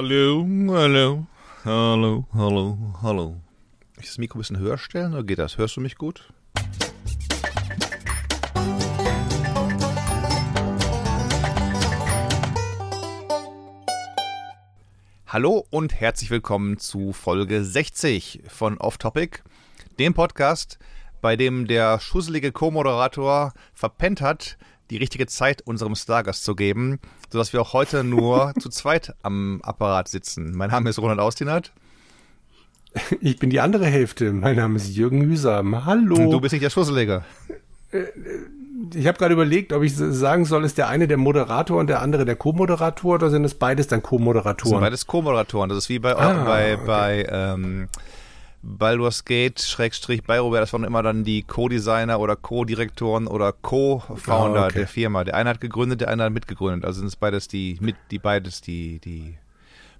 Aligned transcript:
Hallo, 0.00 0.46
hallo, 0.68 1.26
hallo, 1.64 2.24
hallo, 2.32 2.78
hallo. 3.02 3.36
Ich 3.98 4.06
das 4.06 4.18
Mikro 4.18 4.38
ein 4.38 4.42
bisschen 4.42 4.60
höher 4.60 4.78
stellen 4.78 5.12
oder 5.12 5.24
geht 5.24 5.40
das? 5.40 5.58
Hörst 5.58 5.76
du 5.76 5.80
mich 5.80 5.96
gut? 5.96 6.32
Hallo 15.26 15.66
und 15.70 15.92
herzlich 16.00 16.30
willkommen 16.30 16.78
zu 16.78 17.12
Folge 17.12 17.64
60 17.64 18.44
von 18.46 18.78
Off 18.78 18.98
Topic, 18.98 19.40
dem 19.98 20.14
Podcast, 20.14 20.78
bei 21.20 21.34
dem 21.34 21.66
der 21.66 21.98
schusselige 21.98 22.52
Co-Moderator 22.52 23.52
verpennt 23.74 24.20
hat, 24.20 24.58
die 24.90 24.96
richtige 24.96 25.26
Zeit 25.26 25.62
unserem 25.62 25.94
Stargast 25.94 26.44
zu 26.44 26.54
geben, 26.54 26.98
sodass 27.30 27.52
wir 27.52 27.60
auch 27.60 27.72
heute 27.72 28.04
nur 28.04 28.52
zu 28.60 28.68
zweit 28.68 29.14
am 29.22 29.60
Apparat 29.62 30.08
sitzen. 30.08 30.52
Mein 30.56 30.70
Name 30.70 30.90
ist 30.90 30.98
Ronald 30.98 31.20
Austinat. 31.20 31.72
Ich 33.20 33.38
bin 33.38 33.50
die 33.50 33.60
andere 33.60 33.86
Hälfte. 33.86 34.32
Mein 34.32 34.56
Name 34.56 34.76
ist 34.76 34.96
Jürgen 34.96 35.22
Hüsam. 35.22 35.84
Hallo. 35.84 36.16
Und 36.16 36.30
du 36.30 36.40
bist 36.40 36.52
nicht 36.52 36.64
der 36.64 36.70
Schusselige. 36.70 37.22
Ich 38.94 39.06
habe 39.06 39.18
gerade 39.18 39.34
überlegt, 39.34 39.72
ob 39.72 39.82
ich 39.82 39.94
sagen 39.94 40.44
soll, 40.44 40.64
ist 40.64 40.78
der 40.78 40.88
eine 40.88 41.06
der 41.06 41.16
Moderator 41.16 41.78
und 41.78 41.88
der 41.88 42.00
andere 42.00 42.24
der 42.24 42.36
Co-Moderator 42.36 43.14
oder 43.14 43.30
sind 43.30 43.44
es 43.44 43.54
beides 43.54 43.88
dann 43.88 44.02
Co-Moderatoren? 44.02 44.70
Sind 44.70 44.80
beides 44.80 45.06
Co-Moderatoren. 45.06 45.68
Das 45.68 45.78
ist 45.78 45.88
wie 45.88 45.98
bei, 45.98 46.16
ah, 46.16 46.44
bei, 46.44 46.74
okay. 46.74 46.82
bei 46.86 47.26
ähm, 47.30 47.88
Baldur's 48.62 49.24
Gate, 49.24 49.60
Schrägstrich, 49.60 50.24
bei 50.24 50.40
Robert, 50.40 50.62
das 50.62 50.72
waren 50.72 50.84
immer 50.84 51.02
dann 51.02 51.22
die 51.22 51.42
Co-Designer 51.42 52.18
oder 52.18 52.34
Co-Direktoren 52.34 53.26
oder 53.26 53.52
Co-Founder 53.52 54.62
ah, 54.62 54.66
okay. 54.66 54.78
der 54.78 54.88
Firma. 54.88 55.24
Der 55.24 55.36
eine 55.36 55.50
hat 55.50 55.60
gegründet, 55.60 56.00
der 56.00 56.08
eine 56.08 56.24
hat 56.24 56.32
mitgegründet. 56.32 56.84
Also 56.84 57.00
sind 57.00 57.08
es 57.08 57.16
beides 57.16 57.46
die, 57.48 57.78
mit, 57.80 57.96
die 58.10 58.18
beides 58.18 58.60
die, 58.60 58.98
die 58.98 59.38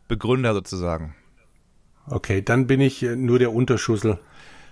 Begründer 0.08 0.54
sozusagen. 0.54 1.14
Okay, 2.06 2.42
dann 2.42 2.66
bin 2.66 2.80
ich 2.80 3.02
äh, 3.02 3.16
nur 3.16 3.38
der 3.38 3.52
Unterschussel. 3.52 4.18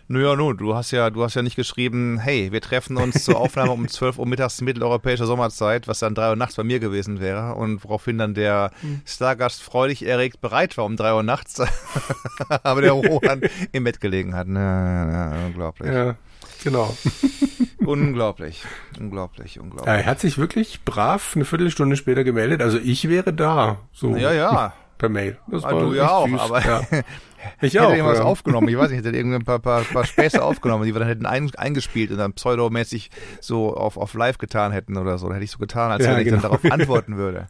Naja, 0.08 0.36
nun, 0.36 0.56
du 0.56 0.72
hast 0.74 0.92
ja, 0.92 1.10
du 1.10 1.24
hast 1.24 1.34
ja 1.34 1.42
nicht 1.42 1.56
geschrieben, 1.56 2.18
hey, 2.18 2.52
wir 2.52 2.60
treffen 2.60 2.96
uns 2.96 3.24
zur 3.24 3.38
Aufnahme 3.40 3.72
um 3.72 3.88
12 3.88 4.18
Uhr 4.18 4.26
mittags 4.26 4.60
mitteleuropäischer 4.60 5.26
Sommerzeit, 5.26 5.88
was 5.88 5.98
dann 5.98 6.14
3 6.14 6.30
Uhr 6.30 6.36
nachts 6.36 6.54
bei 6.54 6.62
mir 6.62 6.78
gewesen 6.78 7.18
wäre 7.18 7.56
und 7.56 7.82
woraufhin 7.82 8.16
dann 8.16 8.32
der 8.34 8.70
hm. 8.82 9.00
Stargast 9.04 9.62
freudig 9.62 10.06
erregt 10.06 10.40
bereit 10.40 10.76
war 10.76 10.84
um 10.84 10.96
3 10.96 11.14
Uhr 11.14 11.22
nachts, 11.24 11.60
aber 12.62 12.82
der 12.82 12.92
Roland 12.92 13.50
im 13.72 13.82
Bett 13.82 14.00
gelegen 14.00 14.36
hat. 14.36 14.46
Na, 14.46 15.06
na, 15.06 15.46
unglaublich. 15.46 15.92
Ja, 15.92 16.14
genau. 16.62 16.96
unglaublich, 17.84 18.62
unglaublich, 19.00 19.58
unglaublich. 19.58 19.92
Er 19.92 20.06
hat 20.06 20.20
sich 20.20 20.38
wirklich 20.38 20.84
brav 20.84 21.32
eine 21.34 21.44
Viertelstunde 21.44 21.96
später 21.96 22.22
gemeldet, 22.22 22.62
also 22.62 22.78
ich 22.78 23.08
wäre 23.08 23.32
da. 23.32 23.78
So. 23.92 24.16
Ja, 24.16 24.32
ja 24.32 24.72
per 24.98 25.08
Mail. 25.08 25.38
Das 25.48 25.64
ah, 25.64 25.72
du 25.72 25.94
ja 25.94 26.10
auch, 26.10 26.28
süß. 26.28 26.40
aber 26.40 26.64
ja. 26.64 26.80
ich 27.60 27.74
hätte 27.74 27.86
auch, 27.86 27.92
irgendwas 27.92 28.18
ja. 28.18 28.24
aufgenommen. 28.24 28.68
Ich 28.68 28.76
weiß 28.76 28.90
nicht, 28.90 29.04
hätte 29.04 29.16
irgendwie 29.16 29.36
ein 29.36 29.44
paar, 29.44 29.58
paar, 29.58 29.82
paar 29.82 30.04
Späße 30.04 30.42
aufgenommen, 30.42 30.84
die 30.84 30.94
wir 30.94 30.98
dann 30.98 31.08
hätten 31.08 31.26
ein, 31.26 31.50
eingespielt 31.56 32.10
und 32.10 32.18
dann 32.18 32.32
pseudomäßig 32.32 33.10
so 33.40 33.76
auf, 33.76 33.96
auf 33.96 34.14
live 34.14 34.38
getan 34.38 34.72
hätten 34.72 34.96
oder 34.96 35.18
so. 35.18 35.26
Dann 35.26 35.34
hätte 35.34 35.44
ich 35.44 35.50
so 35.50 35.58
getan, 35.58 35.90
als 35.90 36.04
ja, 36.04 36.12
wenn 36.12 36.18
ich 36.18 36.24
genau. 36.24 36.42
dann 36.42 36.50
darauf 36.50 36.64
antworten 36.72 37.16
würde. 37.16 37.48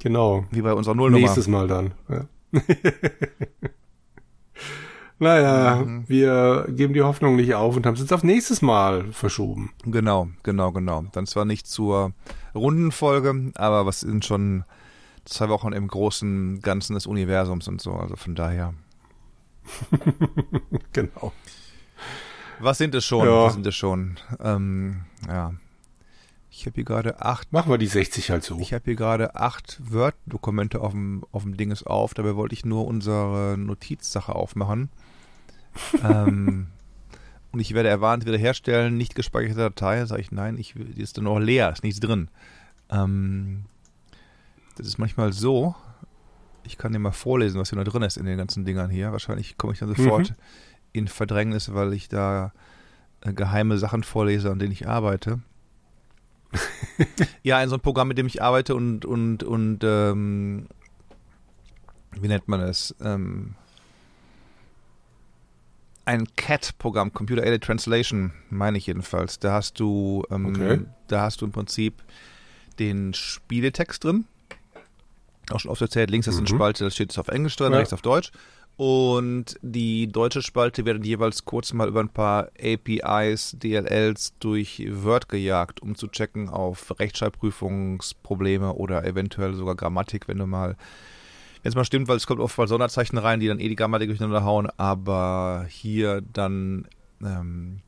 Genau. 0.00 0.44
Wie 0.50 0.62
bei 0.62 0.72
unserer 0.74 0.94
Nullnummer. 0.94 1.22
Nächstes 1.22 1.48
Mal 1.48 1.68
dann. 1.68 1.92
Ja. 2.08 2.26
naja, 5.18 5.76
mhm. 5.76 6.04
wir 6.08 6.66
geben 6.68 6.94
die 6.94 7.02
Hoffnung 7.02 7.36
nicht 7.36 7.54
auf 7.54 7.76
und 7.76 7.86
haben 7.86 7.94
es 7.94 8.00
jetzt 8.00 8.12
auf 8.12 8.22
nächstes 8.22 8.60
Mal 8.62 9.12
verschoben. 9.12 9.72
Genau, 9.84 10.28
genau, 10.42 10.72
genau. 10.72 11.04
Dann 11.12 11.26
zwar 11.26 11.44
nicht 11.44 11.66
zur 11.66 12.12
Rundenfolge, 12.54 13.52
aber 13.54 13.86
was 13.86 14.00
sind 14.00 14.24
schon 14.24 14.64
zwei 15.24 15.48
Wochen 15.48 15.72
im 15.72 15.88
großen 15.88 16.60
Ganzen 16.60 16.94
des 16.94 17.06
Universums 17.06 17.68
und 17.68 17.80
so. 17.80 17.92
Also 17.92 18.16
von 18.16 18.34
daher. 18.34 18.74
genau. 20.92 21.32
Was 22.60 22.78
sind 22.78 22.94
es 22.94 23.04
schon? 23.04 23.26
Ja. 23.26 23.44
Was 23.44 23.54
sind 23.54 23.66
es 23.66 23.74
schon? 23.74 24.18
Ähm, 24.40 25.04
ja. 25.26 25.54
Ich 26.50 26.66
habe 26.66 26.76
hier 26.76 26.84
gerade 26.84 27.20
acht. 27.20 27.52
Machen 27.52 27.70
wir 27.70 27.78
die 27.78 27.86
60 27.86 28.30
halt 28.30 28.44
so. 28.44 28.58
Ich 28.60 28.72
habe 28.72 28.84
hier 28.84 28.94
gerade 28.94 29.34
acht 29.34 29.80
Word-Dokumente 29.92 30.80
auf 30.80 30.92
dem, 30.92 31.24
auf 31.32 31.42
dem 31.42 31.56
Dinges 31.56 31.84
auf. 31.84 32.14
Dabei 32.14 32.36
wollte 32.36 32.54
ich 32.54 32.64
nur 32.64 32.86
unsere 32.86 33.56
Notizsache 33.58 34.34
aufmachen. 34.34 34.88
ähm, 36.04 36.68
und 37.50 37.60
ich 37.60 37.74
werde 37.74 37.88
erwarnt 37.88 38.24
wiederherstellen, 38.24 38.96
nicht 38.96 39.16
gespeicherte 39.16 39.60
Datei. 39.60 40.04
Sage 40.06 40.22
ich, 40.22 40.30
nein, 40.30 40.56
ich, 40.56 40.74
die 40.76 41.02
ist 41.02 41.16
dann 41.16 41.24
noch 41.24 41.38
leer, 41.38 41.72
ist 41.72 41.82
nichts 41.82 42.00
drin. 42.00 42.28
Ähm, 42.88 43.64
das 44.76 44.86
ist 44.86 44.98
manchmal 44.98 45.32
so, 45.32 45.74
ich 46.64 46.78
kann 46.78 46.92
dir 46.92 46.98
mal 46.98 47.12
vorlesen, 47.12 47.60
was 47.60 47.70
hier 47.70 47.78
noch 47.78 47.84
drin 47.84 48.02
ist 48.02 48.16
in 48.16 48.26
den 48.26 48.38
ganzen 48.38 48.64
Dingern 48.64 48.90
hier. 48.90 49.12
Wahrscheinlich 49.12 49.56
komme 49.56 49.72
ich 49.72 49.78
dann 49.78 49.94
sofort 49.94 50.30
mhm. 50.30 50.36
in 50.92 51.08
Verdrängnis, 51.08 51.72
weil 51.74 51.92
ich 51.92 52.08
da 52.08 52.52
äh, 53.20 53.32
geheime 53.32 53.78
Sachen 53.78 54.02
vorlese, 54.02 54.50
an 54.50 54.58
denen 54.58 54.72
ich 54.72 54.88
arbeite. 54.88 55.40
ja, 57.42 57.62
in 57.62 57.68
so 57.68 57.74
einem 57.74 57.82
Programm, 57.82 58.08
mit 58.08 58.18
dem 58.18 58.26
ich 58.26 58.42
arbeite 58.42 58.74
und, 58.74 59.04
und, 59.04 59.42
und 59.42 59.80
ähm, 59.82 60.68
wie 62.12 62.28
nennt 62.28 62.48
man 62.48 62.60
es? 62.60 62.94
Ähm, 63.00 63.54
ein 66.04 66.28
CAT-Programm, 66.36 67.12
Computer 67.12 67.42
Aided 67.42 67.64
Translation, 67.64 68.32
meine 68.50 68.78
ich 68.78 68.86
jedenfalls. 68.86 69.38
Da 69.38 69.52
hast 69.52 69.80
du, 69.80 70.24
ähm, 70.30 70.46
okay. 70.46 70.80
da 71.08 71.22
hast 71.22 71.40
du 71.40 71.46
im 71.46 71.52
Prinzip 71.52 72.02
den 72.78 73.14
Spieletext 73.14 74.04
drin 74.04 74.26
auch 75.50 75.60
schon 75.60 75.70
oft 75.70 75.82
erzählt, 75.82 76.10
links 76.10 76.26
ist 76.26 76.36
eine 76.36 76.42
mhm. 76.42 76.54
Spalte, 76.54 76.84
da 76.84 76.90
steht 76.90 77.10
es 77.10 77.18
auf 77.18 77.28
Englisch 77.28 77.56
drin, 77.56 77.72
ja. 77.72 77.78
rechts 77.78 77.92
auf 77.92 78.02
Deutsch. 78.02 78.30
Und 78.76 79.56
die 79.62 80.08
deutsche 80.08 80.42
Spalte 80.42 80.84
wird 80.84 81.06
jeweils 81.06 81.44
kurz 81.44 81.72
mal 81.72 81.86
über 81.86 82.00
ein 82.00 82.08
paar 82.08 82.48
APIs, 82.60 83.56
DLLs 83.56 84.34
durch 84.40 84.84
Word 84.90 85.28
gejagt, 85.28 85.80
um 85.80 85.94
zu 85.94 86.08
checken 86.08 86.48
auf 86.48 86.98
Rechtschreibprüfungsprobleme 86.98 88.72
oder 88.72 89.04
eventuell 89.04 89.54
sogar 89.54 89.76
Grammatik, 89.76 90.26
wenn 90.26 90.38
du 90.38 90.46
mal, 90.46 90.76
wenn 91.62 91.70
es 91.70 91.76
mal 91.76 91.84
stimmt, 91.84 92.08
weil 92.08 92.16
es 92.16 92.26
kommt 92.26 92.40
oft 92.40 92.58
mal 92.58 92.66
Sonderzeichen 92.66 93.16
rein, 93.16 93.38
die 93.38 93.46
dann 93.46 93.60
eh 93.60 93.68
die 93.68 93.76
Grammatik 93.76 94.08
durcheinander 94.08 94.42
hauen, 94.44 94.68
aber 94.76 95.66
hier 95.68 96.20
dann 96.20 96.88
ähm, 97.22 97.80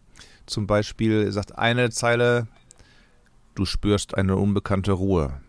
zum 0.47 0.69
Beispiel 0.69 1.33
sagt 1.33 1.59
eine 1.59 1.91
Zeile, 1.91 2.47
du 3.57 3.65
spürst 3.65 4.17
eine 4.17 4.37
unbekannte 4.37 4.93
Ruhe. 4.93 5.41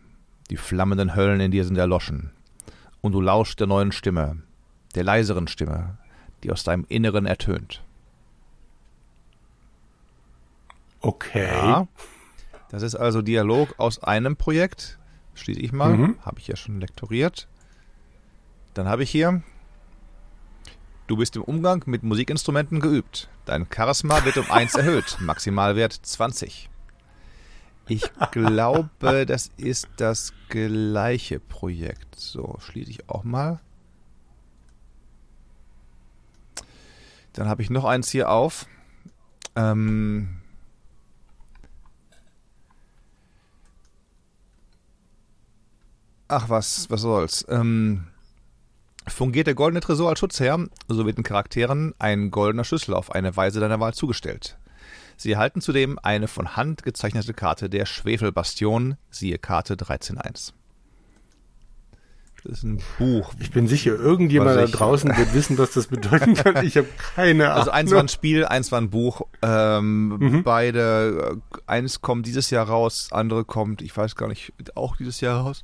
Die 0.49 0.57
flammenden 0.57 1.15
Höllen 1.15 1.39
in 1.39 1.51
dir 1.51 1.65
sind 1.65 1.77
erloschen. 1.77 2.31
Und 3.01 3.11
du 3.11 3.21
lauschst 3.21 3.59
der 3.59 3.67
neuen 3.67 3.91
Stimme, 3.91 4.37
der 4.95 5.03
leiseren 5.03 5.47
Stimme, 5.47 5.97
die 6.43 6.51
aus 6.51 6.63
deinem 6.63 6.85
Inneren 6.89 7.25
ertönt. 7.25 7.83
Okay. 10.99 11.47
Ja, 11.47 11.87
das 12.69 12.81
ist 12.81 12.95
also 12.95 13.21
Dialog 13.21 13.75
aus 13.77 14.03
einem 14.03 14.35
Projekt. 14.35 14.97
Schließe 15.35 15.59
ich 15.59 15.71
mal. 15.71 15.95
Mhm. 15.95 16.17
Habe 16.21 16.39
ich 16.39 16.47
ja 16.47 16.55
schon 16.55 16.79
lektoriert. 16.79 17.47
Dann 18.73 18.87
habe 18.87 19.03
ich 19.03 19.11
hier. 19.11 19.41
Du 21.05 21.15
bist 21.15 21.35
im 21.35 21.43
Umgang 21.43 21.83
mit 21.85 22.03
Musikinstrumenten 22.03 22.81
geübt. 22.81 23.29
Dein 23.45 23.67
Charisma 23.73 24.25
wird 24.25 24.37
um 24.37 24.51
1 24.51 24.75
erhöht. 24.75 25.17
Maximalwert 25.21 25.93
20. 25.93 26.69
Ich 27.87 28.03
glaube, 28.31 29.25
das 29.27 29.51
ist 29.57 29.87
das 29.97 30.33
gleiche 30.49 31.39
Projekt. 31.39 32.15
So, 32.15 32.57
schließe 32.59 32.91
ich 32.91 33.09
auch 33.09 33.23
mal. 33.23 33.59
Dann 37.33 37.47
habe 37.47 37.61
ich 37.61 37.69
noch 37.69 37.85
eins 37.85 38.09
hier 38.09 38.29
auf. 38.29 38.65
Ähm 39.55 40.37
Ach 46.29 46.49
was, 46.49 46.89
was 46.89 47.01
soll's. 47.01 47.45
Ähm 47.47 48.07
fungiert 49.07 49.47
der 49.47 49.55
goldene 49.55 49.79
Tresor 49.79 50.09
als 50.09 50.19
Schutzherr, 50.19 50.67
so 50.87 51.05
wird 51.05 51.17
den 51.17 51.23
Charakteren 51.23 51.93
ein 51.99 52.31
goldener 52.31 52.63
Schlüssel 52.63 52.93
auf 52.93 53.11
eine 53.11 53.35
Weise 53.35 53.59
deiner 53.59 53.79
Wahl 53.79 53.93
zugestellt. 53.93 54.57
Sie 55.17 55.31
erhalten 55.31 55.61
zudem 55.61 55.99
eine 56.01 56.27
von 56.27 56.55
Hand 56.55 56.83
gezeichnete 56.83 57.33
Karte 57.33 57.69
der 57.69 57.85
Schwefelbastion, 57.85 58.97
siehe 59.09 59.39
Karte 59.39 59.73
13.1. 59.73 60.53
Das 62.43 62.59
ist 62.59 62.63
ein 62.63 62.79
Buch. 62.99 63.33
Ich 63.39 63.51
bin 63.51 63.67
sicher, 63.67 63.95
irgendjemand 63.95 64.55
da 64.55 64.65
draußen 64.67 65.17
wird 65.17 65.33
wissen, 65.33 65.57
was 65.57 65.71
das 65.71 65.87
bedeuten 65.87 66.33
kann. 66.35 66.63
Ich 66.65 66.77
habe 66.77 66.87
keine 67.15 67.45
Ahnung. 67.45 67.57
Also 67.57 67.71
eins 67.71 67.91
war 67.91 67.99
ein 67.99 68.07
Spiel, 68.07 68.45
eins 68.45 68.71
war 68.71 68.79
ein 68.79 68.91
Buch. 68.91 69.21
Ähm, 69.41 70.09
mhm. 70.09 70.43
Beide, 70.43 71.39
äh, 71.53 71.57
eins 71.65 72.01
kommt 72.01 72.27
dieses 72.27 72.51
Jahr 72.51 72.67
raus, 72.67 73.09
andere 73.11 73.43
kommt, 73.43 73.81
ich 73.81 73.95
weiß 73.97 74.15
gar 74.15 74.27
nicht, 74.27 74.53
auch 74.75 74.95
dieses 74.97 75.19
Jahr 75.19 75.41
raus. 75.41 75.63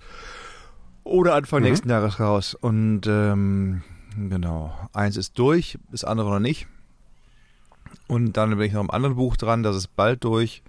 Oder 1.03 1.35
Anfang 1.35 1.59
mhm. 1.59 1.67
nächsten 1.67 1.89
Jahres 1.89 2.19
raus. 2.19 2.55
Und 2.55 3.01
ähm, 3.05 3.83
genau, 4.17 4.73
eins 4.93 5.15
ist 5.15 5.37
durch, 5.37 5.77
das 5.91 6.03
andere 6.03 6.31
noch 6.31 6.39
nicht. 6.39 6.67
Und 8.13 8.33
dann 8.33 8.51
bin 8.51 8.61
ich 8.61 8.73
noch 8.73 8.81
im 8.81 8.91
anderen 8.91 9.15
Buch 9.15 9.37
dran, 9.37 9.63
das 9.63 9.75
ist 9.75 9.95
bald 9.95 10.23
durch. 10.23 10.61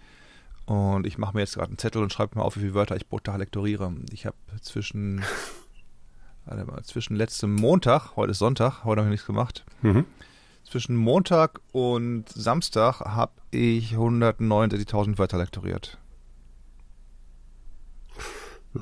Und 0.67 1.07
ich 1.07 1.19
mache 1.19 1.35
mir 1.35 1.41
jetzt 1.41 1.55
gerade 1.55 1.69
einen 1.69 1.79
Zettel 1.79 2.03
und 2.03 2.13
schreibe 2.13 2.39
mal 2.39 2.45
auf, 2.45 2.57
wie 2.57 2.61
viele 2.61 2.75
Wörter 2.75 2.97
ich 2.97 3.07
brutal 3.07 3.39
lektoriere. 3.39 3.93
Ich 4.11 4.25
habe 4.25 4.37
zwischen 4.63 5.23
warte 6.47 6.65
mal, 6.65 6.83
zwischen 6.85 7.17
letztem 7.17 7.55
Montag, 7.55 8.17
heute 8.17 8.31
ist 8.33 8.39
Sonntag, 8.39 8.85
heute 8.85 9.01
habe 9.01 9.09
ich 9.09 9.13
nichts 9.13 9.27
gemacht. 9.27 9.65
Mhm. 9.83 10.07
Zwischen 10.65 10.97
Montag 10.97 11.61
und 11.73 12.29
Samstag 12.31 13.01
habe 13.01 13.33
ich 13.51 13.93
169.000 13.93 15.19
Wörter 15.19 15.37
lektoriert. 15.39 15.99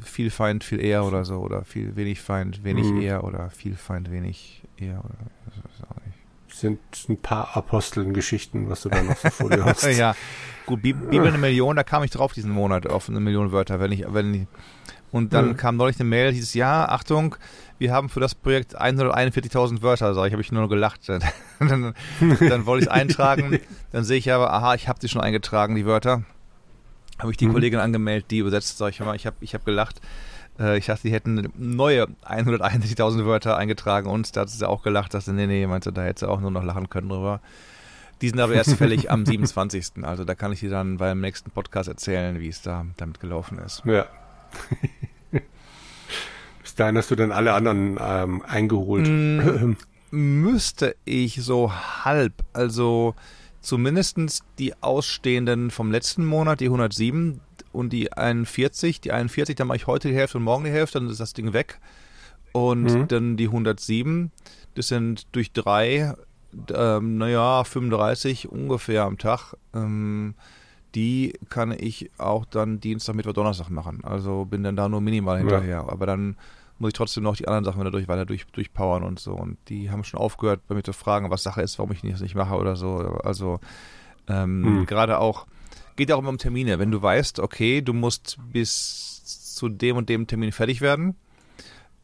viel 0.03 0.31
Feind, 0.31 0.63
viel 0.63 0.81
eher 0.81 1.05
oder 1.05 1.25
so, 1.25 1.39
oder 1.39 1.65
viel 1.65 1.97
wenig 1.97 2.21
Feind, 2.21 2.63
wenig 2.63 2.87
mhm. 2.87 3.01
eher, 3.01 3.25
oder 3.25 3.51
viel 3.51 3.75
Feind, 3.75 4.13
wenig 4.13 4.63
eher, 4.77 5.01
oder 5.05 5.17
nicht. 5.25 5.96
Sind 6.53 6.81
ein 7.09 7.17
paar 7.19 7.57
Aposteln-Geschichten, 7.57 8.69
was 8.71 8.83
du 8.83 8.89
da 8.89 9.03
noch 9.03 9.17
so 9.17 9.31
vor 9.31 9.51
dir 9.51 9.65
hast. 9.67 9.85
ja, 9.85 10.15
gut, 10.65 10.83
Bibel 10.83 11.27
eine 11.27 11.39
Million, 11.39 11.77
da 11.77 11.83
kam 11.83 12.03
ich 12.03 12.11
drauf 12.11 12.33
diesen 12.33 12.51
Monat 12.51 12.87
auf 12.87 13.09
eine 13.09 13.21
Million 13.21 13.53
Wörter, 13.53 13.81
wenn 13.81 13.93
ich, 13.93 14.05
wenn 14.09 14.35
ich 14.35 14.47
und 15.13 15.33
dann 15.33 15.49
mhm. 15.49 15.57
kam 15.57 15.77
neulich 15.77 15.99
eine 15.99 16.09
Mail, 16.09 16.33
dieses 16.33 16.55
Jahr, 16.55 16.91
Achtung, 16.91 17.37
wir 17.79 17.93
haben 17.93 18.09
für 18.09 18.21
das 18.21 18.35
Projekt 18.35 18.79
141.000 18.79 19.83
Wörter, 19.83 20.15
sag 20.15 20.27
ich, 20.27 20.33
habe 20.33 20.43
ich 20.43 20.53
nur 20.53 20.69
gelacht. 20.69 21.09
dann, 21.59 21.95
dann 22.21 22.67
wollte 22.67 22.85
ich 22.85 22.91
es 22.91 22.93
eintragen, 22.93 23.61
dann 23.93 24.05
sehe 24.05 24.19
ich 24.19 24.33
aber, 24.33 24.53
aha, 24.53 24.75
ich 24.75 24.89
habe 24.89 24.99
sie 25.01 25.09
schon 25.09 25.23
eingetragen, 25.23 25.75
die 25.75 25.87
Wörter. 25.87 26.25
Habe 27.19 27.31
ich 27.31 27.39
die 27.39 27.47
mhm. 27.47 27.53
Kollegin 27.53 27.81
angemeldet, 27.81 28.31
die 28.31 28.39
übersetzt, 28.39 28.77
sag 28.77 28.91
ich 28.91 29.01
mal, 29.01 29.17
ich 29.17 29.27
habe 29.27 29.37
ich 29.41 29.55
hab 29.55 29.65
gelacht. 29.65 30.01
Äh, 30.58 30.79
ich 30.79 30.87
dachte, 30.87 31.03
die 31.08 31.12
hätten 31.12 31.53
neue 31.56 32.06
161.000 32.25 33.25
Wörter 33.25 33.56
eingetragen 33.56 34.08
und 34.08 34.37
da 34.37 34.43
hat 34.43 34.50
sie 34.50 34.69
auch 34.69 34.82
gelacht, 34.82 35.14
dass 35.14 35.26
sie, 35.26 35.32
nee, 35.32 35.47
nee, 35.47 35.67
meinte, 35.67 35.93
da 35.93 36.03
hätte 36.03 36.20
sie 36.20 36.29
auch 36.29 36.41
nur 36.41 36.50
noch 36.50 36.64
lachen 36.64 36.88
können 36.91 37.08
drüber. 37.08 37.41
Die 38.23 38.29
sind 38.31 38.41
aber 38.41 38.55
erst 38.55 38.75
fällig 38.75 39.11
am 39.11 39.26
27. 39.26 40.03
Also 40.03 40.25
da 40.25 40.35
kann 40.35 40.53
ich 40.53 40.61
dir 40.61 40.70
dann 40.70 40.97
beim 40.97 41.20
nächsten 41.20 41.50
Podcast 41.50 41.88
erzählen, 41.88 42.41
wie 42.41 42.49
es 42.49 42.62
da 42.62 42.87
damit 42.97 43.20
gelaufen 43.20 43.58
ist. 43.58 43.82
Ja. 43.85 44.06
Bis 46.62 46.75
dahin 46.75 46.97
hast 46.97 47.11
du 47.11 47.14
dann 47.14 47.32
alle 47.32 47.52
anderen 47.52 47.99
ähm, 48.00 48.43
eingeholt. 48.47 49.06
Mm, 49.06 49.76
müsste 50.11 50.97
ich 51.05 51.43
so 51.43 51.73
halb, 52.05 52.32
also 52.52 53.14
zumindestens 53.61 54.43
die 54.59 54.75
ausstehenden 54.82 55.70
vom 55.70 55.91
letzten 55.91 56.25
Monat, 56.25 56.61
die 56.61 56.67
107 56.67 57.41
und 57.76 57.93
die 57.93 58.12
41. 58.12 59.00
Die 59.02 59.12
41, 59.12 59.55
dann 59.55 59.69
mache 59.69 59.76
ich 59.76 59.87
heute 59.87 60.08
die 60.08 60.14
Hälfte 60.14 60.38
und 60.38 60.44
morgen 60.44 60.64
die 60.64 60.70
Hälfte, 60.70 60.99
dann 60.99 61.11
ist 61.11 61.20
das 61.20 61.34
Ding 61.34 61.52
weg. 61.52 61.78
Und 62.52 62.84
mhm. 62.84 63.08
dann 63.08 63.37
die 63.37 63.46
107, 63.46 64.32
das 64.75 64.88
sind 64.88 65.26
durch 65.32 65.52
drei, 65.52 66.14
ähm, 66.75 67.19
naja, 67.19 67.64
35 67.64 68.50
ungefähr 68.50 69.05
am 69.05 69.19
Tag. 69.19 69.55
Ähm, 69.75 70.34
die 70.94 71.34
kann 71.50 71.73
ich 71.78 72.11
auch 72.17 72.46
dann 72.46 72.81
Dienstag, 72.81 73.14
Mittwoch, 73.14 73.34
Donnerstag 73.34 73.69
machen. 73.69 74.00
Also 74.05 74.46
bin 74.46 74.62
dann 74.62 74.76
da 74.76 74.88
nur 74.88 75.02
minimal 75.02 75.38
hinterher. 75.38 75.84
Ja. 75.87 75.88
Aber 75.88 76.06
dann 76.06 76.37
muss 76.78 76.88
ich 76.88 76.94
trotzdem 76.94 77.25
noch 77.25 77.37
die 77.37 77.46
anderen 77.46 77.64
Sachen 77.64 77.81
wieder 77.81 77.90
durch, 77.90 78.08
weiter 78.08 78.25
durch, 78.25 78.46
durchpowern 78.46 79.02
und 79.02 79.20
so. 79.20 79.34
Und 79.34 79.58
die 79.69 79.90
haben 79.90 80.05
schon 80.05 80.19
aufgehört, 80.19 80.61
bei 80.67 80.75
mir 80.75 80.82
zu 80.82 80.94
fragen, 80.94 81.31
was 81.31 81.43
Sache 81.43 81.61
ist, 81.61 81.78
warum 81.78 81.93
ich 81.93 82.00
das 82.00 82.23
nicht 82.23 82.34
mache 82.34 82.55
oder 82.55 82.76
so. 82.76 82.96
Also 83.23 83.61
ähm, 84.28 84.64
hm. 84.64 84.87
gerade 84.87 85.19
auch, 85.19 85.46
geht 85.97 86.11
ja 86.11 86.17
auch 86.17 86.21
immer 86.21 86.31
um 86.31 86.39
Termine. 86.39 86.79
Wenn 86.79 86.91
du 86.91 87.03
weißt, 87.03 87.41
okay, 87.41 87.83
du 87.83 87.93
musst 87.93 88.39
bis 88.53 89.55
zu 89.55 89.69
dem 89.69 89.97
und 89.97 90.09
dem 90.09 90.27
Termin 90.27 90.53
fertig 90.53 90.81
werden, 90.81 91.17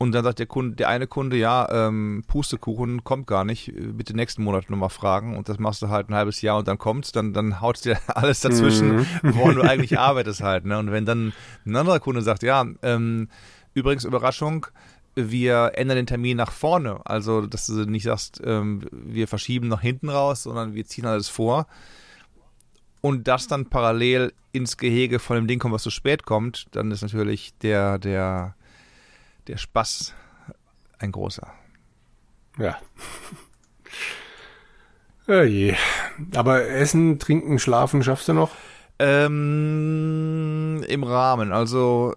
und 0.02 0.10
dann 0.10 0.24
sagt 0.24 0.40
der 0.40 0.46
Kunde, 0.46 0.74
der 0.74 0.88
eine 0.88 1.06
Kunde, 1.06 1.36
ja, 1.36 1.68
ähm, 1.70 2.24
Pustekuchen 2.26 3.04
kommt 3.04 3.28
gar 3.28 3.44
nicht, 3.44 3.72
bitte 3.76 4.16
nächsten 4.16 4.42
Monat 4.42 4.68
nochmal 4.68 4.88
fragen 4.88 5.36
und 5.36 5.48
das 5.48 5.60
machst 5.60 5.80
du 5.80 5.90
halt 5.90 6.08
ein 6.08 6.14
halbes 6.16 6.42
Jahr 6.42 6.58
und 6.58 6.66
dann 6.66 6.76
kommt's, 6.76 7.12
dann, 7.12 7.32
dann 7.32 7.60
haut 7.60 7.84
dir 7.84 7.98
alles 8.08 8.40
dazwischen, 8.40 8.96
mhm. 8.96 9.06
woran 9.22 9.54
du 9.54 9.62
eigentlich 9.62 9.98
arbeitest 10.00 10.42
halt. 10.42 10.64
Ne? 10.64 10.76
Und 10.76 10.90
wenn 10.90 11.06
dann 11.06 11.32
ein 11.64 11.76
anderer 11.76 12.00
Kunde 12.00 12.20
sagt, 12.20 12.42
ja, 12.42 12.66
ähm, 12.82 13.28
übrigens 13.74 14.02
Überraschung, 14.04 14.66
wir 15.14 15.72
ändern 15.74 15.98
den 15.98 16.06
Termin 16.06 16.36
nach 16.36 16.50
vorne. 16.50 17.00
Also, 17.04 17.46
dass 17.46 17.66
du 17.66 17.84
nicht 17.84 18.04
sagst, 18.04 18.40
ähm, 18.44 18.82
wir 18.90 19.28
verschieben 19.28 19.68
nach 19.68 19.82
hinten 19.82 20.08
raus, 20.08 20.42
sondern 20.42 20.74
wir 20.74 20.84
ziehen 20.84 21.06
alles 21.06 21.28
vor. 21.28 21.68
Und 23.02 23.28
das 23.28 23.48
dann 23.48 23.68
parallel 23.68 24.32
ins 24.52 24.78
Gehege 24.78 25.18
von 25.18 25.36
dem 25.36 25.46
Ding 25.46 25.58
kommt, 25.58 25.74
was 25.74 25.82
zu 25.82 25.90
spät 25.90 26.24
kommt, 26.24 26.66
dann 26.70 26.90
ist 26.90 27.02
natürlich 27.02 27.52
der, 27.58 27.98
der, 27.98 28.54
der 29.48 29.56
Spaß 29.58 30.14
ein 30.98 31.12
großer. 31.12 31.52
Ja. 32.58 32.78
oh 35.28 35.42
je. 35.42 35.74
Aber 36.34 36.64
Essen, 36.68 37.18
Trinken, 37.18 37.58
Schlafen 37.58 38.02
schaffst 38.04 38.28
du 38.28 38.34
noch? 38.34 38.52
Ähm, 39.00 40.84
Im 40.86 41.02
Rahmen. 41.02 41.52
Also 41.52 42.14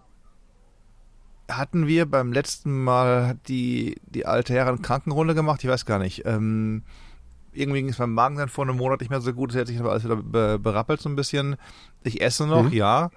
hatten 1.50 1.88
wir 1.88 2.06
beim 2.06 2.32
letzten 2.32 2.84
Mal 2.84 3.40
die, 3.48 3.96
die 4.06 4.26
alte 4.26 4.54
Herren 4.54 4.82
Krankenrunde 4.82 5.36
gemacht? 5.36 5.64
Ich 5.64 5.70
weiß 5.70 5.86
gar 5.86 6.00
nicht. 6.00 6.26
Ähm, 6.26 6.84
irgendwie 7.56 7.82
ging 7.82 7.90
es 7.90 7.98
beim 7.98 8.14
Magen 8.14 8.38
dann 8.38 8.50
vor 8.50 8.66
einem 8.66 8.78
Monat 8.78 9.00
nicht 9.00 9.10
mehr 9.10 9.22
so 9.22 9.34
gut. 9.34 9.52
Es 9.52 9.60
hat 9.60 9.68
sich 9.68 9.80
aber 9.80 9.92
alles 9.92 10.04
wieder 10.04 10.58
berappelt 10.58 11.02
so 11.02 11.10
ein 11.10 11.16
bisschen. 11.16 11.56
Ich 12.04 12.22
esse 12.22 12.46
noch, 12.48 12.64
mhm. 12.64 12.74
ja 12.74 13.10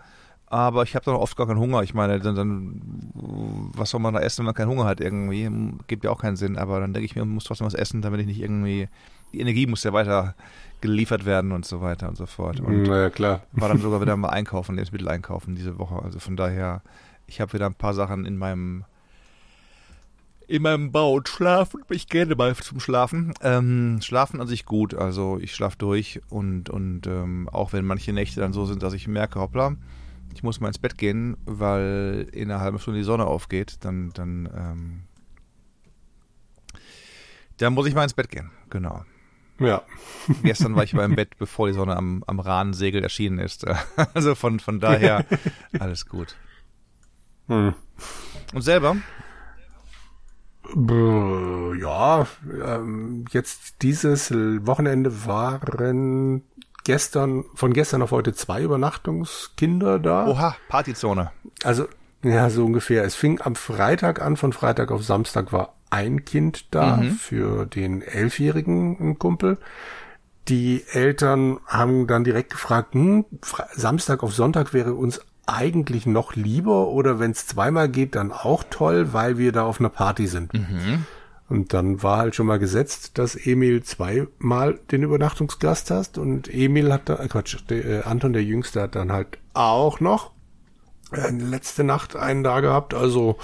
aber 0.50 0.83
ich 0.83 0.95
habe 0.95 1.04
dann 1.04 1.14
oft 1.14 1.37
gar 1.37 1.47
keinen 1.47 1.59
Hunger. 1.59 1.83
Ich 1.83 1.92
meine, 1.92 2.18
dann, 2.21 2.35
dann, 2.35 2.80
was 3.12 3.90
soll 3.90 4.00
man 4.00 4.14
da 4.14 4.21
essen, 4.21 4.38
wenn 4.38 4.47
man 4.47 4.54
keinen 4.54 4.71
Hunger 4.71 4.85
hat 4.85 5.00
irgendwie? 5.00 5.50
Gibt 5.88 6.04
ja 6.04 6.11
auch 6.11 6.21
keinen 6.21 6.37
Sinn, 6.37 6.57
aber 6.57 6.80
dann 6.80 6.95
denke 6.95 7.04
ich 7.04 7.14
mir, 7.14 7.25
man 7.25 7.35
muss 7.35 7.45
trotzdem 7.45 7.66
was 7.66 7.75
essen, 7.75 8.00
damit 8.00 8.21
ich 8.21 8.26
nicht 8.26 8.40
irgendwie, 8.40 8.88
die 9.33 9.40
Energie 9.40 9.66
muss 9.66 9.85
ja 9.85 9.92
weiter 9.92 10.35
geliefert 10.80 11.26
werden 11.26 11.52
und 11.52 11.66
so 11.66 11.83
weiter 11.83 12.09
und 12.09 12.16
so 12.16 12.25
fort. 12.25 12.61
Und 12.61 12.85
naja, 12.85 13.11
klar. 13.11 13.42
War 13.52 13.68
dann 13.68 13.78
sogar 13.78 14.00
wieder 14.00 14.16
mal 14.16 14.30
einkaufen, 14.30 14.75
Lebensmittel 14.75 15.09
einkaufen 15.09 15.54
diese 15.54 15.78
Woche. 15.78 16.00
Also 16.02 16.18
von 16.18 16.37
daher, 16.37 16.83
ich 17.26 17.42
habe 17.42 17.52
wieder 17.52 17.66
ein 17.66 17.75
paar 17.75 17.92
Sachen 17.92 18.25
in 18.25 18.38
meinem 18.38 18.85
in 20.49 20.62
meinem 20.62 20.90
Bau 20.90 21.12
und 21.12 21.28
schlafen. 21.28 21.83
Ich 21.90 22.09
gerne 22.09 22.35
mal 22.35 22.57
zum 22.57 22.81
Schlafen. 22.81 23.35
Ähm, 23.43 24.00
schlafen 24.02 24.40
an 24.40 24.49
sich 24.49 24.64
gut, 24.64 24.95
also 24.95 25.38
ich 25.40 25.55
schlafe 25.55 25.76
durch 25.76 26.21
und, 26.31 26.71
und 26.71 27.07
ähm, 27.07 27.49
auch 27.52 27.73
wenn 27.73 27.85
manche 27.85 28.12
Nächte 28.12 28.40
dann 28.40 28.55
so 28.55 28.64
sind, 28.64 28.83
dass 28.83 28.95
ich 28.95 29.07
merke, 29.07 29.38
hoppla, 29.38 29.76
ich 30.35 30.43
muss 30.43 30.61
mal 30.61 30.69
ins 30.69 30.78
Bett 30.78 30.97
gehen, 30.97 31.37
weil 31.45 32.28
in 32.33 32.50
einer 32.50 32.61
halben 32.61 32.78
Stunde 32.78 33.00
die 33.00 33.05
Sonne 33.05 33.26
aufgeht, 33.26 33.76
dann, 33.81 34.11
dann, 34.14 34.49
ähm, 34.57 35.02
dann 37.59 37.75
muss 37.75 37.87
ich 37.87 37.95
mal 37.95 38.05
ins 38.05 38.14
Bett 38.14 38.31
gehen, 38.31 38.50
genau. 38.71 39.05
Ja. 39.59 39.83
Gestern 40.43 40.76
war 40.76 40.85
ich 40.85 40.93
beim 40.93 41.14
Bett, 41.14 41.37
bevor 41.38 41.67
die 41.67 41.75
Sonne 41.75 41.95
am, 41.97 42.25
am 42.26 42.40
Rahnsegel 42.40 43.02
erschienen 43.02 43.38
ist. 43.38 43.67
Also 44.14 44.35
von, 44.35 44.61
von 44.61 44.81
daher 44.81 45.26
alles 45.78 46.07
gut. 46.07 46.37
Hm. 47.49 47.75
Und 48.55 48.62
selber? 48.62 48.97
Ja, 50.75 52.27
ähm, 52.65 53.25
jetzt 53.31 53.83
dieses 53.83 54.31
Wochenende 54.31 55.27
waren 55.27 56.43
gestern, 56.85 57.45
von 57.55 57.73
gestern 57.73 58.03
auf 58.03 58.11
heute 58.11 58.33
zwei 58.35 58.63
Übernachtungskinder 58.63 59.99
da. 59.99 60.27
Oha, 60.27 60.57
Partyzone. 60.69 61.31
Also, 61.63 61.87
ja, 62.23 62.51
so 62.51 62.65
ungefähr. 62.65 63.05
Es 63.05 63.15
fing 63.15 63.41
am 63.41 63.55
Freitag 63.55 64.21
an, 64.21 64.37
von 64.37 64.53
Freitag 64.53 64.91
auf 64.91 65.05
Samstag 65.05 65.53
war 65.53 65.75
ein 65.91 66.25
Kind 66.25 66.67
da 66.75 66.97
mhm. 66.97 67.13
für 67.13 67.67
den 67.67 68.03
elfjährigen 68.03 69.19
Kumpel. 69.19 69.59
Die 70.49 70.85
Eltern 70.91 71.61
haben 71.67 72.07
dann 72.07 72.25
direkt 72.25 72.51
gefragt, 72.51 72.95
hm, 72.95 73.27
Samstag 73.75 74.23
auf 74.23 74.35
Sonntag 74.35 74.73
wäre 74.73 74.95
uns 74.95 75.21
eigentlich 75.49 76.07
noch 76.07 76.35
lieber 76.35 76.88
oder 76.88 77.19
wenn 77.19 77.31
es 77.31 77.47
zweimal 77.47 77.88
geht, 77.88 78.14
dann 78.14 78.33
auch 78.33 78.64
toll, 78.69 79.12
weil 79.12 79.38
wir 79.38 79.52
da 79.52 79.64
auf 79.64 79.81
einer 79.81 79.88
Party 79.88 80.26
sind. 80.26 80.52
Mhm. 80.55 81.07
Und 81.49 81.73
dann 81.73 82.02
war 82.02 82.19
halt 82.19 82.35
schon 82.35 82.47
mal 82.47 82.59
gesetzt, 82.59 83.17
dass 83.17 83.35
Emil 83.35 83.83
zweimal 83.83 84.78
den 84.90 85.02
Übernachtungsgast 85.02 85.90
hast 85.90 86.19
und 86.19 86.52
Emil 86.52 86.93
hat 86.93 87.09
da, 87.09 87.17
äh 87.17 87.28
Quatsch, 87.28 87.57
der, 87.71 87.85
äh, 87.85 88.02
Anton 88.02 88.35
der 88.35 88.45
Jüngste 88.45 88.83
hat 88.83 88.95
dann 88.95 89.11
halt 89.11 89.38
auch 89.55 90.00
noch 90.00 90.33
äh, 91.12 91.31
letzte 91.31 91.85
Nacht 91.85 92.17
einen 92.17 92.45
da 92.45 92.61
gehabt. 92.61 92.93
Also 92.93 93.38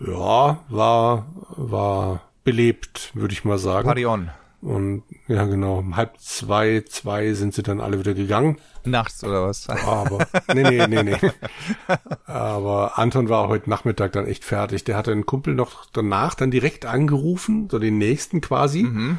ja, 0.00 0.60
war 0.68 1.26
war 1.56 2.22
belebt, 2.44 3.10
würde 3.14 3.32
ich 3.32 3.44
mal 3.44 3.58
sagen. 3.58 3.86
Party 3.86 4.06
on. 4.06 4.30
Und 4.60 5.04
ja, 5.28 5.44
genau, 5.44 5.78
um 5.78 5.96
halb 5.96 6.18
zwei, 6.18 6.82
zwei 6.88 7.32
sind 7.34 7.54
sie 7.54 7.62
dann 7.62 7.80
alle 7.80 8.00
wieder 8.00 8.14
gegangen. 8.14 8.56
Nachts 8.84 9.22
oder 9.22 9.46
was? 9.46 9.68
Aber, 9.68 10.26
nee, 10.52 10.62
nee, 10.62 10.86
nee, 10.88 11.02
nee. 11.02 11.30
Aber 12.26 12.98
Anton 12.98 13.28
war 13.28 13.48
heute 13.48 13.70
Nachmittag 13.70 14.12
dann 14.12 14.26
echt 14.26 14.44
fertig. 14.44 14.82
Der 14.82 14.96
hatte 14.96 15.12
einen 15.12 15.26
Kumpel 15.26 15.54
noch 15.54 15.86
danach 15.92 16.34
dann 16.34 16.50
direkt 16.50 16.86
angerufen, 16.86 17.68
so 17.70 17.78
den 17.78 17.98
nächsten 17.98 18.40
quasi, 18.40 18.82
mhm. 18.82 19.18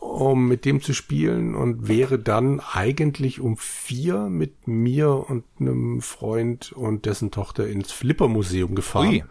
um 0.00 0.48
mit 0.48 0.64
dem 0.64 0.80
zu 0.80 0.94
spielen 0.94 1.54
und 1.54 1.86
wäre 1.86 2.18
dann 2.18 2.58
eigentlich 2.58 3.40
um 3.40 3.56
vier 3.56 4.28
mit 4.28 4.66
mir 4.66 5.28
und 5.30 5.44
einem 5.60 6.00
Freund 6.00 6.72
und 6.72 7.06
dessen 7.06 7.30
Tochter 7.30 7.68
ins 7.68 7.92
Flipper-Museum 7.92 8.74
gefahren. 8.74 9.08
Ui 9.08 9.24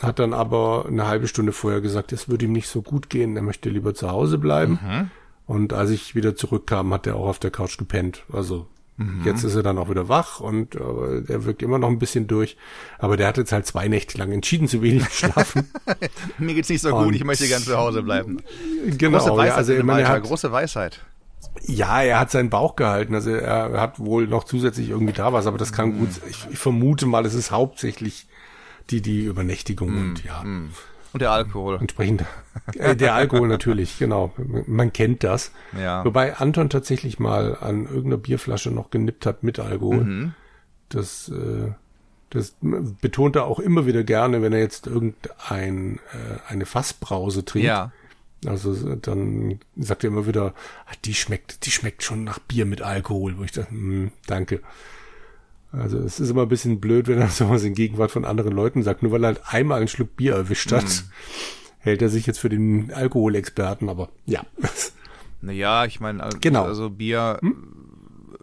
hat 0.00 0.18
dann 0.18 0.32
aber 0.32 0.86
eine 0.86 1.06
halbe 1.06 1.28
Stunde 1.28 1.52
vorher 1.52 1.80
gesagt, 1.80 2.12
es 2.12 2.28
würde 2.28 2.44
ihm 2.44 2.52
nicht 2.52 2.68
so 2.68 2.82
gut 2.82 3.10
gehen, 3.10 3.36
er 3.36 3.42
möchte 3.42 3.68
lieber 3.68 3.94
zu 3.94 4.10
Hause 4.10 4.38
bleiben. 4.38 4.78
Mhm. 4.82 5.10
Und 5.46 5.72
als 5.72 5.90
ich 5.90 6.14
wieder 6.14 6.36
zurückkam, 6.36 6.92
hat 6.92 7.06
er 7.06 7.16
auch 7.16 7.26
auf 7.28 7.38
der 7.38 7.50
Couch 7.50 7.76
gepennt. 7.78 8.24
Also 8.32 8.66
mhm. 8.96 9.22
jetzt 9.24 9.42
ist 9.42 9.54
er 9.54 9.62
dann 9.62 9.78
auch 9.78 9.90
wieder 9.90 10.08
wach 10.08 10.40
und 10.40 10.76
äh, 10.76 10.78
er 11.28 11.44
wirkt 11.44 11.62
immer 11.62 11.78
noch 11.78 11.88
ein 11.88 11.98
bisschen 11.98 12.26
durch. 12.26 12.56
Aber 12.98 13.16
der 13.16 13.26
hat 13.26 13.38
jetzt 13.38 13.52
halt 13.52 13.66
zwei 13.66 13.88
Nächte 13.88 14.18
lang 14.18 14.30
entschieden 14.32 14.68
zu 14.68 14.82
wenig 14.82 15.04
geschlafen. 15.04 15.70
Mir 16.38 16.54
geht's 16.54 16.68
nicht 16.68 16.80
so 16.80 16.94
und, 16.94 17.04
gut, 17.04 17.14
ich 17.16 17.24
möchte 17.24 17.48
gern 17.48 17.62
zu 17.62 17.76
Hause 17.76 18.02
bleiben. 18.02 18.38
Genau, 18.86 19.18
große 19.18 19.32
Weisheit, 19.32 19.48
ja, 19.48 19.54
also 19.56 19.72
ich 19.74 19.82
meine, 19.82 20.08
hat, 20.08 20.22
große 20.22 20.52
Weisheit. 20.52 21.00
Ja, 21.66 22.02
er 22.02 22.20
hat 22.20 22.30
seinen 22.30 22.50
Bauch 22.50 22.76
gehalten. 22.76 23.14
Also 23.14 23.30
er 23.30 23.80
hat 23.80 23.98
wohl 23.98 24.28
noch 24.28 24.44
zusätzlich 24.44 24.90
irgendwie 24.90 25.12
da 25.12 25.32
was, 25.32 25.46
aber 25.46 25.58
das 25.58 25.72
kann 25.72 25.90
mhm. 25.90 25.98
gut. 25.98 26.08
Ich, 26.30 26.46
ich 26.50 26.58
vermute 26.58 27.04
mal, 27.06 27.26
es 27.26 27.34
ist 27.34 27.50
hauptsächlich 27.50 28.26
die, 28.92 29.00
die 29.00 29.24
Übernächtigung 29.24 29.92
mm, 29.92 29.98
und 29.98 30.24
ja. 30.24 30.44
Mm. 30.44 30.70
Und 31.12 31.20
der 31.20 31.30
Alkohol. 31.30 31.78
Entsprechend. 31.80 32.24
Äh, 32.78 32.94
der 32.96 33.14
Alkohol 33.14 33.48
natürlich, 33.48 33.98
genau. 33.98 34.34
Man 34.66 34.92
kennt 34.92 35.24
das. 35.24 35.52
Ja. 35.78 36.04
Wobei 36.04 36.36
Anton 36.36 36.68
tatsächlich 36.68 37.18
mal 37.18 37.56
an 37.56 37.86
irgendeiner 37.86 38.18
Bierflasche 38.18 38.70
noch 38.70 38.90
genippt 38.90 39.24
hat 39.24 39.42
mit 39.42 39.58
Alkohol. 39.58 40.04
Mhm. 40.04 40.34
Das, 40.90 41.30
äh, 41.30 41.72
das 42.28 42.54
betont 43.00 43.36
er 43.36 43.46
auch 43.46 43.58
immer 43.58 43.86
wieder 43.86 44.04
gerne, 44.04 44.42
wenn 44.42 44.52
er 44.52 44.58
jetzt 44.58 44.86
irgendein 44.86 45.96
äh, 46.12 46.50
eine 46.50 46.66
Fassbrause 46.66 47.44
trinkt. 47.44 47.66
Ja. 47.66 47.90
Also 48.44 48.96
dann 48.96 49.60
sagt 49.76 50.04
er 50.04 50.08
immer 50.08 50.26
wieder, 50.26 50.54
ah, 50.86 50.92
die 51.04 51.14
schmeckt, 51.14 51.64
die 51.64 51.70
schmeckt 51.70 52.02
schon 52.02 52.24
nach 52.24 52.38
Bier 52.38 52.66
mit 52.66 52.82
Alkohol, 52.82 53.38
wo 53.38 53.44
ich 53.44 53.52
dachte, 53.52 53.70
hm, 53.70 54.12
danke. 54.26 54.60
Also 55.72 55.98
es 55.98 56.20
ist 56.20 56.30
immer 56.30 56.42
ein 56.42 56.48
bisschen 56.48 56.80
blöd, 56.80 57.08
wenn 57.08 57.18
er 57.18 57.28
sowas 57.28 57.64
in 57.64 57.74
Gegenwart 57.74 58.10
von 58.10 58.24
anderen 58.24 58.52
Leuten 58.52 58.82
sagt. 58.82 59.02
Nur 59.02 59.12
weil 59.12 59.24
er 59.24 59.28
halt 59.28 59.40
einmal 59.46 59.78
einen 59.78 59.88
Schluck 59.88 60.16
Bier 60.16 60.34
erwischt 60.34 60.70
hat, 60.72 60.84
mm. 60.84 61.10
hält 61.78 62.02
er 62.02 62.08
sich 62.08 62.26
jetzt 62.26 62.38
für 62.38 62.48
den 62.48 62.92
Alkoholexperten, 62.92 63.88
aber 63.88 64.10
ja. 64.26 64.42
Naja, 65.44 65.86
ich 65.86 65.98
meine, 65.98 66.22
also, 66.22 66.38
genau. 66.40 66.62
also 66.62 66.88
Bier, 66.88 67.38
hm? 67.40 67.66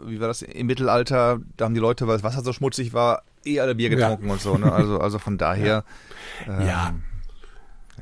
wie 0.06 0.20
war 0.20 0.28
das 0.28 0.42
im 0.42 0.68
Mittelalter, 0.68 1.40
da 1.56 1.64
haben 1.64 1.74
die 1.74 1.80
Leute, 1.80 2.08
weil 2.08 2.18
das 2.18 2.24
Wasser 2.24 2.44
so 2.44 2.52
schmutzig 2.52 2.92
war, 2.92 3.24
eh 3.46 3.62
alle 3.62 3.76
Bier 3.76 3.90
getrunken 3.90 4.28
ja. 4.28 4.34
und 4.34 4.42
so, 4.42 4.58
ne? 4.58 4.70
Also, 4.70 5.00
also 5.00 5.18
von 5.18 5.38
daher. 5.38 5.84
Ja. 6.48 6.60
Ähm, 6.60 6.68
ja. 6.68 6.94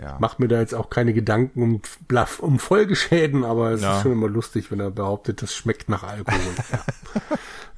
ja. 0.02 0.18
Macht 0.20 0.40
mir 0.40 0.48
da 0.48 0.60
jetzt 0.60 0.76
auch 0.76 0.90
keine 0.92 1.14
Gedanken 1.14 1.64
um, 1.64 1.82
Bluff, 2.08 2.40
um 2.40 2.60
Folgeschäden, 2.60 3.44
aber 3.44 3.72
es 3.72 3.82
ja. 3.82 3.98
ist 3.98 4.04
schon 4.04 4.12
immer 4.12 4.28
lustig, 4.28 4.72
wenn 4.72 4.80
er 4.80 4.92
behauptet, 4.92 5.42
das 5.42 5.56
schmeckt 5.56 5.90
nach 5.90 6.04
Alkohol. 6.04 6.40
ja. 6.72 6.80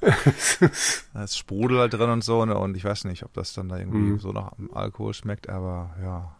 da 1.14 1.24
ist 1.24 1.36
Sprudel 1.36 1.78
halt 1.78 1.94
drin 1.94 2.10
und 2.10 2.24
so, 2.24 2.44
ne? 2.44 2.56
Und 2.56 2.76
ich 2.76 2.84
weiß 2.84 3.04
nicht, 3.04 3.24
ob 3.24 3.32
das 3.34 3.52
dann 3.52 3.68
da 3.68 3.78
irgendwie 3.78 3.98
mhm. 3.98 4.18
so 4.18 4.32
nach 4.32 4.52
Alkohol 4.72 5.14
schmeckt, 5.14 5.48
aber 5.48 5.94
ja. 6.02 6.36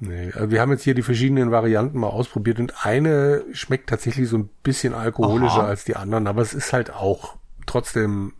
Nee, 0.00 0.32
also 0.32 0.50
wir 0.50 0.60
haben 0.60 0.72
jetzt 0.72 0.82
hier 0.82 0.94
die 0.94 1.02
verschiedenen 1.02 1.50
Varianten 1.50 1.98
mal 1.98 2.08
ausprobiert 2.08 2.58
und 2.58 2.84
eine 2.84 3.44
schmeckt 3.52 3.88
tatsächlich 3.88 4.28
so 4.28 4.36
ein 4.36 4.50
bisschen 4.62 4.92
alkoholischer 4.92 5.60
Aha. 5.62 5.68
als 5.68 5.84
die 5.84 5.96
anderen, 5.96 6.26
aber 6.26 6.42
es 6.42 6.52
ist 6.52 6.72
halt 6.72 6.92
auch 6.92 7.36
trotzdem 7.66 8.32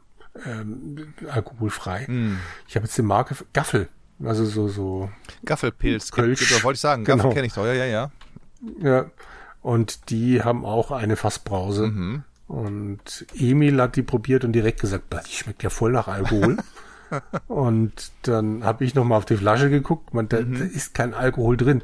ähm, 0.45 1.15
alkoholfrei. 1.29 2.07
Mm. 2.09 2.39
Ich 2.67 2.75
habe 2.75 2.87
jetzt 2.87 2.99
die 2.99 3.03
Marke 3.03 3.37
Gaffel, 3.53 3.89
also 4.23 4.45
so 4.45 4.69
so 4.69 5.11
Gaffelpilz, 5.45 6.11
Kölsch, 6.11 6.65
wollte 6.65 6.77
ich 6.77 6.81
sagen, 6.81 7.05
Gaffel 7.05 7.23
genau. 7.23 7.35
kenne 7.35 7.47
ich 7.47 7.55
doch, 7.55 7.65
ja, 7.65 7.73
ja, 7.73 7.87
ja. 7.87 8.11
Ja, 8.81 9.11
und 9.63 10.11
die 10.11 10.43
haben 10.43 10.65
auch 10.65 10.91
eine 10.91 11.17
Fassbrause. 11.17 11.87
Mhm. 11.87 12.25
Und 12.47 13.27
Emil 13.35 13.81
hat 13.81 13.97
die 13.97 14.03
probiert 14.03 14.45
und 14.45 14.53
direkt 14.53 14.81
gesagt, 14.81 15.15
die 15.29 15.35
schmeckt 15.35 15.63
ja 15.63 15.71
voll 15.71 15.93
nach 15.93 16.09
Alkohol. 16.09 16.59
und 17.49 18.13
dann 18.23 18.65
habe 18.65 18.85
ich 18.85 18.95
nochmal 18.95 19.19
auf 19.19 19.25
die 19.25 19.37
Flasche 19.37 19.71
geguckt, 19.71 20.15
man, 20.15 20.29
da, 20.29 20.41
mhm. 20.41 20.59
da, 20.59 20.65
ist 20.65 20.95
kein 20.95 21.15
Alkohol 21.15 21.57
drin. 21.57 21.83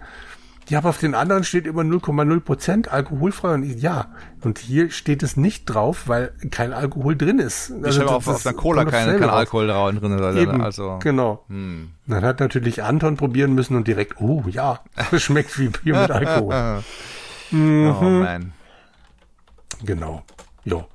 Ja, 0.71 0.79
aber 0.79 0.91
auf 0.91 0.99
den 0.99 1.17
anderen 1.17 1.43
steht 1.43 1.67
immer 1.67 1.83
0,0 1.83 2.41
Prozent 2.41 2.93
alkoholfrei 2.93 3.55
und 3.55 3.65
ich, 3.65 3.83
ja. 3.83 4.13
Und 4.41 4.61
hier 4.61 4.91
steht 4.93 5.25
es 5.25 5.37
nicht 5.37 5.65
drauf, 5.65 6.05
weil 6.07 6.33
kein 6.53 6.73
Alkohol 6.73 7.17
drin 7.17 7.41
ist. 7.41 7.73
Also, 7.83 7.89
ich 7.89 8.07
habe 8.07 8.17
auf, 8.17 8.29
auf 8.29 8.45
der 8.45 8.53
Cola 8.53 8.85
kein, 8.85 9.19
kein 9.19 9.31
Alkohol 9.31 9.67
drin. 9.67 10.37
Eben, 10.37 10.61
also. 10.61 11.01
Genau. 11.03 11.45
Hm. 11.49 11.91
Dann 12.07 12.25
hat 12.25 12.39
natürlich 12.39 12.85
Anton 12.85 13.17
probieren 13.17 13.53
müssen 13.57 13.75
und 13.75 13.89
direkt, 13.89 14.21
oh 14.21 14.45
ja, 14.49 14.79
das 15.11 15.21
schmeckt 15.21 15.59
wie 15.59 15.71
Bier 15.71 16.03
mit 16.03 16.11
Alkohol. 16.13 16.85
mhm. 17.51 17.97
Oh 18.01 18.05
man. 18.05 18.53
Genau. 19.85 20.23
Ja. 20.65 20.87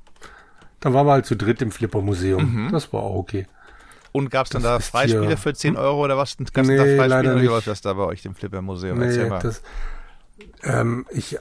Dann 0.79 0.93
waren 0.93 1.07
wir 1.07 1.13
halt 1.13 1.25
zu 1.25 1.36
dritt 1.36 1.62
im 1.62 1.72
Flipper-Museum. 1.72 2.65
Mhm. 2.65 2.72
Das 2.72 2.93
war 2.93 3.01
auch 3.01 3.15
okay. 3.15 3.48
Und 4.12 4.29
gab 4.29 4.45
es 4.45 4.51
dann 4.51 4.63
das 4.63 4.72
da 4.72 4.79
Freispiele 4.79 5.27
hier. 5.27 5.38
für 5.38 5.53
10 5.53 5.74
hm? 5.74 5.79
Euro 5.79 6.05
oder 6.05 6.17
was? 6.17 6.38
Gab's 6.53 6.67
nee, 6.69 6.77
da 6.77 6.84
Freispiele 6.84 7.41
wie 7.41 7.48
läuft 7.48 7.67
das 7.67 7.81
da 7.81 7.93
bei 7.93 8.03
euch 8.03 8.24
im 8.24 8.34
Flipper-Museum? 8.34 8.98
Nee, 8.98 9.29
das, 9.41 9.62
ähm, 10.63 11.05
ich, 11.12 11.38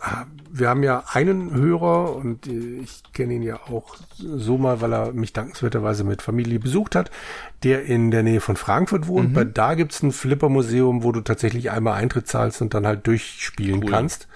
wir 0.51 0.69
haben 0.69 0.83
ja 0.83 1.05
einen 1.13 1.55
Hörer 1.55 2.15
und 2.15 2.47
ich 2.47 3.03
kenne 3.13 3.35
ihn 3.35 3.43
ja 3.43 3.57
auch 3.57 3.97
so 4.19 4.59
mal, 4.59 4.81
weil 4.81 4.93
er 4.93 5.13
mich 5.13 5.33
dankenswerterweise 5.33 6.05
mit 6.05 6.21
Familie 6.21 6.59
besucht 6.59 6.95
hat, 6.95 7.11
der 7.63 7.85
in 7.85 8.11
der 8.11 8.23
Nähe 8.23 8.41
von 8.41 8.57
Frankfurt 8.57 9.09
wohnt. 9.09 9.31
Mhm. 9.31 9.35
Bei 9.35 9.45
da 9.45 9.75
gibt's 9.75 10.03
ein 10.03 10.13
Flipper-Museum, 10.13 11.03
wo 11.03 11.13
du 11.13 11.23
tatsächlich 11.23 11.71
einmal 11.71 11.95
Eintritt 11.95 12.29
zahlst 12.29 12.61
und 12.61 12.75
dann 12.75 12.87
halt 12.87 13.07
durchspielen 13.07 13.85
cool. 13.85 13.91
kannst. 13.91 14.29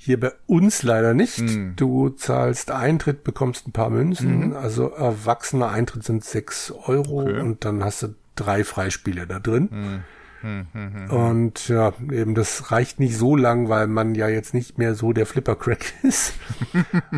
Hier 0.00 0.18
bei 0.18 0.32
uns 0.46 0.84
leider 0.84 1.12
nicht. 1.12 1.40
Mhm. 1.40 1.74
Du 1.74 2.08
zahlst 2.10 2.70
Eintritt, 2.70 3.24
bekommst 3.24 3.66
ein 3.66 3.72
paar 3.72 3.90
Münzen. 3.90 4.48
Mhm. 4.48 4.56
Also 4.56 4.90
erwachsener 4.90 5.70
Eintritt 5.70 6.04
sind 6.04 6.24
sechs 6.24 6.70
Euro 6.70 7.22
okay. 7.22 7.40
und 7.40 7.64
dann 7.64 7.84
hast 7.84 8.04
du 8.04 8.14
drei 8.36 8.62
Freispiele 8.62 9.26
da 9.26 9.40
drin. 9.40 9.68
Mhm. 9.70 10.04
Und 11.10 11.68
ja, 11.68 11.92
eben 12.12 12.36
das 12.36 12.70
reicht 12.70 13.00
nicht 13.00 13.16
so 13.16 13.34
lang, 13.34 13.68
weil 13.68 13.88
man 13.88 14.14
ja 14.14 14.28
jetzt 14.28 14.54
nicht 14.54 14.78
mehr 14.78 14.94
so 14.94 15.12
der 15.12 15.26
Flipper-Crack 15.26 15.94
ist. 16.02 16.34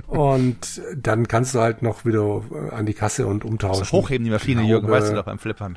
und 0.07 0.81
dann 0.97 1.29
kannst 1.29 1.55
du 1.55 1.61
halt 1.61 1.83
noch 1.83 2.07
wieder 2.07 2.43
an 2.71 2.87
die 2.87 2.95
Kasse 2.95 3.27
und 3.27 3.45
umtauschen. 3.45 3.81
Das 3.81 3.93
hochheben 3.93 4.25
die 4.25 4.31
Maschine, 4.31 4.63
Jürgen, 4.63 4.89
weißt 4.89 5.11
du 5.11 5.17
doch 5.17 5.25
beim 5.25 5.39
Flippern. 5.39 5.77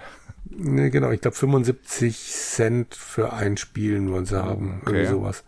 Nee, 0.49 0.89
genau, 0.89 1.11
ich 1.11 1.19
glaube 1.19 1.35
75 1.35 2.17
Cent 2.17 2.95
für 2.95 3.33
ein 3.33 3.57
Spiel 3.57 4.09
wollen 4.09 4.25
sie 4.25 4.41
haben. 4.41 4.79
Okay. 4.81 4.91
Irgendwie 4.91 5.11
sowas. 5.11 5.43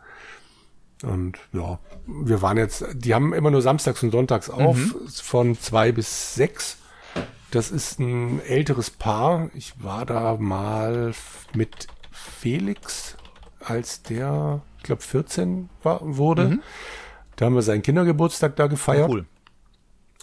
Und 1.04 1.38
ja, 1.52 1.80
wir 2.08 2.42
waren 2.42 2.58
jetzt, 2.58 2.86
die 2.94 3.14
haben 3.14 3.34
immer 3.34 3.52
nur 3.52 3.62
samstags 3.62 4.02
und 4.04 4.12
sonntags 4.12 4.50
auf, 4.50 4.78
mhm. 4.78 5.08
von 5.08 5.60
zwei 5.60 5.92
bis 5.92 6.36
sechs. 6.36 6.78
Das 7.52 7.72
ist 7.72 8.00
ein 8.00 8.42
älteres 8.42 8.90
Paar. 8.90 9.50
Ich 9.54 9.74
war 9.84 10.06
da 10.06 10.38
mal 10.40 11.14
mit 11.54 11.88
Felix, 12.12 13.18
als 13.60 14.04
der, 14.04 14.62
ich 14.78 14.84
glaube, 14.84 15.02
14 15.02 15.70
war, 15.84 16.00
wurde. 16.02 16.50
Mhm. 16.50 16.62
Da 17.36 17.46
haben 17.46 17.56
wir 17.56 17.62
seinen 17.62 17.82
Kindergeburtstag 17.82 18.56
da 18.56 18.68
gefeiert. 18.68 19.10
Cool. 19.10 19.25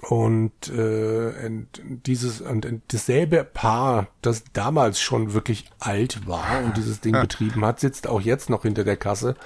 Und, 0.09 0.69
äh, 0.69 1.47
und 1.47 1.69
dieses 2.07 2.41
und 2.41 2.67
dasselbe 2.89 3.45
Paar, 3.45 4.09
das 4.21 4.43
damals 4.53 5.01
schon 5.01 5.33
wirklich 5.33 5.71
alt 5.79 6.27
war 6.27 6.65
und 6.65 6.77
dieses 6.77 7.01
Ding 7.01 7.13
betrieben 7.13 7.65
hat, 7.65 7.79
sitzt 7.79 8.09
auch 8.09 8.21
jetzt 8.21 8.51
noch 8.51 8.63
hinter 8.63 8.83
der 8.83 8.97
Kasse 8.97 9.37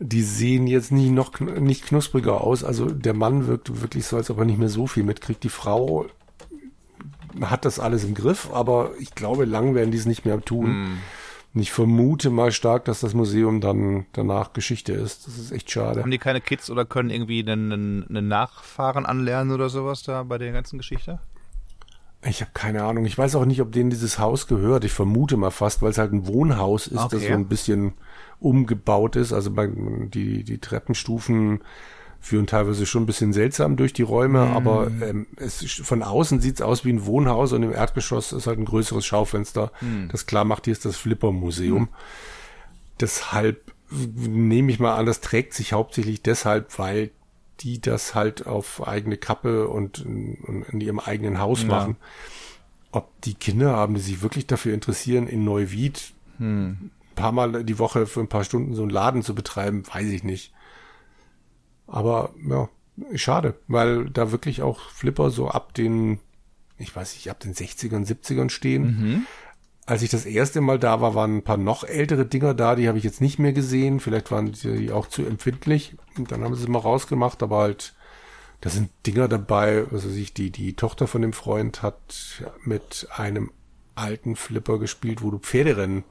die 0.00 0.22
sehen 0.22 0.66
jetzt 0.66 0.92
nie 0.92 1.10
noch 1.10 1.40
nicht 1.40 1.86
knuspriger 1.86 2.40
aus. 2.40 2.62
Also 2.64 2.86
der 2.86 3.14
Mann 3.14 3.46
wirkt 3.46 3.82
wirklich 3.82 4.06
so, 4.06 4.16
als 4.16 4.30
ob 4.30 4.38
er 4.38 4.44
nicht 4.44 4.58
mehr 4.58 4.68
so 4.68 4.86
viel 4.86 5.02
mitkriegt. 5.02 5.42
Die 5.42 5.48
Frau 5.48 6.06
hat 7.40 7.64
das 7.64 7.80
alles 7.80 8.04
im 8.04 8.14
Griff, 8.14 8.50
aber 8.52 8.92
ich 9.00 9.14
glaube, 9.14 9.44
lang 9.44 9.74
werden 9.74 9.90
die 9.90 9.98
es 9.98 10.06
nicht 10.06 10.24
mehr 10.24 10.40
tun. 10.40 10.70
Mm. 10.70 10.98
Und 11.54 11.62
ich 11.62 11.72
vermute 11.72 12.30
mal 12.30 12.52
stark, 12.52 12.84
dass 12.84 13.00
das 13.00 13.14
Museum 13.14 13.60
dann 13.60 14.06
danach 14.12 14.52
Geschichte 14.52 14.92
ist. 14.92 15.26
Das 15.26 15.38
ist 15.38 15.50
echt 15.50 15.70
schade. 15.70 16.02
Haben 16.02 16.10
die 16.10 16.18
keine 16.18 16.40
Kids 16.40 16.70
oder 16.70 16.84
können 16.84 17.10
irgendwie 17.10 17.40
einen, 17.40 18.06
einen 18.08 18.28
Nachfahren 18.28 19.06
anlernen 19.06 19.52
oder 19.52 19.68
sowas 19.68 20.02
da 20.02 20.22
bei 20.22 20.38
der 20.38 20.52
ganzen 20.52 20.78
Geschichte? 20.78 21.18
Ich 22.22 22.40
habe 22.40 22.50
keine 22.52 22.84
Ahnung. 22.84 23.06
Ich 23.06 23.16
weiß 23.16 23.34
auch 23.36 23.44
nicht, 23.44 23.60
ob 23.62 23.72
denen 23.72 23.90
dieses 23.90 24.18
Haus 24.18 24.46
gehört. 24.46 24.84
Ich 24.84 24.92
vermute 24.92 25.36
mal 25.36 25.50
fast, 25.50 25.82
weil 25.82 25.90
es 25.90 25.98
halt 25.98 26.12
ein 26.12 26.26
Wohnhaus 26.26 26.86
ist, 26.86 26.98
okay. 26.98 27.16
das 27.16 27.26
so 27.26 27.32
ein 27.32 27.46
bisschen 27.46 27.94
umgebaut 28.40 29.16
ist. 29.16 29.32
Also 29.32 29.50
bei, 29.50 29.68
die, 29.68 30.44
die 30.44 30.58
Treppenstufen 30.58 31.60
führen 32.20 32.46
teilweise 32.46 32.84
schon 32.86 33.04
ein 33.04 33.06
bisschen 33.06 33.32
seltsam 33.32 33.76
durch 33.76 33.92
die 33.92 34.02
Räume, 34.02 34.46
mm. 34.46 34.56
aber 34.56 34.90
ähm, 35.02 35.26
es 35.36 35.62
von 35.62 36.02
außen 36.02 36.40
sieht's 36.40 36.60
aus 36.60 36.84
wie 36.84 36.92
ein 36.92 37.06
Wohnhaus 37.06 37.52
und 37.52 37.62
im 37.62 37.72
Erdgeschoss 37.72 38.32
ist 38.32 38.46
halt 38.46 38.58
ein 38.58 38.64
größeres 38.64 39.06
Schaufenster, 39.06 39.70
mm. 39.80 40.08
das 40.10 40.26
klar 40.26 40.44
macht, 40.44 40.64
hier 40.64 40.72
ist 40.72 40.84
das 40.84 40.96
Flipper-Museum. 40.96 41.82
Mm. 41.82 41.88
Deshalb 43.00 43.72
nehme 43.90 44.72
ich 44.72 44.80
mal 44.80 44.96
an, 44.96 45.06
das 45.06 45.20
trägt 45.20 45.54
sich 45.54 45.72
hauptsächlich 45.72 46.20
deshalb, 46.20 46.78
weil 46.78 47.10
die 47.60 47.80
das 47.80 48.14
halt 48.14 48.46
auf 48.46 48.86
eigene 48.86 49.16
Kappe 49.16 49.68
und, 49.68 50.04
und 50.04 50.64
in 50.70 50.80
ihrem 50.80 51.00
eigenen 51.00 51.40
Haus 51.40 51.62
ja. 51.62 51.68
machen. 51.68 51.96
Ob 52.90 53.20
die 53.22 53.34
Kinder 53.34 53.72
haben, 53.72 53.94
die 53.94 54.00
sich 54.00 54.22
wirklich 54.22 54.46
dafür 54.46 54.74
interessieren, 54.74 55.26
in 55.26 55.44
Neuwied 55.44 56.12
hm. 56.38 56.90
Paar 57.18 57.32
Mal 57.32 57.64
die 57.64 57.78
Woche 57.78 58.06
für 58.06 58.20
ein 58.20 58.28
paar 58.28 58.44
Stunden 58.44 58.74
so 58.74 58.82
einen 58.82 58.90
Laden 58.90 59.22
zu 59.22 59.34
betreiben, 59.34 59.84
weiß 59.92 60.06
ich 60.06 60.24
nicht. 60.24 60.52
Aber 61.86 62.34
ja, 62.48 62.68
schade, 63.14 63.54
weil 63.66 64.10
da 64.10 64.30
wirklich 64.30 64.62
auch 64.62 64.90
Flipper 64.90 65.30
so 65.30 65.48
ab 65.48 65.74
den, 65.74 66.20
ich 66.76 66.94
weiß 66.94 67.14
nicht, 67.14 67.30
ab 67.30 67.40
den 67.40 67.54
60ern, 67.54 68.06
70ern 68.06 68.50
stehen. 68.50 68.82
Mhm. 68.82 69.26
Als 69.86 70.02
ich 70.02 70.10
das 70.10 70.26
erste 70.26 70.60
Mal 70.60 70.78
da 70.78 71.00
war, 71.00 71.14
waren 71.14 71.38
ein 71.38 71.44
paar 71.44 71.56
noch 71.56 71.82
ältere 71.82 72.26
Dinger 72.26 72.52
da, 72.52 72.74
die 72.74 72.88
habe 72.88 72.98
ich 72.98 73.04
jetzt 73.04 73.22
nicht 73.22 73.38
mehr 73.38 73.54
gesehen. 73.54 74.00
Vielleicht 74.00 74.30
waren 74.30 74.52
die 74.52 74.92
auch 74.92 75.06
zu 75.06 75.24
empfindlich. 75.24 75.96
Und 76.18 76.30
dann 76.30 76.44
haben 76.44 76.54
sie 76.54 76.62
es 76.62 76.68
mal 76.68 76.78
rausgemacht, 76.78 77.42
aber 77.42 77.58
halt, 77.58 77.94
da 78.60 78.68
sind 78.68 78.90
Dinger 79.06 79.28
dabei, 79.28 79.86
also 79.90 80.10
sich 80.10 80.34
die, 80.34 80.50
die 80.50 80.74
Tochter 80.74 81.06
von 81.06 81.22
dem 81.22 81.32
Freund 81.32 81.82
hat 81.82 82.44
mit 82.64 83.08
einem 83.16 83.50
alten 83.94 84.36
Flipper 84.36 84.78
gespielt, 84.78 85.22
wo 85.22 85.30
du 85.30 85.38
Pferderennen 85.38 86.04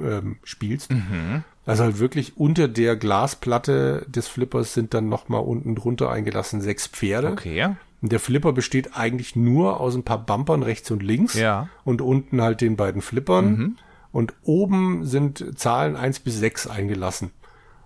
ähm, 0.00 0.36
spielst. 0.44 0.92
Mhm. 0.92 1.44
Also 1.64 1.84
halt 1.84 1.98
wirklich 1.98 2.36
unter 2.36 2.68
der 2.68 2.96
Glasplatte 2.96 4.04
des 4.08 4.28
Flippers 4.28 4.74
sind 4.74 4.94
dann 4.94 5.08
nochmal 5.08 5.42
unten 5.42 5.74
drunter 5.74 6.10
eingelassen 6.10 6.60
sechs 6.60 6.86
Pferde. 6.86 7.28
Okay. 7.28 7.74
Und 8.00 8.10
der 8.10 8.18
Flipper 8.18 8.52
besteht 8.52 8.96
eigentlich 8.96 9.36
nur 9.36 9.78
aus 9.78 9.94
ein 9.94 10.02
paar 10.02 10.18
Bumpern 10.18 10.64
rechts 10.64 10.90
und 10.90 11.02
links. 11.02 11.34
Ja. 11.34 11.68
Und 11.84 12.00
unten 12.00 12.42
halt 12.42 12.60
den 12.60 12.76
beiden 12.76 13.00
Flippern. 13.00 13.50
Mhm. 13.50 13.76
Und 14.10 14.34
oben 14.42 15.06
sind 15.06 15.58
Zahlen 15.58 15.96
eins 15.96 16.18
bis 16.18 16.38
sechs 16.38 16.66
eingelassen. 16.66 17.30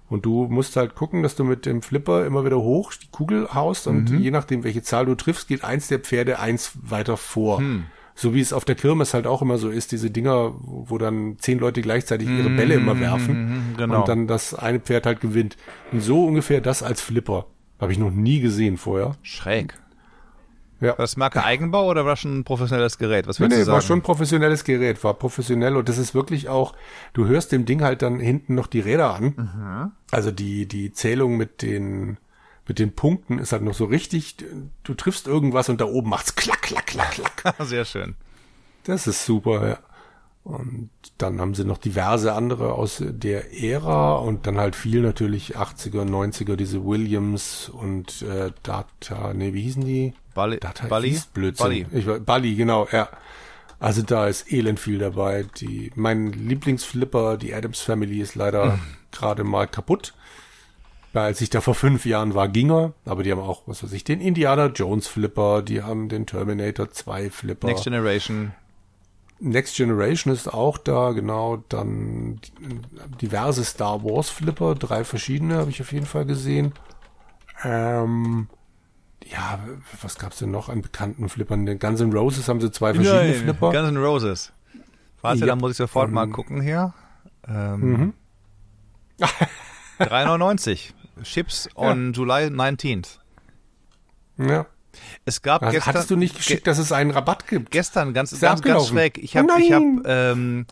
Und 0.09 0.25
du 0.25 0.47
musst 0.49 0.76
halt 0.76 0.95
gucken, 0.95 1.23
dass 1.23 1.35
du 1.35 1.45
mit 1.45 1.66
dem 1.66 1.83
Flipper 1.83 2.25
immer 2.26 2.45
wieder 2.45 2.59
hoch 2.59 2.93
die 2.95 3.09
Kugel 3.11 3.52
haust 3.52 3.87
und 3.88 4.11
mhm. 4.11 4.21
je 4.21 4.31
nachdem, 4.31 4.62
welche 4.62 4.83
Zahl 4.83 5.05
du 5.07 5.16
triffst, 5.16 5.49
geht 5.49 5.64
eins 5.64 5.88
der 5.88 5.99
Pferde 5.99 6.38
eins 6.38 6.73
weiter 6.81 7.16
vor. 7.16 7.61
Mhm. 7.61 7.87
So 8.18 8.35
wie 8.35 8.40
es 8.40 8.54
auf 8.54 8.64
der 8.64 8.75
Kirmes 8.75 9.12
halt 9.12 9.26
auch 9.26 9.42
immer 9.42 9.58
so 9.58 9.68
ist, 9.68 9.92
diese 9.92 10.11
Dinger, 10.11 10.54
wo 10.58 10.96
dann 10.96 11.37
zehn 11.38 11.58
Leute 11.58 11.82
gleichzeitig 11.82 12.28
ihre 12.28 12.49
Bälle 12.49 12.75
immer 12.75 12.94
mhm, 12.94 13.00
werfen 13.00 13.75
genau. 13.76 14.00
und 14.00 14.08
dann 14.08 14.26
das 14.26 14.54
eine 14.54 14.80
Pferd 14.80 15.04
halt 15.04 15.20
gewinnt. 15.20 15.58
Und 15.92 16.00
so 16.00 16.25
ungefähr 16.25 16.62
das 16.62 16.82
als 16.82 17.02
Flipper. 17.02 17.46
Habe 17.78 17.92
ich 17.92 17.99
noch 17.99 18.11
nie 18.11 18.40
gesehen 18.40 18.78
vorher. 18.78 19.16
Schräg. 19.20 19.78
Ja. 20.80 20.88
War 20.88 20.96
das 20.96 21.16
Marke 21.16 21.44
Eigenbau 21.44 21.88
oder 21.88 22.04
war 22.04 22.16
schon 22.16 22.38
ein 22.38 22.44
professionelles 22.44 22.99
Gerät? 22.99 23.26
Was 23.26 23.38
nee, 23.38 23.49
nee, 23.49 23.66
war 23.66 23.80
schon 23.80 24.00
ein 24.00 24.02
professionelles 24.02 24.64
Gerät, 24.64 25.02
war 25.04 25.14
professionell 25.14 25.76
und 25.76 25.88
das 25.88 25.96
ist 25.96 26.14
wirklich 26.14 26.49
auch, 26.49 26.75
du 27.14 27.26
hörst 27.26 27.52
dem 27.52 27.64
Ding 27.64 27.82
halt 27.82 28.02
dann 28.02 28.18
hinten 28.18 28.54
noch 28.54 28.66
die 28.66 28.80
Räder 28.80 29.14
an. 29.14 29.25
Mhm. 29.37 29.92
Also 30.11 30.30
die, 30.30 30.66
die 30.66 30.92
Zählung 30.92 31.37
mit 31.37 31.62
den, 31.62 32.18
mit 32.66 32.78
den 32.78 32.94
Punkten 32.94 33.38
ist 33.38 33.52
halt 33.52 33.62
noch 33.62 33.75
so 33.75 33.85
richtig, 33.85 34.37
du 34.82 34.94
triffst 34.94 35.26
irgendwas 35.26 35.68
und 35.68 35.80
da 35.80 35.85
oben 35.85 36.11
macht's 36.11 36.35
klack, 36.35 36.62
klack, 36.62 36.87
klack, 36.87 37.12
klack. 37.12 37.54
Sehr 37.61 37.85
schön. 37.85 38.16
Das 38.85 39.06
ist 39.06 39.25
super, 39.25 39.68
ja. 39.68 39.78
Und 40.46 40.90
dann 41.18 41.40
haben 41.40 41.54
sie 41.54 41.64
noch 41.64 41.78
diverse 41.78 42.32
andere 42.32 42.75
aus 42.75 43.02
der 43.04 43.52
Ära 43.52 44.14
und 44.18 44.46
dann 44.46 44.58
halt 44.58 44.76
viel 44.76 45.00
natürlich 45.00 45.56
80er, 45.56 46.08
90er, 46.08 46.54
diese 46.54 46.85
Williams 46.85 47.68
und 47.68 48.23
äh, 48.23 48.52
Data, 48.62 49.35
nee, 49.35 49.54
wie 49.54 49.62
hießen 49.62 49.85
die? 49.85 50.14
Bali, 50.34 50.60
Data 50.60 50.86
Bali? 50.86 51.21
Blödsinn. 51.34 51.64
Bali. 51.64 51.86
Ich, 51.91 52.06
Bali, 52.25 52.54
genau, 52.54 52.86
ja. 52.93 53.08
Also 53.80 54.02
da 54.02 54.28
ist 54.28 54.52
elend 54.52 54.78
viel 54.78 54.99
dabei. 54.99 55.47
Die, 55.60 55.91
mein 55.97 56.32
Lieblingsflipper, 56.32 57.38
die 57.38 57.52
Adams 57.52 57.80
Family, 57.80 58.21
ist 58.21 58.36
leider 58.36 58.76
mhm. 58.76 58.80
gerade 59.10 59.43
mal 59.43 59.67
kaputt. 59.67 60.14
Als 61.12 61.40
ich 61.40 61.49
da 61.49 61.60
vor 61.60 61.75
fünf 61.75 62.04
Jahren 62.04 62.34
war, 62.34 62.49
ging 62.49 62.71
er. 62.71 62.92
Aber 63.06 63.23
die 63.23 63.32
haben 63.32 63.40
auch, 63.40 63.62
was 63.66 63.82
weiß 63.82 63.92
ich, 63.92 64.04
den 64.04 64.21
Indiana 64.21 64.66
Jones 64.66 65.06
Flipper, 65.08 65.62
die 65.62 65.82
haben 65.82 66.08
den 66.08 66.26
Terminator 66.26 66.90
2 66.90 67.30
Flipper. 67.30 67.69
Next 67.69 67.84
Generation. 67.84 68.52
Next 69.38 69.76
Generation 69.76 70.32
ist 70.32 70.52
auch 70.52 70.78
da, 70.78 71.12
genau. 71.12 71.62
Dann 71.69 72.40
diverse 73.21 73.64
Star 73.64 74.02
Wars 74.04 74.30
Flipper, 74.30 74.75
drei 74.75 75.04
verschiedene 75.04 75.56
habe 75.56 75.71
ich 75.71 75.80
auf 75.80 75.92
jeden 75.92 76.06
Fall 76.06 76.26
gesehen. 76.26 76.73
Ähm, 77.64 78.49
ja, 79.25 79.58
was 80.00 80.19
gab's 80.19 80.38
denn 80.38 80.50
noch 80.50 80.69
an 80.69 80.82
bekannten 80.82 81.28
Flippern? 81.28 81.66
Den 81.66 81.78
Guns 81.78 82.00
N' 82.00 82.12
Roses 82.12 82.49
haben 82.49 82.60
sie 82.60 82.71
zwei 82.71 82.95
verschiedene 82.95 83.30
Nein, 83.30 83.34
Flipper. 83.34 83.73
Guns 83.73 83.88
N' 83.88 83.97
Roses. 83.97 84.52
Warte, 85.21 85.40
ja, 85.40 85.47
dann 85.47 85.58
muss 85.58 85.73
ich 85.73 85.76
sofort 85.76 86.08
ähm, 86.08 86.14
mal 86.14 86.28
gucken 86.28 86.60
hier. 86.60 86.95
Ähm, 87.49 87.80
mhm. 87.80 88.12
3,99. 89.99 90.92
Chips 91.23 91.69
on 91.75 92.07
ja. 92.07 92.13
July 92.13 92.43
19th. 92.45 93.19
Ja. 94.39 94.67
Es 95.25 95.43
gab 95.43 95.63
also, 95.63 95.75
gestern. 95.75 95.95
Hattest 95.95 96.11
du 96.11 96.17
nicht 96.17 96.37
geschickt, 96.37 96.67
dass 96.67 96.79
es 96.79 96.93
einen 96.93 97.11
Rabatt 97.11 97.47
gibt? 97.49 97.71
Gestern, 97.71 98.15
ganz, 98.15 98.39
ganz, 98.41 98.63
ganz 98.63 98.89
schräg. 98.89 99.19
Ich 99.19 99.37
habe, 99.37 99.49
oh 99.55 99.59
ich 99.59 99.73
habe, 99.73 100.02
ähm, 100.07 100.67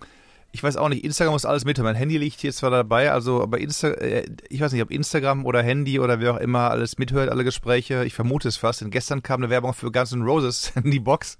ich 0.53 0.63
weiß 0.63 0.77
auch 0.77 0.89
nicht, 0.89 1.05
Instagram 1.05 1.33
muss 1.33 1.45
alles 1.45 1.65
mit. 1.65 1.79
Mein 1.79 1.97
Handy 1.97 2.17
liegt 2.17 2.41
hier 2.41 2.53
zwar 2.53 2.71
dabei, 2.71 3.11
also 3.11 3.43
aber 3.43 3.59
Insta, 3.59 3.89
äh, 3.89 4.25
ich 4.49 4.61
weiß 4.61 4.73
nicht, 4.73 4.83
ob 4.83 4.91
Instagram 4.91 5.45
oder 5.45 5.63
Handy 5.63 5.99
oder 5.99 6.21
wer 6.21 6.35
auch 6.35 6.39
immer 6.39 6.71
alles 6.71 6.97
mithört, 6.97 7.29
alle 7.29 7.45
Gespräche. 7.45 8.05
Ich 8.05 8.15
vermute 8.15 8.49
es 8.49 8.57
fast. 8.57 8.81
Denn 8.81 8.91
gestern 8.91 9.23
kam 9.23 9.43
eine 9.43 9.51
Werbung 9.51 9.75
für 9.75 9.91
Guns 9.91 10.13
N' 10.13 10.23
Roses 10.23 10.73
in 10.83 10.91
die 10.91 11.01
Box. 11.01 11.39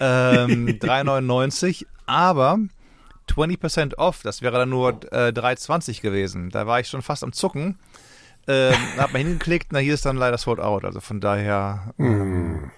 ähm, 0.00 0.66
3,99. 0.80 1.86
Aber 2.06 2.58
20% 3.28 3.94
off, 3.96 4.22
das 4.22 4.42
wäre 4.42 4.58
dann 4.58 4.70
nur 4.70 5.00
äh, 5.12 5.28
3,20 5.28 6.00
gewesen. 6.00 6.50
Da 6.50 6.66
war 6.66 6.80
ich 6.80 6.88
schon 6.88 7.02
fast 7.02 7.22
am 7.22 7.32
Zucken. 7.32 7.78
Ähm, 8.46 8.74
hab 8.96 9.12
mal 9.12 9.18
hingeklickt, 9.18 9.68
na 9.72 9.78
hier 9.78 9.94
ist 9.94 10.06
dann 10.06 10.16
leider 10.16 10.38
Sold 10.38 10.60
Out. 10.60 10.84
Also 10.84 11.00
von 11.00 11.20
daher. 11.20 11.92
Ähm, 11.98 12.52
mm. 12.52 12.70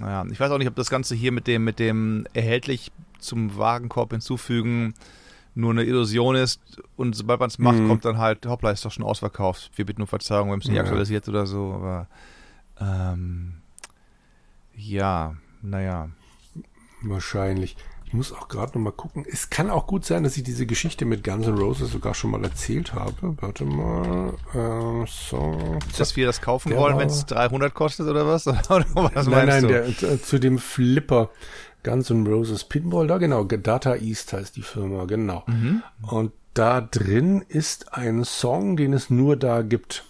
Ja, 0.00 0.24
ich 0.30 0.40
weiß 0.40 0.50
auch 0.50 0.58
nicht, 0.58 0.68
ob 0.68 0.74
das 0.74 0.90
Ganze 0.90 1.14
hier 1.14 1.30
mit 1.30 1.46
dem, 1.46 1.64
mit 1.64 1.78
dem 1.78 2.26
erhältlich 2.32 2.90
zum 3.20 3.56
Wagenkorb 3.56 4.10
hinzufügen 4.10 4.94
nur 5.54 5.70
eine 5.70 5.84
Illusion 5.84 6.34
ist 6.34 6.60
und 6.96 7.14
sobald 7.14 7.40
man 7.40 7.48
es 7.48 7.58
macht, 7.58 7.78
mhm. 7.78 7.88
kommt 7.88 8.04
dann 8.04 8.18
halt, 8.18 8.44
hoppla, 8.46 8.72
ist 8.72 8.84
doch 8.84 8.90
schon 8.90 9.04
ausverkauft. 9.04 9.70
Wir 9.76 9.86
bitten 9.86 10.00
nur 10.00 10.08
Verzeihung, 10.08 10.48
wir 10.48 10.52
haben 10.52 10.60
es 10.60 10.66
nicht 10.66 10.76
ja. 10.76 10.82
aktualisiert 10.82 11.28
oder 11.28 11.46
so, 11.46 11.72
aber 11.72 12.08
ähm, 12.80 13.54
ja, 14.74 15.36
naja. 15.62 16.10
Wahrscheinlich. 17.02 17.76
Ich 18.14 18.16
muss 18.16 18.32
auch 18.32 18.46
gerade 18.46 18.78
noch 18.78 18.84
mal 18.84 18.92
gucken. 18.92 19.26
Es 19.28 19.50
kann 19.50 19.70
auch 19.70 19.88
gut 19.88 20.04
sein, 20.04 20.22
dass 20.22 20.36
ich 20.36 20.44
diese 20.44 20.66
Geschichte 20.66 21.04
mit 21.04 21.24
Guns 21.24 21.48
N' 21.48 21.58
Roses 21.58 21.90
sogar 21.90 22.14
schon 22.14 22.30
mal 22.30 22.44
erzählt 22.44 22.94
habe. 22.94 23.36
Warte 23.40 23.64
mal. 23.64 24.34
Äh, 24.54 25.04
so. 25.08 25.58
Dass 25.98 26.14
wir 26.14 26.24
das 26.24 26.40
kaufen 26.40 26.76
wollen, 26.76 26.96
wenn 26.96 27.08
es 27.08 27.26
300 27.26 27.74
kostet 27.74 28.06
oder 28.06 28.24
was? 28.24 28.46
oder 28.46 28.86
was 28.94 29.26
nein, 29.26 29.48
nein, 29.48 29.66
der, 29.66 30.22
zu 30.22 30.38
dem 30.38 30.58
Flipper. 30.58 31.30
Guns 31.82 32.08
N' 32.10 32.24
Roses 32.24 32.62
Pinball, 32.62 33.08
da 33.08 33.18
genau, 33.18 33.42
Data 33.42 33.96
East 33.96 34.32
heißt 34.32 34.54
die 34.54 34.62
Firma, 34.62 35.06
genau. 35.06 35.42
Mhm. 35.48 35.82
Und 36.02 36.30
da 36.54 36.82
drin 36.82 37.44
ist 37.48 37.94
ein 37.94 38.22
Song, 38.22 38.76
den 38.76 38.92
es 38.92 39.10
nur 39.10 39.36
da 39.36 39.62
gibt. 39.62 40.04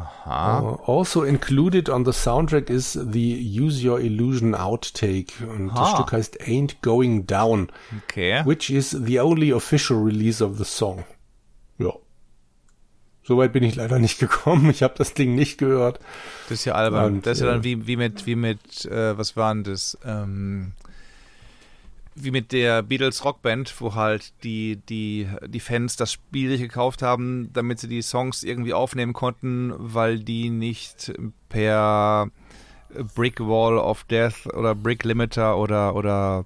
Aha. 0.00 0.60
Uh, 0.60 0.74
also 0.86 1.22
included 1.22 1.88
on 1.88 2.04
the 2.04 2.12
soundtrack 2.12 2.70
is 2.70 2.92
the 2.92 3.34
Use 3.34 3.82
Your 3.84 4.00
Illusion 4.00 4.54
Outtake. 4.54 5.32
Und 5.42 5.70
Aha. 5.70 5.80
das 5.80 5.90
Stück 5.92 6.12
heißt 6.12 6.40
Ain't 6.46 6.82
Going 6.82 7.26
Down. 7.26 7.68
Okay. 8.04 8.42
Which 8.44 8.70
is 8.70 8.90
the 8.90 9.20
only 9.20 9.52
official 9.52 10.02
release 10.02 10.42
of 10.42 10.58
the 10.58 10.64
song. 10.64 11.04
Ja. 11.78 11.92
Soweit 13.22 13.52
bin 13.52 13.62
ich 13.62 13.76
leider 13.76 13.98
nicht 13.98 14.18
gekommen. 14.20 14.70
Ich 14.70 14.82
habe 14.82 14.94
das 14.96 15.14
Ding 15.14 15.34
nicht 15.34 15.58
gehört. 15.58 16.00
Das 16.48 16.60
ist 16.60 16.64
ja 16.64 16.74
albern. 16.74 17.14
Und, 17.14 17.26
das 17.26 17.38
ist 17.38 17.44
ja 17.44 17.50
dann 17.52 17.64
wie, 17.64 17.86
wie 17.86 17.96
mit, 17.96 18.26
wie 18.26 18.36
mit, 18.36 18.84
äh, 18.86 19.16
was 19.16 19.36
waren 19.36 19.64
das? 19.64 19.98
Ähm, 20.04 20.72
wie 22.14 22.30
mit 22.30 22.52
der 22.52 22.82
Beatles 22.82 23.24
Rockband, 23.24 23.74
wo 23.80 23.94
halt 23.94 24.32
die, 24.42 24.76
die, 24.88 25.28
die 25.46 25.60
Fans 25.60 25.96
das 25.96 26.12
Spiel 26.12 26.58
gekauft 26.58 27.02
haben, 27.02 27.50
damit 27.52 27.78
sie 27.78 27.88
die 27.88 28.02
Songs 28.02 28.42
irgendwie 28.42 28.74
aufnehmen 28.74 29.12
konnten, 29.12 29.72
weil 29.76 30.18
die 30.18 30.50
nicht 30.50 31.12
per 31.48 32.28
Brick 33.14 33.40
Wall 33.40 33.78
of 33.78 34.04
Death 34.04 34.46
oder 34.54 34.74
Brick 34.74 35.04
Limiter 35.04 35.56
oder, 35.56 35.94
oder 35.94 36.44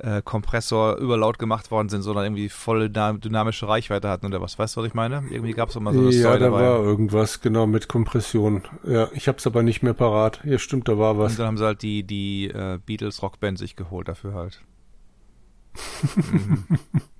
äh, 0.00 0.20
Kompressor 0.22 0.96
überlaut 0.96 1.38
gemacht 1.38 1.70
worden 1.70 1.88
sind, 1.88 2.02
sondern 2.02 2.24
irgendwie 2.24 2.48
volle 2.48 2.90
dynamische 2.90 3.68
Reichweite 3.68 4.08
hatten 4.08 4.26
oder 4.26 4.40
was. 4.40 4.58
Weißt 4.58 4.76
du, 4.76 4.80
was 4.80 4.86
ich 4.88 4.94
meine? 4.94 5.22
Irgendwie 5.30 5.52
gab 5.52 5.70
es 5.70 5.76
immer 5.76 5.92
so 5.92 6.00
eine 6.00 6.10
Ja, 6.10 6.32
da 6.32 6.38
dabei. 6.38 6.60
war 6.62 6.82
irgendwas, 6.82 7.40
genau, 7.40 7.66
mit 7.66 7.88
Kompression. 7.88 8.62
Ja, 8.86 9.08
ich 9.14 9.28
hab's 9.28 9.46
aber 9.46 9.62
nicht 9.62 9.82
mehr 9.82 9.94
parat. 9.94 10.40
Ja, 10.44 10.58
stimmt, 10.58 10.88
da 10.88 10.98
war 10.98 11.18
was. 11.18 11.32
Und 11.32 11.38
dann 11.40 11.46
haben 11.46 11.58
sie 11.58 11.64
halt 11.64 11.82
die, 11.82 12.02
die 12.04 12.48
äh, 12.48 12.78
Beatles 12.84 13.22
Rockband 13.22 13.58
sich 13.58 13.76
geholt 13.76 14.08
dafür 14.08 14.34
halt. 14.34 14.62
Mhm. 16.16 16.64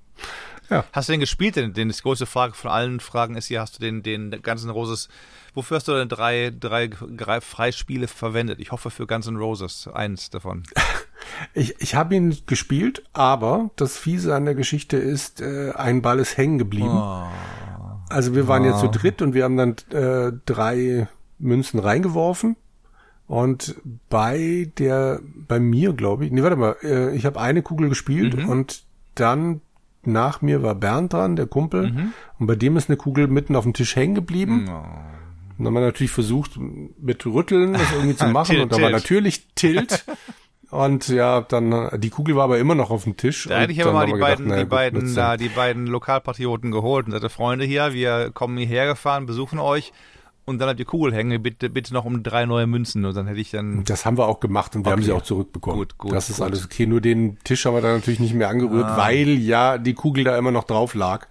Ja. 0.72 0.84
Hast 0.92 1.08
du 1.08 1.12
den 1.12 1.20
gespielt? 1.20 1.56
Denn, 1.56 1.74
denn 1.74 1.88
die 1.88 2.00
große 2.00 2.26
Frage 2.26 2.54
von 2.54 2.70
allen 2.70 3.00
Fragen 3.00 3.36
ist 3.36 3.46
hier, 3.46 3.60
hast 3.60 3.76
du 3.76 3.80
den, 3.80 4.02
den 4.02 4.30
ganzen 4.42 4.70
Roses, 4.70 5.08
wofür 5.54 5.76
hast 5.76 5.86
du 5.86 5.92
denn 5.92 6.08
drei, 6.08 6.50
drei, 6.58 6.88
drei 6.88 7.40
Freispiele 7.40 8.08
verwendet? 8.08 8.58
Ich 8.58 8.72
hoffe 8.72 8.90
für 8.90 9.06
Guns 9.06 9.26
N' 9.26 9.36
Roses, 9.36 9.88
eins 9.92 10.30
davon. 10.30 10.64
Ich, 11.54 11.80
ich 11.80 11.94
habe 11.94 12.16
ihn 12.16 12.36
gespielt, 12.46 13.04
aber 13.12 13.70
das 13.76 13.96
Fiese 13.96 14.34
an 14.34 14.44
der 14.44 14.56
Geschichte 14.56 14.96
ist, 14.96 15.40
äh, 15.40 15.70
ein 15.70 16.02
Ball 16.02 16.18
ist 16.18 16.36
hängen 16.36 16.58
geblieben. 16.58 16.90
Oh. 16.90 17.28
Also 18.08 18.34
wir 18.34 18.48
waren 18.48 18.64
oh. 18.64 18.66
jetzt 18.66 18.80
zu 18.80 18.88
dritt 18.88 19.22
und 19.22 19.32
wir 19.32 19.44
haben 19.44 19.56
dann 19.56 19.76
äh, 19.92 20.32
drei 20.44 21.06
Münzen 21.38 21.78
reingeworfen. 21.78 22.56
Und 23.32 23.76
bei 24.10 24.70
der, 24.76 25.20
bei 25.48 25.58
mir 25.58 25.94
glaube 25.94 26.26
ich, 26.26 26.32
nee, 26.32 26.42
warte 26.42 26.56
mal, 26.56 26.76
äh, 26.82 27.16
ich 27.16 27.24
habe 27.24 27.40
eine 27.40 27.62
Kugel 27.62 27.88
gespielt 27.88 28.36
mhm. 28.36 28.46
und 28.50 28.82
dann 29.14 29.62
nach 30.02 30.42
mir 30.42 30.62
war 30.62 30.74
Bernd 30.74 31.14
dran, 31.14 31.34
der 31.34 31.46
Kumpel. 31.46 31.92
Mhm. 31.92 32.12
Und 32.38 32.46
bei 32.46 32.56
dem 32.56 32.76
ist 32.76 32.90
eine 32.90 32.98
Kugel 32.98 33.28
mitten 33.28 33.56
auf 33.56 33.64
dem 33.64 33.72
Tisch 33.72 33.96
hängen 33.96 34.14
geblieben. 34.14 34.66
Oh. 34.68 34.72
Und 34.72 34.84
dann 35.56 35.66
haben 35.68 35.74
wir 35.76 35.80
natürlich 35.80 36.12
versucht, 36.12 36.58
mit 36.58 37.24
Rütteln 37.24 37.72
das 37.72 37.90
irgendwie 37.94 38.16
zu 38.16 38.26
machen. 38.28 38.60
und 38.60 38.70
da 38.70 38.82
war 38.82 38.90
natürlich 38.90 39.48
Tilt. 39.54 40.04
Und 40.70 41.08
ja, 41.08 41.42
dann, 41.42 41.90
die 42.00 42.08
Kugel 42.08 42.34
war 42.34 42.44
aber 42.44 42.58
immer 42.58 42.74
noch 42.74 42.90
auf 42.90 43.04
dem 43.04 43.18
Tisch. 43.18 43.46
Da 43.46 43.60
hätte 43.60 43.72
ich 43.72 43.82
aber 43.82 43.92
mal 43.92 44.06
die 44.06 44.12
beiden, 44.12 44.46
gedacht, 44.46 44.60
die, 44.60 44.64
beiden, 44.64 45.14
da, 45.14 45.36
die 45.36 45.50
beiden 45.50 45.86
Lokalpatrioten 45.86 46.70
geholt 46.70 47.04
und 47.04 47.12
sagte, 47.12 47.28
Freunde 47.28 47.66
hier, 47.66 47.92
wir 47.92 48.30
kommen 48.30 48.56
hierher 48.56 48.86
gefahren, 48.86 49.26
besuchen 49.26 49.58
euch 49.58 49.92
und 50.44 50.58
dann 50.58 50.68
habt 50.68 50.80
ihr 50.80 50.86
Kugel 50.86 51.14
hängen, 51.14 51.42
bitte, 51.42 51.70
bitte 51.70 51.94
noch 51.94 52.04
um 52.04 52.22
drei 52.22 52.46
neue 52.46 52.66
Münzen 52.66 53.04
und 53.04 53.16
dann 53.16 53.26
hätte 53.26 53.40
ich 53.40 53.50
dann. 53.50 53.84
Das 53.84 54.04
haben 54.04 54.18
wir 54.18 54.26
auch 54.26 54.40
gemacht 54.40 54.74
und 54.74 54.84
wir 54.84 54.88
okay. 54.90 55.00
haben 55.00 55.04
sie 55.04 55.12
auch 55.12 55.22
zurückbekommen. 55.22 55.78
Gut, 55.78 55.98
gut. 55.98 56.12
Das 56.12 56.30
ist 56.30 56.38
gut. 56.38 56.46
alles 56.46 56.64
okay. 56.64 56.86
Nur 56.86 57.00
den 57.00 57.38
Tisch 57.44 57.64
haben 57.64 57.74
wir 57.74 57.80
dann 57.80 57.94
natürlich 57.96 58.20
nicht 58.20 58.34
mehr 58.34 58.48
angerührt, 58.48 58.86
ah. 58.86 58.96
weil 58.96 59.38
ja 59.38 59.78
die 59.78 59.94
Kugel 59.94 60.24
da 60.24 60.36
immer 60.36 60.50
noch 60.50 60.64
drauf 60.64 60.94
lag. 60.94 61.28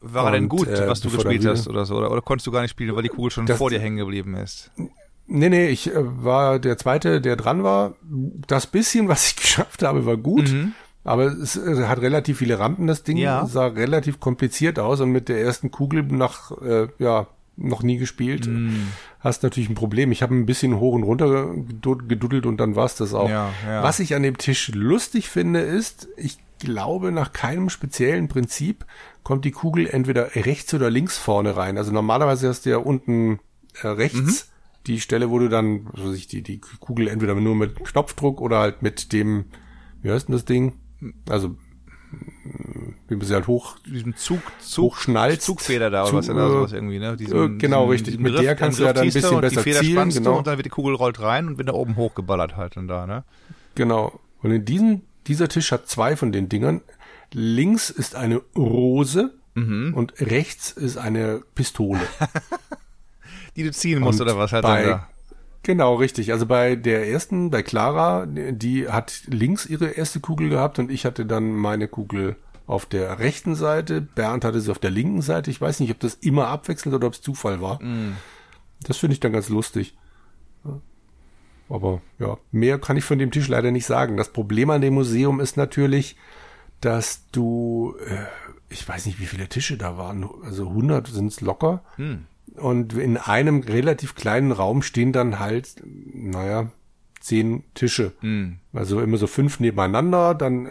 War 0.00 0.26
und, 0.26 0.32
denn 0.32 0.48
gut, 0.50 0.68
äh, 0.68 0.86
was 0.86 1.00
du 1.00 1.08
gespielt 1.08 1.46
hast 1.46 1.66
oder 1.66 1.86
so? 1.86 1.96
Oder, 1.96 2.10
oder 2.10 2.20
konntest 2.20 2.46
du 2.46 2.50
gar 2.50 2.60
nicht 2.60 2.72
spielen, 2.72 2.94
weil 2.94 3.02
die 3.02 3.08
Kugel 3.08 3.30
schon 3.30 3.46
das, 3.46 3.56
vor 3.56 3.70
dir 3.70 3.80
hängen 3.80 3.96
geblieben 3.96 4.34
ist? 4.36 4.70
Nee, 5.26 5.48
nee, 5.48 5.68
ich 5.68 5.90
äh, 5.90 5.92
war 5.94 6.58
der 6.58 6.76
Zweite, 6.76 7.22
der 7.22 7.36
dran 7.36 7.62
war. 7.62 7.94
Das 8.46 8.66
bisschen, 8.66 9.08
was 9.08 9.28
ich 9.28 9.36
geschafft 9.40 9.82
habe, 9.82 10.04
war 10.04 10.18
gut. 10.18 10.52
Mhm. 10.52 10.72
Aber 11.04 11.26
es 11.26 11.58
hat 11.58 12.00
relativ 12.00 12.38
viele 12.38 12.58
Rampen, 12.58 12.86
das 12.86 13.02
Ding. 13.02 13.16
Ja. 13.18 13.46
Sah 13.46 13.66
relativ 13.66 14.20
kompliziert 14.20 14.78
aus 14.78 15.00
und 15.00 15.10
mit 15.10 15.28
der 15.28 15.40
ersten 15.40 15.70
Kugel 15.70 16.02
nach, 16.02 16.50
äh, 16.62 16.88
ja, 16.98 17.26
noch 17.56 17.82
nie 17.82 17.98
gespielt, 17.98 18.46
mm. 18.46 18.88
hast 19.20 19.42
natürlich 19.42 19.68
ein 19.68 19.74
Problem. 19.74 20.12
Ich 20.12 20.22
habe 20.22 20.34
ein 20.34 20.46
bisschen 20.46 20.78
hoch 20.80 20.94
und 20.94 21.04
runter 21.04 21.54
geduddelt 21.54 22.46
und 22.46 22.58
dann 22.58 22.76
war's 22.76 22.96
das 22.96 23.14
auch. 23.14 23.28
Ja, 23.28 23.52
ja. 23.66 23.82
Was 23.82 24.00
ich 24.00 24.14
an 24.14 24.22
dem 24.22 24.38
Tisch 24.38 24.72
lustig 24.74 25.28
finde, 25.28 25.60
ist, 25.60 26.08
ich 26.16 26.38
glaube, 26.58 27.12
nach 27.12 27.32
keinem 27.32 27.68
speziellen 27.68 28.28
Prinzip 28.28 28.84
kommt 29.22 29.44
die 29.44 29.50
Kugel 29.50 29.86
entweder 29.86 30.34
rechts 30.34 30.72
oder 30.74 30.90
links 30.90 31.18
vorne 31.18 31.56
rein. 31.56 31.78
Also 31.78 31.92
normalerweise 31.92 32.48
hast 32.48 32.66
du 32.66 32.70
ja 32.70 32.78
unten 32.78 33.38
äh, 33.82 33.88
rechts 33.88 34.46
mhm. 34.46 34.82
die 34.86 35.00
Stelle, 35.00 35.30
wo 35.30 35.38
du 35.38 35.48
dann, 35.48 35.86
weiß 35.92 36.16
ich, 36.16 36.26
die, 36.26 36.42
die 36.42 36.60
Kugel 36.60 37.08
entweder 37.08 37.34
nur 37.34 37.54
mit 37.54 37.84
Knopfdruck 37.84 38.40
oder 38.40 38.58
halt 38.58 38.82
mit 38.82 39.12
dem, 39.12 39.46
wie 40.02 40.10
heißt 40.10 40.28
denn 40.28 40.34
das 40.34 40.44
Ding? 40.44 40.74
Also 41.28 41.56
wie 43.08 43.16
man 43.16 43.26
sie 43.26 43.34
halt 43.34 43.46
hoch, 43.46 43.78
diesem 43.80 44.16
Zug, 44.16 44.40
Zug. 44.60 44.98
Zugfeder 45.38 45.90
da 45.90 46.04
oder 46.04 46.14
was, 46.14 46.30
oder 46.30 46.48
sowas 46.48 46.72
irgendwie, 46.72 46.98
ne? 46.98 47.16
Diesen, 47.16 47.58
genau, 47.58 47.86
richtig. 47.86 48.18
Mit 48.18 48.32
Griff, 48.32 48.42
der 48.42 48.56
kannst 48.56 48.78
du 48.78 48.84
ja 48.84 48.92
dann 48.92 49.04
ein 49.06 49.12
bisschen 49.12 49.40
besser 49.40 49.62
zielen, 49.62 50.10
genau. 50.10 50.38
Und 50.38 50.46
dann 50.46 50.56
wird 50.56 50.66
die 50.66 50.70
Kugel 50.70 50.94
rollt 50.94 51.20
rein 51.20 51.48
und 51.48 51.58
wird 51.58 51.68
da 51.68 51.74
oben 51.74 51.96
hochgeballert 51.96 52.56
halt 52.56 52.76
und 52.76 52.88
da, 52.88 53.06
ne? 53.06 53.24
Genau. 53.74 54.20
Und 54.42 54.50
in 54.50 54.64
diesem, 54.64 55.02
dieser 55.26 55.48
Tisch 55.48 55.72
hat 55.72 55.88
zwei 55.88 56.16
von 56.16 56.32
den 56.32 56.48
Dingern. 56.48 56.80
Links 57.32 57.90
ist 57.90 58.14
eine 58.14 58.42
Rose 58.56 59.34
mhm. 59.54 59.92
und 59.94 60.20
rechts 60.20 60.70
ist 60.70 60.96
eine 60.96 61.42
Pistole. 61.54 62.00
die 63.56 63.62
du 63.62 63.72
ziehen 63.72 64.00
musst 64.00 64.20
und 64.20 64.28
oder 64.28 64.38
was 64.38 64.52
halt 64.52 64.62
bei, 64.62 64.84
da. 64.84 65.08
Genau, 65.64 65.94
richtig. 65.94 66.30
Also 66.30 66.44
bei 66.44 66.76
der 66.76 67.08
ersten, 67.08 67.50
bei 67.50 67.62
Clara, 67.62 68.26
die 68.26 68.88
hat 68.88 69.22
links 69.26 69.64
ihre 69.64 69.86
erste 69.86 70.20
Kugel 70.20 70.50
gehabt 70.50 70.78
und 70.78 70.90
ich 70.90 71.06
hatte 71.06 71.24
dann 71.24 71.52
meine 71.52 71.88
Kugel 71.88 72.36
auf 72.66 72.84
der 72.84 73.18
rechten 73.18 73.54
Seite. 73.54 74.02
Bernd 74.02 74.44
hatte 74.44 74.60
sie 74.60 74.70
auf 74.70 74.78
der 74.78 74.90
linken 74.90 75.22
Seite. 75.22 75.50
Ich 75.50 75.60
weiß 75.60 75.80
nicht, 75.80 75.90
ob 75.90 76.00
das 76.00 76.14
immer 76.14 76.48
abwechselnd 76.48 76.94
oder 76.94 77.06
ob 77.06 77.14
es 77.14 77.22
Zufall 77.22 77.62
war. 77.62 77.82
Mm. 77.82 78.16
Das 78.82 78.98
finde 78.98 79.14
ich 79.14 79.20
dann 79.20 79.32
ganz 79.32 79.48
lustig. 79.48 79.96
Aber 81.70 82.02
ja, 82.18 82.36
mehr 82.52 82.78
kann 82.78 82.98
ich 82.98 83.04
von 83.04 83.18
dem 83.18 83.30
Tisch 83.30 83.48
leider 83.48 83.70
nicht 83.70 83.86
sagen. 83.86 84.18
Das 84.18 84.32
Problem 84.32 84.68
an 84.68 84.82
dem 84.82 84.94
Museum 84.94 85.40
ist 85.40 85.56
natürlich, 85.56 86.16
dass 86.82 87.30
du, 87.32 87.96
äh, 88.06 88.26
ich 88.68 88.86
weiß 88.86 89.06
nicht, 89.06 89.18
wie 89.18 89.26
viele 89.26 89.48
Tische 89.48 89.78
da 89.78 89.96
waren, 89.96 90.28
also 90.44 90.68
100 90.68 91.06
sind 91.06 91.28
es 91.28 91.40
locker. 91.40 91.82
Mm. 91.96 92.26
Und 92.56 92.94
in 92.94 93.16
einem 93.16 93.60
relativ 93.60 94.14
kleinen 94.14 94.52
Raum 94.52 94.82
stehen 94.82 95.12
dann 95.12 95.38
halt, 95.40 95.82
naja, 95.84 96.70
zehn 97.24 97.64
Tische. 97.72 98.12
Mhm. 98.20 98.58
Also 98.74 99.00
immer 99.00 99.16
so 99.16 99.26
fünf 99.26 99.58
nebeneinander, 99.58 100.34
dann 100.34 100.70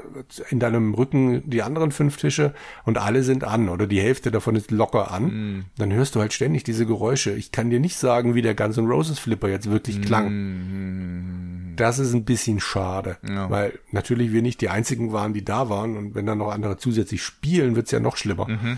in 0.50 0.60
deinem 0.60 0.94
Rücken 0.94 1.42
die 1.50 1.64
anderen 1.64 1.92
fünf 1.92 2.18
Tische 2.18 2.54
und 2.86 3.00
alle 3.00 3.24
sind 3.24 3.44
an 3.44 3.70
oder 3.70 3.88
die 3.88 4.00
Hälfte 4.00 4.30
davon 4.30 4.56
ist 4.56 4.70
locker 4.70 5.12
an. 5.12 5.24
Mhm. 5.24 5.66
Dann 5.78 5.92
hörst 5.92 6.14
du 6.14 6.20
halt 6.20 6.32
ständig 6.32 6.64
diese 6.64 6.86
Geräusche. 6.86 7.32
Ich 7.32 7.52
kann 7.52 7.72
dir 7.72 7.80
nicht 7.80 7.98
sagen, 7.98 8.36
wie 8.36 8.44
der 8.44 8.54
Guns 8.54 8.78
N' 8.78 8.86
Roses 8.86 9.18
Flipper 9.18 9.50
jetzt 9.50 9.72
wirklich 9.72 10.02
klang. 10.04 10.30
Mhm. 10.30 11.76
Das 11.76 11.98
ist 11.98 12.14
ein 12.14 12.24
bisschen 12.24 12.60
schade, 12.60 13.18
ja. 13.28 13.50
weil 13.50 13.80
natürlich 13.92 14.32
wir 14.32 14.44
nicht 14.44 14.62
die 14.62 14.70
einzigen 14.70 15.12
waren, 15.12 15.34
die 15.34 15.44
da 15.44 15.70
waren 15.70 15.98
und 15.98 16.14
wenn 16.14 16.28
dann 16.28 16.38
noch 16.38 16.52
andere 16.52 16.78
zusätzlich 16.78 17.24
spielen, 17.24 17.76
wird's 17.76 17.90
ja 17.90 18.00
noch 18.00 18.16
schlimmer. 18.16 18.48
Mhm. 18.48 18.78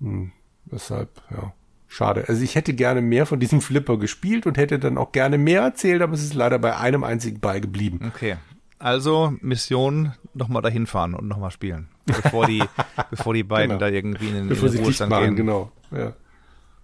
Hm, 0.00 0.32
deshalb, 0.64 1.10
ja. 1.30 1.52
Schade. 1.96 2.26
Also 2.28 2.42
ich 2.42 2.54
hätte 2.56 2.74
gerne 2.74 3.00
mehr 3.00 3.24
von 3.24 3.40
diesem 3.40 3.62
Flipper 3.62 3.96
gespielt 3.96 4.46
und 4.46 4.58
hätte 4.58 4.78
dann 4.78 4.98
auch 4.98 5.12
gerne 5.12 5.38
mehr 5.38 5.62
erzählt, 5.62 6.02
aber 6.02 6.12
es 6.12 6.22
ist 6.22 6.34
leider 6.34 6.58
bei 6.58 6.76
einem 6.76 7.04
einzigen 7.04 7.40
Ball 7.40 7.58
geblieben. 7.62 8.12
Okay. 8.14 8.36
Also 8.78 9.32
Mission 9.40 10.12
nochmal 10.34 10.60
dahin 10.60 10.86
fahren 10.86 11.14
und 11.14 11.26
nochmal 11.26 11.50
spielen. 11.50 11.88
Bevor 12.04 12.46
die, 12.46 12.62
bevor 13.10 13.32
die 13.32 13.44
beiden 13.44 13.78
genau. 13.78 13.80
da 13.80 13.88
irgendwie 13.88 14.28
in 14.28 14.34
den, 14.34 14.48
bevor 14.48 14.68
in 14.68 14.74
den 14.74 14.84
Ruhestand 14.84 15.10
gehen. 15.10 15.36
Genau. 15.36 15.72
Ja. 15.90 16.12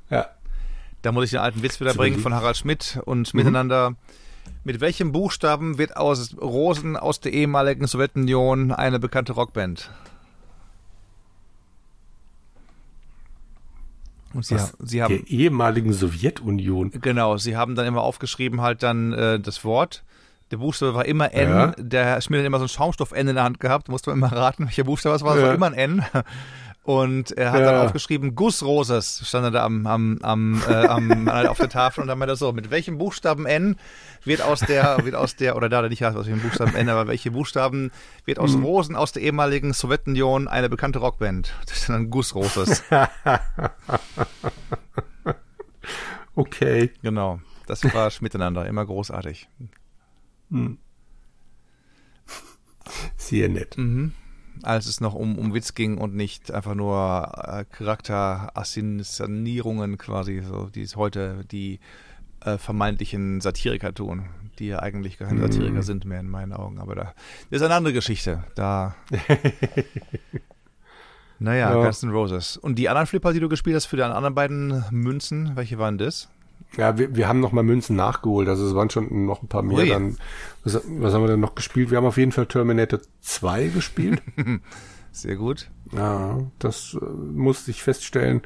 ja. 0.09 0.27
Da 1.03 1.13
muss 1.13 1.25
ich 1.25 1.33
den 1.33 1.41
alten 1.41 1.63
Witz 1.63 1.79
wieder 1.79 1.93
bringen 1.93 2.19
von 2.19 2.33
Harald 2.33 2.57
Schmidt 2.57 2.99
und 3.05 3.35
mhm. 3.35 3.39
miteinander. 3.39 3.95
Mit 4.65 4.81
welchem 4.81 5.13
Buchstaben 5.13 5.77
wird 5.77 5.95
aus 5.95 6.35
Rosen 6.41 6.97
aus 6.97 7.21
der 7.21 7.35
ehemaligen 7.35 7.87
Sowjetunion 7.87 8.73
eine 8.73 8.99
bekannte 8.99 9.35
Rockband? 9.35 9.91
Und 14.35 14.45
sie, 14.45 14.55
Was, 14.55 14.77
sie 14.81 15.03
haben 15.03 15.17
der 15.17 15.27
ehemaligen 15.29 15.93
Sowjetunion. 15.93 16.91
Genau, 17.01 17.37
sie 17.37 17.57
haben 17.57 17.75
dann 17.75 17.87
immer 17.87 18.03
aufgeschrieben 18.03 18.61
halt 18.61 18.83
dann 18.83 19.13
äh, 19.13 19.41
das 19.41 19.65
Wort. 19.65 20.05
Der 20.51 20.59
Buchstabe 20.59 20.95
war 20.95 21.07
immer 21.07 21.33
N. 21.33 21.49
Ja. 21.49 21.67
Der 21.79 22.21
Schmidt 22.21 22.41
hat 22.41 22.47
immer 22.47 22.59
so 22.59 22.67
ein 22.67 22.69
Schaumstoff-N 22.69 23.27
in 23.27 23.35
der 23.35 23.45
Hand 23.45 23.59
gehabt. 23.59 23.89
Musste 23.89 24.11
man 24.11 24.19
immer 24.19 24.33
raten, 24.37 24.67
welcher 24.67 24.85
Buchstabe 24.85 25.17
es 25.17 25.23
war. 25.23 25.35
Es 25.35 25.41
ja. 25.41 25.49
war 25.49 25.55
immer 25.55 25.67
ein 25.67 25.75
N. 25.75 26.05
Und 26.85 27.31
er 27.33 27.53
hat 27.53 27.61
ja. 27.61 27.73
dann 27.73 27.87
aufgeschrieben, 27.87 28.35
Gussroses 28.35 29.23
stand 29.25 29.45
er 29.45 29.51
da 29.53 29.65
am, 29.65 29.87
am, 29.87 30.19
am, 30.21 30.63
äh, 30.69 30.87
am 30.87 31.29
auf 31.29 31.59
der 31.59 31.69
Tafel 31.69 32.03
und 32.03 32.09
dann 32.09 32.19
meinte 32.19 32.33
er 32.33 32.37
so, 32.37 32.53
mit 32.53 32.73
welchem 32.73 32.99
Buchstaben 32.99 33.47
N 33.47 33.77
wird 34.25 34.43
aus 34.43 34.61
der, 34.61 35.05
wird 35.05 35.15
aus 35.15 35.37
der, 35.37 35.55
oder 35.55 35.69
da 35.69 35.89
nicht 35.89 36.05
aus 36.05 36.27
welchem 36.27 36.41
Buchstaben 36.41 36.75
N, 36.75 36.89
aber 36.89 37.07
welche 37.07 37.31
Buchstaben 37.31 37.93
wird 38.25 38.41
aus 38.41 38.57
mhm. 38.57 38.65
Rosen 38.65 38.97
aus 38.97 39.13
der 39.13 39.23
ehemaligen 39.23 39.73
Sowjetunion 39.73 40.49
eine 40.49 40.69
bekannte 40.69 40.99
Rockband? 40.99 41.55
Das 41.67 41.79
ist 41.79 41.89
dann 41.89 42.11
Gussroses. 42.11 42.83
okay. 46.35 46.91
Genau. 47.01 47.41
Das 47.69 47.85
war 47.95 48.11
miteinander, 48.21 48.67
immer 48.67 48.85
großartig. 48.85 49.49
Mhm. 50.49 50.79
Sehr 53.17 53.49
nett. 53.49 53.79
Mhm 53.79 54.15
als 54.63 54.87
es 54.87 55.01
noch 55.01 55.15
um, 55.15 55.39
um 55.39 55.55
Witz 55.55 55.75
ging 55.75 55.99
und 55.99 56.15
nicht 56.15 56.53
einfach 56.53 56.75
nur 56.75 57.33
äh, 57.37 57.65
Charakterassinierungen 57.71 59.99
quasi, 59.99 60.41
so 60.41 60.67
die 60.67 60.83
es 60.83 60.97
heute 60.97 61.45
die 61.51 61.81
äh, 62.45 62.59
vermeintlichen 62.59 63.41
Satiriker 63.41 63.95
tun, 63.95 64.27
die 64.59 64.69
ja 64.69 64.81
eigentlich 64.81 65.19
keine 65.19 65.41
mm. 65.41 65.53
Satiriker 65.53 65.83
sind 65.83 66.05
mehr 66.05 66.21
in 66.21 66.29
meinen 66.29 66.53
Augen. 66.53 66.79
Aber 66.79 66.95
da 66.95 67.15
das 67.51 67.61
ist 67.61 67.63
eine 67.63 67.75
andere 67.75 67.95
Geschichte. 67.95 68.45
Da. 68.55 68.95
naja, 71.39 71.71
ja. 71.71 71.83
Guns 71.83 72.03
N' 72.03 72.11
Roses. 72.11 72.57
Und 72.57 72.79
die 72.79 72.89
anderen 72.89 73.07
Flipper, 73.07 73.33
die 73.33 73.41
du 73.41 73.49
gespielt 73.49 73.77
hast 73.77 73.87
für 73.87 73.97
die 73.97 74.03
anderen 74.03 74.35
beiden 74.35 74.85
Münzen, 74.91 75.57
welche 75.57 75.79
waren 75.79 75.99
das? 75.99 76.29
Ja, 76.77 76.97
wir, 76.97 77.15
wir 77.15 77.29
haben 77.29 77.41
noch 77.41 77.53
mal 77.53 77.63
Münzen 77.63 77.97
nachgeholt, 77.97 78.49
also 78.49 78.67
es 78.67 78.75
waren 78.75 78.89
schon 78.89 79.27
noch 79.27 79.43
ein 79.43 79.49
paar 79.49 79.63
mehr. 79.63 79.87
Dann, 79.87 80.17
was, 80.65 80.81
was 80.87 81.13
haben 81.13 81.23
wir 81.23 81.29
denn 81.29 81.41
noch 81.41 81.55
gespielt? 81.55 81.91
Wir 81.91 81.99
haben 81.99 82.07
auf 82.07 82.17
jeden 82.17 82.33
Fall 82.33 82.47
Terminator 82.47 83.01
2 83.21 83.69
gespielt. 83.69 84.23
Sehr 85.13 85.37
gut. 85.37 85.71
Ja, 85.93 86.41
das 86.59 86.97
äh, 87.01 87.05
musste 87.05 87.71
ich 87.71 87.83
feststellen. 87.83 88.43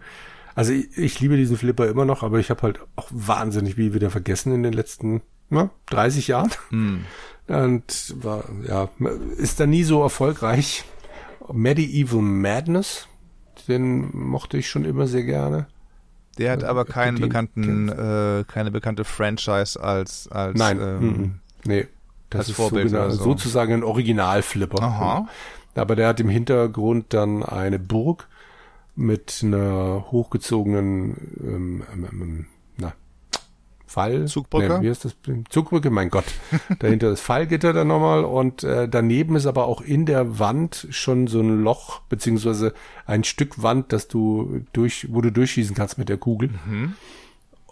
Also 0.57 0.73
ich, 0.73 0.97
ich 0.99 1.21
liebe 1.21 1.37
diesen 1.37 1.57
Flipper 1.57 1.87
immer 1.87 2.05
noch, 2.05 2.23
aber 2.25 2.41
ich 2.41 2.51
habe 2.51 2.63
halt 2.63 2.81
auch 2.97 3.09
wahnsinnig 3.11 3.77
viel 3.77 3.95
wieder 3.95 4.11
vergessen 4.11 4.53
in 4.53 4.65
den 4.65 4.73
letzten 4.73 5.23
na, 5.49 5.71
30 5.87 6.29
Jahren. 6.29 6.51
Mm. 6.71 6.97
Und 7.47 8.15
war, 8.21 8.45
ja, 8.67 8.89
ist 9.37 9.61
da 9.61 9.67
nie 9.67 9.85
so 9.85 10.03
erfolgreich. 10.03 10.85
Medieval 11.53 12.23
Madness, 12.23 13.07
den 13.69 14.11
mochte 14.13 14.59
ich 14.59 14.69
schon 14.69 14.85
immer 14.85 15.07
sehr 15.07 15.23
gerne. 15.23 15.69
Der 16.39 16.53
hat 16.53 16.65
aber 16.65 16.85
keinen 16.85 17.21
bekannten, 17.21 17.89
äh, 17.89 18.45
keine 18.47 18.71
bekannte 18.71 19.05
Franchise 19.05 19.83
als, 19.83 20.29
als 20.29 20.59
Nein, 20.59 20.79
ähm, 20.81 21.35
nee. 21.65 21.87
Das 22.31 22.49
ist 22.49 22.57
Vorbild 22.57 22.91
so. 22.91 23.11
sozusagen 23.11 23.73
ein 23.73 23.85
Originalflipper. 23.85 24.83
Aha. 24.83 25.29
Aber 25.75 25.97
der 25.97 26.09
hat 26.09 26.21
im 26.21 26.29
Hintergrund 26.29 27.15
dann 27.15 27.43
eine 27.43 27.79
Burg 27.79 28.29
mit 28.97 29.41
einer 29.43 30.07
hochgezogenen 30.11 31.17
ähm, 31.41 31.83
ähm, 31.93 32.09
ähm 32.11 32.47
Fall. 33.87 34.27
Zugbrücke? 34.27 34.79
Nee, 34.79 34.87
wie 34.87 34.91
ist 34.91 35.05
das? 35.05 35.17
Zugbrücke, 35.49 35.91
mein 35.91 36.11
Gott. 36.11 36.25
Dahinter 36.79 37.11
das 37.11 37.21
Fallgitter 37.21 37.73
dann 37.73 37.89
nochmal 37.89 38.25
und 38.25 38.65
äh, 38.65 38.89
daneben 38.89 39.37
ist 39.37 39.47
aber 39.47 39.67
auch 39.67 39.81
in 39.81 40.07
der 40.07 40.39
Wand 40.39 40.87
schon 40.91 41.27
so 41.27 41.41
ein 41.41 41.63
Loch, 41.63 42.01
beziehungsweise 42.09 42.75
ein 43.07 43.25
Stück 43.25 43.63
Wand, 43.63 43.93
dass 43.93 44.09
du 44.09 44.65
durch, 44.73 45.09
wo 45.11 45.21
du 45.21 45.31
durchschießen 45.31 45.75
kannst 45.75 45.99
mit 45.99 46.09
der 46.09 46.19
Kugel. 46.19 46.51
Mhm. 46.67 46.95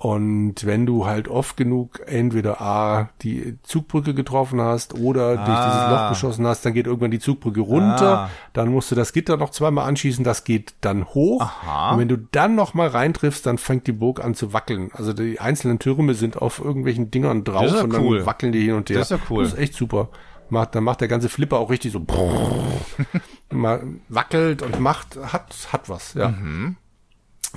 Und 0.05 0.67
wenn 0.67 0.85
du 0.85 1.07
halt 1.07 1.29
oft 1.29 1.57
genug 1.57 2.03
entweder 2.05 2.61
A, 2.61 3.09
die 3.23 3.57
Zugbrücke 3.63 4.13
getroffen 4.13 4.61
hast 4.61 4.93
oder 4.93 5.29
ah. 5.29 5.47
durch 5.47 5.59
dieses 5.65 5.89
Loch 5.89 6.09
geschossen 6.11 6.47
hast, 6.47 6.63
dann 6.67 6.75
geht 6.75 6.85
irgendwann 6.87 7.11
die 7.11 7.21
Zugbrücke 7.21 7.63
runter. 7.63 8.19
Ah. 8.19 8.31
Dann 8.53 8.69
musst 8.69 8.91
du 8.91 8.97
das 8.97 9.15
Gitter 9.15 9.39
noch 9.39 9.49
zweimal 9.49 9.89
anschießen, 9.89 10.23
das 10.23 10.45
geht 10.45 10.75
dann 10.83 11.07
hoch. 11.07 11.41
Aha. 11.41 11.93
Und 11.93 12.01
wenn 12.01 12.09
du 12.09 12.19
dann 12.19 12.55
noch 12.55 12.75
mal 12.75 12.89
reintriffst, 12.89 13.47
dann 13.47 13.57
fängt 13.57 13.87
die 13.87 13.93
Burg 13.93 14.23
an 14.23 14.35
zu 14.35 14.53
wackeln. 14.53 14.91
Also 14.93 15.15
die 15.15 15.41
einzelnen 15.41 15.79
Türme 15.79 16.13
sind 16.13 16.37
auf 16.37 16.59
irgendwelchen 16.59 17.11
Dingern 17.11 17.43
drauf 17.43 17.73
ja 17.73 17.81
und 17.81 17.95
dann 17.95 18.27
wackeln 18.27 18.53
die 18.53 18.61
hin 18.61 18.75
und 18.75 18.91
her. 18.91 18.99
Das 18.99 19.11
ist 19.11 19.19
ja 19.19 19.25
cool. 19.31 19.45
Das 19.45 19.55
ist 19.55 19.59
echt 19.59 19.73
super. 19.73 20.11
Macht, 20.51 20.75
dann 20.75 20.85
macht 20.85 21.01
der 21.01 21.09
ganze 21.09 21.31
Flipper 21.31 21.57
auch 21.57 21.71
richtig 21.71 21.93
so 21.93 22.05
wackelt 24.11 24.61
und 24.61 24.81
macht, 24.81 25.17
hat, 25.17 25.55
hat 25.73 25.89
was, 25.89 26.13
ja. 26.13 26.29
Mhm. 26.29 26.77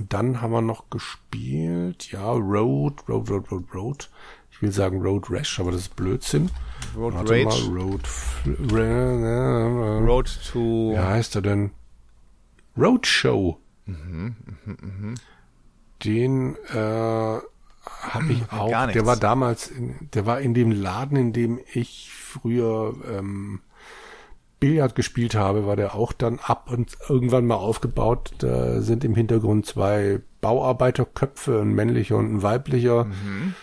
Dann 0.09 0.41
haben 0.41 0.51
wir 0.51 0.61
noch 0.61 0.89
gespielt, 0.89 2.11
ja, 2.11 2.31
Road, 2.31 3.07
Road, 3.07 3.29
Road, 3.29 3.51
Road, 3.51 3.65
Road. 3.73 4.09
Ich 4.51 4.61
will 4.61 4.71
sagen 4.71 5.01
Road 5.01 5.29
Rash, 5.29 5.59
aber 5.59 5.71
das 5.71 5.81
ist 5.81 5.95
Blödsinn. 5.95 6.49
Road 6.95 7.13
Warte 7.13 7.31
Rage. 7.31 7.45
Mal, 7.45 7.81
Road, 7.81 8.09
Road 10.07 10.39
to. 10.51 10.91
Wie 10.93 10.99
heißt 10.99 11.35
er 11.35 11.41
denn? 11.41 11.71
Roadshow. 12.77 13.57
Mhm, 13.85 14.35
mh, 14.65 14.75
mh. 14.81 15.15
Den 16.03 16.55
äh, 16.73 16.75
habe 16.75 18.31
ich 18.31 18.51
auch. 18.51 18.91
Der 18.91 19.05
war 19.05 19.17
damals, 19.17 19.67
in, 19.67 20.09
der 20.13 20.25
war 20.25 20.41
in 20.41 20.53
dem 20.53 20.71
Laden, 20.71 21.17
in 21.17 21.33
dem 21.33 21.59
ich 21.73 22.11
früher 22.11 22.95
ähm, 23.09 23.61
Billard 24.59 24.95
gespielt 24.95 25.35
habe, 25.35 25.67
war 25.67 25.75
der 25.75 25.95
auch 25.95 26.13
dann 26.13 26.39
ab 26.39 26.69
und 26.71 26.97
irgendwann 27.07 27.45
mal 27.45 27.55
aufgebaut. 27.55 28.31
Da 28.39 28.81
sind 28.81 29.03
im 29.03 29.15
Hintergrund 29.15 29.65
zwei 29.65 30.21
Bauarbeiterköpfe, 30.41 31.61
ein 31.61 31.73
männlicher 31.73 32.17
und 32.17 32.33
ein 32.33 32.43
weiblicher, 32.43 33.05
mhm. 33.05 33.53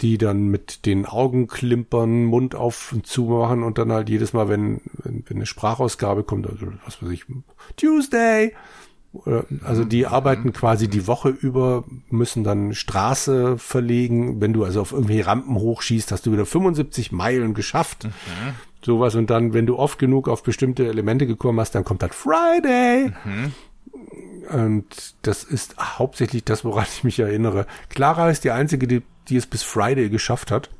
die 0.00 0.16
dann 0.16 0.48
mit 0.48 0.86
den 0.86 1.04
Augen 1.04 1.48
klimpern, 1.48 2.24
Mund 2.24 2.54
auf 2.54 2.92
und 2.92 3.06
zu 3.06 3.24
machen 3.24 3.62
und 3.62 3.78
dann 3.78 3.92
halt 3.92 4.08
jedes 4.08 4.32
Mal, 4.32 4.48
wenn, 4.48 4.80
wenn, 4.94 5.24
wenn 5.26 5.36
eine 5.36 5.46
Sprachausgabe 5.46 6.24
kommt, 6.24 6.48
also 6.48 6.66
was 6.84 7.02
weiß 7.02 7.10
ich, 7.10 7.26
Tuesday, 7.76 8.54
also 9.64 9.84
die 9.84 10.02
mhm. 10.02 10.08
arbeiten 10.08 10.52
quasi 10.52 10.88
die 10.88 11.06
Woche 11.06 11.28
über, 11.28 11.84
müssen 12.08 12.44
dann 12.44 12.74
Straße 12.74 13.58
verlegen. 13.58 14.40
Wenn 14.40 14.52
du 14.52 14.64
also 14.64 14.80
auf 14.80 14.92
irgendwelche 14.92 15.26
Rampen 15.26 15.56
hochschießt, 15.56 16.12
hast 16.12 16.26
du 16.26 16.32
wieder 16.32 16.46
75 16.46 17.12
Meilen 17.12 17.52
geschafft. 17.52 18.04
Mhm 18.04 18.54
sowas 18.84 19.14
und 19.14 19.30
dann, 19.30 19.52
wenn 19.54 19.66
du 19.66 19.78
oft 19.78 19.98
genug 19.98 20.28
auf 20.28 20.42
bestimmte 20.42 20.86
Elemente 20.86 21.26
gekommen 21.26 21.60
hast, 21.60 21.74
dann 21.74 21.84
kommt 21.84 22.02
halt 22.02 22.14
Friday. 22.14 23.12
Mhm. 23.24 23.52
Und 24.50 25.14
das 25.22 25.44
ist 25.44 25.76
hauptsächlich 25.78 26.44
das, 26.44 26.64
woran 26.64 26.86
ich 26.90 27.04
mich 27.04 27.18
erinnere. 27.18 27.66
Clara 27.90 28.30
ist 28.30 28.44
die 28.44 28.50
einzige, 28.50 28.86
die, 28.86 29.02
die 29.28 29.36
es 29.36 29.46
bis 29.46 29.62
Friday 29.62 30.08
geschafft 30.08 30.50
hat. 30.50 30.70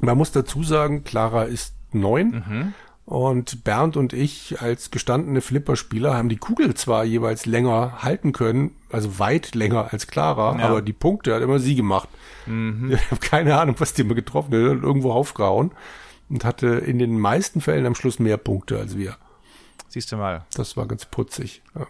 Man 0.00 0.16
muss 0.16 0.32
dazu 0.32 0.62
sagen, 0.62 1.04
Clara 1.04 1.44
ist 1.44 1.74
neun. 1.92 2.44
Mhm. 2.46 2.74
Und 3.04 3.64
Bernd 3.64 3.96
und 3.96 4.12
ich 4.12 4.60
als 4.60 4.90
gestandene 4.90 5.40
Flipperspieler 5.40 6.14
haben 6.14 6.28
die 6.28 6.36
Kugel 6.36 6.74
zwar 6.74 7.04
jeweils 7.04 7.46
länger 7.46 8.02
halten 8.02 8.32
können, 8.32 8.72
also 8.92 9.18
weit 9.18 9.54
länger 9.54 9.92
als 9.92 10.08
Clara, 10.08 10.58
ja. 10.58 10.66
aber 10.66 10.82
die 10.82 10.92
Punkte 10.92 11.34
hat 11.34 11.40
immer 11.40 11.58
sie 11.58 11.74
gemacht. 11.74 12.10
Mhm. 12.44 12.92
Ich 12.92 13.10
habe 13.10 13.20
keine 13.22 13.58
Ahnung, 13.58 13.76
was 13.78 13.94
die 13.94 14.02
immer 14.02 14.14
getroffen 14.14 14.52
hat, 14.52 14.82
irgendwo 14.82 15.12
aufgehauen 15.12 15.72
und 16.28 16.44
hatte 16.44 16.66
in 16.66 16.98
den 16.98 17.18
meisten 17.18 17.60
Fällen 17.60 17.86
am 17.86 17.94
Schluss 17.94 18.18
mehr 18.18 18.36
Punkte 18.36 18.78
als 18.78 18.96
wir. 18.96 19.16
Siehst 19.88 20.12
du 20.12 20.16
mal. 20.16 20.46
Das 20.54 20.76
war 20.76 20.86
ganz 20.86 21.06
putzig. 21.06 21.62
Ja. 21.74 21.86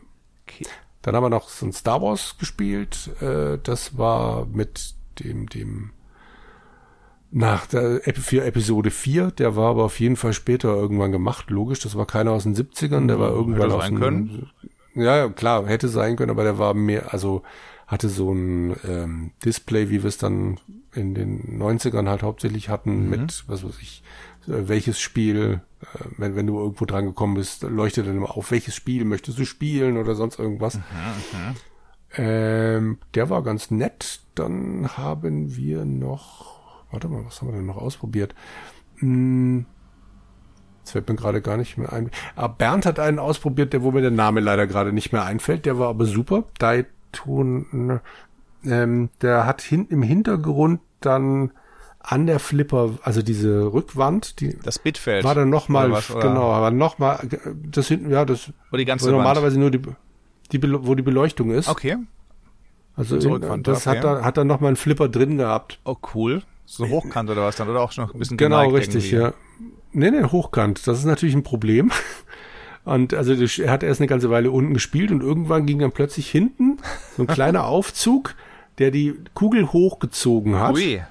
Okay. 0.46 0.66
Dann 1.02 1.14
haben 1.14 1.24
wir 1.24 1.30
noch 1.30 1.48
so 1.48 1.66
ein 1.66 1.72
Star 1.72 2.02
Wars 2.02 2.36
gespielt. 2.38 3.10
Äh, 3.20 3.58
das 3.62 3.98
war 3.98 4.46
mit 4.46 4.94
dem, 5.18 5.48
dem 5.48 5.90
nach 7.30 7.66
der 7.66 8.00
für 8.14 8.44
Episode 8.44 8.90
4, 8.90 9.32
der 9.32 9.54
war 9.54 9.70
aber 9.70 9.84
auf 9.84 10.00
jeden 10.00 10.16
Fall 10.16 10.32
später 10.32 10.74
irgendwann 10.74 11.12
gemacht, 11.12 11.50
logisch, 11.50 11.80
das 11.80 11.94
war 11.94 12.06
keiner 12.06 12.32
aus 12.32 12.44
den 12.44 12.56
70ern, 12.56 13.06
der 13.06 13.18
war 13.18 13.30
irgendwann 13.30 13.70
aus 13.70 13.86
den, 13.86 13.98
können. 13.98 14.50
Ja, 14.94 15.28
klar, 15.28 15.66
hätte 15.66 15.88
sein 15.88 16.16
können, 16.16 16.30
aber 16.30 16.44
der 16.44 16.58
war 16.58 16.72
mehr, 16.72 17.12
also 17.12 17.42
hatte 17.86 18.08
so 18.08 18.32
ein 18.32 18.76
ähm, 18.86 19.30
Display, 19.44 19.90
wie 19.90 20.02
wir 20.02 20.08
es 20.08 20.18
dann 20.18 20.58
in 20.94 21.14
den 21.14 21.60
90ern 21.60 22.08
halt 22.08 22.22
hauptsächlich 22.22 22.68
hatten, 22.68 23.04
mhm. 23.04 23.10
mit, 23.10 23.44
was 23.46 23.62
weiß 23.62 23.78
ich, 23.80 24.02
welches 24.46 25.00
Spiel, 25.00 25.60
äh, 25.80 25.86
wenn, 26.16 26.36
wenn 26.36 26.46
du 26.46 26.58
irgendwo 26.58 26.84
dran 26.84 27.06
gekommen 27.06 27.34
bist, 27.34 27.62
leuchtet 27.62 28.06
dann 28.06 28.16
immer 28.16 28.36
auf, 28.36 28.50
welches 28.50 28.74
Spiel 28.74 29.04
möchtest 29.04 29.38
du 29.38 29.44
spielen 29.44 29.96
oder 29.96 30.14
sonst 30.14 30.38
irgendwas. 30.38 30.76
Mhm, 30.76 30.82
mhm. 31.32 31.56
Ähm, 32.16 32.98
der 33.14 33.30
war 33.30 33.42
ganz 33.42 33.70
nett. 33.70 34.20
Dann 34.34 34.96
haben 34.96 35.56
wir 35.56 35.84
noch, 35.84 36.84
warte 36.90 37.08
mal, 37.08 37.24
was 37.24 37.40
haben 37.40 37.48
wir 37.48 37.56
denn 37.56 37.66
noch 37.66 37.76
ausprobiert? 37.76 38.34
Hm, 38.96 39.66
das 40.82 40.92
fällt 40.92 41.08
mir 41.08 41.16
gerade 41.16 41.42
gar 41.42 41.58
nicht 41.58 41.76
mehr 41.76 41.92
ein. 41.92 42.10
Ah, 42.34 42.46
Bernd 42.46 42.86
hat 42.86 42.98
einen 42.98 43.18
ausprobiert, 43.18 43.72
der 43.72 43.82
wo 43.82 43.90
mir 43.90 44.00
der 44.00 44.10
Name 44.10 44.40
leider 44.40 44.66
gerade 44.66 44.92
nicht 44.92 45.12
mehr 45.12 45.24
einfällt. 45.24 45.66
Der 45.66 45.78
war 45.78 45.88
aber 45.88 46.06
super. 46.06 46.44
Daitun, 46.58 48.00
ähm, 48.64 49.10
der 49.20 49.44
hat 49.44 49.60
hin, 49.60 49.86
im 49.90 50.02
Hintergrund 50.02 50.80
dann 51.00 51.52
an 52.10 52.26
der 52.26 52.38
Flipper, 52.38 52.94
also 53.02 53.20
diese 53.20 53.70
Rückwand, 53.70 54.40
die 54.40 54.56
das 54.62 54.78
Bitfeld 54.78 55.24
war 55.24 55.34
dann 55.34 55.50
nochmal, 55.50 55.90
genau, 56.08 56.50
aber 56.50 56.70
nochmal, 56.70 57.28
das 57.70 57.88
hinten, 57.88 58.10
ja, 58.10 58.24
das 58.24 58.50
wo 58.70 58.78
die 58.78 58.86
ganze 58.86 59.10
normalerweise 59.10 59.60
nur 59.60 59.70
die, 59.70 59.82
die, 60.50 60.62
wo 60.62 60.94
die 60.94 61.02
Beleuchtung 61.02 61.50
ist. 61.50 61.68
Okay. 61.68 61.98
Also 62.96 63.16
in, 63.16 63.62
das 63.62 63.86
okay. 63.86 63.98
hat 63.98 64.04
da 64.04 64.24
hat 64.24 64.38
dann 64.38 64.46
nochmal 64.46 64.68
einen 64.68 64.76
Flipper 64.76 65.10
drin 65.10 65.36
gehabt. 65.36 65.80
Oh 65.84 65.96
cool. 66.14 66.42
So 66.64 66.88
hochkant 66.88 67.28
oder 67.28 67.42
was 67.42 67.56
dann 67.56 67.68
oder 67.68 67.82
auch 67.82 67.92
schon 67.92 68.10
ein 68.10 68.18
bisschen 68.18 68.38
Genau, 68.38 68.70
richtig, 68.70 69.12
irgendwie. 69.12 69.26
ja. 69.26 69.34
Nee, 69.92 70.10
nee, 70.10 70.24
hochkant. 70.24 70.86
Das 70.86 70.98
ist 70.98 71.04
natürlich 71.04 71.34
ein 71.34 71.42
Problem. 71.42 71.92
Und 72.84 73.12
also 73.12 73.34
er 73.34 73.70
hat 73.70 73.82
erst 73.82 74.00
eine 74.00 74.08
ganze 74.08 74.30
Weile 74.30 74.50
unten 74.50 74.72
gespielt 74.72 75.10
und 75.10 75.22
irgendwann 75.22 75.66
ging 75.66 75.78
dann 75.78 75.92
plötzlich 75.92 76.30
hinten 76.30 76.78
so 77.18 77.24
ein 77.24 77.26
kleiner 77.26 77.66
Aufzug, 77.66 78.34
der 78.78 78.90
die 78.90 79.14
Kugel 79.34 79.74
hochgezogen 79.74 80.58
hat. 80.58 80.74
Ui 80.74 81.02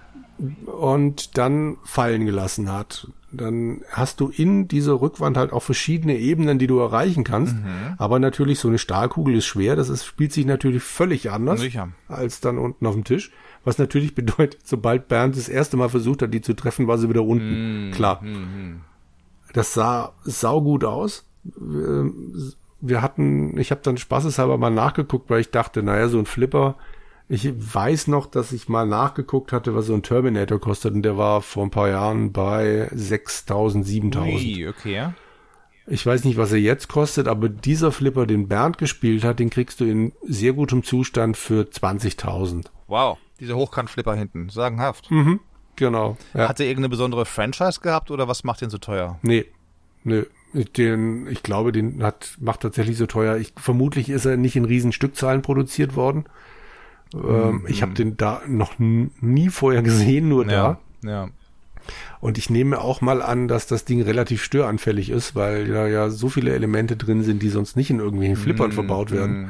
und 0.65 1.37
dann 1.37 1.77
fallen 1.83 2.25
gelassen 2.25 2.71
hat. 2.71 3.07
Dann 3.31 3.81
hast 3.91 4.19
du 4.19 4.29
in 4.29 4.67
dieser 4.67 5.01
Rückwand 5.01 5.35
halt 5.35 5.51
auch 5.51 5.63
verschiedene 5.63 6.17
Ebenen, 6.17 6.59
die 6.59 6.67
du 6.67 6.79
erreichen 6.79 7.23
kannst. 7.23 7.55
Mhm. 7.55 7.95
Aber 7.97 8.19
natürlich, 8.19 8.59
so 8.59 8.67
eine 8.67 8.77
Stahlkugel 8.77 9.35
ist 9.35 9.45
schwer. 9.45 9.75
Das 9.75 9.89
ist, 9.89 10.05
spielt 10.05 10.31
sich 10.31 10.45
natürlich 10.45 10.83
völlig 10.83 11.29
anders 11.31 11.59
Sicher. 11.59 11.89
als 12.07 12.39
dann 12.39 12.57
unten 12.57 12.85
auf 12.85 12.93
dem 12.93 13.03
Tisch. 13.03 13.31
Was 13.65 13.77
natürlich 13.77 14.15
bedeutet, 14.15 14.61
sobald 14.63 15.07
Bernd 15.07 15.35
das 15.35 15.49
erste 15.49 15.75
Mal 15.75 15.89
versucht 15.89 16.21
hat, 16.21 16.33
die 16.33 16.41
zu 16.41 16.53
treffen, 16.53 16.87
war 16.87 16.97
sie 16.97 17.09
wieder 17.09 17.23
unten. 17.23 17.87
Mhm. 17.87 17.91
Klar. 17.91 18.21
Mhm. 18.23 18.81
Das 19.53 19.73
sah 19.73 20.13
saugut 20.23 20.83
aus. 20.83 21.25
Wir 22.79 23.01
hatten, 23.01 23.57
ich 23.57 23.71
habe 23.71 23.81
dann 23.83 23.97
spaßeshalber 23.97 24.57
mal 24.57 24.69
nachgeguckt, 24.69 25.29
weil 25.29 25.41
ich 25.41 25.51
dachte, 25.51 25.83
naja, 25.83 26.07
so 26.07 26.19
ein 26.19 26.25
Flipper, 26.25 26.75
ich 27.29 27.51
weiß 27.57 28.07
noch, 28.07 28.25
dass 28.25 28.53
ich 28.53 28.69
mal 28.69 28.87
nachgeguckt 28.87 29.51
hatte, 29.51 29.75
was 29.75 29.87
so 29.87 29.93
ein 29.93 30.03
Terminator 30.03 30.59
kostet 30.59 30.93
und 30.93 31.01
der 31.03 31.17
war 31.17 31.41
vor 31.41 31.63
ein 31.63 31.71
paar 31.71 31.89
Jahren 31.89 32.31
bei 32.31 32.87
6000, 32.93 33.85
7000. 33.85 34.67
okay. 34.69 35.09
Ich 35.89 36.05
weiß 36.05 36.25
nicht, 36.25 36.37
was 36.37 36.51
er 36.51 36.59
jetzt 36.59 36.89
kostet, 36.89 37.27
aber 37.27 37.47
dieser 37.47 37.93
Flipper, 37.93 38.25
den 38.25 38.47
Bernd 38.49 38.77
gespielt 38.77 39.23
hat, 39.23 39.39
den 39.39 39.49
kriegst 39.49 39.79
du 39.79 39.85
in 39.85 40.11
sehr 40.21 40.51
gutem 40.53 40.83
Zustand 40.83 41.37
für 41.37 41.63
20.000. 41.63 42.65
Wow. 42.87 43.17
Diese 43.39 43.55
Hochkant-Flipper 43.55 44.13
hinten, 44.15 44.49
sagenhaft. 44.49 45.09
Mhm, 45.11 45.39
genau. 45.77 46.17
Ja. 46.33 46.49
Hat 46.49 46.59
er 46.59 46.65
irgendeine 46.65 46.89
besondere 46.89 47.25
Franchise 47.25 47.79
gehabt 47.81 48.11
oder 48.11 48.27
was 48.27 48.43
macht 48.43 48.61
den 48.61 48.69
so 48.69 48.77
teuer? 48.77 49.17
Nee, 49.21 49.45
nee. 50.03 50.23
Den, 50.53 51.27
ich 51.27 51.43
glaube, 51.43 51.71
den 51.71 52.01
hat, 52.01 52.37
macht 52.39 52.61
tatsächlich 52.61 52.97
so 52.97 53.05
teuer. 53.05 53.37
Ich, 53.37 53.53
vermutlich 53.57 54.09
ist 54.09 54.25
er 54.25 54.37
nicht 54.37 54.55
in 54.55 54.65
riesen 54.65 54.91
Stückzahlen 54.91 55.41
produziert 55.41 55.95
worden. 55.95 56.25
Ähm, 57.13 57.61
mhm. 57.61 57.65
Ich 57.67 57.81
habe 57.81 57.93
den 57.93 58.17
da 58.17 58.41
noch 58.47 58.73
nie 58.77 59.49
vorher 59.49 59.81
gesehen, 59.81 60.29
nur 60.29 60.45
ja, 60.47 60.79
da. 61.01 61.09
Ja. 61.09 61.29
Und 62.19 62.37
ich 62.37 62.49
nehme 62.49 62.81
auch 62.81 63.01
mal 63.01 63.21
an, 63.21 63.47
dass 63.47 63.67
das 63.67 63.85
Ding 63.85 64.01
relativ 64.01 64.43
störanfällig 64.43 65.09
ist, 65.09 65.35
weil 65.35 65.67
da 65.67 65.87
ja 65.87 66.09
so 66.09 66.29
viele 66.29 66.53
Elemente 66.53 66.97
drin 66.97 67.23
sind, 67.23 67.41
die 67.41 67.49
sonst 67.49 67.77
nicht 67.77 67.89
in 67.89 67.99
irgendwelchen 67.99 68.35
Flippern 68.35 68.71
mm, 68.71 68.73
verbaut 68.73 69.11
werden. 69.11 69.43
Mm. 69.43 69.49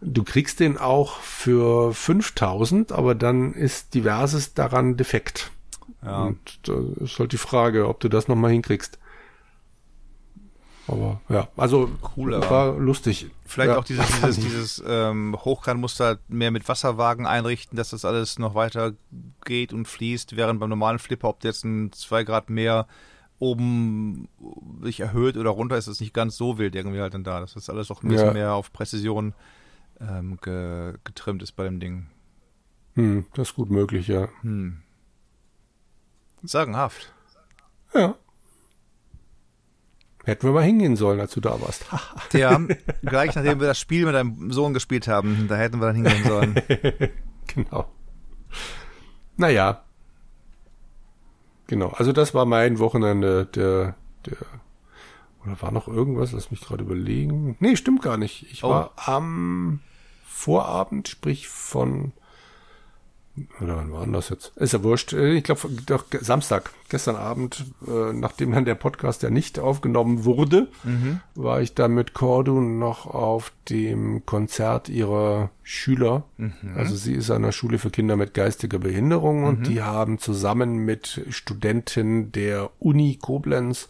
Du 0.00 0.24
kriegst 0.24 0.58
den 0.58 0.78
auch 0.78 1.20
für 1.20 1.94
5000, 1.94 2.90
aber 2.90 3.14
dann 3.14 3.52
ist 3.52 3.94
diverses 3.94 4.54
daran 4.54 4.96
defekt. 4.96 5.52
Ja. 6.04 6.24
Und 6.24 6.38
da 6.64 6.74
ist 7.04 7.18
halt 7.18 7.32
die 7.32 7.38
Frage, 7.38 7.86
ob 7.86 8.00
du 8.00 8.08
das 8.08 8.26
nochmal 8.26 8.50
hinkriegst. 8.50 8.98
Aber 10.88 11.20
ja, 11.28 11.48
also 11.56 11.90
cool, 12.16 12.32
war 12.50 12.76
lustig. 12.76 13.30
Vielleicht 13.46 13.70
ja. 13.70 13.78
auch 13.78 13.84
dieses, 13.84 14.06
dieses, 14.20 14.36
dieses 14.36 14.84
ähm, 14.86 15.36
Hochkantmuster 15.38 16.18
mehr 16.28 16.50
mit 16.50 16.68
Wasserwagen 16.68 17.26
einrichten, 17.26 17.76
dass 17.76 17.90
das 17.90 18.04
alles 18.04 18.38
noch 18.38 18.54
weiter 18.54 18.92
geht 19.44 19.72
und 19.72 19.86
fließt, 19.86 20.36
während 20.36 20.60
beim 20.60 20.70
normalen 20.70 20.98
Flipper, 20.98 21.28
ob 21.28 21.40
der 21.40 21.52
jetzt 21.52 21.64
ein 21.64 21.92
zwei 21.92 22.24
Grad 22.24 22.50
mehr 22.50 22.86
oben 23.38 24.28
sich 24.82 25.00
erhöht 25.00 25.36
oder 25.36 25.50
runter 25.50 25.76
ist, 25.76 25.88
ist 25.88 26.00
nicht 26.00 26.14
ganz 26.14 26.36
so 26.36 26.58
wild 26.58 26.74
irgendwie 26.74 27.00
halt 27.00 27.14
dann 27.14 27.24
da. 27.24 27.40
Das 27.40 27.56
ist 27.56 27.70
alles 27.70 27.90
auch 27.90 28.02
ein 28.02 28.08
bisschen 28.08 28.28
ja. 28.28 28.32
mehr 28.32 28.54
auf 28.54 28.72
Präzision 28.72 29.34
ähm, 30.00 30.38
ge 30.40 30.94
getrimmt 31.04 31.42
ist 31.42 31.52
bei 31.52 31.64
dem 31.64 31.80
Ding. 31.80 32.06
Hm, 32.94 33.26
das 33.34 33.50
ist 33.50 33.54
gut 33.54 33.70
möglich, 33.70 34.08
ja. 34.08 34.28
Hm. 34.42 34.82
Sagenhaft. 36.42 37.12
Ja. 37.94 38.14
Hätten 40.24 40.46
wir 40.46 40.52
mal 40.52 40.62
hingehen 40.62 40.96
sollen, 40.96 41.18
als 41.18 41.32
du 41.32 41.40
da 41.40 41.60
warst. 41.60 41.84
ja, 42.32 42.60
gleich 43.02 43.34
nachdem 43.34 43.60
wir 43.60 43.66
das 43.66 43.78
Spiel 43.78 44.04
mit 44.04 44.14
deinem 44.14 44.52
Sohn 44.52 44.72
gespielt 44.72 45.08
haben, 45.08 45.46
da 45.48 45.56
hätten 45.56 45.80
wir 45.80 45.86
dann 45.86 45.96
hingehen 45.96 46.24
sollen. 46.24 46.54
genau. 47.48 47.90
Naja. 49.36 49.84
Genau, 51.66 51.88
also 51.88 52.12
das 52.12 52.34
war 52.34 52.44
mein 52.44 52.78
Wochenende 52.78 53.46
der, 53.46 53.96
der, 54.26 54.36
oder 55.44 55.60
war 55.60 55.72
noch 55.72 55.88
irgendwas, 55.88 56.32
lass 56.32 56.50
mich 56.50 56.60
gerade 56.60 56.84
überlegen. 56.84 57.56
Nee, 57.58 57.76
stimmt 57.76 58.02
gar 58.02 58.16
nicht. 58.16 58.46
Ich 58.52 58.62
oh. 58.62 58.70
war 58.70 58.92
am 58.96 59.80
Vorabend, 60.24 61.08
sprich 61.08 61.48
von 61.48 62.12
oder 63.62 63.76
wann 63.76 63.92
war 63.92 64.04
denn 64.04 64.12
das 64.12 64.28
jetzt? 64.28 64.52
Ist 64.56 64.72
ja 64.72 64.82
wurscht. 64.82 65.14
Äh, 65.14 65.32
ich 65.34 65.44
glaube, 65.44 65.68
doch 65.86 66.04
Samstag, 66.20 66.70
gestern 66.90 67.16
Abend, 67.16 67.64
äh, 67.86 68.12
nachdem 68.12 68.52
dann 68.52 68.66
der 68.66 68.74
Podcast 68.74 69.22
ja 69.22 69.30
nicht 69.30 69.58
aufgenommen 69.58 70.24
wurde, 70.24 70.68
mhm. 70.84 71.20
war 71.34 71.62
ich 71.62 71.74
da 71.74 71.88
mit 71.88 72.12
Cordu 72.12 72.60
noch 72.60 73.06
auf 73.06 73.52
dem 73.70 74.26
Konzert 74.26 74.90
ihrer 74.90 75.50
Schüler. 75.62 76.24
Mhm. 76.36 76.52
Also 76.76 76.94
sie 76.94 77.14
ist 77.14 77.30
an 77.30 77.42
der 77.42 77.52
Schule 77.52 77.78
für 77.78 77.90
Kinder 77.90 78.16
mit 78.16 78.34
geistiger 78.34 78.78
Behinderung 78.78 79.40
mhm. 79.40 79.46
und 79.46 79.66
die 79.66 79.82
haben 79.82 80.18
zusammen 80.18 80.84
mit 80.84 81.24
Studenten 81.30 82.32
der 82.32 82.70
Uni 82.80 83.18
Koblenz 83.20 83.88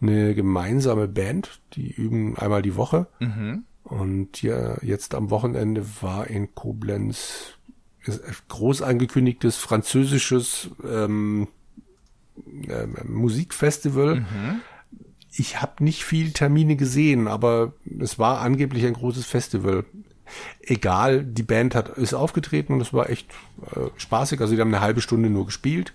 eine 0.00 0.34
gemeinsame 0.34 1.08
Band. 1.08 1.60
Die 1.74 1.90
üben 1.90 2.38
einmal 2.38 2.62
die 2.62 2.76
Woche. 2.76 3.06
Mhm. 3.20 3.64
Und 3.84 4.42
ja, 4.42 4.82
jetzt 4.82 5.14
am 5.14 5.30
Wochenende 5.30 5.84
war 6.00 6.26
in 6.28 6.54
Koblenz 6.54 7.58
groß 8.48 8.82
angekündigtes 8.82 9.56
französisches 9.56 10.70
ähm, 10.84 11.48
äh, 12.68 12.86
Musikfestival. 13.04 14.20
Mhm. 14.20 14.60
Ich 15.30 15.62
habe 15.62 15.82
nicht 15.84 16.04
viel 16.04 16.32
Termine 16.32 16.76
gesehen, 16.76 17.28
aber 17.28 17.72
es 18.00 18.18
war 18.18 18.40
angeblich 18.40 18.84
ein 18.84 18.94
großes 18.94 19.24
Festival. 19.24 19.84
Egal, 20.62 21.24
die 21.24 21.42
Band 21.42 21.74
hat 21.74 21.90
ist 21.90 22.14
aufgetreten 22.14 22.74
und 22.74 22.80
es 22.80 22.92
war 22.92 23.10
echt 23.10 23.30
äh, 23.74 23.88
spaßig. 23.96 24.40
Also 24.40 24.54
die 24.54 24.60
haben 24.60 24.74
eine 24.74 24.82
halbe 24.82 25.00
Stunde 25.00 25.30
nur 25.30 25.46
gespielt. 25.46 25.92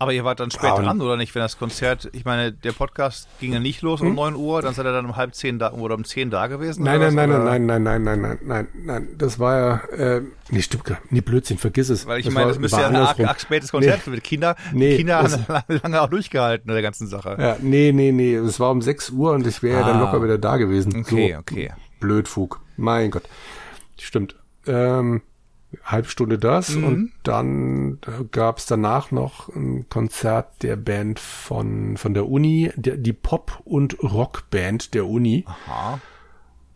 Aber 0.00 0.14
ihr 0.14 0.24
wart 0.24 0.40
dann 0.40 0.50
spät 0.50 0.64
ja, 0.64 0.80
dran, 0.80 1.02
oder 1.02 1.18
nicht, 1.18 1.34
wenn 1.34 1.42
das 1.42 1.58
Konzert, 1.58 2.08
ich 2.12 2.24
meine, 2.24 2.52
der 2.52 2.72
Podcast 2.72 3.28
ging 3.38 3.52
ja 3.52 3.60
nicht 3.60 3.82
los 3.82 4.00
um 4.00 4.08
hm? 4.08 4.14
9 4.14 4.34
Uhr, 4.34 4.62
dann 4.62 4.72
seid 4.72 4.86
ihr 4.86 4.92
dann 4.92 5.04
um 5.04 5.16
halb 5.16 5.34
zehn 5.34 5.58
da 5.58 5.72
oder 5.72 5.94
um 5.94 6.04
zehn 6.04 6.30
da 6.30 6.46
gewesen? 6.46 6.84
Nein, 6.84 7.00
nein, 7.00 7.14
nein, 7.14 7.28
nein, 7.28 7.44
nein, 7.44 7.66
nein, 7.66 7.82
nein, 7.82 8.02
nein, 8.02 8.20
nein, 8.22 8.38
nein, 8.42 8.68
nein, 8.82 9.08
das 9.18 9.38
war 9.38 9.58
ja, 9.58 10.16
äh, 10.16 10.22
nee, 10.48 10.62
stimmt 10.62 10.84
gar 10.84 11.00
Nee, 11.10 11.20
Blödsinn, 11.20 11.58
vergiss 11.58 11.90
es. 11.90 12.06
Weil 12.06 12.20
ich 12.20 12.24
das 12.24 12.32
meine, 12.32 12.48
das 12.48 12.58
müsste 12.58 12.80
ja 12.80 12.88
ein 12.88 12.96
arg, 12.96 13.20
arg 13.20 13.42
spätes 13.42 13.72
Konzert 13.72 14.00
nee, 14.06 14.14
für 14.14 14.20
Kinder. 14.22 14.56
Nee, 14.72 14.96
Kinder 14.96 15.18
haben 15.18 15.44
lange 15.82 16.00
auch 16.00 16.08
durchgehalten 16.08 16.70
in 16.70 16.74
der 16.74 16.82
ganzen 16.82 17.06
Sache. 17.06 17.36
Ja, 17.38 17.56
nee, 17.60 17.92
nee, 17.92 18.10
nee, 18.10 18.36
es 18.36 18.58
war 18.58 18.70
um 18.70 18.80
6 18.80 19.10
Uhr 19.10 19.32
und 19.32 19.46
ich 19.46 19.62
wäre 19.62 19.76
ah, 19.76 19.80
ja 19.80 19.86
dann 19.86 19.96
ah. 19.98 20.04
locker 20.06 20.22
wieder 20.24 20.38
da 20.38 20.56
gewesen. 20.56 21.00
Okay, 21.00 21.32
so, 21.34 21.38
okay. 21.40 21.72
Blödfug. 22.00 22.62
Mein 22.78 23.10
Gott. 23.10 23.24
Stimmt. 23.98 24.34
Ähm, 24.66 25.20
halbe 25.84 26.08
Stunde 26.08 26.38
das 26.38 26.70
mhm. 26.70 26.84
und 26.84 27.12
dann 27.22 27.98
gab 28.32 28.58
es 28.58 28.66
danach 28.66 29.10
noch 29.10 29.48
ein 29.54 29.88
Konzert 29.88 30.62
der 30.62 30.76
Band 30.76 31.20
von, 31.20 31.96
von 31.96 32.14
der 32.14 32.28
Uni, 32.28 32.72
der, 32.76 32.96
die 32.96 33.12
Pop- 33.12 33.60
und 33.64 34.02
Rockband 34.02 34.94
der 34.94 35.06
Uni. 35.06 35.44
Aha. 35.46 36.00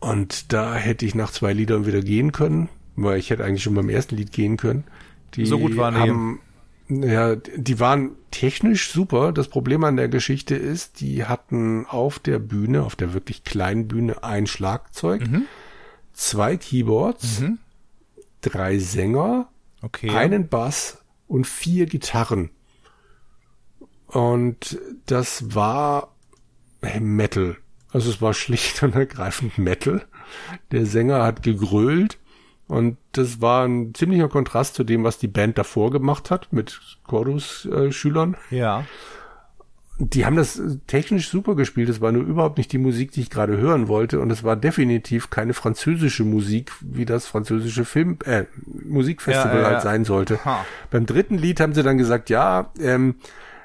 Und 0.00 0.52
da 0.52 0.74
hätte 0.74 1.07
ich 1.07 1.14
nach 1.14 1.33
zwei 1.33 1.52
Liedern 1.52 1.87
wieder 1.87 2.02
gehen 2.02 2.33
können, 2.33 2.68
weil 2.94 3.18
ich 3.18 3.30
hätte 3.30 3.44
eigentlich 3.44 3.62
schon 3.62 3.74
beim 3.74 3.88
ersten 3.88 4.16
Lied 4.16 4.33
gehen 4.33 4.57
können. 4.57 4.85
Die 5.35 5.46
so 5.46 5.59
gut 5.59 5.76
waren 5.76 5.96
haben, 5.96 6.40
ja, 6.88 7.35
die 7.35 7.80
waren 7.80 8.12
technisch 8.30 8.92
super. 8.92 9.33
Das 9.33 9.48
Problem 9.48 9.83
an 9.83 9.96
der 9.96 10.09
Geschichte 10.09 10.54
ist, 10.54 11.00
die 11.00 11.24
hatten 11.24 11.87
auf 11.87 12.20
der 12.20 12.38
Bühne, 12.38 12.85
auf 12.85 12.94
der 12.94 13.14
wirklich 13.14 13.42
kleinen 13.42 13.88
Bühne 13.88 14.22
ein 14.22 14.46
Schlagzeug, 14.46 15.26
mhm. 15.26 15.46
zwei 16.12 16.57
Keyboards, 16.57 17.40
mhm 17.40 17.59
drei 18.50 18.78
Sänger, 18.78 19.48
okay. 19.83 20.11
einen 20.11 20.48
Bass 20.48 21.04
und 21.26 21.46
vier 21.46 21.87
Gitarren. 21.87 22.50
Und 24.07 24.78
das 25.07 25.54
war 25.54 26.14
Metal. 27.00 27.57
Also 27.90 28.11
es 28.11 28.20
war 28.20 28.35
schlicht 28.35 28.83
und 28.83 28.94
ergreifend 28.94 29.59
Metal. 29.59 30.04
Der 30.70 30.87
Sänger 30.87 31.22
hat 31.22 31.42
gegrölt 31.42 32.18
und 32.66 32.96
das 33.12 33.40
war 33.40 33.66
ein 33.66 33.94
ziemlicher 33.94 34.28
Kontrast 34.28 34.74
zu 34.74 34.85
dem, 34.85 35.04
was 35.04 35.18
die 35.18 35.28
Band 35.28 35.59
davor 35.59 35.90
gemacht 35.90 36.30
hat 36.30 36.52
mit 36.52 36.80
Chorus-Schülern. 37.04 38.37
Äh, 38.50 38.59
ja 38.59 38.85
die 39.98 40.26
haben 40.26 40.37
das 40.37 40.61
technisch 40.88 41.28
super 41.28 41.54
gespielt. 41.54 41.88
Es 41.88 42.00
war 42.00 42.11
nur 42.11 42.24
überhaupt 42.24 42.59
nicht 42.59 42.72
die 42.72 42.78
Musik, 42.78 43.12
die 43.12 43.20
ich 43.20 43.30
gerade 43.30 43.57
hören 43.57 43.87
wollte. 43.87 44.18
Und 44.18 44.30
es 44.33 44.42
war 44.42 44.57
definitiv 44.57 45.30
keine 45.30 45.54
französische 45.54 46.24
Musik, 46.24 46.72
wie 46.80 47.04
das 47.04 47.26
französische 47.26 47.85
Film, 47.85 48.18
äh, 48.24 48.44
Musikfestival 48.66 49.57
ja, 49.57 49.62
ja, 49.62 49.70
halt 49.70 49.83
sein 49.83 50.04
sollte. 50.04 50.44
Ha. 50.44 50.64
Beim 50.90 51.07
dritten 51.07 51.38
Lied 51.38 51.61
haben 51.61 51.74
sie 51.74 51.85
dann 51.85 51.96
gesagt, 51.96 52.28
ja, 52.28 52.72
ähm, 52.80 53.16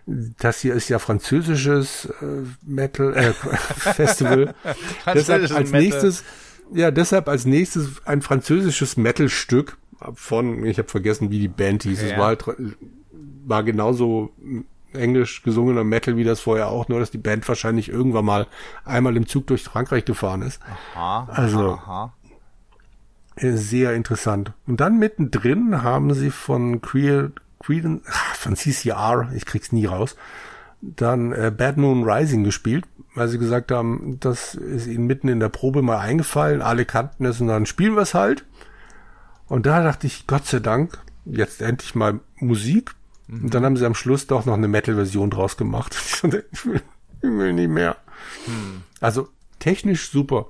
das 0.06 0.60
hier 0.60 0.76
ist 0.76 0.89
ja 0.89 1.00
französisches 1.00 2.06
äh, 2.22 2.26
Metal 2.63 3.15
äh, 3.15 3.34
Festival. 3.34 4.54
deshalb 5.13 5.52
als 5.52 5.72
Metal. 5.72 5.82
nächstes, 5.82 6.24
ja, 6.74 6.92
deshalb 6.92 7.28
als 7.28 7.46
nächstes 7.46 8.06
ein 8.06 8.22
französisches 8.22 8.98
Metal-Stück 8.98 9.78
von, 10.13 10.63
ich 10.63 10.78
habe 10.78 10.89
vergessen, 10.89 11.32
wie 11.32 11.39
die 11.39 11.48
Band 11.48 11.84
hieß. 11.84 12.02
Ja. 12.02 12.08
Es 12.08 12.18
war 12.18 12.28
halt, 12.28 12.46
war 13.46 13.63
genauso 13.63 14.32
englisch 14.93 15.43
gesungener 15.43 15.84
Metal 15.84 16.17
wie 16.17 16.23
das 16.23 16.39
vorher 16.39 16.67
auch, 16.69 16.88
nur 16.89 16.99
dass 16.99 17.12
die 17.12 17.17
Band 17.17 17.47
wahrscheinlich 17.47 17.89
irgendwann 17.89 18.25
mal 18.25 18.47
einmal 18.86 19.15
im 19.17 19.28
Zug 19.28 19.47
durch 19.47 19.63
Frankreich 19.63 20.06
gefahren 20.06 20.41
ist. 20.41 20.62
Aha, 20.95 21.28
also 21.32 21.73
aha. 21.73 22.13
sehr 23.36 23.93
interessant. 23.93 24.54
Und 24.67 24.80
dann 24.80 24.97
mittendrin 24.97 25.82
haben 25.84 26.13
sie 26.13 26.32
von 26.32 26.82
Creed, 26.82 27.32
Creed 27.60 27.86
von 28.34 28.56
CCR, 28.56 29.32
ich 29.36 29.45
krieg's 29.45 29.71
nie 29.71 29.86
raus, 29.86 30.15
dann 30.82 31.32
äh, 31.34 31.52
Bad 31.56 31.78
Moon 31.78 32.10
Rising 32.10 32.43
gespielt, 32.43 32.86
weil 33.15 33.28
sie 33.28 33.38
gesagt 33.38 33.71
haben, 33.71 34.17
das 34.19 34.56
ist 34.56 34.88
ihnen 34.88 35.08
mitten 35.08 35.28
in 35.28 35.39
der 35.39 35.49
Probe 35.49 35.82
mal 35.82 35.99
eingefallen, 35.99 36.62
alle 36.62 36.86
kannten 36.86 37.25
es 37.25 37.41
und 37.41 37.47
dann 37.47 37.65
spielen 37.65 37.95
wir 37.95 38.02
es 38.02 38.13
halt. 38.13 38.45
Und 39.47 39.65
da 39.65 39.84
dachte 39.84 40.08
ich, 40.08 40.28
Gott 40.28 40.45
sei 40.45 40.60
Dank, 40.60 40.99
jetzt 41.25 41.62
endlich 41.62 41.95
mal 41.95 42.19
Musik, 42.38 42.95
Mhm. 43.30 43.44
Und 43.46 43.54
dann 43.54 43.63
haben 43.63 43.78
sie 43.78 43.86
am 43.86 43.96
Schluss 43.96 44.28
doch 44.28 44.46
noch 44.46 44.56
eine 44.56 44.68
Metal-Version 44.68 45.30
draus 45.30 45.56
gemacht. 45.56 45.96
ich, 45.96 46.24
will, 46.65 46.82
ich 47.22 47.30
will 47.30 47.54
nicht 47.54 47.70
mehr. 47.70 47.98
Mhm. 48.48 48.84
Also 49.00 49.30
technisch 49.60 50.10
super. 50.10 50.48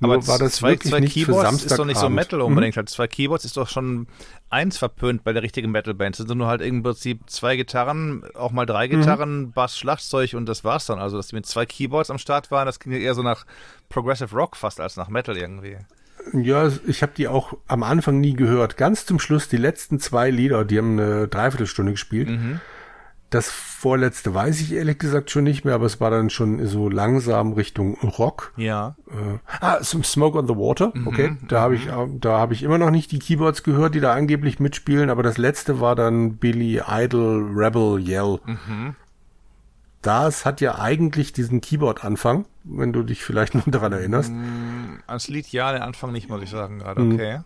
Nur 0.00 0.14
Aber 0.14 0.26
war 0.26 0.38
das 0.38 0.54
zwei, 0.54 0.70
wirklich 0.70 0.90
zwei 0.90 1.00
nicht 1.00 1.12
Keyboards 1.12 1.62
ist 1.62 1.78
doch 1.78 1.84
nicht 1.84 1.98
so 1.98 2.08
Metal 2.08 2.40
unbedingt. 2.40 2.74
Mhm. 2.74 2.78
Halt 2.78 2.88
zwei 2.88 3.06
Keyboards 3.06 3.44
ist 3.44 3.56
doch 3.56 3.68
schon 3.68 4.08
eins 4.50 4.76
verpönt 4.76 5.22
bei 5.22 5.32
der 5.32 5.42
richtigen 5.42 5.70
Metal-Band. 5.70 6.18
Es 6.18 6.26
sind 6.26 6.38
nur 6.38 6.48
halt 6.48 6.60
im 6.60 6.82
Prinzip 6.82 7.20
zwei 7.28 7.54
Gitarren, 7.54 8.24
auch 8.34 8.50
mal 8.50 8.66
drei 8.66 8.88
mhm. 8.88 8.90
Gitarren, 8.90 9.40
mhm. 9.40 9.52
Bass, 9.52 9.78
Schlagzeug 9.78 10.34
und 10.34 10.46
das 10.46 10.64
war's 10.64 10.86
dann. 10.86 10.98
Also, 10.98 11.18
dass 11.18 11.28
die 11.28 11.36
mit 11.36 11.46
zwei 11.46 11.66
Keyboards 11.66 12.10
am 12.10 12.18
Start 12.18 12.50
waren, 12.50 12.66
das 12.66 12.80
ging 12.80 12.92
ja 12.92 12.98
eher 12.98 13.14
so 13.14 13.22
nach 13.22 13.44
Progressive 13.90 14.34
Rock 14.34 14.56
fast 14.56 14.80
als 14.80 14.96
nach 14.96 15.08
Metal 15.08 15.36
irgendwie. 15.36 15.76
Ja, 16.32 16.70
ich 16.86 17.02
habe 17.02 17.12
die 17.16 17.28
auch 17.28 17.54
am 17.66 17.82
Anfang 17.82 18.20
nie 18.20 18.34
gehört. 18.34 18.76
Ganz 18.76 19.06
zum 19.06 19.18
Schluss 19.18 19.48
die 19.48 19.56
letzten 19.56 20.00
zwei 20.00 20.30
Lieder, 20.30 20.64
die 20.64 20.78
haben 20.78 20.98
eine 20.98 21.28
Dreiviertelstunde 21.28 21.92
gespielt. 21.92 22.28
Mhm. 22.28 22.60
Das 23.32 23.48
vorletzte 23.48 24.34
weiß 24.34 24.60
ich 24.60 24.74
ehrlich 24.74 24.98
gesagt 24.98 25.30
schon 25.30 25.44
nicht 25.44 25.64
mehr, 25.64 25.74
aber 25.74 25.86
es 25.86 26.02
war 26.02 26.10
dann 26.10 26.28
schon 26.28 26.66
so 26.66 26.90
langsam 26.90 27.54
Richtung 27.54 27.94
Rock. 27.94 28.52
Ja. 28.58 28.94
Äh, 29.08 29.38
ah, 29.60 29.82
Smoke 29.82 30.38
on 30.38 30.46
the 30.46 30.54
Water. 30.54 30.92
Mhm. 30.94 31.06
Okay, 31.06 31.36
da 31.48 31.62
habe 31.62 31.74
ich, 31.74 31.88
da 32.20 32.38
habe 32.38 32.52
ich 32.52 32.62
immer 32.62 32.76
noch 32.76 32.90
nicht 32.90 33.10
die 33.10 33.18
Keyboards 33.18 33.62
gehört, 33.62 33.94
die 33.94 34.00
da 34.00 34.12
angeblich 34.12 34.60
mitspielen. 34.60 35.08
Aber 35.08 35.22
das 35.22 35.38
letzte 35.38 35.80
war 35.80 35.96
dann 35.96 36.36
Billy 36.36 36.82
Idol 36.86 37.50
Rebel 37.54 38.06
Yell. 38.06 38.38
Mhm. 38.44 38.96
Das 40.02 40.44
hat 40.44 40.60
ja 40.60 40.78
eigentlich 40.78 41.32
diesen 41.32 41.60
Keyboard-Anfang, 41.60 42.44
wenn 42.64 42.92
du 42.92 43.02
dich 43.02 43.22
vielleicht 43.24 43.54
noch 43.56 43.64
daran 43.66 43.92
erinnerst. 43.92 44.32
Mm, 44.32 45.00
ans 45.06 45.28
Lied 45.28 45.48
ja, 45.52 45.72
den 45.72 45.82
Anfang 45.82 46.12
nicht, 46.12 46.28
muss 46.28 46.42
ich 46.42 46.50
sagen 46.50 46.80
gerade. 46.80 47.00
Mhm. 47.00 47.14
Okay. 47.14 47.40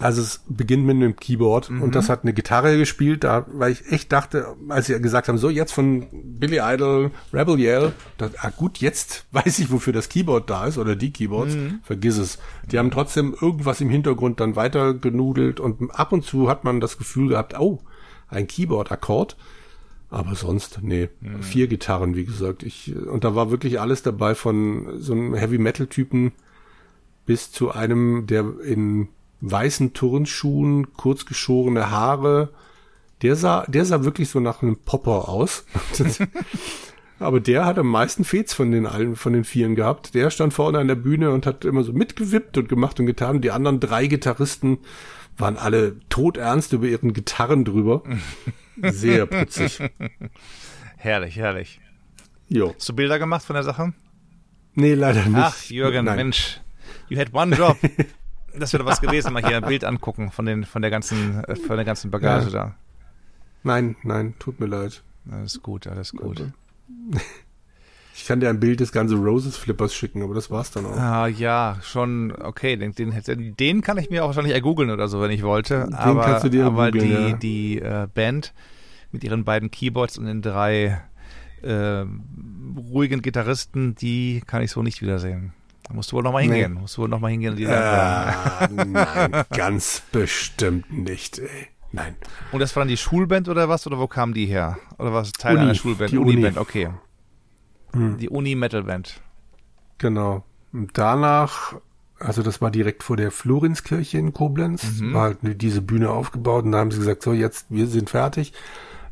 Also 0.00 0.22
es 0.22 0.40
beginnt 0.48 0.86
mit 0.86 0.96
einem 0.96 1.14
Keyboard 1.14 1.68
mhm. 1.68 1.82
und 1.82 1.94
das 1.94 2.08
hat 2.08 2.22
eine 2.22 2.32
Gitarre 2.32 2.78
gespielt, 2.78 3.22
da, 3.22 3.44
weil 3.52 3.72
ich 3.72 3.92
echt 3.92 4.10
dachte, 4.10 4.56
als 4.70 4.86
sie 4.86 4.98
gesagt 4.98 5.28
haben, 5.28 5.36
so 5.36 5.50
jetzt 5.50 5.72
von 5.72 6.06
Billy 6.10 6.58
Idol, 6.58 7.10
Rebel 7.34 7.60
Yell, 7.60 7.92
da, 8.16 8.30
ah 8.38 8.48
gut, 8.48 8.78
jetzt 8.78 9.26
weiß 9.32 9.58
ich, 9.58 9.70
wofür 9.70 9.92
das 9.92 10.08
Keyboard 10.08 10.48
da 10.48 10.64
ist 10.64 10.78
oder 10.78 10.96
die 10.96 11.12
Keyboards, 11.12 11.54
mhm. 11.54 11.80
vergiss 11.82 12.16
es. 12.16 12.38
Die 12.72 12.78
haben 12.78 12.90
trotzdem 12.90 13.36
irgendwas 13.38 13.82
im 13.82 13.90
Hintergrund 13.90 14.40
dann 14.40 14.56
weiter 14.56 14.94
genudelt 14.94 15.60
und 15.60 15.90
ab 15.90 16.12
und 16.12 16.24
zu 16.24 16.48
hat 16.48 16.64
man 16.64 16.80
das 16.80 16.96
Gefühl 16.96 17.28
gehabt, 17.28 17.58
oh, 17.58 17.80
ein 18.28 18.46
Keyboard-Akkord. 18.46 19.36
Aber 20.10 20.34
sonst, 20.34 20.80
nee, 20.82 21.08
mhm. 21.20 21.42
vier 21.42 21.68
Gitarren, 21.68 22.16
wie 22.16 22.24
gesagt. 22.24 22.64
Ich, 22.64 22.94
und 22.96 23.22
da 23.22 23.34
war 23.36 23.50
wirklich 23.50 23.80
alles 23.80 24.02
dabei 24.02 24.34
von 24.34 25.00
so 25.00 25.12
einem 25.12 25.34
Heavy-Metal-Typen 25.34 26.32
bis 27.26 27.52
zu 27.52 27.70
einem, 27.70 28.26
der 28.26 28.44
in 28.64 29.08
weißen 29.40 29.92
Turnschuhen, 29.92 30.92
kurzgeschorene 30.94 31.90
Haare. 31.90 32.50
Der 33.22 33.36
sah, 33.36 33.64
der 33.68 33.84
sah 33.84 34.04
wirklich 34.04 34.30
so 34.30 34.40
nach 34.40 34.62
einem 34.62 34.76
Popper 34.76 35.28
aus. 35.28 35.64
Aber 37.20 37.38
der 37.38 37.66
hat 37.66 37.78
am 37.78 37.86
meisten 37.86 38.24
Fets 38.24 38.54
von 38.54 38.72
den 38.72 38.86
allen, 38.86 39.14
von 39.14 39.34
den 39.34 39.44
Vieren 39.44 39.76
gehabt. 39.76 40.14
Der 40.14 40.30
stand 40.30 40.54
vorne 40.54 40.78
an 40.78 40.88
der 40.88 40.94
Bühne 40.94 41.30
und 41.30 41.46
hat 41.46 41.64
immer 41.64 41.84
so 41.84 41.92
mitgewippt 41.92 42.56
und 42.56 42.68
gemacht 42.68 42.98
und 42.98 43.06
getan. 43.06 43.42
Die 43.42 43.50
anderen 43.50 43.78
drei 43.78 44.06
Gitarristen 44.06 44.78
waren 45.36 45.56
alle 45.56 45.96
todernst 46.08 46.72
über 46.72 46.86
ihren 46.86 47.12
Gitarren 47.12 47.64
drüber. 47.64 48.02
Sehr 48.82 49.26
putzig. 49.26 49.80
herrlich, 50.96 51.36
herrlich. 51.36 51.80
Jo. 52.48 52.74
Hast 52.74 52.88
du 52.88 52.94
Bilder 52.94 53.18
gemacht 53.18 53.44
von 53.44 53.54
der 53.54 53.62
Sache? 53.62 53.92
Nee, 54.74 54.94
leider 54.94 55.24
nicht. 55.24 55.36
Ach, 55.36 55.64
Jürgen, 55.64 56.04
Nein. 56.04 56.16
Mensch. 56.16 56.60
You 57.08 57.18
had 57.18 57.32
one 57.32 57.54
job. 57.56 57.76
Das 58.52 58.72
wäre 58.72 58.84
was 58.84 59.00
gewesen, 59.00 59.32
mal 59.32 59.46
hier 59.46 59.58
ein 59.58 59.64
Bild 59.64 59.84
angucken 59.84 60.32
von 60.32 60.44
den, 60.44 60.64
von 60.64 60.82
der 60.82 60.90
ganzen, 60.90 61.44
äh, 61.44 61.54
von 61.54 61.76
der 61.76 61.84
ganzen 61.84 62.10
Bagage 62.10 62.46
ja. 62.46 62.50
da. 62.50 62.74
Nein, 63.62 63.94
nein, 64.02 64.34
tut 64.40 64.58
mir 64.58 64.66
leid. 64.66 65.04
Alles 65.30 65.62
gut, 65.62 65.86
alles 65.86 66.10
gut. 66.12 66.42
Ich 68.14 68.26
kann 68.26 68.40
dir 68.40 68.48
ein 68.48 68.60
Bild 68.60 68.80
des 68.80 68.92
ganzen 68.92 69.22
Roses 69.24 69.56
Flippers 69.56 69.94
schicken, 69.94 70.22
aber 70.22 70.34
das 70.34 70.50
war's 70.50 70.70
dann 70.70 70.86
auch. 70.86 70.96
Ah, 70.96 71.26
ja, 71.26 71.78
schon, 71.82 72.32
okay, 72.32 72.76
den, 72.76 72.92
den, 72.94 73.56
den 73.56 73.80
kann 73.82 73.98
ich 73.98 74.10
mir 74.10 74.24
auch 74.24 74.28
wahrscheinlich 74.28 74.54
ergoogeln 74.54 74.90
oder 74.90 75.08
so, 75.08 75.20
wenn 75.20 75.30
ich 75.30 75.42
wollte. 75.42 75.84
Den 75.84 75.94
aber, 75.94 76.24
kannst 76.24 76.44
du 76.44 76.48
dir 76.48 76.66
aber 76.66 76.90
die, 76.90 76.98
ja. 76.98 77.32
die 77.32 77.78
äh, 77.80 78.08
Band 78.12 78.52
mit 79.12 79.24
ihren 79.24 79.44
beiden 79.44 79.70
Keyboards 79.70 80.18
und 80.18 80.26
den 80.26 80.42
drei 80.42 81.00
äh, 81.62 82.04
ruhigen 82.76 83.22
Gitarristen, 83.22 83.94
die 83.94 84.42
kann 84.46 84.62
ich 84.62 84.70
so 84.70 84.82
nicht 84.82 85.02
wiedersehen. 85.02 85.52
Da 85.84 85.94
musst 85.94 86.12
du 86.12 86.16
wohl 86.16 86.22
nochmal 86.22 86.42
hingehen. 86.42 86.74
Nee. 86.74 86.80
Musst 86.80 86.96
du 86.96 87.02
wohl 87.02 87.08
nochmal 87.08 87.32
hingehen. 87.32 87.56
Die 87.56 87.64
äh, 87.64 87.68
nein, 88.86 89.44
ganz 89.50 90.02
bestimmt 90.12 90.92
nicht, 90.92 91.38
ey. 91.38 91.68
Nein. 91.92 92.14
Und 92.52 92.60
das 92.60 92.76
war 92.76 92.82
dann 92.82 92.88
die 92.88 92.96
Schulband 92.96 93.48
oder 93.48 93.68
was? 93.68 93.86
Oder 93.86 93.98
wo 93.98 94.06
kamen 94.06 94.32
die 94.32 94.46
her? 94.46 94.78
Oder 94.98 95.12
was 95.12 95.32
Teil 95.32 95.56
Uni, 95.56 95.64
einer 95.64 95.74
Schulband? 95.74 96.12
Die 96.12 96.18
Uniband, 96.18 96.56
Uni. 96.56 96.58
okay. 96.58 96.88
Hm. 97.92 98.18
Die 98.18 98.28
Uni-Metal-Band. 98.28 99.20
Genau. 99.98 100.44
Und 100.72 100.96
danach, 100.96 101.74
also 102.18 102.42
das 102.42 102.60
war 102.60 102.70
direkt 102.70 103.02
vor 103.02 103.16
der 103.16 103.30
Florenskirche 103.30 104.18
in 104.18 104.32
Koblenz, 104.32 105.00
mhm. 105.00 105.14
war 105.14 105.22
halt 105.22 105.38
diese 105.42 105.82
Bühne 105.82 106.10
aufgebaut 106.10 106.64
und 106.64 106.72
da 106.72 106.78
haben 106.78 106.90
sie 106.90 106.98
gesagt, 106.98 107.22
so 107.22 107.32
jetzt, 107.32 107.66
wir 107.70 107.86
sind 107.86 108.10
fertig. 108.10 108.52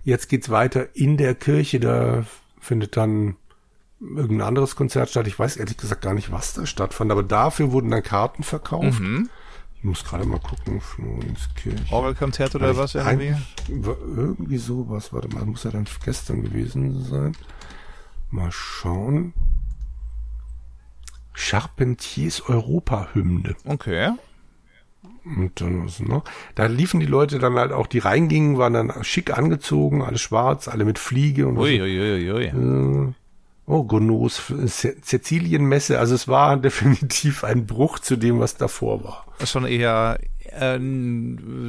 Jetzt 0.05 0.29
geht's 0.29 0.49
weiter 0.49 0.95
in 0.95 1.17
der 1.17 1.35
Kirche, 1.35 1.81
da 1.81 2.25
findet 2.61 2.97
dann 2.97 3.37
irgendein 4.01 4.49
anderes 4.49 4.77
Konzert 4.77 5.11
statt. 5.11 5.27
Ich 5.27 5.39
weiß 5.39 5.57
ehrlich 5.57 5.77
gesagt 5.77 6.03
gar 6.03 6.15
nicht, 6.15 6.31
was 6.31 6.55
da 6.55 6.67
stattfand, 6.67 7.11
aber 7.11 7.23
dafür 7.23 7.73
wurden 7.73 7.91
dann 7.91 8.03
Karten 8.03 8.43
verkauft. 8.43 9.01
Mhm. 9.01 9.29
Ich 9.77 9.85
muss 9.85 10.05
gerade 10.05 10.25
mal 10.25 10.41
gucken, 10.41 10.81
Florenskirche. 10.81 11.93
Orgelkonzert 11.93 12.55
oder 12.57 12.77
was 12.77 12.97
irgendwie? 12.97 13.35
Irgendwie 13.69 14.59
sowas, 14.59 15.13
warte 15.13 15.29
mal, 15.29 15.45
muss 15.45 15.65
ja 15.65 15.71
dann 15.71 15.87
gestern 16.05 16.43
gewesen 16.43 17.05
sein. 17.05 17.37
Mal 18.31 18.51
schauen. 18.51 19.35
Charpentiers 21.33 22.43
Europa-Hymne. 22.49 23.55
Okay. 23.65 24.11
Und 25.25 25.61
dann 25.61 25.85
was 25.85 26.01
noch? 26.01 26.25
Da 26.55 26.67
liefen 26.67 27.01
die 27.01 27.07
Leute 27.07 27.39
dann 27.39 27.55
halt 27.55 27.73
auch, 27.73 27.87
die 27.87 27.99
reingingen, 27.99 28.59
waren 28.59 28.73
dann 28.73 29.05
schick 29.05 29.37
angezogen, 29.37 30.03
alle 30.03 30.19
schwarz, 30.19 30.69
alle 30.69 30.85
mit 30.85 30.99
Fliege 30.99 31.47
und 31.47 31.59
ui, 31.59 31.81
ui, 31.81 32.01
ui, 32.01 32.33
ui. 32.33 32.45
Äh, 32.45 33.13
Oh, 33.69 33.85
Gonos 33.85 34.41
Sizilienmesse. 34.49 35.99
Also 35.99 36.15
es 36.15 36.27
war 36.27 36.57
definitiv 36.61 37.45
ein 37.45 37.67
Bruch 37.67 37.99
zu 37.99 38.17
dem, 38.17 38.41
was 38.41 38.57
davor 38.57 39.05
war. 39.05 39.27
Schon 39.45 39.67
eher, 39.67 40.19
äh, 40.39 40.79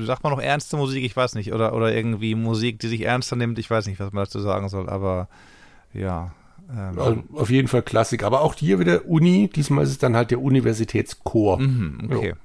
sagt 0.05 0.23
man 0.23 0.31
noch 0.31 0.41
ernste 0.41 0.77
Musik, 0.77 1.03
ich 1.03 1.17
weiß 1.17 1.35
nicht. 1.35 1.51
Oder, 1.51 1.73
oder 1.73 1.93
irgendwie 1.93 2.35
Musik, 2.35 2.79
die 2.79 2.87
sich 2.87 3.01
ernster 3.01 3.35
nimmt, 3.35 3.59
ich 3.59 3.69
weiß 3.69 3.85
nicht, 3.87 3.99
was 3.99 4.13
man 4.13 4.23
dazu 4.23 4.39
sagen 4.39 4.69
soll. 4.69 4.87
Aber 4.87 5.27
ja. 5.93 6.31
Ähm. 6.69 6.99
Also 6.99 7.23
auf 7.33 7.49
jeden 7.49 7.67
Fall 7.67 7.81
Klassik. 7.81 8.23
Aber 8.23 8.41
auch 8.41 8.55
hier 8.55 8.79
wieder 8.79 9.05
Uni. 9.05 9.49
Diesmal 9.53 9.83
ist 9.83 9.91
es 9.91 9.97
dann 9.97 10.15
halt 10.15 10.31
der 10.31 10.41
Universitätschor. 10.41 11.59
Mhm, 11.59 12.09
okay. 12.11 12.27
Ja. 12.29 12.35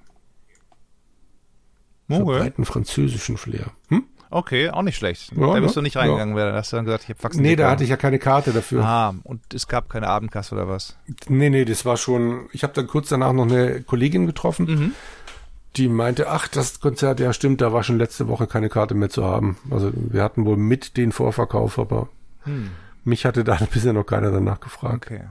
Okay. 2.06 2.16
Verbreiten 2.16 2.64
französischen 2.64 3.36
Flair. 3.36 3.70
Hm? 3.88 4.04
Okay, 4.34 4.68
auch 4.70 4.82
nicht 4.82 4.96
schlecht. 4.96 5.30
Ja, 5.36 5.54
da 5.54 5.60
bist 5.60 5.76
ne? 5.76 5.80
du 5.80 5.82
nicht 5.82 5.96
reingegangen, 5.96 6.36
ja. 6.36 6.50
da 6.50 6.56
hast 6.56 6.72
du 6.72 6.76
dann 6.76 6.86
gesagt, 6.86 7.04
ich 7.04 7.10
habe 7.10 7.20
Faxen. 7.20 7.40
Nee, 7.40 7.54
da 7.54 7.70
hatte 7.70 7.84
ich 7.84 7.90
ja 7.90 7.96
keine 7.96 8.18
Karte 8.18 8.52
dafür. 8.52 8.84
Ah, 8.84 9.14
und 9.22 9.54
es 9.54 9.68
gab 9.68 9.88
keine 9.88 10.08
Abendkasse 10.08 10.56
oder 10.56 10.68
was? 10.68 10.96
Nee, 11.28 11.50
nee, 11.50 11.64
das 11.64 11.84
war 11.84 11.96
schon, 11.96 12.48
ich 12.52 12.64
habe 12.64 12.72
dann 12.72 12.88
kurz 12.88 13.10
danach 13.10 13.32
noch 13.32 13.44
eine 13.44 13.82
Kollegin 13.82 14.26
getroffen, 14.26 14.66
mhm. 14.66 14.92
die 15.76 15.88
meinte, 15.88 16.28
ach, 16.30 16.48
das 16.48 16.80
Konzert, 16.80 17.20
ja 17.20 17.32
stimmt, 17.32 17.60
da 17.60 17.72
war 17.72 17.84
schon 17.84 17.96
letzte 17.96 18.26
Woche 18.26 18.48
keine 18.48 18.68
Karte 18.68 18.94
mehr 18.94 19.08
zu 19.08 19.24
haben. 19.24 19.56
Also 19.70 19.92
wir 19.94 20.24
hatten 20.24 20.44
wohl 20.46 20.56
mit 20.56 20.96
den 20.96 21.12
Vorverkauf, 21.12 21.78
aber 21.78 22.08
hm. 22.42 22.70
Mich 23.04 23.24
hatte 23.24 23.44
da 23.44 23.56
bisher 23.72 23.92
noch 23.92 24.04
keiner 24.04 24.30
danach 24.30 24.60
gefragt. 24.60 25.06
Okay. 25.06 25.24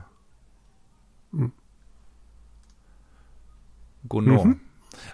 Hm. 1.32 1.52
Mhm. 4.10 4.60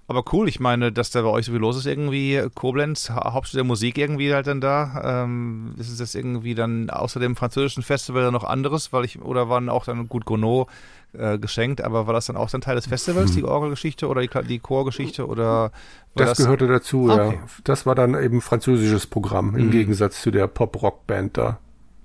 Aber 0.06 0.24
cool, 0.32 0.48
ich 0.48 0.60
meine, 0.60 0.92
dass 0.92 1.10
da 1.10 1.22
bei 1.22 1.28
euch 1.28 1.46
so 1.46 1.52
viel 1.52 1.60
los 1.60 1.76
ist 1.76 1.86
irgendwie. 1.86 2.42
Koblenz, 2.54 3.10
Hauptstadt 3.10 3.58
der 3.58 3.64
Musik 3.64 3.98
irgendwie 3.98 4.32
halt 4.32 4.46
dann 4.46 4.60
da. 4.60 5.24
Ähm, 5.24 5.74
ist 5.78 6.00
es 6.00 6.14
irgendwie 6.14 6.54
dann 6.54 6.90
außer 6.90 7.20
dem 7.20 7.36
französischen 7.36 7.82
Festival 7.82 8.22
dann 8.22 8.32
noch 8.32 8.44
anderes? 8.44 8.92
Weil 8.92 9.04
ich, 9.04 9.22
oder 9.22 9.48
waren 9.48 9.68
auch 9.68 9.84
dann 9.84 10.08
gut 10.08 10.24
Gono 10.24 10.66
äh, 11.12 11.38
geschenkt, 11.38 11.80
aber 11.82 12.06
war 12.06 12.14
das 12.14 12.26
dann 12.26 12.36
auch 12.36 12.50
dann 12.50 12.60
Teil 12.60 12.76
des 12.76 12.86
Festivals, 12.86 13.32
die 13.32 13.44
Orgelgeschichte 13.44 14.08
oder 14.08 14.20
die, 14.20 14.28
die 14.46 14.58
Chorgeschichte 14.58 15.26
oder 15.26 15.72
das, 16.14 16.30
das, 16.30 16.38
gehörte 16.38 16.66
dazu, 16.66 17.08
okay. 17.10 17.34
ja. 17.34 17.42
Das 17.64 17.86
war 17.86 17.94
dann 17.94 18.20
eben 18.20 18.40
französisches 18.40 19.06
Programm, 19.06 19.56
im 19.56 19.66
mhm. 19.66 19.70
Gegensatz 19.70 20.20
zu 20.22 20.30
der 20.30 20.46
Pop-Rock-Band 20.46 21.36
da. 21.36 21.58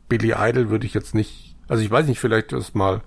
Billy 0.07 0.33
Idol 0.37 0.69
würde 0.69 0.85
ich 0.85 0.93
jetzt 0.93 1.15
nicht, 1.15 1.55
also 1.67 1.83
ich 1.83 1.91
weiß 1.91 2.07
nicht, 2.07 2.19
vielleicht 2.19 2.53
ist 2.53 2.75
mal 2.75 3.01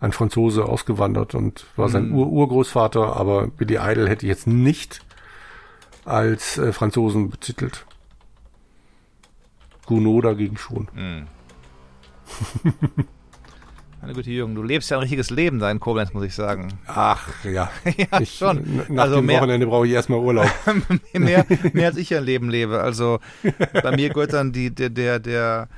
ein 0.00 0.12
Franzose 0.12 0.64
ausgewandert 0.64 1.34
und 1.34 1.66
war 1.76 1.88
sein 1.88 2.08
mhm. 2.08 2.16
Ur 2.16 2.28
Urgroßvater, 2.28 3.16
aber 3.16 3.48
Billy 3.48 3.78
Idol 3.80 4.08
hätte 4.08 4.26
ich 4.26 4.30
jetzt 4.30 4.46
nicht 4.46 5.00
als 6.04 6.58
äh, 6.58 6.72
Franzosen 6.72 7.30
betitelt. 7.30 7.84
Gounod 9.86 10.24
dagegen 10.24 10.56
schon. 10.56 10.88
Mhm. 10.94 11.26
Meine 14.00 14.12
Güte, 14.12 14.30
Jürgen, 14.30 14.54
du 14.54 14.62
lebst 14.62 14.90
ja 14.90 14.96
ein 14.96 15.00
richtiges 15.00 15.30
Leben 15.30 15.58
da 15.58 15.68
in 15.70 15.80
Koblenz, 15.80 16.12
muss 16.12 16.24
ich 16.24 16.34
sagen. 16.34 16.78
Ach, 16.86 17.28
ja. 17.44 17.70
ja, 17.96 18.20
ich, 18.20 18.38
schon. 18.38 18.84
Nach 18.88 19.04
also 19.04 19.16
dem 19.16 19.26
mehr, 19.26 19.40
Wochenende 19.40 19.66
brauche 19.66 19.88
ich 19.88 19.92
erstmal 19.92 20.20
Urlaub. 20.20 20.48
mehr, 21.12 21.44
mehr 21.72 21.86
als 21.86 21.96
ich 21.96 22.14
ein 22.14 22.22
Leben 22.22 22.48
lebe. 22.48 22.80
Also 22.80 23.18
bei 23.82 23.96
mir 23.96 24.10
gehört 24.10 24.34
dann 24.34 24.52
die, 24.52 24.72
der, 24.72 24.90
der, 24.90 25.18
der 25.18 25.68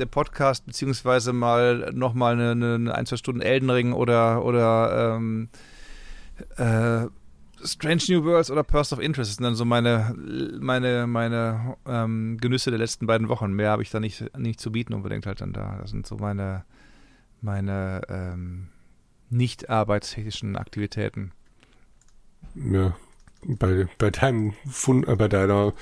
der 0.00 0.06
Podcast, 0.06 0.66
beziehungsweise 0.66 1.32
mal 1.32 1.92
nochmal 1.92 2.34
eine, 2.34 2.74
eine 2.74 2.94
ein, 2.94 3.06
zwei 3.06 3.16
Stunden 3.16 3.40
Elden 3.40 3.70
Ring 3.70 3.92
oder, 3.92 4.44
oder 4.44 5.16
ähm, 5.16 5.48
äh, 6.56 7.06
Strange 7.62 8.02
New 8.08 8.24
Worlds 8.24 8.50
oder 8.50 8.62
Person 8.62 8.98
of 8.98 9.04
Interest 9.04 9.30
das 9.30 9.36
sind 9.36 9.44
dann 9.44 9.54
so 9.54 9.64
meine, 9.64 10.14
meine, 10.58 11.06
meine 11.06 11.76
ähm, 11.86 12.38
Genüsse 12.40 12.70
der 12.70 12.78
letzten 12.78 13.06
beiden 13.06 13.28
Wochen. 13.28 13.52
Mehr 13.52 13.70
habe 13.70 13.82
ich 13.82 13.90
da 13.90 14.00
nicht, 14.00 14.36
nicht 14.36 14.60
zu 14.60 14.72
bieten 14.72 14.94
unbedingt 14.94 15.26
halt 15.26 15.40
dann 15.40 15.52
da. 15.52 15.78
Das 15.80 15.90
sind 15.90 16.06
so 16.06 16.16
meine, 16.16 16.64
meine 17.40 18.02
ähm, 18.08 18.68
nicht 19.28 19.68
arbeitstechnischen 19.68 20.56
Aktivitäten. 20.56 21.32
Ja, 22.54 22.96
bei, 23.44 23.86
bei 23.98 24.10
deinem 24.10 24.54
Fund, 24.68 25.06
äh, 25.06 25.16
bei 25.16 25.28
deiner 25.28 25.72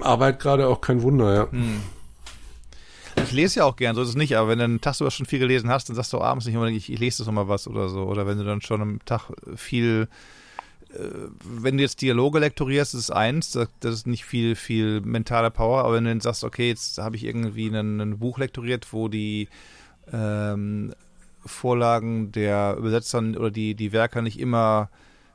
Arbeit 0.00 0.40
gerade 0.40 0.66
auch 0.68 0.80
kein 0.80 1.02
Wunder, 1.02 1.34
ja. 1.34 1.52
Hm. 1.52 1.80
Lese 3.34 3.60
ja 3.60 3.64
auch 3.66 3.76
gern, 3.76 3.94
so 3.94 4.02
ist 4.02 4.08
es 4.08 4.14
nicht, 4.14 4.36
aber 4.36 4.48
wenn 4.48 4.58
du 4.58 4.64
einen 4.64 4.80
Tag 4.80 4.94
sogar 4.94 5.10
schon 5.10 5.26
viel 5.26 5.38
gelesen 5.38 5.70
hast, 5.70 5.88
dann 5.88 5.96
sagst 5.96 6.12
du 6.12 6.20
abends 6.20 6.46
nicht 6.46 6.56
unbedingt, 6.56 6.78
ich, 6.78 6.92
ich 6.92 6.98
lese 6.98 7.18
das 7.18 7.26
nochmal 7.26 7.48
was 7.48 7.68
oder 7.68 7.88
so. 7.88 8.04
Oder 8.04 8.26
wenn 8.26 8.38
du 8.38 8.44
dann 8.44 8.60
schon 8.60 8.82
am 8.82 9.04
Tag 9.04 9.30
viel, 9.56 10.08
äh, 10.90 10.98
wenn 11.44 11.76
du 11.76 11.82
jetzt 11.82 12.00
Dialoge 12.00 12.38
lektorierst, 12.38 12.94
ist 12.94 13.10
eins, 13.10 13.50
das, 13.50 13.68
ist 13.80 14.06
nicht 14.06 14.24
viel, 14.24 14.56
viel 14.56 15.00
mentale 15.00 15.50
Power, 15.50 15.84
aber 15.84 15.94
wenn 15.94 16.04
du 16.04 16.10
dann 16.10 16.20
sagst, 16.20 16.44
okay, 16.44 16.68
jetzt 16.68 16.98
habe 16.98 17.16
ich 17.16 17.24
irgendwie 17.24 17.68
ein, 17.68 18.00
ein 18.00 18.18
Buch 18.18 18.38
lektoriert, 18.38 18.92
wo 18.92 19.08
die 19.08 19.48
ähm, 20.12 20.94
Vorlagen 21.44 22.32
der 22.32 22.76
Übersetzer 22.78 23.18
oder 23.18 23.50
die, 23.50 23.74
die 23.74 23.92
Werke 23.92 24.22
nicht 24.22 24.38
immer 24.38 24.88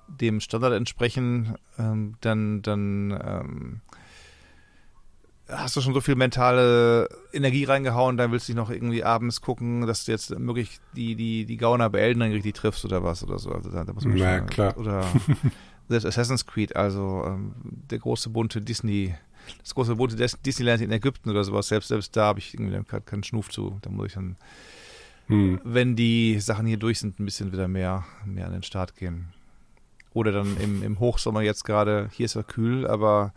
dem 0.07 0.39
Standard 0.39 0.73
entsprechen, 0.73 1.55
ähm, 1.77 2.15
dann, 2.21 2.61
dann 2.61 3.11
ähm, 3.23 3.81
hast 5.49 5.75
du 5.75 5.81
schon 5.81 5.93
so 5.93 6.01
viel 6.01 6.15
mentale 6.15 7.09
Energie 7.33 7.63
reingehauen, 7.63 8.17
dann 8.17 8.31
willst 8.31 8.47
du 8.47 8.53
dich 8.53 8.57
noch 8.57 8.69
irgendwie 8.69 9.03
abends 9.03 9.41
gucken, 9.41 9.87
dass 9.87 10.05
du 10.05 10.11
jetzt 10.11 10.37
möglich 10.37 10.79
die, 10.95 11.15
die, 11.15 11.45
die 11.45 11.57
Gauner 11.57 11.89
bei 11.89 11.99
Elden 11.99 12.21
richtig 12.21 12.55
triffst 12.55 12.85
oder 12.85 13.03
was 13.03 13.23
oder 13.23 13.39
so. 13.39 13.51
Also 13.51 13.69
da, 13.71 13.83
da 13.83 13.93
muss 13.93 14.05
man 14.05 14.17
ja, 14.17 14.37
schon, 14.37 14.47
klar. 14.47 14.77
Oder 14.77 15.05
selbst 15.89 16.05
Assassin's 16.05 16.45
Creed, 16.45 16.75
also 16.75 17.23
ähm, 17.25 17.53
der 17.63 17.99
große 17.99 18.29
bunte 18.29 18.61
Disney, 18.61 19.15
das 19.61 19.73
große 19.73 19.95
bunte 19.95 20.15
Disneyland 20.15 20.81
in 20.81 20.91
Ägypten 20.91 21.29
oder 21.29 21.43
sowas, 21.43 21.67
selbst, 21.67 21.87
selbst 21.87 22.15
da 22.15 22.25
habe 22.25 22.39
ich 22.39 22.53
irgendwie 22.53 22.83
keinen 22.83 23.05
kein 23.05 23.23
Schnuf 23.23 23.49
zu. 23.49 23.79
Da 23.81 23.89
muss 23.89 24.07
ich 24.07 24.13
dann, 24.13 24.35
hm. 25.27 25.59
wenn 25.63 25.95
die 25.95 26.39
Sachen 26.39 26.67
hier 26.67 26.77
durch 26.77 26.99
sind, 26.99 27.19
ein 27.19 27.25
bisschen 27.25 27.51
wieder 27.51 27.67
mehr, 27.67 28.05
mehr 28.25 28.45
an 28.45 28.53
den 28.53 28.63
Start 28.63 28.95
gehen. 28.95 29.29
Oder 30.13 30.31
dann 30.31 30.57
im, 30.57 30.83
im 30.83 30.99
Hochsommer 30.99 31.41
jetzt 31.41 31.63
gerade, 31.63 32.09
hier 32.11 32.25
ist 32.25 32.35
ja 32.35 32.43
kühl, 32.43 32.87
aber 32.87 33.33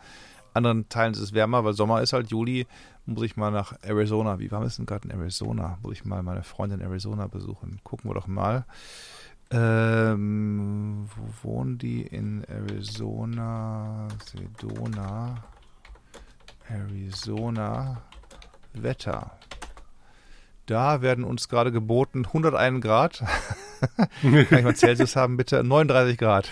anderen 0.55 0.88
Teilen 0.88 1.12
ist 1.12 1.20
es 1.20 1.32
wärmer, 1.32 1.64
weil 1.64 1.74
Sommer 1.74 2.03
ist 2.03 2.12
halt 2.12 2.30
Juli, 2.30 2.66
muss 3.07 3.24
ich 3.24 3.36
mal 3.36 3.50
nach 3.50 3.74
Arizona. 3.82 4.38
Wie 4.38 4.50
warm 4.50 4.64
ist 4.64 4.78
denn 4.78 4.86
gerade 4.86 5.09
in 5.09 5.18
Arizona? 5.18 5.78
Muss 5.82 5.94
ich 5.94 6.05
mal 6.05 6.22
meine 6.22 6.42
Freundin 6.42 6.80
in 6.80 6.86
Arizona 6.86 7.26
besuchen. 7.26 7.80
Gucken 7.84 8.11
wir 8.11 8.14
doch 8.14 8.26
mal. 8.26 8.64
Ähm, 9.50 11.09
wo 11.14 11.48
wohnen 11.50 11.78
die? 11.78 12.03
In 12.03 12.44
Arizona, 12.44 14.09
Sedona, 14.24 15.34
Arizona, 16.68 18.03
Wetter. 18.72 19.32
Da 20.66 21.03
werden 21.03 21.24
uns 21.24 21.48
gerade 21.48 21.72
geboten 21.72 22.24
101 22.24 22.80
Grad. 22.80 23.18
Kann 24.22 24.34
ich 24.34 24.62
mal 24.62 24.76
Celsius 24.76 25.16
haben, 25.16 25.36
bitte? 25.36 25.62
39 25.62 26.16
Grad. 26.16 26.48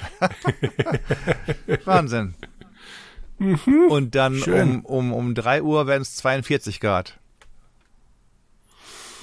Wahnsinn. 1.85 2.35
Mhm. 3.41 3.87
Und 3.89 4.15
dann 4.15 4.43
um, 4.43 4.85
um, 4.85 5.13
um 5.15 5.35
3 5.35 5.63
Uhr 5.63 5.87
werden 5.87 6.03
es 6.03 6.15
42 6.17 6.79
Grad. 6.79 7.19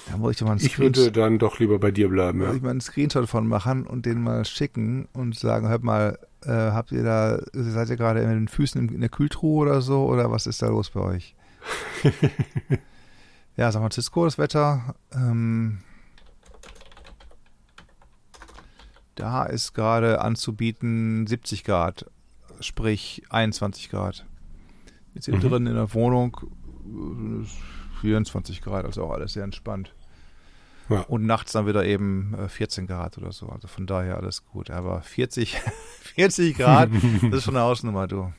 Da 0.09 0.18
muss 0.18 0.32
ich 0.32 0.38
doch 0.38 0.47
mal 0.47 0.53
einen 0.53 0.65
Ich 0.65 0.80
würde 0.80 1.11
dann 1.11 1.38
doch 1.38 1.59
lieber 1.59 1.78
bei 1.78 1.91
dir 1.91 2.09
bleiben, 2.09 2.41
ja. 2.41 2.53
ich 2.53 2.61
mal 2.61 2.72
einen 2.72 2.82
Screenshot 2.82 3.30
von 3.30 3.47
machen 3.47 3.86
und 3.86 4.05
den 4.05 4.24
mal 4.24 4.43
schicken 4.45 5.07
und 5.13 5.38
sagen, 5.38 5.68
hört 5.68 5.84
mal, 5.84 6.18
äh, 6.43 6.49
habt 6.49 6.91
ihr 6.91 7.03
da, 7.03 7.39
seid 7.53 7.89
ihr 7.89 7.97
gerade 7.97 8.22
in 8.22 8.30
den 8.30 8.47
Füßen 8.47 8.89
in 8.89 9.01
der 9.01 9.09
Kühltruhe 9.09 9.61
oder 9.61 9.82
so 9.82 10.05
oder 10.05 10.32
was 10.32 10.47
ist 10.47 10.61
da 10.63 10.68
los 10.68 10.89
bei 10.89 11.01
euch? 11.01 11.36
ja, 13.55 13.72
San 13.72 13.82
Francisco, 13.84 14.26
das 14.26 14.39
Wetter. 14.39 14.95
Ähm, 15.13 15.80
da 19.13 19.43
ist 19.43 19.74
gerade 19.74 20.22
anzubieten 20.22 21.28
70 21.28 21.63
Grad 21.65 22.05
sprich 22.60 23.24
21 23.30 23.89
Grad. 23.89 24.26
Jetzt 25.14 25.28
innen 25.28 25.41
mhm. 25.41 25.49
drin 25.49 25.68
in 25.68 25.76
der 25.76 25.93
Wohnung 25.93 26.38
24 28.01 28.62
Grad, 28.62 28.86
also 28.86 29.03
auch 29.03 29.12
alles 29.12 29.34
sehr 29.34 29.43
entspannt. 29.43 29.93
Ja. 30.89 31.01
Und 31.01 31.26
nachts 31.26 31.51
dann 31.51 31.68
wieder 31.68 31.86
eben 31.86 32.36
14 32.47 32.84
äh, 32.84 32.88
Grad 32.88 33.18
oder 33.18 33.32
so. 33.32 33.47
Also 33.49 33.68
von 33.68 33.88
daher 33.88 34.18
alles 34.18 34.45
gut. 34.45 34.70
Aber 34.70 35.01
40, 35.01 35.58
40 36.16 36.58
Grad, 36.58 36.89
das 37.24 37.39
ist 37.39 37.43
schon 37.43 37.58
eine 37.58 37.66
Hausnummer, 37.66 38.08
du. 38.08 38.32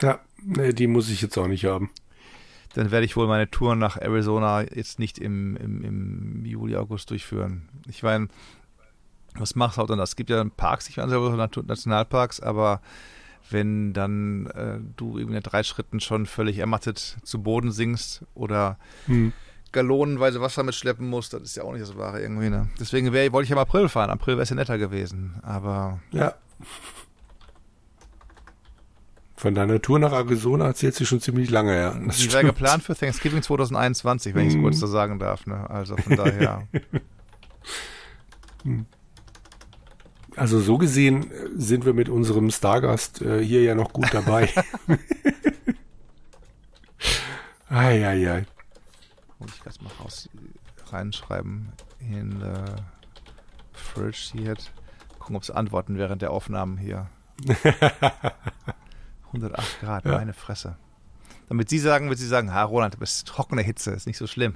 Ja, 0.00 0.20
nee, 0.42 0.72
die 0.72 0.86
muss 0.86 1.10
ich 1.10 1.20
jetzt 1.20 1.36
auch 1.36 1.48
nicht 1.48 1.66
haben. 1.66 1.90
Dann 2.74 2.90
werde 2.90 3.04
ich 3.04 3.16
wohl 3.16 3.26
meine 3.26 3.50
Tour 3.50 3.74
nach 3.74 3.96
Arizona 3.96 4.62
jetzt 4.62 4.98
nicht 4.98 5.18
im, 5.18 5.56
im, 5.56 5.82
im 5.82 6.44
Juli, 6.46 6.76
August 6.76 7.10
durchführen. 7.10 7.68
Ich 7.88 8.02
meine, 8.02 8.28
was 9.34 9.56
machst 9.56 9.76
du 9.76 9.82
auch 9.82 9.86
dann? 9.86 9.98
Es 9.98 10.16
gibt 10.16 10.30
ja 10.30 10.42
Parks, 10.44 10.88
ich 10.88 10.96
meine, 10.96 11.12
Nationalparks, 11.12 12.40
aber 12.40 12.80
wenn 13.52 13.92
dann 13.92 14.46
äh, 14.46 14.78
du 14.96 15.18
irgendwie 15.18 15.36
in 15.36 15.42
drei 15.42 15.62
Schritten 15.62 16.00
schon 16.00 16.26
völlig 16.26 16.58
ermattet 16.58 17.16
zu 17.22 17.42
Boden 17.42 17.72
sinkst 17.72 18.24
oder 18.34 18.78
hm. 19.06 19.32
gallonenweise 19.72 20.40
Wasser 20.40 20.62
mitschleppen 20.62 21.08
musst, 21.08 21.32
das 21.32 21.42
ist 21.42 21.56
ja 21.56 21.64
auch 21.64 21.72
nicht 21.72 21.82
das 21.82 21.96
Wahre 21.96 22.20
irgendwie. 22.20 22.50
Ne? 22.50 22.68
Deswegen 22.78 23.12
wär, 23.12 23.32
wollte 23.32 23.44
ich 23.44 23.50
ja 23.50 23.56
im 23.56 23.60
April 23.60 23.88
fahren. 23.88 24.10
April 24.10 24.34
wäre 24.34 24.42
es 24.42 24.50
ja 24.50 24.56
netter 24.56 24.78
gewesen, 24.78 25.38
aber. 25.42 26.00
Ja. 26.12 26.34
Von 29.36 29.54
deiner 29.54 29.80
Tour 29.80 29.98
nach 29.98 30.12
Arizona 30.12 30.66
erzählt 30.66 30.94
sie 30.94 31.06
schon 31.06 31.20
ziemlich 31.20 31.48
lange, 31.48 31.74
ja. 31.74 31.94
Das 32.06 32.18
Die 32.18 32.30
wäre 32.30 32.44
geplant 32.44 32.82
für 32.82 32.94
Thanksgiving 32.94 33.42
2021, 33.42 34.34
wenn 34.34 34.42
ich 34.42 34.48
es 34.48 34.54
hm. 34.54 34.62
kurz 34.62 34.78
so 34.78 34.86
sagen 34.86 35.18
darf. 35.18 35.46
Ne? 35.46 35.68
Also 35.70 35.96
von 35.96 36.16
daher. 36.16 36.68
hm. 38.64 38.86
Also 40.36 40.60
so 40.60 40.78
gesehen 40.78 41.30
äh, 41.30 41.48
sind 41.56 41.84
wir 41.84 41.92
mit 41.92 42.08
unserem 42.08 42.50
Stargast 42.50 43.22
äh, 43.22 43.44
hier 43.44 43.62
ja 43.62 43.74
noch 43.74 43.92
gut 43.92 44.12
dabei. 44.12 44.48
Eieiei. 47.68 48.46
Muss 49.38 49.54
ich 49.54 49.62
das 49.62 49.80
mal 49.80 49.92
raus 50.00 50.28
reinschreiben 50.86 51.72
in 52.00 52.42
äh, 52.42 52.76
Fridge 53.72 54.30
hier. 54.32 54.56
Gucken, 55.18 55.36
ob 55.36 55.42
es 55.42 55.50
antworten 55.50 55.96
während 55.96 56.22
der 56.22 56.30
Aufnahmen 56.30 56.78
hier. 56.78 57.08
108 59.26 59.80
Grad, 59.80 60.04
ja. 60.04 60.12
meine 60.12 60.32
Fresse. 60.32 60.76
Damit 61.48 61.68
Sie 61.68 61.78
sagen, 61.78 62.10
wenn 62.10 62.16
Sie 62.16 62.26
sagen, 62.26 62.52
ha 62.52 62.62
Roland, 62.62 62.94
du 62.94 62.98
bist 62.98 63.26
trockene 63.26 63.62
Hitze, 63.62 63.92
ist 63.92 64.06
nicht 64.06 64.18
so 64.18 64.26
schlimm. 64.26 64.54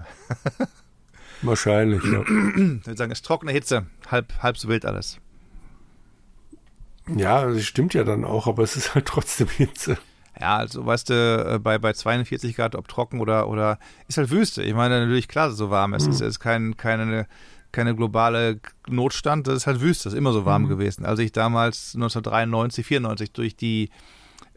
Wahrscheinlich, 1.42 2.02
ja. 2.04 2.24
Wir 2.26 2.96
sagen, 2.96 3.10
es 3.10 3.18
ist 3.18 3.26
trockene 3.26 3.52
Hitze, 3.52 3.86
halb, 4.10 4.32
halb 4.42 4.56
so 4.58 4.68
wild 4.68 4.84
alles. 4.84 5.18
Ja, 7.08 7.46
das 7.46 7.64
stimmt 7.64 7.94
ja 7.94 8.04
dann 8.04 8.24
auch, 8.24 8.46
aber 8.46 8.62
es 8.62 8.76
ist 8.76 8.94
halt 8.94 9.06
trotzdem 9.06 9.48
Hitze. 9.48 9.98
Ja, 10.40 10.56
also 10.56 10.84
weißt 10.84 11.10
du, 11.10 11.54
äh, 11.54 11.58
bei, 11.58 11.78
bei 11.78 11.92
42 11.92 12.56
Grad, 12.56 12.74
ob 12.74 12.88
trocken 12.88 13.20
oder, 13.20 13.48
oder 13.48 13.78
ist 14.08 14.18
halt 14.18 14.30
Wüste. 14.30 14.62
Ich 14.62 14.74
meine, 14.74 15.00
natürlich 15.00 15.28
klar, 15.28 15.46
dass 15.46 15.52
es 15.52 15.58
so 15.58 15.70
warm 15.70 15.94
ist. 15.94 16.06
Mhm. 16.06 16.12
Es 16.12 16.20
ist 16.20 16.40
kein, 16.40 16.76
keine, 16.76 17.26
keine 17.70 17.94
globale 17.94 18.58
Notstand, 18.88 19.46
das 19.46 19.56
ist 19.56 19.66
halt 19.66 19.80
Wüste, 19.80 20.04
das 20.04 20.14
ist 20.14 20.18
immer 20.18 20.32
so 20.32 20.44
warm 20.44 20.62
mhm. 20.62 20.68
gewesen. 20.68 21.04
Als 21.04 21.20
ich 21.20 21.30
damals 21.30 21.94
1993, 21.94 22.84
94 22.84 23.32
durch 23.32 23.56
die 23.56 23.90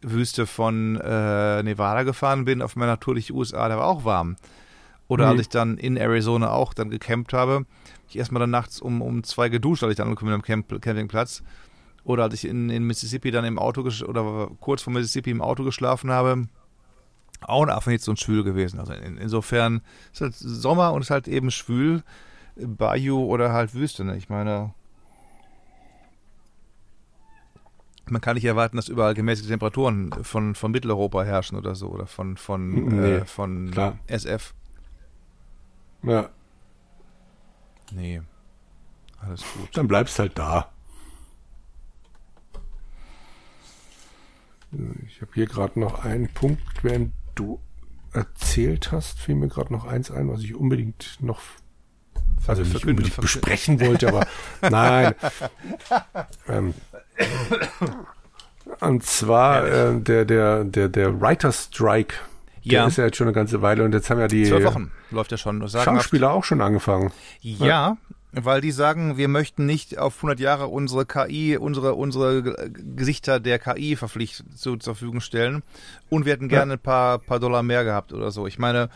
Wüste 0.02 0.48
von 0.48 0.96
äh, 0.96 1.64
Nevada 1.64 2.04
gefahren 2.04 2.46
bin, 2.46 2.62
auf 2.62 2.76
meiner 2.76 3.00
Tour 3.00 3.16
durch 3.16 3.28
die 3.28 3.34
USA, 3.34 3.68
da 3.70 3.78
war 3.78 3.86
auch 3.86 4.04
warm. 4.04 4.36
Oder 5.08 5.26
mhm. 5.26 5.32
als 5.32 5.42
ich 5.42 5.50
dann 5.50 5.78
in 5.78 5.96
Arizona 5.96 6.52
auch 6.52 6.74
dann 6.74 6.90
gecampt 6.90 7.34
habe, 7.34 7.66
ich 8.10 8.18
erstmal 8.18 8.40
dann 8.40 8.50
nachts 8.50 8.80
um, 8.80 9.02
um 9.02 9.24
zwei 9.24 9.50
geduscht, 9.50 9.84
als 9.84 9.92
ich 9.92 9.98
dann 9.98 10.08
angekommen 10.08 10.32
bin 10.32 10.36
am 10.36 10.42
Camp 10.42 10.82
Campingplatz. 10.82 11.44
Oder 12.08 12.24
als 12.24 12.36
ich 12.36 12.46
in, 12.46 12.70
in 12.70 12.84
Mississippi 12.84 13.32
dann 13.32 13.44
im 13.44 13.60
Auto 13.60 13.82
oder 13.82 14.50
kurz 14.62 14.82
vor 14.82 14.94
Mississippi 14.94 15.30
im 15.30 15.42
Auto 15.42 15.66
geschlafen 15.66 16.10
habe, 16.10 16.48
auch 17.42 17.64
ein 17.64 17.70
Affenhitze 17.70 18.10
und 18.10 18.18
schwül 18.18 18.46
gewesen. 18.46 18.80
Also 18.80 18.94
in, 18.94 19.18
insofern 19.18 19.82
ist 20.14 20.22
halt 20.22 20.34
Sommer 20.34 20.94
und 20.94 21.02
ist 21.02 21.10
halt 21.10 21.28
eben 21.28 21.52
schwül, 21.52 22.04
Bayou 22.56 23.26
oder 23.26 23.52
halt 23.52 23.74
Wüste. 23.74 24.06
Ne? 24.06 24.16
Ich 24.16 24.30
meine, 24.30 24.74
man 28.06 28.22
kann 28.22 28.36
nicht 28.36 28.46
erwarten, 28.46 28.78
dass 28.78 28.88
überall 28.88 29.14
gemäßigte 29.14 29.50
Temperaturen 29.50 30.14
von, 30.24 30.56
von 30.56 30.72
Mitteleuropa 30.72 31.24
herrschen 31.24 31.58
oder 31.58 31.76
so 31.76 31.90
oder 31.90 32.08
von, 32.08 32.38
von, 32.38 32.86
nee, 32.86 33.16
äh, 33.16 33.26
von 33.26 33.74
SF. 34.08 34.54
Ja. 36.04 36.30
Nee. 37.92 38.22
Alles 39.20 39.42
gut. 39.42 39.76
Dann 39.76 39.90
bleibst 39.90 40.18
halt 40.20 40.40
da. 40.40 40.72
Ich 45.08 45.22
habe 45.22 45.32
hier 45.34 45.46
gerade 45.46 45.80
noch 45.80 46.04
einen 46.04 46.28
Punkt, 46.30 46.84
während 46.84 47.14
du 47.36 47.60
erzählt 48.14 48.92
hast, 48.92 49.20
fiel 49.20 49.36
mir 49.36 49.48
gerade 49.48 49.72
noch 49.72 49.86
eins 49.86 50.12
ein, 50.12 50.30
was 50.30 50.42
ich 50.42 50.56
unbedingt 50.56 51.18
noch 51.20 51.42
also 52.46 52.62
nicht 52.62 52.86
unbedingt 52.86 53.18
besprechen 53.18 53.80
wollte, 53.82 54.08
aber 54.08 54.28
nein. 54.70 55.14
ähm, 56.48 56.74
und 58.80 59.04
zwar 59.04 59.66
äh, 59.68 60.00
der, 60.00 60.26
der, 60.26 60.64
der, 60.64 60.90
der 60.90 61.22
Writer 61.22 61.52
Strike. 61.52 62.16
Der 62.64 62.74
ja. 62.74 62.88
ist 62.88 62.98
ja 62.98 63.06
jetzt 63.06 63.18
schon 63.18 63.28
eine 63.28 63.34
ganze 63.34 63.62
Weile 63.62 63.84
und 63.84 63.94
jetzt 63.94 64.10
haben 64.10 64.20
ja 64.20 64.28
die 64.28 64.44
Zwölf 64.44 64.66
Wochen 64.66 64.92
läuft 65.12 65.32
ja 65.32 65.38
schon. 65.38 65.68
Schauspieler 65.68 66.32
auch 66.32 66.44
schon 66.44 66.62
angefangen. 66.62 67.12
Ja, 67.42 67.98
Weil 68.40 68.62
die 68.62 68.72
sagen, 68.72 69.18
wir 69.18 69.28
möchten 69.28 69.66
nicht 69.66 69.98
auf 69.98 70.18
100 70.18 70.40
Jahre 70.40 70.68
unsere 70.68 71.06
KI, 71.06 71.58
unsere, 71.58 71.96
unsere 71.96 72.44
Gesichter 72.72 73.40
der 73.40 73.58
KI 73.58 73.96
verpflichtet 73.96 74.58
zu, 74.58 74.78
zur 74.78 74.96
Verfügung 74.96 75.22
stellen. 75.22 75.64
Und 76.10 76.26
wir 76.26 76.34
hätten 76.34 76.50
gerne 76.50 76.74
ein 76.74 76.80
paar, 76.80 77.20
paar 77.20 77.40
Dollar 77.40 77.64
mehr 77.64 77.84
gehabt 77.84 78.14
oder 78.14 78.30
so. 78.32 78.46
Ich 78.46 78.60
meine, 78.60 78.90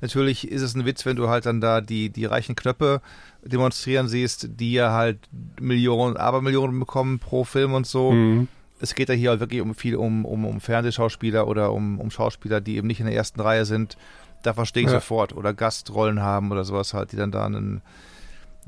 natürlich 0.00 0.50
ist 0.50 0.62
es 0.62 0.74
ein 0.74 0.86
Witz, 0.86 1.06
wenn 1.06 1.16
du 1.16 1.28
halt 1.28 1.46
dann 1.46 1.60
da 1.60 1.80
die, 1.80 2.10
die 2.10 2.24
reichen 2.24 2.56
Knöpfe 2.56 3.00
demonstrieren 3.44 4.08
siehst, 4.08 4.48
die 4.58 4.72
ja 4.72 4.92
halt 4.92 5.18
Millionen, 5.60 6.16
Abermillionen 6.16 6.78
bekommen 6.78 7.18
pro 7.18 7.44
Film 7.44 7.74
und 7.74 7.86
so. 7.86 8.12
Mhm. 8.12 8.48
Es 8.80 8.94
geht 8.94 9.08
ja 9.08 9.14
hier 9.14 9.30
halt 9.30 9.40
wirklich 9.40 9.60
um 9.60 9.74
viel 9.74 9.96
um, 9.96 10.24
um, 10.24 10.44
um 10.44 10.60
Fernsehschauspieler 10.60 11.46
oder 11.46 11.72
um, 11.72 12.00
um 12.00 12.10
Schauspieler, 12.10 12.60
die 12.60 12.76
eben 12.76 12.86
nicht 12.86 13.00
in 13.00 13.06
der 13.06 13.14
ersten 13.14 13.40
Reihe 13.40 13.66
sind. 13.66 13.96
Da 14.42 14.54
verstehe 14.54 14.84
ich 14.84 14.88
ja. 14.88 14.94
sofort. 14.94 15.34
Oder 15.34 15.52
Gastrollen 15.52 16.22
haben 16.22 16.50
oder 16.50 16.64
sowas 16.64 16.94
halt, 16.94 17.12
die 17.12 17.16
dann 17.16 17.30
da 17.30 17.44
einen, 17.44 17.82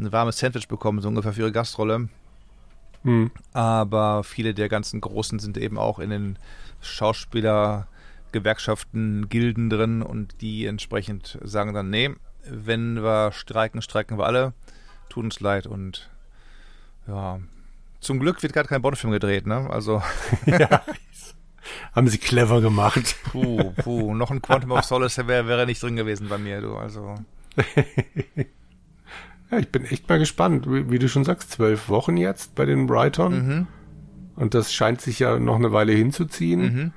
ein 0.02 0.12
warmes 0.12 0.38
Sandwich 0.38 0.68
bekommen, 0.68 1.00
so 1.00 1.08
ungefähr 1.08 1.32
für 1.32 1.40
ihre 1.42 1.52
Gastrolle. 1.52 2.08
Mhm. 3.02 3.30
Aber 3.52 4.22
viele 4.24 4.54
der 4.54 4.68
ganzen 4.68 5.00
Großen 5.00 5.38
sind 5.38 5.58
eben 5.58 5.78
auch 5.78 5.98
in 5.98 6.10
den 6.10 6.38
Schauspielergewerkschaften, 6.80 9.28
Gilden 9.28 9.70
drin 9.70 10.02
und 10.02 10.40
die 10.40 10.66
entsprechend 10.66 11.38
sagen 11.42 11.74
dann, 11.74 11.90
nee, 11.90 12.10
wenn 12.44 13.02
wir 13.02 13.32
streiken, 13.32 13.82
streiken 13.82 14.18
wir 14.18 14.26
alle. 14.26 14.52
Tut 15.08 15.24
uns 15.24 15.40
leid 15.40 15.66
und 15.66 16.08
ja, 17.06 17.40
zum 18.02 18.18
Glück 18.18 18.42
wird 18.42 18.52
gerade 18.52 18.68
kein 18.68 18.82
Bond-Film 18.82 19.12
gedreht, 19.12 19.46
ne? 19.46 19.70
Also. 19.70 20.02
ja. 20.46 20.82
Haben 21.94 22.08
sie 22.08 22.18
clever 22.18 22.60
gemacht. 22.60 23.14
Puh, 23.30 23.72
puh. 23.82 24.14
Noch 24.14 24.32
ein 24.32 24.42
Quantum 24.42 24.72
of 24.72 24.84
Solace 24.84 25.28
wäre 25.28 25.46
wär 25.46 25.64
nicht 25.66 25.82
drin 25.82 25.94
gewesen 25.94 26.28
bei 26.28 26.38
mir, 26.38 26.60
du. 26.60 26.76
Also. 26.76 27.14
ja, 29.52 29.58
ich 29.58 29.70
bin 29.70 29.84
echt 29.84 30.08
mal 30.08 30.18
gespannt. 30.18 30.66
Wie, 30.66 30.90
wie, 30.90 30.98
du 30.98 31.08
schon 31.08 31.24
sagst, 31.24 31.52
zwölf 31.52 31.88
Wochen 31.88 32.16
jetzt 32.16 32.54
bei 32.54 32.64
den 32.64 32.86
Brighton. 32.86 33.46
Mhm. 33.46 33.66
Und 34.34 34.54
das 34.54 34.72
scheint 34.72 35.00
sich 35.02 35.18
ja 35.18 35.38
noch 35.38 35.56
eine 35.56 35.72
Weile 35.72 35.92
hinzuziehen. 35.92 36.60
Mhm. 36.60 36.92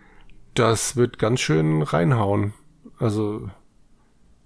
Das 0.53 0.95
wird 0.95 1.19
ganz 1.19 1.41
schön 1.41 1.81
reinhauen. 1.81 2.53
Also 2.97 3.49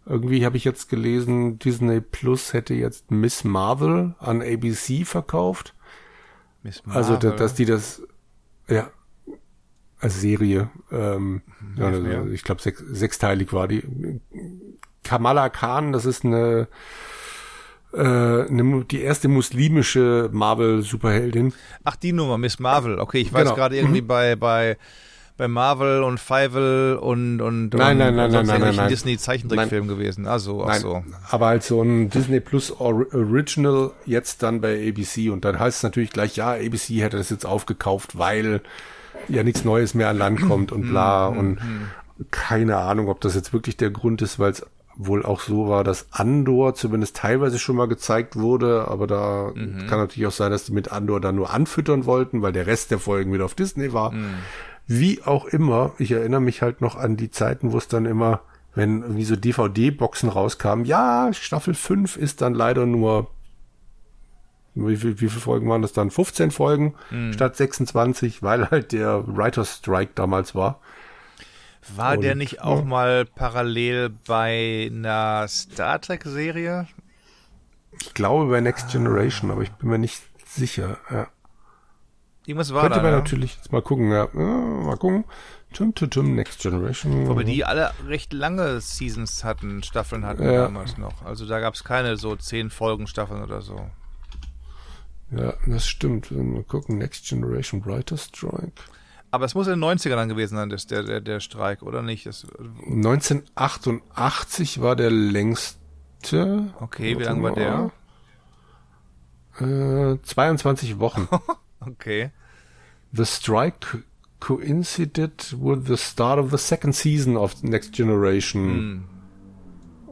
irgendwie 0.07 0.43
habe 0.43 0.57
ich 0.57 0.63
jetzt 0.63 0.89
gelesen, 0.89 1.59
Disney 1.59 2.01
Plus 2.01 2.53
hätte 2.53 2.73
jetzt 2.73 3.11
Miss 3.11 3.43
Marvel 3.43 4.15
an 4.17 4.41
ABC 4.41 5.05
verkauft. 5.05 5.75
Miss 6.63 6.81
also, 6.87 7.11
Marvel. 7.13 7.29
Also, 7.29 7.37
dass 7.37 7.53
die 7.53 7.65
das, 7.65 8.01
ja, 8.67 8.89
als 9.99 10.19
Serie, 10.19 10.71
ähm, 10.91 11.43
ja, 11.77 11.85
also, 11.85 12.27
ich 12.31 12.43
glaube, 12.43 12.61
sechs, 12.61 12.79
sechsteilig 12.79 13.53
war 13.53 13.67
die. 13.67 13.83
Kamala 15.03 15.49
Khan, 15.49 15.91
das 15.91 16.05
ist 16.05 16.25
eine, 16.25 16.67
eine 17.91 18.85
die 18.85 19.01
erste 19.01 19.27
muslimische 19.27 20.29
Marvel-Superheldin. 20.31 21.53
Ach, 21.83 21.95
die 21.95 22.13
Nummer, 22.13 22.37
Miss 22.37 22.59
Marvel. 22.59 22.99
Okay, 22.99 23.19
ich 23.19 23.33
weiß 23.33 23.43
genau. 23.43 23.55
gerade 23.55 23.77
irgendwie 23.77 24.01
mhm. 24.01 24.07
bei, 24.07 24.35
bei 24.35 24.77
bei 25.39 25.47
Marvel 25.47 26.03
und 26.03 26.19
Fievel 26.19 26.97
und 26.97 27.39
und 27.39 27.73
nein, 27.73 27.97
nein, 27.97 28.13
nein, 28.13 28.29
nein, 28.29 28.45
nein, 28.45 28.59
nein, 28.59 28.75
nein, 28.75 28.89
Disney 28.89 29.17
Zeichentrickfilm 29.17 29.87
gewesen. 29.87 30.27
Also 30.27 30.65
ach 30.65 30.75
so. 30.75 31.01
Aber 31.29 31.47
als 31.47 31.69
so 31.69 31.81
ein 31.81 32.09
Disney 32.09 32.41
Plus 32.41 32.71
Original 32.71 33.91
jetzt 34.05 34.43
dann 34.43 34.59
bei 34.59 34.89
ABC 34.89 35.29
und 35.29 35.45
dann 35.45 35.57
heißt 35.57 35.77
es 35.77 35.83
natürlich 35.83 36.09
gleich 36.09 36.35
ja, 36.35 36.51
ABC 36.51 36.95
hätte 37.01 37.15
das 37.15 37.29
jetzt 37.29 37.45
aufgekauft, 37.45 38.17
weil 38.17 38.59
ja 39.29 39.43
nichts 39.43 39.63
Neues 39.63 39.93
mehr 39.93 40.09
an 40.09 40.17
Land 40.17 40.41
kommt 40.41 40.73
und 40.73 40.89
bla 40.89 41.31
mhm, 41.31 41.37
und 41.37 41.49
mhm. 41.63 41.87
keine 42.31 42.75
Ahnung, 42.75 43.07
ob 43.07 43.21
das 43.21 43.33
jetzt 43.33 43.53
wirklich 43.53 43.77
der 43.77 43.91
Grund 43.91 44.21
ist, 44.21 44.39
weil 44.39 44.51
es 44.51 44.65
wohl 45.01 45.25
auch 45.25 45.39
so 45.39 45.69
war, 45.69 45.85
dass 45.85 46.07
Andor 46.11 46.75
zumindest 46.75 47.15
teilweise 47.15 47.57
schon 47.57 47.77
mal 47.77 47.87
gezeigt 47.87 48.35
wurde, 48.35 48.85
aber 48.89 49.07
da 49.07 49.51
mhm. 49.55 49.87
kann 49.87 49.97
natürlich 49.97 50.27
auch 50.27 50.33
sein, 50.33 50.51
dass 50.51 50.65
die 50.65 50.73
mit 50.73 50.91
Andor 50.91 51.21
dann 51.21 51.35
nur 51.35 51.51
anfüttern 51.51 52.05
wollten, 52.05 52.41
weil 52.41 52.51
der 52.51 52.67
Rest 52.67 52.91
der 52.91 52.99
Folgen 52.99 53.31
wieder 53.31 53.45
auf 53.45 53.55
Disney 53.55 53.93
war. 53.93 54.11
Mhm. 54.11 54.35
Wie 54.87 55.23
auch 55.23 55.45
immer, 55.45 55.93
ich 55.99 56.11
erinnere 56.11 56.41
mich 56.41 56.61
halt 56.61 56.81
noch 56.81 56.97
an 56.97 57.15
die 57.15 57.31
Zeiten, 57.31 57.71
wo 57.71 57.77
es 57.77 57.87
dann 57.87 58.05
immer, 58.05 58.41
wenn 58.75 59.01
irgendwie 59.01 59.23
so 59.23 59.37
DVD-Boxen 59.37 60.27
rauskamen, 60.27 60.83
ja, 60.83 61.31
Staffel 61.31 61.75
5 61.75 62.17
ist 62.17 62.41
dann 62.41 62.53
leider 62.53 62.85
nur, 62.85 63.27
wie, 64.75 64.97
viel, 64.97 65.21
wie 65.21 65.29
viele 65.29 65.41
Folgen 65.41 65.69
waren 65.69 65.81
das 65.81 65.93
dann? 65.93 66.11
15 66.11 66.51
Folgen 66.51 66.95
mhm. 67.09 67.31
statt 67.31 67.55
26, 67.55 68.43
weil 68.43 68.69
halt 68.69 68.91
der 68.91 69.23
Writer's 69.27 69.77
Strike 69.77 70.11
damals 70.15 70.55
war. 70.55 70.81
War 71.95 72.13
Und, 72.13 72.21
der 72.21 72.35
nicht 72.35 72.61
auch 72.61 72.83
mal 72.83 73.25
parallel 73.25 74.09
bei 74.27 74.89
einer 74.91 75.47
Star 75.47 75.99
Trek-Serie? 76.01 76.87
Ich 78.01 78.13
glaube 78.13 78.49
bei 78.49 78.61
Next 78.61 78.91
Generation, 78.91 79.51
aber 79.51 79.61
ich 79.61 79.71
bin 79.71 79.89
mir 79.89 79.97
nicht 79.97 80.21
sicher. 80.45 80.97
Ja. 81.09 81.27
Irgendwas 82.45 82.73
war 82.73 82.81
Könnte 82.81 82.97
da, 82.97 83.03
man 83.03 83.11
ja? 83.11 83.17
natürlich 83.19 83.57
jetzt 83.57 83.71
mal 83.71 83.81
gucken, 83.81 84.11
ja. 84.11 84.27
ja 84.33 84.39
mal 84.39 84.97
gucken. 84.97 85.25
Tum, 85.73 85.93
tum, 85.93 86.09
tum, 86.09 86.35
Next 86.35 86.61
Generation. 86.61 87.27
Wobei 87.27 87.43
die 87.43 87.63
alle 87.63 87.91
recht 88.07 88.33
lange 88.33 88.81
Seasons 88.81 89.43
hatten, 89.43 89.83
Staffeln 89.83 90.25
hatten 90.25 90.43
ja. 90.43 90.63
damals 90.63 90.97
noch. 90.97 91.23
Also 91.23 91.45
da 91.45 91.59
gab 91.59 91.75
es 91.75 91.83
keine 91.83 92.17
so 92.17 92.35
zehn 92.35 92.71
Folgen 92.71 93.05
Staffeln 93.05 93.43
oder 93.43 93.61
so. 93.61 93.87
Ja, 95.31 95.53
das 95.67 95.87
stimmt. 95.87 96.31
Mal 96.31 96.63
gucken, 96.63 96.97
Next 96.97 97.27
Generation 97.27 97.85
Writer 97.85 98.17
Strike. 98.17 98.81
Aber 99.31 99.45
es 99.45 99.53
muss 99.55 99.67
in 99.67 99.79
den 99.79 99.83
90ern 99.83 100.15
dann 100.15 100.29
gewesen 100.29 100.55
sein, 100.55 100.69
das, 100.69 100.87
der, 100.87 101.03
der, 101.03 101.21
der 101.21 101.39
Streik, 101.39 101.83
oder 101.83 102.01
nicht? 102.01 102.25
Das, 102.25 102.47
1988 102.85 104.81
war 104.81 104.95
der 104.95 105.11
längste. 105.11 106.73
Okay, 106.79 107.17
wie 107.17 107.23
lange 107.23 107.43
war 107.43 107.53
der? 107.53 107.91
Äh, 109.59 110.17
22 110.21 110.99
Wochen. 110.99 111.27
okay. 111.79 112.31
The 113.11 113.25
strike 113.25 114.03
coincided 114.39 115.55
with 115.59 115.87
the 115.87 115.97
start 115.97 116.39
of 116.39 116.51
the 116.51 116.57
second 116.57 116.93
season 116.93 117.37
of 117.37 117.61
Next 117.63 117.93
Generation. 117.93 119.05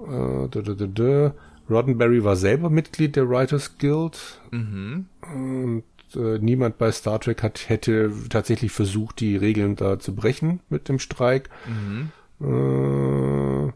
Mm. 0.05 0.43
Äh, 0.45 0.47
da, 0.49 0.61
da, 0.61 0.73
da. 0.73 1.33
Roddenberry 1.69 2.23
war 2.23 2.35
selber 2.35 2.69
Mitglied 2.69 3.15
der 3.15 3.29
Writers 3.29 3.77
Guild. 3.77 4.39
Mhm. 4.51 5.07
Und 5.21 5.83
äh, 6.15 6.39
niemand 6.39 6.77
bei 6.77 6.91
Star 6.91 7.19
Trek 7.19 7.43
hat, 7.43 7.69
hätte 7.69 8.11
tatsächlich 8.29 8.71
versucht, 8.71 9.19
die 9.19 9.35
Regeln 9.35 9.75
da 9.75 9.99
zu 9.99 10.15
brechen 10.15 10.61
mit 10.69 10.89
dem 10.89 10.99
Streik. 10.99 11.49
Mhm. 11.65 12.11
Äh, 12.39 13.73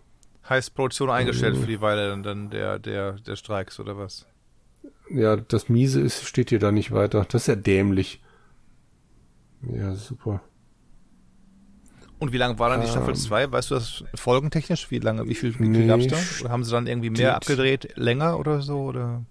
heißt 0.50 0.76
Produktion 0.76 1.10
eingestellt 1.10 1.56
äh, 1.56 1.60
für 1.60 1.68
die 1.68 1.82
Weile 1.82 2.18
dann 2.22 2.50
der, 2.50 2.80
der, 2.80 3.14
der 3.14 3.36
Streiks 3.36 3.80
oder 3.80 3.98
was? 3.98 4.28
Ja, 5.10 5.36
das 5.36 5.70
Miese 5.70 6.00
ist, 6.02 6.26
steht 6.26 6.50
hier 6.50 6.60
da 6.60 6.72
nicht 6.72 6.92
weiter. 6.92 7.26
Das 7.30 7.44
ist 7.44 7.48
ja 7.48 7.56
dämlich. 7.56 8.22
Ja, 9.62 9.94
super. 9.96 10.42
Und 12.20 12.34
wie 12.34 12.38
lange 12.38 12.60
war 12.60 12.70
dann 12.70 12.82
die 12.82 12.88
Staffel 12.88 13.16
2? 13.16 13.44
Ähm, 13.44 13.52
weißt 13.52 13.72
du 13.72 13.76
das 13.76 14.04
folgentechnisch? 14.14 14.92
Wie 14.92 15.00
lange, 15.00 15.28
wie 15.28 15.34
viel, 15.34 15.58
wie 15.60 15.68
nee, 15.68 15.88
gab 15.88 16.00
es 16.02 16.08
da? 16.08 16.18
Oder 16.42 16.52
haben 16.52 16.64
sie 16.64 16.72
dann 16.72 16.86
irgendwie 16.86 17.10
mehr 17.10 17.36
abgedreht, 17.36 17.98
länger 17.98 18.40
oder 18.40 18.62
so? 18.62 18.78
Oder? 18.84 19.24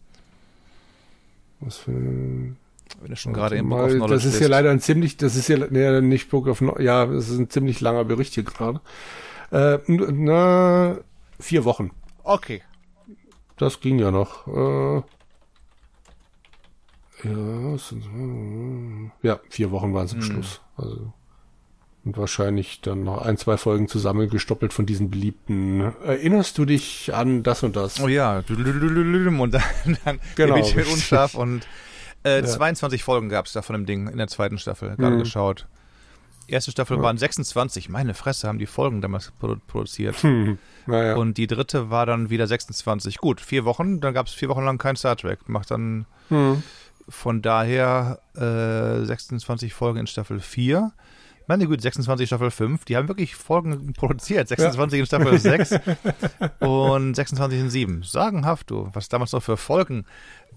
Was 1.61 1.77
für 1.77 2.57
Wenn 3.01 3.11
du 3.11 3.17
schon 3.17 3.33
gerade 3.33 3.57
im 3.57 3.69
Book 3.69 3.81
of 3.81 3.91
Knowledge 3.91 4.15
Das 4.15 4.25
ist 4.25 4.41
ja 4.41 4.49
leider 4.49 4.71
ein 4.71 4.81
ziemlich, 4.81 5.17
das 5.17 5.37
ist 5.37 5.49
ja 5.49 5.59
nee, 5.71 6.01
nicht 6.01 6.31
Book 6.31 6.47
of 6.47 6.59
Knowledge, 6.59 6.85
ja, 6.85 7.07
das 7.07 7.29
ist 7.29 7.39
ein 7.39 7.51
ziemlich 7.51 7.81
langer 7.81 8.05
Bericht 8.05 8.35
hier 8.35 8.45
gerade. 8.45 8.81
Äh, 9.51 9.79
na, 9.87 10.99
vier 11.39 11.65
Wochen. 11.65 11.91
Okay. 12.23 12.63
Das 13.57 13.81
ging 13.81 13.99
ja 13.99 14.11
noch. 14.11 14.47
Äh, 14.47 15.03
ja, 17.23 17.77
ja, 19.23 19.41
vier 19.51 19.71
Wochen 19.71 19.93
waren 19.93 20.07
es 20.07 20.13
am 20.13 20.19
mhm. 20.21 20.23
Schluss. 20.23 20.61
Also 20.77 21.13
und 22.05 22.17
wahrscheinlich 22.17 22.81
dann 22.81 23.05
noch 23.05 23.23
ein, 23.23 23.37
zwei 23.37 23.57
Folgen 23.57 23.87
zusammengestoppelt 23.87 24.73
von 24.73 24.87
diesen 24.87 25.11
beliebten. 25.11 25.93
Erinnerst 26.05 26.57
du 26.57 26.65
dich 26.65 27.13
an 27.15 27.43
das 27.43 27.63
und 27.63 27.77
das? 27.77 28.01
Oh 28.01 28.09
ja, 28.09 28.43
und 28.49 28.49
dann, 28.49 29.63
dann 30.05 30.21
genau, 30.35 30.55
bin 30.55 30.65
ich 30.65 30.77
unscharf 30.77 31.35
und 31.35 31.67
äh, 32.25 32.41
ja. 32.41 32.47
22 32.47 33.03
Folgen 33.03 33.29
gab 33.29 33.47
es 33.47 33.53
da 33.53 33.63
von 33.63 33.75
dem 33.75 33.87
Ding 33.87 34.09
in 34.09 34.19
der 34.19 34.29
zweiten 34.29 34.59
Staffel, 34.59 34.97
gerade 34.97 35.17
mhm. 35.17 35.21
geschaut. 35.21 35.67
Erste 36.47 36.73
Staffel 36.73 36.97
ja. 36.97 37.03
waren 37.03 37.17
26, 37.17 37.89
meine 37.89 38.15
Fresse, 38.15 38.49
haben 38.49 38.59
die 38.59 38.67
Folgen 38.67 39.01
damals 39.01 39.33
produziert. 39.67 40.17
Hm. 40.23 40.59
Naja. 40.87 41.15
Und 41.15 41.37
die 41.39 41.47
dritte 41.47 41.91
war 41.91 42.07
dann 42.07 42.31
wieder 42.31 42.47
26. 42.47 43.19
Gut, 43.19 43.41
vier 43.41 43.65
Wochen, 43.65 44.01
dann 44.01 44.15
gab 44.15 44.27
es 44.27 44.33
vier 44.33 44.49
Wochen 44.49 44.65
lang 44.65 44.79
kein 44.79 44.97
Star 44.97 45.17
Trek. 45.17 45.49
Macht 45.49 45.71
dann 45.71 46.07
hm. 46.31 46.63
Von 47.11 47.43
daher 47.43 48.21
äh, 48.37 49.05
26 49.05 49.75
Folgen 49.75 49.99
in 49.99 50.07
Staffel 50.07 50.39
4. 50.39 50.93
Meine 51.49 51.67
Güte, 51.67 51.83
26 51.83 52.29
Staffel 52.29 52.53
5. 52.53 52.85
Die 52.85 52.97
haben 52.97 53.09
wirklich 53.09 53.35
Folgen 53.35 53.93
produziert. 53.97 54.47
26 54.47 54.97
ja. 54.97 55.01
in 55.01 55.07
Staffel 55.07 55.39
6 55.39 55.81
und 56.61 57.15
26 57.15 57.61
in 57.61 57.71
7. 57.71 58.03
Sagenhaft, 58.05 58.71
du. 58.71 58.89
Was 58.93 59.09
damals 59.09 59.33
noch 59.33 59.43
für 59.43 59.57
Folgen. 59.57 60.05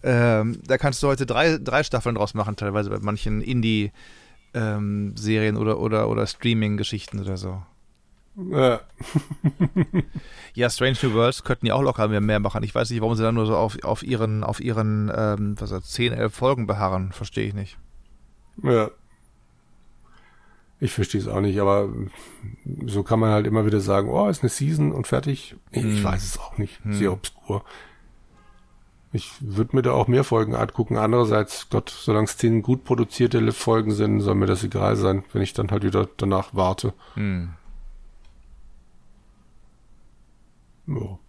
Ähm, 0.03 0.59
da 0.65 0.77
kannst 0.77 1.01
du 1.01 1.07
heute 1.07 1.25
drei, 1.25 1.57
drei 1.57 1.83
Staffeln 1.83 2.15
draus 2.15 2.33
machen, 2.33 2.55
teilweise 2.55 2.89
bei 2.89 2.99
manchen 2.99 3.41
Indie- 3.41 3.91
ähm, 4.53 5.15
oder, 5.57 5.79
oder, 5.79 6.09
oder 6.09 6.27
Streaming-Geschichten 6.27 7.19
oder 7.19 7.37
so. 7.37 7.61
Ja. 8.35 8.81
ja, 10.55 10.69
Strange 10.69 10.97
New 11.03 11.13
Worlds 11.13 11.43
könnten 11.43 11.67
ja 11.67 11.75
auch 11.75 11.83
locker 11.83 12.07
mehr, 12.07 12.21
mehr 12.21 12.39
machen. 12.39 12.63
Ich 12.63 12.73
weiß 12.73 12.89
nicht, 12.89 13.01
warum 13.01 13.15
sie 13.15 13.23
dann 13.23 13.35
nur 13.35 13.45
so 13.45 13.55
auf, 13.55 13.77
auf 13.83 14.03
ihren, 14.03 14.43
auf 14.43 14.59
ihren 14.59 15.11
ähm, 15.15 15.55
was 15.59 15.71
heißt, 15.71 15.91
10, 15.91 16.13
11 16.13 16.33
Folgen 16.33 16.67
beharren. 16.67 17.11
Verstehe 17.11 17.47
ich 17.47 17.53
nicht. 17.53 17.77
Ja. 18.63 18.89
Ich 20.79 20.91
verstehe 20.91 21.21
es 21.21 21.27
auch 21.27 21.41
nicht, 21.41 21.59
aber 21.59 21.89
so 22.85 23.03
kann 23.03 23.19
man 23.19 23.31
halt 23.31 23.47
immer 23.47 23.65
wieder 23.65 23.79
sagen, 23.79 24.09
oh, 24.09 24.27
ist 24.27 24.41
eine 24.41 24.49
Season 24.49 24.91
und 24.91 25.07
fertig. 25.07 25.55
Ich, 25.71 25.83
hm. 25.83 26.03
weiß 26.03 26.23
es 26.23 26.39
auch 26.39 26.57
nicht. 26.57 26.83
Hm. 26.83 26.93
Sehr 26.93 27.13
obskur. 27.13 27.63
Ich 29.15 29.31
würde 29.39 29.75
mir 29.75 29.83
da 29.83 29.91
auch 29.91 30.07
mehr 30.07 30.23
Folgen 30.23 30.55
angucken. 30.55 30.97
Andererseits, 30.97 31.69
Gott, 31.69 31.91
solange 31.91 32.25
es 32.25 32.35
zehn 32.35 32.63
gut 32.63 32.83
produzierte 32.83 33.51
Folgen 33.51 33.91
sind, 33.91 34.21
soll 34.21 34.33
mir 34.33 34.47
das 34.47 34.63
egal 34.63 34.95
sein, 34.95 35.23
wenn 35.31 35.43
ich 35.43 35.53
dann 35.53 35.69
halt 35.69 35.83
wieder 35.83 36.09
danach 36.17 36.49
warte. 36.53 36.93
Hm. 37.13 37.53
Ja, 40.87 41.19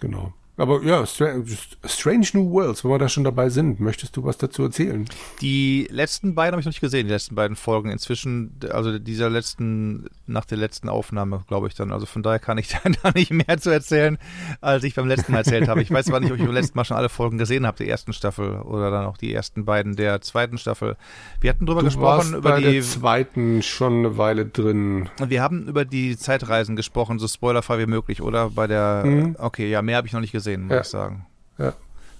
genau. 0.00 0.34
Aber 0.62 0.80
ja, 0.84 1.04
Strange 1.04 2.26
New 2.34 2.52
Worlds, 2.52 2.84
wenn 2.84 2.92
wir 2.92 2.98
da 3.00 3.08
schon 3.08 3.24
dabei 3.24 3.48
sind, 3.48 3.80
möchtest 3.80 4.16
du 4.16 4.22
was 4.22 4.38
dazu 4.38 4.62
erzählen? 4.62 5.06
Die 5.40 5.88
letzten 5.90 6.36
beiden 6.36 6.52
habe 6.52 6.60
ich 6.60 6.66
noch 6.66 6.70
nicht 6.70 6.80
gesehen, 6.80 7.08
die 7.08 7.12
letzten 7.12 7.34
beiden 7.34 7.56
Folgen. 7.56 7.90
Inzwischen, 7.90 8.60
also 8.70 8.96
dieser 9.00 9.28
letzten, 9.28 10.06
nach 10.28 10.44
der 10.44 10.58
letzten 10.58 10.88
Aufnahme, 10.88 11.42
glaube 11.48 11.66
ich 11.66 11.74
dann. 11.74 11.90
Also 11.90 12.06
von 12.06 12.22
daher 12.22 12.38
kann 12.38 12.58
ich 12.58 12.68
da 13.02 13.10
nicht 13.12 13.32
mehr 13.32 13.58
zu 13.58 13.70
erzählen, 13.70 14.18
als 14.60 14.84
ich 14.84 14.94
beim 14.94 15.08
letzten 15.08 15.32
Mal 15.32 15.38
erzählt 15.38 15.66
habe. 15.66 15.82
Ich 15.82 15.90
weiß 15.90 16.06
zwar 16.06 16.20
nicht, 16.20 16.30
ob 16.30 16.38
ich 16.38 16.44
beim 16.44 16.54
letzten 16.54 16.78
Mal 16.78 16.84
schon 16.84 16.96
alle 16.96 17.08
Folgen 17.08 17.38
gesehen 17.38 17.66
habe, 17.66 17.78
der 17.78 17.88
ersten 17.88 18.12
Staffel 18.12 18.60
oder 18.60 18.92
dann 18.92 19.06
auch 19.06 19.16
die 19.16 19.34
ersten 19.34 19.64
beiden 19.64 19.96
der 19.96 20.20
zweiten 20.20 20.58
Staffel. 20.58 20.96
Wir 21.40 21.50
hatten 21.50 21.66
drüber 21.66 21.80
du 21.80 21.86
gesprochen 21.86 22.06
warst 22.06 22.34
über 22.34 22.50
bei 22.50 22.60
die 22.60 22.74
der 22.74 22.82
zweiten 22.82 23.62
schon 23.62 23.94
eine 23.94 24.16
Weile 24.16 24.46
drin. 24.46 25.08
Wir 25.26 25.42
haben 25.42 25.66
über 25.66 25.84
die 25.84 26.16
Zeitreisen 26.16 26.76
gesprochen, 26.76 27.18
so 27.18 27.26
spoilerfrei 27.26 27.80
wie 27.80 27.86
möglich, 27.86 28.22
oder? 28.22 28.50
Bei 28.50 28.68
der, 28.68 29.02
mhm. 29.04 29.36
okay, 29.40 29.68
ja, 29.68 29.82
mehr 29.82 29.96
habe 29.96 30.06
ich 30.06 30.12
noch 30.12 30.20
nicht 30.20 30.30
gesehen 30.30 30.51
gesehen, 30.52 30.62
muss 30.66 30.74
ja. 30.74 30.80
ich 30.80 30.86
sagen. 30.86 31.26
Ja. 31.58 31.74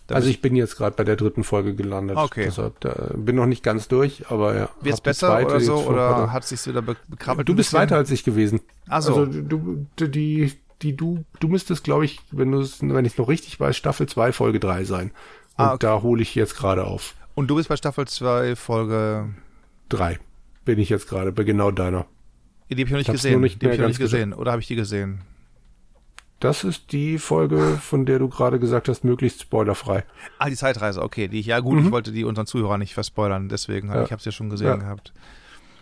Da 0.08 0.16
also 0.16 0.28
ich 0.28 0.40
bin 0.40 0.56
jetzt 0.56 0.76
gerade 0.76 0.96
bei 0.96 1.04
der 1.04 1.16
dritten 1.16 1.44
Folge 1.44 1.74
gelandet. 1.74 2.16
Okay. 2.16 2.44
Deshalb 2.44 2.80
da 2.80 3.10
bin 3.14 3.36
noch 3.36 3.46
nicht 3.46 3.62
ganz 3.62 3.88
durch, 3.88 4.30
aber 4.30 4.56
ja. 4.56 4.68
Wird 4.80 4.94
es 4.94 5.00
besser 5.00 5.44
oder 5.44 5.60
so 5.60 5.76
oder 5.76 6.32
hat 6.32 6.44
sich 6.44 6.66
wieder 6.66 6.82
bekrabbelt? 6.82 7.48
Du 7.48 7.54
bist 7.54 7.72
weiter 7.72 7.96
als 7.96 8.10
ich 8.10 8.24
gewesen. 8.24 8.60
Ach 8.88 9.02
so. 9.02 9.14
Also 9.14 9.26
du 9.26 9.86
die 9.96 10.52
die 10.82 10.96
du 10.96 11.24
du 11.38 11.48
müsstest 11.48 11.84
glaube 11.84 12.04
ich, 12.04 12.20
wenn 12.32 12.50
du 12.50 12.66
wenn 12.80 13.04
ich 13.04 13.16
noch 13.16 13.28
richtig 13.28 13.58
weiß, 13.60 13.76
Staffel 13.76 14.08
2 14.08 14.32
Folge 14.32 14.58
3 14.58 14.84
sein. 14.84 15.12
Und 15.56 15.64
ah, 15.64 15.74
okay. 15.74 15.78
da 15.80 16.02
hole 16.02 16.22
ich 16.22 16.34
jetzt 16.34 16.56
gerade 16.56 16.84
auf. 16.84 17.14
Und 17.34 17.48
du 17.48 17.54
bist 17.54 17.68
bei 17.68 17.76
Staffel 17.76 18.06
2 18.06 18.56
Folge 18.56 19.30
3. 19.90 20.18
Bin 20.64 20.78
ich 20.78 20.88
jetzt 20.88 21.08
gerade 21.08 21.30
bei 21.32 21.44
genau 21.44 21.70
deiner. 21.70 22.06
Die 22.68 22.74
habe 22.74 22.82
ich 22.82 22.90
noch 22.90 22.98
nicht 22.98 23.10
gesehen. 23.10 23.40
Nicht 23.40 23.60
die 23.60 23.66
habe 23.66 23.74
ich 23.74 23.80
noch 23.80 23.88
nicht 23.88 23.98
gesehen. 23.98 24.32
Oder 24.32 24.52
habe 24.52 24.62
ich 24.62 24.68
die 24.68 24.76
gesehen? 24.76 25.22
Das 26.42 26.64
ist 26.64 26.90
die 26.90 27.20
Folge, 27.20 27.78
von 27.80 28.04
der 28.04 28.18
du 28.18 28.28
gerade 28.28 28.58
gesagt 28.58 28.88
hast, 28.88 29.04
möglichst 29.04 29.42
spoilerfrei. 29.42 30.04
Ah, 30.40 30.50
die 30.50 30.56
Zeitreise, 30.56 31.00
okay. 31.00 31.28
Die, 31.28 31.40
ja 31.40 31.60
gut, 31.60 31.78
mhm. 31.78 31.86
ich 31.86 31.92
wollte 31.92 32.10
die 32.10 32.24
unseren 32.24 32.46
Zuhörern 32.46 32.80
nicht 32.80 32.94
verspoilern, 32.94 33.48
deswegen, 33.48 33.90
ja. 33.90 34.02
ich 34.02 34.10
habe 34.10 34.18
es 34.18 34.24
ja 34.24 34.32
schon 34.32 34.50
gesehen 34.50 34.66
ja. 34.66 34.74
gehabt. 34.74 35.12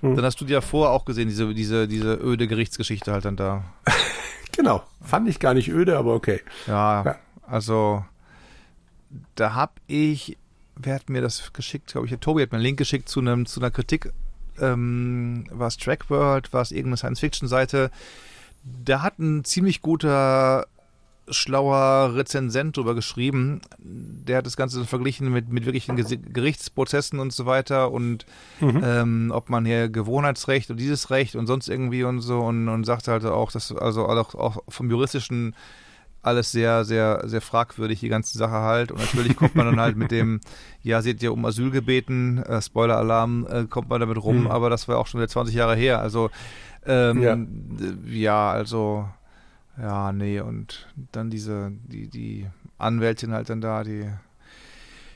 Mhm. 0.02 0.16
Dann 0.16 0.24
hast 0.26 0.38
du 0.38 0.44
die 0.44 0.52
ja 0.52 0.60
vorher 0.60 0.92
auch 0.92 1.06
gesehen, 1.06 1.28
diese, 1.28 1.54
diese, 1.54 1.88
diese 1.88 2.12
öde 2.12 2.46
Gerichtsgeschichte 2.46 3.10
halt 3.10 3.24
dann 3.24 3.36
da. 3.36 3.64
genau. 4.52 4.82
Fand 5.00 5.30
ich 5.30 5.40
gar 5.40 5.54
nicht 5.54 5.70
öde, 5.70 5.96
aber 5.96 6.12
okay. 6.12 6.42
Ja, 6.66 7.04
ja. 7.04 7.18
also 7.46 8.04
da 9.36 9.54
hab 9.54 9.80
ich, 9.86 10.36
wer 10.76 10.96
hat 10.96 11.08
mir 11.08 11.22
das 11.22 11.54
geschickt? 11.54 11.92
Glaube 11.92 12.06
ich, 12.06 12.14
Tobi 12.18 12.42
hat 12.42 12.52
mir 12.52 12.56
einen 12.56 12.64
Link 12.64 12.78
geschickt 12.78 13.08
zu 13.08 13.20
einem, 13.20 13.46
zu 13.46 13.60
einer 13.60 13.70
Kritik. 13.70 14.12
Ähm, 14.60 15.46
war 15.50 15.68
es 15.68 15.78
Trackworld, 15.78 16.52
war 16.52 16.60
es 16.60 16.70
irgendeine 16.70 16.98
Science-Fiction-Seite, 16.98 17.90
da 18.62 19.02
hat 19.02 19.18
ein 19.18 19.44
ziemlich 19.44 19.82
guter 19.82 20.66
schlauer 21.28 22.14
Rezensent 22.14 22.76
drüber 22.76 22.94
geschrieben. 22.94 23.60
Der 23.78 24.38
hat 24.38 24.46
das 24.46 24.56
Ganze 24.56 24.84
verglichen 24.84 25.30
mit, 25.30 25.48
mit 25.48 25.64
wirklichen 25.64 25.96
Gerichtsprozessen 25.96 27.20
und 27.20 27.32
so 27.32 27.46
weiter 27.46 27.92
und 27.92 28.26
mhm. 28.60 28.82
ähm, 28.84 29.32
ob 29.34 29.48
man 29.48 29.64
hier 29.64 29.88
Gewohnheitsrecht 29.88 30.70
und 30.70 30.78
dieses 30.78 31.10
Recht 31.10 31.36
und 31.36 31.46
sonst 31.46 31.68
irgendwie 31.68 32.04
und 32.04 32.20
so 32.20 32.40
und, 32.40 32.68
und 32.68 32.84
sagte 32.84 33.12
halt 33.12 33.24
auch, 33.24 33.52
dass 33.52 33.72
also 33.72 34.06
auch, 34.06 34.34
auch 34.34 34.62
vom 34.68 34.90
juristischen 34.90 35.54
alles 36.22 36.52
sehr, 36.52 36.84
sehr, 36.84 37.22
sehr 37.24 37.40
fragwürdig, 37.40 38.00
die 38.00 38.08
ganze 38.08 38.36
Sache 38.36 38.52
halt. 38.52 38.92
Und 38.92 39.00
natürlich 39.00 39.36
kommt 39.36 39.54
man 39.54 39.66
dann 39.66 39.80
halt 39.80 39.96
mit 39.96 40.10
dem, 40.10 40.40
ja, 40.82 41.00
seht 41.00 41.22
ihr 41.22 41.32
um 41.32 41.44
Asyl 41.46 41.70
gebeten, 41.70 42.38
äh, 42.42 42.60
Spoiler-Alarm, 42.60 43.46
äh, 43.50 43.64
kommt 43.64 43.88
man 43.88 44.00
damit 44.00 44.22
rum, 44.22 44.42
mhm. 44.42 44.46
aber 44.48 44.68
das 44.68 44.86
war 44.86 44.98
auch 44.98 45.06
schon 45.06 45.20
wieder 45.20 45.28
20 45.28 45.54
Jahre 45.54 45.74
her. 45.74 46.00
Also 46.00 46.30
ähm, 46.86 47.22
ja. 47.22 47.38
ja, 48.06 48.50
also, 48.50 49.08
ja, 49.80 50.12
nee, 50.12 50.40
und 50.40 50.88
dann 51.12 51.30
diese, 51.30 51.72
die, 51.88 52.08
die 52.08 52.46
Anwältin 52.78 53.32
halt 53.32 53.50
dann 53.50 53.60
da, 53.60 53.84
die. 53.84 54.10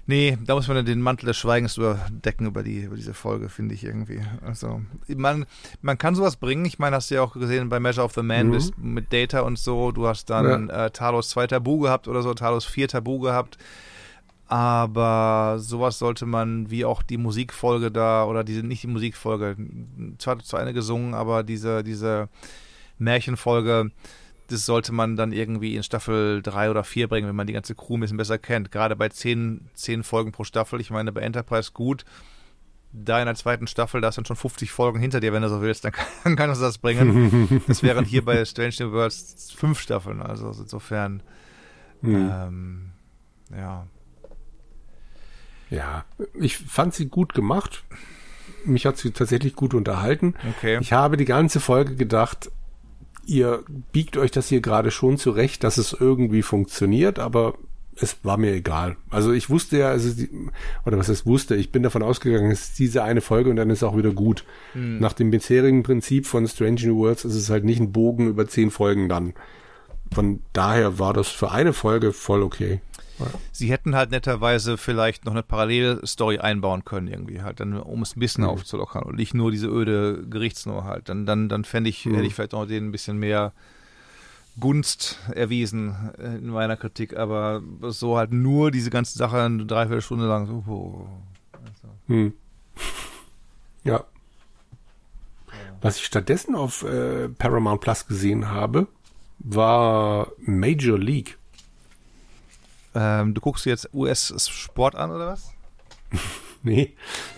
Nee, 0.07 0.37
da 0.45 0.55
muss 0.55 0.69
man 0.69 0.85
den 0.85 1.01
Mantel 1.01 1.27
des 1.27 1.39
Schweigens 1.39 1.79
überdecken 1.79 2.47
über 2.47 2.63
die 2.63 2.83
über 2.83 2.95
diese 2.97 3.15
Folge, 3.15 3.49
finde 3.49 3.75
ich 3.75 3.85
irgendwie. 3.85 4.21
Also 4.45 4.83
man, 5.09 5.47
man 5.81 5.97
kann 5.97 6.15
sowas 6.15 6.37
bringen. 6.37 6.67
Ich 6.67 6.79
meine, 6.79 6.97
hast 6.97 7.11
du 7.11 7.15
ja 7.15 7.23
auch 7.23 7.33
gesehen 7.33 7.71
bei 7.71 7.81
Measure 7.81 8.05
of 8.05 8.13
the 8.13 8.23
Man 8.23 8.49
mhm. 8.49 8.61
mit 8.77 9.15
Data 9.15 9.41
und 9.41 9.59
so. 9.59 9.93
Du 9.93 10.07
hast 10.07 10.29
dann 10.29 10.69
ja. 10.69 10.87
äh, 10.87 10.91
Talos 10.91 11.31
zwei 11.31 11.47
Tabu 11.47 11.79
gehabt 11.79 12.07
oder 12.07 12.21
so, 12.21 12.35
Talos 12.35 12.67
vier 12.67 12.87
Tabu 12.87 13.19
gehabt. 13.19 13.57
Aber 14.47 15.57
sowas 15.59 15.99
sollte 15.99 16.27
man, 16.27 16.71
wie 16.71 16.85
auch 16.85 17.03
die 17.03 17.17
Musikfolge 17.17 17.91
da, 17.91 18.25
oder 18.25 18.45
diese, 18.45 18.63
nicht 18.63 18.83
die 18.83 18.89
Musikfolge, 18.89 19.57
zwar 20.19 20.39
zu 20.41 20.57
eine 20.57 20.75
gesungen, 20.75 21.15
aber 21.15 21.43
diese, 21.43 21.83
diese 21.83 22.29
Märchenfolge, 22.99 23.91
das 24.49 24.67
sollte 24.67 24.93
man 24.93 25.17
dann 25.17 25.33
irgendwie 25.33 25.77
in 25.77 25.83
Staffel 25.83 26.43
3 26.43 26.71
oder 26.71 26.85
4 26.85 27.09
bringen, 27.09 27.27
wenn 27.27 27.37
man 27.37 27.47
die 27.47 27.55
ganze 27.55 27.75
Crew 27.75 27.97
ein 27.97 28.01
bisschen 28.01 28.19
besser 28.19 28.39
kennt. 28.39 28.71
Gerade 28.71 28.97
bei 28.97 29.09
10, 29.09 29.69
10 29.73 30.03
Folgen 30.03 30.33
pro 30.33 30.45
Staffel, 30.45 30.81
ich 30.81 30.91
meine, 30.91 31.13
bei 31.13 31.23
Enterprise 31.23 31.71
gut. 31.73 32.05
Da 32.93 33.19
in 33.19 33.27
der 33.27 33.35
zweiten 33.35 33.67
Staffel, 33.67 34.01
da 34.01 34.09
ist 34.09 34.19
dann 34.19 34.27
schon 34.27 34.37
50 34.37 34.71
Folgen 34.71 35.01
hinter 35.01 35.21
dir, 35.21 35.33
wenn 35.33 35.43
du 35.43 35.49
so 35.49 35.63
willst, 35.63 35.85
dann 35.85 35.93
kann, 36.23 36.37
kann 36.37 36.51
uns 36.51 36.61
das 36.61 36.79
bringen. 36.79 37.63
das 37.67 37.83
wären 37.83 38.05
hier 38.05 38.25
bei 38.25 38.45
Strange 38.45 38.75
New 38.81 38.93
Worlds 38.93 39.53
fünf 39.53 39.81
Staffeln, 39.81 40.21
also 40.21 40.49
insofern, 40.49 41.23
mhm. 42.03 42.31
ähm, 42.33 42.91
ja. 43.57 43.87
Ja, 45.71 46.05
ich 46.39 46.59
fand 46.59 46.95
sie 46.95 47.07
gut 47.07 47.35
gemacht. 47.35 47.85
Mich 48.65 48.87
hat 48.87 48.97
sie 48.97 49.11
tatsächlich 49.11 49.55
gut 49.55 49.75
unterhalten. 49.75 50.35
Okay. 50.57 50.79
Ich 50.81 50.93
habe 50.93 51.17
die 51.17 51.25
ganze 51.25 51.61
Folge 51.61 51.97
gedacht, 51.97 52.51
ihr 53.27 53.63
biegt 53.93 54.17
euch 54.17 54.31
das 54.31 54.49
hier 54.49 54.61
gerade 54.61 54.91
schon 54.91 55.19
zurecht, 55.19 55.65
dass 55.65 55.79
es 55.79 55.93
irgendwie 55.93 56.43
funktioniert, 56.43 57.19
aber 57.19 57.55
es 57.97 58.17
war 58.25 58.37
mir 58.37 58.53
egal. 58.53 58.97
Also 59.11 59.33
ich 59.33 59.51
wusste 59.51 59.79
ja, 59.79 59.89
also 59.89 60.13
die, 60.13 60.29
oder 60.85 60.99
was 60.99 61.09
es 61.09 61.27
wusste, 61.27 61.55
ich 61.55 61.71
bin 61.71 61.83
davon 61.83 62.03
ausgegangen, 62.03 62.51
es 62.51 62.63
ist 62.69 62.79
diese 62.79 63.05
eine 63.05 63.21
Folge 63.21 63.51
und 63.51 63.57
dann 63.57 63.71
ist 63.71 63.83
auch 63.83 63.97
wieder 63.97 64.13
gut. 64.13 64.45
Hm. 64.73 64.99
Nach 64.99 65.13
dem 65.13 65.31
bisherigen 65.31 65.83
Prinzip 65.83 66.27
von 66.27 66.47
Strange 66.49 66.87
New 66.87 66.97
Worlds 66.97 67.25
ist 67.25 67.35
es 67.35 67.51
halt 67.51 67.65
nicht 67.65 67.81
ein 67.81 67.93
Bogen 67.93 68.29
über 68.29 68.49
zehn 68.49 68.71
Folgen 68.71 69.09
dann. 69.09 69.35
Von 70.13 70.41
daher 70.53 70.99
war 70.99 71.13
das 71.13 71.29
für 71.29 71.51
eine 71.51 71.73
Folge 71.73 72.13
voll 72.13 72.43
okay. 72.43 72.81
Sie 73.53 73.71
hätten 73.71 73.95
halt 73.95 74.11
netterweise 74.11 74.77
vielleicht 74.77 75.25
noch 75.25 75.33
eine 75.33 75.43
Parallelstory 75.43 76.39
einbauen 76.39 76.85
können, 76.85 77.09
irgendwie 77.09 77.43
halt, 77.43 77.61
dann, 77.61 77.81
um 77.81 78.03
es 78.03 78.17
ein 78.17 78.21
bisschen 78.21 78.45
mhm. 78.45 78.51
aufzulockern 78.51 79.05
und 79.05 79.17
nicht 79.17 79.35
nur 79.35 79.51
diese 79.51 79.69
öde 79.69 80.27
Gerichtsnummer 80.29 80.85
halt. 80.85 81.09
Dann, 81.09 81.27
dann, 81.27 81.49
dann 81.49 81.65
fände 81.65 81.91
ich, 81.91 82.05
mhm. 82.07 82.15
hätte 82.15 82.27
ich 82.27 82.35
vielleicht 82.35 82.53
noch 82.53 82.67
denen 82.67 82.89
ein 82.89 82.93
bisschen 82.93 83.19
mehr 83.19 83.53
Gunst 84.59 85.19
erwiesen 85.35 85.97
in 86.19 86.49
meiner 86.49 86.77
Kritik, 86.77 87.17
aber 87.17 87.63
so 87.83 88.17
halt 88.17 88.33
nur 88.33 88.71
diese 88.71 88.91
ganze 88.91 89.19
Sache 89.19 89.41
eine 89.43 89.67
Dreiviertelstunde 89.67 90.27
lang. 90.27 90.47
So, 90.47 90.65
oh, 90.69 91.09
also. 91.53 91.89
mhm. 92.07 92.33
Ja. 93.85 94.05
Was 95.83 95.99
ich 95.99 96.07
stattdessen 96.07 96.55
auf 96.55 96.83
äh, 96.85 97.29
Paramount 97.29 97.83
Plus 97.83 98.07
gesehen 98.07 98.51
habe, 98.51 98.87
war 99.39 100.29
Major 100.39 100.99
League. 100.99 101.37
Ähm, 102.95 103.35
du 103.35 103.41
guckst 103.41 103.67
jetzt 103.67 103.91
US-Sport 103.93 104.95
an 104.95 105.11
oder 105.11 105.29
was? 105.29 105.53
nee, 106.63 106.95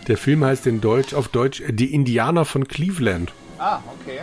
der 0.07 0.17
Film 0.17 0.43
heißt 0.43 0.67
in 0.67 0.81
Deutsch, 0.81 1.13
auf 1.13 1.27
Deutsch 1.29 1.63
Die 1.67 1.93
Indianer 1.93 2.45
von 2.45 2.67
Cleveland. 2.67 3.33
Ah, 3.57 3.79
okay. 3.99 4.21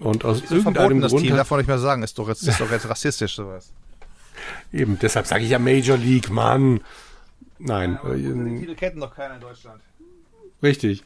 Und 0.00 0.24
aus 0.24 0.38
ist 0.40 0.50
irgendeinem 0.50 0.74
verboten, 0.74 1.00
das 1.02 1.12
Grund. 1.12 1.24
Team, 1.24 1.36
darf 1.36 1.50
man 1.50 1.60
nicht 1.60 1.66
mehr 1.66 1.78
sagen, 1.78 2.02
ist 2.02 2.18
doch 2.18 2.28
jetzt, 2.28 2.42
ist 2.46 2.60
doch 2.60 2.70
jetzt 2.70 2.88
rassistisch 2.88 3.34
sowas. 3.34 3.72
Eben, 4.72 4.98
deshalb 5.00 5.26
sage 5.26 5.44
ich 5.44 5.50
ja 5.50 5.58
Major 5.58 5.98
League, 5.98 6.30
Mann. 6.30 6.80
Nein. 7.58 7.98
Ja, 8.02 8.14
äh, 8.14 8.58
Titel 8.58 8.74
kennen 8.74 8.98
noch 8.98 9.14
keiner 9.14 9.34
in 9.34 9.40
Deutschland. 9.40 9.82
Richtig. 10.62 11.02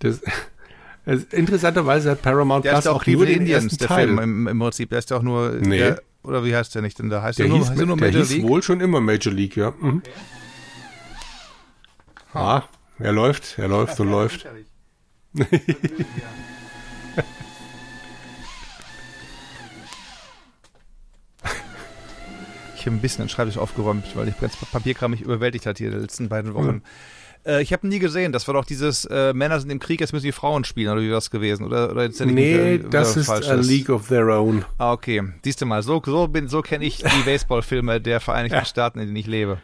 Das, 0.00 0.20
also, 1.06 1.24
interessanterweise 1.30 2.10
hat 2.10 2.22
Paramount 2.22 2.66
der 2.66 2.72
Plus 2.72 2.86
auch, 2.86 2.96
auch 3.00 3.06
nur 3.06 3.24
den 3.24 3.40
Indians, 3.40 3.64
ersten 3.64 3.78
der 3.78 3.88
Teil. 3.88 4.06
Film 4.06 4.18
im, 4.18 4.48
im 4.48 4.58
Prinzip. 4.58 4.90
Der 4.90 4.98
ist 4.98 5.10
ja 5.10 5.16
auch 5.16 5.22
nur. 5.22 5.52
Nee. 5.52 5.78
Der, 5.78 6.02
oder 6.22 6.44
wie 6.44 6.54
heißt 6.54 6.74
der 6.74 6.82
nicht 6.82 6.98
denn 6.98 7.08
da? 7.08 7.22
Heißt 7.22 7.38
der, 7.38 7.46
der, 7.46 7.50
nur, 7.50 7.58
hieß, 7.60 7.70
heißt 7.70 7.78
der 7.80 7.86
nur 7.86 7.96
Major 7.96 8.12
der 8.12 8.20
League? 8.22 8.40
Hieß 8.40 8.48
wohl 8.48 8.62
schon 8.62 8.80
immer 8.80 9.00
Major 9.00 9.32
League, 9.32 9.56
ja. 9.56 9.72
Mhm. 9.78 10.02
Okay. 10.04 10.10
Ah, 12.32 12.62
er 12.98 13.12
läuft, 13.12 13.58
er 13.58 13.68
läuft 13.68 13.98
und 13.98 14.08
läuft. 14.10 14.46
ich 22.76 22.86
habe 22.86 22.96
ein 22.96 23.00
bisschen 23.00 23.24
den 23.24 23.28
Schreibtisch 23.28 23.58
aufgeräumt, 23.58 24.04
weil 24.14 24.28
ich 24.28 24.34
Papierkram 24.72 25.10
mich 25.12 25.22
überwältigt 25.22 25.66
hat 25.66 25.78
hier 25.78 25.88
in 25.88 25.94
den 25.94 26.02
letzten 26.02 26.28
beiden 26.28 26.54
Wochen. 26.54 26.82
Ja. 26.84 26.90
Äh, 27.46 27.62
ich 27.62 27.72
habe 27.72 27.86
nie 27.86 27.98
gesehen. 27.98 28.32
Das 28.32 28.46
war 28.46 28.54
doch 28.54 28.64
dieses 28.64 29.04
äh, 29.06 29.32
Männer 29.32 29.60
sind 29.60 29.70
im 29.70 29.78
Krieg, 29.78 30.00
jetzt 30.00 30.12
müssen 30.12 30.26
die 30.26 30.32
Frauen 30.32 30.64
spielen, 30.64 30.92
oder 30.92 31.00
wie 31.00 31.08
war 31.08 31.16
das 31.16 31.30
gewesen? 31.30 31.64
Oder, 31.64 31.90
oder 31.90 32.04
jetzt 32.04 32.20
nee, 32.20 32.78
nicht, 32.78 32.92
das 32.92 33.16
ist 33.16 33.30
A 33.30 33.54
League 33.54 33.88
of 33.88 34.08
Their 34.08 34.28
Own. 34.28 34.64
Ah, 34.78 34.92
okay. 34.92 35.22
Siehst 35.42 35.60
du 35.60 35.66
mal, 35.66 35.82
so, 35.82 36.02
so, 36.04 36.28
bin, 36.28 36.48
so 36.48 36.62
kenne 36.62 36.84
ich 36.84 36.98
die 36.98 37.22
Baseballfilme 37.24 38.00
der 38.00 38.20
Vereinigten 38.20 38.58
ja. 38.58 38.64
Staaten, 38.64 38.98
in 38.98 39.06
denen 39.06 39.16
ich 39.16 39.26
lebe. 39.26 39.58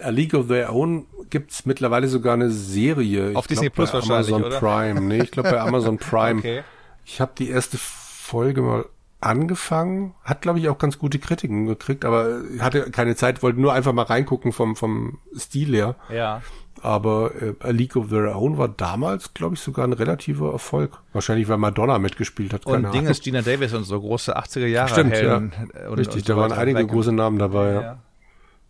A 0.00 0.10
League 0.10 0.34
of 0.34 0.48
Their 0.48 0.72
Own 0.72 1.06
gibt's 1.30 1.66
mittlerweile 1.66 2.08
sogar 2.08 2.34
eine 2.34 2.50
Serie. 2.50 3.32
Auf 3.34 3.46
ich 3.46 3.48
Disney 3.48 3.70
Plus 3.70 3.92
wahrscheinlich, 3.92 4.32
Amazon 4.32 4.44
oder? 4.44 4.58
Prime. 4.58 5.00
Nee, 5.00 5.22
ich 5.22 5.30
glaube 5.30 5.50
bei 5.50 5.60
Amazon 5.66 5.98
Prime. 5.98 6.38
okay. 6.38 6.62
Ich 7.04 7.20
habe 7.20 7.32
die 7.36 7.48
erste 7.48 7.78
Folge 7.78 8.60
mal 8.60 8.84
angefangen, 9.20 10.14
hat 10.22 10.42
glaube 10.42 10.60
ich 10.60 10.68
auch 10.68 10.78
ganz 10.78 10.98
gute 10.98 11.18
Kritiken 11.18 11.66
gekriegt, 11.66 12.04
aber 12.04 12.42
hatte 12.60 12.90
keine 12.90 13.16
Zeit, 13.16 13.42
wollte 13.42 13.60
nur 13.60 13.72
einfach 13.72 13.92
mal 13.92 14.04
reingucken 14.04 14.52
vom 14.52 14.76
vom 14.76 15.18
Stil 15.36 15.74
her. 15.74 15.96
Ja. 16.12 16.42
Aber 16.82 17.32
äh, 17.40 17.54
A 17.60 17.70
League 17.70 17.96
of 17.96 18.08
Their 18.08 18.36
Own 18.36 18.58
war 18.58 18.68
damals, 18.68 19.34
glaube 19.34 19.54
ich, 19.54 19.60
sogar 19.60 19.86
ein 19.86 19.92
relativer 19.92 20.52
Erfolg. 20.52 21.00
Wahrscheinlich, 21.12 21.48
weil 21.48 21.58
Madonna 21.58 21.98
mitgespielt 21.98 22.52
hat. 22.52 22.66
Und 22.66 22.92
Ding 22.92 23.06
ist 23.06 23.22
Gina 23.22 23.42
Davis 23.42 23.74
und 23.74 23.84
so 23.84 24.00
große 24.00 24.36
80er 24.36 24.66
Jahre 24.66 24.88
Stimmt, 24.88 25.12
Helden. 25.12 25.52
Ja. 25.74 25.88
Und, 25.88 25.98
Richtig, 25.98 26.16
und 26.16 26.26
so 26.26 26.34
da 26.34 26.40
waren 26.40 26.52
einige 26.52 26.86
große 26.86 27.12
Namen 27.12 27.38
dabei, 27.38 27.72
ja. 27.72 27.80
ja. 27.80 27.98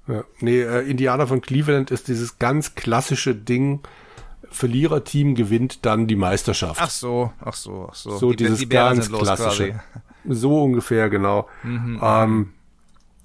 ja. 0.09 0.25
Nee, 0.41 0.63
äh, 0.63 0.89
Indianer 0.89 1.27
von 1.27 1.41
Cleveland 1.41 1.91
ist 1.91 2.09
dieses 2.09 2.39
ganz 2.39 2.75
klassische 2.75 3.35
Ding, 3.35 3.81
Verliererteam 4.51 5.35
gewinnt 5.35 5.85
dann 5.85 6.07
die 6.07 6.17
Meisterschaft. 6.17 6.81
Ach 6.83 6.91
so, 6.91 7.33
ach 7.41 7.55
so, 7.55 7.89
ach 7.91 7.95
so. 7.95 8.17
So 8.17 8.31
die, 8.31 8.45
dieses 8.45 8.61
die 8.61 8.69
ganz 8.69 9.11
klassische. 9.11 9.81
So 10.27 10.63
ungefähr, 10.63 11.11
genau. 11.11 11.49
Mhm, 11.63 12.01
ähm, 12.03 12.53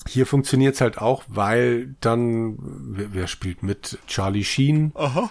hier 0.07 0.25
funktioniert's 0.25 0.81
halt 0.81 0.97
auch, 0.97 1.23
weil 1.27 1.95
dann, 2.01 2.57
wer, 2.59 3.13
wer 3.13 3.27
spielt 3.27 3.63
mit? 3.63 3.99
Charlie 4.07 4.43
Sheen. 4.43 4.91
Aha. 4.95 5.29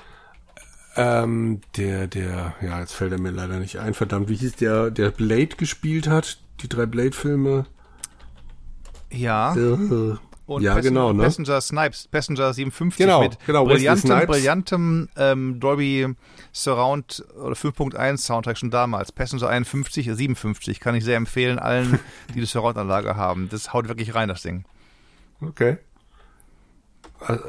Ähm, 0.95 1.61
der, 1.77 2.07
der, 2.07 2.55
ja, 2.61 2.81
jetzt 2.81 2.93
fällt 2.93 3.13
er 3.13 3.21
mir 3.21 3.31
leider 3.31 3.59
nicht 3.59 3.79
ein, 3.79 3.95
verdammt, 3.95 4.29
wie 4.29 4.35
hieß 4.35 4.57
der, 4.57 4.91
der 4.91 5.11
Blade 5.11 5.57
gespielt 5.57 6.07
hat? 6.07 6.39
Die 6.61 6.69
drei 6.69 6.87
Blade-Filme? 6.87 7.67
Ja. 9.11 9.55
Äh, 9.57 10.17
und 10.47 10.63
ja, 10.63 10.75
Passenger, 10.75 10.91
genau, 10.91 11.13
ne? 11.13 11.23
Passenger 11.23 11.61
Snipes, 11.61 12.09
Passenger 12.09 12.53
57 12.53 12.99
genau, 12.99 13.23
mit 13.23 13.39
genau, 13.47 13.65
brillantem, 13.65 14.27
brillantem 14.27 15.09
ähm, 15.17 15.61
Dolby 15.61 16.15
Surround 16.53 17.25
oder 17.37 17.55
5.1 17.55 18.19
Soundtrack 18.19 18.59
schon 18.59 18.71
damals. 18.71 19.13
Passenger 19.13 19.49
51, 19.49 20.11
57 20.13 20.81
kann 20.81 20.95
ich 20.95 21.05
sehr 21.05 21.17
empfehlen 21.17 21.59
allen, 21.59 21.99
die 22.35 22.41
die 22.41 22.47
Surround-Anlage 22.47 23.17
haben. 23.17 23.49
Das 23.51 23.73
haut 23.73 23.89
wirklich 23.89 24.15
rein, 24.15 24.29
das 24.29 24.43
Ding. 24.43 24.65
Okay. 25.41 25.79
Also, 27.21 27.45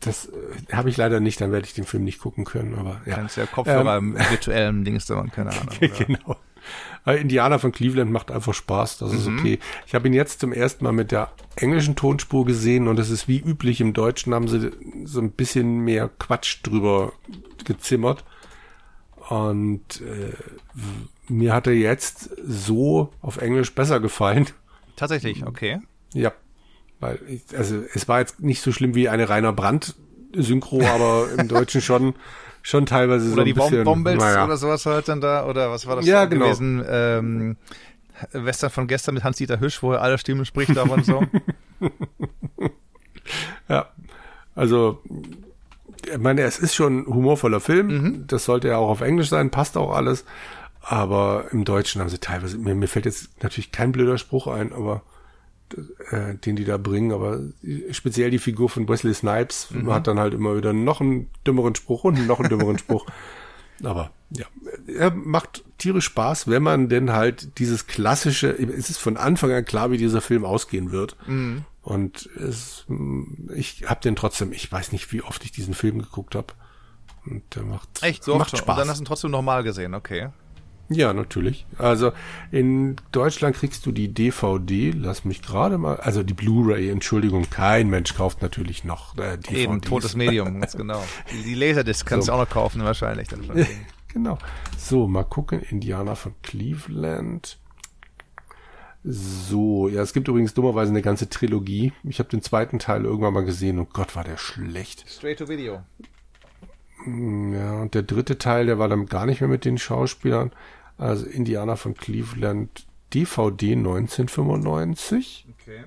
das 0.00 0.26
äh, 0.26 0.32
habe 0.72 0.90
ich 0.90 0.96
leider 0.96 1.20
nicht, 1.20 1.40
dann 1.40 1.52
werde 1.52 1.66
ich 1.66 1.74
den 1.74 1.84
Film 1.84 2.04
nicht 2.04 2.18
gucken 2.18 2.44
können, 2.44 2.74
aber 2.74 3.00
ja. 3.06 3.16
Kannst 3.16 3.36
ja 3.36 3.46
Kopfhörer 3.46 3.98
ähm, 3.98 4.16
im 4.16 4.30
virtuellen 4.30 4.84
Dings 4.84 5.06
da 5.06 5.22
keine 5.24 5.50
Ahnung. 5.60 5.74
genau. 5.80 6.36
Indianer 7.06 7.58
von 7.58 7.72
Cleveland 7.72 8.10
macht 8.10 8.30
einfach 8.30 8.54
Spaß, 8.54 8.98
das 8.98 9.12
ist 9.12 9.26
mhm. 9.26 9.38
okay. 9.38 9.58
Ich 9.86 9.94
habe 9.94 10.08
ihn 10.08 10.14
jetzt 10.14 10.40
zum 10.40 10.52
ersten 10.52 10.84
Mal 10.84 10.92
mit 10.92 11.12
der 11.12 11.30
englischen 11.56 11.96
Tonspur 11.96 12.44
gesehen 12.44 12.88
und 12.88 12.98
es 12.98 13.10
ist 13.10 13.28
wie 13.28 13.38
üblich 13.38 13.80
im 13.80 13.92
Deutschen 13.92 14.34
haben 14.34 14.48
sie 14.48 14.70
so 15.04 15.20
ein 15.20 15.30
bisschen 15.30 15.80
mehr 15.80 16.08
Quatsch 16.18 16.58
drüber 16.62 17.12
gezimmert. 17.64 18.24
Und 19.28 20.02
äh, 20.02 20.32
mir 21.28 21.54
hat 21.54 21.66
er 21.66 21.74
jetzt 21.74 22.30
so 22.46 23.12
auf 23.22 23.38
Englisch 23.38 23.74
besser 23.74 24.00
gefallen. 24.00 24.46
Tatsächlich, 24.96 25.46
okay. 25.46 25.80
Ja, 26.12 26.32
weil 27.00 27.18
ich, 27.28 27.42
also 27.56 27.82
es 27.94 28.08
war 28.08 28.20
jetzt 28.20 28.40
nicht 28.40 28.60
so 28.60 28.72
schlimm 28.72 28.94
wie 28.94 29.08
eine 29.08 29.28
Rainer 29.28 29.52
Brandt 29.52 29.94
Synchro, 30.32 30.82
aber 30.86 31.28
im 31.38 31.48
Deutschen 31.48 31.80
schon 31.80 32.14
schon 32.64 32.86
teilweise 32.86 33.26
oder 33.26 33.34
so 33.34 33.40
ein 33.42 33.46
die 33.46 33.52
bisschen. 33.52 33.84
Bombels 33.84 34.18
naja. 34.18 34.44
oder 34.44 34.56
sowas 34.56 34.84
halt 34.86 35.06
dann 35.06 35.20
da, 35.20 35.46
oder 35.46 35.70
was 35.70 35.86
war 35.86 35.96
das 35.96 36.06
ja, 36.06 36.24
genau. 36.24 36.46
gewesen? 36.46 36.82
Ähm, 36.88 37.56
Western 38.32 38.70
von 38.70 38.86
gestern 38.86 39.14
mit 39.14 39.22
Hans-Dieter 39.22 39.60
Hüsch, 39.60 39.82
wo 39.82 39.92
er 39.92 40.00
alle 40.00 40.18
Stimmen 40.18 40.46
spricht, 40.46 40.76
aber 40.78 40.94
und 40.94 41.04
so. 41.04 41.22
ja, 43.68 43.86
also 44.54 45.02
ich 46.10 46.18
meine, 46.18 46.42
es 46.42 46.58
ist 46.58 46.74
schon 46.74 47.00
ein 47.00 47.06
humorvoller 47.06 47.60
Film. 47.60 47.86
Mhm. 47.86 48.26
Das 48.28 48.46
sollte 48.46 48.68
ja 48.68 48.78
auch 48.78 48.88
auf 48.88 49.02
Englisch 49.02 49.28
sein, 49.28 49.50
passt 49.50 49.76
auch 49.76 49.94
alles. 49.94 50.24
Aber 50.80 51.46
im 51.50 51.64
Deutschen 51.64 52.00
haben 52.00 52.08
sie 52.08 52.18
teilweise, 52.18 52.56
mir, 52.56 52.74
mir 52.74 52.88
fällt 52.88 53.04
jetzt 53.04 53.42
natürlich 53.42 53.72
kein 53.72 53.92
blöder 53.92 54.16
Spruch 54.16 54.46
ein, 54.46 54.72
aber 54.72 55.02
äh, 56.10 56.34
den 56.34 56.56
die 56.56 56.64
da 56.64 56.76
bringen, 56.76 57.12
aber 57.12 57.40
speziell 57.90 58.30
die 58.30 58.38
Figur 58.38 58.68
von 58.68 58.88
Wesley 58.88 59.14
Snipes 59.14 59.70
mhm. 59.70 59.92
hat 59.92 60.06
dann 60.06 60.18
halt 60.18 60.34
immer 60.34 60.56
wieder 60.56 60.72
noch 60.72 61.00
einen 61.00 61.30
dümmeren 61.46 61.74
Spruch 61.74 62.04
und 62.04 62.26
noch 62.26 62.40
einen 62.40 62.48
dümmeren 62.50 62.78
Spruch. 62.78 63.06
Aber 63.82 64.12
ja, 64.30 64.46
er 64.86 65.10
macht 65.10 65.64
tierisch 65.78 66.04
Spaß, 66.04 66.48
wenn 66.48 66.62
man 66.62 66.88
denn 66.88 67.12
halt 67.12 67.58
dieses 67.58 67.86
klassische, 67.88 68.50
es 68.50 68.88
ist 68.88 68.98
von 68.98 69.16
Anfang 69.16 69.50
an 69.50 69.64
klar, 69.64 69.90
wie 69.90 69.98
dieser 69.98 70.20
Film 70.20 70.44
ausgehen 70.44 70.92
wird. 70.92 71.16
Mhm. 71.26 71.64
Und 71.82 72.26
es, 72.36 72.86
ich 73.54 73.84
habe 73.86 74.00
den 74.00 74.16
trotzdem, 74.16 74.52
ich 74.52 74.70
weiß 74.70 74.92
nicht, 74.92 75.12
wie 75.12 75.22
oft 75.22 75.44
ich 75.44 75.52
diesen 75.52 75.74
Film 75.74 75.98
geguckt 75.98 76.34
habe. 76.34 76.54
Und 77.26 77.42
der 77.54 77.64
macht, 77.64 78.02
Echt, 78.02 78.24
so 78.24 78.36
macht 78.36 78.56
Spaß. 78.56 78.68
Und 78.68 78.78
dann 78.78 78.88
hast 78.88 78.98
du 78.98 79.02
ihn 79.02 79.06
trotzdem 79.06 79.30
nochmal 79.30 79.62
gesehen, 79.64 79.94
okay. 79.94 80.28
Ja, 80.88 81.14
natürlich. 81.14 81.66
Also 81.78 82.12
in 82.50 82.96
Deutschland 83.10 83.56
kriegst 83.56 83.86
du 83.86 83.92
die 83.92 84.08
DVD, 84.08 84.90
lass 84.90 85.24
mich 85.24 85.40
gerade 85.40 85.78
mal, 85.78 85.96
also 85.96 86.22
die 86.22 86.34
Blu-ray, 86.34 86.90
Entschuldigung, 86.90 87.48
kein 87.48 87.88
Mensch 87.88 88.14
kauft 88.14 88.42
natürlich 88.42 88.84
noch 88.84 89.16
äh, 89.16 89.38
DVDs. 89.38 89.58
Eben, 89.58 89.80
totes 89.80 90.14
Medium, 90.14 90.60
ganz 90.60 90.76
genau. 90.76 91.02
Die, 91.32 91.42
die 91.42 91.54
Laserdisc 91.54 92.06
kannst 92.06 92.26
so. 92.26 92.32
du 92.32 92.36
auch 92.36 92.42
noch 92.42 92.50
kaufen 92.50 92.84
wahrscheinlich. 92.84 93.28
Dann 93.28 93.42
genau. 94.12 94.38
So, 94.76 95.08
mal 95.08 95.24
gucken, 95.24 95.60
Indianer 95.62 96.16
von 96.16 96.34
Cleveland. 96.42 97.58
So, 99.02 99.88
ja, 99.88 100.02
es 100.02 100.12
gibt 100.12 100.28
übrigens 100.28 100.54
dummerweise 100.54 100.90
eine 100.90 101.02
ganze 101.02 101.28
Trilogie. 101.28 101.92
Ich 102.04 102.18
habe 102.18 102.30
den 102.30 102.42
zweiten 102.42 102.78
Teil 102.78 103.04
irgendwann 103.04 103.34
mal 103.34 103.44
gesehen 103.44 103.78
und 103.78 103.92
Gott, 103.92 104.16
war 104.16 104.24
der 104.24 104.38
schlecht. 104.38 105.04
Straight 105.08 105.38
to 105.38 105.48
Video. 105.48 105.82
Hm, 107.04 107.52
ja, 107.52 107.72
und 107.82 107.94
der 107.94 108.02
dritte 108.02 108.38
Teil, 108.38 108.66
der 108.66 108.78
war 108.78 108.88
dann 108.88 109.06
gar 109.06 109.26
nicht 109.26 109.40
mehr 109.40 109.48
mit 109.48 109.64
den 109.64 109.78
Schauspielern. 109.78 110.52
Also 110.96 111.26
Indianer 111.26 111.76
von 111.76 111.94
Cleveland, 111.94 112.86
DVD 113.12 113.72
1995. 113.72 115.46
Okay. 115.60 115.84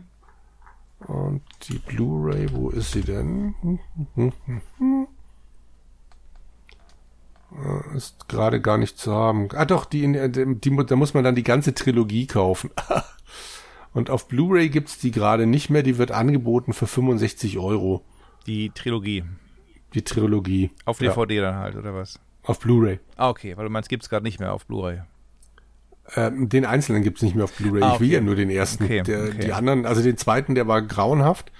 Und 1.00 1.42
die 1.70 1.78
Blu-ray, 1.78 2.48
wo 2.52 2.70
ist 2.70 2.92
sie 2.92 3.02
denn? 3.02 3.54
Ist 7.96 8.28
gerade 8.28 8.62
gar 8.62 8.78
nicht 8.78 8.98
zu 8.98 9.14
haben. 9.14 9.50
Ah 9.54 9.66
doch, 9.66 9.86
die, 9.86 10.12
die, 10.12 10.56
die, 10.56 10.86
da 10.86 10.96
muss 10.96 11.14
man 11.14 11.24
dann 11.24 11.36
die 11.36 11.44
ganze 11.44 11.74
Trilogie 11.74 12.28
kaufen. 12.28 12.72
Und 13.94 14.10
auf 14.10 14.28
Blu-ray 14.28 14.70
gibt's 14.70 15.00
die 15.00 15.12
gerade 15.12 15.46
nicht 15.48 15.70
mehr, 15.70 15.82
die 15.82 15.98
wird 15.98 16.12
angeboten 16.12 16.74
für 16.74 16.88
65 16.88 17.58
Euro. 17.58 18.04
Die 18.46 18.70
Trilogie. 18.72 19.24
Die 19.94 20.04
Trilogie. 20.04 20.72
Auf 20.86 21.00
DVD 21.00 21.36
ja. 21.36 21.42
dann 21.42 21.56
halt, 21.56 21.76
oder 21.76 21.96
was? 21.96 22.20
Auf 22.48 22.60
Blu-ray. 22.60 23.00
Ah, 23.18 23.30
okay, 23.30 23.58
weil 23.58 23.66
du 23.66 23.70
meinst, 23.70 23.90
gibt's 23.90 24.10
gerade 24.10 24.24
nicht 24.24 24.40
mehr 24.40 24.54
auf 24.54 24.66
Blu-ray. 24.66 25.02
Ähm, 26.16 26.48
den 26.48 26.66
einzelnen 26.66 27.04
gibt's 27.04 27.22
nicht 27.22 27.36
mehr 27.36 27.44
auf 27.44 27.54
Blu-ray. 27.54 27.84
Ah, 27.84 27.88
okay. 27.88 27.96
Ich 27.96 28.00
will 28.00 28.10
ja 28.10 28.22
nur 28.22 28.36
den 28.36 28.50
ersten. 28.50 28.86
Okay, 28.86 29.04
der, 29.04 29.26
okay. 29.26 29.40
Die 29.46 29.54
anderen, 29.54 29.86
also 29.86 30.02
den 30.02 30.18
zweiten, 30.18 30.56
der 30.56 30.66
war 30.68 30.82
grauenhaft. 30.82 31.52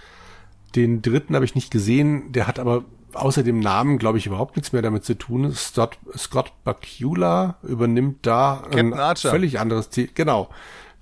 Den 0.76 1.02
dritten 1.02 1.36
habe 1.36 1.44
ich 1.44 1.56
nicht 1.56 1.72
gesehen. 1.72 2.32
Der 2.32 2.48
hat 2.48 2.58
aber 2.58 2.86
außer 3.14 3.44
dem 3.44 3.60
Namen, 3.60 3.98
glaube 3.98 4.18
ich, 4.18 4.26
überhaupt 4.26 4.56
nichts 4.56 4.72
mehr 4.72 4.82
damit 4.82 5.04
zu 5.04 5.18
tun. 5.18 5.52
Scott, 5.54 5.98
Scott 6.18 6.54
Bakula 6.64 7.58
übernimmt 7.64 8.26
da 8.26 8.60
Captain 8.64 8.94
ein 8.94 9.00
Archer. 9.00 9.30
völlig 9.30 9.60
anderes 9.60 9.90
Team. 9.90 10.10
Genau. 10.14 10.50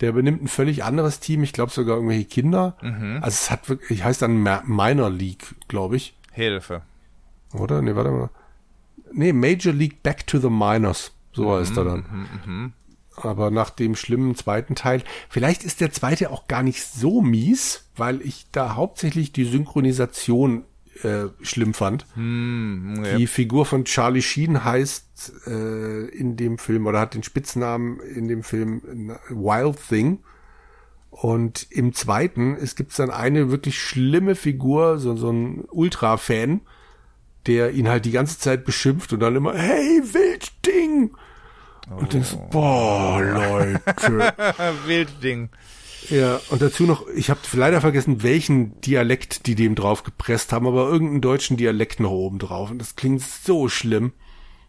Der 0.02 0.10
übernimmt 0.10 0.44
ein 0.44 0.48
völlig 0.48 0.84
anderes 0.84 1.20
Team. 1.20 1.44
Ich 1.44 1.54
glaube 1.54 1.72
sogar 1.72 1.98
irgendwelche 1.98 2.26
Kinder. 2.26 2.76
Mhm. 2.82 3.20
Also 3.22 3.36
es 3.36 3.52
hat 3.52 3.70
wirklich, 3.70 4.04
heißt 4.04 4.22
dann 4.24 4.42
Minor 4.66 5.10
League, 5.10 5.56
glaube 5.68 5.96
ich. 5.96 6.18
Hilfe. 6.32 6.82
Oder? 7.54 7.82
Nee, 7.82 7.96
warte 7.96 8.12
mal. 8.12 8.30
Nee, 9.16 9.34
Major 9.34 9.74
League 9.74 10.04
Back 10.04 10.28
to 10.28 10.40
the 10.40 10.50
Minors. 10.50 11.12
So 11.34 11.44
mhm, 11.44 11.60
heißt 11.60 11.78
er 11.78 11.86
dann. 11.86 12.06
Mhm, 12.46 12.54
mhm, 12.54 12.74
Aber 13.16 13.50
nach 13.50 13.70
dem 13.70 13.96
schlimmen 13.96 14.36
zweiten 14.36 14.76
Teil, 14.76 15.04
vielleicht 15.30 15.64
ist 15.64 15.82
der 15.82 15.92
zweite 15.92 16.32
auch 16.32 16.48
gar 16.48 16.64
nicht 16.64 16.84
so 16.84 17.22
mies, 17.22 17.90
weil 17.96 18.22
ich 18.22 18.48
da 18.52 18.76
hauptsächlich 18.76 19.32
die 19.32 19.46
Synchronisation 19.46 20.66
äh, 21.04 21.28
schlimm 21.42 21.74
fand. 21.74 22.06
Mm, 22.16 23.04
ja. 23.04 23.18
Die 23.18 23.28
Figur 23.28 23.66
von 23.66 23.86
Charlie 23.86 24.22
Sheen 24.22 24.64
heißt 24.64 25.48
äh, 25.48 26.06
in 26.08 26.38
dem 26.38 26.58
Film 26.58 26.88
oder 26.88 27.00
hat 27.00 27.14
den 27.14 27.24
Spitznamen 27.24 28.00
in 28.00 28.28
dem 28.28 28.44
Film 28.44 29.18
Wild 29.30 29.78
Thing. 29.90 30.20
Und 31.10 31.68
im 31.70 31.94
zweiten, 31.94 32.56
es 32.56 32.76
gibt 32.76 32.98
dann 33.00 33.10
eine 33.10 33.50
wirklich 33.50 33.80
schlimme 33.80 34.36
Figur, 34.36 34.98
so, 35.00 35.16
so 35.16 35.32
ein 35.32 35.64
Ultra-Fan, 35.72 36.62
der 37.48 37.72
ihn 37.72 37.88
halt 37.88 38.06
die 38.06 38.12
ganze 38.12 38.40
Zeit 38.40 38.66
beschimpft 38.66 39.14
und 39.14 39.20
dann 39.20 39.36
immer, 39.36 39.54
hey, 39.54 40.02
Wildding! 40.04 41.12
Oh. 41.90 42.00
Und 42.00 42.14
denkst, 42.14 42.36
boah, 42.52 43.22
Leute. 43.22 43.82
Wildding. 44.86 45.50
Ja, 46.10 46.40
und 46.50 46.62
dazu 46.62 46.84
noch, 46.84 47.08
ich 47.10 47.30
habe 47.30 47.40
leider 47.54 47.82
vergessen, 47.82 48.24
welchen 48.24 48.80
Dialekt 48.82 49.48
die 49.48 49.56
dem 49.56 49.76
drauf 49.76 50.04
gepresst 50.04 50.54
haben, 50.54 50.68
aber 50.68 50.88
irgendeinen 50.90 51.22
deutschen 51.22 51.58
Dialekt 51.58 52.00
noch 52.00 52.12
oben 52.12 52.40
drauf. 52.40 52.72
Und 52.72 52.80
das 52.80 52.96
klingt 52.96 53.22
so 53.22 53.70
schlimm. 53.70 54.14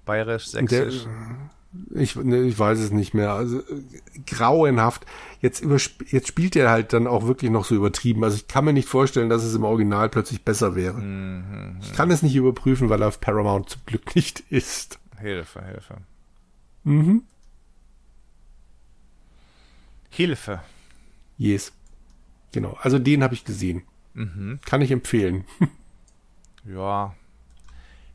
Bayerisch, 0.05 0.47
sächsisch. 0.47 1.05
Der, 1.05 1.51
ich, 1.95 2.17
ne, 2.17 2.43
ich 2.43 2.59
weiß 2.59 2.79
es 2.79 2.91
nicht 2.91 3.14
mehr. 3.14 3.33
Also 3.33 3.62
grauenhaft. 4.27 5.07
Jetzt, 5.41 5.61
übersp 5.61 6.03
jetzt 6.11 6.29
spielt 6.29 6.57
er 6.57 6.71
halt 6.71 6.93
dann 6.93 7.07
auch 7.07 7.27
wirklich 7.27 7.51
noch 7.51 7.64
so 7.64 7.75
übertrieben. 7.75 8.25
Also 8.25 8.37
ich 8.37 8.49
kann 8.49 8.64
mir 8.64 8.73
nicht 8.73 8.89
vorstellen, 8.89 9.29
dass 9.29 9.45
es 9.45 9.55
im 9.55 9.64
Original 9.64 10.09
plötzlich 10.09 10.43
besser 10.43 10.75
wäre. 10.75 10.99
Mhm, 10.99 11.79
ich 11.83 11.93
kann 11.93 12.11
es 12.11 12.23
nicht 12.23 12.37
überprüfen, 12.37 12.89
weil 12.89 13.03
er 13.03 13.09
auf 13.09 13.21
Paramount 13.21 13.71
zum 13.71 13.83
Glück 13.87 14.14
nicht 14.17 14.41
ist. 14.51 14.99
Hilfe, 15.19 15.62
Hilfe. 15.64 15.97
Mhm. 16.85 17.23
Hilfe. 20.11 20.62
Yes. 21.37 21.73
Genau. 22.53 22.79
Also 22.81 22.99
den 22.99 23.23
habe 23.23 23.35
ich 23.35 23.45
gesehen. 23.45 23.83
Mhm. 24.14 24.61
Kann 24.64 24.81
ich 24.81 24.91
empfehlen. 24.91 25.45
ja. 26.64 27.14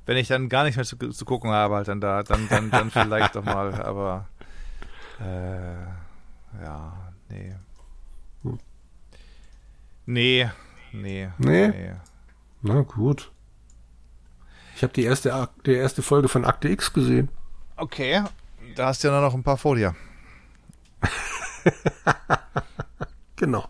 Wenn 0.05 0.17
ich 0.17 0.27
dann 0.27 0.49
gar 0.49 0.63
nicht 0.63 0.75
mehr 0.75 0.85
zu, 0.85 0.97
zu 0.97 1.25
gucken 1.25 1.51
habe, 1.51 1.75
halt 1.75 1.87
dann 1.87 2.01
da, 2.01 2.23
dann, 2.23 2.47
dann, 2.49 2.71
dann 2.71 2.91
vielleicht 2.91 3.35
doch 3.35 3.43
mal, 3.43 3.73
aber 3.81 4.27
äh, 5.19 6.63
ja, 6.63 7.13
nee. 7.29 7.55
Hm. 8.43 8.59
Nee, 10.05 10.49
nee. 10.91 11.29
Nee? 11.37 11.67
nee. 11.67 11.93
Na 12.61 12.81
gut. 12.81 13.31
Ich 14.75 14.83
habe 14.83 14.93
die 14.93 15.03
erste, 15.03 15.49
die 15.65 15.73
erste 15.73 16.01
Folge 16.01 16.27
von 16.27 16.45
Akte 16.45 16.69
X 16.69 16.93
gesehen. 16.93 17.29
Okay, 17.75 18.23
da 18.75 18.87
hast 18.87 19.03
du 19.03 19.09
ja 19.09 19.21
noch 19.21 19.33
ein 19.33 19.43
paar 19.43 19.57
vor 19.57 19.75
dir. 19.75 19.95
genau. 23.35 23.67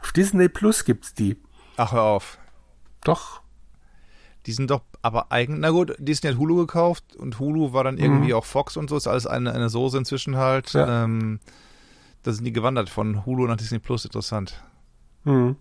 Auf 0.00 0.12
Disney 0.12 0.48
Plus 0.48 0.84
gibt's 0.84 1.14
die. 1.14 1.36
Ach, 1.76 1.92
hör 1.92 2.02
auf. 2.02 2.38
Doch. 3.04 3.42
Die 4.46 4.52
sind 4.52 4.70
doch 4.70 4.82
aber 5.02 5.32
eigentlich, 5.32 5.60
na 5.60 5.70
gut, 5.70 5.94
Disney 5.98 6.30
hat 6.30 6.38
Hulu 6.38 6.56
gekauft 6.56 7.16
und 7.16 7.40
Hulu 7.40 7.72
war 7.72 7.82
dann 7.82 7.98
irgendwie 7.98 8.28
mhm. 8.28 8.36
auch 8.36 8.44
Fox 8.44 8.76
und 8.76 8.88
so, 8.88 8.96
ist 8.96 9.08
alles 9.08 9.26
eine, 9.26 9.52
eine 9.52 9.68
Soße 9.68 9.98
inzwischen 9.98 10.36
halt. 10.36 10.72
Ja. 10.72 11.04
Ähm, 11.04 11.40
da 12.22 12.32
sind 12.32 12.44
die 12.44 12.52
gewandert 12.52 12.88
von 12.88 13.26
Hulu 13.26 13.46
nach 13.48 13.56
Disney 13.56 13.80
Plus, 13.80 14.04
interessant. 14.04 14.62
Mhm. 15.24 15.56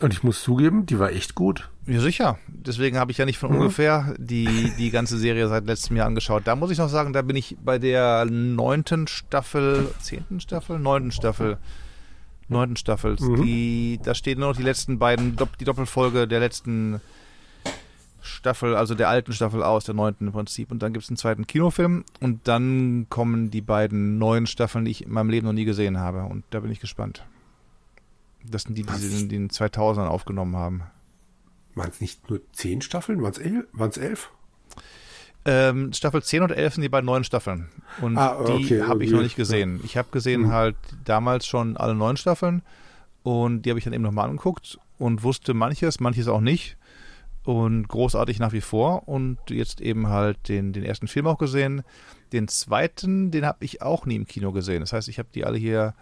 Und 0.00 0.14
ich 0.14 0.22
muss 0.22 0.42
zugeben, 0.42 0.86
die 0.86 0.98
war 0.98 1.10
echt 1.10 1.34
gut. 1.34 1.68
Ja, 1.86 2.00
sicher. 2.00 2.38
Deswegen 2.48 2.96
habe 2.96 3.12
ich 3.12 3.18
ja 3.18 3.26
nicht 3.26 3.36
von 3.36 3.50
mhm. 3.50 3.58
ungefähr 3.58 4.14
die, 4.16 4.72
die 4.78 4.90
ganze 4.90 5.18
Serie 5.18 5.46
seit 5.48 5.66
letztem 5.66 5.96
Jahr 5.96 6.06
angeschaut. 6.06 6.44
Da 6.46 6.56
muss 6.56 6.70
ich 6.70 6.78
noch 6.78 6.88
sagen, 6.88 7.12
da 7.12 7.20
bin 7.20 7.36
ich 7.36 7.58
bei 7.62 7.78
der 7.78 8.24
neunten 8.24 9.06
Staffel, 9.06 9.92
zehnten 10.00 10.40
Staffel, 10.40 10.78
neunten 10.78 11.12
Staffel, 11.12 11.58
neunten 12.48 12.76
Staffel. 12.76 13.16
Mhm. 13.20 13.42
Die, 13.42 14.00
da 14.02 14.14
stehen 14.14 14.40
nur 14.40 14.48
noch 14.48 14.56
die 14.56 14.62
letzten 14.62 14.98
beiden, 14.98 15.36
die 15.58 15.64
Doppelfolge 15.64 16.26
der 16.26 16.40
letzten 16.40 17.02
Staffel, 18.30 18.74
also 18.74 18.94
der 18.94 19.08
alten 19.08 19.32
Staffel 19.32 19.62
aus, 19.62 19.84
der 19.84 19.94
neunten 19.94 20.28
im 20.28 20.32
Prinzip. 20.32 20.70
Und 20.70 20.82
dann 20.82 20.92
gibt 20.92 21.04
es 21.04 21.10
einen 21.10 21.16
zweiten 21.16 21.46
Kinofilm 21.46 22.04
und 22.20 22.48
dann 22.48 23.06
kommen 23.10 23.50
die 23.50 23.60
beiden 23.60 24.18
neuen 24.18 24.46
Staffeln, 24.46 24.84
die 24.84 24.90
ich 24.92 25.04
in 25.04 25.12
meinem 25.12 25.30
Leben 25.30 25.46
noch 25.46 25.52
nie 25.52 25.64
gesehen 25.64 25.98
habe. 25.98 26.22
Und 26.22 26.44
da 26.50 26.60
bin 26.60 26.70
ich 26.70 26.80
gespannt. 26.80 27.24
Das 28.44 28.62
sind 28.62 28.76
die, 28.76 28.84
die 28.84 28.92
sie 28.94 29.22
in 29.22 29.28
den 29.28 29.50
2000ern 29.50 30.06
aufgenommen 30.06 30.56
haben. 30.56 30.82
Waren 31.74 31.90
es 31.90 32.00
nicht 32.00 32.30
nur 32.30 32.40
zehn 32.52 32.80
Staffeln? 32.80 33.22
Waren 33.22 33.32
es 33.32 33.38
elf? 33.38 33.66
Waren's 33.72 33.96
elf? 33.96 34.30
Ähm, 35.44 35.92
Staffel 35.92 36.22
10 36.22 36.42
und 36.42 36.50
11 36.50 36.74
sind 36.74 36.82
die 36.82 36.88
beiden 36.88 37.06
neuen 37.06 37.24
Staffeln. 37.24 37.68
Und 38.02 38.18
ah, 38.18 38.38
okay, 38.38 38.62
die 38.62 38.82
habe 38.82 39.04
ich 39.04 39.10
noch 39.10 39.22
nicht 39.22 39.36
gesehen. 39.36 39.80
Ich 39.84 39.96
habe 39.96 40.08
gesehen 40.12 40.42
mhm. 40.42 40.52
halt 40.52 40.76
damals 41.04 41.46
schon 41.46 41.76
alle 41.76 41.94
neun 41.94 42.16
Staffeln 42.18 42.62
und 43.22 43.62
die 43.62 43.70
habe 43.70 43.78
ich 43.78 43.84
dann 43.84 43.94
eben 43.94 44.02
nochmal 44.02 44.28
angeguckt 44.28 44.78
und 44.98 45.22
wusste 45.22 45.54
manches, 45.54 45.98
manches 45.98 46.28
auch 46.28 46.42
nicht. 46.42 46.76
Und 47.44 47.88
großartig 47.88 48.38
nach 48.38 48.52
wie 48.52 48.60
vor. 48.60 49.08
Und 49.08 49.38
jetzt 49.48 49.80
eben 49.80 50.08
halt 50.08 50.48
den, 50.48 50.72
den 50.72 50.84
ersten 50.84 51.08
Film 51.08 51.26
auch 51.26 51.38
gesehen. 51.38 51.82
Den 52.32 52.48
zweiten, 52.48 53.30
den 53.30 53.46
habe 53.46 53.64
ich 53.64 53.82
auch 53.82 54.06
nie 54.06 54.16
im 54.16 54.26
Kino 54.26 54.52
gesehen. 54.52 54.80
Das 54.80 54.92
heißt, 54.92 55.08
ich 55.08 55.18
habe 55.18 55.28
die 55.34 55.44
alle 55.44 55.58
hier 55.58 55.94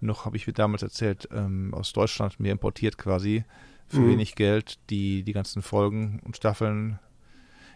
noch, 0.00 0.24
habe 0.24 0.36
ich 0.36 0.46
mir 0.46 0.52
damals 0.52 0.82
erzählt, 0.82 1.28
ähm, 1.32 1.74
aus 1.74 1.92
Deutschland 1.92 2.38
mir 2.40 2.52
importiert 2.52 2.96
quasi 2.98 3.44
für 3.86 4.00
mhm. 4.00 4.10
wenig 4.10 4.34
Geld 4.34 4.78
die, 4.90 5.22
die 5.22 5.32
ganzen 5.32 5.62
Folgen 5.62 6.20
und 6.24 6.36
Staffeln. 6.36 6.98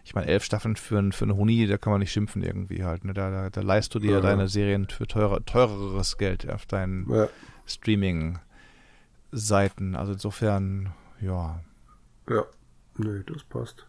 Ich 0.03 0.13
meine, 0.15 0.25
elf 0.27 0.43
Staffeln 0.43 0.75
für, 0.75 1.11
für 1.11 1.25
eine 1.25 1.35
Huni, 1.35 1.67
da 1.67 1.77
kann 1.77 1.91
man 1.91 1.99
nicht 1.99 2.11
schimpfen 2.11 2.41
irgendwie 2.43 2.83
halt. 2.83 3.05
Ne? 3.05 3.13
Da, 3.13 3.29
da, 3.29 3.51
da 3.51 3.61
leist 3.61 3.95
du 3.95 3.99
dir 3.99 4.13
ja. 4.13 4.21
deine 4.21 4.47
Serien 4.47 4.87
für 4.89 5.05
teure, 5.07 5.45
teureres 5.45 6.17
Geld 6.17 6.49
auf 6.49 6.65
deinen 6.65 7.07
ja. 7.09 7.29
Streaming-Seiten. 7.65 9.95
Also 9.95 10.13
insofern, 10.13 10.93
ja. 11.21 11.61
Ja, 12.27 12.45
nee, 12.97 13.21
das 13.25 13.43
passt. 13.43 13.87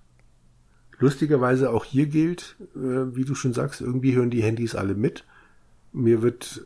Lustigerweise 0.99 1.71
auch 1.71 1.85
hier 1.85 2.07
gilt, 2.07 2.57
äh, 2.75 3.17
wie 3.17 3.25
du 3.25 3.35
schon 3.35 3.53
sagst, 3.53 3.81
irgendwie 3.81 4.15
hören 4.15 4.31
die 4.31 4.43
Handys 4.43 4.75
alle 4.75 4.95
mit 4.95 5.25
mir 5.93 6.23
wird, 6.23 6.63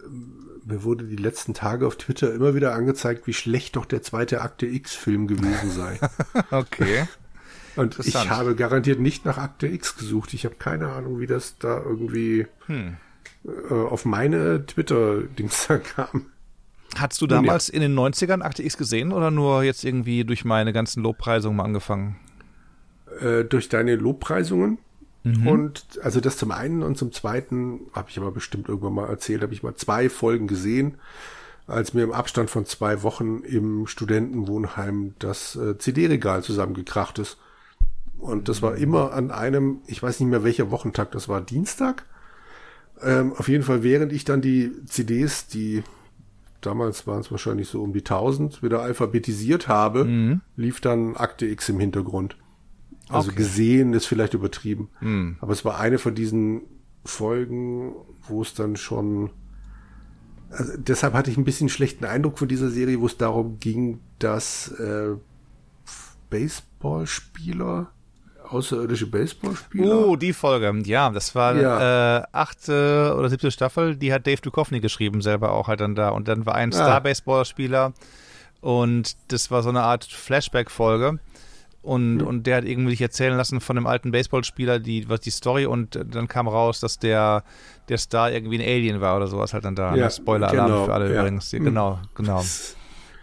mir 0.64 0.84
wurde 0.84 1.05
die 1.05 1.16
letzten 1.16 1.55
Tage 1.55 1.87
auf 1.87 1.97
Twitter 1.97 2.32
immer 2.32 2.55
wieder 2.55 2.74
angezeigt, 2.74 3.26
wie 3.26 3.34
schlecht 3.34 3.76
doch 3.76 3.84
der 3.84 4.03
zweite 4.03 4.41
Akte 4.41 4.66
X-Film 4.66 5.26
gewesen 5.26 5.70
sei. 5.70 5.99
okay. 6.51 7.07
Und 7.74 7.99
ich 7.99 8.14
habe 8.14 8.55
garantiert 8.55 9.01
nicht 9.01 9.24
nach 9.26 9.37
Akte 9.37 9.66
X 9.66 9.97
gesucht. 9.97 10.32
Ich 10.32 10.45
habe 10.45 10.55
keine 10.55 10.89
Ahnung, 10.93 11.20
wie 11.20 11.26
das 11.26 11.59
da 11.59 11.78
irgendwie 11.78 12.47
hm. 12.66 12.97
äh, 13.45 13.74
auf 13.74 14.05
meine 14.05 14.64
Twitter-Dings 14.64 15.66
da 15.66 15.78
kam. 15.78 16.26
Hattest 16.97 17.20
du 17.20 17.26
damals 17.26 17.68
ja. 17.68 17.74
in 17.74 17.80
den 17.82 17.99
90ern 17.99 18.41
Akte 18.41 18.62
X 18.62 18.78
gesehen 18.78 19.12
oder 19.12 19.30
nur 19.30 19.62
jetzt 19.64 19.84
irgendwie 19.84 20.24
durch 20.24 20.47
meine 20.47 20.72
ganzen 20.72 21.03
Lobpreisungen 21.03 21.57
mal 21.57 21.64
angefangen? 21.64 22.16
Äh, 23.20 23.44
durch 23.44 23.68
deine 23.68 23.96
Lobpreisungen? 23.96 24.78
Mhm. 25.26 25.46
Und 25.46 25.84
also 26.02 26.20
das 26.20 26.36
zum 26.36 26.52
einen 26.52 26.82
und 26.82 26.96
zum 26.96 27.12
zweiten, 27.12 27.80
habe 27.92 28.10
ich 28.10 28.18
aber 28.18 28.30
bestimmt 28.30 28.68
irgendwann 28.68 28.94
mal 28.94 29.08
erzählt, 29.08 29.42
habe 29.42 29.52
ich 29.52 29.62
mal 29.62 29.74
zwei 29.74 30.08
Folgen 30.08 30.46
gesehen, 30.46 30.94
als 31.66 31.94
mir 31.94 32.04
im 32.04 32.12
Abstand 32.12 32.48
von 32.48 32.64
zwei 32.64 33.02
Wochen 33.02 33.40
im 33.40 33.86
Studentenwohnheim 33.88 35.14
das 35.18 35.56
äh, 35.56 35.78
CD-Regal 35.78 36.44
zusammengekracht 36.44 37.18
ist. 37.18 37.38
Und 38.18 38.48
das 38.48 38.62
war 38.62 38.76
immer 38.76 39.12
an 39.12 39.30
einem, 39.30 39.80
ich 39.86 40.02
weiß 40.02 40.20
nicht 40.20 40.28
mehr 40.28 40.44
welcher 40.44 40.70
Wochentag, 40.70 41.10
das 41.10 41.28
war 41.28 41.40
Dienstag. 41.40 42.04
Ähm, 43.02 43.32
auf 43.36 43.48
jeden 43.48 43.64
Fall, 43.64 43.82
während 43.82 44.12
ich 44.12 44.24
dann 44.24 44.40
die 44.40 44.72
CDs, 44.86 45.48
die 45.48 45.82
damals 46.60 47.06
waren 47.06 47.20
es 47.20 47.30
wahrscheinlich 47.30 47.68
so 47.68 47.82
um 47.82 47.92
die 47.92 48.00
1000, 48.00 48.62
wieder 48.62 48.80
alphabetisiert 48.80 49.68
habe, 49.68 50.04
mhm. 50.04 50.40
lief 50.56 50.80
dann 50.80 51.16
Akte 51.16 51.46
X 51.46 51.68
im 51.68 51.80
Hintergrund. 51.80 52.36
Also 53.09 53.28
okay. 53.28 53.38
gesehen 53.38 53.92
ist 53.92 54.07
vielleicht 54.07 54.34
übertrieben. 54.34 54.88
Hm. 54.98 55.36
Aber 55.40 55.52
es 55.52 55.64
war 55.64 55.78
eine 55.78 55.98
von 55.98 56.14
diesen 56.14 56.62
Folgen, 57.04 57.94
wo 58.26 58.42
es 58.42 58.54
dann 58.54 58.76
schon. 58.76 59.30
Also 60.50 60.72
deshalb 60.76 61.14
hatte 61.14 61.30
ich 61.30 61.36
ein 61.36 61.44
bisschen 61.44 61.68
schlechten 61.68 62.04
Eindruck 62.04 62.38
von 62.38 62.48
dieser 62.48 62.68
Serie, 62.68 63.00
wo 63.00 63.07
es 63.07 63.16
darum 63.16 63.59
ging, 63.59 64.00
dass 64.18 64.68
äh, 64.78 65.16
Baseballspieler, 66.30 67.88
außerirdische 68.48 69.09
Baseballspieler. 69.09 70.07
Oh, 70.07 70.16
die 70.16 70.32
Folge, 70.32 70.72
ja, 70.84 71.11
das 71.11 71.34
war 71.34 71.57
ja. 71.57 72.18
äh, 72.18 72.22
achte 72.32 73.14
oder 73.18 73.28
siebte 73.28 73.50
Staffel, 73.50 73.96
die 73.96 74.12
hat 74.12 74.26
Dave 74.26 74.40
Duchovny 74.40 74.80
geschrieben, 74.80 75.20
selber 75.20 75.52
auch 75.52 75.68
halt 75.68 75.80
dann 75.80 75.94
da. 75.94 76.11
Und 76.11 76.28
dann 76.28 76.46
war 76.46 76.54
ein 76.54 76.72
ah. 76.72 76.76
Star-Baseballspieler 76.76 77.92
und 78.61 79.16
das 79.28 79.50
war 79.50 79.62
so 79.62 79.68
eine 79.68 79.82
Art 79.82 80.04
Flashback-Folge 80.04 81.18
und, 81.87 82.16
mhm. 82.16 82.26
und 82.26 82.47
der 82.47 82.57
hat 82.57 82.64
irgendwie 82.64 82.91
sich 82.91 83.01
erzählen 83.01 83.37
lassen 83.37 83.61
von 83.61 83.76
einem 83.76 83.87
alten 83.87 84.11
Baseballspieler, 84.11 84.80
die, 84.80 85.09
was 85.09 85.20
die 85.20 85.30
Story 85.30 85.66
und 85.66 85.97
dann 85.97 86.26
kam 86.26 86.49
raus, 86.49 86.80
dass 86.80 86.99
der, 86.99 87.45
der 87.89 87.99
Star 87.99 88.32
irgendwie 88.32 88.59
ein 88.59 88.68
Alien 88.68 89.01
war 89.01 89.16
oder 89.16 89.28
sowas 89.28 89.55
halt 89.55 89.64
dann 89.64 89.76
da. 89.76 89.95
Ja, 89.95 90.11
Spoiler-Alarm 90.11 90.66
genau, 90.66 90.84
für 90.87 90.95
alle 90.95 91.14
ja. 91.14 91.20
übrigens. 91.20 91.53
Mhm. 91.53 91.64
Genau, 91.64 92.01
genau. 92.16 92.45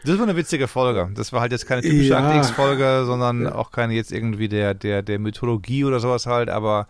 Das 0.06 0.18
war 0.18 0.24
eine 0.24 0.38
witzige 0.38 0.70
Folge. 0.70 1.10
Das 1.14 1.34
war 1.34 1.42
halt 1.42 1.52
jetzt 1.52 1.68
keine 1.68 1.82
typische 1.82 2.12
ja. 2.12 2.26
Akte-X-Folge, 2.26 3.04
sondern 3.06 3.44
ja. 3.44 3.56
auch 3.56 3.72
keine 3.72 3.94
jetzt 3.94 4.14
irgendwie 4.14 4.48
der, 4.48 4.74
der, 4.74 5.02
der 5.02 5.20
Mythologie 5.20 5.84
oder 5.84 6.00
sowas 6.00 6.26
halt, 6.26 6.50
aber 6.50 6.88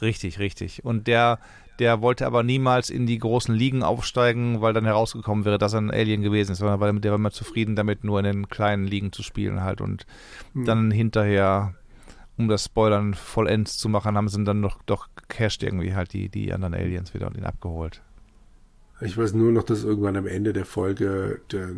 richtig, 0.00 0.38
richtig. 0.38 0.84
Und 0.84 1.08
der, 1.08 1.40
der 1.80 2.02
wollte 2.02 2.26
aber 2.26 2.42
niemals 2.42 2.90
in 2.90 3.06
die 3.06 3.18
großen 3.18 3.54
Ligen 3.54 3.82
aufsteigen, 3.82 4.60
weil 4.60 4.74
dann 4.74 4.84
herausgekommen 4.84 5.46
wäre, 5.46 5.56
dass 5.56 5.72
er 5.72 5.80
ein 5.80 5.90
Alien 5.90 6.20
gewesen 6.20 6.52
ist, 6.52 6.58
sondern 6.58 6.78
weil 6.78 6.92
der 7.00 7.10
war 7.10 7.18
immer 7.18 7.30
zufrieden 7.30 7.74
damit, 7.74 8.04
nur 8.04 8.18
in 8.18 8.26
den 8.26 8.48
kleinen 8.48 8.86
Ligen 8.86 9.12
zu 9.12 9.22
spielen 9.22 9.62
halt. 9.62 9.80
Und 9.80 10.06
mhm. 10.52 10.66
dann 10.66 10.90
hinterher, 10.90 11.74
um 12.36 12.48
das 12.48 12.66
Spoilern 12.66 13.14
vollends 13.14 13.78
zu 13.78 13.88
machen, 13.88 14.16
haben 14.16 14.28
sie 14.28 14.44
dann 14.44 14.60
noch 14.60 14.82
doch 14.82 15.08
gecasht 15.16 15.62
irgendwie 15.62 15.94
halt 15.94 16.12
die, 16.12 16.28
die 16.28 16.52
anderen 16.52 16.74
Aliens 16.74 17.14
wieder 17.14 17.26
und 17.26 17.36
ihn 17.36 17.44
abgeholt. 17.44 18.02
Ich 19.00 19.16
weiß 19.16 19.32
nur 19.32 19.50
noch, 19.50 19.62
dass 19.62 19.82
irgendwann 19.82 20.16
am 20.16 20.26
Ende 20.26 20.52
der 20.52 20.66
Folge 20.66 21.40
der, 21.50 21.68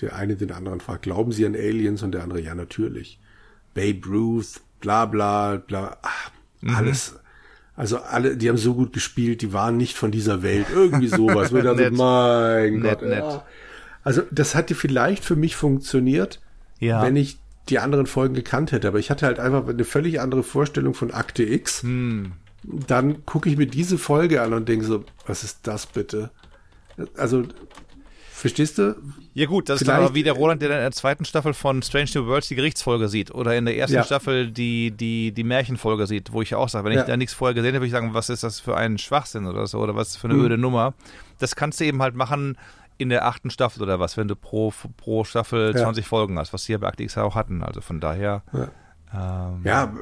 der 0.00 0.16
eine 0.16 0.36
den 0.36 0.50
anderen 0.50 0.80
fragt, 0.80 1.02
glauben 1.02 1.30
Sie 1.30 1.44
an 1.44 1.54
Aliens? 1.54 2.02
Und 2.02 2.12
der 2.12 2.22
andere, 2.22 2.40
ja, 2.40 2.54
natürlich. 2.54 3.20
Babe 3.74 4.06
Ruth, 4.06 4.62
bla 4.80 5.04
bla 5.04 5.56
bla, 5.56 5.98
ach, 6.00 6.30
mhm. 6.62 6.74
Also 7.76 7.98
alle, 7.98 8.36
die 8.36 8.48
haben 8.48 8.58
so 8.58 8.74
gut 8.74 8.92
gespielt, 8.92 9.42
die 9.42 9.52
waren 9.52 9.76
nicht 9.76 9.96
von 9.96 10.10
dieser 10.10 10.42
Welt. 10.42 10.66
Irgendwie 10.72 11.08
sowas. 11.08 11.50
nett. 11.52 11.92
mein 11.92 12.80
nett, 12.80 13.00
Gott. 13.00 13.08
Nett. 13.08 13.24
Ja. 13.24 13.46
Also 14.04 14.22
das 14.30 14.54
hatte 14.54 14.74
vielleicht 14.74 15.24
für 15.24 15.36
mich 15.36 15.56
funktioniert, 15.56 16.40
ja. 16.80 17.02
wenn 17.02 17.16
ich 17.16 17.38
die 17.68 17.78
anderen 17.78 18.06
Folgen 18.06 18.34
gekannt 18.34 18.72
hätte. 18.72 18.88
Aber 18.88 18.98
ich 18.98 19.10
hatte 19.10 19.26
halt 19.26 19.38
einfach 19.38 19.66
eine 19.68 19.84
völlig 19.84 20.20
andere 20.20 20.42
Vorstellung 20.42 20.94
von 20.94 21.12
Akte 21.12 21.44
X. 21.44 21.82
Hm. 21.82 22.32
Dann 22.64 23.24
gucke 23.24 23.48
ich 23.48 23.56
mir 23.56 23.66
diese 23.66 23.98
Folge 23.98 24.42
an 24.42 24.52
und 24.52 24.68
denke 24.68 24.84
so, 24.84 25.04
was 25.26 25.42
ist 25.42 25.60
das 25.62 25.86
bitte? 25.86 26.30
Also 27.16 27.44
Verstehst 28.42 28.76
du? 28.76 28.96
Ja 29.34 29.46
gut, 29.46 29.68
das 29.68 29.78
Vielleicht, 29.78 30.00
ist 30.00 30.04
aber 30.06 30.14
wie 30.16 30.24
der 30.24 30.32
Roland, 30.32 30.60
der 30.62 30.70
in 30.70 30.76
der 30.78 30.90
zweiten 30.90 31.24
Staffel 31.24 31.54
von 31.54 31.80
Strange 31.80 32.10
New 32.16 32.26
Worlds 32.26 32.48
die 32.48 32.56
Gerichtsfolge 32.56 33.06
sieht 33.06 33.30
oder 33.30 33.54
in 33.56 33.66
der 33.66 33.76
ersten 33.76 33.94
ja. 33.94 34.02
Staffel 34.02 34.50
die, 34.50 34.90
die, 34.90 35.30
die 35.30 35.44
Märchenfolge 35.44 36.08
sieht, 36.08 36.32
wo 36.32 36.42
ich 36.42 36.56
auch 36.56 36.68
sage, 36.68 36.86
wenn 36.86 36.92
ja. 36.92 37.02
ich 37.02 37.06
da 37.06 37.16
nichts 37.16 37.34
vorher 37.34 37.54
gesehen 37.54 37.68
habe, 37.68 37.82
würde 37.82 37.86
ich 37.86 37.92
sagen, 37.92 38.14
was 38.14 38.30
ist 38.30 38.42
das 38.42 38.58
für 38.58 38.76
ein 38.76 38.98
Schwachsinn 38.98 39.46
oder 39.46 39.68
so 39.68 39.78
oder 39.78 39.94
was 39.94 40.16
für 40.16 40.26
eine 40.26 40.34
mhm. 40.34 40.44
öde 40.44 40.58
Nummer. 40.58 40.94
Das 41.38 41.54
kannst 41.54 41.78
du 41.78 41.84
eben 41.84 42.02
halt 42.02 42.16
machen 42.16 42.58
in 42.98 43.10
der 43.10 43.26
achten 43.26 43.48
Staffel 43.50 43.80
oder 43.80 44.00
was, 44.00 44.16
wenn 44.16 44.26
du 44.26 44.34
pro, 44.34 44.74
pro 44.96 45.22
Staffel 45.22 45.72
ja. 45.76 45.80
20 45.80 46.04
Folgen 46.04 46.36
hast, 46.36 46.52
was 46.52 46.64
die 46.64 46.72
ja 46.72 46.78
bei 46.78 46.88
Actix 46.88 47.16
auch 47.16 47.36
hatten. 47.36 47.62
Also 47.62 47.80
von 47.80 48.00
daher. 48.00 48.42
Ja. 48.52 49.52
Ähm, 49.54 49.60
ja, 49.62 49.94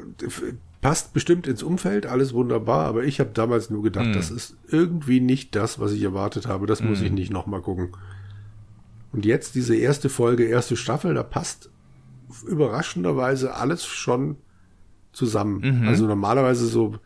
passt 0.81 1.13
bestimmt 1.13 1.45
ins 1.45 1.61
Umfeld, 1.61 2.07
alles 2.07 2.33
wunderbar, 2.33 2.87
aber 2.87 3.03
ich 3.03 3.19
habe 3.19 3.29
damals 3.35 3.69
nur 3.69 3.83
gedacht, 3.83 4.07
mhm. 4.07 4.13
das 4.13 4.31
ist 4.31 4.55
irgendwie 4.67 5.19
nicht 5.19 5.55
das, 5.55 5.79
was 5.79 5.91
ich 5.91 6.01
erwartet 6.01 6.47
habe. 6.47 6.65
Das 6.65 6.81
muss 6.81 7.01
mhm. 7.01 7.05
ich 7.05 7.11
nicht 7.11 7.31
nochmal 7.31 7.61
gucken. 7.61 7.91
Und 9.11 9.25
jetzt 9.25 9.55
diese 9.55 9.75
erste 9.75 10.09
Folge, 10.09 10.45
erste 10.45 10.77
Staffel, 10.77 11.13
da 11.13 11.23
passt 11.23 11.69
überraschenderweise 12.47 13.55
alles 13.55 13.85
schon 13.85 14.37
zusammen. 15.11 15.81
Mhm. 15.81 15.87
Also 15.87 16.07
normalerweise 16.07 16.65
so, 16.65 16.97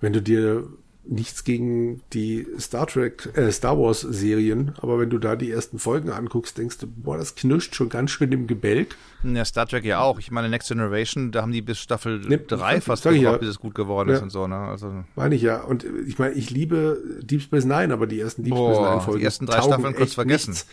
wenn 0.00 0.12
du 0.12 0.22
dir 0.22 0.66
nichts 1.06 1.44
gegen 1.44 2.00
die 2.12 2.46
Star 2.58 2.86
Trek, 2.86 3.28
äh, 3.36 3.52
Star 3.52 3.78
Wars 3.78 4.00
Serien, 4.00 4.72
aber 4.80 4.98
wenn 4.98 5.10
du 5.10 5.18
da 5.18 5.36
die 5.36 5.50
ersten 5.50 5.78
Folgen 5.78 6.10
anguckst, 6.10 6.56
denkst 6.56 6.78
du, 6.78 6.86
boah, 6.86 7.18
das 7.18 7.34
knirscht 7.34 7.74
schon 7.74 7.88
ganz 7.90 8.10
schön 8.10 8.32
im 8.32 8.46
Gebälk. 8.46 8.96
Ja, 9.22 9.44
Star 9.44 9.66
Trek 9.66 9.84
ja 9.84 10.00
auch. 10.00 10.18
Ich 10.18 10.30
meine, 10.30 10.48
Next 10.48 10.68
Generation, 10.68 11.30
da 11.30 11.42
haben 11.42 11.52
die 11.52 11.62
bis 11.62 11.78
Staffel 11.78 12.20
3 12.20 12.80
fast 12.80 13.02
gebraucht, 13.02 13.22
ja. 13.22 13.36
bis 13.36 13.50
es 13.50 13.58
gut 13.58 13.74
geworden 13.74 14.08
ja. 14.08 14.16
ist 14.16 14.22
und 14.22 14.30
so, 14.30 14.46
ne? 14.46 14.56
Also. 14.56 15.04
Meine 15.14 15.34
ich 15.34 15.42
ja. 15.42 15.60
Und 15.62 15.84
ich 16.06 16.18
meine, 16.18 16.34
ich 16.34 16.50
liebe 16.50 17.02
Deep 17.22 17.42
Space 17.42 17.64
Nine, 17.64 17.92
aber 17.92 18.06
die 18.06 18.20
ersten 18.20 18.42
Deep 18.42 18.54
Space 18.54 18.78
Nine 18.78 19.00
Folgen. 19.02 19.18
Die 19.20 19.24
ersten 19.24 19.46
drei 19.46 19.60
Staffeln 19.60 19.94
kurz 19.94 20.14
vergessen. 20.14 20.52
Nichts. 20.52 20.66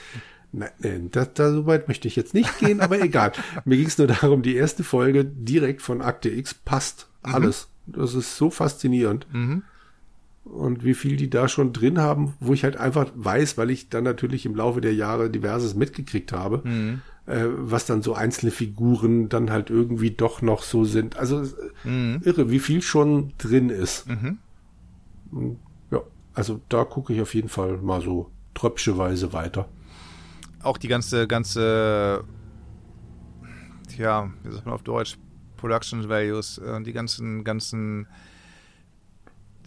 Nein, 0.53 1.09
da, 1.11 1.25
da 1.25 1.51
so 1.51 1.65
weit 1.65 1.87
möchte 1.87 2.07
ich 2.07 2.15
jetzt 2.15 2.33
nicht 2.33 2.59
gehen, 2.59 2.81
aber 2.81 3.01
egal. 3.01 3.31
Mir 3.65 3.77
ging 3.77 3.87
es 3.87 3.97
nur 3.97 4.07
darum, 4.07 4.41
die 4.41 4.55
erste 4.55 4.83
Folge 4.83 5.23
direkt 5.23 5.81
von 5.81 6.01
Akte 6.01 6.29
X 6.29 6.53
passt. 6.53 7.07
Mhm. 7.25 7.35
Alles. 7.35 7.69
Das 7.87 8.13
ist 8.15 8.35
so 8.35 8.49
faszinierend. 8.49 9.27
Mhm. 9.31 9.63
Und 10.43 10.83
wie 10.83 10.93
viel 10.93 11.15
die 11.15 11.29
da 11.29 11.47
schon 11.47 11.71
drin 11.71 11.99
haben, 11.99 12.33
wo 12.39 12.53
ich 12.53 12.63
halt 12.63 12.75
einfach 12.75 13.11
weiß, 13.15 13.57
weil 13.57 13.69
ich 13.69 13.89
dann 13.89 14.03
natürlich 14.03 14.45
im 14.45 14.55
Laufe 14.55 14.81
der 14.81 14.93
Jahre 14.93 15.29
diverses 15.29 15.75
mitgekriegt 15.75 16.33
habe, 16.33 16.61
mhm. 16.67 17.01
äh, 17.27 17.45
was 17.47 17.85
dann 17.85 18.01
so 18.01 18.13
einzelne 18.13 18.51
Figuren 18.51 19.29
dann 19.29 19.51
halt 19.51 19.69
irgendwie 19.69 20.11
doch 20.11 20.41
noch 20.41 20.63
so 20.63 20.83
sind. 20.83 21.15
Also 21.15 21.45
mhm. 21.85 22.21
irre, 22.25 22.51
wie 22.51 22.59
viel 22.59 22.81
schon 22.81 23.33
drin 23.37 23.69
ist. 23.69 24.07
Mhm. 24.09 24.39
Ja, 25.91 26.01
also 26.33 26.59
da 26.67 26.83
gucke 26.83 27.13
ich 27.13 27.21
auf 27.21 27.33
jeden 27.35 27.49
Fall 27.49 27.77
mal 27.77 28.01
so 28.01 28.29
tröpfcheweise 28.53 29.31
weiter 29.31 29.69
auch 30.63 30.77
die 30.77 30.87
ganze, 30.87 31.27
ganze, 31.27 32.23
ja, 33.97 34.31
wie 34.43 34.51
sagt 34.51 34.65
man 34.65 34.75
auf 34.75 34.83
Deutsch, 34.83 35.17
Production 35.57 36.09
Values, 36.09 36.57
äh, 36.57 36.81
die 36.81 36.93
ganzen, 36.93 37.43
ganzen, 37.43 38.07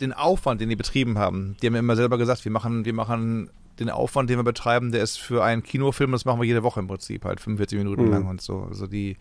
den 0.01 0.13
Aufwand, 0.13 0.61
den 0.61 0.69
die 0.69 0.77
betrieben 0.77 1.19
haben. 1.19 1.57
Die 1.63 1.67
haben 1.67 1.75
ja 1.75 1.81
immer 1.81 1.97
selber 1.97 2.19
gesagt, 2.19 2.45
wir 2.45 2.53
machen, 2.53 2.85
wir 2.85 2.95
machen 2.95 3.51
den 3.79 3.91
Aufwand, 3.91 4.31
den 4.31 4.39
wir 4.39 4.45
betreiben, 4.45 4.93
der 4.93 5.03
ist 5.03 5.19
für 5.19 5.43
einen 5.43 5.63
Kinofilm, 5.63 6.13
das 6.13 6.25
machen 6.25 6.41
wir 6.41 6.47
jede 6.47 6.63
Woche 6.63 6.81
im 6.81 6.87
Prinzip, 6.87 7.25
halt 7.25 7.41
45 7.41 7.79
Minuten 7.79 8.07
mhm. 8.07 8.11
lang 8.11 8.27
und 8.27 8.41
so. 8.41 8.63
Also 8.63 8.87
die 8.87 9.17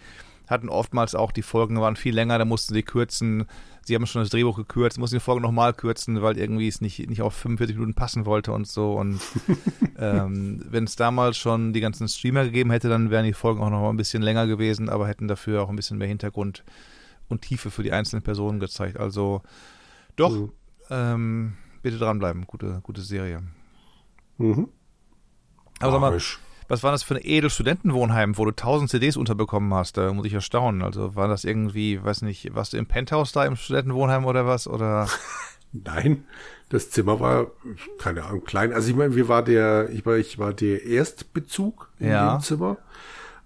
hatten 0.47 0.69
oftmals 0.69 1.15
auch, 1.15 1.32
die 1.32 1.41
Folgen 1.41 1.80
waren 1.80 1.95
viel 1.95 2.13
länger, 2.13 2.38
da 2.38 2.45
mussten 2.45 2.74
sie 2.74 2.84
kürzen. 2.84 3.45
Sie 3.86 3.95
haben 3.95 4.05
schon 4.05 4.21
das 4.21 4.29
Drehbuch 4.29 4.55
gekürzt, 4.55 4.97
mussten 4.97 5.17
die 5.17 5.21
Folge 5.21 5.41
nochmal 5.41 5.73
kürzen, 5.73 6.21
weil 6.21 6.38
irgendwie 6.38 6.67
es 6.67 6.79
nicht, 6.79 7.09
nicht 7.09 7.21
auf 7.21 7.34
45 7.34 7.75
Minuten 7.75 7.93
passen 7.93 8.25
wollte 8.25 8.53
und 8.53 8.67
so. 8.67 8.93
Und 8.93 9.19
ähm, 9.97 10.63
wenn 10.69 10.86
es 10.86 10.95
damals 10.95 11.38
schon 11.38 11.73
die 11.73 11.81
ganzen 11.81 12.07
Streamer 12.07 12.45
gegeben 12.45 12.71
hätte, 12.71 12.89
dann 12.89 13.09
wären 13.09 13.25
die 13.25 13.34
Folgen 13.34 13.61
auch 13.61 13.69
noch 13.69 13.81
mal 13.81 13.89
ein 13.89 13.97
bisschen 13.97 14.23
länger 14.23 14.47
gewesen, 14.47 14.89
aber 14.89 15.07
hätten 15.07 15.27
dafür 15.27 15.63
auch 15.63 15.69
ein 15.69 15.75
bisschen 15.75 15.97
mehr 15.97 16.07
Hintergrund 16.07 16.63
und 17.27 17.41
Tiefe 17.41 17.71
für 17.71 17.84
die 17.84 17.91
einzelnen 17.91 18.23
Personen 18.23 18.59
gezeigt. 18.59 18.97
Also 18.97 19.41
doch, 20.15 20.31
mhm. 20.31 20.51
ähm, 20.89 21.53
bitte 21.81 21.97
dranbleiben. 21.97 22.45
Gute, 22.47 22.79
gute 22.84 23.01
Serie. 23.01 23.43
Mhm. 24.38 24.69
Aber 25.79 25.91
sag 25.91 26.01
mal, 26.01 26.19
was 26.68 26.84
war 26.84 26.91
das 26.91 27.03
für 27.03 27.16
ein 27.16 27.22
edles 27.24 27.53
Studentenwohnheim, 27.53 28.38
wo 28.38 28.45
du 28.45 28.51
tausend 28.51 28.89
CDs 28.89 29.18
unterbekommen 29.18 29.74
hast? 29.74 29.97
Da 29.97 30.11
muss 30.14 30.26
ich 30.26 30.34
erstaunen. 30.34 30.82
Also 30.82 31.16
war 31.16 31.28
das 31.28 31.43
irgendwie, 31.43 32.03
weiß 32.03 32.22
nicht, 32.22 32.53
warst 32.55 32.74
du 32.74 32.78
im 32.78 32.86
Penthouse 32.86 33.32
da 33.32 33.45
im 33.45 33.55
Studentenwohnheim 33.55 34.26
oder 34.26 34.45
was? 34.45 34.68
Oder? 34.68 35.07
Nein, 35.72 36.26
das 36.70 36.91
Zimmer 36.91 37.20
war, 37.20 37.47
keine 37.99 38.24
Ahnung, 38.24 38.43
klein. 38.43 38.74
Also 38.74 38.89
ich 38.89 38.95
meine, 38.95 39.16
wir 39.16 39.28
war 39.28 39.43
der, 39.43 39.89
ich 39.89 40.05
war, 40.05 40.18
ich 40.18 40.38
war 40.39 40.53
der 40.53 40.86
Erstbezug 40.86 41.89
in 41.99 42.09
ja. 42.09 42.38
dem 42.38 42.41
Zimmer. 42.41 42.78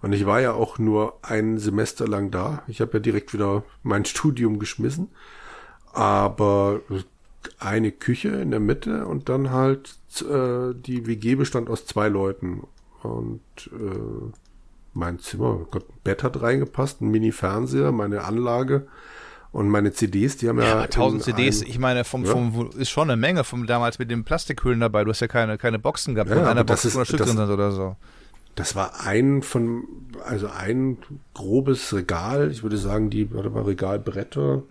Und 0.02 0.14
ich 0.14 0.26
war 0.26 0.40
ja 0.42 0.54
auch 0.54 0.78
nur 0.78 1.18
ein 1.24 1.58
Semester 1.58 2.08
lang 2.08 2.30
da. 2.30 2.62
Ich 2.68 2.82
habe 2.82 2.94
ja 2.94 3.00
direkt 3.00 3.34
wieder 3.34 3.64
mein 3.84 4.06
Studium 4.06 4.60
geschmissen. 4.60 5.10
Aber 5.94 6.82
eine 7.60 7.92
Küche 7.92 8.30
in 8.30 8.52
der 8.52 8.60
Mitte 8.60 9.06
und 9.08 9.30
dann 9.30 9.52
halt 9.52 9.96
äh, 10.22 10.74
die 10.76 11.08
WG 11.08 11.36
bestand 11.36 11.70
aus 11.70 11.86
zwei 11.86 12.08
Leuten 12.08 12.68
und 13.08 13.42
äh, 13.68 14.32
mein 14.94 15.20
Zimmer, 15.20 15.68
Gott, 15.72 15.88
ein 15.90 16.00
Bett 16.04 16.24
hat 16.24 16.42
reingepasst, 16.42 17.02
ein 17.02 17.10
Mini-Fernseher, 17.10 17.92
meine 17.92 18.24
Anlage 18.24 18.88
und 19.52 19.70
meine 19.70 19.94
CDs, 19.94 20.38
die 20.38 20.50
haben 20.50 20.60
ja. 20.60 20.66
Ja, 20.66 20.82
1000 20.82 21.24
CDs, 21.24 21.62
ich 21.62 21.80
meine, 21.80 22.04
vom, 22.04 22.26
ja. 22.26 22.32
vom, 22.32 22.70
ist 22.78 22.90
schon 22.90 23.10
eine 23.10 23.18
Menge 23.18 23.44
vom 23.44 23.66
damals 23.66 24.00
mit 24.00 24.12
den 24.12 24.24
Plastikhüllen 24.24 24.80
dabei. 24.80 25.04
Du 25.04 25.12
hast 25.12 25.20
ja 25.20 25.28
keine, 25.28 25.58
keine 25.58 25.80
Boxen 25.80 26.16
gehabt, 26.16 26.30
ja, 26.30 26.50
einer 26.50 26.64
Box 26.64 26.86
100 26.86 27.08
Stück 27.08 27.20
drin 27.22 27.38
sind 27.38 27.50
oder 27.50 27.72
so. 27.72 27.96
Das 28.56 28.76
war 28.76 29.02
ein 29.06 29.44
von, 29.44 29.84
also 30.26 30.48
ein 30.48 30.98
grobes 31.34 31.94
Regal. 31.94 32.52
Ich 32.52 32.64
würde 32.64 32.78
sagen, 32.78 33.10
die, 33.10 33.32
warte 33.34 33.52
mal, 33.52 33.64
Regalbretter. 33.64 34.64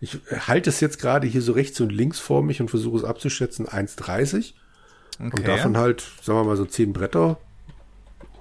Ich 0.00 0.18
halte 0.48 0.68
es 0.68 0.80
jetzt 0.80 1.00
gerade 1.00 1.26
hier 1.26 1.40
so 1.40 1.52
rechts 1.52 1.80
und 1.80 1.90
links 1.90 2.18
vor 2.18 2.42
mich 2.42 2.60
und 2.60 2.68
versuche 2.68 2.98
es 2.98 3.04
abzuschätzen. 3.04 3.66
1,30. 3.66 4.54
Okay. 5.14 5.30
Und 5.32 5.46
davon 5.46 5.76
halt, 5.76 6.04
sagen 6.22 6.40
wir 6.40 6.44
mal, 6.44 6.56
so 6.56 6.64
zehn 6.64 6.92
Bretter 6.92 7.38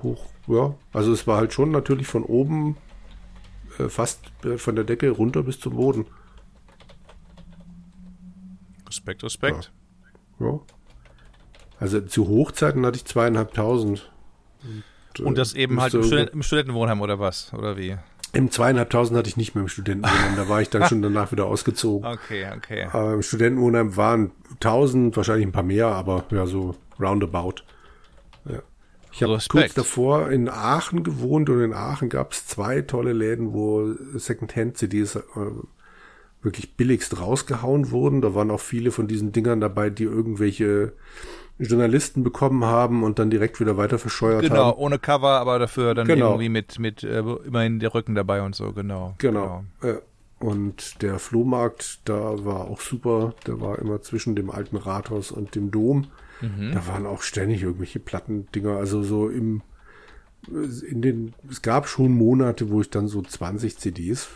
hoch. 0.04 0.26
Ja, 0.48 0.76
also 0.92 1.12
es 1.12 1.26
war 1.26 1.38
halt 1.38 1.54
schon 1.54 1.72
natürlich 1.72 2.08
von 2.08 2.24
oben 2.24 2.78
äh, 3.80 3.90
fast 3.90 4.20
äh, 4.46 4.58
von 4.58 4.76
der 4.76 4.84
Decke 4.84 5.10
runter 5.10 5.44
bis 5.44 5.60
zum 5.60 5.76
Boden. 5.76 6.06
Respekt, 8.88 9.24
Respekt. 9.24 9.72
Ja. 10.40 10.48
ja. 10.48 10.60
Also 11.80 12.02
zu 12.02 12.28
Hochzeiten 12.28 12.86
hatte 12.86 12.98
ich 12.98 13.06
zweieinhalbtausend. 13.06 14.12
Und, 15.20 15.26
Und 15.26 15.38
das 15.38 15.54
eben 15.54 15.82
halt 15.82 15.94
im, 15.94 16.04
Student 16.04 16.30
im 16.32 16.44
Studentenwohnheim 16.44 17.02
oder 17.02 17.20
was? 17.20 17.54
Oder 17.54 17.78
wie? 17.78 17.98
Im 18.32 18.50
zweieinhalbtausend 18.50 19.18
hatte 19.18 19.30
ich 19.30 19.38
nicht 19.38 19.54
mehr 19.54 19.62
im 19.64 19.68
Studentenwohnheim, 19.68 20.36
da 20.36 20.50
war 20.50 20.62
ich 20.62 20.70
dann 20.70 20.86
schon 20.88 21.02
danach 21.02 21.32
wieder 21.32 21.46
ausgezogen. 21.46 22.08
Okay, 22.10 22.48
okay. 22.56 22.88
Aber 22.92 23.14
im 23.14 23.22
Studentenwohnheim 23.22 23.96
waren 23.96 24.32
tausend, 24.60 25.16
wahrscheinlich 25.18 25.46
ein 25.46 25.52
paar 25.52 25.64
mehr, 25.64 25.88
aber 25.88 26.26
ja, 26.32 26.46
so 26.48 26.76
roundabout. 27.00 27.64
Ich 29.14 29.22
habe 29.22 29.38
kurz 29.48 29.74
davor 29.74 30.32
in 30.32 30.50
Aachen 30.50 31.04
gewohnt 31.04 31.50
und 31.50 31.62
in 31.62 31.74
Aachen 31.74 32.10
gab 32.10 32.32
es 32.32 32.48
zwei 32.48 32.82
tolle 32.82 33.14
Läden, 33.14 33.54
wo 33.54 33.94
Secondhand-CDs 34.16 35.18
äh, 35.18 35.22
wirklich 36.42 36.76
billigst 36.76 37.20
rausgehauen 37.20 37.92
wurden. 37.92 38.22
Da 38.22 38.34
waren 38.34 38.50
auch 38.50 38.60
viele 38.60 38.92
von 38.92 39.08
diesen 39.08 39.32
Dingern 39.32 39.62
dabei, 39.62 39.92
die 39.92 40.04
irgendwelche 40.04 40.94
Journalisten 41.60 42.24
bekommen 42.24 42.66
haben 42.66 43.04
und 43.04 43.20
dann 43.20 43.30
direkt 43.30 43.60
wieder 43.60 43.78
weiter 43.78 44.00
verscheuert 44.00 44.42
genau, 44.42 44.56
haben. 44.56 44.72
Genau, 44.72 44.78
ohne 44.78 45.00
Cover, 45.00 45.40
aber 45.40 45.60
dafür 45.60 45.94
dann 45.94 46.08
genau. 46.08 46.32
irgendwie 46.32 46.50
mit, 46.50 46.80
mit 46.80 47.04
äh, 47.04 47.20
immerhin 47.20 47.80
der 47.80 47.94
Rücken 47.94 48.16
dabei 48.16 48.42
und 48.42 48.56
so, 48.56 48.72
genau. 48.74 49.14
Genau. 49.20 49.64
genau. 49.80 50.00
Und 50.40 51.02
der 51.02 51.20
Flohmarkt, 51.20 52.02
da 52.04 52.44
war 52.44 52.68
auch 52.68 52.82
super. 52.82 53.34
Der 53.48 53.62
war 53.62 53.80
immer 53.80 54.02
zwischen 54.02 54.36
dem 54.36 54.50
alten 54.50 54.76
Rathaus 54.76 55.32
und 55.32 55.56
dem 55.56 55.72
Dom. 55.72 56.08
Mhm. 56.44 56.74
Da 56.74 56.88
waren 56.88 57.06
auch 57.06 57.22
ständig 57.22 57.64
irgendwelche 57.64 58.00
Plattendinger. 58.00 58.76
Also 58.76 59.02
so 59.02 59.30
im, 59.30 59.62
in 60.48 61.02
den, 61.02 61.34
es 61.50 61.62
gab 61.62 61.88
schon 61.88 62.12
Monate, 62.12 62.70
wo 62.70 62.82
ich 62.82 62.90
dann 62.90 63.08
so 63.08 63.22
20 63.22 63.78
CDs 63.78 64.28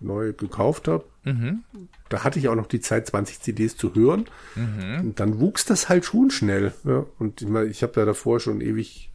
neu 0.00 0.32
gekauft 0.32 0.86
habe. 0.86 1.04
Mhm. 1.24 1.64
Da 2.08 2.22
hatte 2.22 2.38
ich 2.38 2.48
auch 2.48 2.54
noch 2.54 2.66
die 2.66 2.80
Zeit, 2.80 3.08
20 3.08 3.40
CDs 3.40 3.76
zu 3.76 3.94
hören. 3.94 4.26
Mhm. 4.54 5.00
Und 5.00 5.20
dann 5.20 5.40
wuchs 5.40 5.64
das 5.64 5.88
halt 5.88 6.04
schon 6.04 6.30
schnell. 6.30 6.72
Ja. 6.84 7.06
Und 7.18 7.42
ich, 7.42 7.48
mein, 7.48 7.70
ich 7.70 7.82
habe 7.82 7.98
ja 7.98 8.06
davor 8.06 8.38
schon 8.38 8.60
ewig 8.60 9.10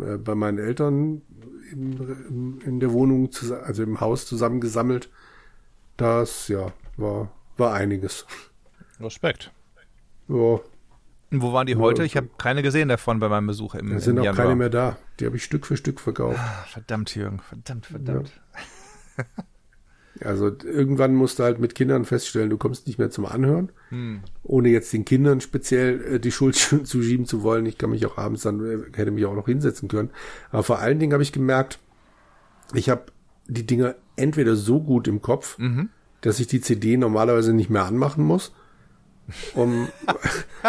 äh, 0.00 0.16
bei 0.16 0.34
meinen 0.34 0.58
Eltern 0.58 1.22
in, 1.70 2.60
in, 2.64 2.80
der 2.80 2.92
Wohnung, 2.92 3.30
also 3.64 3.82
im 3.82 4.00
Haus 4.00 4.26
zusammengesammelt. 4.26 5.08
Das, 5.96 6.48
ja, 6.48 6.72
war, 6.96 7.30
war 7.56 7.74
einiges. 7.74 8.26
Respekt. 9.00 9.52
Ja. 10.28 10.60
Wo 11.42 11.52
waren 11.52 11.66
die 11.66 11.76
heute? 11.76 12.04
Ich 12.04 12.16
habe 12.16 12.28
keine 12.38 12.62
gesehen 12.62 12.88
davon 12.88 13.18
bei 13.20 13.28
meinem 13.28 13.46
Besuch 13.46 13.74
im 13.74 13.90
Da 13.90 13.98
sind 14.00 14.16
im 14.16 14.20
auch 14.22 14.24
Januar. 14.26 14.44
keine 14.44 14.56
mehr 14.56 14.70
da. 14.70 14.96
Die 15.20 15.26
habe 15.26 15.36
ich 15.36 15.44
Stück 15.44 15.66
für 15.66 15.76
Stück 15.76 16.00
verkauft. 16.00 16.38
Ah, 16.40 16.64
Verdammt, 16.68 17.14
Jürgen. 17.14 17.40
Verdammt, 17.40 17.86
verdammt. 17.86 18.32
Also 20.20 20.46
irgendwann 20.64 21.14
musst 21.14 21.38
du 21.40 21.42
halt 21.42 21.58
mit 21.58 21.74
Kindern 21.74 22.04
feststellen, 22.04 22.48
du 22.48 22.56
kommst 22.56 22.86
nicht 22.86 22.98
mehr 23.00 23.10
zum 23.10 23.26
Anhören. 23.26 23.72
Hm. 23.88 24.20
Ohne 24.44 24.68
jetzt 24.68 24.92
den 24.92 25.04
Kindern 25.04 25.40
speziell 25.40 26.14
äh, 26.14 26.20
die 26.20 26.30
Schuld 26.30 26.54
zuschieben 26.84 27.26
zu 27.26 27.42
wollen. 27.42 27.66
Ich 27.66 27.78
kann 27.78 27.90
mich 27.90 28.06
auch 28.06 28.16
abends 28.16 28.42
dann, 28.42 28.60
äh, 28.64 28.96
hätte 28.96 29.10
mich 29.10 29.24
auch 29.26 29.34
noch 29.34 29.46
hinsetzen 29.46 29.88
können. 29.88 30.10
Aber 30.50 30.62
vor 30.62 30.78
allen 30.78 31.00
Dingen 31.00 31.12
habe 31.12 31.24
ich 31.24 31.32
gemerkt, 31.32 31.80
ich 32.74 32.88
habe 32.90 33.06
die 33.48 33.66
Dinger 33.66 33.96
entweder 34.16 34.54
so 34.54 34.80
gut 34.80 35.08
im 35.08 35.20
Kopf, 35.20 35.58
Mhm. 35.58 35.88
dass 36.20 36.38
ich 36.38 36.46
die 36.46 36.60
CD 36.60 36.96
normalerweise 36.96 37.52
nicht 37.52 37.68
mehr 37.68 37.84
anmachen 37.84 38.24
muss. 38.24 38.54
Um, 39.54 39.88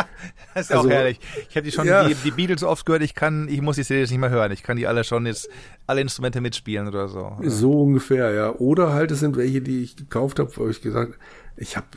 Das 0.54 0.64
ist 0.64 0.70
ja 0.70 0.78
Also- 0.78 0.88
auch 0.88 0.92
herrlich. 0.92 1.20
Ich 1.50 1.56
habe 1.58 1.66
die 1.66 1.72
schon 1.72 1.86
Ja. 1.86 2.08
die, 2.08 2.16
die 2.16 2.32
Beatles 2.32 2.62
so 2.62 2.70
oft 2.70 2.86
gehört, 2.86 3.02
ich 3.04 3.14
kann, 3.14 3.50
ich 3.50 3.62
muss 3.62 3.76
die 3.76 3.84
CDs 3.84 4.10
nicht 4.10 4.20
mehr 4.20 4.30
hören. 4.30 4.52
Ich 4.54 4.64
kann 4.64 4.78
die 4.78 4.88
alle 4.88 5.04
schon 5.04 5.26
jetzt, 5.26 5.50
alle 5.86 6.00
Instrumente 6.02 6.40
mitspielen 6.40 6.88
oder 6.88 7.10
so. 7.10 7.38
So 7.44 7.84
ungefähr, 7.84 8.32
ja. 8.32 8.52
Oder 8.54 8.94
halt, 8.94 9.12
es 9.12 9.20
sind 9.20 9.36
welche, 9.36 9.62
die 9.62 9.84
ich 9.84 9.98
gekauft 9.98 10.40
habe, 10.40 10.52
wo 10.56 10.70
ich 10.70 10.82
gesagt, 10.82 11.20
ich 11.58 11.76
habe 11.76 11.88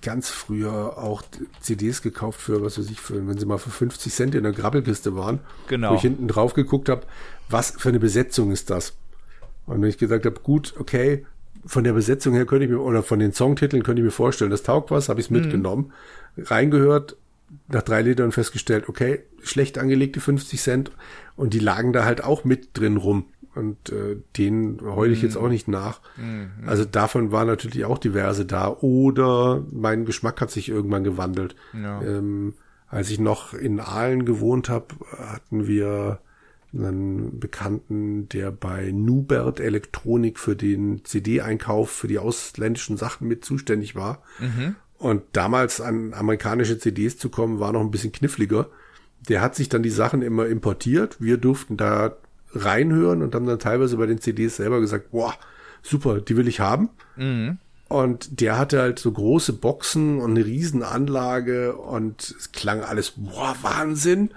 ganz 0.00 0.30
früher 0.30 0.98
auch 0.98 1.22
CDs 1.60 2.02
gekauft 2.02 2.40
für, 2.40 2.62
was 2.62 2.78
weiß 2.78 2.88
ich, 2.90 3.00
für, 3.00 3.26
wenn 3.26 3.38
sie 3.38 3.46
mal 3.46 3.58
für 3.58 3.70
50 3.70 4.12
Cent 4.12 4.34
in 4.36 4.42
der 4.44 4.52
Grabbelkiste 4.52 5.16
waren. 5.16 5.40
Genau. 5.68 5.90
Wo 5.90 5.94
ich 5.96 6.02
hinten 6.02 6.28
drauf 6.28 6.54
geguckt 6.54 6.88
habe, 6.88 7.02
was 7.48 7.72
für 7.78 7.88
eine 7.88 8.00
Besetzung 8.00 8.50
ist 8.52 8.70
das? 8.70 8.94
Und 9.66 9.80
wenn 9.82 9.88
ich 9.88 9.98
gesagt 9.98 10.26
habe, 10.26 10.40
gut, 10.40 10.74
okay, 10.78 11.24
von 11.64 11.84
der 11.84 11.92
Besetzung 11.92 12.34
her 12.34 12.46
könnte 12.46 12.64
ich 12.64 12.70
mir, 12.70 12.80
oder 12.80 13.02
von 13.02 13.18
den 13.18 13.32
Songtiteln 13.32 13.82
könnte 13.82 14.00
ich 14.00 14.04
mir 14.04 14.12
vorstellen, 14.12 14.50
das 14.50 14.62
taugt 14.62 14.90
was, 14.90 15.08
habe 15.08 15.20
ich 15.20 15.26
es 15.26 15.30
mitgenommen, 15.30 15.92
reingehört, 16.36 17.16
nach 17.68 17.82
drei 17.82 18.02
Litern 18.02 18.32
festgestellt, 18.32 18.88
okay, 18.88 19.20
schlecht 19.42 19.78
angelegte 19.78 20.20
50 20.20 20.60
Cent 20.60 20.90
und 21.36 21.54
die 21.54 21.58
lagen 21.58 21.92
da 21.92 22.04
halt 22.04 22.24
auch 22.24 22.44
mit 22.44 22.70
drin 22.74 22.96
rum. 22.96 23.26
Und 23.54 23.90
äh, 23.90 24.16
den 24.38 24.80
heule 24.82 25.12
ich 25.12 25.20
jetzt 25.20 25.36
auch 25.36 25.48
nicht 25.48 25.68
nach. 25.68 26.00
Also 26.66 26.86
davon 26.86 27.32
waren 27.32 27.46
natürlich 27.46 27.84
auch 27.84 27.98
diverse 27.98 28.46
da. 28.46 28.68
Oder 28.68 29.62
mein 29.70 30.06
Geschmack 30.06 30.40
hat 30.40 30.50
sich 30.50 30.70
irgendwann 30.70 31.04
gewandelt. 31.04 31.54
Ja. 31.74 32.00
Ähm, 32.00 32.54
als 32.88 33.10
ich 33.10 33.20
noch 33.20 33.52
in 33.52 33.78
Aalen 33.78 34.24
gewohnt 34.24 34.70
habe, 34.70 34.86
hatten 35.18 35.66
wir 35.66 36.20
einen 36.74 37.38
Bekannten, 37.38 38.28
der 38.28 38.50
bei 38.50 38.90
Nubert 38.92 39.60
Elektronik 39.60 40.38
für 40.38 40.56
den 40.56 41.04
CD-Einkauf 41.04 41.90
für 41.90 42.08
die 42.08 42.18
ausländischen 42.18 42.96
Sachen 42.96 43.28
mit 43.28 43.44
zuständig 43.44 43.94
war. 43.94 44.22
Und 44.98 45.22
damals 45.32 45.80
an 45.80 46.14
amerikanische 46.14 46.78
CDs 46.78 47.18
zu 47.18 47.28
kommen, 47.28 47.58
war 47.60 47.72
noch 47.72 47.80
ein 47.80 47.90
bisschen 47.90 48.12
kniffliger. 48.12 48.68
Der 49.28 49.40
hat 49.40 49.54
sich 49.54 49.68
dann 49.68 49.82
die 49.82 49.90
Sachen 49.90 50.22
immer 50.22 50.46
importiert. 50.46 51.16
Wir 51.20 51.36
durften 51.36 51.76
da 51.76 52.16
reinhören 52.54 53.22
und 53.22 53.34
haben 53.34 53.46
dann 53.46 53.58
teilweise 53.58 53.96
bei 53.96 54.06
den 54.06 54.20
CDs 54.20 54.56
selber 54.56 54.80
gesagt, 54.80 55.10
boah, 55.10 55.34
super, 55.82 56.20
die 56.20 56.36
will 56.36 56.48
ich 56.48 56.60
haben. 56.60 56.90
Und 57.88 58.40
der 58.40 58.56
hatte 58.58 58.80
halt 58.80 58.98
so 58.98 59.12
große 59.12 59.52
Boxen 59.52 60.18
und 60.18 60.30
eine 60.30 60.46
Riesenanlage 60.46 61.76
und 61.76 62.22
es 62.22 62.52
klang 62.52 62.80
alles, 62.82 63.12
boah, 63.16 63.54
Wahnsinn. 63.60 64.30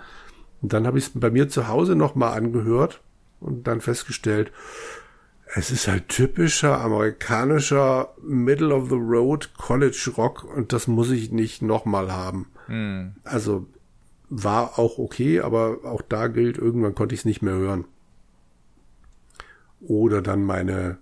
Und 0.65 0.73
dann 0.73 0.87
habe 0.87 0.97
ich 0.97 1.05
es 1.05 1.11
bei 1.13 1.29
mir 1.29 1.47
zu 1.47 1.67
Hause 1.67 1.95
nochmal 1.95 2.35
angehört 2.35 2.99
und 3.39 3.67
dann 3.67 3.81
festgestellt, 3.81 4.51
es 5.53 5.69
ist 5.69 5.87
halt 5.87 6.09
typischer 6.09 6.81
amerikanischer 6.81 8.15
Middle 8.23 8.73
of 8.73 8.89
the 8.89 8.95
Road 8.95 9.53
College 9.59 10.13
Rock 10.17 10.43
und 10.43 10.73
das 10.73 10.87
muss 10.87 11.11
ich 11.11 11.31
nicht 11.31 11.61
nochmal 11.61 12.11
haben. 12.11 12.47
Also 13.23 13.67
war 14.29 14.79
auch 14.79 14.97
okay, 14.97 15.39
aber 15.41 15.81
auch 15.83 16.01
da 16.01 16.29
gilt, 16.29 16.57
irgendwann 16.57 16.95
konnte 16.95 17.13
ich 17.13 17.21
es 17.21 17.25
nicht 17.25 17.43
mehr 17.43 17.53
hören. 17.53 17.85
Oder 19.81 20.23
dann 20.23 20.43
meine 20.43 20.97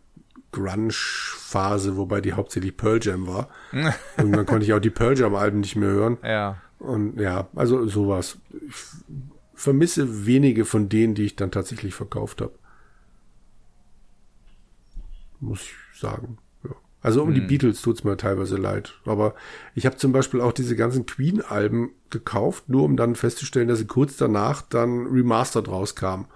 Grunge-Phase, 0.51 1.95
wobei 1.95 2.19
die 2.19 2.33
hauptsächlich 2.33 2.75
Pearl 2.75 2.99
Jam 3.01 3.27
war. 3.27 3.47
Irgendwann 4.17 4.45
konnte 4.45 4.65
ich 4.65 4.73
auch 4.73 4.81
die 4.81 4.89
Pearl 4.89 5.17
Jam-Alben 5.17 5.61
nicht 5.61 5.77
mehr 5.77 5.87
hören. 5.87 6.17
Ja. 6.21 6.57
Und 6.79 7.17
ja, 7.17 7.47
also 7.55 7.87
sowas. 7.87 8.37
Ich 8.51 8.75
vermisse 9.53 10.25
wenige 10.25 10.65
von 10.65 10.89
denen, 10.89 11.15
die 11.15 11.25
ich 11.25 11.35
dann 11.35 11.51
tatsächlich 11.51 11.93
verkauft 11.93 12.41
habe. 12.41 12.53
Muss 15.39 15.61
ich 15.61 15.99
sagen. 15.99 16.37
Ja. 16.63 16.71
Also 17.01 17.21
um 17.21 17.33
die 17.33 17.41
Beatles 17.41 17.81
tut's 17.81 18.03
mir 18.03 18.17
teilweise 18.17 18.57
leid. 18.57 18.93
Aber 19.05 19.35
ich 19.75 19.85
habe 19.85 19.97
zum 19.97 20.11
Beispiel 20.11 20.41
auch 20.41 20.53
diese 20.53 20.75
ganzen 20.75 21.05
Queen-Alben 21.05 21.91
gekauft, 22.09 22.69
nur 22.69 22.83
um 22.83 22.95
dann 22.95 23.15
festzustellen, 23.15 23.67
dass 23.67 23.79
sie 23.79 23.87
kurz 23.87 24.17
danach 24.17 24.61
dann 24.61 25.07
remastered 25.07 25.67
rauskamen. 25.67 26.27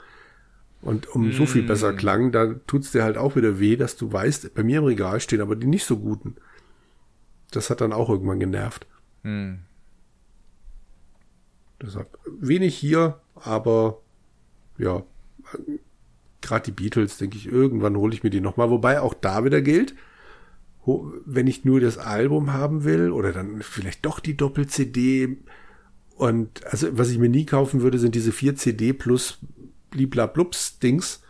Und 0.81 1.07
um 1.07 1.31
so 1.31 1.45
viel 1.45 1.64
besser 1.64 1.94
klang, 1.94 2.31
da 2.31 2.53
tut's 2.68 2.91
dir 2.91 3.03
halt 3.03 3.18
auch 3.18 3.35
wieder 3.35 3.60
weh, 3.60 3.76
dass 3.76 3.98
du 3.98 4.11
weißt, 4.11 4.53
bei 4.53 4.64
mir 4.64 4.80
im 4.80 4.85
Regal 4.85 5.19
stehen 5.19 5.41
aber 5.41 5.56
die 5.56 5.68
nicht 5.68 5.85
so 5.85 5.98
guten. 5.98 6.35
Das 7.52 7.69
hat 7.69 7.81
dann 7.81 7.94
auch 7.94 8.10
irgendwann 8.10 8.39
genervt. 8.39 8.85
Hm. 9.23 9.60
Deshalb 11.82 12.18
wenig 12.40 12.76
hier, 12.76 13.20
aber 13.36 14.02
ja, 14.78 15.04
gerade 16.41 16.66
die 16.66 16.72
Beatles, 16.72 17.18
denke 17.18 17.38
ich, 17.38 17.48
irgendwann 17.48 17.98
hole 17.98 18.14
ich 18.14 18.24
mir 18.24 18.30
die 18.30 18.41
nochmal. 18.41 18.70
Wobei 18.70 19.02
auch 19.02 19.14
da 19.14 19.44
wieder 19.44 19.62
gilt, 19.62 19.95
wenn 21.26 21.48
ich 21.48 21.66
nur 21.66 21.80
das 21.80 21.98
Album 21.98 22.54
haben 22.54 22.84
will 22.84 23.12
oder 23.12 23.34
dann 23.34 23.62
vielleicht 23.62 24.06
doch 24.06 24.20
die 24.20 24.38
Doppel-CD 24.38 25.38
und 26.16 26.66
also 26.66 26.98
was 26.98 27.10
ich 27.10 27.20
mir 27.20 27.30
nie 27.30 27.45
kaufen 27.45 27.82
würde, 27.82 27.99
sind 27.99 28.16
diese 28.16 28.32
vier 28.32 28.56
CD 28.56 28.94
plus 28.94 29.38
Bliblablups-Dings, 29.91 31.22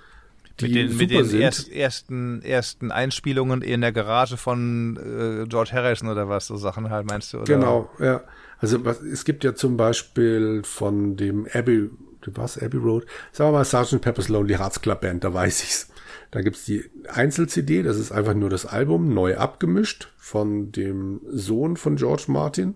die 0.60 0.66
Mit 0.66 0.76
den, 0.76 0.98
mit 0.98 1.12
den 1.12 1.26
sind. 1.26 1.42
erst, 1.42 1.72
ersten, 1.72 2.42
ersten 2.42 2.92
Einspielungen 2.92 3.62
in 3.62 3.82
der 3.82 3.92
Garage 3.92 4.38
von 4.38 4.98
äh, 4.98 5.48
George 5.48 5.72
Harrison 5.74 6.10
oder 6.10 6.30
was, 6.30 6.48
so 6.48 6.56
Sachen 6.56 6.90
halt, 6.90 7.06
meinst 7.06 7.34
du? 7.34 7.38
Oder? 7.38 7.46
Genau, 7.46 7.90
ja. 8.00 8.24
Also 8.60 8.84
was, 8.86 9.02
es 9.02 9.26
gibt 9.26 9.44
ja 9.44 9.56
zum 9.56 9.78
Beispiel 9.78 10.62
von 10.64 11.16
dem 11.16 11.48
Abbey, 11.54 11.90
was, 12.26 12.58
Abbey 12.58 12.78
Road? 12.78 13.06
Sagen 13.32 13.52
wir 13.52 13.60
mal 13.60 13.66
Sgt. 13.66 14.02
Pepper's 14.02 14.30
Lonely 14.30 14.56
Hearts 14.56 14.82
Club 14.82 15.02
Band, 15.02 15.24
da 15.24 15.34
weiß 15.34 15.64
ich's. 15.64 15.90
Da 16.32 16.42
gibt's 16.42 16.66
die 16.66 16.84
Einzel-CD, 17.08 17.84
das 17.84 17.98
ist 17.98 18.12
einfach 18.12 18.34
nur 18.34 18.50
das 18.50 18.66
Album, 18.66 19.14
neu 19.14 19.38
abgemischt 19.38 20.10
von 20.18 20.72
dem 20.72 21.22
Sohn 21.30 21.78
von 21.78 21.96
George 21.96 22.26
Martin. 22.28 22.76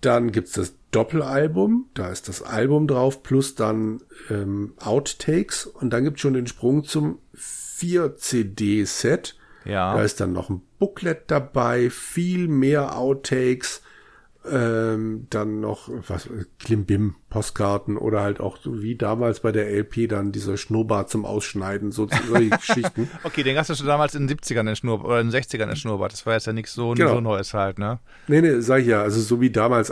Dann 0.00 0.32
gibt's 0.32 0.52
das 0.52 0.74
Doppelalbum, 0.90 1.86
da 1.92 2.08
ist 2.08 2.28
das 2.28 2.42
Album 2.42 2.86
drauf, 2.86 3.22
plus 3.22 3.54
dann 3.54 4.00
ähm, 4.30 4.72
Outtakes 4.78 5.66
und 5.66 5.90
dann 5.90 6.04
gibt's 6.04 6.22
schon 6.22 6.34
den 6.34 6.46
Sprung 6.46 6.84
zum 6.84 7.18
4-CD-Set. 7.36 9.36
Ja. 9.64 9.94
Da 9.94 10.02
ist 10.02 10.20
dann 10.20 10.32
noch 10.32 10.48
ein 10.48 10.62
Booklet 10.78 11.30
dabei, 11.30 11.90
viel 11.90 12.48
mehr 12.48 12.96
Outtakes, 12.96 13.82
ähm, 14.50 15.26
dann 15.30 15.60
noch 15.60 15.90
was 16.08 16.28
Klimbim 16.58 17.16
Postkarten 17.28 17.96
oder 17.96 18.20
halt 18.22 18.40
auch 18.40 18.56
so 18.56 18.80
wie 18.82 18.94
damals 18.96 19.40
bei 19.40 19.52
der 19.52 19.68
LP 19.70 20.08
dann 20.08 20.32
dieser 20.32 20.56
Schnurrbart 20.56 21.10
zum 21.10 21.24
Ausschneiden, 21.24 21.92
so 21.92 22.06
solche 22.28 22.50
Geschichten. 22.56 23.10
Okay, 23.24 23.42
den 23.42 23.58
hast 23.58 23.68
du 23.70 23.74
schon 23.74 23.86
damals 23.86 24.14
in 24.14 24.26
den 24.26 24.38
70ern 24.38 24.68
in 24.70 24.76
Schnurrbart 24.76 25.06
oder 25.08 25.20
in 25.20 25.30
den 25.30 25.40
60ern 25.42 25.68
in 25.70 25.76
Schnurrbart. 25.76 26.12
Das 26.12 26.24
war 26.24 26.34
jetzt 26.34 26.46
ja 26.46 26.52
nichts 26.52 26.72
so, 26.74 26.92
Genau. 26.94 27.14
so 27.14 27.20
Neues 27.20 27.52
halt, 27.52 27.78
ne? 27.78 27.98
Nee, 28.28 28.40
nee, 28.40 28.60
sag 28.60 28.80
ich 28.82 28.86
ja, 28.86 29.02
also 29.02 29.20
so 29.20 29.40
wie 29.40 29.50
damals. 29.50 29.90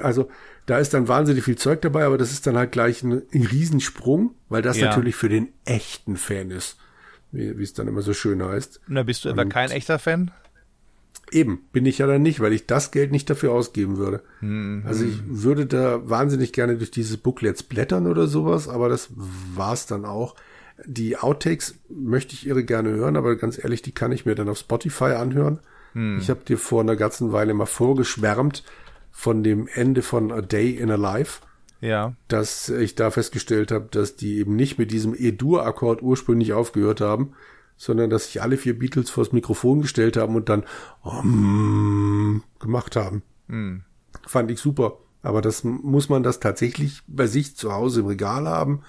Also, 0.00 0.28
da 0.66 0.78
ist 0.78 0.94
dann 0.94 1.06
wahnsinnig 1.08 1.44
viel 1.44 1.56
Zeug 1.56 1.82
dabei, 1.82 2.04
aber 2.04 2.18
das 2.18 2.32
ist 2.32 2.46
dann 2.46 2.56
halt 2.56 2.72
gleich 2.72 3.02
ein, 3.02 3.22
ein 3.32 3.46
Riesensprung, 3.46 4.34
weil 4.48 4.62
das 4.62 4.78
Ja. 4.78 4.86
natürlich 4.88 5.14
für 5.16 5.28
den 5.28 5.48
echten 5.64 6.16
Fan 6.16 6.50
ist, 6.50 6.76
wie 7.30 7.62
es 7.62 7.72
dann 7.74 7.88
immer 7.88 8.02
so 8.02 8.14
schön 8.14 8.42
heißt. 8.42 8.80
Da 8.88 9.02
bist 9.04 9.24
du 9.24 9.28
etwa 9.28 9.44
kein 9.44 9.70
echter 9.70 9.98
Fan? 9.98 10.30
Eben, 11.32 11.62
bin 11.72 11.86
ich 11.86 11.98
ja 11.98 12.06
dann 12.06 12.22
nicht, 12.22 12.40
weil 12.40 12.52
ich 12.52 12.66
das 12.66 12.90
Geld 12.90 13.10
nicht 13.10 13.28
dafür 13.30 13.52
ausgeben 13.52 13.96
würde. 13.96 14.22
Also 14.86 15.04
ich 15.04 15.20
würde 15.26 15.66
da 15.66 16.08
wahnsinnig 16.08 16.52
gerne 16.52 16.76
durch 16.76 16.90
dieses 16.90 17.16
Booklets 17.16 17.62
blättern 17.62 18.06
oder 18.06 18.26
sowas, 18.26 18.68
aber 18.68 18.88
das 18.88 19.08
war's 19.54 19.86
dann 19.86 20.04
auch. 20.04 20.34
Die 20.84 21.16
Outtakes 21.16 21.74
möchte 21.88 22.34
ich 22.34 22.46
irre 22.46 22.64
gerne 22.64 22.90
hören, 22.90 23.16
aber 23.16 23.36
ganz 23.36 23.62
ehrlich, 23.62 23.82
die 23.82 23.92
kann 23.92 24.12
ich 24.12 24.26
mir 24.26 24.34
dann 24.34 24.48
auf 24.48 24.58
Spotify 24.58 25.12
anhören. 25.14 25.60
Ich 26.18 26.30
habe 26.30 26.40
dir 26.46 26.56
vor 26.56 26.80
einer 26.80 26.96
ganzen 26.96 27.32
Weile 27.32 27.52
mal 27.52 27.66
vorgeschwärmt 27.66 28.64
von 29.10 29.42
dem 29.42 29.68
Ende 29.74 30.00
von 30.00 30.32
A 30.32 30.40
Day 30.40 30.70
in 30.70 30.90
a 30.90 30.94
Life, 30.96 31.40
Ja. 31.82 32.14
dass 32.28 32.70
ich 32.70 32.94
da 32.94 33.10
festgestellt 33.10 33.70
habe, 33.70 33.88
dass 33.90 34.16
die 34.16 34.38
eben 34.38 34.56
nicht 34.56 34.78
mit 34.78 34.90
diesem 34.90 35.14
E-Dur-Akkord 35.14 36.00
ursprünglich 36.02 36.54
aufgehört 36.54 37.02
haben, 37.02 37.32
sondern 37.82 38.10
dass 38.10 38.26
sich 38.26 38.40
alle 38.40 38.56
vier 38.58 38.78
Beatles 38.78 39.10
vors 39.10 39.32
Mikrofon 39.32 39.82
gestellt 39.82 40.16
haben 40.16 40.36
und 40.36 40.48
dann 40.48 40.62
um, 41.00 42.44
gemacht 42.60 42.94
haben. 42.94 43.24
Fand 44.24 44.52
ich 44.52 44.60
super. 44.60 44.98
Aber 45.20 45.42
das 45.42 45.64
muss 45.64 46.08
man 46.08 46.22
das 46.22 46.38
tatsächlich 46.38 47.02
bei 47.08 47.26
sich 47.26 47.56
zu 47.56 47.72
Hause 47.72 48.02
im 48.02 48.06
Regal 48.06 48.46
haben? 48.46 48.82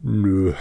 Nö. 0.00 0.54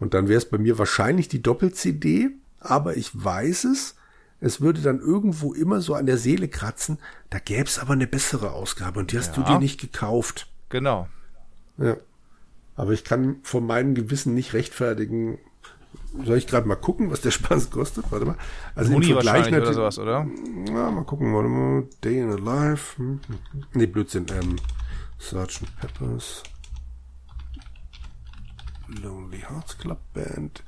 Und 0.00 0.14
dann 0.14 0.28
wäre 0.28 0.38
es 0.38 0.48
bei 0.48 0.56
mir 0.56 0.78
wahrscheinlich 0.78 1.28
die 1.28 1.42
Doppel-CD, 1.42 2.30
aber 2.58 2.96
ich 2.96 3.10
weiß 3.12 3.64
es. 3.64 3.96
es 4.40 4.62
würde 4.62 4.80
dann 4.80 5.00
irgendwo 5.00 5.52
immer 5.52 5.82
so 5.82 5.92
an 5.94 6.06
der 6.06 6.16
Seele 6.16 6.48
kratzen, 6.48 6.98
da 7.28 7.38
gäbe 7.38 7.64
es 7.64 7.78
aber 7.78 7.92
eine 7.92 8.06
bessere 8.06 8.52
Ausgabe 8.52 9.00
und 9.00 9.12
die 9.12 9.18
hast 9.18 9.36
ja. 9.36 9.42
du 9.42 9.52
dir 9.52 9.58
nicht 9.58 9.78
gekauft. 9.78 10.46
Genau. 10.70 11.06
Ja. 11.76 11.98
Aber 12.76 12.92
ich 12.92 13.04
kann 13.04 13.40
von 13.42 13.66
meinem 13.66 13.94
Gewissen 13.94 14.34
nicht 14.34 14.52
rechtfertigen. 14.52 15.38
Soll 16.24 16.36
ich 16.36 16.46
gerade 16.46 16.68
mal 16.68 16.76
gucken, 16.76 17.10
was 17.10 17.22
der 17.22 17.30
Spaß 17.30 17.70
kostet? 17.70 18.10
Warte 18.10 18.26
mal. 18.26 18.36
Also 18.74 18.94
Uni 18.94 19.06
im 19.06 19.12
Vergleich 19.14 19.48
oder 19.48 19.72
sowas, 19.72 19.98
oder? 19.98 20.26
Ja, 20.68 20.90
mal 20.90 21.04
gucken. 21.04 21.34
Warte 21.34 21.48
mal. 21.48 21.88
Day 22.04 22.20
in 22.20 22.30
a 22.30 22.36
Life. 22.36 22.98
Hm, 22.98 23.20
hm, 23.26 23.38
hm. 23.52 23.64
Nee, 23.72 23.86
Blödsinn. 23.86 24.26
Ähm, 24.30 24.56
Sgt. 25.18 25.66
Peppers. 25.80 26.42
Lonely 29.02 29.40
Hearts 29.40 29.78
Club 29.78 30.00
Band. 30.12 30.62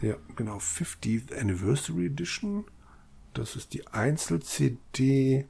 Ja, 0.00 0.14
genau. 0.36 0.58
50th 0.58 1.36
Anniversary 1.38 2.06
Edition. 2.06 2.64
Das 3.34 3.56
ist 3.56 3.74
die 3.74 3.86
Einzel-CD. 3.88 5.46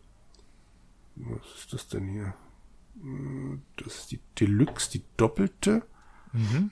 Was 1.17 1.59
ist 1.59 1.73
das 1.73 1.89
denn 1.89 2.09
hier? 2.09 2.35
Das 3.77 3.95
ist 3.95 4.13
die 4.13 4.21
Deluxe, 4.39 4.91
die 4.91 5.05
doppelte. 5.17 5.83
Mhm. 6.33 6.71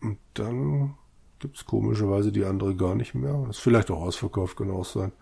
Und 0.00 0.18
dann 0.34 0.94
gibt 1.38 1.56
es 1.56 1.64
komischerweise 1.64 2.32
die 2.32 2.44
andere 2.44 2.74
gar 2.74 2.94
nicht 2.94 3.14
mehr. 3.14 3.44
Das 3.46 3.56
ist 3.56 3.62
vielleicht 3.62 3.90
auch 3.90 4.02
ausverkauft, 4.02 4.56
kann 4.56 4.70
auch 4.70 4.84
sein. 4.84 5.12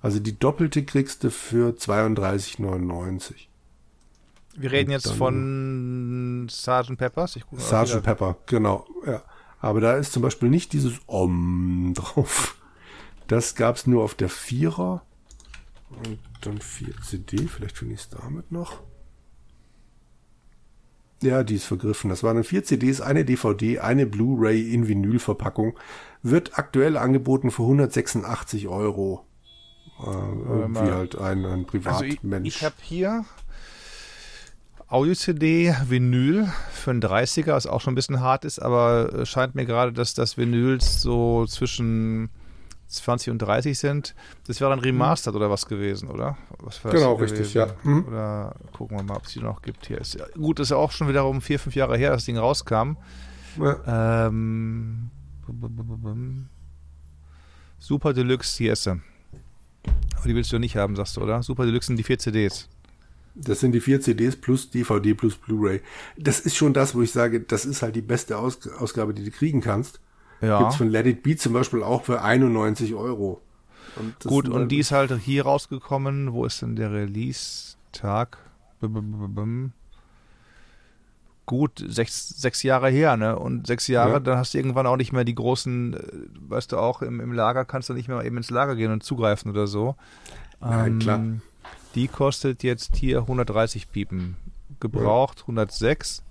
Also 0.00 0.20
die 0.20 0.38
doppelte 0.38 0.84
kriegst 0.84 1.24
du 1.24 1.30
für 1.30 1.70
32,99. 1.72 3.48
Wir 4.54 4.72
reden 4.72 4.90
Und 4.90 4.92
jetzt 4.92 5.12
von 5.12 6.46
Sgt. 6.48 6.96
Peppers. 6.96 7.38
Sgt. 7.56 8.02
Pepper, 8.02 8.36
genau. 8.46 8.86
Ja. 9.06 9.22
Aber 9.60 9.80
da 9.80 9.96
ist 9.96 10.12
zum 10.12 10.22
Beispiel 10.22 10.48
nicht 10.48 10.72
dieses 10.72 11.00
Om 11.06 11.92
drauf. 11.94 12.56
Das 13.26 13.54
gab 13.54 13.76
es 13.76 13.86
nur 13.86 14.04
auf 14.04 14.14
der 14.14 14.28
Vierer. 14.28 15.02
Und 15.90 16.18
dann 16.42 16.60
4 16.60 16.94
CD. 17.02 17.48
Vielleicht 17.48 17.78
finde 17.78 17.94
ich 17.94 18.00
es 18.00 18.08
damit 18.08 18.52
noch. 18.52 18.82
Ja, 21.22 21.42
die 21.42 21.54
ist 21.54 21.64
vergriffen. 21.64 22.10
Das 22.10 22.22
waren 22.22 22.42
vier 22.44 22.64
CDs, 22.64 23.00
eine 23.00 23.24
DVD, 23.24 23.78
eine 23.78 24.06
Blu-ray 24.06 24.72
in 24.72 24.86
Vinylverpackung. 24.86 25.78
Wird 26.22 26.58
aktuell 26.58 26.96
angeboten 26.96 27.50
für 27.50 27.62
186 27.62 28.68
Euro. 28.68 29.24
Äh, 29.98 30.10
irgendwie 30.10 30.92
halt 30.92 31.18
ein, 31.18 31.44
ein 31.46 31.64
Privatmensch. 31.64 32.22
Also 32.22 32.44
ich, 32.44 32.56
ich 32.56 32.64
habe 32.64 32.74
hier 32.82 33.24
Audio-CD, 34.88 35.74
Vinyl 35.88 36.46
für 36.70 36.92
einen 36.92 37.02
30er, 37.02 37.52
was 37.52 37.66
auch 37.66 37.80
schon 37.80 37.92
ein 37.92 37.96
bisschen 37.96 38.20
hart 38.20 38.44
ist, 38.44 38.60
aber 38.60 39.26
scheint 39.26 39.56
mir 39.56 39.66
gerade, 39.66 39.92
dass 39.92 40.14
das 40.14 40.36
Vinyl 40.36 40.80
so 40.80 41.44
zwischen 41.46 42.30
20 42.88 43.30
und 43.30 43.38
30 43.38 43.78
sind. 43.78 44.14
Das 44.46 44.60
wäre 44.60 44.70
dann 44.70 44.78
Remastered 44.78 45.34
oder 45.34 45.50
was 45.50 45.66
gewesen, 45.66 46.08
oder? 46.08 46.36
Was 46.58 46.80
genau, 46.82 47.14
richtig, 47.14 47.54
ja. 47.54 47.68
Mhm. 47.82 48.06
Oder 48.06 48.54
gucken 48.72 48.96
wir 48.96 49.02
mal, 49.02 49.16
ob 49.16 49.26
es 49.26 49.32
die 49.32 49.40
noch 49.40 49.62
gibt 49.62 49.86
hier. 49.86 50.00
Ist, 50.00 50.18
gut, 50.34 50.60
ist 50.60 50.70
ja 50.70 50.76
auch 50.76 50.92
schon 50.92 51.08
wiederum 51.08 51.40
vier, 51.40 51.58
fünf 51.58 51.74
Jahre 51.74 51.96
her, 51.96 52.10
dass 52.10 52.22
das 52.22 52.26
Ding 52.26 52.38
rauskam. 52.38 52.96
Ja. 53.58 54.28
Ähm, 54.28 55.10
Super 57.78 58.12
Deluxe, 58.12 58.56
hier 58.58 58.72
ist 58.72 58.84
sie. 58.84 58.90
Aber 58.90 60.28
die 60.28 60.34
willst 60.34 60.52
du 60.52 60.58
nicht 60.58 60.76
haben, 60.76 60.96
sagst 60.96 61.16
du, 61.16 61.22
oder? 61.22 61.42
Super 61.42 61.66
Deluxe 61.66 61.88
sind 61.88 61.96
die 61.96 62.02
vier 62.02 62.18
CDs. 62.18 62.68
Das 63.34 63.60
sind 63.60 63.72
die 63.72 63.80
vier 63.80 64.00
CDs 64.00 64.34
plus 64.34 64.70
DVD 64.70 65.12
plus 65.12 65.36
Blu-ray. 65.36 65.82
Das 66.16 66.40
ist 66.40 66.56
schon 66.56 66.72
das, 66.72 66.94
wo 66.94 67.02
ich 67.02 67.12
sage, 67.12 67.40
das 67.40 67.66
ist 67.66 67.82
halt 67.82 67.94
die 67.94 68.00
beste 68.00 68.38
Aus 68.38 68.66
Ausgabe, 68.78 69.12
die 69.12 69.24
du 69.24 69.30
kriegen 69.30 69.60
kannst. 69.60 70.00
Ja. 70.40 70.58
Gibt's 70.58 70.76
von 70.76 70.88
Let 70.88 71.06
It 71.06 71.22
Be 71.22 71.36
zum 71.36 71.52
Beispiel 71.52 71.82
auch 71.82 72.04
für 72.04 72.22
91 72.22 72.94
Euro. 72.94 73.40
Und 73.96 74.20
Gut, 74.24 74.48
und 74.48 74.68
die 74.68 74.78
ist 74.78 74.92
halt 74.92 75.12
hier 75.18 75.44
rausgekommen. 75.44 76.32
Wo 76.32 76.44
ist 76.44 76.60
denn 76.62 76.76
der 76.76 76.92
Release-Tag? 76.92 78.38
Gut, 81.46 81.82
sechs, 81.86 82.28
sechs 82.28 82.62
Jahre 82.64 82.90
her, 82.90 83.16
ne? 83.16 83.38
Und 83.38 83.68
sechs 83.68 83.86
Jahre, 83.86 84.14
ja. 84.14 84.20
dann 84.20 84.36
hast 84.36 84.52
du 84.52 84.58
irgendwann 84.58 84.86
auch 84.86 84.96
nicht 84.96 85.12
mehr 85.12 85.24
die 85.24 85.34
großen, 85.34 85.94
äh, 85.94 86.00
weißt 86.50 86.72
du 86.72 86.78
auch, 86.78 87.02
im, 87.02 87.20
im 87.20 87.32
Lager 87.32 87.64
kannst 87.64 87.88
du 87.88 87.94
nicht 87.94 88.08
mehr 88.08 88.22
eben 88.24 88.36
ins 88.36 88.50
Lager 88.50 88.74
gehen 88.74 88.92
und 88.92 89.04
zugreifen 89.04 89.52
oder 89.52 89.66
so. 89.66 89.94
Ja, 90.60 90.86
ähm, 90.86 90.98
klar. 90.98 91.22
Die 91.94 92.08
kostet 92.08 92.62
jetzt 92.62 92.96
hier 92.96 93.20
130 93.20 93.90
Piepen. 93.90 94.36
Gebraucht 94.80 95.38
ja. 95.38 95.44
106. 95.44 96.24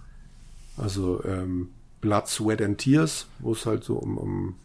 Also 0.77 1.24
ähm, 1.24 1.68
Blood, 2.01 2.27
Sweat 2.27 2.60
and 2.60 2.78
Tears, 2.78 3.28
wo 3.39 3.52
es 3.52 3.66
halt 3.66 3.85
so 3.85 3.94
um, 3.98 4.18
um 4.18 4.56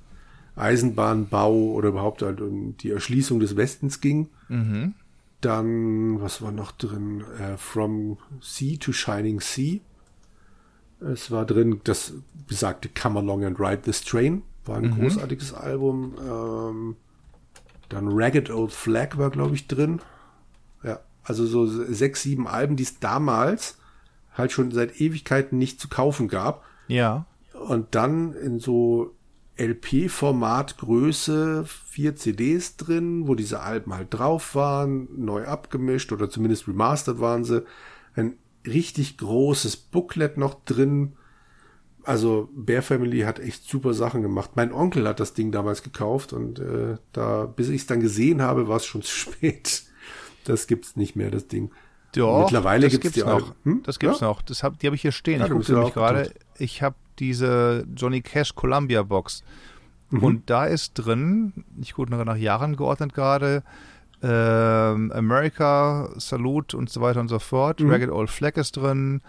Eisenbahnbau 0.55 1.53
oder 1.53 1.89
überhaupt 1.89 2.21
halt 2.21 2.41
um 2.41 2.75
die 2.77 2.91
Erschließung 2.91 3.39
des 3.39 3.55
Westens 3.55 4.01
ging. 4.01 4.29
Mhm. 4.49 4.93
Dann, 5.39 6.21
was 6.21 6.41
war 6.41 6.51
noch 6.51 6.71
drin? 6.71 7.23
Äh, 7.39 7.57
From 7.57 8.17
Sea 8.41 8.77
to 8.77 8.91
Shining 8.91 9.39
Sea. 9.39 9.79
Es 10.99 11.31
war 11.31 11.45
drin 11.45 11.81
das 11.83 12.13
besagte 12.47 12.89
Come 12.89 13.19
Along 13.19 13.45
and 13.45 13.59
Ride 13.59 13.81
This 13.81 14.03
Train. 14.03 14.43
War 14.65 14.77
ein 14.77 14.91
mhm. 14.91 14.99
großartiges 14.99 15.53
Album. 15.53 16.15
Ähm, 16.19 16.95
dann 17.89 18.07
Ragged 18.09 18.49
Old 18.49 18.71
Flag 18.71 19.17
war, 19.17 19.31
glaube 19.31 19.55
ich, 19.55 19.67
drin. 19.67 19.99
Ja, 20.83 20.99
also 21.23 21.45
so 21.45 21.65
sechs, 21.65 22.21
sieben 22.21 22.47
Alben, 22.47 22.75
die 22.75 22.83
es 22.83 22.99
damals 22.99 23.77
halt 24.33 24.51
schon 24.51 24.71
seit 24.71 25.01
Ewigkeiten 25.01 25.57
nicht 25.57 25.79
zu 25.79 25.89
kaufen 25.89 26.27
gab. 26.27 26.63
Ja. 26.87 27.25
Und 27.67 27.95
dann 27.95 28.33
in 28.33 28.59
so 28.59 29.13
LP-Format-Größe, 29.61 31.65
vier 31.65 32.15
CDs 32.15 32.77
drin, 32.77 33.27
wo 33.27 33.35
diese 33.35 33.59
Alben 33.59 33.93
halt 33.93 34.11
drauf 34.11 34.55
waren, 34.55 35.07
neu 35.15 35.45
abgemischt 35.45 36.11
oder 36.11 36.31
zumindest 36.31 36.67
remastered 36.67 37.19
waren 37.19 37.43
sie. 37.43 37.63
Ein 38.15 38.37
richtig 38.65 39.17
großes 39.17 39.77
Booklet 39.77 40.37
noch 40.37 40.55
drin. 40.65 41.13
Also 42.03 42.49
Bear 42.55 42.81
Family 42.81 43.21
hat 43.21 43.39
echt 43.39 43.69
super 43.69 43.93
Sachen 43.93 44.23
gemacht. 44.23 44.51
Mein 44.55 44.73
Onkel 44.73 45.07
hat 45.07 45.19
das 45.19 45.35
Ding 45.35 45.51
damals 45.51 45.83
gekauft 45.83 46.33
und 46.33 46.57
äh, 46.57 46.97
da, 47.11 47.45
bis 47.45 47.69
ich 47.69 47.81
es 47.81 47.87
dann 47.87 47.99
gesehen 47.99 48.41
habe, 48.41 48.67
war 48.67 48.77
es 48.77 48.85
schon 48.85 49.03
zu 49.03 49.15
spät. 49.15 49.83
Das 50.45 50.65
gibt's 50.65 50.95
nicht 50.95 51.15
mehr, 51.15 51.29
das 51.29 51.47
Ding. 51.47 51.69
Doch, 52.15 52.41
Mittlerweile 52.41 52.89
gibt's, 52.89 53.13
gibt's 53.13 53.23
noch. 53.23 53.53
Hm? 53.63 53.83
Das 53.83 53.99
gibt's 53.99 54.21
ja? 54.21 54.27
noch. 54.27 54.41
Das 54.41 54.63
hab, 54.63 54.79
die 54.79 54.87
habe 54.87 54.95
ich 54.95 55.03
hier 55.03 55.11
stehen. 55.11 55.39
Ja, 55.39 55.45
ich 55.45 55.51
gucke 55.51 55.71
nämlich 55.71 55.93
gerade. 55.93 56.33
Ich 56.57 56.81
habe 56.81 56.95
diese 57.21 57.85
Johnny 57.95 58.21
Cash 58.21 58.55
Columbia 58.55 59.03
Box. 59.03 59.43
Mhm. 60.09 60.23
Und 60.23 60.49
da 60.49 60.65
ist 60.65 60.93
drin, 60.95 61.63
ich 61.79 61.93
gucke 61.93 62.11
nach 62.11 62.35
Jahren 62.35 62.75
geordnet 62.75 63.13
gerade, 63.13 63.63
äh, 64.21 64.27
America, 64.27 66.09
Salute 66.17 66.75
und 66.75 66.89
so 66.89 66.99
weiter 66.99 67.21
und 67.21 67.29
so 67.29 67.39
fort. 67.39 67.79
Mhm. 67.79 67.89
Ragged 67.89 68.09
Old 68.09 68.29
Flag 68.29 68.57
ist 68.57 68.73
drin. 68.73 69.21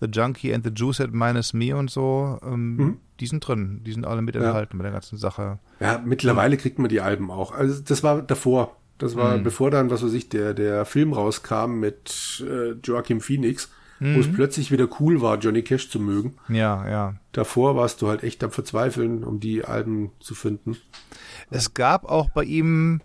The 0.00 0.06
Junkie 0.06 0.54
and 0.54 0.64
the 0.64 0.70
Juice 0.72 1.00
at 1.00 1.12
Minus 1.12 1.52
Me 1.54 1.74
und 1.74 1.90
so. 1.90 2.38
Ähm, 2.44 2.76
mhm. 2.76 2.96
Die 3.18 3.26
sind 3.26 3.40
drin. 3.40 3.80
Die 3.84 3.92
sind 3.92 4.06
alle 4.06 4.22
mit 4.22 4.36
enthalten 4.36 4.76
ja. 4.76 4.78
bei 4.78 4.82
der 4.84 4.92
ganzen 4.92 5.18
Sache. 5.18 5.58
Ja, 5.80 6.00
mittlerweile 6.04 6.56
kriegt 6.56 6.78
man 6.78 6.88
die 6.88 7.00
Alben 7.00 7.32
auch. 7.32 7.52
Also 7.52 7.82
das 7.82 8.04
war 8.04 8.22
davor. 8.22 8.76
Das 8.98 9.16
war 9.16 9.38
mhm. 9.38 9.42
bevor 9.42 9.70
dann, 9.70 9.90
was 9.90 10.04
weiß 10.04 10.12
ich, 10.12 10.28
der, 10.28 10.54
der 10.54 10.84
Film 10.84 11.12
rauskam 11.12 11.80
mit 11.80 12.44
äh, 12.46 12.72
Joachim 12.84 13.20
Phoenix, 13.20 13.70
mhm. 14.00 14.16
wo 14.16 14.20
es 14.20 14.28
mhm. 14.28 14.34
plötzlich 14.34 14.70
wieder 14.70 14.88
cool 15.00 15.20
war, 15.20 15.38
Johnny 15.38 15.62
Cash 15.62 15.90
zu 15.90 16.00
mögen. 16.00 16.36
Ja, 16.48 16.88
ja. 16.88 17.14
Davor 17.32 17.76
warst 17.76 18.02
du 18.02 18.08
halt 18.08 18.22
echt 18.22 18.42
am 18.44 18.50
Verzweifeln, 18.50 19.24
um 19.24 19.40
die 19.40 19.64
Alben 19.64 20.10
zu 20.20 20.34
finden. 20.34 20.76
Es 21.50 21.74
gab 21.74 22.04
auch 22.04 22.30
bei 22.30 22.44
ihm, 22.44 23.00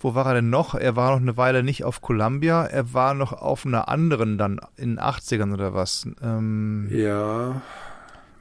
wo 0.00 0.14
war 0.14 0.26
er 0.26 0.34
denn 0.34 0.50
noch? 0.50 0.74
Er 0.74 0.96
war 0.96 1.12
noch 1.12 1.20
eine 1.20 1.36
Weile 1.36 1.62
nicht 1.62 1.84
auf 1.84 2.02
Columbia, 2.02 2.64
er 2.64 2.92
war 2.92 3.14
noch 3.14 3.32
auf 3.32 3.64
einer 3.64 3.88
anderen 3.88 4.38
dann 4.38 4.60
in 4.76 4.96
den 4.96 5.00
80ern 5.00 5.52
oder 5.52 5.74
was. 5.74 6.06
Ähm, 6.22 6.88
ja. 6.90 7.62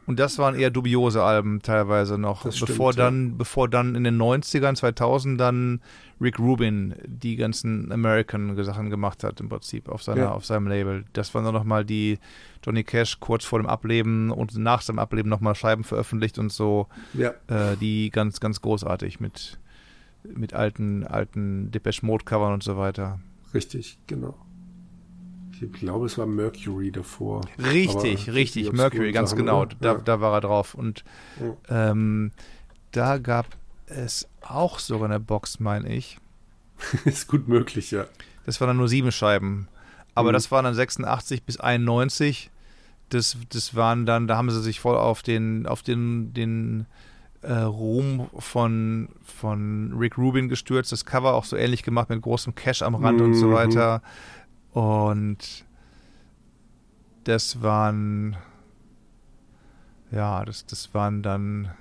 Und 0.05 0.19
das 0.19 0.37
waren 0.37 0.55
eher 0.55 0.69
dubiose 0.69 1.23
Alben 1.23 1.61
teilweise 1.61 2.17
noch, 2.17 2.43
das 2.43 2.59
bevor 2.59 2.91
stimmt, 2.91 3.05
dann, 3.05 3.29
ja. 3.29 3.35
bevor 3.37 3.69
dann 3.69 3.95
in 3.95 4.03
den 4.03 4.21
90ern, 4.21 4.75
2000 4.75 5.39
dann 5.39 5.81
Rick 6.19 6.39
Rubin 6.39 6.95
die 7.05 7.37
ganzen 7.37 7.91
American 7.91 8.61
Sachen 8.63 8.89
gemacht 8.89 9.23
hat 9.23 9.39
im 9.39 9.49
Prinzip 9.49 9.87
auf 9.87 10.03
seiner, 10.03 10.21
ja. 10.21 10.31
auf 10.31 10.45
seinem 10.45 10.67
Label. 10.67 11.05
Das 11.13 11.33
waren 11.33 11.45
dann 11.45 11.53
nochmal 11.53 11.85
die 11.85 12.19
Johnny 12.63 12.83
Cash 12.83 13.19
kurz 13.19 13.45
vor 13.45 13.59
dem 13.59 13.67
Ableben 13.67 14.31
und 14.31 14.57
nach 14.57 14.81
seinem 14.81 14.99
Ableben 14.99 15.29
nochmal 15.29 15.55
Scheiben 15.55 15.83
veröffentlicht 15.83 16.37
und 16.37 16.51
so, 16.51 16.87
ja. 17.13 17.33
äh, 17.47 17.77
die 17.77 18.09
ganz, 18.09 18.39
ganz 18.41 18.61
großartig 18.61 19.21
mit, 19.21 19.59
mit 20.23 20.53
alten, 20.53 21.05
alten 21.05 21.71
Depeche 21.71 22.05
Mode 22.05 22.25
Covern 22.25 22.53
und 22.53 22.63
so 22.63 22.77
weiter. 22.77 23.19
Richtig, 23.53 23.97
genau. 24.07 24.35
Ich 25.61 25.71
glaube, 25.71 26.07
es 26.07 26.17
war 26.17 26.25
Mercury 26.25 26.91
davor. 26.91 27.41
Richtig, 27.57 28.29
richtig, 28.31 28.71
Mercury, 28.71 29.11
ganz 29.11 29.31
Sachen, 29.31 29.45
genau. 29.45 29.65
Da, 29.65 29.93
ja. 29.93 29.97
da 29.99 30.21
war 30.21 30.33
er 30.33 30.41
drauf. 30.41 30.73
Und 30.73 31.03
ja. 31.39 31.91
ähm, 31.91 32.31
da 32.91 33.17
gab 33.17 33.47
es 33.85 34.27
auch 34.41 34.79
sogar 34.79 35.09
eine 35.09 35.19
Box, 35.19 35.59
meine 35.59 35.93
ich. 35.93 36.17
Ist 37.05 37.27
gut 37.27 37.47
möglich, 37.47 37.91
ja. 37.91 38.05
Das 38.45 38.59
waren 38.59 38.67
dann 38.67 38.77
nur 38.77 38.89
sieben 38.89 39.11
Scheiben. 39.11 39.67
Aber 40.15 40.29
mhm. 40.29 40.33
das 40.33 40.51
waren 40.51 40.65
dann 40.65 40.73
86 40.73 41.43
bis 41.43 41.59
91. 41.59 42.51
Das, 43.09 43.37
das 43.49 43.75
waren 43.75 44.05
dann, 44.05 44.27
da 44.27 44.37
haben 44.37 44.49
sie 44.49 44.61
sich 44.61 44.79
voll 44.79 44.95
auf 44.95 45.21
den, 45.21 45.67
auf 45.67 45.81
den, 45.81 46.33
den 46.33 46.85
äh, 47.41 47.53
Ruhm 47.53 48.29
von, 48.37 49.09
von 49.23 49.93
Rick 49.97 50.17
Rubin 50.17 50.49
gestürzt. 50.49 50.91
Das 50.91 51.05
Cover 51.05 51.33
auch 51.33 51.45
so 51.45 51.55
ähnlich 51.55 51.83
gemacht 51.83 52.09
mit 52.09 52.21
großem 52.21 52.55
Cash 52.55 52.81
am 52.81 52.95
Rand 52.95 53.19
mhm. 53.19 53.25
und 53.25 53.33
so 53.35 53.47
mhm. 53.47 53.53
weiter. 53.53 54.01
Und 54.73 55.65
das 57.23 57.61
waren, 57.61 58.35
ja, 60.11 60.43
das, 60.45 60.65
das 60.65 60.93
waren 60.93 61.21
dann 61.23 61.71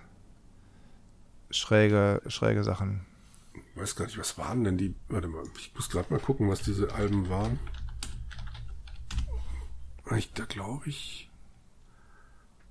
schräge, 1.51 2.23
schräge 2.27 2.64
Sachen. 2.64 3.06
Ich 3.55 3.81
weiß 3.81 3.97
gar 3.97 4.05
nicht, 4.05 4.19
was 4.19 4.36
waren 4.36 4.64
denn 4.64 4.77
die, 4.77 4.94
warte 5.09 5.28
mal, 5.28 5.44
ich 5.59 5.74
muss 5.74 5.89
gerade 5.89 6.12
mal 6.12 6.20
gucken, 6.20 6.48
was 6.48 6.62
diese 6.62 6.94
Alben 6.94 7.28
waren. 7.28 7.59
Ich, 10.16 10.32
da 10.35 10.44
glaube 10.44 10.89
ich, 10.90 11.31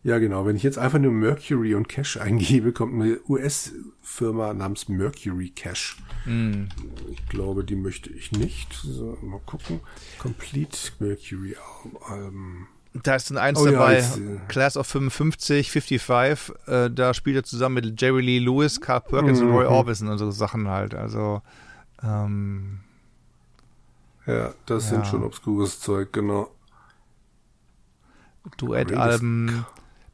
ja, 0.03 0.18
genau. 0.18 0.45
Wenn 0.45 0.56
ich 0.56 0.64
jetzt 0.64 0.80
einfach 0.80 0.99
nur 0.99 1.11
Mercury 1.11 1.76
und 1.76 1.88
Cash 1.88 2.18
eingebe, 2.18 2.72
kommt 2.72 2.94
eine 2.95 3.19
US-Firma 3.28 4.53
namens 4.53 4.90
Mercury 4.90 5.49
Cash. 5.49 5.98
Mm. 6.26 6.65
Ich 7.11 7.28
glaube, 7.28 7.64
die 7.64 7.76
möchte 7.76 8.10
ich 8.10 8.32
nicht. 8.32 8.73
So, 8.73 9.18
mal 9.22 9.40
gucken. 9.45 9.80
Complete 10.18 10.78
Mercury 10.99 11.56
Alben. 12.07 12.68
Da 12.94 13.15
ist 13.15 13.30
ein 13.30 13.38
eins 13.38 13.60
oh, 13.60 13.65
dabei, 13.65 13.99
ja, 13.99 14.06
äh, 14.15 14.40
Class 14.49 14.76
of 14.76 14.86
55, 14.86 15.72
55. 15.72 16.56
Äh, 16.68 16.90
da 16.90 17.14
spielt 17.14 17.38
er 17.38 17.44
zusammen 17.44 17.76
mit 17.76 18.02
Jerry 18.02 18.22
Lee 18.22 18.40
Lewis, 18.40 18.82
Carl 18.82 19.02
Perkins 19.02 19.40
mm 19.40 19.44
-hmm. 19.44 19.48
und 19.48 19.53
Roy 19.53 19.65
mhm. 19.65 19.72
Orbison 19.72 20.07
und 20.10 20.18
so 20.18 20.30
Sachen 20.32 20.68
halt. 20.68 20.94
Also, 20.94 21.41
ähm, 22.03 22.80
ja, 24.26 24.53
das 24.65 24.86
ja. 24.86 24.95
sind 24.95 25.07
schon 25.07 25.23
obskures 25.23 25.80
Zeug, 25.80 26.11
genau. 26.11 26.49
Duettalben. 28.57 29.65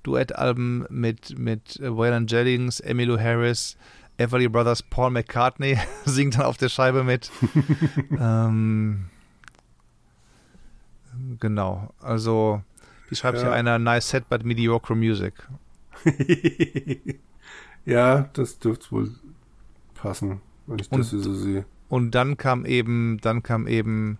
Duettalben 0.07 0.85
mit, 0.89 1.37
mit 1.37 1.79
Waylon 1.81 2.27
Jennings, 2.27 2.79
Emmylou 2.79 3.19
Harris, 3.19 3.75
Everly 4.17 4.47
Brothers, 4.47 4.81
Paul 4.81 5.11
McCartney 5.11 5.77
singt 6.05 6.35
dann 6.35 6.45
auf 6.45 6.55
der 6.55 6.69
Scheibe 6.69 7.03
mit. 7.03 7.29
ähm, 8.19 9.07
genau, 11.39 11.93
also 11.99 12.63
wie 13.09 13.15
schreibt 13.15 13.37
ja. 13.39 13.43
hier 13.43 13.51
einer, 13.51 13.79
nice 13.79 14.09
set 14.09 14.29
but 14.29 14.45
mediocre 14.45 14.95
music. 14.95 15.33
ja, 17.85 18.29
das 18.33 18.59
dürfte 18.59 18.91
wohl 18.91 19.11
passen, 19.93 20.41
wenn 20.67 20.79
ich 20.79 20.89
das 20.89 21.09
hier 21.09 21.19
so 21.19 21.35
sehe. 21.35 21.65
Und 21.89 22.11
dann 22.11 22.37
kam 22.37 22.65
eben, 22.65 23.19
dann 23.21 23.43
kam 23.43 23.67
eben 23.67 24.19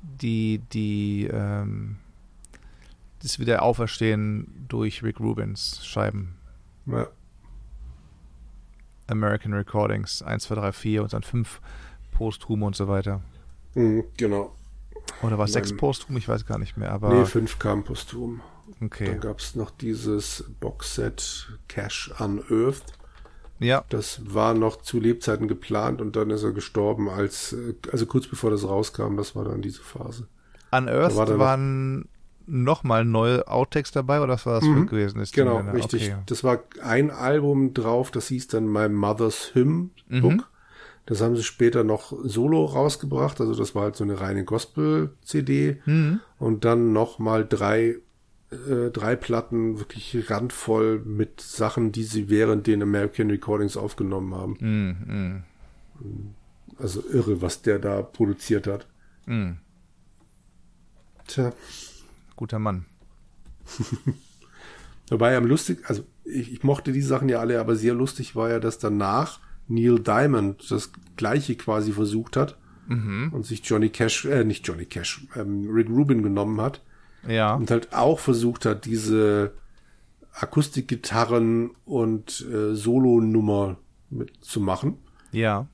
die, 0.00 0.62
die, 0.72 1.28
ähm, 1.30 1.96
das 3.26 3.38
Wiederauferstehen 3.40 4.66
durch 4.68 5.02
Rick 5.02 5.18
Rubins 5.18 5.84
Scheiben. 5.84 6.36
Ja. 6.86 7.08
American 9.08 9.52
Recordings 9.52 10.22
1, 10.22 10.44
2, 10.44 10.54
3, 10.54 10.72
4 10.72 11.02
und 11.02 11.12
dann 11.12 11.22
5 11.22 11.60
posthum 12.12 12.62
und 12.62 12.76
so 12.76 12.88
weiter. 12.88 13.20
Mhm, 13.74 14.04
genau. 14.16 14.54
Oder 15.22 15.38
war 15.38 15.46
es 15.46 15.52
6 15.52 15.76
posthum? 15.76 16.16
Ich 16.16 16.28
weiß 16.28 16.46
gar 16.46 16.58
nicht 16.58 16.76
mehr. 16.76 16.92
Aber 16.92 17.12
nee, 17.14 17.24
5 17.24 17.58
kam 17.58 17.84
posthum. 17.84 18.40
Okay. 18.80 19.06
Dann 19.06 19.20
gab 19.20 19.40
es 19.40 19.54
noch 19.54 19.70
dieses 19.70 20.44
Boxset 20.60 21.58
Cash 21.68 22.12
Unearthed. 22.18 22.92
Ja. 23.58 23.84
Das 23.88 24.20
war 24.34 24.54
noch 24.54 24.82
zu 24.82 25.00
Lebzeiten 25.00 25.48
geplant 25.48 26.00
und 26.00 26.14
dann 26.14 26.30
ist 26.30 26.42
er 26.42 26.52
gestorben, 26.52 27.08
als, 27.08 27.56
also 27.90 28.06
kurz 28.06 28.26
bevor 28.26 28.50
das 28.50 28.64
rauskam, 28.64 29.16
das 29.16 29.34
war 29.34 29.44
dann 29.44 29.62
diese 29.62 29.82
Phase. 29.82 30.28
Unearthed 30.70 31.16
war 31.16 31.38
waren 31.38 32.08
nochmal 32.46 33.04
neue 33.04 33.46
Outtakes 33.48 33.90
dabei 33.90 34.20
oder 34.20 34.34
was 34.34 34.46
war 34.46 34.60
das 34.60 34.68
mhm. 34.68 34.86
gewesen? 34.86 35.20
Ist 35.20 35.34
genau, 35.34 35.58
richtig. 35.58 36.10
Okay. 36.10 36.22
Das 36.26 36.44
war 36.44 36.62
ein 36.82 37.10
Album 37.10 37.74
drauf, 37.74 38.10
das 38.10 38.28
hieß 38.28 38.48
dann 38.48 38.66
My 38.66 38.88
Mother's 38.88 39.54
Hymn 39.54 39.90
Book. 40.08 40.32
Mhm. 40.32 40.44
Das 41.06 41.20
haben 41.20 41.36
sie 41.36 41.44
später 41.44 41.84
noch 41.84 42.12
solo 42.24 42.64
rausgebracht, 42.64 43.40
also 43.40 43.54
das 43.54 43.74
war 43.74 43.84
halt 43.84 43.96
so 43.96 44.02
eine 44.02 44.20
reine 44.20 44.44
Gospel-CD. 44.44 45.80
Mhm. 45.84 46.20
Und 46.38 46.64
dann 46.64 46.92
nochmal 46.92 47.46
drei, 47.46 47.96
äh, 48.50 48.90
drei 48.92 49.14
Platten 49.14 49.78
wirklich 49.78 50.28
randvoll 50.30 51.00
mit 51.04 51.40
Sachen, 51.40 51.92
die 51.92 52.02
sie 52.02 52.28
während 52.28 52.66
den 52.66 52.82
American 52.82 53.30
Recordings 53.30 53.76
aufgenommen 53.76 54.34
haben. 54.34 54.56
Mhm. 54.60 55.44
Also 56.78 57.02
irre, 57.08 57.40
was 57.40 57.62
der 57.62 57.78
da 57.78 58.02
produziert 58.02 58.66
hat. 58.66 58.86
Mhm. 59.26 59.58
Tja 61.28 61.52
guter 62.36 62.58
Mann. 62.58 62.86
Wobei 65.10 65.36
am 65.36 65.46
lustig, 65.46 65.80
also 65.86 66.04
ich, 66.24 66.52
ich, 66.52 66.62
mochte 66.64 66.92
die 66.92 67.02
Sachen 67.02 67.28
ja 67.28 67.38
alle, 67.38 67.60
aber 67.60 67.76
sehr 67.76 67.94
lustig 67.94 68.34
war 68.34 68.50
ja, 68.50 68.60
dass 68.60 68.78
danach 68.78 69.40
Neil 69.68 70.00
Diamond 70.00 70.70
das 70.70 70.92
gleiche 71.16 71.56
quasi 71.56 71.92
versucht 71.92 72.36
hat 72.36 72.56
mhm. 72.88 73.30
und 73.32 73.46
sich 73.46 73.64
Johnny 73.64 73.88
Cash, 73.90 74.24
äh, 74.24 74.44
nicht 74.44 74.66
Johnny 74.66 74.84
Cash, 74.84 75.26
ähm, 75.36 75.68
Rick 75.70 75.88
Rubin 75.88 76.22
genommen 76.22 76.60
hat. 76.60 76.82
Ja. 77.26 77.54
Und 77.54 77.70
halt 77.70 77.92
auch 77.92 78.18
versucht 78.18 78.64
hat, 78.64 78.84
diese 78.84 79.52
Akustikgitarren 80.32 81.70
und 81.84 82.46
äh, 82.52 82.74
Solo-Nummer 82.74 83.78
mitzumachen. 84.10 84.98
Ja. 85.32 85.66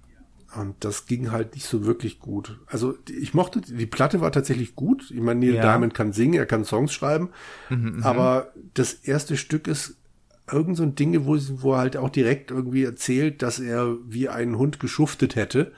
Und 0.55 0.85
das 0.85 1.07
ging 1.07 1.31
halt 1.31 1.55
nicht 1.55 1.66
so 1.66 1.87
wirklich 1.87 2.19
gut. 2.19 2.59
Also 2.66 2.97
ich 3.09 3.33
mochte, 3.33 3.61
die 3.62 3.87
Platte 3.87 4.20
war 4.20 4.33
tatsächlich 4.33 4.74
gut. 4.74 5.11
Ich 5.11 5.20
meine, 5.20 5.41
Neil 5.41 5.55
ja. 5.55 5.62
Diamond 5.62 5.95
kann 5.95 6.12
singen, 6.12 6.35
er 6.35 6.47
kann 6.47 6.65
Songs 6.65 6.93
schreiben. 6.93 7.31
Mhm, 7.70 7.97
mhm, 7.97 8.03
aber 8.03 8.53
das 8.74 8.93
erste 8.93 9.37
Stück 9.39 9.66
ist 9.66 9.97
irgend 10.51 10.77
so 10.77 10.83
ein 10.83 10.95
Ding, 10.95 11.24
wo, 11.24 11.39
wo 11.62 11.73
er 11.73 11.79
halt 11.79 11.97
auch 11.97 12.11
direkt 12.11 12.51
irgendwie 12.51 12.85
erzählt, 12.85 13.41
dass 13.41 13.61
er 13.61 13.97
wie 14.07 14.29
ein 14.29 14.59
Hund 14.59 14.79
geschuftet 14.79 15.37
hätte. 15.37 15.73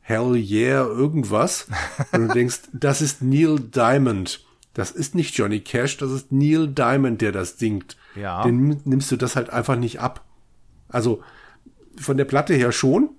Hell 0.00 0.36
yeah, 0.36 0.86
irgendwas. 0.86 1.66
Und 2.12 2.28
du 2.28 2.34
denkst, 2.34 2.60
das 2.72 3.02
ist 3.02 3.22
Neil 3.22 3.58
Diamond. 3.58 4.44
Das 4.74 4.90
ist 4.90 5.14
nicht 5.14 5.36
Johnny 5.36 5.60
Cash, 5.60 5.98
das 5.98 6.12
ist 6.12 6.32
Neil 6.32 6.68
Diamond, 6.68 7.20
der 7.20 7.32
das 7.32 7.58
singt. 7.58 7.96
Ja. 8.14 8.42
Den 8.42 8.80
nimmst 8.84 9.10
du 9.10 9.16
das 9.16 9.36
halt 9.36 9.50
einfach 9.50 9.76
nicht 9.76 10.00
ab. 10.00 10.24
Also 10.88 11.22
von 12.00 12.16
der 12.16 12.24
Platte 12.24 12.54
her 12.54 12.72
schon. 12.72 13.10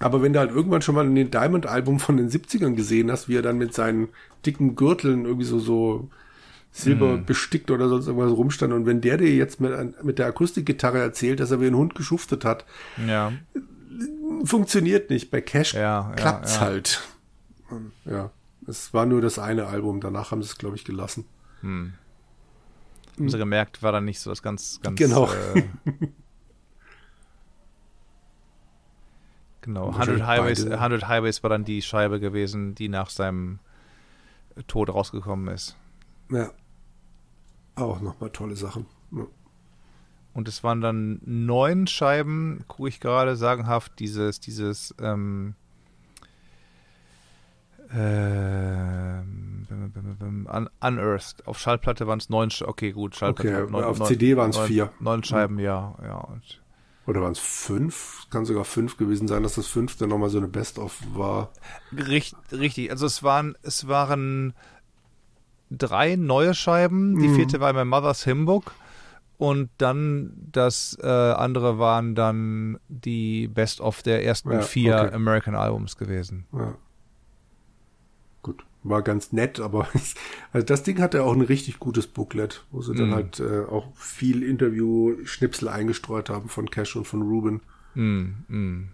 Aber 0.00 0.22
wenn 0.22 0.32
du 0.32 0.38
halt 0.38 0.50
irgendwann 0.50 0.82
schon 0.82 0.94
mal 0.94 1.06
in 1.06 1.14
den 1.14 1.30
Diamond-Album 1.30 2.00
von 2.00 2.16
den 2.16 2.30
70ern 2.30 2.74
gesehen 2.74 3.10
hast, 3.10 3.28
wie 3.28 3.36
er 3.36 3.42
dann 3.42 3.58
mit 3.58 3.74
seinen 3.74 4.08
dicken 4.46 4.74
Gürteln 4.74 5.26
irgendwie 5.26 5.44
so, 5.44 5.58
so 5.58 6.08
Silber 6.72 7.12
hm. 7.12 7.26
bestickt 7.26 7.70
oder 7.70 7.88
sonst 7.88 8.06
irgendwas 8.06 8.32
rumstand. 8.32 8.72
Und 8.72 8.86
wenn 8.86 9.02
der 9.02 9.18
dir 9.18 9.32
jetzt 9.34 9.60
mit, 9.60 10.02
mit 10.02 10.18
der 10.18 10.26
Akustikgitarre 10.26 10.98
erzählt, 10.98 11.38
dass 11.38 11.50
er 11.50 11.60
wie 11.60 11.66
ein 11.66 11.76
Hund 11.76 11.94
geschuftet 11.94 12.46
hat, 12.46 12.64
ja. 13.06 13.32
funktioniert 14.44 15.10
nicht. 15.10 15.30
Bei 15.30 15.42
Cash 15.42 15.74
ja, 15.74 16.12
klappt's 16.16 16.54
ja, 16.54 16.60
halt. 16.60 17.02
Ja, 18.06 18.30
es 18.66 18.94
war 18.94 19.04
nur 19.04 19.20
das 19.20 19.38
eine 19.38 19.66
Album. 19.66 20.00
Danach 20.00 20.30
haben 20.30 20.42
sie 20.42 20.48
es, 20.48 20.56
glaube 20.56 20.76
ich, 20.76 20.84
gelassen. 20.84 21.26
Hm. 21.60 21.92
Haben 23.18 23.28
sie 23.28 23.36
gemerkt, 23.38 23.82
war 23.82 23.92
dann 23.92 24.06
nicht 24.06 24.20
so 24.20 24.30
das 24.30 24.42
ganz, 24.42 24.80
ganz. 24.82 24.98
Genau. 24.98 25.28
Äh, 25.54 25.62
genau. 29.60 29.90
100 29.90 30.26
Highways, 30.26 30.66
100 30.66 31.08
Highways 31.08 31.42
war 31.42 31.50
dann 31.50 31.64
die 31.64 31.82
Scheibe 31.82 32.20
gewesen, 32.20 32.74
die 32.74 32.88
nach 32.88 33.10
seinem 33.10 33.58
Tod 34.66 34.88
rausgekommen 34.88 35.52
ist. 35.54 35.76
Ja. 36.30 36.50
Auch 37.76 38.00
nochmal 38.00 38.30
tolle 38.30 38.56
Sachen. 38.56 38.86
Ja. 39.12 39.26
Und 40.32 40.48
es 40.48 40.62
waren 40.62 40.80
dann 40.80 41.20
neun 41.24 41.86
Scheiben, 41.86 42.64
gucke 42.68 42.88
ich 42.88 43.00
gerade, 43.00 43.36
sagenhaft, 43.36 43.98
dieses, 43.98 44.40
dieses, 44.40 44.94
ähm, 45.00 45.54
äh, 47.92 49.20
Unearthed. 50.80 51.46
Auf 51.46 51.58
Schallplatte 51.58 52.06
waren 52.06 52.18
es 52.18 52.28
neun 52.28 52.50
Scheiben. 52.50 52.70
Okay, 52.70 52.92
gut, 52.92 53.16
Schallplatte. 53.16 53.62
Okay, 53.64 53.72
neun, 53.72 53.84
auf 53.84 53.98
neun, 53.98 54.08
CD 54.08 54.36
waren 54.36 54.50
es 54.50 54.58
vier. 54.58 54.92
Neun 55.00 55.24
Scheiben, 55.24 55.58
ja, 55.58 55.94
ja. 56.02 56.18
Und 56.18 56.62
Oder 57.10 57.22
waren 57.22 57.32
es 57.32 57.40
fünf? 57.40 58.28
Kann 58.30 58.44
sogar 58.44 58.64
fünf 58.64 58.96
gewesen 58.96 59.26
sein, 59.26 59.42
dass 59.42 59.56
das 59.56 59.66
fünfte 59.66 60.06
nochmal 60.06 60.30
so 60.30 60.38
eine 60.38 60.46
Best-of 60.46 60.96
war. 61.12 61.50
Richtig, 61.90 62.38
richtig. 62.52 62.92
Also 62.92 63.04
es 63.04 63.24
waren, 63.24 63.56
es 63.62 63.88
waren 63.88 64.54
drei 65.70 66.14
neue 66.14 66.54
Scheiben. 66.54 67.18
Die 67.18 67.26
mhm. 67.26 67.34
vierte 67.34 67.58
war 67.58 67.72
My 67.72 67.84
Mother's 67.84 68.26
Hymnbook. 68.26 68.76
Und 69.38 69.70
dann 69.78 70.34
das 70.52 70.96
äh, 71.02 71.08
andere 71.08 71.80
waren 71.80 72.14
dann 72.14 72.78
die 72.86 73.48
Best 73.48 73.80
of 73.80 74.04
der 74.04 74.24
ersten 74.24 74.52
ja, 74.52 74.62
vier 74.62 75.00
okay. 75.00 75.12
American 75.12 75.56
Albums 75.56 75.96
gewesen. 75.96 76.46
Ja. 76.52 76.76
Gut, 78.42 78.64
war 78.82 79.02
ganz 79.02 79.32
nett, 79.32 79.60
aber 79.60 79.88
also 80.52 80.66
das 80.66 80.82
Ding 80.82 81.00
hatte 81.00 81.24
auch 81.24 81.32
ein 81.32 81.42
richtig 81.42 81.78
gutes 81.78 82.06
Booklet, 82.06 82.64
wo 82.70 82.82
sie 82.82 82.92
mm. 82.92 82.96
dann 82.96 83.08
mhm. 83.08 83.14
halt 83.14 83.40
äh, 83.40 83.64
auch 83.64 83.94
viel 83.94 84.42
Interview-Schnipsel 84.42 85.68
eingestreut 85.68 86.30
haben 86.30 86.48
von 86.48 86.70
Cash 86.70 86.96
und 86.96 87.06
von 87.06 87.22
Ruben. 87.22 87.60
Mm, 87.94 88.26
mm. 88.48 88.88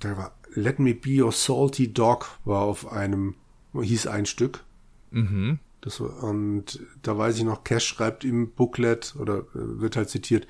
Da 0.00 0.16
war 0.16 0.34
Let 0.54 0.78
Me 0.78 0.94
Be 0.94 1.22
Your 1.22 1.32
Salty 1.32 1.92
Dog 1.92 2.38
war 2.44 2.62
auf 2.62 2.90
einem, 2.92 3.34
hieß 3.72 4.06
ein 4.08 4.26
Stück. 4.26 4.64
Mhm. 5.10 5.58
Das, 5.80 6.00
und 6.00 6.80
da 7.02 7.16
weiß 7.16 7.38
ich 7.38 7.44
noch, 7.44 7.64
Cash 7.64 7.86
schreibt 7.86 8.24
im 8.24 8.50
Booklet 8.52 9.14
oder 9.18 9.38
äh, 9.38 9.80
wird 9.80 9.96
halt 9.96 10.10
zitiert, 10.10 10.46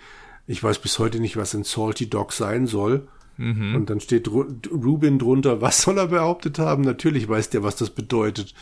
ich 0.46 0.62
weiß 0.62 0.80
bis 0.80 0.98
heute 0.98 1.20
nicht, 1.20 1.36
was 1.36 1.54
ein 1.54 1.64
Salty 1.64 2.08
Dog 2.08 2.32
sein 2.32 2.66
soll. 2.66 3.08
Mhm. 3.42 3.74
Und 3.74 3.90
dann 3.90 3.98
steht 3.98 4.28
Rubin 4.28 5.18
drunter, 5.18 5.60
was 5.60 5.82
soll 5.82 5.98
er 5.98 6.06
behauptet 6.06 6.60
haben? 6.60 6.82
Natürlich 6.82 7.28
weiß 7.28 7.50
der, 7.50 7.64
was 7.64 7.74
das 7.74 7.90
bedeutet. 7.90 8.54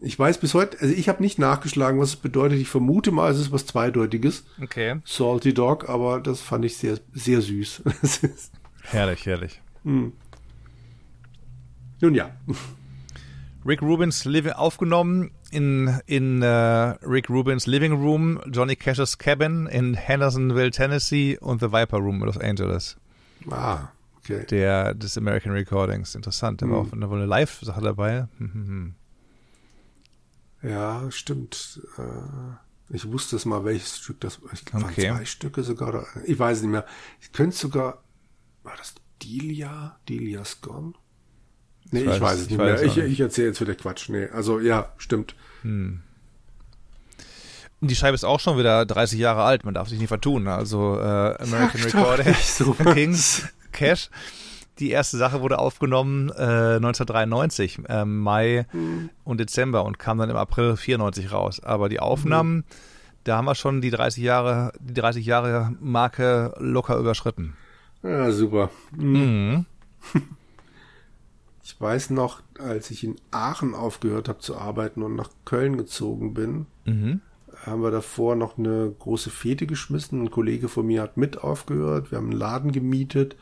Ich 0.00 0.18
weiß 0.18 0.38
bis 0.38 0.54
heute, 0.54 0.80
also 0.80 0.94
ich 0.94 1.10
habe 1.10 1.22
nicht 1.22 1.38
nachgeschlagen, 1.38 2.00
was 2.00 2.10
es 2.10 2.16
bedeutet. 2.16 2.58
Ich 2.58 2.68
vermute 2.68 3.10
mal, 3.10 3.30
es 3.30 3.38
ist 3.38 3.52
was 3.52 3.66
Zweideutiges. 3.66 4.44
Okay. 4.62 5.00
Salty 5.04 5.52
Dog, 5.52 5.90
aber 5.90 6.20
das 6.20 6.40
fand 6.40 6.64
ich 6.64 6.78
sehr, 6.78 6.98
sehr 7.12 7.42
süß. 7.42 7.82
herrlich, 8.84 9.26
herrlich. 9.26 9.60
Hm. 9.84 10.14
Nun 12.00 12.14
ja. 12.14 12.30
Rick 13.66 13.82
Rubins 13.82 14.24
Living 14.24 14.52
aufgenommen 14.52 15.32
in, 15.50 16.00
in 16.06 16.42
uh, 16.42 16.94
Rick 17.02 17.28
Rubins 17.28 17.66
Living 17.66 17.92
Room, 17.92 18.40
Johnny 18.50 18.76
Cash's 18.76 19.18
Cabin 19.18 19.66
in 19.66 19.92
Hendersonville, 19.92 20.70
Tennessee 20.70 21.36
und 21.38 21.60
The 21.60 21.70
Viper 21.70 21.98
Room 21.98 22.22
in 22.22 22.26
Los 22.26 22.38
Angeles. 22.38 22.96
Ah, 23.48 23.88
okay. 24.18 24.44
Der 24.46 24.94
des 24.94 25.16
American 25.16 25.52
Recordings. 25.52 26.14
Interessant. 26.14 26.62
Da 26.62 26.68
war 26.68 26.82
hm. 26.82 27.02
auch 27.04 27.12
eine, 27.12 27.26
Live-Sache 27.26 27.80
dabei. 27.80 28.28
Hm, 28.38 28.52
hm, 28.52 28.66
hm. 28.66 28.94
Ja, 30.62 31.10
stimmt. 31.10 31.80
Äh, 31.96 32.94
ich 32.94 33.10
wusste 33.10 33.36
es 33.36 33.46
mal, 33.46 33.64
welches 33.64 33.98
Stück 33.98 34.20
das 34.20 34.42
war. 34.42 34.52
Ich 34.52 34.64
glaube, 34.64 34.86
okay. 34.86 35.08
zwei 35.08 35.24
Stücke 35.24 35.62
sogar. 35.62 36.06
Ich 36.24 36.38
weiß 36.38 36.58
es 36.58 36.62
nicht 36.62 36.72
mehr. 36.72 36.86
Ich 37.20 37.32
könnte 37.32 37.56
sogar. 37.56 38.02
War 38.62 38.76
das 38.76 38.94
Delia? 39.22 39.98
Delia's 40.08 40.60
Gone? 40.60 40.92
Nee, 41.92 42.02
ich, 42.02 42.10
ich 42.10 42.20
weiß, 42.20 42.40
es 42.40 42.50
nicht 42.50 42.58
mehr. 42.58 42.82
Ich, 42.82 42.96
ich 42.98 43.20
erzähle 43.20 43.48
jetzt 43.48 43.60
wieder 43.60 43.74
Quatsch. 43.74 44.08
Nee, 44.10 44.26
also 44.26 44.60
ja, 44.60 44.92
stimmt. 44.98 45.34
Hm. 45.62 46.02
Die 47.82 47.96
Scheibe 47.96 48.14
ist 48.14 48.24
auch 48.24 48.40
schon 48.40 48.58
wieder 48.58 48.84
30 48.84 49.18
Jahre 49.18 49.42
alt, 49.42 49.64
man 49.64 49.74
darf 49.74 49.88
sich 49.88 49.98
nicht 49.98 50.08
vertun. 50.08 50.48
Also 50.48 50.98
äh, 50.98 51.42
American 51.42 51.82
Recording 51.82 52.34
so 52.42 52.72
Kings 52.94 53.48
Cash. 53.72 54.10
Die 54.78 54.90
erste 54.90 55.16
Sache 55.16 55.40
wurde 55.42 55.58
aufgenommen 55.58 56.30
äh, 56.30 56.76
1993, 56.76 57.80
äh, 57.88 58.04
Mai 58.04 58.66
hm. 58.70 59.10
und 59.24 59.38
Dezember 59.38 59.84
und 59.84 59.98
kam 59.98 60.18
dann 60.18 60.30
im 60.30 60.36
April 60.36 60.76
94 60.76 61.32
raus. 61.32 61.60
Aber 61.60 61.88
die 61.88 62.00
Aufnahmen, 62.00 62.56
hm. 62.56 62.64
da 63.24 63.36
haben 63.36 63.44
wir 63.44 63.54
schon 63.54 63.80
die 63.80 63.90
30 63.90 64.22
Jahre, 64.22 64.72
die 64.80 64.94
30 64.94 65.24
Jahre 65.24 65.74
Marke 65.80 66.54
locker 66.58 66.96
überschritten. 66.96 67.56
Ja, 68.02 68.30
super. 68.30 68.70
Mhm. 68.92 69.66
Ich 71.62 71.80
weiß 71.80 72.10
noch, 72.10 72.42
als 72.58 72.90
ich 72.90 73.04
in 73.04 73.14
Aachen 73.30 73.74
aufgehört 73.74 74.28
habe 74.28 74.40
zu 74.40 74.58
arbeiten 74.58 75.02
und 75.02 75.14
nach 75.14 75.30
Köln 75.44 75.78
gezogen 75.78 76.34
bin, 76.34 76.66
mhm. 76.84 77.20
Haben 77.64 77.82
wir 77.82 77.90
davor 77.90 78.36
noch 78.36 78.58
eine 78.58 78.94
große 78.98 79.30
Fete 79.30 79.66
geschmissen. 79.66 80.22
Ein 80.22 80.30
Kollege 80.30 80.68
von 80.68 80.86
mir 80.86 81.02
hat 81.02 81.16
mit 81.16 81.42
aufgehört. 81.42 82.10
Wir 82.10 82.18
haben 82.18 82.30
einen 82.30 82.38
Laden 82.38 82.72
gemietet 82.72 83.36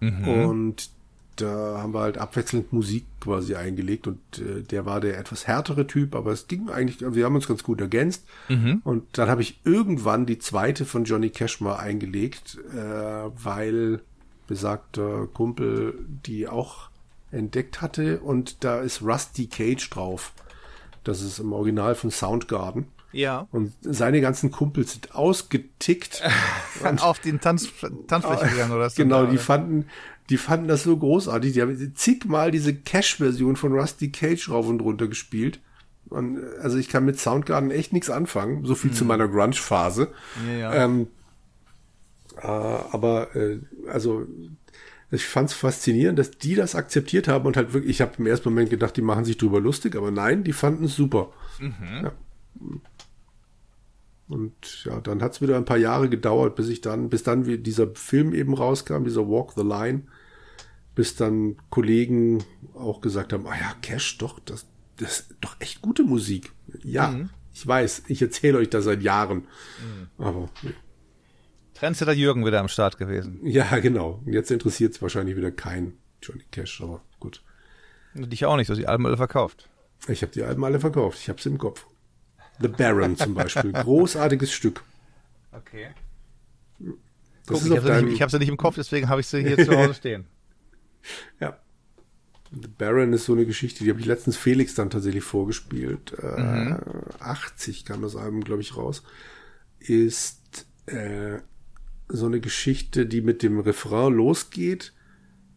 mhm. 0.00 0.28
und 0.28 0.90
da 1.36 1.78
haben 1.82 1.92
wir 1.92 2.00
halt 2.00 2.18
abwechselnd 2.18 2.72
Musik 2.72 3.04
quasi 3.20 3.54
eingelegt 3.54 4.06
und 4.06 4.18
äh, 4.38 4.62
der 4.62 4.86
war 4.86 5.00
der 5.00 5.18
etwas 5.18 5.46
härtere 5.46 5.86
Typ, 5.86 6.14
aber 6.14 6.32
es 6.32 6.48
ging 6.48 6.70
eigentlich, 6.70 6.98
wir 7.14 7.24
haben 7.24 7.34
uns 7.34 7.46
ganz 7.46 7.62
gut 7.62 7.80
ergänzt. 7.80 8.24
Mhm. 8.48 8.80
Und 8.84 9.04
dann 9.18 9.28
habe 9.28 9.42
ich 9.42 9.60
irgendwann 9.64 10.26
die 10.26 10.38
zweite 10.38 10.84
von 10.84 11.04
Johnny 11.04 11.30
Cash 11.30 11.60
mal 11.60 11.76
eingelegt, 11.76 12.58
äh, 12.74 12.78
weil 12.78 14.00
besagter 14.46 15.26
Kumpel 15.26 15.94
die 16.24 16.48
auch 16.48 16.88
entdeckt 17.30 17.82
hatte 17.82 18.20
und 18.20 18.64
da 18.64 18.80
ist 18.80 19.02
Rusty 19.02 19.46
Cage 19.46 19.90
drauf. 19.90 20.32
Das 21.04 21.20
ist 21.20 21.38
im 21.38 21.52
Original 21.52 21.94
von 21.94 22.10
Soundgarden. 22.10 22.86
Ja. 23.12 23.46
Und 23.50 23.72
seine 23.80 24.20
ganzen 24.20 24.50
Kumpels 24.50 24.92
sind 24.92 25.14
ausgetickt. 25.14 26.22
auf 26.98 27.18
den 27.18 27.40
Tanz, 27.40 27.68
Tanzfläche 28.06 28.48
gegangen 28.48 28.72
oder 28.72 28.90
so. 28.90 29.02
Genau, 29.02 29.26
die 29.26 29.38
fanden, 29.38 29.88
die 30.28 30.36
fanden 30.36 30.68
das 30.68 30.82
so 30.82 30.96
großartig. 30.96 31.52
Die 31.52 31.62
haben 31.62 31.92
zigmal 31.94 32.50
diese 32.50 32.74
Cash-Version 32.74 33.56
von 33.56 33.72
Rusty 33.72 34.10
Cage 34.10 34.50
rauf 34.50 34.66
und 34.66 34.80
runter 34.80 35.08
gespielt. 35.08 35.60
Und, 36.08 36.38
also 36.60 36.78
ich 36.78 36.88
kann 36.88 37.04
mit 37.04 37.18
Soundgarden 37.18 37.70
echt 37.70 37.92
nichts 37.92 38.10
anfangen. 38.10 38.64
So 38.64 38.74
viel 38.74 38.90
hm. 38.90 38.96
zu 38.96 39.04
meiner 39.04 39.28
Grunge-Phase. 39.28 40.08
Ja, 40.46 40.58
ja. 40.58 40.74
Ähm, 40.84 41.08
äh, 42.40 42.46
aber 42.46 43.34
äh, 43.34 43.60
also 43.88 44.26
ich 45.10 45.24
fand 45.24 45.50
es 45.50 45.56
faszinierend, 45.56 46.18
dass 46.18 46.32
die 46.32 46.54
das 46.54 46.74
akzeptiert 46.74 47.28
haben 47.28 47.46
und 47.46 47.56
halt 47.56 47.72
wirklich, 47.72 47.90
ich 47.90 48.00
habe 48.00 48.12
im 48.18 48.26
ersten 48.26 48.48
Moment 48.48 48.70
gedacht, 48.70 48.96
die 48.96 49.02
machen 49.02 49.24
sich 49.24 49.38
drüber 49.38 49.60
lustig, 49.60 49.94
aber 49.96 50.10
nein, 50.10 50.42
die 50.44 50.52
fanden 50.52 50.84
es 50.84 50.96
super. 50.96 51.30
Mhm. 51.60 51.72
Ja. 52.02 52.12
Und 54.28 54.84
ja, 54.84 55.00
dann 55.00 55.22
hat 55.22 55.32
es 55.32 55.40
wieder 55.40 55.56
ein 55.56 55.64
paar 55.64 55.76
Jahre 55.76 56.08
gedauert, 56.08 56.56
bis 56.56 56.68
ich 56.68 56.80
dann, 56.80 57.08
bis 57.08 57.22
dann 57.22 57.46
wie 57.46 57.58
dieser 57.58 57.94
Film 57.94 58.34
eben 58.34 58.54
rauskam, 58.54 59.04
dieser 59.04 59.28
Walk 59.28 59.52
the 59.54 59.62
Line, 59.62 60.02
bis 60.94 61.14
dann 61.14 61.56
Kollegen 61.70 62.42
auch 62.74 63.00
gesagt 63.00 63.32
haben, 63.32 63.46
ah 63.46 63.54
ja, 63.54 63.74
Cash, 63.82 64.18
doch, 64.18 64.40
das, 64.40 64.66
das 64.96 65.20
ist 65.20 65.34
doch 65.40 65.56
echt 65.60 65.80
gute 65.80 66.02
Musik. 66.02 66.52
Ja, 66.82 67.08
mhm. 67.08 67.30
ich 67.52 67.66
weiß, 67.66 68.04
ich 68.08 68.20
erzähle 68.20 68.58
euch 68.58 68.70
das 68.70 68.84
seit 68.84 69.02
Jahren. 69.02 69.38
Mhm. 69.38 70.24
Aber 70.24 70.48
Trendsetter 71.74 72.12
Jürgen 72.12 72.44
wieder 72.44 72.60
am 72.60 72.68
Start 72.68 72.96
gewesen. 72.96 73.40
Ja, 73.44 73.78
genau. 73.78 74.22
Jetzt 74.24 74.50
interessiert 74.50 74.94
es 74.94 75.02
wahrscheinlich 75.02 75.36
wieder 75.36 75.50
kein 75.50 75.98
Johnny 76.22 76.44
Cash, 76.50 76.80
aber 76.80 77.02
gut. 77.20 77.42
Und 78.14 78.32
dich 78.32 78.46
auch 78.46 78.56
nicht, 78.56 78.68
du 78.68 78.72
hast 78.72 78.78
die 78.78 78.88
Alben 78.88 79.06
alle 79.06 79.18
verkauft. 79.18 79.68
Ich 80.08 80.22
habe 80.22 80.32
die 80.32 80.42
Alben 80.42 80.64
alle 80.64 80.80
verkauft, 80.80 81.18
ich 81.20 81.28
habe 81.28 81.40
sie 81.40 81.50
im 81.50 81.58
Kopf. 81.58 81.86
The 82.60 82.68
Baron 82.68 83.16
zum 83.16 83.34
Beispiel, 83.34 83.72
großartiges 83.72 84.52
Stück. 84.52 84.82
Okay. 85.52 85.88
Guck, 87.46 87.64
ich 87.64 87.70
habe 87.70 88.10
sie, 88.10 88.22
hab 88.22 88.30
sie 88.30 88.38
nicht 88.38 88.48
im 88.48 88.56
Kopf, 88.56 88.74
deswegen 88.76 89.08
habe 89.08 89.20
ich 89.20 89.26
sie 89.28 89.42
hier 89.42 89.64
zu 89.64 89.76
Hause 89.76 89.94
stehen. 89.94 90.24
Ja. 91.40 91.58
The 92.50 92.68
Baron 92.68 93.12
ist 93.12 93.24
so 93.24 93.32
eine 93.32 93.44
Geschichte, 93.44 93.84
die 93.84 93.90
habe 93.90 94.00
ich 94.00 94.06
letztens 94.06 94.36
Felix 94.36 94.74
dann 94.74 94.90
tatsächlich 94.90 95.24
vorgespielt. 95.24 96.14
Äh, 96.20 96.40
mhm. 96.40 96.78
80 97.18 97.84
kam 97.84 98.02
das 98.02 98.16
Album, 98.16 98.42
glaube 98.42 98.62
ich, 98.62 98.76
raus. 98.76 99.02
Ist 99.78 100.66
äh, 100.86 101.38
so 102.08 102.26
eine 102.26 102.40
Geschichte, 102.40 103.06
die 103.06 103.20
mit 103.20 103.42
dem 103.42 103.60
Refrain 103.60 104.12
losgeht. 104.12 104.92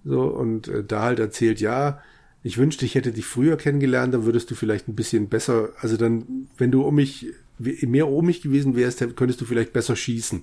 So, 0.04 0.24
und 0.24 0.68
äh, 0.68 0.84
da 0.84 1.04
halt 1.04 1.20
erzählt, 1.20 1.60
ja, 1.60 2.02
ich 2.44 2.58
wünschte, 2.58 2.86
ich 2.86 2.96
hätte 2.96 3.12
dich 3.12 3.26
früher 3.26 3.58
kennengelernt, 3.58 4.14
dann 4.14 4.26
würdest 4.26 4.50
du 4.50 4.56
vielleicht 4.56 4.88
ein 4.88 4.96
bisschen 4.96 5.28
besser, 5.28 5.70
also 5.82 5.98
dann, 5.98 6.48
wenn 6.58 6.72
du 6.72 6.84
um 6.84 6.96
mich, 6.96 7.28
mehr 7.58 8.08
um 8.08 8.26
mich 8.26 8.42
gewesen 8.42 8.76
wärst, 8.76 9.00
könntest 9.16 9.42
du 9.42 9.46
vielleicht 9.46 9.74
besser 9.74 9.96
schießen. 9.96 10.42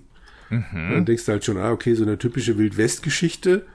Mhm. 0.50 0.62
Dann 0.72 1.04
denkst 1.06 1.24
du 1.24 1.32
halt 1.32 1.44
schon, 1.44 1.56
ah, 1.56 1.72
okay, 1.72 1.94
so 1.94 2.02
eine 2.02 2.18
typische 2.18 2.58
Wildwest-Geschichte. 2.58 3.66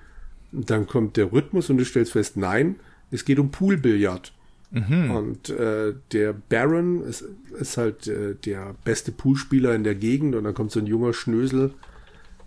Dann 0.51 0.85
kommt 0.85 1.17
der 1.17 1.31
Rhythmus 1.31 1.69
und 1.69 1.77
du 1.77 1.85
stellst 1.85 2.11
fest, 2.11 2.37
nein, 2.37 2.75
es 3.09 3.25
geht 3.25 3.39
um 3.39 3.51
Poolbillard. 3.51 4.33
Mhm. 4.71 5.11
Und 5.11 5.49
äh, 5.49 5.93
der 6.13 6.33
Baron 6.33 7.03
ist, 7.03 7.25
ist 7.59 7.77
halt 7.77 8.07
äh, 8.07 8.35
der 8.35 8.75
beste 8.85 9.11
Poolspieler 9.11 9.75
in 9.75 9.83
der 9.83 9.95
Gegend 9.95 10.35
und 10.35 10.45
dann 10.45 10.53
kommt 10.53 10.71
so 10.71 10.79
ein 10.79 10.87
junger 10.87 11.13
Schnösel, 11.13 11.73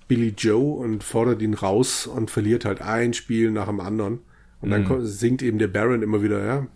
Billy 0.09 0.35
Joe, 0.37 0.77
und 0.77 1.05
fordert 1.05 1.43
ihn 1.43 1.55
raus 1.55 2.07
und 2.07 2.31
verliert 2.31 2.65
halt 2.65 2.81
ein 2.81 3.13
Spiel 3.13 3.51
nach 3.51 3.67
dem 3.67 3.81
anderen. 3.81 4.21
Und 4.65 4.71
dann 4.71 4.89
mhm. 4.89 5.05
singt 5.05 5.43
eben 5.43 5.59
der 5.59 5.69
Baron 5.69 6.03
immer 6.03 6.23
wieder, 6.23 6.45
ja, 6.45 6.67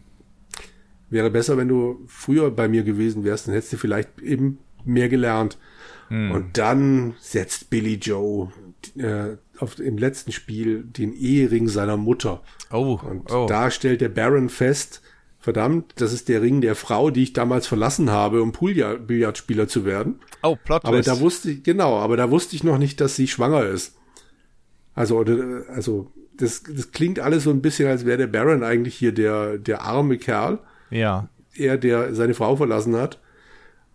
wäre 1.08 1.30
besser, 1.30 1.56
wenn 1.56 1.68
du 1.68 2.04
früher 2.06 2.50
bei 2.50 2.68
mir 2.68 2.82
gewesen 2.82 3.24
wärst, 3.24 3.46
dann 3.46 3.54
hättest 3.54 3.72
du 3.72 3.76
vielleicht 3.78 4.20
eben 4.20 4.58
mehr 4.84 5.08
gelernt. 5.08 5.58
Mhm. 6.10 6.30
Und 6.32 6.58
dann 6.58 7.14
setzt 7.18 7.70
Billy 7.70 7.94
Joe 7.94 8.52
äh, 8.96 9.36
auf, 9.58 9.78
im 9.78 9.96
letzten 9.96 10.32
Spiel 10.32 10.84
den 10.84 11.14
Ehering 11.14 11.68
seiner 11.68 11.96
Mutter. 11.96 12.42
Oh, 12.70 13.00
und 13.02 13.32
oh. 13.32 13.46
da 13.46 13.70
stellt 13.70 14.02
der 14.02 14.10
Baron 14.10 14.50
fest, 14.50 15.00
verdammt, 15.38 15.94
das 15.96 16.12
ist 16.12 16.28
der 16.28 16.42
Ring 16.42 16.60
der 16.60 16.74
Frau, 16.74 17.10
die 17.10 17.22
ich 17.22 17.32
damals 17.32 17.66
verlassen 17.66 18.10
habe, 18.10 18.42
um 18.42 18.52
Poolbillardspieler 18.52 19.66
zu 19.66 19.86
werden. 19.86 20.20
Oh, 20.42 20.56
Plot 20.62 20.84
Aber 20.84 21.00
da 21.00 21.20
wusste 21.20 21.52
ich, 21.52 21.62
genau, 21.62 21.96
aber 21.96 22.18
da 22.18 22.30
wusste 22.30 22.54
ich 22.54 22.64
noch 22.64 22.76
nicht, 22.76 23.00
dass 23.00 23.16
sie 23.16 23.28
schwanger 23.28 23.64
ist. 23.64 23.96
Also, 24.94 25.24
also 25.68 26.12
das, 26.38 26.62
das 26.62 26.92
klingt 26.92 27.20
alles 27.20 27.44
so 27.44 27.50
ein 27.50 27.62
bisschen, 27.62 27.88
als 27.88 28.06
wäre 28.06 28.18
der 28.18 28.26
Baron 28.26 28.62
eigentlich 28.62 28.96
hier 28.96 29.12
der, 29.12 29.58
der 29.58 29.82
arme 29.82 30.18
Kerl. 30.18 30.58
Ja. 30.90 31.28
Er, 31.54 31.76
der 31.76 32.14
seine 32.14 32.34
Frau 32.34 32.56
verlassen 32.56 32.96
hat. 32.96 33.20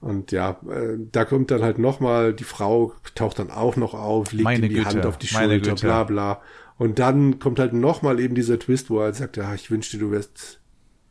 Und 0.01 0.33
ja, 0.33 0.59
äh, 0.69 0.97
da 1.11 1.23
kommt 1.23 1.49
dann 1.49 1.61
halt 1.61 1.79
nochmal, 1.79 2.33
die 2.33 2.43
Frau 2.43 2.93
taucht 3.15 3.39
dann 3.39 3.49
auch 3.49 3.77
noch 3.77 3.93
auf, 3.93 4.33
legt 4.33 4.43
Meine 4.43 4.65
ihm 4.65 4.69
die 4.69 4.75
Güte. 4.75 4.89
Hand 4.89 5.05
auf 5.05 5.17
die 5.17 5.27
Schulter, 5.27 5.75
bla 5.75 6.03
bla. 6.03 6.41
Und 6.77 6.99
dann 6.99 7.39
kommt 7.39 7.59
halt 7.59 7.71
nochmal 7.71 8.19
eben 8.19 8.35
dieser 8.35 8.59
Twist, 8.59 8.89
wo 8.89 8.99
er 8.99 9.05
halt 9.05 9.15
sagt, 9.15 9.37
ja, 9.37 9.53
ich 9.53 9.71
wünschte, 9.71 9.97
du 9.97 10.11
wärst 10.11 10.59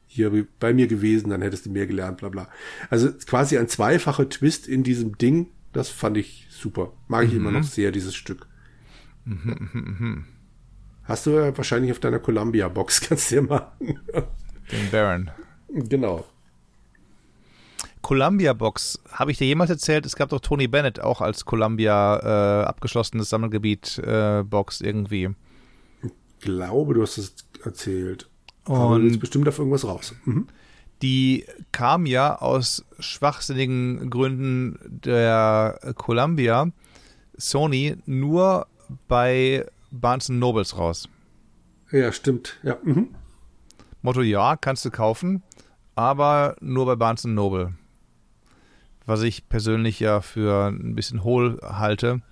hier 0.06 0.46
bei 0.60 0.74
mir 0.74 0.88
gewesen, 0.88 1.30
dann 1.30 1.40
hättest 1.40 1.64
du 1.64 1.70
mehr 1.70 1.86
gelernt, 1.86 2.18
bla 2.18 2.28
bla. 2.28 2.48
Also 2.90 3.10
quasi 3.26 3.56
ein 3.56 3.68
zweifacher 3.68 4.28
Twist 4.28 4.68
in 4.68 4.82
diesem 4.82 5.16
Ding, 5.16 5.46
das 5.72 5.88
fand 5.88 6.18
ich 6.18 6.46
super. 6.50 6.92
Mag 7.08 7.24
ich 7.24 7.32
mhm. 7.32 7.38
immer 7.38 7.50
noch 7.52 7.62
sehr, 7.62 7.92
dieses 7.92 8.14
Stück. 8.14 8.46
Mhm, 9.24 9.70
mh, 9.72 9.80
mh. 9.98 10.24
Hast 11.04 11.26
du 11.26 11.30
ja 11.30 11.56
wahrscheinlich 11.56 11.90
auf 11.92 11.98
deiner 11.98 12.18
Columbia-Box, 12.18 13.00
kannst 13.08 13.30
du 13.30 13.36
ja 13.36 13.42
machen. 13.42 14.00
Den 14.70 14.90
Baron. 14.90 15.30
Genau. 15.68 16.24
Columbia-Box, 18.02 19.00
habe 19.12 19.30
ich 19.30 19.38
dir 19.38 19.46
jemals 19.46 19.70
erzählt? 19.70 20.04
Es 20.06 20.16
gab 20.16 20.28
doch 20.30 20.40
Tony 20.40 20.66
Bennett 20.66 21.00
auch 21.00 21.20
als 21.20 21.44
Columbia 21.44 22.62
äh, 22.62 22.64
abgeschlossenes 22.66 23.28
Sammelgebiet-Box 23.30 24.80
äh, 24.80 24.86
irgendwie. 24.86 25.30
Ich 26.02 26.10
glaube, 26.40 26.94
du 26.94 27.02
hast 27.02 27.18
es 27.18 27.34
erzählt. 27.64 28.28
Und 28.64 28.76
Aber 28.76 28.98
du 28.98 29.18
bestimmt 29.18 29.48
auf 29.48 29.58
irgendwas 29.58 29.84
raus. 29.84 30.14
Mhm. 30.24 30.48
Die 31.00 31.46
kam 31.72 32.06
ja 32.06 32.38
aus 32.38 32.84
schwachsinnigen 32.98 34.08
Gründen 34.08 34.78
der 34.84 35.78
Columbia 35.96 36.70
Sony 37.36 37.96
nur 38.06 38.66
bei 39.08 39.66
Barnes 39.92 40.28
Nobles 40.28 40.76
raus. 40.76 41.08
Ja, 41.90 42.10
stimmt. 42.10 42.58
Ja. 42.62 42.78
Mhm. 42.82 43.14
Motto 44.00 44.22
ja, 44.22 44.56
kannst 44.56 44.84
du 44.84 44.90
kaufen, 44.90 45.42
aber 45.94 46.56
nur 46.60 46.86
bei 46.86 46.96
Barnes 46.96 47.24
Noble. 47.24 47.74
Was 49.04 49.22
ich 49.22 49.48
persönlich 49.48 50.00
ja 50.00 50.20
für 50.20 50.68
ein 50.68 50.94
bisschen 50.94 51.22
hohl 51.22 51.60
halte. 51.62 52.22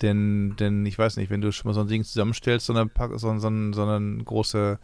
Denn, 0.00 0.54
denn 0.56 0.86
ich 0.86 0.98
weiß 0.98 1.16
nicht, 1.16 1.28
wenn 1.28 1.40
du 1.40 1.52
schon 1.52 1.68
mal 1.68 1.74
so 1.74 1.80
ein 1.80 1.88
Ding 1.88 2.04
zusammenstellst, 2.04 2.66
so 2.66 2.72
eine, 2.72 2.88
so, 3.16 3.38
so, 3.38 3.38
so 3.38 3.48
eine 3.48 4.24
große 4.24 4.78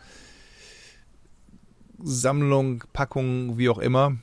Sammlung, 2.02 2.85
Packung, 2.93 3.56
wie 3.56 3.68
auch 3.68 3.78
immer, 3.78 4.16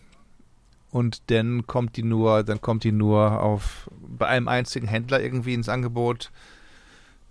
und 0.92 1.32
dann 1.32 1.66
kommt 1.66 1.96
die 1.96 2.04
nur, 2.04 2.44
dann 2.44 2.60
kommt 2.60 2.84
die 2.84 2.92
nur 2.92 3.42
auf 3.42 3.90
bei 4.02 4.28
einem 4.28 4.50
einzigen 4.50 4.88
Händler 4.88 5.22
irgendwie 5.22 5.54
ins 5.54 5.70
Angebot 5.70 6.32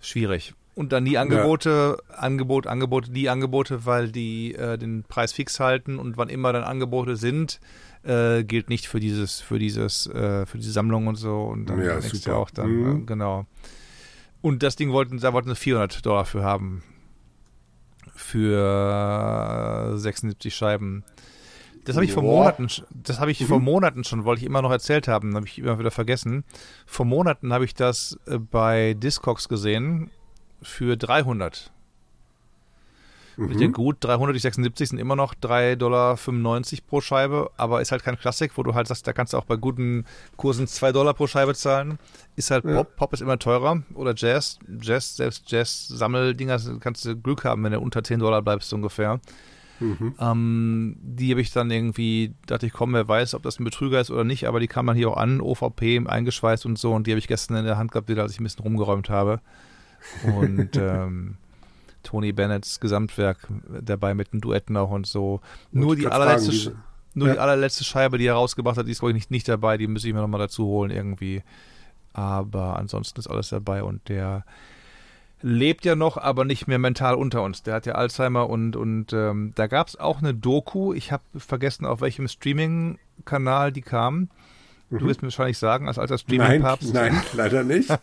schwierig. 0.01 0.55
Und 0.75 0.93
dann 0.93 1.05
die 1.05 1.19
Angebote, 1.19 1.99
ja. 2.09 2.15
Angebot, 2.17 2.67
Angebote, 2.67 3.11
die 3.11 3.29
Angebote, 3.29 3.85
weil 3.87 4.11
die 4.11 4.55
äh, 4.55 4.79
den 4.79 5.03
Preis 5.03 5.33
fix 5.33 5.61
halten 5.61 5.99
und 5.99 6.17
wann 6.17 6.29
immer 6.29 6.53
dann 6.53 6.63
Angebote 6.63 7.17
sind, 7.17 7.61
äh, 8.03 8.45
gilt 8.45 8.69
nicht 8.71 8.87
für 8.87 9.01
dieses, 9.01 9.41
für 9.41 9.59
dieses, 9.59 10.07
äh, 10.07 10.47
für 10.47 10.59
diese 10.59 10.73
Sammlung 10.73 11.07
und 11.07 11.17
so. 11.17 11.43
Und 11.43 11.67
dann 11.67 11.83
ja, 11.83 11.97
nächstes 11.97 12.25
Jahr 12.25 12.39
auch 12.39 12.51
dann, 12.51 12.71
mhm. 12.71 13.03
Äh, 13.03 13.07
genau. 13.07 13.47
Und 14.41 14.63
das 14.63 14.77
Ding 14.77 14.93
wollten, 14.93 15.19
da 15.19 15.33
wollten 15.33 15.51
sie 15.51 15.57
400 15.57 16.07
Dollar 16.07 16.25
für 16.25 16.43
haben. 16.43 16.83
Für 18.15 19.95
76 19.97 20.55
Scheiben. 20.55 21.05
Das 21.85 21.97
habe 21.97 22.05
ich 22.05 22.13
vor 22.13 22.23
Monaten, 22.23 22.69
das 22.91 23.21
habe 23.21 23.31
ich 23.31 23.41
mhm. 23.41 23.47
vor 23.47 23.61
Monaten 23.61 24.05
schon, 24.05 24.25
wollte 24.25 24.41
ich 24.41 24.47
immer 24.47 24.63
noch 24.63 24.71
erzählt 24.71 25.09
haben, 25.09 25.35
habe 25.35 25.47
ich 25.47 25.59
immer 25.59 25.79
wieder 25.79 25.91
vergessen. 25.91 26.45
Vor 26.87 27.07
Monaten 27.07 27.53
habe 27.53 27.65
ich 27.65 27.75
das 27.75 28.19
äh, 28.27 28.39
bei 28.39 28.95
Discogs 28.95 29.49
gesehen 29.49 30.11
für 30.63 30.97
300. 30.97 31.73
Mhm. 33.41 33.51
Ich 33.51 33.57
denke, 33.57 33.73
gut, 33.77 33.97
300, 34.01 34.35
die 34.35 34.41
76 34.41 34.91
sind 34.91 34.99
immer 34.99 35.17
noch 35.17 35.35
3,95 35.35 35.77
Dollar 35.77 36.17
pro 36.87 37.01
Scheibe, 37.01 37.51
aber 37.57 37.81
ist 37.81 37.93
halt 37.93 38.05
kein 38.05 38.19
Klassik, 38.19 38.53
wo 38.57 38.63
du 38.63 38.75
halt 38.75 38.87
sagst, 38.87 39.07
da 39.07 39.13
kannst 39.15 39.33
du 39.33 39.39
auch 39.39 39.47
bei 39.47 39.57
guten 39.57 40.05
Kursen 40.37 40.67
2 40.67 40.93
Dollar 40.93 41.15
pro 41.15 41.27
Scheibe 41.27 41.55
zahlen. 41.55 41.99
Ist 42.37 42.51
halt 42.51 42.65
Pop, 42.65 42.73
ja. 42.75 42.85
Pop 42.85 43.13
ist 43.15 43.23
immer 43.23 43.39
teurer 43.39 43.83
oder 43.95 44.13
Jazz. 44.15 44.59
Jazz, 44.81 45.17
selbst 45.17 45.51
Jazz-Sammeldinger 45.51 46.59
kannst 46.81 47.05
du 47.07 47.17
Glück 47.17 47.45
haben, 47.45 47.65
wenn 47.65 47.73
du 47.73 47.81
unter 47.81 48.05
10 48.05 48.21
Dollar 48.21 48.43
bleibst 48.43 48.73
ungefähr. 48.75 49.21
Mhm. 49.81 50.15
Ähm, 50.21 50.97
die 51.01 51.31
habe 51.31 51.41
ich 51.41 51.53
dann 51.53 51.71
irgendwie, 51.71 52.35
dachte 52.47 52.67
ich, 52.67 52.73
komm, 52.73 52.93
wer 52.93 53.09
weiß, 53.09 53.35
ob 53.35 53.43
das 53.43 53.59
ein 53.59 53.65
Betrüger 53.65 54.01
ist 54.01 54.11
oder 54.11 54.25
nicht, 54.25 54.47
aber 54.47 54.61
die 54.61 54.69
kam 54.69 54.87
dann 54.87 54.97
hier 54.97 55.11
auch 55.11 55.17
an, 55.17 55.41
OVP 55.41 56.07
eingeschweißt 56.07 56.67
und 56.67 56.79
so 56.79 56.93
und 56.93 57.07
die 57.07 57.13
habe 57.13 57.19
ich 57.19 57.29
gestern 57.29 57.57
in 57.57 57.65
der 57.65 57.79
Hand 57.79 57.93
gehabt, 57.93 58.09
wieder, 58.09 58.23
als 58.23 58.33
ich 58.33 58.41
ein 58.41 58.45
bisschen 58.45 58.63
rumgeräumt 58.63 59.09
habe. 59.09 59.41
Und 60.37 60.71
ähm, 60.77 61.37
Tony 62.03 62.33
Bennetts 62.33 62.81
Gesamtwerk 62.81 63.49
dabei 63.83 64.15
mit 64.15 64.33
den 64.33 64.41
Duetten 64.41 64.77
auch 64.77 64.91
und 64.91 65.07
so. 65.07 65.41
Nur 65.73 65.97
die 65.97 66.07
allerletzte, 66.07 66.53
fragen, 66.53 66.83
nur 67.15 67.29
ja. 67.29 67.35
die 67.35 67.41
allerletzte 67.41 67.85
Scheibe, 67.85 68.19
die 68.19 68.27
er 68.27 68.35
rausgebracht 68.35 68.77
hat, 68.77 68.87
die 68.87 68.93
ist 68.93 69.01
glaube 69.01 69.13
ich 69.13 69.17
nicht, 69.17 69.31
nicht 69.31 69.49
dabei, 69.49 69.77
die 69.77 69.87
müsste 69.87 70.09
ich 70.09 70.15
mir 70.15 70.21
nochmal 70.21 70.41
dazu 70.41 70.67
holen 70.67 70.91
irgendwie. 70.91 71.43
Aber 72.13 72.77
ansonsten 72.77 73.21
ist 73.21 73.29
alles 73.29 73.51
dabei 73.51 73.83
und 73.83 74.09
der 74.09 74.45
lebt 75.43 75.85
ja 75.85 75.97
noch, 75.97 76.17
aber 76.17 76.45
nicht 76.45 76.67
mehr 76.67 76.79
mental 76.79 77.15
unter 77.15 77.43
uns. 77.43 77.63
Der 77.63 77.75
hat 77.75 77.87
ja 77.87 77.95
Alzheimer 77.95 78.49
und, 78.49 78.77
und 78.77 79.13
ähm, 79.13 79.53
da 79.55 79.67
gab 79.67 79.89
es 79.89 79.97
auch 79.97 80.19
eine 80.19 80.35
Doku. 80.35 80.93
Ich 80.93 81.13
habe 81.13 81.23
vergessen, 81.37 81.87
auf 81.87 82.01
welchem 82.01 82.29
Streaming-Kanal 82.29 83.73
die 83.73 83.83
kam. 83.83 84.29
Du 84.91 84.97
mhm. 84.97 85.09
wirst 85.09 85.23
mir 85.23 85.29
wahrscheinlich 85.29 85.59
sagen, 85.59 85.89
als 85.89 85.99
alter 85.99 86.19
Streaming-Papst. 86.19 86.93
Nein, 86.93 87.15
nein, 87.15 87.23
leider 87.35 87.65
nicht. 87.65 87.91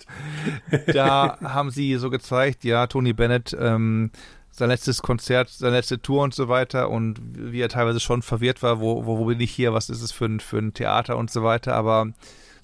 da 0.87 1.37
haben 1.41 1.69
sie 1.69 1.95
so 1.95 2.09
gezeigt, 2.09 2.63
ja, 2.63 2.87
Tony 2.87 3.13
Bennett, 3.13 3.55
ähm, 3.59 4.11
sein 4.57 4.69
letztes 4.69 5.03
Konzert, 5.03 5.49
seine 5.49 5.75
letzte 5.75 6.01
Tour 6.01 6.23
und 6.23 6.33
so 6.33 6.49
weiter 6.49 6.89
und 6.89 7.21
wie 7.21 7.61
er 7.61 7.69
teilweise 7.69 7.99
schon 7.99 8.23
verwirrt 8.23 8.63
war, 8.63 8.79
wo, 8.79 9.05
wo, 9.05 9.19
wo 9.19 9.25
bin 9.25 9.39
ich 9.39 9.51
hier, 9.51 9.73
was 9.73 9.89
ist 9.89 10.01
es 10.01 10.11
für 10.11 10.25
ein, 10.25 10.39
für 10.39 10.57
ein 10.57 10.73
Theater 10.73 11.17
und 11.17 11.29
so 11.29 11.43
weiter, 11.43 11.75
aber 11.75 12.07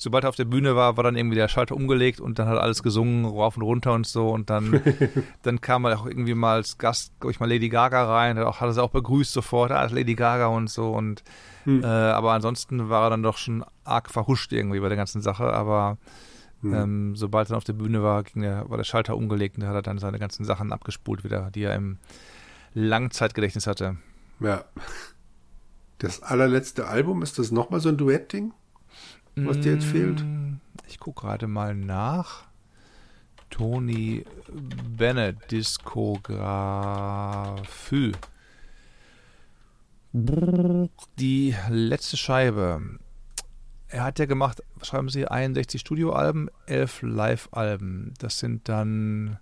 sobald 0.04 0.26
er 0.26 0.30
auf 0.30 0.36
der 0.36 0.46
Bühne 0.46 0.76
war, 0.76 0.98
war 0.98 1.04
dann 1.04 1.16
irgendwie 1.16 1.36
der 1.36 1.48
Schalter 1.48 1.76
umgelegt 1.76 2.20
und 2.20 2.38
dann 2.38 2.48
hat 2.48 2.58
alles 2.58 2.84
gesungen, 2.84 3.26
rauf 3.26 3.56
und 3.58 3.64
runter 3.64 3.94
und 3.94 4.06
so. 4.06 4.30
Und 4.30 4.50
dann, 4.50 4.82
dann 5.42 5.62
kam 5.62 5.86
er 5.86 5.98
auch 5.98 6.06
irgendwie 6.06 6.36
mal 6.36 6.56
als 6.56 6.78
Gast, 6.78 7.14
glaube 7.20 7.32
ich, 7.32 7.40
mal 7.40 7.50
Lady 7.50 7.70
Gaga 7.70 8.06
rein, 8.06 8.38
hat, 8.38 8.46
auch, 8.46 8.60
hat 8.60 8.68
er 8.68 8.74
sie 8.74 8.84
auch 8.84 8.92
begrüßt 8.92 9.32
sofort, 9.32 9.72
als 9.72 9.92
ah, 9.92 9.96
Lady 9.96 10.16
Gaga 10.16 10.48
und 10.48 10.70
so. 10.70 10.92
Und 10.92 11.24
hm. 11.64 11.84
äh, 11.84 11.88
aber 11.88 12.34
ansonsten 12.34 12.90
war 12.90 13.08
er 13.08 13.10
dann 13.12 13.24
doch 13.24 13.38
schon 13.38 13.64
arg 13.86 14.12
verhuscht 14.12 14.52
irgendwie 14.52 14.82
bei 14.82 14.90
der 14.90 14.98
ganzen 14.98 15.22
Sache. 15.22 15.46
Aber 15.46 15.98
hm. 16.62 16.74
ähm, 16.74 17.16
sobald 17.16 17.48
er 17.48 17.50
dann 17.50 17.58
auf 17.58 17.64
der 17.64 17.74
Bühne 17.74 18.04
war, 18.04 18.24
ging 18.24 18.44
der, 18.44 18.70
war 18.70 18.78
der 18.78 18.84
Schalter 18.84 19.16
umgelegt 19.16 19.56
und 19.56 19.64
da 19.64 19.70
hat 19.70 19.76
er 19.76 19.82
dann 19.82 20.00
seine 20.00 20.20
ganzen 20.20 20.44
Sachen 20.44 20.74
abgespult 20.74 21.24
wieder, 21.24 21.50
die 21.50 21.64
er 21.64 21.76
im 21.76 21.98
Langzeitgedächtnis 22.74 23.68
hatte. 23.68 23.98
Ja. 24.40 24.66
Das 26.00 26.22
allerletzte 26.22 26.88
Album, 26.88 27.22
ist 27.22 27.40
das 27.40 27.52
nochmal 27.52 27.80
so 27.80 27.88
ein 27.88 27.96
Duettding? 27.96 28.52
Was 29.36 29.60
dir 29.60 29.74
jetzt 29.74 29.86
fehlt? 29.86 30.24
Mm, 30.24 30.60
ich 30.88 31.00
gucke 31.00 31.22
gerade 31.22 31.48
mal 31.48 31.76
nach. 31.76 32.44
Tony 33.50 34.26
Bennett 34.98 35.52
Diskografie. 35.52 38.14
Die 41.20 41.56
letzte 41.70 42.18
Scheibe. 42.18 42.82
Er 43.90 44.04
hat 44.04 44.18
ja 44.18 44.26
gemacht, 44.26 44.64
schreiben 44.82 45.10
Sie, 45.10 45.28
61 45.28 45.82
Studioalben, 45.82 46.50
11 46.66 47.04
Live-Alben. 47.04 48.16
Das 48.18 48.40
sind 48.40 48.68
dann 48.70 49.38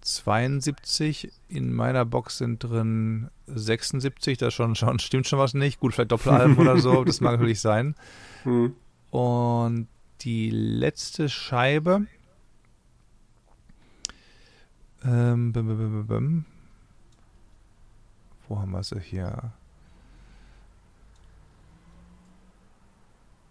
72. 0.00 1.30
In 1.48 1.74
meiner 1.74 2.06
Box 2.06 2.38
sind 2.38 2.64
drin 2.64 3.28
76. 3.46 4.38
Da 4.38 4.50
schon, 4.50 4.76
schon 4.76 4.98
stimmt 4.98 5.26
schon 5.26 5.38
was 5.38 5.52
nicht. 5.52 5.78
Gut, 5.78 5.92
vielleicht 5.92 6.12
Doppelalben 6.12 6.56
oder 6.56 6.78
so. 6.78 7.04
Das 7.04 7.20
mag 7.20 7.32
natürlich 7.32 7.60
sein. 7.60 7.94
Hm. 8.44 8.74
Und 9.12 9.88
die 10.22 10.48
letzte 10.48 11.28
Scheibe. 11.28 12.06
Ähm, 15.04 15.52
bim, 15.52 15.66
bim, 15.66 16.06
bim, 16.06 16.44
Wo 18.48 18.58
haben 18.58 18.70
wir 18.70 18.82
sie 18.82 19.00
hier? 19.00 19.52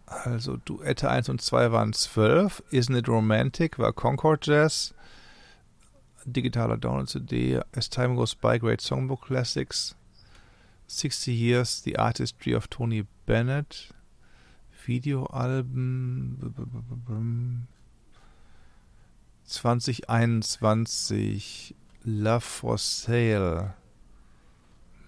Also 0.07 0.57
Duette 0.57 1.11
1 1.11 1.29
und 1.29 1.41
2 1.41 1.71
waren 1.71 1.93
12. 1.93 2.63
Isn't 2.71 2.97
It 2.97 3.07
Romantic 3.07 3.77
war 3.77 3.93
Concord 3.93 4.47
Jazz. 4.47 4.95
Digitaler 6.25 6.77
Download 6.77 7.07
CD. 7.07 7.61
As 7.75 7.87
Time 7.87 8.15
Goes 8.15 8.33
By, 8.33 8.57
Great 8.57 8.81
Songbook 8.81 9.27
Classics. 9.27 9.95
60 10.87 11.27
Years, 11.27 11.83
The 11.83 11.99
Artistry 11.99 12.55
of 12.55 12.67
Tony 12.67 13.05
Bennett. 13.27 13.93
Videoalben. 14.87 16.37
2021 19.45 21.75
Love 22.03 22.41
for 22.41 22.77
Sale. 22.77 23.73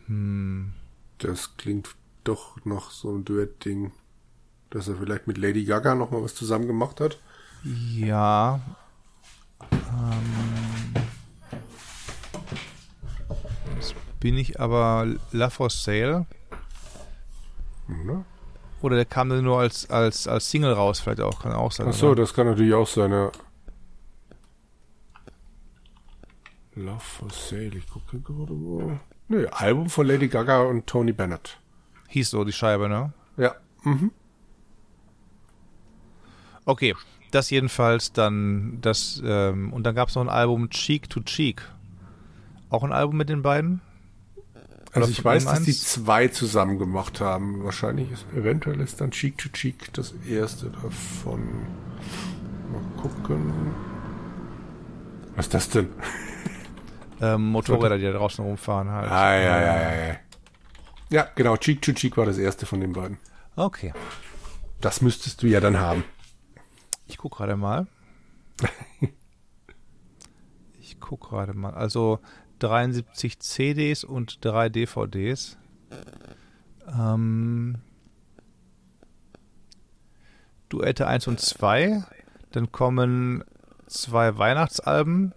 Hm. 0.07 0.73
Das 1.17 1.57
klingt 1.57 1.95
doch 2.23 2.63
noch 2.65 2.91
so 2.91 3.15
ein 3.15 3.25
Duett-Ding 3.25 3.91
dass 4.73 4.87
er 4.87 4.95
vielleicht 4.95 5.27
mit 5.27 5.37
Lady 5.37 5.65
Gaga 5.65 5.93
noch 5.93 6.09
mal 6.09 6.23
was 6.23 6.33
zusammen 6.33 6.65
gemacht 6.65 6.99
hat. 6.99 7.19
Ja. 7.63 8.59
Ähm, 9.71 10.93
jetzt 13.75 13.93
bin 14.19 14.35
ich 14.35 14.59
aber 14.59 15.05
La 15.31 15.51
For 15.51 15.69
Sale. 15.69 16.25
Ne? 17.87 18.25
Oder 18.83 18.97
der 18.97 19.05
kam 19.05 19.29
dann 19.29 19.45
nur 19.45 19.59
als, 19.59 19.89
als, 19.89 20.27
als 20.27 20.51
Single 20.51 20.73
raus, 20.73 20.99
vielleicht 20.99 21.21
auch, 21.21 21.39
kann 21.41 21.53
auch 21.53 21.71
sein. 21.71 21.87
Ach 21.89 21.93
so, 21.93 22.13
das 22.13 22.33
kann 22.33 22.47
natürlich 22.47 22.73
auch 22.73 22.85
sein, 22.85 23.11
ja. 23.11 23.31
Love 26.75 26.99
for 26.99 27.29
Sale, 27.29 27.77
ich 27.77 27.87
gucke 27.87 28.19
gerade 28.19 28.51
wo. 28.51 28.99
Nö, 29.29 29.47
Album 29.51 29.89
von 29.89 30.05
Lady 30.05 30.27
Gaga 30.27 30.63
und 30.63 30.85
Tony 30.85 31.13
Bennett. 31.13 31.61
Hieß 32.09 32.31
so 32.31 32.43
die 32.43 32.51
Scheibe, 32.51 32.89
ne? 32.89 33.13
Ja. 33.37 33.55
Mhm. 33.83 34.11
Okay, 36.65 36.93
das 37.31 37.49
jedenfalls 37.49 38.11
dann 38.11 38.79
das 38.81 39.23
ähm, 39.25 39.71
und 39.71 39.83
dann 39.83 39.95
gab 39.95 40.09
es 40.09 40.15
noch 40.15 40.23
ein 40.23 40.29
Album 40.29 40.69
Cheek 40.69 41.09
to 41.09 41.21
Cheek. 41.21 41.61
Auch 42.69 42.83
ein 42.83 42.91
Album 42.91 43.15
mit 43.15 43.29
den 43.29 43.43
beiden? 43.43 43.79
Also 44.93 45.09
ich 45.09 45.23
weiß, 45.23 45.45
dass 45.45 45.63
die 45.63 45.73
zwei 45.73 46.27
zusammen 46.27 46.77
gemacht 46.77 47.19
haben. 47.19 47.63
Wahrscheinlich 47.63 48.11
ist 48.11 48.25
eventuell 48.35 48.79
ist 48.79 49.01
dann 49.01 49.11
Cheek 49.11 49.37
to 49.37 49.49
Cheek 49.49 49.91
das 49.93 50.13
erste 50.27 50.69
davon. 50.69 51.41
Mal 52.71 53.01
gucken. 53.01 53.73
Was 55.35 55.47
ist 55.47 55.53
das 55.53 55.69
denn? 55.69 55.89
Ähm, 57.21 57.51
Motorräder, 57.51 57.97
die 57.97 58.03
da 58.03 58.11
draußen 58.11 58.43
rumfahren 58.43 58.89
halt. 58.89 59.09
Ah, 59.09 59.33
ja, 59.35 59.61
ja, 59.61 59.81
ja, 59.81 60.07
ja. 60.07 60.15
Ja, 61.09 61.27
genau. 61.35 61.55
Cheek 61.55 61.81
to 61.81 61.93
Cheek 61.93 62.17
war 62.17 62.25
das 62.25 62.37
erste 62.37 62.65
von 62.65 62.81
den 62.81 62.91
beiden. 62.91 63.17
Okay. 63.55 63.93
Das 64.81 65.01
müsstest 65.01 65.41
du 65.41 65.47
ja 65.47 65.61
dann 65.61 65.79
haben. 65.79 66.03
Ich 67.07 67.17
gucke 67.17 67.37
gerade 67.37 67.55
mal. 67.55 67.87
ich 70.81 70.99
gucke 70.99 71.29
gerade 71.29 71.53
mal. 71.53 71.73
Also 71.75 72.19
73 72.63 73.39
CDs 73.39 74.03
und 74.03 74.43
3 74.43 74.69
DVDs. 74.69 75.57
Ähm, 76.87 77.75
Duette 80.69 81.07
1 81.07 81.27
und 81.27 81.39
2. 81.39 82.03
Dann 82.51 82.71
kommen 82.71 83.43
zwei 83.87 84.37
Weihnachtsalben. 84.37 85.33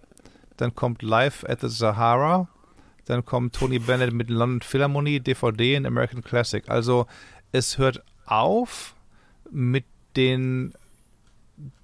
Dann 0.55 0.73
kommt 0.73 1.01
Live 1.01 1.43
at 1.47 1.61
the 1.61 1.69
Sahara. 1.69 2.47
Dann 3.05 3.25
kommt 3.25 3.55
Tony 3.55 3.79
Bennett 3.79 4.13
mit 4.13 4.29
London 4.29 4.61
Philharmonie, 4.61 5.19
DVD 5.19 5.77
und 5.77 5.85
American 5.85 6.23
Classic. 6.23 6.67
Also 6.69 7.07
es 7.51 7.77
hört 7.77 8.03
auf 8.25 8.95
mit 9.51 9.85
den 10.15 10.73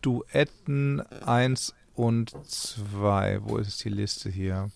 Duetten 0.01 1.01
1 1.25 1.73
und 1.95 2.33
2. 2.45 3.39
Wo 3.43 3.57
ist 3.57 3.83
die 3.83 3.89
Liste 3.89 4.29
hier? 4.29 4.69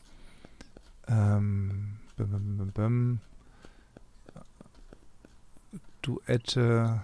Ähm, 1.07 1.97
bim, 2.17 2.57
bim, 2.57 2.71
bim, 2.71 3.19
Duette 6.01 7.03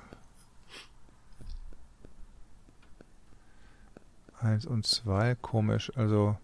1 4.40 4.66
und 4.66 4.86
2. 4.86 5.36
Komisch. 5.36 5.92
Also 5.96 6.38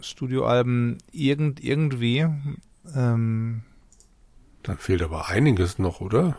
Studioalben 0.00 0.98
irgend, 1.12 1.62
irgendwie. 1.62 2.26
Ähm, 2.94 3.62
Dann 4.62 4.78
fehlt 4.78 5.02
aber 5.02 5.28
einiges 5.28 5.78
noch, 5.78 6.00
oder? 6.00 6.36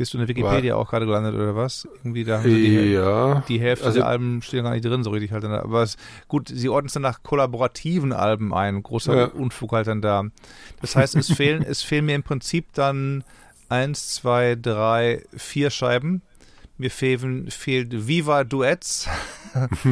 Bist 0.00 0.14
du 0.14 0.16
in 0.16 0.26
der 0.26 0.34
Wikipedia 0.34 0.76
War, 0.76 0.80
auch 0.80 0.88
gerade 0.88 1.04
gelandet 1.04 1.34
oder 1.34 1.54
was? 1.54 1.86
Irgendwie 1.96 2.24
da 2.24 2.40
die, 2.40 2.92
ja. 2.92 3.44
die 3.46 3.60
Hälfte 3.60 3.84
also, 3.84 3.98
der 3.98 4.08
Alben 4.08 4.40
stehen 4.40 4.64
gar 4.64 4.70
nicht 4.70 4.82
drin, 4.82 5.04
so 5.04 5.10
richtig 5.10 5.30
halt. 5.30 5.44
Aber 5.44 5.82
es, 5.82 5.98
gut, 6.26 6.48
sie 6.48 6.70
ordnen 6.70 6.86
es 6.86 6.94
dann 6.94 7.02
nach 7.02 7.22
kollaborativen 7.22 8.14
Alben 8.14 8.54
ein. 8.54 8.82
Großer 8.82 9.14
ja. 9.14 9.24
Unfug 9.26 9.72
halt 9.72 9.88
dann 9.88 10.00
da. 10.00 10.24
Das 10.80 10.96
heißt, 10.96 11.16
es 11.16 11.30
fehlen, 11.30 11.62
es 11.62 11.82
fehlen 11.82 12.06
mir 12.06 12.14
im 12.14 12.22
Prinzip 12.22 12.72
dann 12.72 13.24
eins, 13.68 14.14
zwei, 14.14 14.54
drei, 14.54 15.22
vier 15.36 15.68
Scheiben. 15.68 16.22
Mir 16.78 16.90
fehlen, 16.90 17.50
fehlt 17.50 18.08
Viva 18.08 18.44
Duets. 18.44 19.06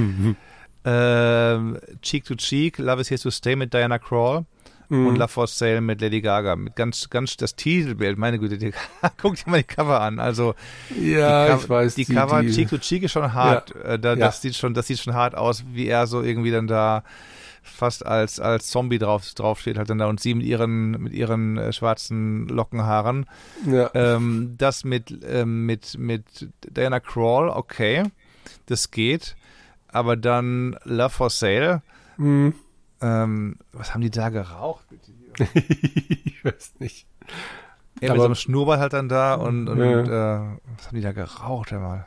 ähm, 0.86 1.78
Cheek 2.00 2.24
to 2.24 2.34
Cheek, 2.34 2.78
Love 2.78 3.02
is 3.02 3.10
Here 3.10 3.20
to 3.20 3.30
Stay 3.30 3.56
mit 3.56 3.74
Diana 3.74 3.98
Crawl 3.98 4.46
mhm. 4.88 5.06
und 5.06 5.16
La 5.16 5.26
For 5.26 5.46
Sale 5.46 5.80
mit 5.80 6.00
Lady 6.00 6.20
Gaga. 6.20 6.56
Mit 6.56 6.76
ganz, 6.76 7.10
ganz 7.10 7.36
das 7.36 7.56
Titelbild, 7.56 8.18
meine 8.18 8.38
Güte, 8.38 8.58
die, 8.58 8.72
guck 9.20 9.36
dir 9.36 9.50
mal 9.50 9.58
die 9.58 9.64
Cover 9.64 10.00
an. 10.00 10.18
Also 10.18 10.54
ja, 11.00 11.56
ich 11.56 11.68
weiß. 11.68 11.94
Die, 11.94 12.04
die 12.04 12.14
Cover 12.14 12.42
die, 12.42 12.50
Cheek 12.50 12.68
to 12.68 12.78
Cheek 12.78 13.02
ist 13.02 13.12
schon 13.12 13.32
hart. 13.32 13.74
Ja. 13.74 13.94
Äh, 13.94 13.98
da, 13.98 14.10
ja. 14.10 14.16
Das 14.16 14.42
sieht 14.42 14.56
schon, 14.56 14.74
das 14.74 14.86
sieht 14.86 14.98
schon 14.98 15.14
hart 15.14 15.34
aus, 15.34 15.64
wie 15.72 15.86
er 15.86 16.06
so 16.06 16.22
irgendwie 16.22 16.50
dann 16.50 16.66
da 16.66 17.02
fast 17.62 18.06
als 18.06 18.40
als 18.40 18.68
Zombie 18.68 18.98
drauf 18.98 19.24
draufsteht 19.34 19.76
halt 19.76 19.90
dann 19.90 19.98
da 19.98 20.06
und 20.06 20.20
sie 20.20 20.34
mit 20.34 20.46
ihren 20.46 20.92
mit 20.92 21.12
ihren 21.12 21.58
äh, 21.58 21.72
schwarzen 21.72 22.48
Lockenhaaren. 22.48 23.26
Ja. 23.66 23.90
Ähm, 23.94 24.54
das 24.58 24.84
mit 24.84 25.14
ähm, 25.28 25.66
mit 25.66 25.98
mit 25.98 26.48
Diana 26.64 27.00
Crawl, 27.00 27.50
okay, 27.50 28.04
das 28.66 28.90
geht, 28.90 29.36
aber 29.88 30.16
dann 30.16 30.76
Love 30.84 31.10
for 31.10 31.30
Sale. 31.30 31.82
Mhm. 32.16 32.54
Ähm, 33.00 33.56
was 33.72 33.94
haben 33.94 34.00
die 34.00 34.10
da 34.10 34.28
geraucht? 34.28 34.84
ich 35.54 36.44
weiß 36.44 36.74
nicht. 36.80 37.06
Ja, 38.00 38.12
mit 38.12 38.20
so 38.20 38.26
einem 38.26 38.34
Schnurrbart 38.34 38.80
halt 38.80 38.92
dann 38.92 39.08
da 39.08 39.34
und, 39.34 39.68
und 39.68 39.78
ja. 39.78 40.44
äh, 40.44 40.58
was 40.76 40.86
haben 40.86 40.96
die 40.96 41.02
da 41.02 41.12
geraucht 41.12 41.72
einmal? 41.72 42.06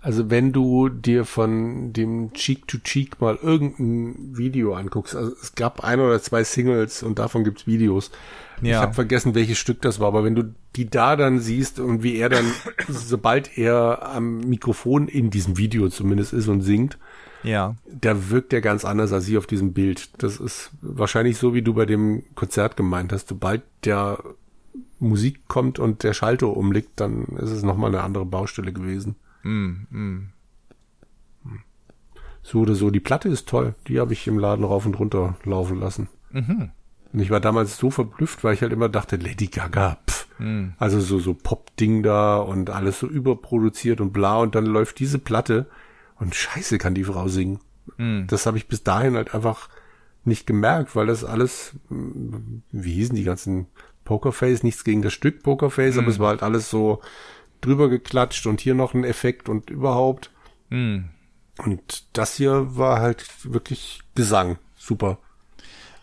Also 0.00 0.30
wenn 0.30 0.52
du 0.52 0.88
dir 0.88 1.24
von 1.24 1.92
dem 1.92 2.32
Cheek 2.32 2.68
to 2.68 2.78
Cheek 2.78 3.20
mal 3.20 3.36
irgendein 3.42 4.36
Video 4.36 4.74
anguckst, 4.74 5.16
also 5.16 5.32
es 5.42 5.56
gab 5.56 5.82
ein 5.82 5.98
oder 5.98 6.22
zwei 6.22 6.44
Singles 6.44 7.02
und 7.02 7.18
davon 7.18 7.42
gibt's 7.42 7.66
Videos. 7.66 8.12
Ja. 8.62 8.76
Ich 8.76 8.76
habe 8.76 8.94
vergessen, 8.94 9.34
welches 9.34 9.58
Stück 9.58 9.82
das 9.82 9.98
war, 9.98 10.08
aber 10.08 10.24
wenn 10.24 10.36
du 10.36 10.54
die 10.76 10.88
da 10.88 11.16
dann 11.16 11.40
siehst 11.40 11.80
und 11.80 12.04
wie 12.04 12.16
er 12.16 12.28
dann, 12.28 12.46
sobald 12.88 13.58
er 13.58 14.08
am 14.08 14.38
Mikrofon 14.38 15.08
in 15.08 15.30
diesem 15.30 15.56
Video 15.58 15.88
zumindest 15.88 16.32
ist 16.32 16.46
und 16.46 16.60
singt, 16.60 16.96
ja. 17.42 17.76
Da 17.90 18.30
wirkt 18.30 18.52
er 18.52 18.60
ganz 18.60 18.84
anders 18.84 19.12
als 19.12 19.26
hier 19.26 19.38
auf 19.38 19.46
diesem 19.46 19.72
Bild. 19.72 20.22
Das 20.22 20.38
ist 20.38 20.70
wahrscheinlich 20.80 21.38
so, 21.38 21.54
wie 21.54 21.62
du 21.62 21.74
bei 21.74 21.86
dem 21.86 22.24
Konzert 22.34 22.76
gemeint 22.76 23.12
hast. 23.12 23.28
Sobald 23.28 23.62
der 23.84 24.18
Musik 24.98 25.46
kommt 25.48 25.78
und 25.78 26.02
der 26.02 26.12
Schalter 26.12 26.56
umliegt, 26.56 26.92
dann 26.96 27.24
ist 27.38 27.50
es 27.50 27.62
nochmal 27.62 27.90
eine 27.94 28.02
andere 28.02 28.26
Baustelle 28.26 28.72
gewesen. 28.72 29.16
Mm, 29.42 29.72
mm. 29.90 30.32
So 32.42 32.60
oder 32.60 32.74
so, 32.74 32.90
die 32.90 33.00
Platte 33.00 33.28
ist 33.28 33.48
toll. 33.48 33.74
Die 33.88 34.00
habe 34.00 34.12
ich 34.12 34.26
im 34.26 34.38
Laden 34.38 34.64
rauf 34.64 34.86
und 34.86 34.98
runter 34.98 35.36
laufen 35.44 35.78
lassen. 35.78 36.08
Mhm. 36.30 36.70
Und 37.12 37.20
ich 37.20 37.30
war 37.30 37.40
damals 37.40 37.76
so 37.76 37.90
verblüfft, 37.90 38.42
weil 38.42 38.54
ich 38.54 38.62
halt 38.62 38.72
immer 38.72 38.88
dachte, 38.88 39.16
Lady 39.16 39.48
Gaga, 39.48 39.98
pff, 40.06 40.18
Mhm. 40.38 40.74
Also 40.78 41.00
so, 41.00 41.18
so 41.18 41.34
Pop-Ding 41.34 42.02
da 42.02 42.38
und 42.38 42.70
alles 42.70 43.00
so 43.00 43.06
überproduziert 43.06 44.00
und 44.00 44.12
bla 44.12 44.38
und 44.38 44.54
dann 44.54 44.66
läuft 44.66 44.98
diese 44.98 45.18
Platte 45.18 45.66
und 46.18 46.34
scheiße 46.34 46.78
kann 46.78 46.94
die 46.94 47.04
Frau 47.04 47.28
singen. 47.28 47.60
Mhm. 47.96 48.26
Das 48.28 48.46
habe 48.46 48.58
ich 48.58 48.68
bis 48.68 48.82
dahin 48.82 49.16
halt 49.16 49.34
einfach 49.34 49.68
nicht 50.24 50.46
gemerkt, 50.46 50.94
weil 50.94 51.06
das 51.06 51.24
alles, 51.24 51.74
wie 51.88 52.92
hießen 52.92 53.16
die 53.16 53.24
ganzen 53.24 53.66
Pokerface, 54.04 54.62
nichts 54.62 54.84
gegen 54.84 55.02
das 55.02 55.12
Stück 55.12 55.42
Pokerface, 55.42 55.94
mhm. 55.94 56.00
aber 56.00 56.10
es 56.10 56.18
war 56.18 56.28
halt 56.28 56.42
alles 56.42 56.70
so 56.70 57.00
drüber 57.60 57.88
geklatscht 57.88 58.46
und 58.46 58.60
hier 58.60 58.74
noch 58.74 58.94
ein 58.94 59.04
Effekt 59.04 59.48
und 59.48 59.70
überhaupt. 59.70 60.30
Mhm. 60.70 61.10
Und 61.58 62.04
das 62.12 62.36
hier 62.36 62.76
war 62.76 63.00
halt 63.00 63.24
wirklich 63.42 64.00
Gesang. 64.14 64.58
Super. 64.76 65.18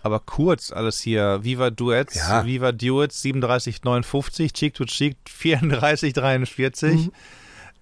Aber 0.03 0.19
kurz 0.19 0.71
alles 0.71 0.99
hier. 0.99 1.39
Viva 1.43 1.71
Duets, 1.71 2.15
ja. 2.15 2.45
Viva 2.45 2.71
Duets 2.71 3.23
37,59, 3.23 4.53
Cheek 4.53 4.73
to 4.75 4.85
Cheek 4.85 5.17
34,43. 5.27 6.93
Mhm. 6.93 7.11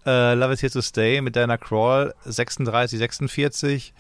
Uh, 0.06 0.36
Love 0.36 0.54
is 0.54 0.62
Here 0.62 0.72
to 0.72 0.82
Stay 0.82 1.22
mit 1.22 1.36
Diana 1.36 1.58
Crawl 1.58 2.14
36,46 2.26 3.92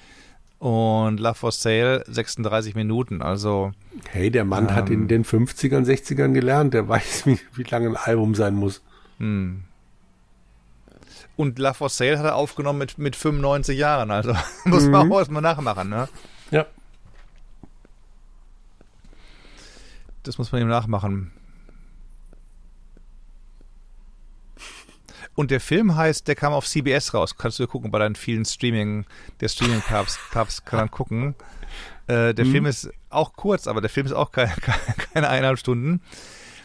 und 0.59 1.19
Love 1.19 1.35
for 1.35 1.51
Sale 1.51 2.03
36 2.07 2.75
Minuten. 2.75 3.21
Also. 3.21 3.71
Hey, 4.09 4.29
der 4.29 4.43
Mann 4.43 4.69
ähm, 4.69 4.75
hat 4.75 4.89
in 4.89 5.03
ähm, 5.03 5.07
den 5.07 5.25
50ern, 5.25 5.85
60ern 5.85 6.33
gelernt. 6.33 6.73
Der 6.73 6.87
weiß, 6.87 7.25
wie, 7.25 7.39
wie 7.53 7.63
lange 7.63 7.89
ein 7.89 7.97
Album 7.97 8.35
sein 8.35 8.55
muss. 8.55 8.81
Hm. 9.19 9.63
Und 11.35 11.57
La 11.57 11.73
For 11.73 11.89
Sale 11.89 12.19
hat 12.19 12.25
er 12.25 12.35
aufgenommen 12.35 12.79
mit, 12.79 12.97
mit 12.97 13.15
95 13.15 13.77
Jahren, 13.77 14.11
also 14.11 14.35
muss 14.65 14.83
man 14.87 15.07
mhm. 15.07 15.13
auch 15.13 15.19
erstmal 15.19 15.41
nachmachen, 15.41 15.89
ne? 15.89 16.07
Ja. 16.51 16.67
Das 20.21 20.37
muss 20.37 20.51
man 20.51 20.61
ihm 20.61 20.67
nachmachen. 20.67 21.31
Und 25.35 25.51
der 25.51 25.59
Film 25.59 25.95
heißt, 25.95 26.27
der 26.27 26.35
kam 26.35 26.53
auf 26.53 26.67
CBS 26.67 27.13
raus. 27.13 27.37
Kannst 27.37 27.59
du 27.59 27.67
gucken 27.67 27.91
bei 27.91 27.99
deinen 27.99 28.15
vielen 28.15 28.45
Streaming, 28.45 29.05
der 29.39 29.47
Streaming-Papst 29.47 30.19
Papst 30.31 30.65
kann 30.65 30.79
dann 30.79 30.91
gucken. 30.91 31.35
Äh, 32.07 32.33
der 32.33 32.45
mhm. 32.45 32.51
Film 32.51 32.65
ist 32.65 32.91
auch 33.09 33.33
kurz, 33.33 33.67
aber 33.67 33.81
der 33.81 33.89
Film 33.89 34.05
ist 34.05 34.13
auch 34.13 34.31
keine, 34.31 34.53
keine 35.13 35.29
eineinhalb 35.29 35.59
Stunden. 35.59 36.01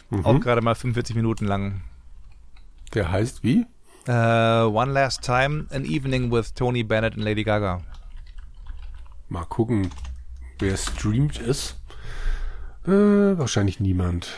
Mhm. 0.09 0.25
Auch 0.25 0.39
gerade 0.39 0.61
mal 0.61 0.75
45 0.75 1.15
Minuten 1.15 1.45
lang. 1.45 1.81
Der 2.93 3.11
heißt 3.11 3.43
wie? 3.43 3.65
Uh, 4.07 4.71
One 4.73 4.91
Last 4.91 5.21
Time, 5.21 5.67
An 5.71 5.85
Evening 5.85 6.31
with 6.31 6.53
Tony 6.53 6.83
Bennett 6.83 7.15
und 7.15 7.21
Lady 7.21 7.43
Gaga. 7.43 7.81
Mal 9.27 9.45
gucken, 9.45 9.91
wer 10.57 10.75
streamt 10.75 11.39
ist. 11.39 11.79
Äh, 12.87 12.91
wahrscheinlich 12.91 13.79
niemand. 13.79 14.31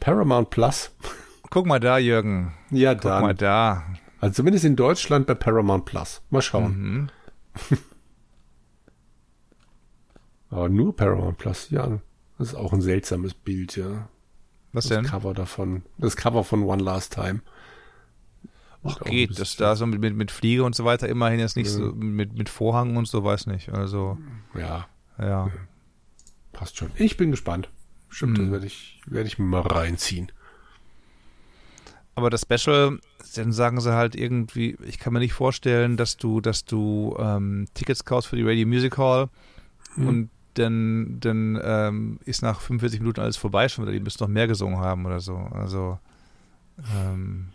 Paramount 0.00 0.50
Plus. 0.50 0.90
Guck 1.50 1.66
mal 1.66 1.80
da, 1.80 1.98
Jürgen. 1.98 2.52
Ja, 2.70 2.94
Guck 2.94 3.02
dann. 3.02 3.22
mal 3.22 3.34
da. 3.34 3.84
Also 4.20 4.34
zumindest 4.34 4.64
in 4.64 4.76
Deutschland 4.76 5.26
bei 5.26 5.34
Paramount 5.34 5.84
Plus. 5.84 6.22
Mal 6.30 6.42
schauen. 6.42 7.10
Mhm. 7.70 7.78
Aber 10.50 10.68
nur 10.68 10.94
Paramount 10.94 11.38
Plus, 11.38 11.70
ja. 11.70 12.00
Das 12.38 12.48
ist 12.48 12.54
auch 12.54 12.72
ein 12.72 12.80
seltsames 12.80 13.34
Bild, 13.34 13.76
ja. 13.76 14.08
Was 14.72 14.86
das 14.86 14.96
denn? 14.96 15.04
Cover 15.04 15.34
davon. 15.34 15.82
Das 15.98 16.16
Cover 16.16 16.44
von 16.44 16.62
One 16.62 16.82
Last 16.82 17.14
Time. 17.14 17.40
Ach, 18.82 19.00
geht. 19.00 19.38
Das 19.38 19.56
da 19.56 19.76
so 19.76 19.86
mit, 19.86 20.00
mit, 20.00 20.16
mit 20.16 20.30
Fliege 20.30 20.64
und 20.64 20.74
so 20.74 20.84
weiter 20.84 21.08
immerhin 21.08 21.38
jetzt 21.40 21.56
nicht 21.56 21.66
ja. 21.66 21.72
so 21.72 21.92
mit, 21.92 22.38
mit 22.38 22.48
Vorhang 22.48 22.96
und 22.96 23.06
so, 23.06 23.24
weiß 23.24 23.46
nicht. 23.46 23.70
Also. 23.70 24.18
Ja. 24.54 24.86
Ja. 25.18 25.50
Passt 26.52 26.78
schon. 26.78 26.90
Ich 26.96 27.16
bin 27.16 27.30
gespannt. 27.30 27.68
Stimmt, 28.08 28.38
hm. 28.38 28.44
das 28.44 28.52
werde 28.52 28.66
ich, 28.66 29.00
werde 29.06 29.26
ich 29.26 29.38
mir 29.38 29.44
mal 29.44 29.60
reinziehen. 29.60 30.32
Aber 32.20 32.28
das 32.28 32.42
Special, 32.42 32.98
dann 33.34 33.50
sagen 33.50 33.80
sie 33.80 33.94
halt 33.94 34.14
irgendwie, 34.14 34.76
ich 34.84 34.98
kann 34.98 35.14
mir 35.14 35.20
nicht 35.20 35.32
vorstellen, 35.32 35.96
dass 35.96 36.18
du, 36.18 36.42
dass 36.42 36.66
du 36.66 37.16
ähm, 37.18 37.64
Tickets 37.72 38.04
kaufst 38.04 38.28
für 38.28 38.36
die 38.36 38.42
Radio 38.42 38.66
Music 38.66 38.98
Hall 38.98 39.30
hm. 39.94 40.06
und 40.06 40.30
dann, 40.52 41.16
dann 41.20 41.58
ähm, 41.64 42.18
ist 42.26 42.42
nach 42.42 42.60
45 42.60 43.00
Minuten 43.00 43.20
alles 43.20 43.38
vorbei 43.38 43.70
schon 43.70 43.84
wieder. 43.84 43.92
Die 43.94 44.00
müssen 44.00 44.22
noch 44.22 44.28
mehr 44.28 44.46
gesungen 44.46 44.80
haben 44.80 45.06
oder 45.06 45.20
so. 45.20 45.34
Also 45.34 45.98
ähm, 46.94 47.48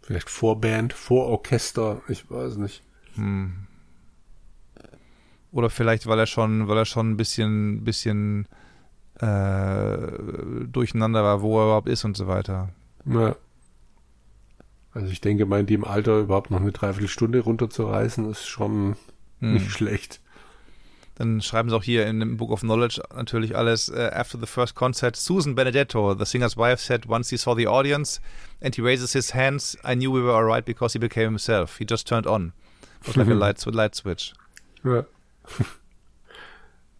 vielleicht 0.00 0.30
Vorband, 0.30 0.92
Vororchester, 0.92 2.02
ich 2.06 2.30
weiß 2.30 2.58
nicht. 2.58 2.84
Hm. 3.16 3.66
Oder 5.50 5.70
vielleicht, 5.70 6.06
weil 6.06 6.20
er 6.20 6.26
schon, 6.26 6.68
weil 6.68 6.78
er 6.78 6.84
schon 6.84 7.10
ein 7.10 7.16
bisschen, 7.16 7.82
bisschen 7.82 8.46
äh, 9.18 9.96
durcheinander 10.68 11.24
war, 11.24 11.42
wo 11.42 11.58
er 11.58 11.64
überhaupt 11.64 11.88
ist 11.88 12.04
und 12.04 12.16
so 12.16 12.28
weiter. 12.28 12.68
Ja. 13.06 13.34
Also 14.94 15.08
ich 15.08 15.20
denke 15.20 15.46
mal, 15.46 15.60
in 15.60 15.66
dem 15.66 15.84
Alter 15.84 16.20
überhaupt 16.20 16.50
noch 16.50 16.60
eine 16.60 16.72
Dreiviertelstunde 16.72 17.40
runterzureißen, 17.40 18.30
ist 18.30 18.46
schon 18.46 18.96
hm. 19.40 19.54
nicht 19.54 19.70
schlecht. 19.70 20.20
Dann 21.16 21.42
schreiben 21.42 21.68
sie 21.68 21.76
auch 21.76 21.82
hier 21.82 22.06
in 22.06 22.20
dem 22.20 22.36
Book 22.38 22.50
of 22.50 22.60
Knowledge 22.60 23.02
natürlich 23.14 23.54
alles. 23.56 23.90
Uh, 23.90 24.10
after 24.12 24.38
the 24.38 24.46
first 24.46 24.74
concert, 24.74 25.14
Susan 25.14 25.54
Benedetto, 25.54 26.14
the 26.14 26.24
singer's 26.24 26.56
wife, 26.56 26.82
said 26.82 27.06
once 27.08 27.30
he 27.30 27.36
saw 27.36 27.54
the 27.54 27.66
audience 27.66 28.20
and 28.60 28.74
he 28.74 28.82
raises 28.82 29.12
his 29.12 29.34
hands, 29.34 29.76
I 29.84 29.94
knew 29.94 30.10
we 30.10 30.22
were 30.22 30.34
alright 30.34 30.64
because 30.64 30.94
he 30.94 30.98
became 30.98 31.26
himself. 31.26 31.78
He 31.78 31.86
just 31.88 32.06
turned 32.06 32.26
on. 32.26 32.52
Was 33.04 33.16
like 33.16 33.28
a 33.28 33.34
light, 33.34 33.64
light 33.66 33.94
switch. 33.94 34.32
Ja. 34.84 35.04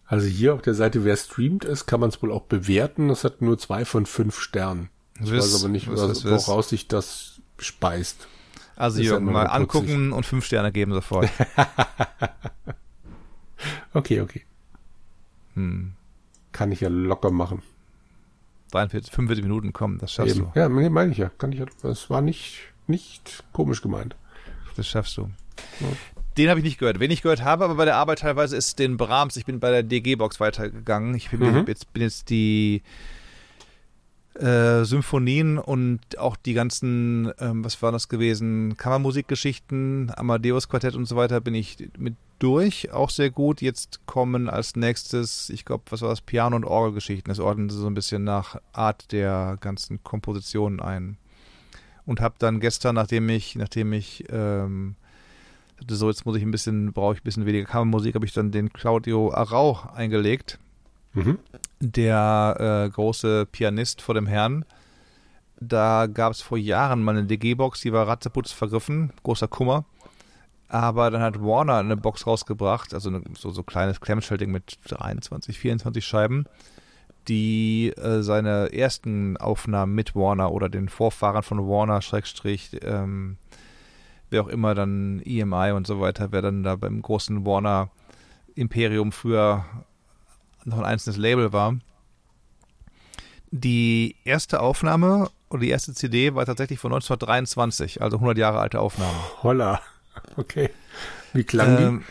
Also 0.05 0.27
hier 0.27 0.53
auf 0.53 0.61
der 0.61 0.75
Seite, 0.75 1.07
wer 1.07 1.17
streamt 1.17 1.65
ist, 1.65 1.87
kann 1.87 1.99
man 1.99 2.11
es 2.11 2.23
wohl 2.23 2.33
auch 2.33 2.43
bewerten. 2.43 3.09
Das 3.09 3.25
hat 3.25 3.41
nur 3.41 3.57
zwei 3.57 3.87
von 3.87 4.05
fünf 4.05 4.39
Sternen. 4.39 4.91
Ich 5.25 5.33
weiß 5.33 5.55
aber 5.63 5.73
nicht, 5.73 5.89
woraus 5.89 6.69
sich 6.69 6.87
das 6.87 7.32
speist. 7.63 8.29
Also 8.77 9.01
hier 9.01 9.21
mal 9.21 9.47
angucken 9.47 10.13
und 10.13 10.27
fünf 10.27 10.45
Sterne 10.45 10.73
geben 10.73 10.93
sofort. 10.93 11.31
Okay, 13.95 14.21
okay. 14.21 14.43
Hm. 15.55 15.93
Kann 16.53 16.73
ich 16.73 16.81
ja 16.81 16.89
locker 16.89 17.31
machen. 17.31 17.63
43, 18.73 19.13
45 19.13 19.45
Minuten 19.45 19.73
kommen, 19.73 19.99
das 19.99 20.13
schaffst 20.13 20.37
Eben. 20.37 20.51
du. 20.53 20.59
Ja, 20.59 20.69
nee, 20.69 20.89
meine 20.89 21.13
ich 21.13 21.19
ja. 21.19 21.31
Kann 21.39 21.53
ich 21.53 21.59
ja. 21.59 21.67
Das 21.83 22.09
war 22.09 22.23
nicht, 22.23 22.73
nicht 22.87 23.45
komisch 23.53 23.83
gemeint. 23.83 24.17
Das 24.77 24.89
schaffst 24.89 25.17
du. 25.19 25.31
Ja. 25.81 25.87
Den 26.39 26.49
habe 26.49 26.61
ich 26.61 26.65
nicht 26.65 26.79
gehört. 26.79 26.99
Wen 26.99 27.11
ich 27.11 27.21
gehört 27.21 27.45
habe, 27.45 27.65
aber 27.65 27.75
bei 27.75 27.85
der 27.85 27.97
Arbeit 27.97 28.21
teilweise 28.21 28.57
ist 28.57 28.79
den 28.79 28.97
Brahms. 28.97 29.37
Ich 29.37 29.45
bin 29.45 29.61
bei 29.61 29.71
der 29.71 29.83
DG-Box 29.83 30.41
weitergegangen. 30.41 31.15
Ich 31.15 31.31
bin, 31.31 31.41
mhm. 31.41 31.67
jetzt, 31.67 31.93
bin 31.93 32.03
jetzt 32.03 32.31
die 32.31 32.83
äh, 34.35 34.85
Symphonien 34.85 35.59
und 35.59 36.19
auch 36.19 36.37
die 36.37 36.55
ganzen, 36.55 37.33
ähm, 37.39 37.65
was 37.65 37.81
war 37.83 37.93
das 37.93 38.09
gewesen, 38.09 38.77
Kammermusikgeschichten, 38.77 40.13
Amadeus 40.17 40.69
Quartett 40.69 40.95
und 40.95 41.07
so 41.07 41.17
weiter 41.17 41.41
bin 41.41 41.55
ich 41.55 41.77
mit 41.99 42.15
durch, 42.39 42.93
auch 42.93 43.11
sehr 43.11 43.31
gut. 43.31 43.63
Jetzt 43.63 44.01
kommen 44.07 44.49
als 44.49 44.75
nächstes, 44.75 45.49
ich 45.51 45.65
glaube, 45.65 45.85
was 45.91 46.03
war 46.03 46.09
das, 46.09 46.21
Piano- 46.21 46.57
und 46.57 46.65
Orgelgeschichten. 46.65 47.31
Das 47.31 47.39
ordnen 47.39 47.71
sie 47.71 47.79
so 47.79 47.87
ein 47.87 47.95
bisschen 47.95 48.25
nach 48.25 48.61
Art 48.73 49.13
der 49.13 49.59
ganzen 49.61 50.03
Kompositionen 50.03 50.81
ein. 50.81 51.19
Und 52.05 52.21
habe 52.21 52.35
dann 52.39 52.59
gestern, 52.59 52.97
nachdem 52.97 53.29
ich, 53.29 53.55
nachdem 53.55 53.93
ich 53.93 54.25
ähm, 54.31 54.97
so 55.89 56.09
jetzt 56.09 56.27
muss 56.27 56.37
ich 56.37 56.43
ein 56.43 56.51
bisschen, 56.51 56.93
brauche 56.93 57.15
ich 57.15 57.21
ein 57.21 57.25
bisschen 57.25 57.47
weniger 57.47 57.67
Kammermusik, 57.67 58.15
habe 58.15 58.27
ich 58.27 58.33
dann 58.33 58.51
den 58.51 58.73
Claudio 58.73 59.33
Arau 59.33 59.79
eingelegt 59.95 60.59
Mhm. 61.15 61.39
Der 61.81 62.85
äh, 62.87 62.91
große 62.91 63.47
Pianist 63.51 64.03
vor 64.03 64.15
dem 64.15 64.27
Herrn. 64.27 64.65
Da 65.61 66.07
gab 66.07 66.33
es 66.33 66.43
vor 66.43 66.59
Jahren 66.59 67.03
mal 67.03 67.17
eine 67.17 67.27
DG-Box, 67.27 67.83
die 67.83 67.93
war 67.93 68.09
ratzeputz 68.09 68.51
vergriffen, 68.51 69.13
großer 69.23 69.49
Kummer. 69.49 69.85
Aber 70.69 71.11
dann 71.11 71.23
hat 71.23 71.41
Warner 71.41 71.77
eine 71.77 71.97
Box 71.97 72.27
rausgebracht, 72.27 72.95
also 72.95 73.11
eine, 73.11 73.23
so, 73.39 73.51
so 73.51 73.63
kleines 73.63 74.01
Clamshell-Ding 74.01 74.51
mit 74.51 74.79
23, 74.89 75.59
24 75.59 76.05
Scheiben, 76.05 76.47
die 77.29 77.93
äh, 77.97 78.23
seine 78.23 78.73
ersten 78.73 79.37
Aufnahmen 79.37 79.95
mit 79.95 80.17
Warner 80.17 80.51
oder 80.51 80.69
den 80.69 80.89
Vorfahrern 80.89 81.43
von 81.43 81.59
Warner, 81.69 82.01
Schrägstrich, 82.01 82.81
ähm, 82.83 83.37
wer 84.31 84.43
auch 84.43 84.49
immer 84.49 84.75
dann 84.75 85.21
EMI 85.25 85.73
und 85.73 85.87
so 85.87 86.01
weiter, 86.01 86.33
wer 86.33 86.43
dann 86.43 86.63
da 86.63 86.75
beim 86.77 87.03
großen 87.03 87.45
Warner 87.45 87.91
Imperium 88.55 89.13
früher 89.13 89.65
noch 90.65 90.79
ein 90.79 90.85
einzelnes 90.85 91.19
Label 91.19 91.53
war. 91.53 91.77
Die 93.51 94.17
erste 94.25 94.61
Aufnahme 94.61 95.31
oder 95.51 95.61
die 95.61 95.71
erste 95.71 95.93
CD 95.93 96.35
war 96.35 96.47
tatsächlich 96.47 96.79
von 96.79 96.93
1923, 96.93 98.01
also 98.01 98.17
100 98.17 98.39
Jahre 98.39 98.61
alte 98.61 98.81
Aufnahme. 98.81 99.19
Holla, 99.43 99.81
okay. 100.37 100.71
Wie 101.35 101.45
klang 101.45 101.77
ähm, 101.79 102.05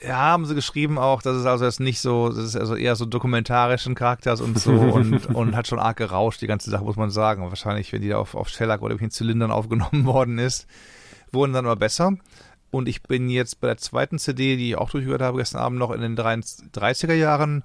die? 0.00 0.06
Ja, 0.06 0.16
haben 0.16 0.46
sie 0.46 0.54
geschrieben 0.54 0.98
auch, 0.98 1.22
dass 1.22 1.36
es 1.36 1.46
also 1.46 1.64
jetzt 1.64 1.78
nicht 1.78 2.00
so, 2.00 2.30
das 2.30 2.44
ist 2.44 2.56
also 2.56 2.74
eher 2.74 2.96
so 2.96 3.04
dokumentarischen 3.04 3.94
Charakters 3.94 4.40
und 4.40 4.58
so 4.58 4.72
und, 4.94 5.26
und 5.26 5.54
hat 5.54 5.68
schon 5.68 5.78
arg 5.78 5.96
gerauscht, 5.96 6.40
die 6.40 6.46
ganze 6.46 6.70
Sache, 6.70 6.84
muss 6.84 6.96
man 6.96 7.10
sagen. 7.10 7.48
wahrscheinlich, 7.48 7.92
wenn 7.92 8.02
die 8.02 8.08
da 8.08 8.18
auf, 8.18 8.34
auf 8.34 8.48
Shellac 8.48 8.82
oder 8.82 8.98
in 8.98 9.10
Zylindern 9.10 9.50
aufgenommen 9.50 10.04
worden 10.06 10.38
ist, 10.38 10.66
wurden 11.30 11.52
dann 11.52 11.66
aber 11.66 11.76
besser. 11.76 12.14
Und 12.72 12.88
ich 12.88 13.02
bin 13.02 13.28
jetzt 13.28 13.60
bei 13.60 13.66
der 13.66 13.76
zweiten 13.76 14.18
CD, 14.18 14.56
die 14.56 14.70
ich 14.70 14.76
auch 14.76 14.88
durchgehört 14.88 15.20
habe 15.20 15.36
gestern 15.36 15.60
Abend 15.60 15.78
noch 15.78 15.90
in 15.90 16.00
den 16.00 16.16
30er 16.16 17.12
Jahren. 17.12 17.64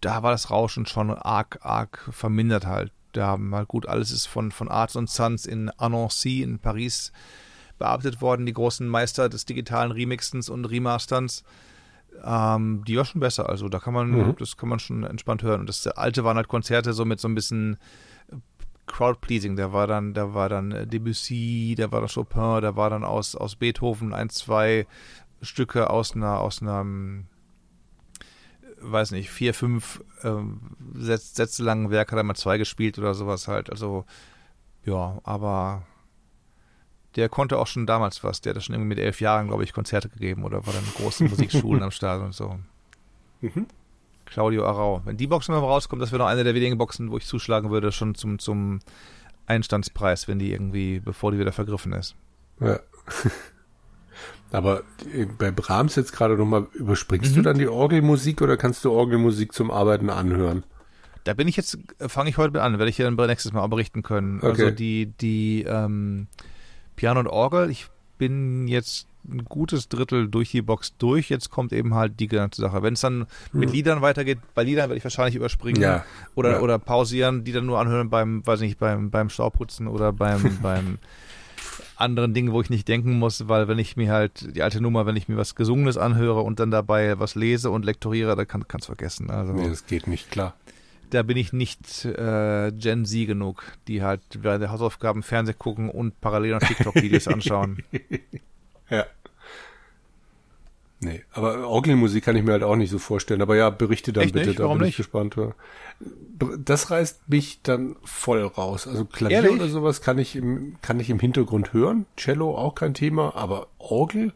da 0.00 0.22
war 0.22 0.30
das 0.30 0.50
Rauschen 0.50 0.86
schon 0.86 1.10
arg, 1.10 1.58
arg 1.62 2.08
vermindert 2.12 2.64
halt. 2.64 2.92
Da 3.10 3.26
haben 3.26 3.52
halt 3.52 3.66
gut, 3.66 3.88
alles 3.88 4.12
ist 4.12 4.26
von, 4.26 4.52
von 4.52 4.68
Arts 4.68 4.94
und 4.94 5.10
Sons 5.10 5.46
in 5.46 5.68
Annecy 5.70 6.42
in 6.42 6.60
Paris 6.60 7.10
bearbeitet 7.76 8.20
worden, 8.20 8.46
die 8.46 8.52
großen 8.52 8.86
Meister 8.86 9.28
des 9.28 9.46
digitalen 9.46 9.90
Remixens 9.90 10.48
und 10.48 10.64
Remasterns. 10.64 11.42
Ähm, 12.24 12.84
die 12.86 12.96
war 12.96 13.04
schon 13.04 13.20
besser, 13.20 13.48
also 13.48 13.68
da 13.68 13.80
kann 13.80 13.94
man, 13.94 14.10
mhm. 14.10 14.36
das 14.38 14.56
kann 14.56 14.68
man 14.68 14.78
schon 14.78 15.02
entspannt 15.02 15.42
hören. 15.42 15.58
Und 15.58 15.68
das 15.68 15.84
alte 15.88 16.22
waren 16.22 16.36
halt 16.36 16.46
Konzerte 16.46 16.92
so 16.92 17.04
mit 17.04 17.18
so 17.18 17.26
ein 17.26 17.34
bisschen 17.34 17.78
Crowd-pleasing. 18.86 19.56
Da 19.56 19.72
war 19.72 19.86
dann, 19.86 20.14
da 20.14 20.34
war 20.34 20.48
dann 20.48 20.72
äh, 20.72 20.86
Debussy, 20.86 21.74
da 21.76 21.90
war 21.92 22.00
dann 22.00 22.10
Chopin, 22.12 22.62
da 22.62 22.76
war 22.76 22.90
dann 22.90 23.04
aus, 23.04 23.34
aus 23.34 23.56
Beethoven 23.56 24.14
ein, 24.14 24.30
zwei 24.30 24.86
Stücke 25.42 25.90
aus 25.90 26.14
einer, 26.14 26.40
aus 26.40 26.62
einem 26.62 27.26
weiß 28.80 29.12
nicht, 29.12 29.30
vier, 29.30 29.54
fünf 29.54 30.02
ähm, 30.22 30.60
Sätze 30.94 31.62
langen 31.62 31.90
Werk 31.90 32.12
hat 32.12 32.18
er 32.18 32.22
mal 32.22 32.34
zwei 32.34 32.58
gespielt 32.58 32.98
oder 32.98 33.14
sowas 33.14 33.48
halt. 33.48 33.70
Also, 33.70 34.04
ja, 34.84 35.18
aber 35.24 35.82
der 37.16 37.28
konnte 37.28 37.58
auch 37.58 37.66
schon 37.66 37.86
damals 37.86 38.22
was. 38.22 38.40
Der 38.40 38.54
hat 38.54 38.62
schon 38.62 38.74
irgendwie 38.74 38.88
mit 38.88 38.98
elf 38.98 39.20
Jahren, 39.20 39.48
glaube 39.48 39.64
ich, 39.64 39.72
Konzerte 39.72 40.08
gegeben 40.08 40.44
oder 40.44 40.66
war 40.66 40.74
dann 40.74 40.84
in 40.84 40.92
großen 40.92 41.28
Musikschulen 41.30 41.82
am 41.82 41.90
Start 41.90 42.22
und 42.22 42.34
so. 42.34 42.58
Mhm. 43.40 43.66
Claudio 44.26 44.66
Arau. 44.66 45.02
Wenn 45.04 45.16
die 45.16 45.26
Boxen 45.26 45.54
mal 45.54 45.60
rauskommt, 45.60 46.02
das 46.02 46.12
wäre 46.12 46.22
noch 46.22 46.28
eine 46.28 46.44
der 46.44 46.54
wenigen 46.54 46.78
Boxen, 46.78 47.10
wo 47.10 47.16
ich 47.16 47.26
zuschlagen 47.26 47.70
würde, 47.70 47.92
schon 47.92 48.14
zum, 48.14 48.38
zum 48.38 48.80
Einstandspreis, 49.46 50.28
wenn 50.28 50.38
die 50.38 50.52
irgendwie, 50.52 51.00
bevor 51.00 51.32
die 51.32 51.38
wieder 51.38 51.52
vergriffen 51.52 51.92
ist. 51.92 52.14
Ja. 52.60 52.80
Aber 54.52 54.82
äh, 55.12 55.26
bei 55.26 55.50
Brahms 55.50 55.96
jetzt 55.96 56.12
gerade 56.12 56.36
nochmal, 56.36 56.66
überspringst 56.74 57.32
mhm. 57.32 57.36
du 57.36 57.42
dann 57.42 57.58
die 57.58 57.68
Orgelmusik 57.68 58.42
oder 58.42 58.56
kannst 58.56 58.84
du 58.84 58.92
Orgelmusik 58.92 59.52
zum 59.52 59.70
Arbeiten 59.70 60.10
anhören? 60.10 60.64
Da 61.24 61.34
bin 61.34 61.48
ich 61.48 61.56
jetzt, 61.56 61.78
fange 61.98 62.30
ich 62.30 62.38
heute 62.38 62.52
mit 62.52 62.62
an, 62.62 62.78
werde 62.78 62.88
ich 62.88 62.98
ja 62.98 63.10
dann 63.10 63.26
nächstes 63.26 63.52
Mal 63.52 63.66
berichten 63.66 64.02
können. 64.02 64.38
Okay. 64.38 64.48
Also 64.48 64.70
die, 64.70 65.06
die 65.20 65.64
ähm, 65.64 66.28
Piano 66.94 67.18
und 67.20 67.26
Orgel, 67.26 67.68
ich 67.70 67.88
bin 68.18 68.68
jetzt 68.68 69.08
ein 69.28 69.44
gutes 69.44 69.88
Drittel 69.88 70.28
durch 70.28 70.50
die 70.50 70.62
Box 70.62 70.96
durch. 70.98 71.28
Jetzt 71.28 71.50
kommt 71.50 71.72
eben 71.72 71.94
halt 71.94 72.20
die 72.20 72.28
ganze 72.28 72.60
Sache. 72.60 72.82
Wenn 72.82 72.94
es 72.94 73.00
dann 73.00 73.26
mit 73.52 73.72
Liedern 73.72 74.02
weitergeht, 74.02 74.38
bei 74.54 74.64
Liedern 74.64 74.88
werde 74.88 74.98
ich 74.98 75.04
wahrscheinlich 75.04 75.34
überspringen 75.34 75.82
ja. 75.82 76.04
oder, 76.34 76.52
ja. 76.52 76.60
oder 76.60 76.78
pausieren, 76.78 77.44
die 77.44 77.52
dann 77.52 77.66
nur 77.66 77.78
anhören 77.78 78.10
beim, 78.10 78.46
weiß 78.46 78.60
nicht, 78.60 78.78
beim, 78.78 79.10
beim 79.10 79.28
Staubputzen 79.28 79.88
oder 79.88 80.12
beim, 80.12 80.58
beim 80.62 80.98
anderen 81.96 82.34
Dingen, 82.34 82.52
wo 82.52 82.60
ich 82.60 82.70
nicht 82.70 82.88
denken 82.88 83.18
muss, 83.18 83.48
weil 83.48 83.68
wenn 83.68 83.78
ich 83.78 83.96
mir 83.96 84.12
halt 84.12 84.54
die 84.54 84.62
alte 84.62 84.80
Nummer, 84.80 85.06
wenn 85.06 85.16
ich 85.16 85.28
mir 85.28 85.36
was 85.36 85.54
Gesungenes 85.54 85.96
anhöre 85.96 86.40
und 86.40 86.60
dann 86.60 86.70
dabei 86.70 87.18
was 87.18 87.34
lese 87.34 87.70
und 87.70 87.84
lektoriere, 87.84 88.36
da 88.36 88.44
kann 88.44 88.64
es 88.78 88.86
vergessen. 88.86 89.30
Also, 89.30 89.52
nee, 89.52 89.68
das 89.68 89.86
geht 89.86 90.06
nicht, 90.06 90.30
klar. 90.30 90.54
Da 91.10 91.22
bin 91.22 91.36
ich 91.36 91.52
nicht 91.52 92.04
äh, 92.04 92.72
Gen 92.72 93.04
Z 93.04 93.26
genug, 93.26 93.64
die 93.86 94.02
halt 94.02 94.22
während 94.40 94.62
der 94.62 94.70
Hausaufgaben 94.70 95.22
Fernsehen 95.22 95.58
gucken 95.58 95.88
und 95.88 96.20
parallel 96.20 96.52
noch 96.52 96.60
TikTok-Videos 96.60 97.28
anschauen. 97.28 97.82
ja. 98.90 99.06
Nee, 100.98 101.22
aber 101.32 101.68
Orgelmusik 101.68 102.24
kann 102.24 102.36
ich 102.36 102.42
mir 102.42 102.52
halt 102.52 102.62
auch 102.62 102.76
nicht 102.76 102.90
so 102.90 102.98
vorstellen. 102.98 103.42
Aber 103.42 103.54
ja, 103.54 103.68
berichte 103.68 104.12
dann 104.12 104.24
Echt 104.24 104.32
bitte, 104.32 104.48
nicht? 104.48 104.58
da 104.58 104.64
Warum 104.64 104.78
bin 104.78 104.88
ich 104.88 104.96
gespannt. 104.96 105.36
Das 106.58 106.90
reißt 106.90 107.28
mich 107.28 107.60
dann 107.62 107.96
voll 108.02 108.42
raus. 108.42 108.88
Also 108.88 109.04
Klavier 109.04 109.36
Ehrlich? 109.36 109.52
oder 109.52 109.68
sowas 109.68 110.00
kann 110.00 110.18
ich 110.18 110.36
im, 110.36 110.76
kann 110.80 110.98
ich 110.98 111.10
im 111.10 111.20
Hintergrund 111.20 111.74
hören. 111.74 112.06
Cello 112.16 112.56
auch 112.56 112.74
kein 112.74 112.94
Thema, 112.94 113.36
aber 113.36 113.68
Orgel, 113.78 114.32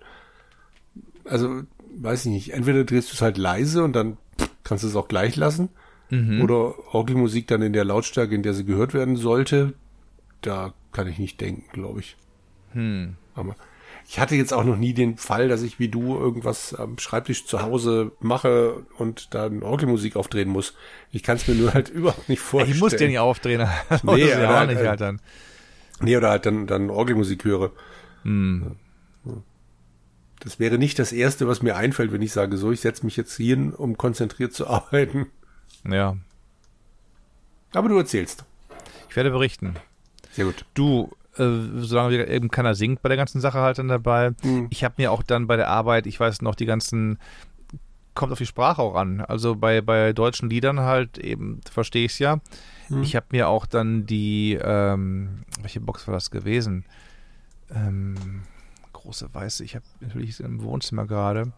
also 1.24 1.62
weiß 1.96 2.26
ich 2.26 2.32
nicht, 2.32 2.52
entweder 2.52 2.84
drehst 2.84 3.10
du 3.10 3.14
es 3.14 3.22
halt 3.22 3.38
leise 3.38 3.82
und 3.82 3.94
dann 3.94 4.18
kannst 4.62 4.84
du 4.84 4.88
es 4.88 4.96
auch 4.96 5.08
gleich 5.08 5.36
lassen. 5.36 5.70
Mhm. 6.10 6.42
Oder 6.42 6.94
Orgelmusik 6.94 7.46
dann 7.46 7.62
in 7.62 7.72
der 7.72 7.84
Lautstärke, 7.84 8.34
in 8.34 8.42
der 8.42 8.52
sie 8.52 8.64
gehört 8.64 8.92
werden 8.92 9.16
sollte. 9.16 9.72
Da 10.42 10.74
kann 10.92 11.06
ich 11.06 11.18
nicht 11.18 11.40
denken, 11.40 11.64
glaube 11.72 12.00
ich. 12.00 12.16
Hm. 12.72 13.16
Aber 13.34 13.56
ich 14.08 14.18
hatte 14.18 14.34
jetzt 14.34 14.52
auch 14.52 14.64
noch 14.64 14.76
nie 14.76 14.92
den 14.92 15.16
Fall, 15.16 15.48
dass 15.48 15.62
ich 15.62 15.78
wie 15.78 15.88
du 15.88 16.16
irgendwas 16.16 16.74
am 16.74 16.98
Schreibtisch 16.98 17.46
zu 17.46 17.62
Hause 17.62 18.12
mache 18.20 18.84
und 18.98 19.34
dann 19.34 19.62
Orgelmusik 19.62 20.16
aufdrehen 20.16 20.48
muss. 20.48 20.74
Ich 21.12 21.22
kann 21.22 21.36
es 21.36 21.46
mir 21.46 21.54
nur 21.54 21.74
halt 21.74 21.88
überhaupt 21.90 22.28
nicht 22.28 22.40
vorstellen. 22.40 22.74
Ich 22.74 22.80
muss 22.80 22.96
den 22.96 23.08
nicht 23.08 23.18
aufdrehen. 23.18 23.68
nee, 24.02 24.28
ja 24.28 24.50
auch 24.50 24.54
halt, 24.54 24.70
nicht 24.70 24.86
halt 24.86 25.00
dann. 25.00 25.20
Nee, 26.00 26.16
oder 26.16 26.30
halt 26.30 26.46
dann, 26.46 26.66
dann 26.66 26.90
Orgelmusik 26.90 27.44
höre. 27.44 27.72
Hm. 28.22 28.76
Das 30.40 30.58
wäre 30.58 30.78
nicht 30.78 30.98
das 30.98 31.12
Erste, 31.12 31.46
was 31.46 31.62
mir 31.62 31.76
einfällt, 31.76 32.12
wenn 32.12 32.22
ich 32.22 32.32
sage, 32.32 32.56
so, 32.56 32.72
ich 32.72 32.80
setze 32.80 33.04
mich 33.04 33.16
jetzt 33.16 33.36
hier 33.36 33.56
hin, 33.56 33.74
um 33.74 33.98
konzentriert 33.98 34.54
zu 34.54 34.66
arbeiten. 34.68 35.26
Ja. 35.88 36.16
Aber 37.72 37.88
du 37.88 37.98
erzählst. 37.98 38.44
Ich 39.08 39.16
werde 39.16 39.30
berichten. 39.30 39.74
Sehr 40.32 40.46
gut. 40.46 40.64
Du, 40.74 41.12
äh, 41.36 41.48
solange 41.76 42.26
eben 42.26 42.50
keiner 42.50 42.74
singt 42.74 43.02
bei 43.02 43.08
der 43.08 43.16
ganzen 43.16 43.40
Sache 43.40 43.60
halt 43.60 43.78
dann 43.78 43.88
dabei. 43.88 44.32
Mhm. 44.42 44.68
Ich 44.70 44.84
habe 44.84 44.94
mir 44.98 45.12
auch 45.12 45.22
dann 45.22 45.46
bei 45.46 45.56
der 45.56 45.68
Arbeit, 45.68 46.06
ich 46.06 46.18
weiß 46.18 46.42
noch, 46.42 46.54
die 46.54 46.66
ganzen 46.66 47.18
kommt 48.14 48.32
auf 48.32 48.38
die 48.38 48.46
Sprache 48.46 48.82
auch 48.82 48.96
an. 48.96 49.20
Also 49.20 49.54
bei, 49.54 49.80
bei 49.80 50.12
deutschen 50.12 50.50
Liedern 50.50 50.80
halt 50.80 51.18
eben, 51.18 51.60
verstehe 51.70 52.04
ich 52.04 52.12
es 52.12 52.18
ja. 52.18 52.40
Mhm. 52.88 53.02
Ich 53.02 53.16
habe 53.16 53.26
mir 53.30 53.48
auch 53.48 53.66
dann 53.66 54.06
die, 54.06 54.58
ähm, 54.60 55.44
welche 55.60 55.80
Box 55.80 56.06
war 56.06 56.14
das 56.14 56.30
gewesen? 56.30 56.84
Ähm, 57.72 58.42
große 58.92 59.32
weiße, 59.32 59.64
ich 59.64 59.76
habe 59.76 59.84
natürlich 60.00 60.40
im 60.40 60.62
Wohnzimmer 60.62 61.06
gerade. 61.06 61.52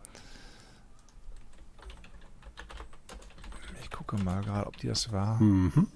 Ich 3.83 3.91
gucke 3.91 4.17
mal 4.23 4.43
gerade, 4.43 4.67
ob 4.67 4.77
die 4.77 4.89
das 4.89 5.11
war. 5.11 5.41
Mhm. 5.41 5.89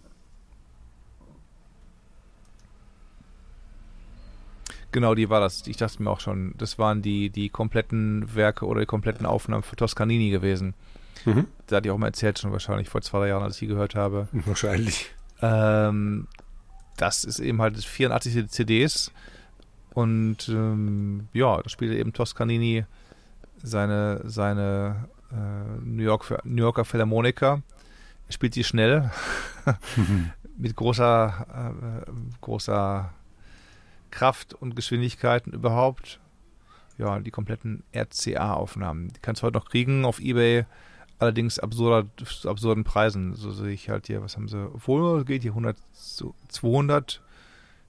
Genau, 4.96 5.14
die 5.14 5.28
war 5.28 5.40
das. 5.40 5.66
Ich 5.66 5.76
dachte 5.76 6.02
mir 6.02 6.10
auch 6.10 6.20
schon, 6.20 6.54
das 6.56 6.78
waren 6.78 7.02
die, 7.02 7.28
die 7.28 7.50
kompletten 7.50 8.34
Werke 8.34 8.64
oder 8.64 8.80
die 8.80 8.86
kompletten 8.86 9.26
Aufnahmen 9.26 9.62
für 9.62 9.76
Toscanini 9.76 10.30
gewesen. 10.30 10.72
Mhm. 11.26 11.48
Da 11.66 11.76
hatte 11.76 11.88
ich 11.88 11.92
auch 11.92 11.98
mal 11.98 12.06
erzählt, 12.06 12.38
schon 12.38 12.50
wahrscheinlich 12.50 12.88
vor 12.88 13.02
zwei, 13.02 13.18
drei 13.18 13.28
Jahren, 13.28 13.42
als 13.42 13.56
ich 13.56 13.58
die 13.58 13.66
gehört 13.66 13.94
habe. 13.94 14.26
Wahrscheinlich. 14.32 15.10
Ähm, 15.42 16.28
das 16.96 17.24
ist 17.24 17.40
eben 17.40 17.60
halt 17.60 17.76
84 17.76 18.48
CDs. 18.48 19.12
Und 19.92 20.48
ähm, 20.48 21.28
ja, 21.34 21.60
da 21.60 21.68
spielte 21.68 21.94
eben 21.96 22.14
Toscanini 22.14 22.86
seine, 23.62 24.22
seine 24.24 25.10
äh, 25.30 25.84
New, 25.84 26.04
York, 26.04 26.40
New 26.44 26.62
Yorker 26.62 26.86
Philharmoniker. 26.86 27.60
Er 28.28 28.32
spielt 28.32 28.54
sie 28.54 28.64
schnell, 28.64 29.10
mit 30.56 30.74
großer, 30.74 31.74
äh, 31.84 32.10
großer 32.40 33.10
Kraft 34.16 34.54
und 34.54 34.74
Geschwindigkeiten 34.74 35.52
überhaupt. 35.52 36.20
Ja, 36.96 37.20
die 37.20 37.30
kompletten 37.30 37.84
RCA-Aufnahmen. 37.92 39.08
Die 39.08 39.20
kannst 39.20 39.42
du 39.42 39.46
heute 39.46 39.58
noch 39.58 39.68
kriegen 39.68 40.06
auf 40.06 40.20
Ebay, 40.20 40.64
allerdings 41.18 41.58
absurder, 41.58 42.08
zu 42.16 42.48
absurden 42.48 42.84
Preisen. 42.84 43.34
So 43.34 43.50
sehe 43.52 43.72
ich 43.72 43.90
halt 43.90 44.06
hier, 44.06 44.22
was 44.22 44.36
haben 44.36 44.48
sie, 44.48 44.70
obwohl 44.72 45.26
geht 45.26 45.42
hier 45.42 45.50
100, 45.50 45.76
200 46.48 47.20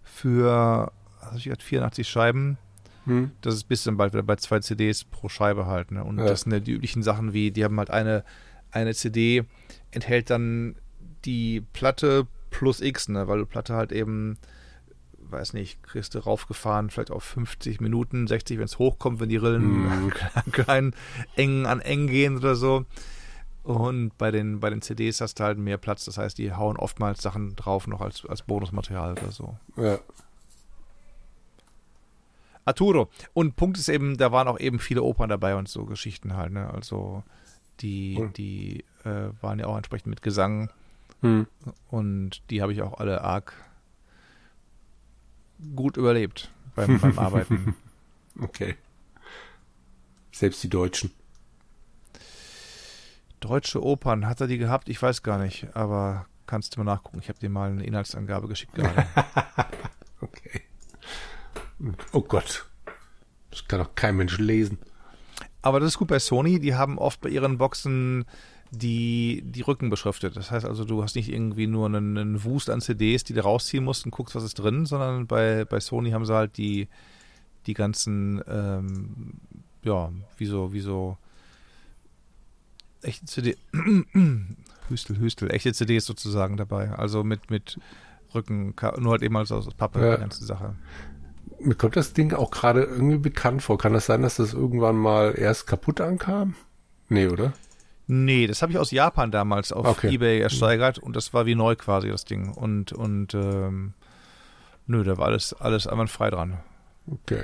für, 0.03 0.91
also 1.21 1.37
ich 1.37 1.45
gesagt, 1.45 1.63
84 1.63 2.09
Scheiben. 2.09 2.57
Hm. 3.05 3.31
Das 3.39 3.55
ist 3.55 3.63
bis 3.63 3.85
dann 3.85 3.95
bald 3.95 4.11
wieder 4.11 4.23
bei 4.23 4.35
zwei 4.35 4.59
CDs 4.59 5.05
pro 5.05 5.29
Scheibe 5.29 5.65
halt. 5.65 5.91
Ne? 5.91 6.03
Und 6.03 6.17
ja. 6.17 6.25
das 6.25 6.41
sind 6.41 6.51
ja 6.51 6.59
die 6.59 6.73
üblichen 6.73 7.03
Sachen 7.03 7.31
wie, 7.31 7.51
die 7.51 7.63
haben 7.63 7.77
halt 7.77 7.89
eine, 7.89 8.25
eine 8.71 8.93
CD, 8.93 9.45
enthält 9.91 10.29
dann 10.29 10.75
die 11.23 11.61
Platte 11.71 12.27
plus 12.49 12.81
X, 12.81 13.07
ne? 13.07 13.29
weil 13.29 13.39
die 13.39 13.45
Platte 13.45 13.75
halt 13.75 13.93
eben 13.93 14.37
weiß 15.29 15.53
nicht, 15.53 15.83
kriegst 15.83 16.15
du 16.15 16.19
raufgefahren, 16.19 16.89
vielleicht 16.89 17.11
auf 17.11 17.23
50 17.23 17.81
Minuten, 17.81 18.27
60, 18.27 18.57
wenn 18.57 18.65
es 18.65 18.79
hochkommt, 18.79 19.19
wenn 19.19 19.29
die 19.29 19.37
Rillen 19.37 19.85
mm. 19.85 20.11
klein 20.51 20.93
eng 21.35 21.65
an 21.65 21.79
eng 21.79 22.07
gehen 22.07 22.37
oder 22.37 22.55
so. 22.55 22.85
Und 23.63 24.17
bei 24.17 24.31
den, 24.31 24.61
bei 24.61 24.69
den 24.69 24.81
CDs 24.81 25.19
hast 25.19 25.39
du 25.39 25.43
halt 25.43 25.57
mehr 25.57 25.77
Platz, 25.77 26.05
das 26.05 26.17
heißt, 26.17 26.37
die 26.37 26.53
hauen 26.53 26.77
oftmals 26.77 27.21
Sachen 27.21 27.55
drauf 27.57 27.85
noch 27.87 27.99
als, 27.99 28.25
als 28.25 28.41
Bonusmaterial 28.43 29.11
oder 29.11 29.31
so. 29.31 29.57
Ja. 29.75 29.99
Arturo. 32.63 33.09
Und 33.33 33.55
Punkt 33.55 33.77
ist 33.77 33.89
eben, 33.89 34.17
da 34.17 34.31
waren 34.31 34.47
auch 34.47 34.59
eben 34.59 34.79
viele 34.79 35.03
Opern 35.03 35.29
dabei 35.29 35.55
und 35.55 35.67
so 35.67 35.85
Geschichten 35.85 36.35
halt, 36.35 36.53
ne? 36.53 36.69
Also 36.73 37.23
die, 37.81 38.17
cool. 38.19 38.29
die 38.35 38.83
äh, 39.03 39.29
waren 39.41 39.59
ja 39.59 39.67
auch 39.67 39.77
entsprechend 39.77 40.07
mit 40.07 40.21
Gesang. 40.21 40.69
Hm. 41.21 41.47
Und 41.89 42.41
die 42.49 42.61
habe 42.61 42.73
ich 42.73 42.81
auch 42.81 42.99
alle 42.99 43.21
arg 43.21 43.53
gut 45.75 45.97
überlebt 45.97 46.51
beim, 46.75 46.99
beim 46.99 47.19
Arbeiten. 47.19 47.75
Okay. 48.39 48.75
Selbst 50.31 50.63
die 50.63 50.69
Deutschen. 50.69 51.11
Deutsche 53.39 53.84
Opern, 53.84 54.27
hat 54.27 54.41
er 54.41 54.47
die 54.47 54.57
gehabt? 54.57 54.89
Ich 54.89 55.01
weiß 55.01 55.23
gar 55.23 55.38
nicht, 55.38 55.75
aber 55.75 56.27
kannst 56.47 56.75
du 56.75 56.79
mal 56.79 56.91
nachgucken. 56.91 57.19
Ich 57.19 57.29
habe 57.29 57.39
dir 57.39 57.49
mal 57.49 57.69
eine 57.69 57.84
Inhaltsangabe 57.84 58.47
geschickt 58.47 58.73
gerade. 58.73 59.05
okay. 60.21 60.61
Oh 62.13 62.21
Gott. 62.21 62.65
Das 63.51 63.67
kann 63.67 63.79
doch 63.79 63.95
kein 63.95 64.15
Mensch 64.15 64.38
lesen. 64.38 64.79
Aber 65.61 65.79
das 65.79 65.89
ist 65.89 65.97
gut 65.97 66.07
bei 66.07 66.19
Sony. 66.19 66.59
Die 66.59 66.75
haben 66.75 66.97
oft 66.97 67.21
bei 67.21 67.29
ihren 67.29 67.57
Boxen 67.57 68.25
die, 68.72 69.44
die 69.45 69.61
Rücken 69.61 69.89
beschriftet. 69.89 70.35
Das 70.35 70.52
heißt 70.52 70.65
also, 70.65 70.84
du 70.84 71.03
hast 71.03 71.15
nicht 71.15 71.31
irgendwie 71.31 71.68
nur 71.68 71.85
einen, 71.85 72.18
einen 72.18 72.44
Wust 72.44 72.69
an 72.69 72.81
CDs, 72.81 73.23
die 73.23 73.34
du 73.34 73.44
rausziehen 73.44 73.84
musst 73.84 74.06
und 74.06 74.11
guckst, 74.11 74.35
was 74.35 74.44
ist 74.44 74.56
drin, 74.56 74.85
sondern 74.85 75.27
bei, 75.27 75.65
bei 75.65 75.80
Sony 75.80 76.11
haben 76.11 76.26
sie 76.26 76.34
halt 76.34 76.57
die, 76.57 76.88
die 77.65 77.73
ganzen, 77.73 78.41
ähm, 78.48 79.34
ja, 79.84 80.11
wie 80.38 80.45
so, 80.45 80.73
wie 80.73 80.81
so 80.81 81.18
echte 83.02 83.26
CD, 83.26 83.57
Hüstel, 84.89 85.18
Hüstel, 85.18 85.52
echte 85.52 85.73
CDs 85.73 86.06
sozusagen 86.06 86.57
dabei. 86.57 86.91
Also 86.91 87.23
mit, 87.23 87.49
mit 87.49 87.80
Rücken, 88.34 88.73
nur 88.99 89.11
halt 89.11 89.22
eben 89.22 89.38
als 89.38 89.52
aus 89.52 89.68
Pappe, 89.73 90.02
ja. 90.02 90.15
die 90.15 90.22
ganze 90.22 90.45
Sache. 90.45 90.76
Mir 91.60 91.76
kommt 91.76 91.95
das 91.95 92.14
Ding 92.14 92.34
auch 92.34 92.52
gerade 92.52 92.84
irgendwie 92.84 93.18
bekannt 93.18 93.64
vor. 93.64 93.77
Kann 93.77 93.94
das 93.94 94.06
sein, 94.06 94.22
dass 94.22 94.35
das 94.35 94.53
irgendwann 94.53 94.95
mal 94.95 95.34
erst 95.38 95.65
kaputt 95.65 96.02
ankam? 96.02 96.56
Nee, 97.10 97.27
oder? 97.27 97.53
Nee, 98.07 98.47
das 98.47 98.61
habe 98.61 98.71
ich 98.71 98.77
aus 98.77 98.91
Japan 98.91 99.31
damals 99.31 99.73
auf 99.73 99.85
okay. 99.85 100.13
Ebay 100.13 100.39
ersteigert 100.39 100.97
und 100.97 101.15
das 101.15 101.34
war 101.34 101.45
wie 101.45 101.55
neu 101.55 101.75
quasi 101.75 102.07
das 102.07 102.23
Ding. 102.23 102.53
Und, 102.53 102.93
und 102.93 103.34
ähm, 103.34 103.93
nö, 104.88 105.03
da 105.03 105.17
war 105.17 105.27
alles, 105.27 105.53
alles 105.53 105.88
einwandfrei 105.88 106.29
dran. 106.29 106.59
Okay. 107.11 107.43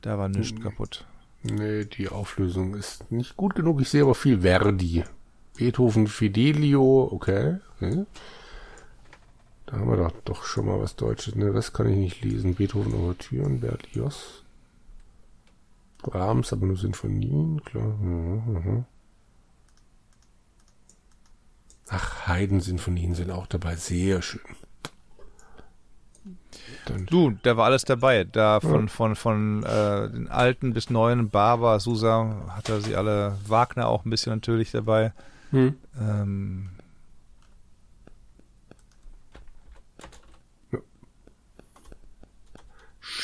Da 0.00 0.16
war 0.16 0.28
nichts 0.28 0.50
hm. 0.50 0.62
kaputt. 0.62 1.04
Nee, 1.42 1.84
die 1.84 2.08
Auflösung 2.08 2.74
ist 2.74 3.10
nicht 3.10 3.36
gut 3.36 3.56
genug. 3.56 3.80
Ich 3.80 3.88
sehe 3.88 4.02
aber 4.02 4.14
viel 4.14 4.40
Verdi. 4.40 5.04
Beethoven 5.56 6.06
Fidelio, 6.06 7.08
okay. 7.12 7.56
okay. 7.76 8.04
Da 9.66 9.78
haben 9.78 9.90
wir 9.90 9.96
doch, 9.96 10.12
doch 10.24 10.44
schon 10.44 10.66
mal 10.66 10.80
was 10.80 10.94
Deutsches. 10.94 11.34
Ne, 11.34 11.52
das 11.52 11.72
kann 11.72 11.88
ich 11.88 11.96
nicht 11.96 12.24
lesen. 12.24 12.54
Beethoven 12.54 12.94
Ouvertüren, 12.94 13.60
Berlioz. 13.60 14.44
Brahms, 16.02 16.52
aber 16.52 16.66
nur 16.66 16.76
Sinfonien, 16.76 17.62
klar. 17.64 17.96
Mhm, 17.98 18.52
mhm. 18.52 18.84
Ach, 21.88 22.26
Haydn-Sinfonien 22.26 23.14
sind 23.14 23.30
auch 23.30 23.46
dabei. 23.46 23.76
Sehr 23.76 24.22
schön. 24.22 24.40
Dann 26.86 27.06
du, 27.06 27.30
da 27.42 27.56
war 27.56 27.66
alles 27.66 27.84
dabei. 27.84 28.24
Da 28.24 28.60
von, 28.60 28.82
ja. 28.82 28.86
von, 28.88 29.16
von, 29.16 29.62
äh, 29.62 30.10
den 30.10 30.28
alten 30.28 30.72
bis 30.72 30.90
neuen, 30.90 31.30
Barber, 31.30 31.78
Susa, 31.80 32.44
hat 32.48 32.68
er 32.68 32.80
sie 32.80 32.96
alle, 32.96 33.38
Wagner 33.46 33.88
auch 33.88 34.04
ein 34.04 34.10
bisschen 34.10 34.32
natürlich 34.32 34.72
dabei. 34.72 35.12
Hm. 35.50 35.76
Ähm, 36.00 36.70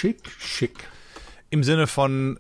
Schick, 0.03 0.31
schick. 0.39 0.89
Im 1.51 1.62
Sinne 1.62 1.86
von, 1.86 2.39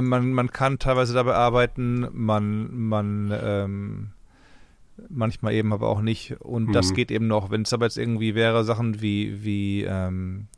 man, 0.00 0.32
man 0.32 0.50
kann 0.50 0.78
teilweise 0.78 1.14
dabei 1.14 1.34
arbeiten, 1.34 2.08
man, 2.12 2.74
man 2.74 3.32
ähm, 3.32 4.10
manchmal 5.08 5.54
eben 5.54 5.72
aber 5.72 5.88
auch 5.88 6.00
nicht. 6.00 6.40
Und 6.40 6.68
mhm. 6.68 6.72
das 6.72 6.94
geht 6.94 7.10
eben 7.10 7.26
noch. 7.26 7.50
Wenn 7.50 7.62
es 7.62 7.72
aber 7.72 7.86
jetzt 7.86 7.98
irgendwie 7.98 8.34
wäre, 8.34 8.64
Sachen 8.64 9.00
wie, 9.00 9.44
wie 9.44 9.84
ähm, 9.84 10.48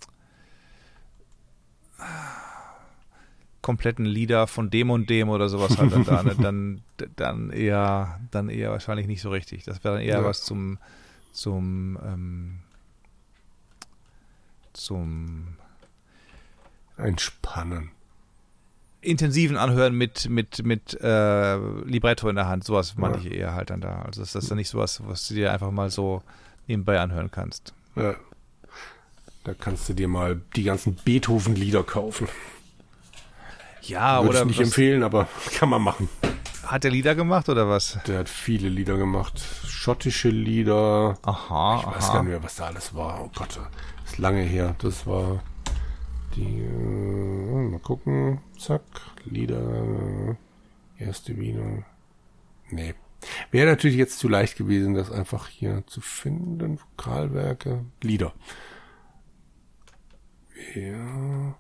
kompletten 3.63 4.05
Lieder 4.05 4.47
von 4.47 4.71
dem 4.71 4.91
und 4.91 5.11
dem 5.11 5.29
oder 5.29 5.49
sowas 5.49 5.77
halt 5.79 5.93
dann, 5.93 6.05
dann, 6.05 6.37
dann, 6.41 6.83
dann 7.17 7.51
eher, 7.51 8.21
dann 8.31 8.49
eher 8.49 8.71
wahrscheinlich 8.71 9.07
nicht 9.07 9.23
so 9.23 9.31
richtig. 9.31 9.65
Das 9.65 9.83
wäre 9.83 9.97
dann 9.97 10.05
eher 10.05 10.19
ja. 10.19 10.25
was 10.25 10.45
zum, 10.45 10.79
zum, 11.33 11.99
ähm, 12.05 12.59
zum 14.73 15.57
Entspannen 16.97 17.91
intensiven 19.07 19.57
Anhören 19.57 19.95
mit, 19.95 20.29
mit, 20.29 20.65
mit 20.65 20.99
äh, 21.01 21.57
Libretto 21.85 22.29
in 22.29 22.37
der 22.37 22.49
Hand. 22.49 22.65
Sowas 22.65 22.95
ja. 22.97 23.01
meine 23.01 23.19
ich 23.19 23.31
eher 23.31 23.55
halt 23.55 23.71
dann 23.71 23.81
da. 23.81 24.03
Also 24.03 24.21
das 24.21 24.35
ist 24.35 24.51
dann 24.51 24.59
nicht 24.59 24.69
sowas, 24.69 25.01
was 25.07 25.29
du 25.29 25.35
dir 25.35 25.53
einfach 25.53 25.71
mal 25.71 25.91
so 25.91 26.23
nebenbei 26.67 27.01
anhören 27.01 27.31
kannst. 27.31 27.73
Ja. 27.95 28.15
Da 29.45 29.55
kannst 29.55 29.89
du 29.89 29.95
dir 29.95 30.09
mal 30.09 30.41
die 30.57 30.65
ganzen 30.65 30.97
Beethoven-Lieder 30.97 31.85
kaufen. 31.85 32.29
Ja, 33.83 34.23
Würde 34.23 34.31
oder. 34.31 34.41
Ich 34.41 34.47
nicht 34.47 34.61
empfehlen, 34.61 35.03
aber 35.03 35.29
kann 35.55 35.69
man 35.69 35.83
machen. 35.83 36.09
Hat 36.65 36.83
der 36.83 36.91
Lieder 36.91 37.15
gemacht 37.15 37.49
oder 37.49 37.69
was? 37.69 37.99
Der 38.09 38.19
hat 38.19 38.29
viele 38.29 38.69
Lieder 38.69 38.97
gemacht. 38.97 39.41
Schottische 39.69 40.31
Lieder. 40.31 41.17
Aha. 41.23 41.79
Ich 41.79 41.87
weiß 41.87 42.05
aha. 42.05 42.13
gar 42.13 42.23
nicht 42.25 42.33
mehr, 42.33 42.43
was 42.43 42.57
da 42.57 42.67
alles 42.67 42.93
war. 42.93 43.21
Oh 43.23 43.31
Gott, 43.37 43.61
das 44.05 44.13
ist 44.13 44.19
lange 44.19 44.43
her. 44.43 44.75
Das 44.81 45.07
war 45.07 45.41
die, 46.37 46.61
äh, 46.61 47.69
mal 47.71 47.81
gucken, 47.81 48.41
zack, 48.59 48.83
Lieder, 49.25 50.37
erste 50.99 51.37
Wiener. 51.39 51.85
Nee. 52.71 52.95
Wäre 53.51 53.67
natürlich 53.71 53.97
jetzt 53.97 54.19
zu 54.19 54.29
leicht 54.29 54.57
gewesen, 54.57 54.95
das 54.95 55.11
einfach 55.11 55.49
hier 55.49 55.85
zu 55.87 56.01
finden. 56.01 56.79
Vokalwerke, 56.79 57.85
Lieder. 58.03 58.35
Ja. 60.75 61.57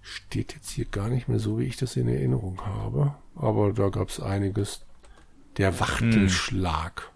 Steht 0.00 0.54
jetzt 0.54 0.70
hier 0.70 0.84
gar 0.84 1.08
nicht 1.08 1.28
mehr 1.28 1.38
so, 1.38 1.58
wie 1.58 1.64
ich 1.64 1.76
das 1.76 1.96
in 1.96 2.08
Erinnerung 2.08 2.64
habe. 2.64 3.14
Aber 3.34 3.72
da 3.72 3.88
gab 3.88 4.08
es 4.08 4.20
einiges. 4.20 4.84
Der 5.56 5.80
Wachtelschlag. 5.80 7.12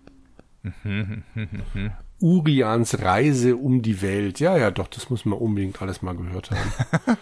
Mhm. 0.85 1.23
Urians 2.21 3.01
Reise 3.01 3.57
um 3.57 3.83
die 3.83 4.03
Welt. 4.03 4.41
Ja, 4.41 4.57
ja, 4.57 4.71
doch, 4.71 4.89
das 4.89 5.11
muss 5.11 5.25
man 5.25 5.39
unbedingt 5.39 5.81
alles 5.81 6.03
mal 6.03 6.17
gehört 6.17 6.51
haben. 6.51 6.73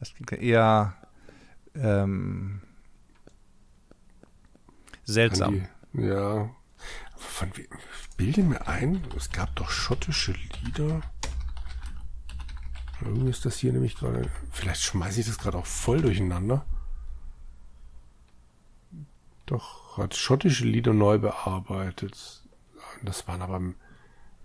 das 0.00 0.14
klingt 0.14 0.32
eher 0.32 0.96
ähm, 1.74 2.60
seltsam. 5.04 5.66
Die, 5.92 6.02
ja. 6.02 6.50
Von, 7.16 7.50
ich 7.56 8.16
bilde 8.16 8.42
mir 8.42 8.66
ein, 8.68 9.02
es 9.16 9.30
gab 9.30 9.54
doch 9.56 9.70
schottische 9.70 10.34
Lieder. 10.64 11.00
Irgendwie 13.00 13.30
ist 13.30 13.44
das 13.44 13.56
hier 13.56 13.72
nämlich 13.72 13.96
gerade. 13.96 14.28
Vielleicht 14.50 14.82
schmeiße 14.82 15.20
ich 15.20 15.26
das 15.26 15.38
gerade 15.38 15.58
auch 15.58 15.66
voll 15.66 16.00
durcheinander. 16.00 16.64
Doch, 19.46 19.96
hat 19.96 20.16
schottische 20.16 20.64
Lieder 20.64 20.92
neu 20.92 21.18
bearbeitet. 21.18 22.42
Das 23.02 23.26
waren 23.28 23.40
aber 23.40 23.60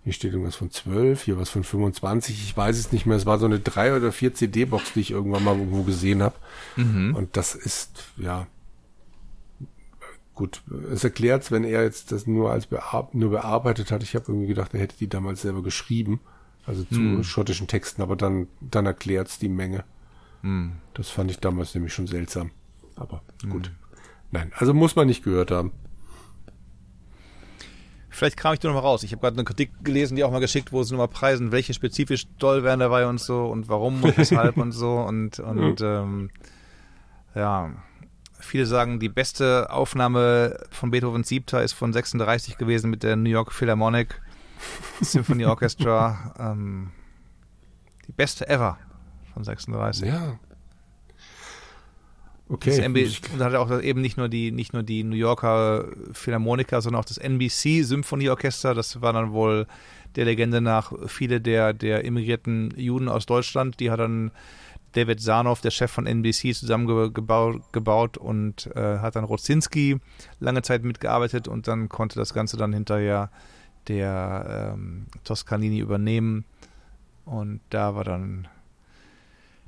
hier 0.04 0.12
steht 0.12 0.32
irgendwas 0.32 0.56
von 0.56 0.70
12, 0.70 1.22
hier 1.22 1.38
was 1.38 1.48
von 1.48 1.64
25, 1.64 2.36
ich 2.42 2.56
weiß 2.56 2.78
es 2.78 2.92
nicht 2.92 3.06
mehr. 3.06 3.16
Es 3.16 3.24
war 3.24 3.38
so 3.38 3.46
eine 3.46 3.58
3 3.58 3.96
oder 3.96 4.12
4 4.12 4.34
CD-Box, 4.34 4.92
die 4.92 5.00
ich 5.00 5.10
irgendwann 5.10 5.42
mal 5.42 5.56
irgendwo 5.56 5.82
gesehen 5.82 6.22
habe. 6.22 6.34
Mhm. 6.76 7.14
Und 7.14 7.38
das 7.38 7.54
ist, 7.54 8.04
ja, 8.18 8.46
gut, 10.34 10.62
es 10.92 11.04
erklärt 11.04 11.50
wenn 11.50 11.64
er 11.64 11.84
jetzt 11.84 12.12
das 12.12 12.26
nur 12.26 12.50
als 12.50 12.66
bear 12.66 13.08
nur 13.12 13.30
bearbeitet 13.30 13.90
hat. 13.90 14.02
Ich 14.02 14.14
habe 14.14 14.26
irgendwie 14.28 14.48
gedacht, 14.48 14.74
er 14.74 14.80
hätte 14.80 14.96
die 14.98 15.08
damals 15.08 15.40
selber 15.40 15.62
geschrieben, 15.62 16.20
also 16.66 16.84
zu 16.84 17.00
mhm. 17.00 17.24
schottischen 17.24 17.66
Texten, 17.66 18.02
aber 18.02 18.14
dann, 18.14 18.48
dann 18.60 18.84
erklärt's 18.84 19.38
die 19.38 19.48
Menge. 19.48 19.84
Mhm. 20.42 20.72
Das 20.92 21.08
fand 21.08 21.30
ich 21.30 21.38
damals 21.38 21.74
nämlich 21.74 21.94
schon 21.94 22.06
seltsam. 22.06 22.50
Aber 22.94 23.22
gut. 23.48 23.70
Mhm. 23.70 23.76
Nein, 24.32 24.52
also 24.56 24.74
muss 24.74 24.96
man 24.96 25.06
nicht 25.06 25.24
gehört 25.24 25.50
haben. 25.50 25.72
Vielleicht 28.14 28.36
kam 28.36 28.54
ich 28.54 28.60
da 28.60 28.68
nochmal 28.68 28.84
raus. 28.84 29.02
Ich 29.02 29.10
habe 29.10 29.20
gerade 29.20 29.34
eine 29.34 29.44
Kritik 29.44 29.72
gelesen, 29.82 30.14
die 30.14 30.22
auch 30.22 30.30
mal 30.30 30.38
geschickt, 30.38 30.72
wo 30.72 30.82
sie 30.84 30.92
nochmal 30.92 31.08
preisen, 31.08 31.50
welche 31.50 31.74
spezifisch 31.74 32.26
toll 32.38 32.62
wären 32.62 32.78
dabei 32.78 33.06
und 33.06 33.18
so 33.18 33.46
und 33.46 33.68
warum 33.68 34.04
und 34.04 34.16
weshalb 34.16 34.56
und 34.56 34.70
so. 34.70 34.98
Und, 34.98 35.38
und 35.40 35.80
ähm, 35.80 36.30
ja, 37.34 37.72
viele 38.38 38.66
sagen, 38.66 39.00
die 39.00 39.08
beste 39.08 39.68
Aufnahme 39.70 40.60
von 40.70 40.92
Beethovens 40.92 41.28
Siebter 41.28 41.64
ist 41.64 41.72
von 41.72 41.92
36 41.92 42.56
gewesen 42.56 42.88
mit 42.88 43.02
der 43.02 43.16
New 43.16 43.30
York 43.30 43.52
Philharmonic 43.52 44.22
Symphony 45.00 45.44
Orchestra. 45.46 46.34
Ähm, 46.38 46.92
die 48.06 48.12
beste 48.12 48.48
ever 48.48 48.78
von 49.32 49.42
36. 49.42 50.06
Ja, 50.06 50.38
Okay. 52.48 52.70
Das 52.70 52.78
MB 52.78 52.98
und 53.32 53.38
da 53.38 53.46
hat 53.46 53.52
er 53.54 53.60
auch 53.60 53.80
eben 53.80 54.02
nicht 54.02 54.18
nur 54.18 54.28
die, 54.28 54.52
nicht 54.52 54.74
nur 54.74 54.82
die 54.82 55.02
New 55.02 55.16
Yorker 55.16 55.86
Philharmoniker, 56.12 56.82
sondern 56.82 57.00
auch 57.00 57.06
das 57.06 57.16
NBC 57.16 57.82
Symphonieorchester. 57.82 58.74
Das 58.74 59.00
war 59.00 59.12
dann 59.14 59.32
wohl 59.32 59.66
der 60.16 60.26
Legende 60.26 60.60
nach 60.60 60.92
viele 61.06 61.40
der, 61.40 61.72
der 61.72 62.04
immigrierten 62.04 62.72
Juden 62.76 63.08
aus 63.08 63.24
Deutschland. 63.26 63.80
Die 63.80 63.90
hat 63.90 64.00
dann 64.00 64.30
David 64.92 65.20
Sarnoff, 65.20 65.60
der 65.60 65.70
Chef 65.70 65.90
von 65.90 66.06
NBC, 66.06 66.54
zusammengebaut 66.54 67.72
gebaut 67.72 68.16
und 68.18 68.70
äh, 68.76 68.98
hat 68.98 69.16
dann 69.16 69.24
Rodzinski 69.24 69.98
lange 70.38 70.62
Zeit 70.62 70.84
mitgearbeitet 70.84 71.48
und 71.48 71.66
dann 71.66 71.88
konnte 71.88 72.18
das 72.18 72.34
Ganze 72.34 72.56
dann 72.56 72.72
hinterher 72.72 73.30
der 73.88 74.74
ähm, 74.74 75.06
Toscanini 75.24 75.78
übernehmen. 75.78 76.44
Und 77.24 77.60
da 77.70 77.94
war 77.94 78.04
dann, 78.04 78.48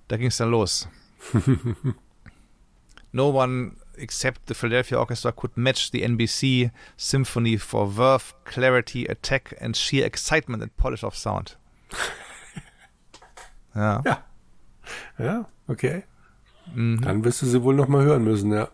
da 0.09 0.17
ging 0.17 0.29
es 0.29 0.37
dann 0.37 0.51
los. 0.51 0.89
No 3.17 3.31
one 3.31 3.77
except 3.97 4.47
the 4.47 4.55
Philadelphia 4.55 4.99
Orchestra 4.99 5.33
could 5.33 5.57
match 5.57 5.91
the 5.91 6.03
NBC 6.03 6.71
symphony 6.99 7.57
for 7.57 7.87
verve, 7.87 8.35
clarity, 8.45 9.07
attack 9.07 9.57
and 9.59 9.75
sheer 9.75 10.05
excitement 10.05 10.63
and 10.63 10.77
polish 10.77 11.03
of 11.03 11.17
sound. 11.17 11.57
ja. 13.75 14.03
Ja. 14.05 14.25
Ja, 15.19 15.49
okay. 15.67 16.05
Mhm. 16.75 17.01
Dann 17.01 17.25
wirst 17.25 17.41
du 17.41 17.47
sie 17.47 17.63
wohl 17.63 17.75
nochmal 17.75 18.05
hören 18.05 18.23
müssen, 18.25 18.53
ja. 18.53 18.69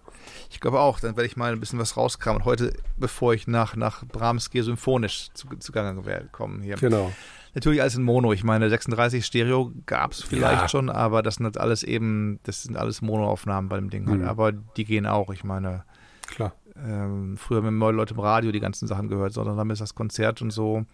Ich 0.51 0.59
glaube 0.59 0.81
auch, 0.81 0.99
dann 0.99 1.17
werde 1.17 1.27
ich 1.27 1.37
mal 1.37 1.53
ein 1.53 1.61
bisschen 1.61 1.79
was 1.79 1.97
rauskramen. 1.97 2.45
Heute, 2.45 2.75
bevor 2.97 3.35
ich 3.35 3.47
nach, 3.47 3.77
nach 3.77 4.05
Brahms 4.05 4.51
gehe, 4.51 4.65
symphonisch 4.65 5.31
zu, 5.35 5.49
zugange 5.59 6.29
kommen 6.33 6.63
hier. 6.63 6.77
Genau. 6.77 7.13
Natürlich 7.55 7.83
alles 7.83 7.97
in 7.97 8.03
Mono. 8.03 8.33
Ich 8.33 8.45
meine, 8.45 8.71
36 8.71 9.27
Stereo 9.27 9.73
gab 9.85 10.13
es 10.13 10.23
vielleicht 10.23 10.63
ja. 10.63 10.69
schon, 10.69 10.89
aber 10.89 11.23
das 11.23 11.35
sind 11.35 11.59
alles 11.59 11.83
eben, 11.83 12.41
das 12.45 12.63
sind 12.63 12.77
alles 12.77 13.03
Monoaufnahmen 13.03 13.69
bei 13.69 13.77
dem 13.77 13.91
Ding. 13.91 14.09
Halt. 14.09 14.21
Mhm. 14.21 14.29
Aber 14.29 14.53
die 14.53 14.85
gehen 14.85 15.07
auch. 15.07 15.31
Ich 15.31 15.45
meine, 15.45 15.85
klar. 16.27 16.55
Ähm, 16.75 17.37
früher 17.37 17.63
haben 17.63 17.77
wir 17.77 17.93
Leute 17.93 18.15
im 18.15 18.21
Radio 18.21 18.51
die 18.51 18.61
ganzen 18.61 18.89
Sachen 18.89 19.09
gehört, 19.09 19.35
sondern 19.35 19.59
dann 19.59 19.69
ist 19.71 19.81
das 19.81 19.95
Konzert 19.95 20.41
und 20.41 20.51
so, 20.51 20.87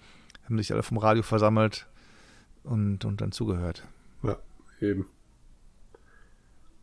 haben 0.45 0.59
sich 0.59 0.73
alle 0.73 0.83
vom 0.83 0.99
Radio 0.99 1.23
versammelt 1.23 1.87
und, 2.65 3.05
und 3.05 3.21
dann 3.21 3.31
zugehört. 3.31 3.85
Ja, 4.25 4.37
eben. 4.81 5.07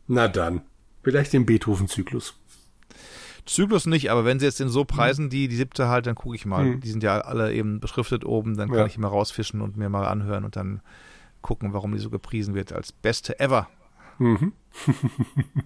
Na 0.06 0.28
dann, 0.28 0.62
vielleicht 1.02 1.34
den 1.34 1.44
Beethoven-Zyklus. 1.44 2.38
Zyklus 3.46 3.86
nicht, 3.86 4.10
aber 4.10 4.24
wenn 4.24 4.38
sie 4.38 4.46
jetzt 4.46 4.60
den 4.60 4.68
so 4.68 4.84
preisen, 4.84 5.30
die, 5.30 5.48
die 5.48 5.56
siebte 5.56 5.88
halt, 5.88 6.06
dann 6.06 6.16
gucke 6.16 6.34
ich 6.34 6.46
mal. 6.46 6.64
Mhm. 6.64 6.80
Die 6.80 6.90
sind 6.90 7.02
ja 7.02 7.20
alle 7.20 7.52
eben 7.52 7.80
beschriftet 7.80 8.24
oben, 8.24 8.56
dann 8.56 8.68
kann 8.68 8.78
ja. 8.78 8.86
ich 8.86 8.98
mal 8.98 9.08
rausfischen 9.08 9.60
und 9.60 9.76
mir 9.76 9.88
mal 9.88 10.06
anhören 10.06 10.44
und 10.44 10.56
dann 10.56 10.80
gucken, 11.42 11.72
warum 11.72 11.92
die 11.92 11.98
so 11.98 12.10
gepriesen 12.10 12.54
wird 12.54 12.72
als 12.72 12.92
beste 12.92 13.38
ever. 13.38 13.68
Mhm. 14.18 14.52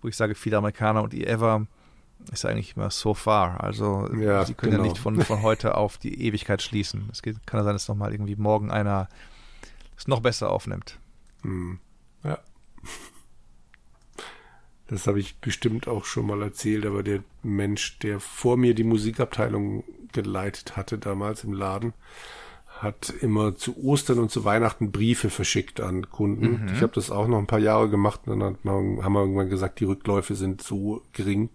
Wo 0.00 0.08
ich 0.08 0.16
sage, 0.16 0.34
viele 0.34 0.56
Amerikaner 0.56 1.02
und 1.02 1.12
die 1.12 1.26
ever 1.26 1.66
ist 2.32 2.44
eigentlich 2.44 2.76
immer 2.76 2.90
so 2.90 3.14
far. 3.14 3.62
Also 3.62 4.08
ja, 4.14 4.44
sie 4.44 4.54
können 4.54 4.72
genau. 4.72 4.84
ja 4.84 4.90
nicht 4.90 5.00
von, 5.00 5.20
von 5.20 5.42
heute 5.42 5.76
auf 5.76 5.98
die 5.98 6.22
Ewigkeit 6.22 6.62
schließen. 6.62 7.08
Es 7.12 7.22
kann 7.22 7.36
ja 7.52 7.64
sein, 7.64 7.74
dass 7.74 7.88
nochmal 7.88 8.12
irgendwie 8.12 8.36
morgen 8.36 8.70
einer 8.70 9.08
es 9.96 10.08
noch 10.08 10.20
besser 10.20 10.50
aufnimmt. 10.50 10.98
Mhm. 11.42 11.80
Ja. 12.24 12.38
Das 14.88 15.06
habe 15.06 15.20
ich 15.20 15.36
bestimmt 15.36 15.86
auch 15.86 16.04
schon 16.04 16.26
mal 16.26 16.42
erzählt, 16.42 16.86
aber 16.86 17.02
der 17.02 17.22
Mensch, 17.42 17.98
der 17.98 18.20
vor 18.20 18.56
mir 18.56 18.74
die 18.74 18.84
Musikabteilung 18.84 19.84
geleitet 20.12 20.76
hatte 20.76 20.98
damals 20.98 21.44
im 21.44 21.52
Laden, 21.52 21.92
hat 22.80 23.12
immer 23.20 23.54
zu 23.56 23.76
Ostern 23.84 24.18
und 24.18 24.30
zu 24.30 24.44
Weihnachten 24.44 24.90
Briefe 24.90 25.30
verschickt 25.30 25.80
an 25.80 26.10
Kunden. 26.10 26.62
Mhm. 26.62 26.68
Ich 26.74 26.80
habe 26.80 26.92
das 26.94 27.10
auch 27.10 27.28
noch 27.28 27.38
ein 27.38 27.46
paar 27.46 27.58
Jahre 27.58 27.90
gemacht 27.90 28.22
und 28.26 28.40
dann 28.40 28.56
man, 28.62 29.02
haben 29.02 29.12
wir 29.12 29.20
irgendwann 29.20 29.50
gesagt, 29.50 29.80
die 29.80 29.84
Rückläufe 29.84 30.34
sind 30.34 30.62
so 30.62 31.02
gering, 31.12 31.50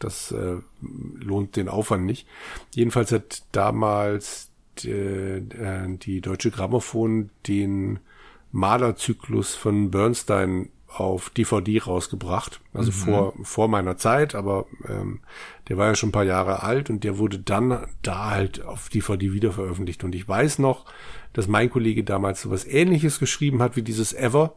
das 0.00 0.32
äh, 0.32 0.56
lohnt 0.80 1.54
den 1.56 1.68
Aufwand 1.68 2.06
nicht. 2.06 2.26
Jedenfalls 2.74 3.12
hat 3.12 3.44
damals 3.52 4.50
die, 4.78 4.90
äh, 4.90 5.96
die 5.98 6.20
Deutsche 6.20 6.50
Grammophon 6.50 7.30
den 7.46 8.00
Malerzyklus 8.50 9.54
von 9.54 9.90
Bernstein 9.90 10.70
auf 10.94 11.30
DVD 11.30 11.80
rausgebracht. 11.80 12.60
Also 12.72 12.90
mhm. 12.90 12.94
vor, 12.94 13.34
vor 13.42 13.68
meiner 13.68 13.96
Zeit, 13.96 14.34
aber 14.34 14.66
ähm, 14.88 15.20
der 15.68 15.78
war 15.78 15.86
ja 15.86 15.94
schon 15.94 16.10
ein 16.10 16.12
paar 16.12 16.24
Jahre 16.24 16.62
alt 16.62 16.90
und 16.90 17.04
der 17.04 17.18
wurde 17.18 17.38
dann 17.38 17.86
da 18.02 18.30
halt 18.30 18.62
auf 18.64 18.88
DVD 18.88 19.32
wieder 19.32 19.52
veröffentlicht. 19.52 20.04
Und 20.04 20.14
ich 20.14 20.28
weiß 20.28 20.58
noch, 20.58 20.84
dass 21.32 21.48
mein 21.48 21.70
Kollege 21.70 22.04
damals 22.04 22.42
so 22.42 22.50
was 22.50 22.66
ähnliches 22.66 23.18
geschrieben 23.18 23.62
hat 23.62 23.76
wie 23.76 23.82
dieses 23.82 24.12
Ever. 24.12 24.54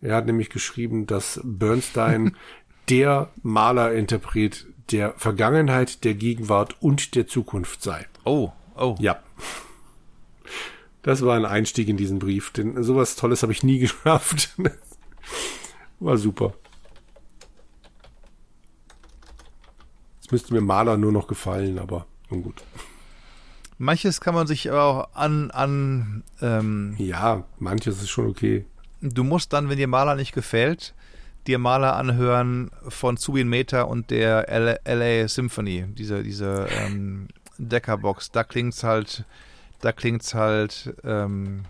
Er 0.00 0.16
hat 0.16 0.26
nämlich 0.26 0.50
geschrieben, 0.50 1.06
dass 1.06 1.40
Bernstein 1.44 2.36
der 2.88 3.30
Malerinterpret 3.42 4.66
der 4.90 5.14
Vergangenheit, 5.16 6.04
der 6.04 6.14
Gegenwart 6.14 6.76
und 6.80 7.14
der 7.14 7.26
Zukunft 7.26 7.82
sei. 7.82 8.06
Oh, 8.24 8.50
oh. 8.76 8.96
Ja. 8.98 9.22
Das 11.02 11.24
war 11.24 11.36
ein 11.36 11.46
Einstieg 11.46 11.88
in 11.88 11.96
diesen 11.96 12.18
Brief, 12.18 12.50
denn 12.50 12.82
sowas 12.82 13.16
Tolles 13.16 13.42
habe 13.42 13.52
ich 13.52 13.62
nie 13.62 13.78
geschafft. 13.80 14.56
War 16.00 16.16
super. 16.16 16.54
Jetzt 20.20 20.32
müsste 20.32 20.54
mir 20.54 20.62
Maler 20.62 20.96
nur 20.96 21.12
noch 21.12 21.28
gefallen, 21.28 21.78
aber 21.78 22.06
nun 22.30 22.42
gut. 22.42 22.62
Manches 23.78 24.20
kann 24.20 24.34
man 24.34 24.46
sich 24.46 24.70
aber 24.70 24.84
auch 24.84 25.14
an, 25.14 25.50
an 25.50 26.22
ähm, 26.42 26.94
Ja, 26.98 27.44
manches 27.58 28.02
ist 28.02 28.10
schon 28.10 28.26
okay. 28.26 28.66
Du 29.00 29.24
musst 29.24 29.52
dann, 29.52 29.68
wenn 29.68 29.78
dir 29.78 29.88
Maler 29.88 30.16
nicht 30.16 30.32
gefällt, 30.32 30.94
dir 31.46 31.58
Maler 31.58 31.96
anhören 31.96 32.70
von 32.88 33.16
Zubin 33.16 33.48
Meta 33.48 33.82
und 33.82 34.10
der 34.10 34.46
LA 34.84 35.28
Symphony, 35.28 35.86
diese, 35.88 36.22
diese 36.22 36.66
ähm, 36.84 37.28
Deckerbox. 37.58 38.30
Da 38.30 38.44
klingt's 38.44 38.84
halt, 38.84 39.24
da 39.80 39.92
klingt's 39.92 40.34
halt 40.34 40.94
ähm, 41.02 41.64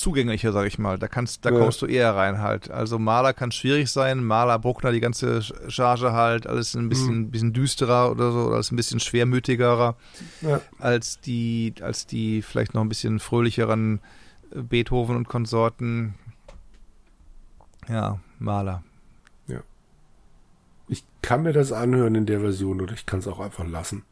zugänglicher, 0.00 0.52
sag 0.52 0.66
ich 0.66 0.78
mal. 0.78 0.98
Da 0.98 1.08
kannst, 1.08 1.44
da 1.44 1.50
ja. 1.50 1.58
kommst 1.58 1.80
du 1.82 1.86
eher 1.86 2.14
rein 2.14 2.38
halt. 2.38 2.70
Also 2.70 2.98
Maler 2.98 3.32
kann 3.32 3.52
schwierig 3.52 3.90
sein, 3.90 4.24
Maler, 4.24 4.58
Bruckner, 4.58 4.92
die 4.92 5.00
ganze 5.00 5.42
Charge 5.68 6.12
halt, 6.12 6.46
alles 6.46 6.74
ein 6.74 6.88
bisschen, 6.88 7.18
mhm. 7.18 7.30
bisschen 7.30 7.52
düsterer 7.52 8.10
oder 8.10 8.32
so, 8.32 8.52
alles 8.52 8.70
ein 8.70 8.76
bisschen 8.76 9.00
schwermütigerer 9.00 9.96
ja. 10.42 10.60
als 10.78 11.20
die, 11.20 11.74
als 11.80 12.06
die 12.06 12.42
vielleicht 12.42 12.74
noch 12.74 12.82
ein 12.82 12.88
bisschen 12.88 13.20
fröhlicheren 13.20 14.00
äh, 14.54 14.62
Beethoven 14.62 15.16
und 15.16 15.28
Konsorten. 15.28 16.14
Ja, 17.88 18.18
Maler. 18.38 18.82
Ja. 19.46 19.60
Ich 20.88 21.04
kann 21.22 21.42
mir 21.42 21.52
das 21.52 21.72
anhören 21.72 22.14
in 22.14 22.26
der 22.26 22.40
Version 22.40 22.80
oder 22.80 22.94
ich 22.94 23.06
kann 23.06 23.20
es 23.20 23.26
auch 23.26 23.40
einfach 23.40 23.66
lassen. 23.66 24.02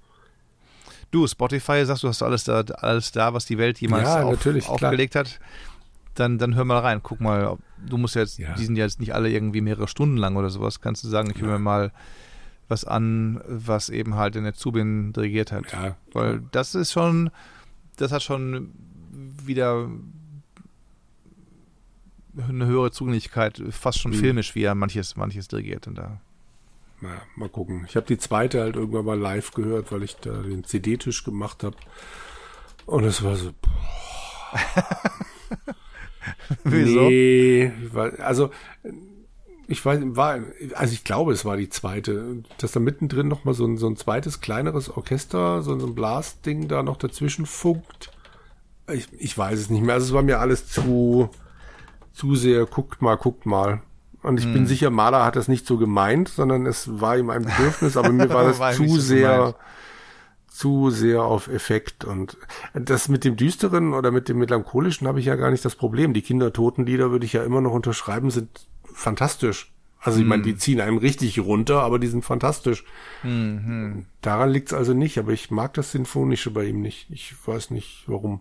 Du, 1.10 1.26
Spotify, 1.26 1.84
sagst 1.84 2.02
du, 2.04 2.08
hast 2.08 2.22
alles 2.22 2.44
da, 2.44 2.60
alles 2.60 3.12
da, 3.12 3.34
was 3.34 3.44
die 3.44 3.58
Welt 3.58 3.78
jemals 3.82 4.08
ja, 4.08 4.22
auf, 4.22 4.46
aufgelegt 4.68 5.14
hat 5.14 5.38
dann, 6.14 6.38
dann 6.38 6.54
hör 6.54 6.64
mal 6.64 6.78
rein. 6.78 7.00
Guck 7.02 7.20
mal, 7.20 7.56
du 7.78 7.96
musst 7.96 8.14
jetzt, 8.14 8.38
ja. 8.38 8.54
die 8.54 8.64
sind 8.64 8.76
ja 8.76 8.84
jetzt 8.84 9.00
nicht 9.00 9.14
alle 9.14 9.30
irgendwie 9.30 9.60
mehrere 9.60 9.88
Stunden 9.88 10.16
lang 10.16 10.36
oder 10.36 10.50
sowas. 10.50 10.80
Kannst 10.80 11.04
du 11.04 11.08
sagen, 11.08 11.30
ich 11.34 11.40
höre 11.40 11.52
ja. 11.52 11.58
mir 11.58 11.64
mal 11.64 11.92
was 12.68 12.84
an, 12.84 13.40
was 13.46 13.88
eben 13.90 14.14
halt 14.14 14.36
in 14.36 14.44
der 14.44 14.54
Zubin 14.54 15.12
dirigiert 15.12 15.52
hat. 15.52 15.72
Ja. 15.72 15.96
Weil 16.12 16.42
das 16.52 16.74
ist 16.74 16.92
schon, 16.92 17.30
das 17.96 18.12
hat 18.12 18.22
schon 18.22 18.72
wieder 19.44 19.88
eine 22.36 22.66
höhere 22.66 22.90
Zugänglichkeit, 22.90 23.62
fast 23.70 23.98
schon 23.98 24.12
mhm. 24.12 24.16
filmisch, 24.16 24.54
wie 24.54 24.64
er 24.64 24.74
manches, 24.74 25.16
manches 25.16 25.48
dirigiert. 25.48 25.86
Und 25.86 25.96
da. 25.96 26.20
Naja, 27.00 27.20
mal 27.36 27.48
gucken. 27.48 27.84
Ich 27.88 27.96
habe 27.96 28.06
die 28.06 28.18
zweite 28.18 28.60
halt 28.60 28.76
irgendwann 28.76 29.04
mal 29.04 29.18
live 29.18 29.52
gehört, 29.52 29.92
weil 29.92 30.02
ich 30.02 30.16
da 30.16 30.30
den 30.30 30.64
CD-Tisch 30.64 31.24
gemacht 31.24 31.64
habe. 31.64 31.76
Und 32.86 33.04
es 33.04 33.22
war 33.22 33.36
so. 33.36 33.52
Wieso? 36.64 37.08
Nee, 37.08 37.72
also 38.18 38.50
ich 39.68 39.84
weiß, 39.84 40.00
war, 40.04 40.40
also 40.74 40.92
ich 40.92 41.04
glaube, 41.04 41.32
es 41.32 41.44
war 41.44 41.56
die 41.56 41.70
zweite, 41.70 42.42
dass 42.58 42.72
da 42.72 42.80
mittendrin 42.80 43.28
noch 43.28 43.44
mal 43.44 43.54
so 43.54 43.64
ein, 43.64 43.78
so 43.78 43.86
ein 43.86 43.96
zweites 43.96 44.40
kleineres 44.40 44.90
Orchester, 44.90 45.62
so 45.62 45.72
ein 45.72 45.94
Blasding 45.94 46.68
da 46.68 46.82
noch 46.82 46.96
dazwischen 46.96 47.46
funkt. 47.46 48.10
Ich, 48.92 49.08
ich 49.18 49.36
weiß 49.36 49.58
es 49.58 49.70
nicht 49.70 49.82
mehr. 49.82 49.94
Also 49.94 50.08
es 50.08 50.12
war 50.12 50.22
mir 50.22 50.40
alles 50.40 50.68
zu, 50.68 51.30
zu 52.12 52.34
sehr, 52.34 52.66
guckt 52.66 53.00
mal, 53.00 53.16
guckt 53.16 53.46
mal. 53.46 53.80
Und 54.22 54.38
ich 54.38 54.44
hm. 54.44 54.52
bin 54.52 54.66
sicher, 54.66 54.90
Maler 54.90 55.24
hat 55.24 55.36
das 55.36 55.48
nicht 55.48 55.66
so 55.66 55.78
gemeint, 55.78 56.28
sondern 56.28 56.66
es 56.66 57.00
war 57.00 57.16
ihm 57.16 57.30
ein 57.30 57.44
Bedürfnis, 57.44 57.96
aber 57.96 58.10
mir 58.10 58.28
war 58.32 58.44
das 58.44 58.58
war 58.58 58.72
zu 58.72 59.00
sehr, 59.00 59.54
zu 60.62 60.90
sehr 60.90 61.24
auf 61.24 61.48
Effekt 61.48 62.04
und 62.04 62.38
das 62.72 63.08
mit 63.08 63.24
dem 63.24 63.34
düsteren 63.34 63.94
oder 63.94 64.12
mit 64.12 64.28
dem 64.28 64.38
melancholischen 64.38 65.08
habe 65.08 65.18
ich 65.18 65.26
ja 65.26 65.34
gar 65.34 65.50
nicht 65.50 65.64
das 65.64 65.74
Problem. 65.74 66.14
Die 66.14 66.22
Kindertotenlieder 66.22 67.10
würde 67.10 67.26
ich 67.26 67.32
ja 67.32 67.42
immer 67.42 67.60
noch 67.60 67.72
unterschreiben, 67.72 68.30
sind 68.30 68.68
fantastisch. 68.84 69.72
Also 69.98 70.20
ich 70.20 70.24
meine, 70.24 70.44
die 70.44 70.52
hm. 70.52 70.58
ziehen 70.58 70.80
einen 70.80 70.98
richtig 70.98 71.40
runter, 71.40 71.82
aber 71.82 71.98
die 71.98 72.06
sind 72.06 72.24
fantastisch. 72.24 72.84
Mhm. 73.24 74.06
Daran 74.20 74.50
liegt's 74.50 74.72
also 74.72 74.94
nicht, 74.94 75.18
aber 75.18 75.32
ich 75.32 75.50
mag 75.50 75.74
das 75.74 75.90
Sinfonische 75.90 76.52
bei 76.52 76.64
ihm 76.66 76.80
nicht. 76.80 77.10
Ich 77.10 77.34
weiß 77.44 77.72
nicht 77.72 78.04
warum. 78.06 78.40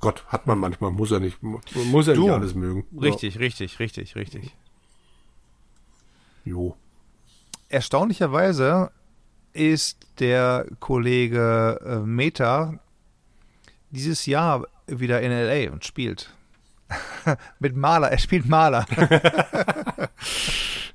Gott, 0.00 0.24
hat 0.26 0.48
man 0.48 0.58
manchmal, 0.58 0.90
muss 0.90 1.12
er 1.12 1.20
nicht, 1.20 1.40
muss 1.42 2.08
er 2.08 2.14
du, 2.14 2.22
nicht 2.22 2.32
alles 2.32 2.54
mögen. 2.56 2.86
Richtig, 3.00 3.34
ja. 3.34 3.40
richtig, 3.40 3.78
richtig, 3.78 4.16
richtig. 4.16 4.56
Jo. 6.44 6.74
Erstaunlicherweise 7.68 8.90
ist 9.52 9.98
der 10.18 10.66
Kollege 10.80 11.80
äh, 11.84 11.96
Meta 11.98 12.74
dieses 13.90 14.26
Jahr 14.26 14.66
wieder 14.86 15.20
in 15.20 15.32
LA 15.32 15.72
und 15.72 15.84
spielt. 15.84 16.34
Mit 17.58 17.76
Maler, 17.76 18.10
er 18.10 18.18
spielt 18.18 18.46
Maler. 18.46 18.86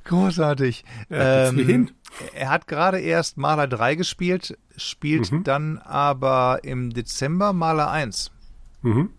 Großartig. 0.04 0.86
Ja, 1.10 1.48
ähm, 1.50 1.90
er 2.34 2.50
hat 2.50 2.68
gerade 2.68 3.00
erst 3.00 3.38
Maler 3.38 3.68
3 3.68 3.96
gespielt, 3.96 4.58
spielt 4.78 5.32
mhm. 5.32 5.44
dann 5.44 5.78
aber 5.80 6.60
im 6.64 6.92
Dezember 6.92 7.54
Maler 7.54 7.90
1. 7.92 8.32
Mhm. 8.82 9.10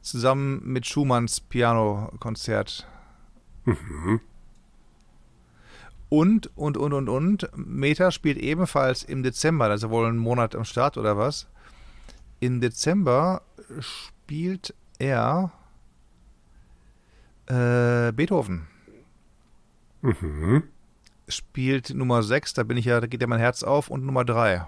Zusammen 0.00 0.60
mit 0.64 0.86
Schumanns 0.86 1.40
Pianokonzert. 1.40 2.86
Mhm. 3.64 4.20
Und, 6.14 6.56
und, 6.56 6.76
und, 6.76 6.92
und, 6.92 7.08
und. 7.08 7.50
Meta 7.56 8.12
spielt 8.12 8.38
ebenfalls 8.38 9.02
im 9.02 9.24
Dezember, 9.24 9.64
also 9.64 9.90
wohl 9.90 10.06
einen 10.06 10.16
Monat 10.16 10.54
am 10.54 10.64
Start 10.64 10.96
oder 10.96 11.16
was. 11.16 11.48
Im 12.38 12.60
Dezember 12.60 13.42
spielt 13.80 14.74
er 15.00 15.50
Äh, 17.46 18.12
Beethoven. 18.12 18.68
Mhm. 20.02 20.62
Spielt 21.26 21.90
Nummer 21.90 22.22
6, 22.22 22.54
da 22.54 22.62
bin 22.62 22.76
ich 22.76 22.84
ja, 22.84 23.00
da 23.00 23.08
geht 23.08 23.20
ja 23.20 23.26
mein 23.26 23.40
Herz 23.40 23.64
auf, 23.64 23.88
und 23.90 24.06
Nummer 24.06 24.24
3. 24.24 24.66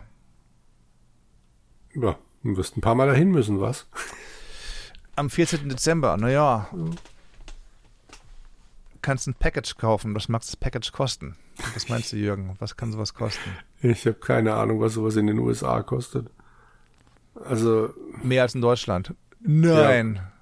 Ja, 1.94 2.18
du 2.43 2.56
wirst 2.56 2.77
ein 2.77 2.81
paar 2.81 2.97
Mal 2.97 3.06
dahin 3.06 3.31
müssen, 3.31 3.60
was? 3.60 3.86
Am 5.14 5.31
14. 5.31 5.68
Dezember, 5.68 6.16
naja. 6.16 6.68
Kannst 9.02 9.27
ein 9.27 9.35
Package 9.35 9.77
kaufen. 9.77 10.14
Was 10.14 10.28
mag 10.28 10.43
das 10.43 10.56
Package 10.56 10.93
kosten? 10.93 11.36
Was 11.74 11.89
meinst 11.89 12.12
du, 12.12 12.16
Jürgen? 12.16 12.56
Was 12.59 12.77
kann 12.77 12.93
sowas 12.93 13.14
kosten? 13.14 13.51
Ich 13.82 14.06
habe 14.06 14.18
keine 14.18 14.55
Ahnung, 14.55 14.81
was 14.81 14.94
sowas 14.94 15.16
in 15.16 15.27
den 15.27 15.39
USA 15.39 15.82
kostet. 15.82 16.28
Also. 17.44 17.93
Mehr 18.23 18.43
als 18.43 18.55
in 18.55 18.60
Deutschland. 18.60 19.14
Nein. 19.40 20.16
Ja. 20.16 20.32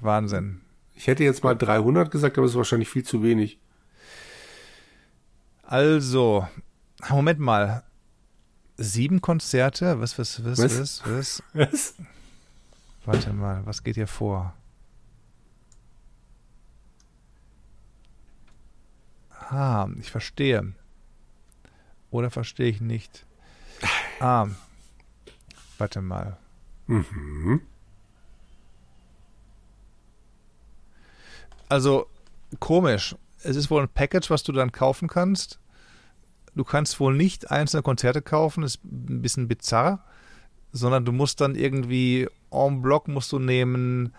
Wahnsinn. 0.00 0.60
Ich 0.94 1.06
hätte 1.06 1.24
jetzt 1.24 1.44
mal 1.44 1.54
300 1.54 2.10
gesagt, 2.10 2.38
aber 2.38 2.44
es 2.46 2.52
ist 2.52 2.58
wahrscheinlich 2.58 2.88
viel 2.88 3.04
zu 3.04 3.22
wenig. 3.22 3.58
Also, 5.62 6.46
Moment 7.08 7.40
mal. 7.40 7.84
Sieben 8.76 9.20
Konzerte? 9.20 10.00
Was, 10.00 10.18
was, 10.18 10.44
was, 10.44 10.58
was? 10.58 10.80
Was? 10.80 11.02
was? 11.04 11.42
was? 11.52 11.94
Warte 13.04 13.32
mal, 13.32 13.64
was 13.66 13.82
geht 13.82 13.94
hier 13.94 14.06
vor? 14.06 14.54
Ah, 19.50 19.88
ich 20.00 20.10
verstehe. 20.10 20.72
Oder 22.10 22.30
verstehe 22.30 22.68
ich 22.68 22.80
nicht? 22.80 23.26
Ah, 24.20 24.46
warte 25.78 26.00
mal. 26.00 26.36
Mhm. 26.86 27.60
Also, 31.68 32.06
komisch. 32.60 33.16
Es 33.42 33.56
ist 33.56 33.70
wohl 33.70 33.82
ein 33.82 33.88
Package, 33.88 34.30
was 34.30 34.42
du 34.42 34.52
dann 34.52 34.72
kaufen 34.72 35.08
kannst. 35.08 35.58
Du 36.54 36.64
kannst 36.64 37.00
wohl 37.00 37.14
nicht 37.14 37.50
einzelne 37.50 37.82
Konzerte 37.82 38.22
kaufen, 38.22 38.62
ist 38.62 38.84
ein 38.84 39.20
bisschen 39.20 39.48
bizarr, 39.48 40.04
sondern 40.72 41.04
du 41.04 41.12
musst 41.12 41.40
dann 41.40 41.56
irgendwie 41.56 42.28
en 42.50 42.80
bloc 42.80 43.08
musst 43.08 43.32
du 43.32 43.38
nehmen 43.38 44.14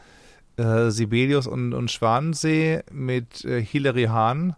äh, 0.57 0.89
Sibelius 0.89 1.47
und, 1.47 1.73
und 1.73 1.91
Schwanensee 1.91 2.83
mit 2.91 3.45
äh, 3.45 3.63
Hilary 3.63 4.05
Hahn. 4.05 4.55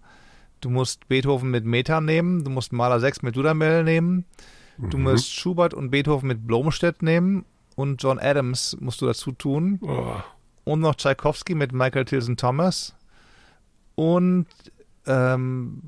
Du 0.61 0.69
musst 0.69 1.07
Beethoven 1.07 1.51
mit 1.51 1.65
Meta 1.65 2.01
nehmen, 2.01 2.43
du 2.43 2.49
musst 2.49 2.73
Maler 2.73 2.99
6 2.99 3.21
mit 3.21 3.35
Dudamel 3.35 3.83
nehmen, 3.83 4.25
mhm. 4.77 4.89
du 4.89 4.97
musst 4.97 5.33
Schubert 5.33 5.73
und 5.73 5.91
Beethoven 5.91 6.27
mit 6.27 6.47
Blomstedt 6.47 7.01
nehmen 7.01 7.45
und 7.75 8.01
John 8.01 8.19
Adams 8.19 8.75
musst 8.79 9.01
du 9.01 9.05
dazu 9.05 9.31
tun. 9.31 9.79
Oh. 9.81 10.15
Und 10.63 10.81
noch 10.81 10.95
Tchaikovsky 10.95 11.55
mit 11.55 11.71
Michael 11.71 12.05
Tilson 12.05 12.35
Thomas 12.35 12.95
und 13.95 14.47
ähm, 15.05 15.81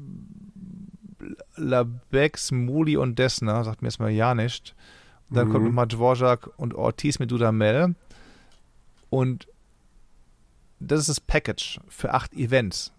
Labex, 1.56 2.52
Muli 2.52 2.98
und 2.98 3.20
Dessner, 3.20 3.64
sagt 3.64 3.82
mir 3.82 3.88
erstmal 3.88 4.12
ja 4.12 4.34
nicht. 4.34 4.76
Dann 5.30 5.48
mhm. 5.48 5.52
kommt 5.52 5.66
nochmal 5.66 5.88
Dvorak 5.88 6.50
und 6.58 6.74
Ortiz 6.74 7.20
mit 7.20 7.30
Dudamel. 7.32 7.96
Und 9.10 9.48
das 10.80 11.02
ist 11.02 11.10
das 11.10 11.20
Package 11.20 11.80
für 11.90 12.14
acht 12.14 12.34
Events. 12.34 12.94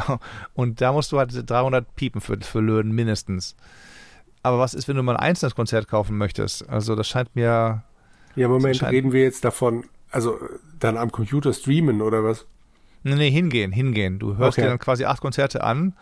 und 0.54 0.80
da 0.80 0.92
musst 0.92 1.12
du 1.12 1.18
halt 1.18 1.32
300 1.32 1.94
Piepen 1.94 2.20
für, 2.20 2.38
für 2.40 2.60
löhnen, 2.60 2.92
mindestens. 2.92 3.56
Aber 4.42 4.58
was 4.58 4.74
ist, 4.74 4.88
wenn 4.88 4.96
du 4.96 5.02
mal 5.02 5.16
ein 5.16 5.28
einzelnes 5.28 5.54
Konzert 5.54 5.88
kaufen 5.88 6.16
möchtest? 6.16 6.68
Also, 6.68 6.94
das 6.94 7.08
scheint 7.08 7.34
mir. 7.34 7.82
Ja, 8.36 8.48
Moment, 8.48 8.82
reden 8.82 9.12
wir 9.12 9.22
jetzt 9.22 9.44
davon, 9.44 9.84
also 10.10 10.38
dann 10.78 10.96
am 10.96 11.10
Computer 11.10 11.52
streamen 11.52 12.02
oder 12.02 12.22
was? 12.22 12.46
Nee, 13.02 13.14
nee, 13.14 13.30
hingehen, 13.30 13.72
hingehen. 13.72 14.18
Du 14.18 14.36
hörst 14.36 14.58
okay. 14.58 14.62
dir 14.62 14.68
dann 14.68 14.78
quasi 14.78 15.04
acht 15.04 15.20
Konzerte 15.20 15.64
an 15.64 15.94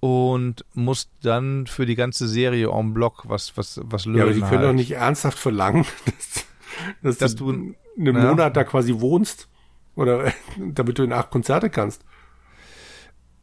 und 0.00 0.64
musst 0.74 1.10
dann 1.22 1.66
für 1.66 1.84
die 1.84 1.94
ganze 1.94 2.26
Serie 2.28 2.70
en 2.70 2.94
bloc 2.94 3.24
was, 3.28 3.56
was, 3.56 3.80
was 3.84 4.06
lösen. 4.06 4.18
Ja, 4.18 4.24
aber 4.24 4.32
die 4.32 4.40
können 4.40 4.52
halt. 4.52 4.68
doch 4.68 4.72
nicht 4.72 4.92
ernsthaft 4.92 5.38
verlangen, 5.38 5.84
dass, 6.04 6.46
dass, 7.02 7.18
dass 7.18 7.34
du, 7.36 7.52
du 7.52 7.74
einen 7.98 8.16
ja. 8.16 8.28
Monat 8.28 8.56
da 8.56 8.64
quasi 8.64 9.00
wohnst 9.00 9.48
oder 9.98 10.32
damit 10.58 10.98
du 10.98 11.02
in 11.02 11.12
acht 11.12 11.30
Konzerte 11.30 11.68
kannst. 11.68 12.04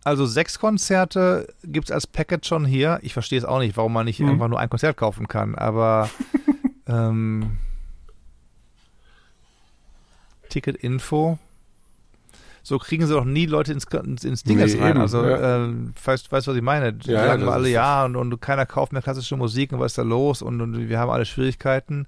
Also 0.03 0.25
sechs 0.25 0.59
Konzerte 0.59 1.53
gibt 1.63 1.89
es 1.89 1.91
als 1.91 2.07
Package 2.07 2.47
schon 2.47 2.65
hier. 2.65 2.99
Ich 3.01 3.13
verstehe 3.13 3.39
es 3.39 3.45
auch 3.45 3.59
nicht, 3.59 3.75
warum 3.75 3.93
man 3.93 4.05
nicht 4.05 4.19
mhm. 4.19 4.29
einfach 4.29 4.47
nur 4.47 4.59
ein 4.59 4.69
Konzert 4.69 4.97
kaufen 4.97 5.27
kann, 5.27 5.55
aber 5.55 6.09
ähm, 6.87 7.57
Ticket-Info 10.49 11.39
so 12.61 12.79
kriegen 12.79 13.05
sie 13.05 13.13
doch 13.13 13.25
nie 13.25 13.45
Leute 13.45 13.71
ins, 13.71 13.85
ins, 14.23 14.43
Dinges 14.43 14.73
nee, 14.73 14.81
rein. 14.81 14.91
Eben, 14.91 15.01
also, 15.01 15.23
ja. 15.23 15.67
äh, 15.67 15.73
weißt, 16.03 16.31
weißt 16.31 16.47
was 16.47 16.55
ich 16.55 16.63
meine? 16.63 16.93
Die 16.93 17.11
ja, 17.11 17.23
sagen 17.23 17.43
ja, 17.43 17.49
alle 17.49 17.69
ja 17.69 18.05
und, 18.05 18.15
und 18.15 18.41
keiner 18.41 18.65
kauft 18.65 18.91
mehr 18.91 19.03
klassische 19.03 19.37
Musik 19.37 19.71
und 19.71 19.79
was 19.79 19.91
ist 19.91 19.99
da 19.99 20.01
los 20.01 20.41
und, 20.41 20.59
und 20.59 20.89
wir 20.89 20.97
haben 20.97 21.11
alle 21.11 21.25
Schwierigkeiten. 21.25 22.07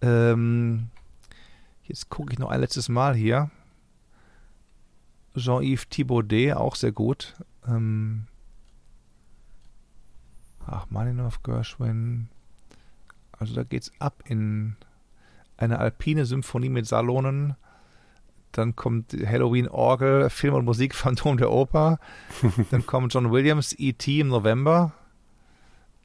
Ähm, 0.00 0.90
jetzt 1.82 2.08
gucke 2.08 2.32
ich 2.32 2.38
noch 2.38 2.50
ein 2.50 2.60
letztes 2.60 2.88
Mal 2.88 3.16
hier. 3.16 3.50
Jean-Yves 5.36 5.88
Thibaudet, 5.88 6.54
auch 6.54 6.74
sehr 6.74 6.92
gut. 6.92 7.34
Ähm, 7.66 8.26
ach, 10.66 10.86
Malinov, 10.90 11.42
Gershwin. 11.42 12.28
Also 13.32 13.54
da 13.54 13.62
geht's 13.62 13.92
ab 13.98 14.22
in 14.26 14.76
eine 15.56 15.78
alpine 15.78 16.26
Symphonie 16.26 16.68
mit 16.68 16.86
Salonen. 16.86 17.56
Dann 18.52 18.74
kommt 18.74 19.12
Halloween 19.12 19.68
Orgel, 19.68 20.28
Film 20.28 20.54
und 20.54 20.64
Musik, 20.64 20.94
Phantom 20.94 21.36
der 21.36 21.50
Oper. 21.50 22.00
Dann 22.70 22.84
kommt 22.84 23.14
John 23.14 23.30
Williams, 23.30 23.74
E.T. 23.78 24.20
im 24.20 24.28
November. 24.28 24.92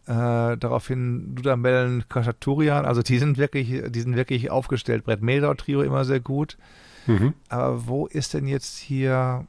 Äh, 0.06 0.56
daraufhin 0.57 1.34
Dudamellen 1.34 2.07
Kachaturian. 2.07 2.85
Also 2.85 3.02
die 3.02 3.18
sind 3.18 3.39
wirklich, 3.39 3.81
die 3.89 4.02
sind 4.02 4.15
wirklich 4.15 4.52
aufgestellt. 4.52 5.06
Brett 5.06 5.23
Meldau 5.23 5.56
Trio 5.56 5.81
immer 5.81 6.06
sehr 6.06 6.19
gut. 6.19 6.57
Mhm. 7.07 7.34
Aber 7.49 7.88
wo 7.88 8.07
ist 8.07 8.34
denn 8.34 8.48
jetzt 8.48 8.77
hier 8.77 9.45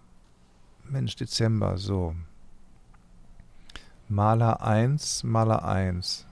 Mensch, 0.90 1.16
Dezember, 1.16 1.78
so. 1.78 2.14
Maler 4.08 4.62
1, 4.62 5.24
Maler 5.24 5.64
1. 5.64 6.26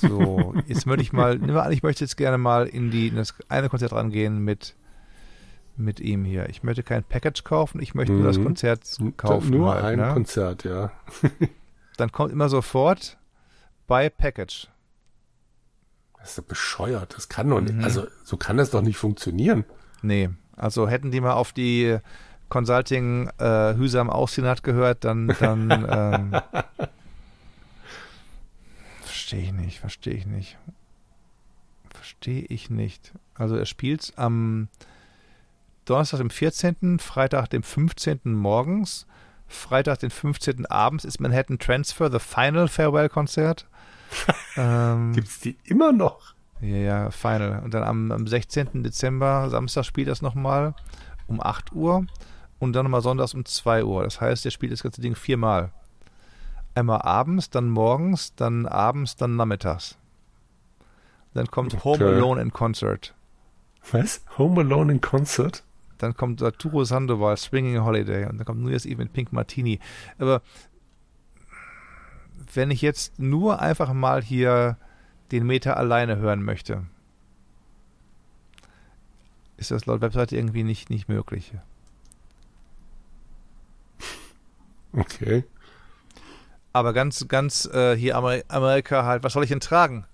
So, 0.00 0.54
jetzt 0.66 0.86
möchte 0.86 1.02
ich 1.02 1.12
mal, 1.12 1.40
ich 1.72 1.82
möchte 1.82 2.04
jetzt 2.04 2.16
gerne 2.16 2.38
mal 2.38 2.66
in 2.66 2.90
die 2.90 3.08
in 3.08 3.16
das 3.16 3.34
eine 3.48 3.68
Konzert 3.68 3.92
rangehen 3.92 4.38
mit 4.38 4.76
mit 5.78 6.00
ihm 6.00 6.24
hier. 6.24 6.48
Ich 6.48 6.62
möchte 6.62 6.82
kein 6.82 7.04
Package 7.04 7.44
kaufen, 7.44 7.80
ich 7.80 7.94
möchte 7.94 8.12
mhm. 8.12 8.20
nur 8.20 8.28
das 8.28 8.38
mhm. 8.38 8.44
Konzert 8.44 8.98
kaufen. 9.16 9.50
Nur 9.50 9.74
halt, 9.74 9.84
ein 9.84 9.98
ne? 9.98 10.12
Konzert, 10.12 10.64
ja. 10.64 10.90
Dann 11.96 12.12
kommt 12.12 12.32
immer 12.32 12.48
sofort 12.48 13.18
bei 13.86 14.08
Package. 14.08 14.68
Das 16.18 16.30
ist 16.30 16.38
doch 16.38 16.44
bescheuert. 16.44 17.14
Das 17.16 17.28
kann 17.28 17.50
doch 17.50 17.60
nicht. 17.60 17.74
Mhm. 17.74 17.84
Also, 17.84 18.06
so 18.24 18.36
kann 18.36 18.56
das 18.56 18.70
doch 18.70 18.82
nicht 18.82 18.96
funktionieren. 18.96 19.64
Nee. 20.06 20.30
Also, 20.56 20.88
hätten 20.88 21.10
die 21.10 21.20
mal 21.20 21.32
auf 21.32 21.52
die 21.52 21.98
Consulting 22.48 23.28
äh, 23.38 23.74
Hüsam 23.74 24.08
Aussenat 24.08 24.62
gehört, 24.62 25.04
dann, 25.04 25.34
dann 25.40 25.70
ähm, 25.90 26.40
verstehe 29.02 29.42
ich 29.42 29.52
nicht, 29.52 29.80
verstehe 29.80 30.14
ich 30.14 30.26
nicht. 30.26 30.56
Verstehe 31.92 32.42
ich 32.42 32.70
nicht. 32.70 33.12
Also, 33.34 33.56
er 33.56 33.66
spielt 33.66 34.12
am 34.16 34.68
Donnerstag, 35.84 36.18
dem 36.18 36.30
14., 36.30 37.00
Freitag, 37.00 37.50
dem 37.50 37.64
15. 37.64 38.20
morgens, 38.26 39.06
Freitag, 39.48 39.98
den 39.98 40.10
15. 40.10 40.66
abends 40.66 41.04
ist 41.04 41.20
Manhattan 41.20 41.58
Transfer, 41.58 42.10
The 42.10 42.20
Final 42.20 42.68
Farewell 42.68 43.08
Konzert. 43.08 43.66
ähm, 44.56 45.12
Gibt's 45.12 45.40
die 45.40 45.56
immer 45.64 45.92
noch? 45.92 46.35
Ja, 46.60 46.76
ja, 46.76 47.10
Final. 47.10 47.62
Und 47.62 47.74
dann 47.74 47.82
am, 47.82 48.12
am 48.12 48.26
16. 48.26 48.82
Dezember, 48.82 49.50
Samstag 49.50 49.84
spielt 49.84 50.08
das 50.08 50.22
nochmal 50.22 50.74
um 51.26 51.40
8 51.40 51.72
Uhr 51.72 52.06
und 52.58 52.72
dann 52.72 52.84
nochmal 52.84 53.02
sonntags 53.02 53.34
um 53.34 53.44
2 53.44 53.84
Uhr. 53.84 54.04
Das 54.04 54.20
heißt, 54.20 54.44
er 54.44 54.50
spielt 54.50 54.72
das 54.72 54.82
ganze 54.82 55.00
Ding 55.00 55.14
viermal. 55.14 55.72
Einmal 56.74 57.02
abends, 57.02 57.50
dann 57.50 57.68
morgens, 57.68 58.34
dann 58.34 58.66
abends, 58.66 59.16
dann 59.16 59.36
nachmittags. 59.36 59.96
Dann 61.34 61.46
kommt 61.46 61.74
okay. 61.74 61.84
Home 61.84 62.06
Alone 62.06 62.40
in 62.40 62.52
Concert. 62.52 63.14
Was? 63.90 64.22
Home 64.38 64.60
Alone 64.60 64.92
in 64.92 65.00
Concert? 65.00 65.64
Dann 65.98 66.14
kommt 66.14 66.42
Arturo 66.42 66.84
Sandoval, 66.84 67.36
Swinging 67.36 67.82
Holiday 67.82 68.26
und 68.26 68.38
dann 68.38 68.44
kommt 68.44 68.60
New 68.60 68.68
Year's 68.68 68.86
Eve 68.86 69.02
mit 69.02 69.12
Pink 69.12 69.32
Martini. 69.32 69.78
Aber 70.18 70.42
wenn 72.52 72.70
ich 72.70 72.82
jetzt 72.82 73.18
nur 73.18 73.60
einfach 73.60 73.92
mal 73.92 74.22
hier 74.22 74.76
den 75.32 75.46
Meter 75.46 75.76
alleine 75.76 76.16
hören 76.16 76.42
möchte, 76.42 76.84
ist 79.56 79.70
das 79.70 79.86
laut 79.86 80.00
Webseite 80.00 80.36
irgendwie 80.36 80.62
nicht, 80.62 80.90
nicht 80.90 81.08
möglich. 81.08 81.52
Okay. 84.92 85.44
Aber 86.72 86.92
ganz, 86.92 87.26
ganz 87.28 87.66
äh, 87.66 87.96
hier 87.96 88.16
Amer 88.16 88.42
Amerika 88.48 89.04
halt, 89.04 89.22
was 89.24 89.32
soll 89.32 89.44
ich 89.44 89.50
denn 89.50 89.60
tragen? 89.60 90.06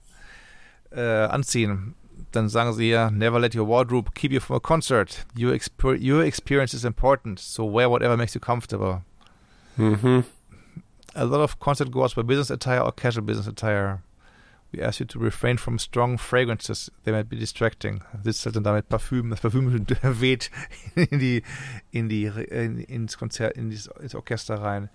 Äh, 0.91 1.01
anziehen. 1.01 1.95
dann 2.33 2.49
sagen 2.49 2.73
sie 2.73 2.91
ja, 2.91 3.11
never 3.11 3.39
let 3.39 3.55
your 3.55 3.69
wardrobe 3.69 4.11
keep 4.15 4.33
you 4.33 4.41
from 4.41 4.57
a 4.57 4.61
concert. 4.61 5.25
Your, 5.37 5.53
exper 5.53 5.95
your 5.95 6.25
experience 6.25 6.75
is 6.75 6.85
important, 6.85 7.39
so 7.39 7.65
wear 7.65 7.91
whatever 7.91 8.17
makes 8.17 8.35
you 8.35 8.41
comfortable. 8.41 9.03
Mhm. 9.77 10.25
A 11.15 11.25
lot 11.25 11.41
of 11.41 11.59
concert 11.59 11.91
goers 11.91 12.17
wear 12.17 12.25
business 12.25 12.51
attire 12.51 12.83
or 12.83 12.93
casual 12.93 13.25
business 13.25 13.47
attire. 13.47 14.03
We 14.73 14.83
ask 14.83 15.01
you 15.01 15.07
to 15.07 15.19
refrain 15.19 15.59
from 15.59 15.79
strong 15.79 16.19
fragrances. 16.19 16.91
They 17.05 17.13
might 17.13 17.29
be 17.29 17.37
distracting. 17.37 18.03
Das 18.25 18.45
halt 18.45 18.57
dann 18.57 18.65
damit 18.65 18.89
Parfüm. 18.89 19.31
Das 19.31 19.41
Parfüm 19.41 19.87
weht 20.03 20.51
in 20.95 21.19
die, 21.19 21.43
in 21.91 22.09
die, 22.09 22.25
in, 22.25 22.79
ins 22.79 23.19
Konzert, 23.19 23.57
in 23.57 23.71
dieses, 23.71 23.89
ins 24.01 24.15
Orchester 24.15 24.63
rein. 24.63 24.89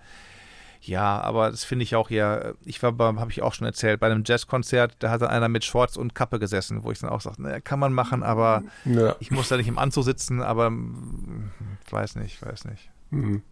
Ja, 0.80 1.20
aber 1.20 1.50
das 1.50 1.64
finde 1.64 1.82
ich 1.82 1.96
auch 1.96 2.10
ja, 2.10 2.52
ich 2.64 2.82
war 2.82 2.92
beim, 2.92 3.18
habe 3.18 3.30
ich 3.30 3.42
auch 3.42 3.52
schon 3.52 3.66
erzählt, 3.66 3.98
bei 4.00 4.06
einem 4.06 4.22
Jazzkonzert, 4.24 4.96
da 5.00 5.10
hat 5.10 5.22
dann 5.22 5.30
einer 5.30 5.48
mit 5.48 5.64
Shorts 5.64 5.96
und 5.96 6.14
Kappe 6.14 6.38
gesessen, 6.38 6.84
wo 6.84 6.92
ich 6.92 7.00
dann 7.00 7.10
auch 7.10 7.20
sagte, 7.20 7.42
naja, 7.42 7.60
kann 7.60 7.80
man 7.80 7.92
machen, 7.92 8.22
aber 8.22 8.62
ja. 8.84 9.16
ich 9.18 9.30
muss 9.30 9.48
da 9.48 9.56
nicht 9.56 9.68
im 9.68 9.78
Anzug 9.78 10.04
sitzen, 10.04 10.40
aber 10.40 10.66
hm, 10.66 11.50
weiß 11.90 12.16
nicht, 12.16 12.40
weiß 12.40 12.66
nicht. 12.66 12.90
Mhm. 13.10 13.42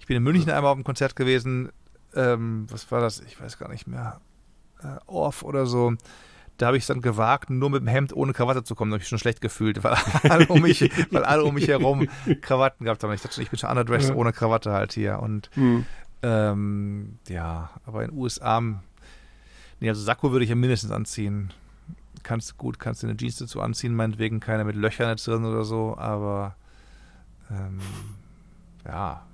Ich 0.00 0.06
bin 0.06 0.16
in 0.16 0.22
München 0.22 0.50
einmal 0.50 0.70
auf 0.70 0.76
einem 0.76 0.84
Konzert 0.84 1.16
gewesen, 1.16 1.70
ähm, 2.14 2.66
was 2.70 2.90
war 2.90 3.00
das? 3.00 3.20
Ich 3.20 3.40
weiß 3.40 3.58
gar 3.58 3.68
nicht 3.68 3.86
mehr. 3.86 4.20
Äh, 4.82 4.98
Orff 5.06 5.42
oder 5.42 5.66
so 5.66 5.96
da 6.58 6.66
habe 6.66 6.76
ich 6.76 6.82
es 6.82 6.86
dann 6.88 7.00
gewagt, 7.00 7.50
nur 7.50 7.70
mit 7.70 7.80
dem 7.80 7.86
Hemd 7.86 8.12
ohne 8.12 8.32
Krawatte 8.32 8.64
zu 8.64 8.74
kommen. 8.74 8.90
Da 8.90 8.96
habe 8.96 9.02
ich 9.02 9.08
schon 9.08 9.18
schlecht 9.18 9.40
gefühlt, 9.40 9.82
weil 9.84 9.96
alle 10.28 10.46
um 10.48 10.60
mich, 10.60 10.90
weil 11.12 11.24
alle 11.24 11.44
um 11.44 11.54
mich 11.54 11.68
herum 11.68 12.08
Krawatten 12.42 12.84
gehabt 12.84 13.02
haben. 13.02 13.12
Ich 13.12 13.22
dachte 13.22 13.36
schon, 13.36 13.44
ich 13.44 13.50
bin 13.50 13.58
schon 13.58 13.70
underdressed 13.70 14.10
ja. 14.10 14.16
ohne 14.16 14.32
Krawatte 14.32 14.72
halt 14.72 14.92
hier. 14.92 15.20
Und 15.20 15.50
mhm. 15.54 15.86
ähm, 16.22 17.18
ja, 17.28 17.70
aber 17.86 18.04
in 18.04 18.10
den 18.10 18.18
USA, 18.18 18.60
nee, 18.60 19.88
also 19.88 20.02
Sakko 20.02 20.32
würde 20.32 20.44
ich 20.44 20.50
ja 20.50 20.56
mindestens 20.56 20.90
anziehen. 20.90 21.52
Kannst 22.24 22.50
du 22.50 22.54
gut, 22.56 22.80
kannst 22.80 23.04
du 23.04 23.06
eine 23.06 23.16
Jeans 23.16 23.36
dazu 23.36 23.60
anziehen, 23.60 23.94
meinetwegen 23.94 24.40
keine 24.40 24.64
mit 24.64 24.74
Löchern 24.74 25.10
jetzt 25.10 25.28
drin 25.28 25.44
oder 25.44 25.64
so, 25.64 25.96
aber 25.96 26.56
ähm, 27.50 27.78
ja. 28.84 29.24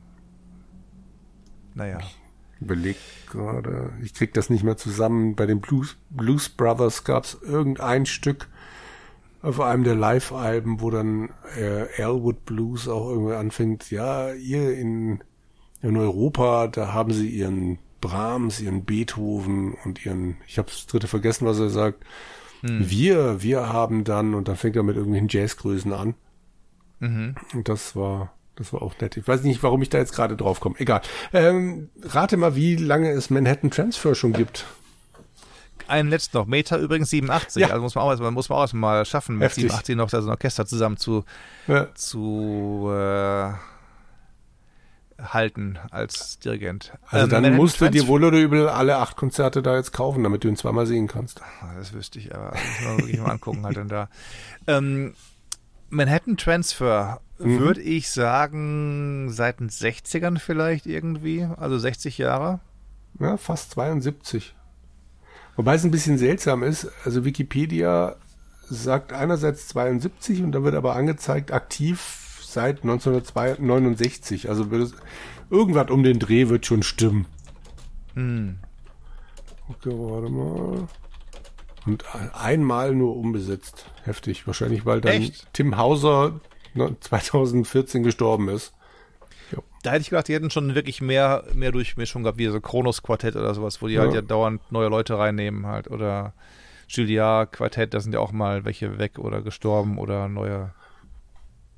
Naja 1.73 1.99
überlegt 2.61 3.01
gerade, 3.31 3.93
ich 4.03 4.15
krieg 4.15 4.33
das 4.35 4.51
nicht 4.51 4.65
mehr 4.65 4.77
zusammen. 4.77 5.35
Bei 5.35 5.47
den 5.47 5.61
Blues, 5.61 5.97
Blues 6.11 6.49
Brothers 6.49 7.05
gab 7.05 7.25
es 7.25 7.39
irgendein 7.43 8.07
Stück 8.07 8.49
auf 9.43 9.61
einem 9.61 9.85
der 9.85 9.95
Live-Alben, 9.95 10.81
wo 10.81 10.91
dann 10.91 11.29
äh, 11.57 11.87
Elwood 12.01 12.47
Blues 12.47 12.89
auch 12.89 13.11
irgendwie 13.11 13.35
anfängt, 13.35 13.91
ja, 13.91 14.33
ihr 14.33 14.77
in, 14.77 15.23
in 15.83 15.97
Europa, 15.99 16.69
da 16.69 16.95
haben 16.95 17.13
sie 17.13 17.29
ihren 17.29 17.79
Brahms, 18.01 18.61
ihren 18.61 18.85
Beethoven 18.85 19.75
und 19.85 20.05
ihren, 20.07 20.37
ich 20.47 20.57
habe 20.57 20.71
das 20.71 20.87
dritte 20.87 21.09
vergessen, 21.09 21.47
was 21.47 21.59
er 21.59 21.69
sagt. 21.69 22.05
Hm. 22.63 22.89
Wir, 22.89 23.43
wir 23.43 23.71
haben 23.71 24.05
dann, 24.05 24.35
und 24.35 24.49
dann 24.49 24.57
fängt 24.57 24.77
er 24.77 24.83
mit 24.83 24.97
irgendwelchen 24.97 25.29
Jazzgrößen 25.29 25.93
an. 25.93 26.15
Mhm. 27.01 27.35
Und 27.53 27.69
das 27.69 27.95
war, 27.95 28.35
das 28.57 28.73
war 28.73 28.83
auch 28.83 28.95
nett. 29.01 29.17
Ich 29.17 29.27
weiß 29.27 29.43
nicht, 29.43 29.63
warum 29.63 29.83
ich 29.83 29.91
da 29.91 29.99
jetzt 29.99 30.15
gerade 30.15 30.37
drauf 30.37 30.61
komme. 30.61 30.77
Egal. 30.79 31.03
Ähm, 31.33 31.91
rate 32.03 32.37
mal, 32.37 32.55
wie 32.55 32.77
lange 32.77 33.11
es 33.11 33.31
Manhattan 33.31 33.71
Transfer 33.71 34.15
schon 34.15 34.33
gibt. 34.33 34.65
Einen 35.87 36.09
letzten 36.09 36.39
noch. 36.39 36.47
Meta 36.47 36.79
übrigens 36.79 37.11
87. 37.11 37.63
Ja. 37.63 37.69
Also 37.69 37.83
muss 37.83 37.95
man 37.95 38.05
auch, 38.05 38.31
muss 38.31 38.49
man 38.49 38.59
auch 38.59 38.73
mal 38.73 39.05
schaffen, 39.05 39.37
mit 39.37 39.45
Heftig. 39.45 39.65
87 39.65 39.97
noch 39.97 40.11
das 40.11 40.27
Orchester 40.27 40.67
zusammen 40.67 40.97
zu, 40.97 41.25
ja. 41.67 41.95
zu 41.95 42.91
äh, 42.91 43.53
halten 45.23 45.79
als 45.91 46.39
Dirigent. 46.39 46.93
Also 47.11 47.25
ähm, 47.25 47.31
dann 47.31 47.43
Manhattan 47.43 47.57
musst 47.57 47.81
du 47.81 47.91
dir 47.91 48.07
wohl 48.07 48.25
oder 48.25 48.39
übel 48.39 48.69
alle 48.69 48.97
acht 48.97 49.17
Konzerte 49.17 49.63
da 49.63 49.77
jetzt 49.77 49.93
kaufen, 49.93 50.23
damit 50.23 50.45
du 50.45 50.49
ihn 50.49 50.57
zweimal 50.57 50.87
sehen 50.87 51.07
kannst. 51.07 51.41
Das 51.77 51.93
wüsste 51.93 52.19
ich, 52.19 52.35
aber 52.35 52.51
das 52.51 52.61
muss 52.61 52.89
man 52.89 52.99
wirklich 52.99 53.21
mal 53.21 53.31
angucken 53.33 53.65
halt 53.65 53.77
dann 53.77 53.89
da. 53.89 54.09
Ähm, 54.67 55.15
Manhattan 55.91 56.37
Transfer 56.37 57.21
mhm. 57.39 57.59
würde 57.59 57.81
ich 57.81 58.11
sagen, 58.11 59.31
seit 59.31 59.61
den 59.61 59.71
60ern 59.71 60.39
vielleicht 60.39 60.87
irgendwie, 60.87 61.47
also 61.57 61.79
60 61.79 62.19
Jahre. 62.19 62.61
Ja, 63.19 63.37
fast 63.37 63.73
72. 63.73 64.55
Wobei 65.57 65.75
es 65.75 65.85
ein 65.85 65.91
bisschen 65.91 66.19
seltsam 66.19 66.63
ist, 66.63 66.91
also 67.05 67.25
Wikipedia 67.25 68.17
sagt 68.69 69.13
einerseits 69.13 69.69
72 69.69 70.43
und 70.43 70.53
da 70.53 70.63
wird 70.65 70.75
aber 70.75 70.97
angezeigt 70.97 71.53
aktiv 71.53 72.41
seit 72.43 72.83
1969. 72.83 74.49
Also 74.49 74.65
es, 74.73 74.95
irgendwas 75.51 75.91
um 75.91 76.03
den 76.03 76.19
Dreh 76.19 76.49
wird 76.49 76.67
schon 76.67 76.83
stimmen. 76.83 77.27
Hm. 78.15 78.59
Okay, 79.69 79.91
warte 79.93 80.31
mal. 80.31 80.89
Und 81.87 82.05
einmal 82.35 82.95
nur 82.95 83.17
umbesetzt. 83.17 83.87
Heftig. 84.05 84.47
Wahrscheinlich, 84.47 84.87
weil 84.87 85.01
dann 85.01 85.13
Echt? 85.13 85.53
Tim 85.53 85.77
Hauser 85.77 86.41
2014 87.01 88.03
gestorben 88.03 88.49
ist. 88.49 88.73
Jo. 89.53 89.63
Da 89.83 89.93
hätte 89.93 90.03
ich 90.03 90.11
gedacht, 90.11 90.29
die 90.29 90.35
hätten 90.35 90.51
schon 90.51 90.75
wirklich 90.75 91.01
mehr, 91.01 91.45
mehr 91.55 91.73
Durchmischung 91.73 92.23
gehabt, 92.23 92.39
wie 92.39 92.49
so 92.49 92.61
Kronos 92.61 93.03
Quartett 93.03 93.37
oder 93.37 93.55
sowas, 93.55 93.83
wo 93.83 93.89
die 93.89 93.99
halt 93.99 94.11
ja. 94.11 94.17
halt 94.17 94.25
ja 94.25 94.29
dauernd 94.29 94.61
neue 94.73 94.89
Leute 94.89 95.19
reinnehmen 95.19 95.67
halt. 95.67 95.91
Oder 95.91 96.33
Julia 96.89 97.47
Quartett, 97.47 97.95
da 97.95 98.01
sind 98.01 98.13
ja 98.13 98.21
auch 98.21 98.33
mal 98.33 98.65
welche 98.65 98.99
weg 98.99 99.19
oder 99.19 99.43
gestorben 99.43 99.99
oder 99.99 100.29
neue. 100.29 100.73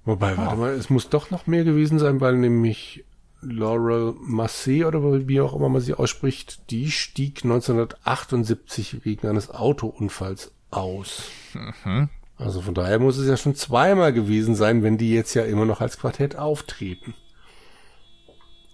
Wobei, 0.04 0.36
warte 0.36 0.56
mal, 0.56 0.72
es 0.72 0.88
muss 0.88 1.08
doch 1.08 1.30
noch 1.30 1.46
mehr 1.46 1.64
gewesen 1.64 1.98
sein, 1.98 2.20
weil 2.20 2.36
nämlich 2.36 3.04
Laurel 3.40 4.14
Massey 4.20 4.84
oder 4.84 5.28
wie 5.28 5.40
auch 5.40 5.54
immer 5.54 5.68
man 5.68 5.80
sie 5.80 5.94
ausspricht, 5.94 6.70
die 6.70 6.90
stieg 6.90 7.44
1978 7.44 9.04
wegen 9.04 9.26
eines 9.28 9.50
Autounfalls 9.50 10.52
aus. 10.70 11.30
Mhm. 11.54 12.08
Also 12.38 12.60
von 12.60 12.74
daher 12.74 12.98
muss 12.98 13.16
es 13.16 13.28
ja 13.28 13.36
schon 13.36 13.54
zweimal 13.54 14.12
gewesen 14.12 14.54
sein, 14.54 14.82
wenn 14.82 14.98
die 14.98 15.12
jetzt 15.12 15.34
ja 15.34 15.44
immer 15.44 15.64
noch 15.64 15.80
als 15.80 15.98
Quartett 15.98 16.36
auftreten. 16.36 17.14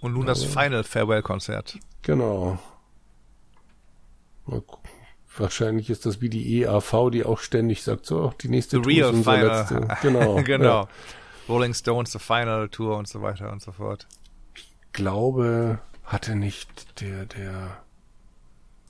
Und 0.00 0.14
nun 0.14 0.26
das 0.26 0.42
Final 0.42 0.82
Farewell-Konzert. 0.82 1.78
Genau. 2.02 2.58
Wahrscheinlich 5.36 5.90
ist 5.90 6.04
das 6.06 6.20
wie 6.20 6.28
die 6.28 6.60
EAV, 6.62 7.10
die 7.12 7.24
auch 7.24 7.38
ständig 7.38 7.84
sagt, 7.84 8.06
so, 8.06 8.34
die 8.40 8.48
nächste 8.48 8.78
The 8.78 8.82
Tour 8.82 8.92
real 8.92 9.14
ist 9.14 9.24
final. 9.24 9.46
letzte. 9.46 9.88
Genau. 10.02 10.34
genau. 10.42 10.64
Ja. 10.64 10.88
Rolling 11.48 11.74
Stones, 11.74 12.12
The 12.12 12.18
Final 12.18 12.68
Tour 12.68 12.96
und 12.96 13.06
so 13.06 13.22
weiter 13.22 13.52
und 13.52 13.62
so 13.62 13.70
fort 13.70 14.08
glaube, 14.92 15.78
hatte 16.04 16.36
nicht 16.36 17.00
der, 17.00 17.26
der, 17.26 17.82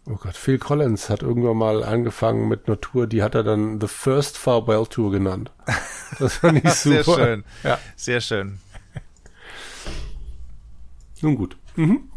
oh 0.06 0.16
Gott, 0.16 0.36
Phil 0.36 0.58
Collins 0.58 1.08
hat 1.10 1.22
irgendwann 1.22 1.56
mal 1.56 1.84
angefangen 1.84 2.48
mit 2.48 2.66
einer 2.66 2.80
Tour, 2.80 3.06
die 3.06 3.22
hat 3.22 3.34
er 3.34 3.42
dann 3.42 3.80
The 3.80 3.88
First 3.88 4.38
Farewell 4.38 4.86
Tour 4.86 5.12
genannt. 5.12 5.50
Das 6.18 6.36
fand 6.36 6.62
ich 6.62 6.70
super. 6.70 7.02
Sehr 7.02 7.14
schön. 7.14 7.44
Ja. 7.64 7.78
Sehr 7.96 8.20
schön. 8.20 8.58
Nun 11.22 11.36
gut. 11.36 11.56
Mhm. 11.74 12.10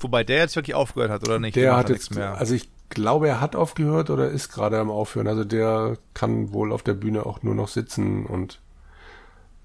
Wobei 0.00 0.24
der 0.24 0.38
jetzt 0.38 0.56
wirklich 0.56 0.74
aufgehört 0.74 1.12
hat, 1.12 1.22
oder 1.22 1.38
nicht? 1.38 1.54
Der 1.54 1.76
hat 1.76 1.88
jetzt, 1.88 2.16
mehr. 2.16 2.36
also 2.36 2.54
ich 2.54 2.68
glaube, 2.88 3.28
er 3.28 3.40
hat 3.40 3.54
aufgehört 3.54 4.10
oder 4.10 4.28
ist 4.28 4.48
gerade 4.48 4.80
am 4.80 4.90
Aufhören. 4.90 5.28
Also 5.28 5.44
der 5.44 5.98
kann 6.14 6.52
wohl 6.52 6.72
auf 6.72 6.82
der 6.82 6.94
Bühne 6.94 7.26
auch 7.26 7.44
nur 7.44 7.54
noch 7.54 7.68
sitzen 7.68 8.26
und 8.26 8.60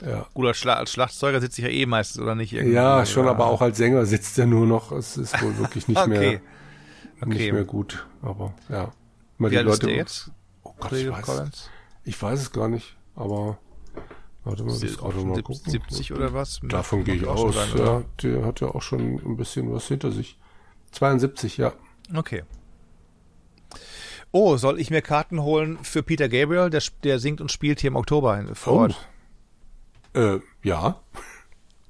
ja. 0.06 0.28
Gut, 0.36 0.46
als, 0.46 0.58
Schla 0.58 0.76
als 0.76 0.92
Schlagzeuger 0.92 1.42
sitze 1.42 1.62
ich 1.62 1.68
ja 1.68 1.74
eh 1.74 1.88
meistens, 1.88 2.22
oder 2.22 2.36
nicht? 2.36 2.54
Irgendwie, 2.54 2.76
ja, 2.76 3.08
schon, 3.08 3.28
aber 3.28 3.48
auch 3.48 3.62
als 3.62 3.78
Sänger 3.78 4.06
sitzt 4.06 4.38
er 4.38 4.46
nur 4.46 4.68
noch. 4.68 4.92
Es 4.92 5.18
ist 5.18 5.42
wohl 5.42 5.58
wirklich 5.58 5.88
nicht 5.88 5.98
okay. 6.02 6.08
mehr 6.10 6.42
okay. 7.28 7.38
nicht 7.38 7.54
mehr 7.54 7.64
gut. 7.64 8.06
Aber 8.22 8.54
ja. 8.70 8.92
Mal 9.38 9.52
Wie 9.52 9.58
die 9.58 9.62
Leute, 9.62 9.72
ist 9.72 9.84
der 9.84 9.96
jetzt? 9.96 10.32
Oh 10.64 10.74
Gott, 10.80 10.94
ich 10.94 11.10
weiß, 11.10 11.70
ich 12.06 12.22
weiß 12.22 12.40
es 12.40 12.52
gar 12.52 12.68
nicht, 12.68 12.96
aber 13.16 13.58
warte 14.44 14.64
mal, 14.64 14.80
das 14.80 14.98
gerade 14.98 15.18
mal 15.20 15.42
gucken. 15.42 15.72
70 15.72 16.14
oder 16.14 16.34
was? 16.34 16.60
Davon 16.64 17.04
gehe 17.04 17.16
ich 17.16 17.28
aus. 17.28 17.56
Sein, 17.56 17.78
ja, 17.78 18.04
der 18.22 18.46
hat 18.46 18.62
ja 18.62 18.68
auch 18.68 18.82
schon 18.82 19.16
ein 19.16 19.38
bisschen 19.38 19.72
was 19.74 19.88
hinter 19.88 20.12
sich. 20.12 20.38
72, 20.92 21.58
ja. 21.58 21.74
Okay. 22.14 22.44
Oh, 24.32 24.58
soll 24.58 24.80
ich 24.80 24.90
mir 24.90 25.02
Karten 25.02 25.42
holen 25.44 25.78
für 25.84 26.02
Peter 26.04 26.28
Gabriel? 26.28 26.70
Der, 26.70 26.82
der 27.04 27.20
singt 27.20 27.40
und 27.40 27.52
spielt 27.52 27.82
hier 27.82 27.90
im 27.90 27.96
Oktober 27.96 28.44
vor 28.54 28.74
Ort. 28.74 29.10
Oh. 30.16 30.20
Äh, 30.20 30.40
ja. 30.64 31.02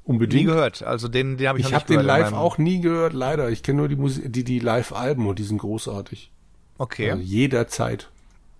Unbedingt. 0.05 0.41
Nie 0.41 0.45
gehört. 0.45 0.83
Also 0.83 1.07
den, 1.07 1.37
den 1.37 1.47
habe 1.47 1.59
ich, 1.59 1.67
ich 1.67 1.73
hab 1.73 1.87
gehört. 1.87 2.05
Ich 2.05 2.11
habe 2.11 2.19
den 2.19 2.31
live 2.31 2.33
auch 2.33 2.57
nie 2.57 2.81
gehört, 2.81 3.13
leider. 3.13 3.49
Ich 3.49 3.63
kenne 3.63 3.77
nur 3.77 3.87
die 3.87 3.95
Musik, 3.95 4.31
die, 4.31 4.43
die 4.43 4.59
Live-Alben 4.59 5.27
und 5.27 5.39
die 5.39 5.43
sind 5.43 5.59
großartig. 5.59 6.31
Okay. 6.77 7.11
Also 7.11 7.23
jederzeit. 7.23 8.09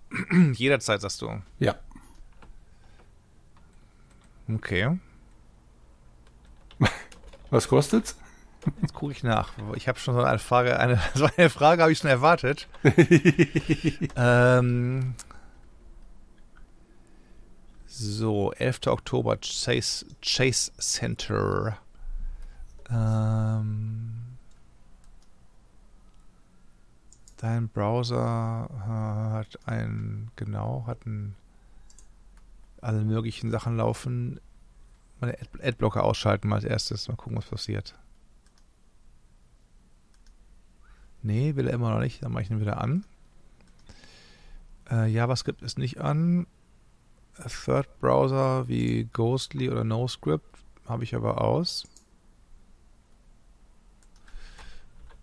jederzeit, 0.53 1.02
sagst 1.02 1.22
du. 1.22 1.41
Ja. 1.60 1.76
Okay. 4.53 4.98
Was 7.49 7.68
kostet's? 7.68 8.18
Jetzt 8.82 8.94
gucke 8.94 9.11
ich 9.11 9.24
nach. 9.24 9.52
Ich 9.76 9.88
habe 9.88 9.99
schon 9.99 10.15
so 10.15 10.22
eine 10.22 10.40
Frage, 10.40 10.80
eine, 10.80 11.02
so 11.14 11.28
eine 11.38 11.49
Frage 11.49 11.82
habe 11.82 11.91
ich 11.91 11.98
schon 11.98 12.10
erwartet. 12.10 12.68
ähm, 14.15 15.15
so, 17.95 18.52
11. 18.53 18.88
Oktober, 18.88 19.38
Chase, 19.38 20.06
Chase 20.22 20.72
Center. 20.80 21.78
Ähm, 22.90 24.14
Dein 27.38 27.68
Browser 27.68 28.70
äh, 28.74 29.34
hat 29.34 29.60
ein, 29.65 30.32
genau, 30.38 30.86
hat 30.88 31.06
ein, 31.06 31.36
alle 32.82 33.03
möglichen 33.03 33.52
Sachen 33.52 33.78
laufen. 33.78 34.40
Meine 35.20 35.34
Ad 35.34 35.49
Adblocker 35.61 36.03
ausschalten 36.03 36.48
mal 36.48 36.56
als 36.56 36.64
erstes. 36.64 37.10
Mal 37.10 37.15
gucken, 37.15 37.38
was 37.38 37.45
passiert. 37.45 37.95
Nee, 41.22 41.56
will 41.56 41.68
er 41.68 41.74
immer 41.74 41.91
noch 41.91 41.99
nicht. 41.99 42.24
Dann 42.24 42.32
mache 42.32 42.44
ich 42.44 42.49
ihn 42.49 42.61
wieder 42.61 42.82
an. 42.82 43.06
Äh, 44.90 45.11
JavaScript 45.11 45.61
ist 45.61 45.78
nicht 45.78 45.99
an. 45.99 46.48
Third 47.65 47.88
Browser 47.99 48.68
wie 48.68 49.05
Ghostly 49.11 49.69
oder 49.69 49.84
NoScript 49.84 50.45
habe 50.88 51.03
ich 51.03 51.15
aber 51.15 51.41
aus. 51.41 51.85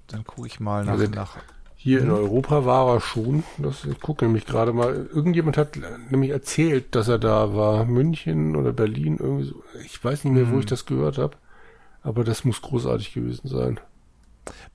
Dann 0.08 0.24
gucke 0.24 0.46
ich 0.48 0.58
mal 0.60 0.84
nach, 0.84 0.92
Also, 0.92 1.06
nach. 1.06 1.36
Hier 1.76 2.00
in 2.00 2.08
Mhm. 2.08 2.14
Europa 2.14 2.64
war 2.66 2.94
er 2.94 3.00
schon. 3.00 3.44
Das, 3.58 3.84
ich 3.84 4.00
gucke 4.00 4.24
nämlich 4.24 4.44
gerade 4.44 4.72
mal. 4.72 5.08
Irgendjemand 5.12 5.56
hat 5.56 5.78
nämlich 6.10 6.30
erzählt, 6.30 6.94
dass 6.94 7.08
er 7.08 7.18
da 7.18 7.54
war. 7.54 7.84
München 7.84 8.54
oder 8.56 8.72
Berlin, 8.72 9.16
irgendwie 9.18 9.44
so. 9.44 9.62
Ich 9.84 10.02
weiß 10.02 10.24
nicht 10.24 10.34
mehr, 10.34 10.48
wo 10.50 10.54
Mhm. 10.54 10.60
ich 10.60 10.66
das 10.66 10.84
gehört 10.84 11.16
habe. 11.16 11.36
Aber 12.02 12.24
das 12.24 12.44
muss 12.44 12.60
großartig 12.60 13.12
gewesen 13.14 13.48
sein. 13.48 13.80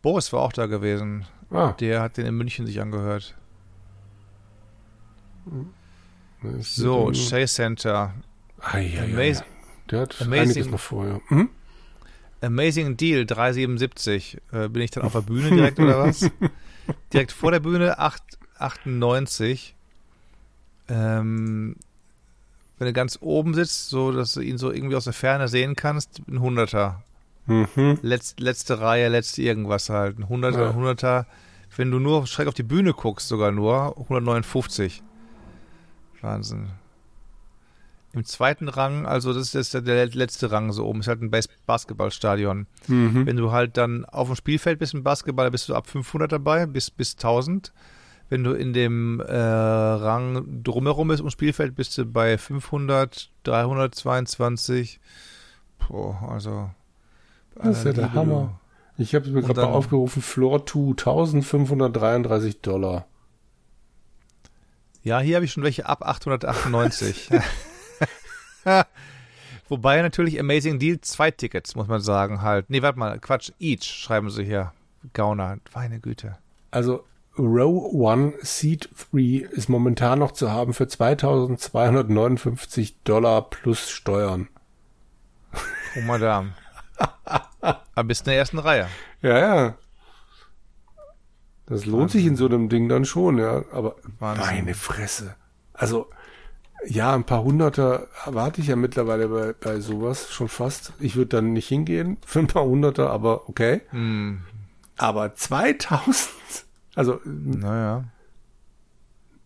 Boris 0.02 0.32
war 0.34 0.42
auch 0.42 0.54
da 0.54 0.68
gewesen. 0.68 1.26
Ah, 1.52 1.74
Der 1.74 2.02
hat 2.02 2.18
den 2.18 2.26
in 2.26 2.36
München 2.36 2.66
sich 2.66 2.82
angehört. 2.82 3.36
ist 5.46 5.54
So, 6.62 7.12
Chase 7.14 7.48
Center. 7.48 8.14
Ah, 8.60 8.78
ja, 8.78 9.04
ja, 9.04 9.06
ja. 9.06 9.14
Amazing, 9.14 9.44
Der 9.92 10.00
hat 10.02 10.22
Amazing. 10.22 10.50
einiges 10.50 10.68
noch 10.72 10.80
vorher. 10.80 11.22
Hm? 11.28 11.50
Amazing 12.42 12.98
Deal 12.98 13.26
377. 13.26 14.38
Äh, 14.52 14.68
bin 14.70 14.82
ich 14.82 14.92
dann 14.92 15.04
auf 15.04 15.14
der 15.14 15.22
Bühne 15.22 15.50
direkt 15.50 15.80
oder 15.80 16.00
was? 16.00 16.30
Direkt 17.14 17.32
vor 17.32 17.52
der 17.52 17.60
Bühne 17.60 18.00
8, 18.00 18.22
98. 18.60 19.76
Ähm, 20.88 21.76
wenn 22.78 22.88
du 22.88 22.94
ganz 22.94 23.18
oben 23.22 23.54
sitzt, 23.54 23.90
so 23.90 24.12
dass 24.12 24.34
du 24.34 24.42
ihn 24.42 24.58
so 24.58 24.72
irgendwie 24.72 24.96
aus 24.96 25.06
der 25.06 25.14
Ferne 25.14 25.48
sehen 25.48 25.76
kannst, 25.76 26.22
ein 26.28 26.40
Hunderter. 26.40 27.04
Mhm. 27.48 28.00
Letz, 28.02 28.36
letzte 28.40 28.80
Reihe, 28.82 29.08
letzte 29.08 29.42
irgendwas 29.42 29.90
halt. 29.90 30.20
Ein 30.20 30.30
Hunderter, 30.30 30.62
Ja. 30.64 30.70
ein 30.70 30.76
Hunderter. 30.76 31.26
Wenn 31.78 31.92
du 31.92 32.00
nur 32.00 32.26
schräg 32.28 32.48
auf 32.48 32.54
die 32.54 32.64
Bühne 32.64 32.94
guckst, 32.94 33.28
sogar 33.28 33.52
nur 33.52 33.98
159. 33.98 35.04
Wahnsinn. 36.26 36.70
Im 38.14 38.24
zweiten 38.24 38.70
Rang, 38.70 39.06
also 39.06 39.34
das 39.34 39.54
ist 39.54 39.74
jetzt 39.74 39.88
der 39.88 40.08
letzte 40.08 40.50
Rang 40.50 40.72
so 40.72 40.86
oben, 40.86 41.02
ist 41.02 41.08
halt 41.08 41.22
ein 41.22 41.32
Bas 41.32 41.50
Basketballstadion. 41.66 42.66
Mhm. 42.88 43.26
Wenn 43.26 43.36
du 43.36 43.52
halt 43.52 43.76
dann 43.76 44.06
auf 44.06 44.28
dem 44.28 44.38
Spielfeld 44.38 44.80
bist 44.80 44.94
im 44.94 45.04
Basketball, 45.04 45.52
bist 45.52 45.68
du 45.68 45.76
ab 45.76 45.88
500 45.88 46.32
dabei, 46.32 46.66
bis, 46.66 46.90
bis 46.90 47.16
1000. 47.16 47.74
Wenn 48.30 48.44
du 48.44 48.54
in 48.54 48.74
dem 48.74 49.20
äh, 49.20 49.36
Rang 49.36 50.64
drumherum 50.64 51.10
bist 51.10 51.20
ums 51.20 51.34
Spielfeld, 51.34 51.76
bist 51.76 51.98
du 51.98 52.06
bei 52.06 52.38
500, 52.38 53.30
322. 53.44 55.00
Boah, 55.88 56.30
also. 56.32 56.70
Das 57.56 57.80
ist 57.80 57.86
ja 57.86 57.94
der 57.94 58.06
Liebe, 58.06 58.16
Hammer. 58.16 58.60
Ich 58.98 59.14
habe 59.14 59.30
mir 59.30 59.42
gerade 59.42 59.62
mal 59.62 59.68
aufgerufen, 59.68 60.22
Floor 60.22 60.66
2, 60.66 60.92
1533 60.92 62.62
Dollar. 62.62 63.06
Ja, 65.06 65.20
hier 65.20 65.36
habe 65.36 65.46
ich 65.46 65.52
schon 65.52 65.64
welche 65.64 65.86
ab 65.86 66.02
898. 66.02 67.30
Wobei 69.70 70.02
natürlich 70.02 70.40
Amazing 70.40 70.80
Deal 70.80 71.00
zwei 71.00 71.30
Tickets, 71.30 71.76
muss 71.76 71.88
man 71.88 72.02
sagen, 72.02 72.42
halt. 72.42 72.72
Nee, 72.72 72.82
warte 72.82 72.98
mal, 72.98 73.20
Quatsch, 73.20 73.52
each 73.60 73.84
schreiben 73.84 74.32
sie 74.32 74.44
hier. 74.44 74.74
Gauner, 75.14 75.60
meine 75.76 76.00
Güte. 76.00 76.40
Also 76.72 77.06
Row 77.38 78.12
1 78.12 78.38
Seat 78.42 78.90
3 79.12 79.48
ist 79.52 79.70
momentan 79.70 80.18
noch 80.18 80.32
zu 80.32 80.52
haben 80.52 80.74
für 80.74 80.88
2259 80.88 83.04
Dollar 83.04 83.44
plus 83.44 83.92
Steuern. 83.92 84.48
Oh, 85.98 86.02
Madame. 86.02 86.56
Aber 87.62 88.04
bist 88.08 88.22
in 88.22 88.32
der 88.32 88.40
ersten 88.40 88.58
Reihe. 88.58 88.88
Ja, 89.22 89.40
ja. 89.40 89.76
Das 91.68 91.86
lohnt 91.86 92.12
sich 92.12 92.26
in 92.26 92.36
so 92.36 92.46
einem 92.46 92.70
Ding 92.70 92.88
dann 92.90 93.06
schon, 93.06 93.38
ja. 93.38 93.64
Aber 93.72 93.96
Wahnsinn. 94.20 94.46
meine 94.46 94.74
Fresse. 94.76 95.36
Also, 95.74 96.08
ja, 96.88 97.14
ein 97.16 97.24
paar 97.24 97.44
Hunderter 97.44 98.08
erwarte 98.26 98.62
ich 98.62 98.68
ja 98.68 98.76
mittlerweile 98.76 99.28
bei, 99.30 99.54
bei 99.54 99.80
sowas 99.80 100.32
schon 100.32 100.48
fast. 100.48 100.94
Ich 101.00 101.16
würde 101.16 101.30
dann 101.38 101.54
nicht 101.54 101.68
hingehen 101.68 102.18
für 102.26 102.40
ein 102.40 102.48
paar 102.48 102.66
Hunderter, 102.66 103.10
aber 103.10 103.50
okay. 103.50 103.82
Hm, 103.90 104.42
Aber 104.98 105.34
2000, 105.34 106.16
also 106.96 107.20
naja. 107.26 108.04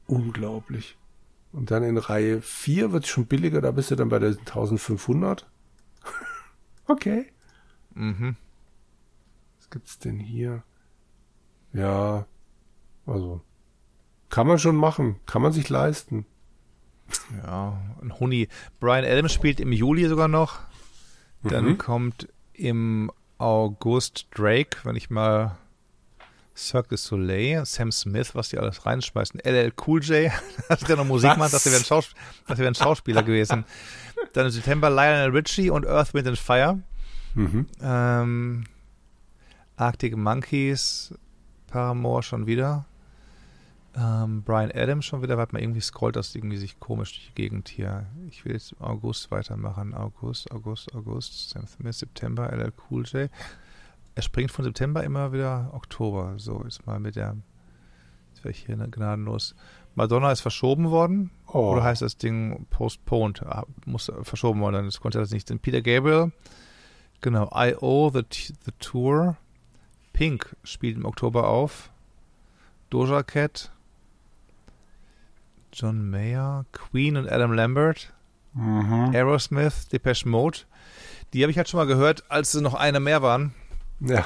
unglaublich. 0.08 0.98
Und 1.52 1.72
dann 1.72 1.84
in 1.84 1.98
Reihe 1.98 2.41
4 2.41 2.91
wird 2.91 3.06
es 3.06 3.10
schon 3.10 3.26
billiger, 3.26 3.62
da 3.62 3.72
bist 3.72 3.90
du 3.91 3.96
dann 3.96 4.10
bei 4.10 4.20
der 4.20 4.30
1500. 4.32 5.48
okay. 6.88 7.28
Mhm. 7.96 8.36
Was 9.58 9.70
gibt's 9.70 9.98
denn 10.00 10.20
hier? 10.20 10.64
Ja, 11.74 12.26
also 13.06 13.41
kann 14.30 14.48
man 14.48 14.60
schon 14.60 14.76
machen, 14.76 15.20
kann 15.26 15.41
man 15.41 15.52
sich 15.54 15.70
leisten. 15.70 16.26
Ja, 17.44 17.80
ein 18.02 18.20
Huni. 18.20 18.48
Brian 18.80 19.04
Adams 19.06 19.34
spielt 19.34 19.60
im 19.60 19.72
Juli 19.72 20.08
sogar 20.08 20.28
noch. 20.28 20.60
Dann 21.44 21.66
Mhm. 21.66 21.78
kommt 21.80 22.28
im 22.54 23.12
August 23.40 24.28
Drake, 24.36 24.78
wenn 24.84 24.96
ich 24.96 25.10
mal 25.10 25.58
Cirque 26.56 26.90
du 26.90 26.98
Soleil, 26.98 27.66
Sam 27.66 27.91
Smith, 27.91 28.36
was 28.36 28.50
die 28.50 28.60
alles 28.60 28.86
reinschmeißen. 28.86 29.40
LL 29.40 29.72
Cool 29.88 30.04
J, 30.04 30.30
dass 30.70 30.82
der 30.82 30.98
noch 30.98 31.06
Musik 31.06 31.32
Was? 31.32 31.38
macht, 31.38 31.54
dass 31.54 31.66
er 31.66 31.72
Schaus 31.86 32.14
ein 32.68 32.76
Schauspieler 32.76 33.24
gewesen. 33.24 33.64
Dann 34.34 34.46
im 34.48 34.52
September 34.52 34.90
Lionel 34.90 35.32
Richie 35.32 35.70
und 35.70 35.88
Earth, 35.88 36.14
Wind 36.14 36.28
and 36.28 36.38
Fire. 36.38 36.78
Mhm. 37.34 37.66
Ähm, 37.82 38.64
Arctic 39.78 40.18
Monkeys, 40.18 41.14
Paramore 41.70 42.24
schon 42.24 42.48
wieder. 42.48 42.86
Ähm, 43.96 44.44
Brian 44.44 44.72
Adams 44.72 45.06
schon 45.06 45.22
wieder. 45.22 45.38
Warte 45.38 45.54
mal, 45.54 45.62
irgendwie 45.62 45.82
scrollt 45.82 46.16
das 46.16 46.36
irgendwie 46.36 46.58
sich 46.58 46.80
komisch 46.80 47.14
durch 47.14 47.28
die 47.28 47.41
Gegend 47.41 47.70
hier. 47.70 48.06
Ich 48.30 48.46
will 48.46 48.54
jetzt 48.54 48.74
im 48.74 48.82
August 48.82 49.32
weitermachen. 49.32 49.94
August, 49.94 50.52
August, 50.52 50.94
August, 50.94 51.50
Sam 51.50 51.66
Smith, 51.68 52.00
September, 52.00 52.52
LL 52.52 52.72
Cool 52.90 53.04
J. 53.06 53.30
Er 54.16 54.22
springt 54.22 54.52
von 54.52 54.66
September 54.66 55.04
immer 55.04 55.34
wieder 55.34 55.70
Oktober. 55.74 56.34
So, 56.38 56.62
jetzt 56.64 56.86
mal 56.86 57.00
mit 57.00 57.16
der. 57.16 57.38
Jetzt 58.30 58.44
wäre 58.44 58.52
ich 58.52 58.66
hier 58.66 58.76
gnadenlos. 58.76 59.56
Madonna 59.96 60.32
ist 60.32 60.41
verschoben 60.41 60.91
worden. 60.91 61.32
Oh. 61.48 61.72
Oder 61.72 61.84
heißt 61.84 62.02
das 62.02 62.18
Ding 62.18 62.68
postponed? 62.70 63.44
Ah, 63.44 63.66
Muss 63.86 64.12
verschoben 64.22 64.62
worden, 64.62 64.86
das 64.86 65.02
konnte 65.02 65.20
das 65.20 65.32
nicht. 65.32 65.50
Denn 65.50 65.60
Peter 65.60 65.82
Gabriel, 65.82 66.32
genau, 67.22 67.50
I.O., 67.54 68.12
the, 68.14 68.24
the 68.32 68.72
Tour, 68.80 69.36
Pink 70.20 70.54
spielt 70.66 70.98
im 70.98 71.06
Oktober 71.06 71.48
auf, 71.48 71.90
Doja 72.90 73.24
Cat, 73.24 73.72
John 75.72 76.10
Mayer, 76.10 76.66
Queen 76.74 77.16
und 77.16 77.32
Adam 77.32 77.54
Lambert, 77.54 78.12
Mhm. 78.54 79.12
Aerosmith, 79.14 79.88
Depeche 79.88 80.28
Mode. 80.28 80.58
Die 81.32 81.41
habe 81.41 81.52
ich 81.52 81.58
halt 81.58 81.70
schon 81.70 81.78
mal 81.78 81.86
gehört, 81.88 82.24
als 82.30 82.52
sie 82.52 82.62
noch 82.62 82.74
eine 82.74 83.00
mehr 83.00 83.22
waren. 83.22 83.54
Ja. 84.02 84.26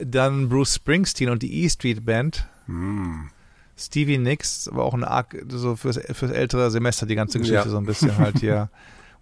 Dann 0.00 0.48
Bruce 0.48 0.76
Springsteen 0.76 1.28
und 1.30 1.42
die 1.42 1.64
E 1.64 1.68
Street 1.70 2.04
Band. 2.04 2.46
Mhm. 2.68 3.30
Stevie 3.76 4.18
Nicks, 4.18 4.68
aber 4.68 4.84
auch 4.84 4.94
ein 4.94 5.02
arg, 5.02 5.34
so 5.48 5.74
fürs, 5.74 5.98
fürs 6.12 6.30
ältere 6.30 6.70
Semester 6.70 7.06
die 7.06 7.16
ganze 7.16 7.38
Geschichte 7.40 7.64
Ja. 7.64 7.68
so 7.68 7.78
ein 7.78 7.86
bisschen 7.86 8.16
halt 8.16 8.38
hier. 8.38 8.70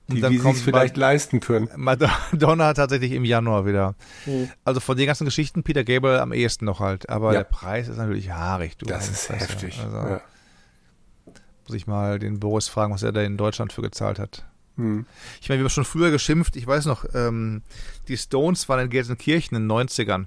Und 0.09 0.17
Die, 0.17 0.21
dann 0.21 0.33
die 0.33 0.39
kommt 0.39 0.57
sich 0.57 0.65
vielleicht 0.65 0.97
leisten 0.97 1.41
können. 1.41 1.69
Madonna 1.77 2.75
tatsächlich 2.75 3.13
im 3.13 3.25
Januar 3.25 3.67
wieder. 3.67 3.95
Mhm. 4.27 4.51
Also 4.65 4.81
von 4.81 4.97
den 4.97 5.07
ganzen 5.07 5.25
Geschichten 5.25 5.63
Peter 5.63 5.85
Gabriel 5.85 6.19
am 6.19 6.33
ehesten 6.33 6.65
noch 6.65 6.81
halt. 6.81 7.09
Aber 7.09 7.33
Ja. 7.33 7.39
der 7.41 7.45
Preis 7.45 7.89
ist 7.89 7.97
natürlich 7.99 8.31
haarig. 8.31 8.77
Du 8.79 8.87
Das 8.87 9.09
ist 9.09 9.29
heftig. 9.31 9.79
Also 9.83 9.97
Ja. 9.97 10.21
muss 11.67 11.75
ich 11.77 11.87
mal 11.87 12.19
den 12.19 12.41
Boris 12.41 12.69
fragen, 12.69 12.93
was 12.93 13.03
er 13.03 13.13
da 13.13 13.23
in 13.23 13.37
Deutschland 13.37 13.73
für 13.73 13.83
gezahlt 13.83 14.19
hat. 14.19 14.45
Mhm. 14.77 15.07
Ich 15.41 15.49
meine, 15.49 15.61
wir 15.61 15.65
haben 15.65 15.71
schon 15.71 15.85
früher 15.85 16.11
geschimpft. 16.11 16.57
Ich 16.57 16.67
weiß 16.67 16.87
noch, 16.87 17.05
ähm, 17.15 17.63
die 18.09 18.17
Stones 18.17 18.69
waren 18.69 18.81
in 18.81 18.91
Gelsenkirchen 18.91 19.57
in 19.57 19.63
den 19.63 19.67
90ern. 19.71 20.27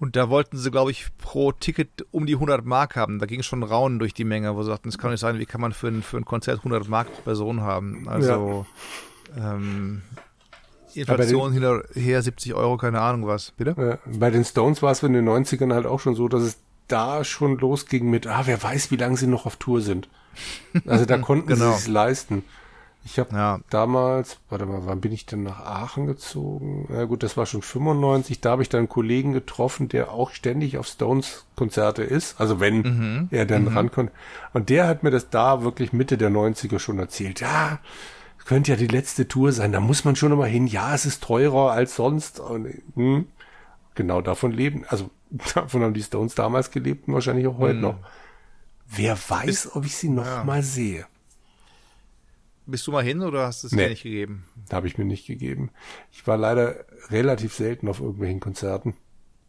Und 0.00 0.16
da 0.16 0.28
wollten 0.28 0.56
sie, 0.58 0.70
glaube 0.70 0.90
ich, 0.90 1.06
pro 1.18 1.52
Ticket 1.52 2.04
um 2.10 2.26
die 2.26 2.34
100 2.34 2.64
Mark 2.64 2.96
haben. 2.96 3.18
Da 3.18 3.26
ging 3.26 3.42
schon 3.42 3.62
Raunen 3.62 3.98
durch 3.98 4.12
die 4.12 4.24
Menge, 4.24 4.54
wo 4.56 4.62
sie 4.62 4.68
sagten, 4.70 4.88
das 4.90 4.98
kann 4.98 5.10
nicht 5.12 5.20
sein, 5.20 5.38
wie 5.38 5.46
kann 5.46 5.60
man 5.60 5.72
für 5.72 5.88
ein, 5.88 6.02
für 6.02 6.16
ein 6.16 6.24
Konzert 6.24 6.58
100 6.58 6.88
Mark 6.88 7.12
pro 7.14 7.22
Person 7.22 7.60
haben? 7.60 8.08
Also, 8.08 8.66
ähm, 9.36 10.02
Inflation 10.94 11.52
hinter, 11.52 11.82
her 11.94 12.22
70 12.22 12.54
Euro, 12.54 12.76
keine 12.76 13.00
Ahnung 13.00 13.26
was. 13.26 13.52
Bitte? 13.52 13.74
Ja. 14.06 14.12
Bei 14.18 14.30
den 14.30 14.44
Stones 14.44 14.82
war 14.82 14.92
es 14.92 15.02
in 15.02 15.12
den 15.12 15.28
90ern 15.28 15.72
halt 15.72 15.86
auch 15.86 16.00
schon 16.00 16.14
so, 16.14 16.28
dass 16.28 16.42
es 16.42 16.58
da 16.86 17.24
schon 17.24 17.58
losging 17.58 18.10
mit, 18.10 18.26
ah, 18.26 18.42
wer 18.44 18.62
weiß, 18.62 18.90
wie 18.90 18.96
lange 18.96 19.16
sie 19.16 19.26
noch 19.26 19.46
auf 19.46 19.56
Tour 19.56 19.80
sind. 19.80 20.08
Also 20.86 21.04
da 21.04 21.18
konnten 21.18 21.48
Genau. 21.48 21.70
sie 21.72 21.76
es 21.78 21.86
leisten. 21.88 22.44
Ich 23.06 23.18
habe 23.18 23.36
ja. 23.36 23.60
damals, 23.68 24.38
warte 24.48 24.64
mal, 24.64 24.86
wann 24.86 25.02
bin 25.02 25.12
ich 25.12 25.26
denn 25.26 25.42
nach 25.42 25.60
Aachen 25.60 26.06
gezogen? 26.06 26.86
Na 26.88 27.04
gut, 27.04 27.22
das 27.22 27.36
war 27.36 27.44
schon 27.44 27.60
95. 27.60 28.40
Da 28.40 28.52
habe 28.52 28.62
ich 28.62 28.70
dann 28.70 28.78
einen 28.78 28.88
Kollegen 28.88 29.34
getroffen, 29.34 29.88
der 29.88 30.10
auch 30.10 30.30
ständig 30.30 30.78
auf 30.78 30.86
Stones 30.86 31.44
Konzerte 31.54 32.02
ist. 32.02 32.40
Also 32.40 32.60
wenn 32.60 32.78
mhm. 32.78 33.28
er 33.30 33.44
dann 33.44 33.64
mhm. 33.64 33.76
rankommt. 33.76 34.10
Und 34.54 34.70
der 34.70 34.86
hat 34.86 35.02
mir 35.02 35.10
das 35.10 35.28
da 35.28 35.62
wirklich 35.62 35.92
Mitte 35.92 36.16
der 36.16 36.30
90er 36.30 36.78
schon 36.78 36.98
erzählt. 36.98 37.40
Ja, 37.40 37.78
könnte 38.46 38.72
ja 38.72 38.76
die 38.76 38.86
letzte 38.86 39.28
Tour 39.28 39.52
sein. 39.52 39.72
Da 39.72 39.80
muss 39.80 40.04
man 40.06 40.16
schon 40.16 40.32
immer 40.32 40.46
hin. 40.46 40.66
Ja, 40.66 40.94
es 40.94 41.04
ist 41.04 41.22
teurer 41.22 41.72
als 41.72 41.96
sonst. 41.96 42.40
Und, 42.40 42.68
hm, 42.94 43.26
genau 43.94 44.22
davon 44.22 44.50
leben. 44.50 44.84
Also 44.88 45.10
davon 45.54 45.82
haben 45.82 45.94
die 45.94 46.02
Stones 46.02 46.34
damals 46.34 46.70
gelebt 46.70 47.06
und 47.06 47.14
wahrscheinlich 47.14 47.46
auch 47.46 47.58
heute 47.58 47.74
mhm. 47.74 47.82
noch. 47.82 47.96
Wer 48.86 49.18
weiß, 49.28 49.48
Ist, 49.48 49.76
ob 49.76 49.84
ich 49.84 49.96
sie 49.96 50.08
noch 50.08 50.24
ja. 50.24 50.44
mal 50.44 50.62
sehe. 50.62 51.06
Bist 52.66 52.86
du 52.86 52.92
mal 52.92 53.04
hin 53.04 53.20
oder 53.20 53.46
hast 53.46 53.62
du 53.62 53.66
es 53.66 53.72
nee, 53.72 53.84
dir 53.84 53.90
nicht 53.90 54.02
gegeben? 54.04 54.44
Habe 54.72 54.86
ich 54.86 54.96
mir 54.96 55.04
nicht 55.04 55.26
gegeben. 55.26 55.70
Ich 56.10 56.26
war 56.26 56.38
leider 56.38 56.84
relativ 57.10 57.52
selten 57.52 57.88
auf 57.88 58.00
irgendwelchen 58.00 58.40
Konzerten. 58.40 58.94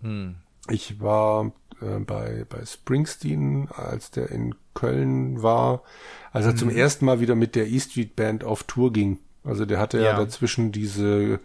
Hm. 0.01 0.35
Ich 0.69 0.99
war 0.99 1.53
äh, 1.81 1.99
bei, 1.99 2.45
bei 2.49 2.65
Springsteen, 2.65 3.69
als 3.69 4.11
der 4.11 4.31
in 4.31 4.55
Köln 4.73 5.41
war, 5.41 5.83
als 6.31 6.45
er 6.45 6.51
hm. 6.51 6.57
zum 6.57 6.69
ersten 6.69 7.05
Mal 7.05 7.21
wieder 7.21 7.35
mit 7.35 7.55
der 7.55 7.67
E 7.67 7.79
Street 7.79 8.15
Band 8.15 8.43
auf 8.43 8.63
Tour 8.63 8.91
ging. 8.91 9.19
Also 9.43 9.65
der 9.65 9.79
hatte 9.79 9.97
ja, 9.99 10.05
ja 10.05 10.17
dazwischen 10.17 10.71
diese, 10.71 11.39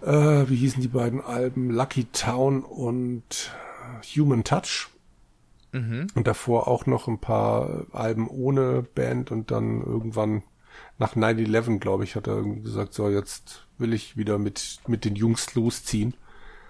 äh, 0.00 0.48
wie 0.48 0.56
hießen 0.56 0.80
die 0.80 0.88
beiden 0.88 1.20
Alben, 1.20 1.70
Lucky 1.70 2.06
Town 2.12 2.62
und 2.62 3.52
Human 4.16 4.44
Touch. 4.44 4.88
Mhm. 5.72 6.06
Und 6.14 6.26
davor 6.26 6.68
auch 6.68 6.86
noch 6.86 7.08
ein 7.08 7.18
paar 7.18 7.86
Alben 7.92 8.28
ohne 8.28 8.82
Band 8.82 9.32
und 9.32 9.50
dann 9.50 9.82
irgendwann 9.82 10.44
nach 10.98 11.16
9-11, 11.16 11.78
glaube 11.78 12.04
ich, 12.04 12.14
hat 12.14 12.26
er 12.26 12.36
irgendwie 12.36 12.62
gesagt, 12.62 12.94
so 12.94 13.08
jetzt 13.08 13.66
will 13.78 13.92
ich 13.92 14.16
wieder 14.16 14.38
mit, 14.38 14.78
mit 14.86 15.04
den 15.04 15.16
Jungs 15.16 15.54
losziehen. 15.54 16.14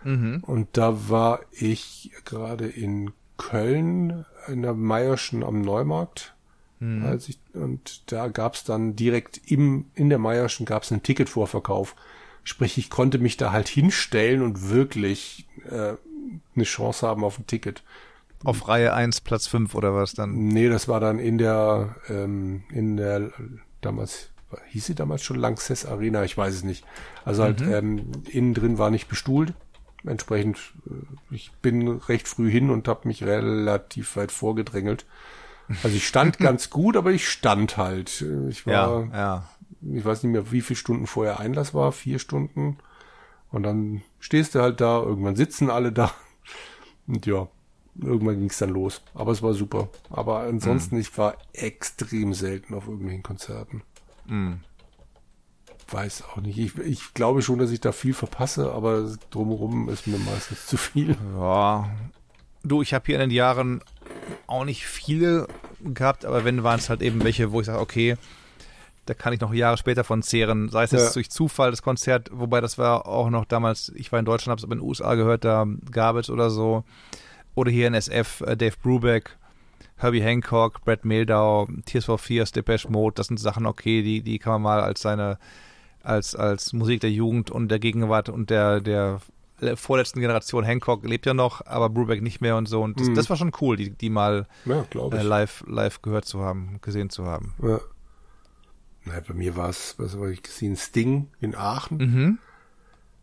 Mhm. 0.02 0.42
Und 0.42 0.68
da 0.72 1.08
war 1.08 1.40
ich 1.50 2.10
gerade 2.24 2.66
in 2.66 3.12
Köln 3.36 4.24
in 4.48 4.62
der 4.62 4.74
Meierschen 4.74 5.42
am 5.42 5.62
Neumarkt. 5.62 6.34
Mhm. 6.80 7.04
Als 7.04 7.28
ich, 7.28 7.38
und 7.52 8.02
da 8.12 8.28
gab's 8.28 8.64
dann 8.64 8.96
direkt 8.96 9.40
im, 9.50 9.86
in 9.94 10.08
der 10.08 10.18
Meierschen 10.18 10.66
gab's 10.66 10.92
einen 10.92 11.02
Ticketvorverkauf. 11.02 11.94
Sprich, 12.42 12.76
ich 12.76 12.90
konnte 12.90 13.18
mich 13.18 13.36
da 13.36 13.52
halt 13.52 13.68
hinstellen 13.68 14.42
und 14.42 14.68
wirklich 14.68 15.46
äh, 15.70 15.94
eine 16.54 16.64
Chance 16.64 17.06
haben 17.06 17.24
auf 17.24 17.38
ein 17.38 17.46
Ticket. 17.46 17.82
Auf 18.44 18.68
Reihe 18.68 18.92
1, 18.92 19.22
Platz 19.22 19.46
5 19.46 19.74
oder 19.74 19.94
was 19.94 20.12
dann? 20.12 20.48
Nee, 20.48 20.68
das 20.68 20.86
war 20.86 21.00
dann 21.00 21.18
in 21.18 21.38
der, 21.38 21.96
ähm, 22.10 22.64
in 22.70 22.98
der, 22.98 23.32
damals, 23.84 24.30
hieß 24.68 24.86
sie 24.86 24.94
damals 24.94 25.22
schon 25.22 25.38
Lanxess 25.38 25.86
Arena, 25.86 26.24
ich 26.24 26.36
weiß 26.36 26.54
es 26.54 26.64
nicht. 26.64 26.84
Also 27.24 27.42
halt, 27.42 27.60
mhm. 27.60 27.72
ähm, 27.72 28.12
innen 28.30 28.54
drin 28.54 28.78
war 28.78 28.90
nicht 28.90 29.08
bestuhlt. 29.08 29.54
Entsprechend, 30.06 30.58
äh, 30.86 31.34
ich 31.34 31.52
bin 31.62 31.88
recht 31.88 32.28
früh 32.28 32.50
hin 32.50 32.70
und 32.70 32.88
habe 32.88 33.08
mich 33.08 33.24
relativ 33.24 34.16
weit 34.16 34.32
vorgedrängelt. 34.32 35.06
Also 35.82 35.96
ich 35.96 36.06
stand 36.06 36.38
ganz 36.38 36.70
gut, 36.70 36.96
aber 36.96 37.10
ich 37.12 37.28
stand 37.28 37.76
halt. 37.76 38.24
Ich 38.48 38.66
war, 38.66 38.72
ja, 39.12 39.16
ja. 39.16 39.48
ich 39.94 40.04
weiß 40.04 40.22
nicht 40.22 40.32
mehr, 40.32 40.52
wie 40.52 40.60
viele 40.60 40.78
Stunden 40.78 41.06
vorher 41.06 41.40
Einlass 41.40 41.74
war, 41.74 41.92
vier 41.92 42.18
Stunden. 42.18 42.78
Und 43.50 43.62
dann 43.62 44.02
stehst 44.18 44.54
du 44.54 44.60
halt 44.60 44.80
da, 44.80 45.00
irgendwann 45.00 45.36
sitzen 45.36 45.70
alle 45.70 45.92
da. 45.92 46.12
Und 47.06 47.26
ja, 47.26 47.48
irgendwann 48.00 48.38
ging 48.38 48.50
es 48.50 48.58
dann 48.58 48.70
los. 48.70 49.02
Aber 49.14 49.32
es 49.32 49.42
war 49.42 49.54
super. 49.54 49.88
Aber 50.10 50.40
ansonsten, 50.40 50.96
mhm. 50.96 51.00
ich 51.00 51.16
war 51.16 51.36
extrem 51.52 52.34
selten 52.34 52.74
auf 52.74 52.86
irgendwelchen 52.86 53.22
Konzerten. 53.22 53.82
Mhm. 54.26 54.60
Weiß 55.90 56.24
auch 56.24 56.38
nicht. 56.38 56.58
Ich, 56.58 56.78
ich 56.78 57.14
glaube 57.14 57.42
schon, 57.42 57.58
dass 57.58 57.70
ich 57.70 57.80
da 57.80 57.92
viel 57.92 58.14
verpasse, 58.14 58.72
aber 58.72 59.14
drumherum 59.30 59.88
ist 59.88 60.06
mir 60.06 60.18
meistens 60.18 60.66
zu 60.66 60.76
viel. 60.76 61.16
Ja. 61.36 61.90
Du, 62.62 62.80
ich 62.80 62.94
habe 62.94 63.04
hier 63.04 63.16
in 63.16 63.28
den 63.28 63.30
Jahren 63.30 63.82
auch 64.46 64.64
nicht 64.64 64.86
viele 64.86 65.46
gehabt, 65.82 66.24
aber 66.24 66.44
wenn 66.44 66.62
waren 66.62 66.78
es 66.78 66.88
halt 66.88 67.02
eben 67.02 67.22
welche, 67.22 67.52
wo 67.52 67.60
ich 67.60 67.66
sage, 67.66 67.80
okay, 67.80 68.16
da 69.06 69.12
kann 69.12 69.34
ich 69.34 69.40
noch 69.40 69.52
Jahre 69.52 69.76
später 69.76 70.04
von 70.04 70.22
zehren. 70.22 70.68
Sei 70.70 70.84
es 70.84 70.92
ja. 70.92 70.98
jetzt 70.98 71.14
durch 71.14 71.30
Zufall 71.30 71.70
das 71.70 71.82
Konzert, 71.82 72.30
wobei 72.32 72.60
das 72.60 72.78
war 72.78 73.06
auch 73.06 73.28
noch 73.28 73.44
damals, 73.44 73.92
ich 73.94 74.10
war 74.12 74.18
in 74.18 74.24
Deutschland, 74.24 74.52
habe 74.52 74.60
es 74.60 74.64
aber 74.64 74.72
in 74.72 74.80
den 74.80 74.88
USA 74.88 75.14
gehört, 75.14 75.44
da 75.44 75.66
gab 75.90 76.16
es 76.16 76.30
oder 76.30 76.50
so. 76.50 76.84
Oder 77.54 77.70
hier 77.70 77.86
in 77.86 77.94
SF 77.94 78.40
äh, 78.42 78.56
Dave 78.56 78.74
Brubeck, 78.82 79.36
Herbie 79.96 80.22
Hancock, 80.22 80.84
Brad 80.84 81.04
Mehldau, 81.04 81.68
Tears 81.84 82.06
for 82.06 82.18
Fears, 82.18 82.52
Depeche 82.52 82.90
Mode, 82.90 83.14
das 83.14 83.28
sind 83.28 83.38
Sachen 83.38 83.66
okay, 83.66 84.02
die, 84.02 84.22
die 84.22 84.38
kann 84.38 84.54
man 84.54 84.62
mal 84.62 84.80
als 84.80 85.02
seine, 85.02 85.38
als, 86.02 86.34
als 86.34 86.72
Musik 86.72 87.00
der 87.00 87.10
Jugend 87.12 87.50
und 87.50 87.68
der 87.68 87.78
Gegenwart 87.78 88.28
und 88.28 88.50
der, 88.50 88.80
der 88.80 89.20
vorletzten 89.76 90.20
Generation 90.20 90.64
Hancock 90.64 91.04
lebt 91.04 91.26
ja 91.26 91.34
noch, 91.34 91.64
aber 91.66 91.88
Brubeck 91.88 92.22
nicht 92.22 92.40
mehr 92.40 92.56
und 92.56 92.66
so. 92.66 92.82
Und 92.82 93.00
das, 93.00 93.08
mhm. 93.08 93.14
das 93.14 93.30
war 93.30 93.36
schon 93.36 93.52
cool, 93.60 93.76
die, 93.76 93.90
die 93.90 94.10
mal 94.10 94.46
ja, 94.64 94.84
äh, 94.92 95.22
live, 95.22 95.64
live 95.66 96.02
gehört 96.02 96.24
zu 96.24 96.40
haben, 96.40 96.78
gesehen 96.82 97.10
zu 97.10 97.24
haben. 97.24 97.54
Ja. 97.62 97.80
Na, 99.04 99.20
bei 99.26 99.34
mir 99.34 99.54
war 99.54 99.68
es, 99.68 99.94
was 99.98 100.14
habe 100.14 100.32
ich 100.32 100.42
gesehen, 100.42 100.76
Sting 100.76 101.28
in 101.40 101.54
Aachen. 101.54 101.98
Mhm. 101.98 102.38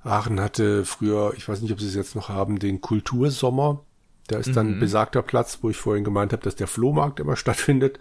Aachen 0.04 0.40
hatte 0.40 0.86
früher, 0.86 1.34
ich 1.36 1.48
weiß 1.48 1.62
nicht, 1.62 1.72
ob 1.72 1.80
sie 1.80 1.88
es 1.88 1.96
jetzt 1.96 2.16
noch 2.16 2.30
haben, 2.30 2.60
den 2.60 2.82
Kultursommer. 2.82 3.84
Da 4.32 4.40
ist 4.40 4.56
dann 4.56 4.76
mhm. 4.76 4.80
besagter 4.80 5.22
Platz, 5.22 5.60
wo 5.62 5.70
ich 5.70 5.78
vorhin 5.78 6.06
gemeint 6.06 6.32
habe, 6.32 6.42
dass 6.42 6.56
der 6.56 6.68
Flohmarkt 6.68 7.20
immer 7.20 7.36
stattfindet, 7.36 8.00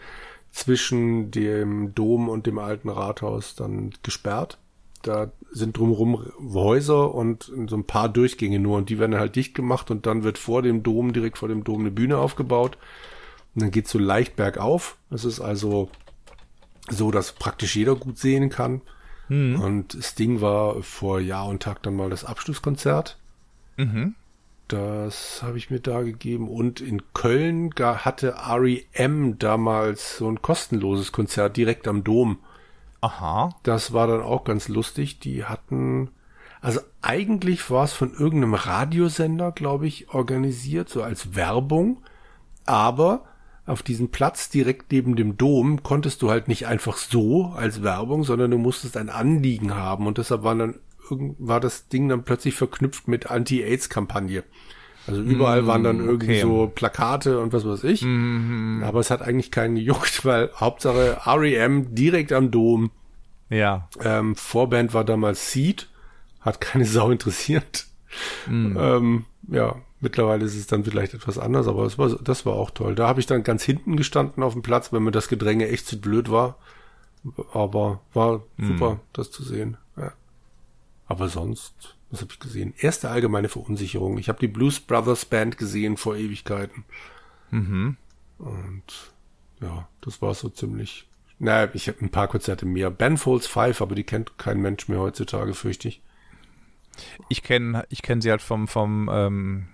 zwischen 0.53 1.31
dem 1.31 1.95
Dom 1.95 2.29
und 2.29 2.47
dem 2.47 2.59
alten 2.59 2.89
Rathaus 2.89 3.55
dann 3.55 3.93
gesperrt. 4.03 4.59
Da 5.03 5.33
sind 5.51 5.77
drumherum 5.77 6.25
Häuser 6.53 7.15
und 7.15 7.51
so 7.67 7.77
ein 7.77 7.85
paar 7.85 8.09
Durchgänge 8.09 8.59
nur 8.59 8.77
und 8.77 8.91
die 8.91 8.99
werden 8.99 9.17
halt 9.17 9.35
dicht 9.35 9.55
gemacht 9.55 9.91
und 9.91 10.07
dann 10.07 10.23
wird 10.23 10.39
vor 10.39 10.63
dem 10.63 10.83
Dom, 10.83 11.13
direkt 11.13 11.39
vor 11.39 11.49
dem 11.49 11.65
Dom, 11.65 11.81
eine 11.81 11.91
Bühne 11.91 12.19
aufgebaut. 12.19 12.77
Und 13.55 13.63
dann 13.63 13.71
geht's 13.71 13.91
so 13.91 13.99
leicht 13.99 14.37
bergauf. 14.37 14.99
Das 15.09 15.25
ist 15.25 15.41
also 15.41 15.89
so, 16.89 17.11
dass 17.11 17.33
praktisch 17.33 17.75
jeder 17.75 17.97
gut 17.97 18.19
sehen 18.19 18.51
kann. 18.51 18.83
Mhm. 19.29 19.61
Und 19.61 19.95
das 19.95 20.15
Ding 20.15 20.41
war 20.41 20.83
vor 20.83 21.19
Jahr 21.19 21.49
und 21.49 21.63
Tag 21.63 21.83
dann 21.83 21.97
mal 21.97 22.11
das 22.11 22.25
Abschlusskonzert. 22.25 23.17
Mhm. 23.77 24.15
Das 24.71 25.43
habe 25.43 25.59
ich 25.59 25.69
mir 25.71 25.81
da 25.81 26.03
gegeben. 26.03 26.49
Und 26.49 26.81
in 26.81 27.13
Köln 27.13 27.71
hatte 27.77 28.37
REM 28.49 29.37
damals 29.37 30.19
so 30.19 30.29
ein 30.29 30.43
kostenloses 30.43 31.11
Konzert 31.11 31.57
direkt 31.57 31.89
am 31.89 32.05
Dom. 32.05 32.39
Aha. 33.01 33.51
Das 33.65 33.93
war 33.93 34.07
dann 34.07 34.23
auch 34.23 34.45
ganz 34.45 34.69
lustig. 34.69 35.19
Die 35.19 35.45
hatten, 35.45 36.11
also 36.61 36.79
eigentlich 37.03 37.69
war 37.69 37.83
es 37.83 37.93
von 37.93 38.15
irgendeinem 38.15 38.55
Radiosender, 38.55 39.51
glaube 39.51 39.89
ich, 39.89 40.15
organisiert, 40.15 40.89
so 40.89 41.03
als 41.03 41.35
Werbung. 41.35 42.05
Aber 42.65 43.25
auf 43.67 43.83
diesem 43.83 44.11
Platz 44.11 44.51
direkt 44.51 44.93
neben 44.93 45.17
dem 45.17 45.37
Dom 45.37 45.83
konntest 45.83 46.23
du 46.23 46.31
halt 46.31 46.47
nicht 46.47 46.69
einfach 46.69 46.97
so 46.97 47.47
als 47.57 47.83
Werbung, 47.83 48.23
sondern 48.23 48.53
du 48.53 48.59
musstest 48.59 48.97
ein 48.97 49.09
Anliegen 49.09 49.75
haben. 49.75 50.07
Und 50.07 50.19
deshalb 50.19 50.45
waren 50.45 50.61
dann 50.61 50.75
war 51.39 51.61
das 51.61 51.89
Ding 51.89 52.09
dann 52.09 52.25
plötzlich 52.25 52.55
verknüpft 52.55 53.09
mit 53.09 53.31
Anti-AIDS-Kampagne. 53.31 54.45
Also 55.07 55.23
überall 55.23 55.63
mm, 55.63 55.67
waren 55.67 55.85
dann 55.85 56.01
irgendwie 56.01 56.33
okay. 56.33 56.41
so 56.43 56.71
Plakate 56.73 57.41
und 57.41 57.53
was 57.53 57.67
weiß 57.67 57.85
ich. 57.85 58.03
Mm, 58.03 58.83
Aber 58.85 59.01
es 59.01 59.11
hat 59.11 59.23
eigentlich 59.23 59.51
keinen 59.51 59.75
gejuckt, 59.75 60.25
weil 60.25 60.51
Hauptsache 60.55 61.19
REM 61.27 61.95
direkt 61.95 62.33
am 62.33 62.51
Dom. 62.51 62.91
Ja. 63.49 63.89
Ähm, 64.03 64.37
Vorband 64.37 64.95
war 64.95 65.05
damals 65.05 65.53
Seed. 65.53 65.89
Hat 66.41 66.61
keine 66.61 66.85
Sau 66.87 67.11
interessiert. 67.11 67.87
Mm. 68.47 68.77
Ähm, 68.79 69.25
ja, 69.49 69.77
mittlerweile 70.01 70.45
ist 70.45 70.57
es 70.57 70.67
dann 70.67 70.85
vielleicht 70.85 71.15
etwas 71.15 71.39
anders, 71.39 71.67
aber 71.67 71.85
das 71.85 71.99
war, 71.99 72.11
das 72.11 72.47
war 72.47 72.55
auch 72.55 72.71
toll. 72.71 72.95
Da 72.95 73.09
habe 73.09 73.21
ich 73.21 73.27
dann 73.27 73.43
ganz 73.43 73.63
hinten 73.63 73.97
gestanden 73.97 74.43
auf 74.43 74.53
dem 74.53 74.63
Platz, 74.63 74.93
wenn 74.93 75.03
mir 75.03 75.13
das 75.13 75.29
Gedränge 75.29 75.69
echt 75.69 75.87
zu 75.87 76.01
blöd 76.01 76.31
war. 76.31 76.57
Aber 77.53 78.01
war 78.15 78.43
super, 78.59 79.01
das 79.13 79.31
zu 79.31 79.43
sehen. 79.43 79.77
Aber 81.11 81.29
sonst, 81.29 81.97
was 82.13 82.21
habe 82.21 82.33
ich 82.33 82.39
gesehen? 82.39 82.73
Erste 82.79 83.11
allgemeine 83.11 83.49
Verunsicherung. 83.49 84.17
Ich 84.19 84.29
habe 84.29 84.39
die 84.39 84.47
Blues 84.47 84.79
Brothers 84.79 85.25
Band 85.25 85.59
gesehen 85.59 85.97
vor 85.97 86.15
Ewigkeiten. 86.17 86.85
Mhm. 87.51 87.97
Und 88.39 89.13
ja, 89.61 89.89
das 90.03 90.23
war 90.23 90.33
so 90.35 90.49
ziemlich. 90.51 91.09
Naja, 91.41 91.69
ich 91.75 91.89
habe 91.89 92.01
ein 92.01 92.11
paar 92.11 92.29
Konzerte 92.29 92.65
mehr. 92.65 92.93
Ben 92.93 93.17
Folds 93.17 93.49
Five, 93.49 93.83
aber 93.83 93.97
die 93.97 94.05
kennt 94.05 94.39
kein 94.39 94.61
Mensch 94.61 94.87
mehr 94.87 95.01
heutzutage, 95.01 95.53
fürchte 95.53 95.89
ich. 95.89 96.01
Ich 97.29 97.43
kenne 97.43 97.85
ich 97.89 98.03
kenn 98.03 98.21
sie 98.21 98.31
halt 98.31 98.41
vom, 98.41 98.69
vom, 98.69 99.11
ähm, 99.13 99.67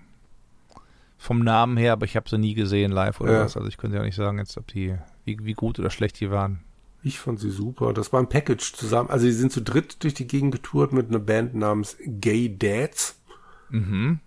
vom 1.19 1.43
Namen 1.43 1.77
her, 1.77 1.93
aber 1.93 2.05
ich 2.05 2.15
habe 2.15 2.27
sie 2.27 2.39
nie 2.39 2.55
gesehen 2.55 2.91
live 2.91 3.21
oder 3.21 3.33
ja. 3.33 3.43
was. 3.43 3.55
Also 3.55 3.69
ich 3.69 3.77
könnte 3.77 3.97
ja 3.97 4.03
nicht 4.03 4.15
sagen, 4.15 4.39
jetzt, 4.39 4.57
ob 4.57 4.65
die, 4.65 4.97
wie, 5.23 5.37
wie 5.43 5.53
gut 5.53 5.77
oder 5.77 5.91
schlecht 5.91 6.19
die 6.19 6.31
waren. 6.31 6.63
Ich 7.03 7.19
fand 7.19 7.39
sie 7.39 7.51
super. 7.51 7.93
Das 7.93 8.11
war 8.11 8.19
ein 8.19 8.29
Package 8.29 8.73
zusammen. 8.73 9.09
Also 9.09 9.25
sie 9.25 9.31
sind 9.31 9.51
zu 9.51 9.61
dritt 9.61 10.03
durch 10.03 10.13
die 10.13 10.27
Gegend 10.27 10.51
getourt 10.51 10.93
mit 10.93 11.09
einer 11.09 11.19
Band 11.19 11.55
namens 11.55 11.97
Gay 12.05 12.57
Dads. 12.57 13.19
Mhm. 13.69 14.19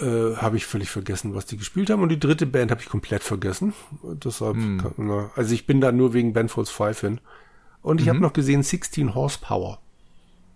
Äh, 0.00 0.36
habe 0.36 0.56
ich 0.56 0.66
völlig 0.66 0.90
vergessen, 0.90 1.34
was 1.34 1.46
die 1.46 1.56
gespielt 1.56 1.90
haben. 1.90 2.02
Und 2.02 2.10
die 2.10 2.20
dritte 2.20 2.46
Band 2.46 2.70
habe 2.70 2.80
ich 2.80 2.88
komplett 2.88 3.22
vergessen. 3.22 3.72
Deshalb, 4.02 4.56
mhm. 4.56 4.78
kann, 4.78 4.94
na, 4.98 5.30
also 5.34 5.52
ich 5.52 5.66
bin 5.66 5.80
da 5.80 5.90
nur 5.90 6.12
wegen 6.12 6.32
Ben 6.32 6.48
Folds 6.48 6.70
Five 6.70 7.00
hin. 7.00 7.20
Und 7.82 8.00
ich 8.00 8.06
mhm. 8.06 8.10
habe 8.10 8.20
noch 8.20 8.32
gesehen 8.32 8.62
16 8.62 9.14
Horsepower. 9.14 9.80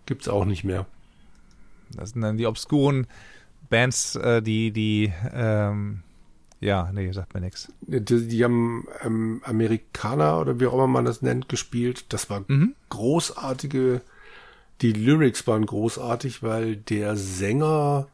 Gibt's 0.07 0.28
auch 0.28 0.44
nicht 0.44 0.62
mehr. 0.62 0.86
Das 1.91 2.10
sind 2.10 2.23
dann 2.23 2.36
die 2.36 2.47
obskuren 2.47 3.07
Bands, 3.68 4.15
äh, 4.15 4.43
die, 4.43 4.70
die, 4.70 5.12
ähm, 5.33 6.03
ja, 6.65 6.91
nee, 6.94 7.12
sagt 7.12 7.34
mir 7.34 7.43
nichts. 7.43 7.70
Die, 7.83 8.26
die, 8.26 8.43
haben 8.43 8.86
ähm, 9.05 9.43
Amerikaner 9.44 10.41
oder 10.41 10.59
wie 10.59 10.67
auch 10.67 10.73
immer 10.73 10.86
man 10.86 11.05
das 11.05 11.20
nennt, 11.20 11.51
gespielt. 11.51 12.07
Das 12.09 12.31
war 12.31 12.44
mhm. 12.49 12.75
großartige, 12.89 14.01
die 14.81 14.93
Lyrics 14.93 15.47
waren 15.47 15.67
großartig, 15.67 16.43
weil 16.43 16.76
der 16.76 17.17
Sänger 17.17 18.07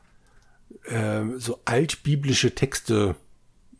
äh, 0.87 1.23
so 1.37 1.61
altbiblische 1.65 2.53
Texte 2.57 3.15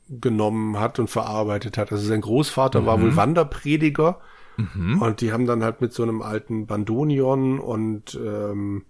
genommen 0.09 0.79
hat 0.79 1.01
und 1.01 1.11
verarbeitet 1.11 1.77
hat. 1.77 1.91
Also 1.91 2.07
sein 2.07 2.21
Großvater 2.21 2.83
mhm. 2.83 2.87
war 2.87 3.03
wohl 3.03 3.17
Wanderprediger 3.17 4.21
mhm. 4.57 5.03
und 5.03 5.21
die 5.21 5.33
haben 5.33 5.47
dann 5.47 5.65
halt 5.65 5.81
mit 5.81 5.93
so 5.93 6.05
einem 6.05 6.23
alten 6.23 6.69
Bandonion 6.69 7.59
und 7.59 8.15
ähm, 8.15 8.85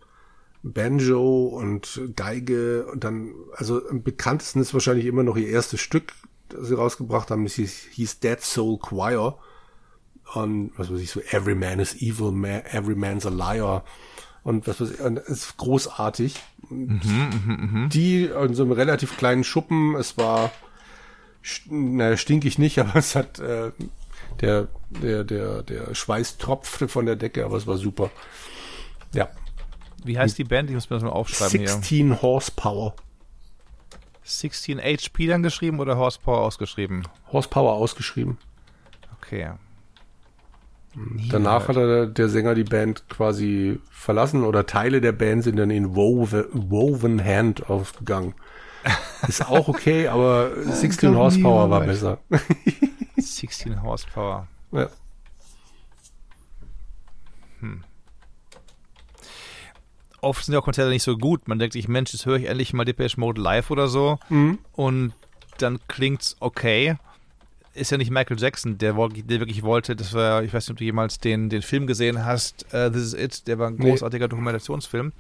Banjo 0.63 1.47
und 1.47 2.01
Geige 2.17 2.87
und 2.87 3.05
dann, 3.05 3.33
also 3.55 3.81
am 3.89 4.03
bekanntesten 4.03 4.61
ist 4.61 4.75
wahrscheinlich 4.75 5.07
immer 5.07 5.23
noch 5.23 5.37
ihr 5.37 5.49
erstes 5.49 5.81
Stück, 5.81 6.13
das 6.49 6.69
sie 6.69 6.77
rausgebracht 6.77 7.31
haben, 7.31 7.45
das 7.45 7.55
hieß, 7.55 7.89
hieß 7.93 8.21
Dead 8.21 8.41
Soul 8.41 8.79
Choir 8.79 9.39
und 10.35 10.73
was 10.77 10.93
weiß 10.93 11.01
ich, 11.01 11.11
so 11.11 11.21
Every 11.21 11.55
Man 11.55 11.81
is 11.81 11.95
Evil, 11.97 12.31
man, 12.31 12.63
Every 12.67 12.95
Man's 12.95 13.27
a 13.27 13.31
Liar 13.31 13.85
und 14.43 14.67
was 14.67 14.81
weiß 14.81 14.91
ich, 14.93 15.01
und 15.01 15.19
es 15.19 15.29
ist 15.29 15.57
großartig. 15.57 16.35
Mhm, 16.69 17.01
mh, 17.47 17.57
mh. 17.57 17.89
Die 17.89 18.25
in 18.25 18.55
so 18.55 18.63
einem 18.63 18.73
relativ 18.73 19.17
kleinen 19.17 19.45
Schuppen, 19.45 19.95
es 19.97 20.17
war, 20.17 20.51
naja, 21.69 22.17
stinkig 22.17 22.59
nicht, 22.59 22.79
aber 22.81 22.97
es 22.97 23.15
hat, 23.15 23.39
äh, 23.39 23.73
der, 24.41 24.69
der, 24.91 25.25
der, 25.25 25.63
der 25.63 25.95
Schweiß 25.95 26.39
tropfte 26.39 26.89
von 26.89 27.07
der 27.07 27.17
Decke, 27.17 27.45
aber 27.45 27.57
es 27.57 27.67
war 27.67 27.77
super. 27.77 28.11
Ja. 29.13 29.29
Wie 30.05 30.19
heißt 30.19 30.39
die 30.39 30.45
Band? 30.45 30.71
Ich 30.71 30.75
muss 30.75 30.91
mir 30.91 30.97
das 30.97 31.05
mal 31.05 31.11
aufschreiben 31.11 31.67
16 31.67 32.07
hier. 32.07 32.23
Horsepower. 32.23 32.95
16 34.23 34.79
HP 34.79 35.27
dann 35.27 35.43
geschrieben 35.43 35.81
oder 35.81 35.97
Horsepower 35.97 36.41
ausgeschrieben? 36.43 37.07
Horsepower 37.33 37.73
ausgeschrieben. 37.73 38.39
Okay. 39.21 39.51
Danach 41.31 41.69
hat 41.69 41.77
er, 41.77 42.07
der 42.07 42.29
Sänger 42.29 42.55
die 42.55 42.65
Band 42.65 43.09
quasi 43.09 43.79
verlassen 43.91 44.43
oder 44.45 44.67
Teile 44.67 45.01
der 45.01 45.13
Band 45.13 45.45
sind 45.45 45.57
dann 45.57 45.71
in 45.71 45.95
Woven, 45.95 46.47
Woven 46.53 47.25
Hand 47.25 47.71
aufgegangen. 47.71 48.35
Ist 49.29 49.47
auch 49.47 49.69
okay, 49.69 50.09
aber 50.09 50.51
16 50.65 51.15
Horsepower 51.15 51.71
war 51.71 51.83
besser. 51.83 52.19
16 53.17 53.83
Horsepower. 53.83 54.49
Ja. 54.73 54.89
Oft 60.23 60.45
sind 60.45 60.53
ja 60.53 60.61
auch 60.61 60.65
Konzerte 60.65 60.91
nicht 60.91 61.03
so 61.03 61.17
gut. 61.17 61.49
Man 61.49 61.59
denkt 61.59 61.73
sich, 61.73 61.89
Mensch, 61.89 62.13
jetzt 62.13 62.27
höre 62.27 62.37
ich 62.37 62.47
endlich 62.47 62.73
mal 62.73 62.85
Depeche 62.85 63.19
Mode 63.19 63.41
live 63.41 63.71
oder 63.71 63.89
so. 63.89 64.19
Mhm. 64.29 64.59
Und 64.73 65.13
dann 65.59 65.79
klingt's 65.89 66.37
okay 66.41 66.97
ist 67.75 67.91
ja 67.91 67.99
nicht 67.99 68.11
Michael 68.11 68.39
Jackson, 68.39 68.79
der, 68.79 68.93
der 68.93 69.41
wirklich 69.41 69.63
wollte, 69.63 69.95
das 69.95 70.13
war, 70.13 70.43
ich 70.43 70.53
weiß 70.53 70.65
nicht, 70.65 70.73
ob 70.73 70.79
du 70.79 70.85
jemals 70.85 71.19
den, 71.19 71.49
den 71.49 71.63
Film 71.63 71.87
gesehen 71.87 72.25
hast, 72.25 72.67
uh, 72.75 72.91
This 72.91 73.03
is 73.03 73.15
It, 73.15 73.47
der 73.47 73.59
war 73.59 73.69
ein 73.69 73.79
großartiger 73.79 74.27
nee. 74.27 74.31
Dokumentationsfilm. 74.31 75.13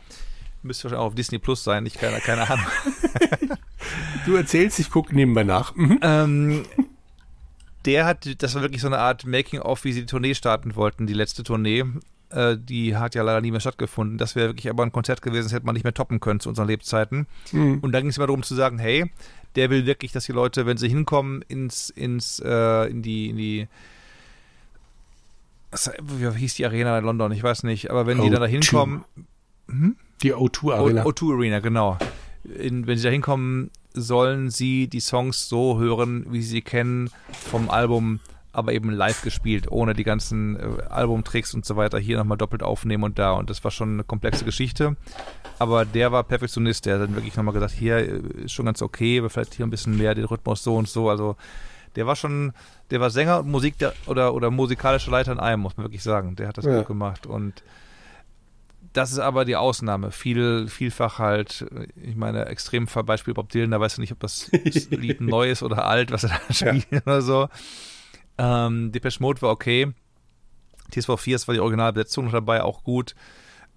Müsste 0.63 0.85
wahrscheinlich 0.85 1.01
auch 1.01 1.07
auf 1.07 1.15
Disney 1.15 1.39
Plus 1.39 1.65
sein, 1.65 1.87
ich 1.87 1.95
keine, 1.95 2.21
keine 2.21 2.49
Ahnung. 2.51 2.67
du 4.27 4.37
erzählst, 4.37 4.79
ich 4.79 4.91
gucke 4.91 5.15
nebenbei 5.15 5.45
nach. 5.45 5.75
Mhm. 5.75 5.99
Ähm, 6.03 6.63
der 7.87 8.05
hat, 8.05 8.43
das 8.43 8.55
war 8.55 8.63
wirklich 8.63 8.83
so 8.83 8.89
eine 8.89 8.99
Art 8.99 9.25
Making-of, 9.25 9.85
wie 9.85 9.93
sie 9.93 10.01
die 10.01 10.07
Tournee 10.07 10.35
starten 10.35 10.75
wollten, 10.77 11.07
die 11.07 11.15
letzte 11.15 11.45
Tournee. 11.45 11.85
Äh, 12.31 12.57
die 12.59 12.97
hat 12.97 13.15
ja 13.15 13.23
leider 13.23 13.41
nie 13.41 13.51
mehr 13.51 13.61
stattgefunden. 13.61 14.19
Das 14.19 14.37
wäre 14.37 14.49
wirklich 14.49 14.71
aber 14.71 14.83
ein 14.85 14.93
Konzert 14.93 15.23
gewesen, 15.23 15.45
das 15.45 15.53
hätte 15.53 15.67
man 15.67 15.75
nicht 15.75 15.85
mehr 15.85 15.95
toppen 15.95 16.21
können 16.21 16.41
zu 16.41 16.49
unseren 16.49 16.69
Lebzeiten. 16.69 17.27
Mhm. 17.53 17.79
Und 17.81 17.93
dann 17.93 18.03
ging 18.03 18.11
es 18.11 18.17
immer 18.17 18.27
darum 18.27 18.43
zu 18.43 18.55
sagen, 18.55 18.79
hey, 18.79 19.11
der 19.57 19.71
will 19.71 19.87
wirklich, 19.87 20.13
dass 20.13 20.27
die 20.27 20.33
Leute, 20.33 20.65
wenn 20.67 20.77
sie 20.77 20.89
hinkommen, 20.89 21.43
ins, 21.49 21.91
ins, 21.91 22.41
äh, 22.45 22.89
in 22.89 23.03
die, 23.03 23.31
in 23.31 23.37
die 23.37 23.69
was, 25.71 25.91
wie 26.03 26.39
hieß 26.39 26.55
die 26.55 26.67
Arena 26.67 26.99
in 26.99 27.05
London? 27.05 27.33
Ich 27.33 27.43
weiß 27.43 27.63
nicht, 27.63 27.91
aber 27.91 28.07
wenn 28.07 28.19
O2. 28.19 28.23
die 28.23 28.31
dann 28.31 28.41
da 28.41 28.47
hinkommen. 28.47 29.05
Hm? 29.69 29.97
Die 30.23 30.35
O2 30.35 30.75
Arena. 30.75 31.05
O, 31.05 31.13
2 31.13 31.35
Arena, 31.35 31.61
genau. 31.61 31.97
In, 32.43 32.87
wenn 32.87 32.97
sie 32.99 33.05
da 33.05 33.11
hinkommen, 33.11 33.71
sollen 33.93 34.51
sie 34.51 34.89
die 34.89 35.01
Songs 35.01 35.49
so 35.49 35.79
hören, 35.79 36.27
wie 36.31 36.43
sie 36.43 36.49
sie 36.49 36.63
kennen 36.63 37.11
vom 37.33 37.71
Album 37.71 38.21
aber 38.53 38.73
eben 38.73 38.91
live 38.91 39.23
gespielt, 39.23 39.71
ohne 39.71 39.95
die 39.95 40.05
ganzen 40.05 40.57
äh, 40.57 40.83
Albumtricks 40.89 41.55
und 41.55 41.65
so 41.65 41.77
weiter 41.77 41.99
hier 41.99 42.19
nochmal 42.19 42.39
doppelt 42.39 42.63
aufnehmen 42.63 43.05
und 43.05 43.19
da. 43.19 43.33
Und 43.33 43.49
das 43.49 43.63
war 43.63 43.71
schon 43.71 43.95
eine 43.95 44.05
komplexe 44.05 44.45
Geschichte. 44.45 44.97
Aber 45.59 45.85
der 45.85 46.11
war 46.11 46.25
Perfektionist, 46.25 46.87
der 46.87 46.95
hat 46.95 47.03
dann 47.03 47.15
wirklich 47.15 47.37
nochmal 47.37 47.55
gesagt, 47.55 47.73
hier 47.73 47.97
äh, 47.99 48.21
ist 48.45 48.53
schon 48.53 48.67
ganz 48.67 48.83
okay, 48.83 49.19
aber 49.19 49.31
vielleicht 49.31 49.55
hier 49.55 49.67
ein 49.67 49.71
bisschen 49.71 49.97
mehr 49.97 50.15
den 50.15 50.25
Rhythmus 50.25 50.65
so 50.65 50.77
und 50.77 50.89
so. 50.89 51.09
Also 51.11 51.37
der 51.97 52.07
war 52.07 52.17
schon, 52.17 52.53
der 52.91 53.01
war 53.01 53.11
Sänger 53.11 53.41
und 53.41 53.49
Musik 53.49 53.79
der, 53.79 53.93
oder, 54.07 54.35
oder 54.35 54.51
musikalischer 54.51 55.11
Leiter 55.11 55.33
in 55.33 55.41
einem, 55.41 55.63
muss 55.63 55.77
man 55.77 55.87
wirklich 55.87 56.03
sagen. 56.03 56.35
Der 56.37 56.49
hat 56.49 56.59
das 56.59 56.65
ja. 56.65 56.79
gut 56.79 56.89
gemacht. 56.89 57.27
Und 57.27 57.63
das 58.93 59.13
ist 59.13 59.21
aber 59.21 59.45
die 59.45 59.57
Ausnahme. 59.57 60.11
Viel, 60.11 60.67
vielfach 60.69 61.19
halt, 61.21 61.67
ich 62.03 62.17
meine, 62.17 62.47
Extrembeispiel 62.47 63.35
Bob 63.35 63.49
Dylan, 63.51 63.71
da 63.71 63.81
weißt 63.81 63.99
du 63.99 64.01
nicht, 64.01 64.13
ob 64.13 64.21
das 64.21 64.51
Lied 64.91 65.21
neu 65.21 65.51
ist 65.51 65.63
oder 65.63 65.87
alt, 65.87 66.11
was 66.11 66.25
er 66.25 66.31
da 66.49 66.55
spielt 66.55 66.91
ja. 66.91 67.01
oder 67.03 67.23
so. 67.23 67.49
Ähm, 68.41 68.91
Depeche 68.91 69.23
Mode 69.23 69.43
war 69.43 69.51
okay. 69.51 69.93
TSV 70.91 71.19
4 71.19 71.39
war 71.47 71.55
die 71.55 71.61
Originalbesetzung 71.61 72.25
noch 72.25 72.33
dabei, 72.33 72.63
auch 72.63 72.83
gut. 72.83 73.15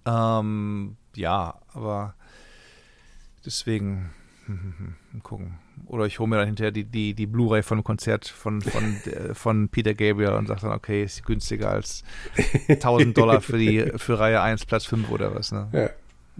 Ähm, 0.06 0.96
ja, 1.14 1.60
aber 1.74 2.14
deswegen 3.44 4.10
gucken. 5.22 5.58
Oder 5.86 6.06
ich 6.06 6.18
hole 6.18 6.28
mir 6.28 6.36
dann 6.36 6.46
hinterher 6.46 6.72
die, 6.72 6.84
die, 6.84 7.14
die 7.14 7.26
Blu-ray 7.26 7.62
von 7.62 7.78
dem 7.78 7.84
Konzert 7.84 8.26
von, 8.26 8.62
von, 8.62 8.96
von 9.34 9.68
Peter 9.68 9.92
Gabriel 9.92 10.30
und 10.30 10.46
sage 10.46 10.62
dann, 10.62 10.72
okay, 10.72 11.04
ist 11.04 11.26
günstiger 11.26 11.70
als 11.70 12.02
1000 12.68 13.16
Dollar 13.16 13.42
für 13.42 13.58
die 13.58 13.92
für 13.96 14.18
Reihe 14.18 14.40
1, 14.40 14.64
Platz 14.64 14.86
5 14.86 15.10
oder 15.10 15.34
was. 15.34 15.52
Ne? 15.52 15.68
Ja. 15.72 15.90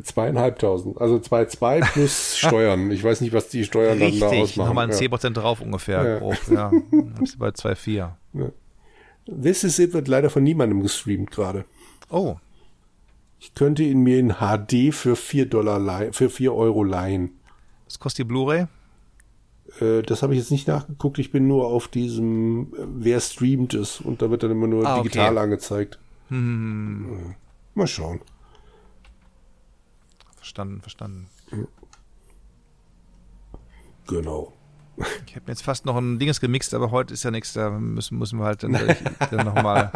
Zweieinhalbtausend. 0.03 1.01
Also 1.01 1.19
zwei, 1.21 1.45
zwei 1.45 1.81
plus 1.81 2.37
Steuern. 2.39 2.91
Ich 2.91 3.05
weiß 3.05 3.21
nicht, 3.21 3.33
was 3.33 3.49
die 3.49 3.65
Steuern 3.65 3.99
Richtig, 3.99 4.21
dann 4.21 4.31
da 4.31 4.37
ausmachen. 4.37 4.69
Nochmal 4.69 4.91
ein 4.91 4.91
ja. 4.91 5.09
10% 5.09 5.31
drauf 5.31 5.61
ungefähr. 5.61 6.05
Ja. 6.05 6.19
Grob, 6.19 6.39
ja. 6.51 6.73
Bist 7.21 7.39
bei 7.39 7.49
2,4. 7.49 7.95
Ja. 7.95 8.17
This 9.27 9.65
is 9.65 9.79
it 9.79 9.93
wird 9.93 10.09
leider 10.09 10.31
von 10.31 10.43
niemandem 10.43 10.83
gestreamt 10.83 11.31
gerade. 11.31 11.65
Oh. 12.11 12.37
Ich 13.39 13.55
könnte 13.55 13.83
ihn 13.83 14.01
mir 14.01 14.19
in 14.19 14.35
HD 14.35 14.93
für 14.93 15.17
4 15.17 15.47
Dollar 15.47 16.13
für 16.13 16.29
4 16.29 16.53
Euro 16.53 16.83
leihen. 16.83 17.39
Was 17.85 17.99
kostet 17.99 18.21
die 18.21 18.29
Blu-ray? 18.29 18.67
Äh, 19.81 20.03
das 20.03 20.23
habe 20.23 20.35
ich 20.35 20.41
jetzt 20.41 20.51
nicht 20.51 20.69
nachgeguckt. 20.69 21.19
Ich 21.19 21.31
bin 21.31 21.47
nur 21.47 21.67
auf 21.67 21.89
diesem, 21.89 22.75
äh, 22.75 22.87
wer 22.97 23.21
streamt 23.21 23.75
es. 23.75 24.01
Und 24.01 24.23
da 24.23 24.31
wird 24.31 24.43
dann 24.43 24.51
immer 24.51 24.67
nur 24.67 24.87
ah, 24.87 25.03
digital 25.03 25.33
okay. 25.33 25.43
angezeigt. 25.43 25.99
Hm. 26.29 27.35
Mal 27.75 27.87
schauen. 27.87 28.21
Verstanden, 30.45 30.83
verstanden. 30.83 31.27
Genau. 34.07 34.53
Ich 35.27 35.35
habe 35.37 35.47
jetzt 35.49 35.63
fast 35.63 35.87
noch 35.87 35.97
ein 35.97 36.19
Dinges 36.19 36.39
gemixt, 36.39 36.75
aber 36.75 36.91
heute 36.91 37.15
ist 37.15 37.23
ja 37.23 37.31
nichts, 37.31 37.55
da 37.55 37.71
müssen, 37.71 38.19
müssen 38.19 38.39
wir 38.39 38.45
halt 38.45 38.63
dann, 38.63 38.73
dann 39.31 39.47
nochmal 39.47 39.91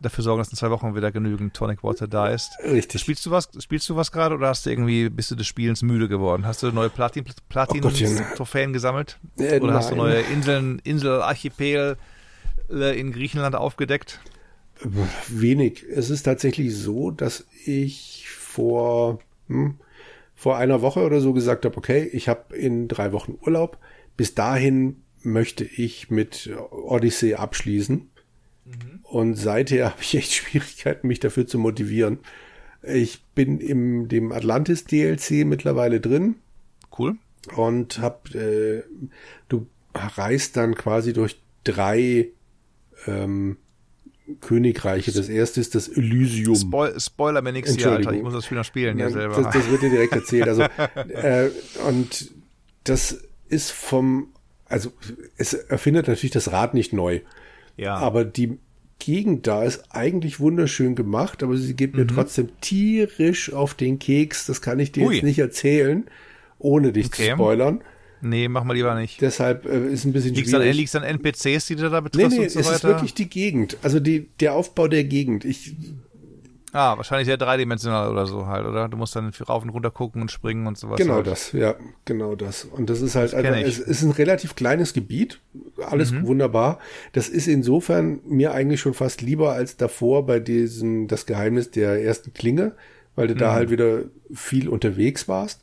dafür 0.00 0.22
sorgen, 0.22 0.38
dass 0.38 0.50
in 0.50 0.56
zwei 0.56 0.70
Wochen 0.70 0.94
wieder 0.94 1.10
genügend 1.10 1.52
Tonic 1.52 1.82
Water 1.82 2.06
da 2.06 2.28
ist. 2.28 2.52
Richtig. 2.62 3.00
Spielst 3.00 3.26
du 3.26 3.32
was, 3.32 3.48
spielst 3.58 3.88
du 3.88 3.96
was 3.96 4.12
gerade 4.12 4.36
oder 4.36 4.46
hast 4.46 4.66
du 4.66 4.70
irgendwie, 4.70 5.10
bist 5.10 5.32
du 5.32 5.34
des 5.34 5.48
Spielens 5.48 5.82
müde 5.82 6.06
geworden? 6.06 6.46
Hast 6.46 6.62
du 6.62 6.70
neue 6.70 6.88
Platin, 6.88 7.24
Platin 7.48 7.84
oh 7.84 7.90
gesammelt? 8.72 9.18
Äh, 9.36 9.56
oder 9.56 9.66
nein. 9.66 9.74
hast 9.74 9.90
du 9.90 9.96
neue 9.96 10.20
Inseln, 10.20 10.78
Inselarchipel 10.84 11.96
äh, 12.70 13.00
in 13.00 13.10
Griechenland 13.10 13.56
aufgedeckt? 13.56 14.20
Wenig. 15.26 15.84
Es 15.90 16.08
ist 16.08 16.22
tatsächlich 16.22 16.76
so, 16.76 17.10
dass 17.10 17.44
ich 17.66 18.28
vor 18.30 19.18
hm, 19.52 19.74
vor 20.34 20.56
einer 20.56 20.82
Woche 20.82 21.00
oder 21.00 21.20
so 21.20 21.32
gesagt 21.32 21.64
habe, 21.64 21.76
okay, 21.76 22.08
ich 22.12 22.28
habe 22.28 22.56
in 22.56 22.88
drei 22.88 23.12
Wochen 23.12 23.38
Urlaub. 23.40 23.78
Bis 24.16 24.34
dahin 24.34 25.02
möchte 25.22 25.64
ich 25.64 26.10
mit 26.10 26.50
Odyssey 26.70 27.34
abschließen. 27.34 28.10
Mhm. 28.64 29.00
Und 29.02 29.34
seither 29.34 29.86
habe 29.90 30.02
ich 30.02 30.16
echt 30.16 30.32
Schwierigkeiten, 30.32 31.06
mich 31.06 31.20
dafür 31.20 31.46
zu 31.46 31.58
motivieren. 31.58 32.18
Ich 32.82 33.22
bin 33.34 33.60
im 33.60 34.08
dem 34.08 34.32
Atlantis 34.32 34.84
DLC 34.84 35.46
mittlerweile 35.46 36.00
drin. 36.00 36.36
Cool. 36.98 37.16
Und 37.54 38.00
hab, 38.00 38.34
äh, 38.34 38.82
du 39.48 39.66
reist 39.94 40.56
dann 40.56 40.74
quasi 40.74 41.12
durch 41.12 41.40
drei 41.64 42.30
ähm, 43.06 43.58
Königreiche. 44.40 45.12
Das 45.12 45.28
erste 45.28 45.60
ist 45.60 45.74
das 45.74 45.88
Elysium. 45.88 46.56
Spoil 46.56 46.98
Spoiler 46.98 47.42
mir 47.42 47.52
nichts 47.52 47.74
hier, 47.74 47.92
Alter. 47.92 48.12
Ich 48.12 48.22
muss 48.22 48.32
das 48.32 48.44
Spiel 48.46 48.58
noch 48.58 48.64
spielen 48.64 48.98
ja, 48.98 49.10
selber. 49.10 49.42
Das, 49.42 49.52
das, 49.54 49.70
wird 49.70 49.82
dir 49.82 49.90
direkt 49.90 50.12
erzählt. 50.12 50.48
Also, 50.48 50.62
äh, 50.62 51.50
und 51.88 52.32
das 52.84 53.22
ist 53.48 53.70
vom, 53.70 54.28
also 54.66 54.92
es 55.36 55.52
erfindet 55.52 56.08
natürlich 56.08 56.32
das 56.32 56.52
Rad 56.52 56.74
nicht 56.74 56.92
neu. 56.92 57.20
Ja. 57.76 57.96
Aber 57.96 58.24
die 58.24 58.58
Gegend 58.98 59.48
da 59.48 59.64
ist 59.64 59.84
eigentlich 59.90 60.38
wunderschön 60.38 60.94
gemacht, 60.94 61.42
aber 61.42 61.56
sie 61.56 61.74
geht 61.74 61.94
mir 61.94 62.04
mhm. 62.04 62.08
trotzdem 62.08 62.50
tierisch 62.60 63.52
auf 63.52 63.74
den 63.74 63.98
Keks. 63.98 64.46
Das 64.46 64.62
kann 64.62 64.78
ich 64.78 64.92
dir 64.92 65.06
Ui. 65.06 65.14
jetzt 65.14 65.24
nicht 65.24 65.40
erzählen, 65.40 66.04
ohne 66.58 66.92
dich 66.92 67.06
okay. 67.06 67.30
zu 67.30 67.32
spoilern. 67.32 67.82
Nee, 68.24 68.48
mach 68.48 68.62
mal 68.62 68.74
lieber 68.74 68.94
nicht. 68.94 69.20
Deshalb 69.20 69.66
äh, 69.66 69.92
ist 69.92 70.04
ein 70.04 70.12
bisschen 70.12 70.34
liegt's 70.34 70.50
schwierig. 70.50 70.70
An, 70.70 70.76
liegt's 70.76 70.94
an 70.94 71.02
NPCs, 71.02 71.66
die 71.66 71.74
du 71.74 71.90
da 71.90 72.00
betriffst 72.00 72.30
nee, 72.30 72.38
nee, 72.38 72.44
und 72.44 72.50
so 72.50 72.60
es 72.60 72.66
weiter? 72.66 72.76
ist 72.76 72.84
wirklich 72.84 73.14
die 73.14 73.28
Gegend. 73.28 73.76
Also 73.82 73.98
die, 73.98 74.28
der 74.38 74.54
Aufbau 74.54 74.86
der 74.86 75.04
Gegend. 75.04 75.44
Ich 75.44 75.74
Ah, 76.74 76.96
wahrscheinlich 76.96 77.26
sehr 77.26 77.36
dreidimensional 77.36 78.10
oder 78.10 78.26
so 78.26 78.46
halt, 78.46 78.66
oder? 78.66 78.88
Du 78.88 78.96
musst 78.96 79.14
dann 79.14 79.30
rauf 79.46 79.62
und 79.62 79.68
runter 79.68 79.90
gucken 79.90 80.22
und 80.22 80.30
springen 80.30 80.66
und 80.66 80.78
sowas. 80.78 80.96
Genau 80.96 81.16
halt. 81.16 81.26
das, 81.26 81.52
ja, 81.52 81.74
genau 82.06 82.34
das. 82.34 82.64
Und 82.64 82.88
das 82.88 83.02
ist 83.02 83.14
halt, 83.14 83.34
das 83.34 83.44
also, 83.44 83.60
es 83.60 83.78
ist 83.78 84.02
ein 84.02 84.10
relativ 84.10 84.56
kleines 84.56 84.94
Gebiet, 84.94 85.38
alles 85.86 86.12
mhm. 86.12 86.26
wunderbar. 86.26 86.78
Das 87.12 87.28
ist 87.28 87.46
insofern 87.46 88.20
mir 88.26 88.54
eigentlich 88.54 88.80
schon 88.80 88.94
fast 88.94 89.20
lieber 89.20 89.52
als 89.52 89.76
davor 89.76 90.24
bei 90.24 90.40
diesem, 90.40 91.08
das 91.08 91.26
Geheimnis 91.26 91.70
der 91.70 92.02
ersten 92.02 92.32
Klinge, 92.32 92.72
weil 93.16 93.26
du 93.26 93.34
mhm. 93.34 93.38
da 93.38 93.52
halt 93.52 93.70
wieder 93.70 94.04
viel 94.32 94.70
unterwegs 94.70 95.28
warst. 95.28 95.62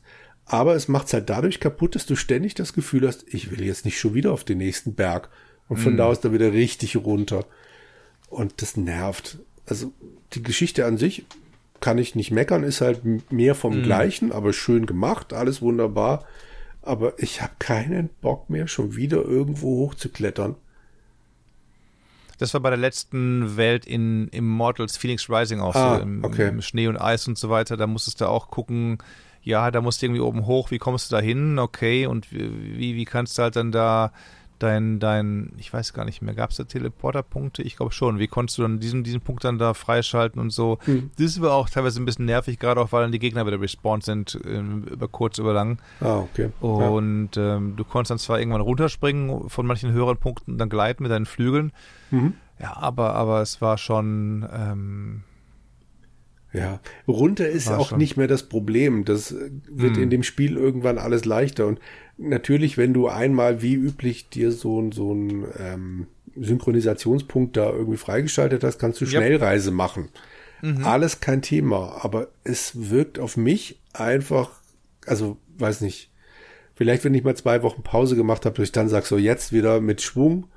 Aber 0.52 0.74
es 0.74 0.88
macht's 0.88 1.12
halt 1.12 1.30
dadurch 1.30 1.60
kaputt, 1.60 1.94
dass 1.94 2.06
du 2.06 2.16
ständig 2.16 2.54
das 2.54 2.72
Gefühl 2.72 3.06
hast, 3.06 3.24
ich 3.32 3.52
will 3.52 3.62
jetzt 3.62 3.84
nicht 3.84 4.00
schon 4.00 4.14
wieder 4.14 4.32
auf 4.32 4.42
den 4.42 4.58
nächsten 4.58 4.94
Berg. 4.94 5.28
Und 5.68 5.76
von 5.76 5.92
mhm. 5.92 5.98
da 5.98 6.06
aus 6.06 6.18
da 6.20 6.32
wieder 6.32 6.52
richtig 6.52 6.96
runter. 6.96 7.46
Und 8.28 8.60
das 8.60 8.76
nervt. 8.76 9.38
Also 9.66 9.92
die 10.32 10.42
Geschichte 10.42 10.86
an 10.86 10.98
sich 10.98 11.24
kann 11.78 11.98
ich 11.98 12.16
nicht 12.16 12.32
meckern, 12.32 12.64
ist 12.64 12.80
halt 12.80 13.30
mehr 13.30 13.54
vom 13.54 13.78
mhm. 13.78 13.82
Gleichen, 13.84 14.32
aber 14.32 14.52
schön 14.52 14.86
gemacht, 14.86 15.32
alles 15.32 15.62
wunderbar. 15.62 16.24
Aber 16.82 17.14
ich 17.18 17.42
habe 17.42 17.52
keinen 17.60 18.08
Bock 18.20 18.50
mehr, 18.50 18.66
schon 18.66 18.96
wieder 18.96 19.24
irgendwo 19.24 19.86
hochzuklettern. 19.86 20.56
Das 22.38 22.54
war 22.54 22.60
bei 22.60 22.70
der 22.70 22.78
letzten 22.78 23.56
Welt 23.56 23.86
in 23.86 24.26
Immortals 24.30 24.96
Phoenix 24.96 25.30
Rising 25.30 25.60
auch 25.60 25.76
ah, 25.76 25.98
so, 25.98 26.02
im, 26.02 26.24
okay. 26.24 26.48
im, 26.48 26.60
Schnee 26.60 26.88
und 26.88 26.96
Eis 26.96 27.28
und 27.28 27.38
so 27.38 27.50
weiter. 27.50 27.76
Da 27.76 27.86
musstest 27.86 28.20
du 28.20 28.26
auch 28.26 28.48
gucken, 28.48 28.98
ja, 29.42 29.70
da 29.70 29.80
musst 29.80 30.02
du 30.02 30.06
irgendwie 30.06 30.20
oben 30.20 30.46
hoch, 30.46 30.70
wie 30.70 30.78
kommst 30.78 31.10
du 31.10 31.16
da 31.16 31.22
hin? 31.22 31.58
Okay, 31.58 32.06
und 32.06 32.30
wie, 32.32 32.96
wie 32.96 33.04
kannst 33.04 33.38
du 33.38 33.42
halt 33.42 33.56
dann 33.56 33.72
da 33.72 34.12
dein, 34.60 35.00
dein, 35.00 35.52
ich 35.56 35.72
weiß 35.72 35.92
gar 35.92 36.04
nicht 36.04 36.22
mehr, 36.22 36.34
gab 36.34 36.50
es 36.50 36.56
da 36.56 36.64
Teleporterpunkte? 36.64 37.62
Ich 37.62 37.76
glaube 37.76 37.92
schon. 37.92 38.18
Wie 38.18 38.28
konntest 38.28 38.58
du 38.58 38.62
dann 38.62 38.78
diesen, 38.78 39.02
diesen 39.02 39.20
Punkt 39.20 39.42
dann 39.42 39.58
da 39.58 39.74
freischalten 39.74 40.40
und 40.40 40.50
so? 40.50 40.78
Hm. 40.84 41.10
Das 41.18 41.40
war 41.40 41.54
auch 41.54 41.68
teilweise 41.68 42.00
ein 42.00 42.04
bisschen 42.04 42.26
nervig, 42.26 42.58
gerade 42.58 42.80
auch, 42.80 42.92
weil 42.92 43.02
dann 43.02 43.12
die 43.12 43.18
Gegner 43.18 43.46
wieder 43.46 43.60
respawned 43.60 44.04
sind, 44.04 44.38
ähm, 44.46 44.84
über 44.84 45.08
kurz, 45.08 45.38
über 45.38 45.52
lang. 45.52 45.80
Ah, 46.00 46.18
okay. 46.18 46.50
Und 46.60 47.36
ja. 47.36 47.56
ähm, 47.56 47.74
du 47.76 47.84
konntest 47.84 48.10
dann 48.10 48.18
zwar 48.18 48.38
irgendwann 48.38 48.60
runterspringen 48.60 49.48
von 49.48 49.66
manchen 49.66 49.92
höheren 49.92 50.18
Punkten 50.18 50.52
und 50.52 50.58
dann 50.58 50.68
gleiten 50.68 51.02
mit 51.02 51.10
deinen 51.10 51.26
Flügeln. 51.26 51.72
Mhm. 52.10 52.34
Ja, 52.60 52.76
aber, 52.76 53.14
aber 53.14 53.40
es 53.40 53.62
war 53.62 53.78
schon, 53.78 54.46
ähm, 54.52 55.22
ja, 56.52 56.80
runter 57.06 57.48
ist 57.48 57.68
War 57.68 57.78
auch 57.78 57.90
schon. 57.90 57.98
nicht 57.98 58.16
mehr 58.16 58.26
das 58.26 58.44
Problem. 58.44 59.04
Das 59.04 59.34
wird 59.68 59.96
hm. 59.96 60.02
in 60.02 60.10
dem 60.10 60.22
Spiel 60.22 60.56
irgendwann 60.56 60.98
alles 60.98 61.24
leichter. 61.24 61.66
Und 61.66 61.78
natürlich, 62.18 62.76
wenn 62.76 62.92
du 62.92 63.08
einmal 63.08 63.62
wie 63.62 63.74
üblich 63.74 64.28
dir 64.28 64.50
so, 64.50 64.90
so 64.90 65.14
ein 65.14 65.44
ähm, 65.58 66.06
Synchronisationspunkt 66.36 67.56
da 67.56 67.70
irgendwie 67.70 67.98
freigeschaltet 67.98 68.64
hast, 68.64 68.78
kannst 68.78 69.00
du 69.00 69.06
Schnellreise 69.06 69.70
yep. 69.70 69.76
machen. 69.76 70.08
Mhm. 70.62 70.84
Alles 70.84 71.20
kein 71.20 71.40
Thema. 71.40 72.00
Aber 72.02 72.28
es 72.42 72.90
wirkt 72.90 73.18
auf 73.20 73.36
mich 73.36 73.78
einfach, 73.92 74.50
also 75.06 75.36
weiß 75.58 75.82
nicht, 75.82 76.10
vielleicht 76.74 77.04
wenn 77.04 77.14
ich 77.14 77.22
mal 77.22 77.36
zwei 77.36 77.62
Wochen 77.62 77.82
Pause 77.82 78.16
gemacht 78.16 78.44
habe, 78.44 78.56
dass 78.56 78.64
ich 78.64 78.72
dann 78.72 78.88
sag 78.88 79.06
so 79.06 79.18
jetzt 79.18 79.52
wieder 79.52 79.80
mit 79.80 80.02
Schwung. 80.02 80.48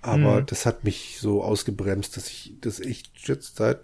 Aber 0.00 0.40
mhm. 0.40 0.46
das 0.46 0.64
hat 0.64 0.84
mich 0.84 1.18
so 1.20 1.42
ausgebremst, 1.42 2.16
dass 2.16 2.28
ich 2.28 2.54
das 2.60 2.80
echt 2.80 3.10
jetzt 3.28 3.56
seit 3.56 3.80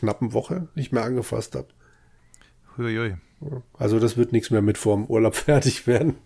knappen 0.00 0.32
Woche 0.32 0.68
nicht 0.74 0.92
mehr 0.92 1.04
angefasst 1.04 1.54
habe. 1.54 1.68
Huiui. 2.76 3.16
Also 3.78 3.98
das 3.98 4.16
wird 4.16 4.32
nichts 4.32 4.50
mehr 4.50 4.62
mit 4.62 4.78
vorm 4.78 5.06
Urlaub 5.06 5.34
fertig 5.46 5.86
werden. 5.86 6.16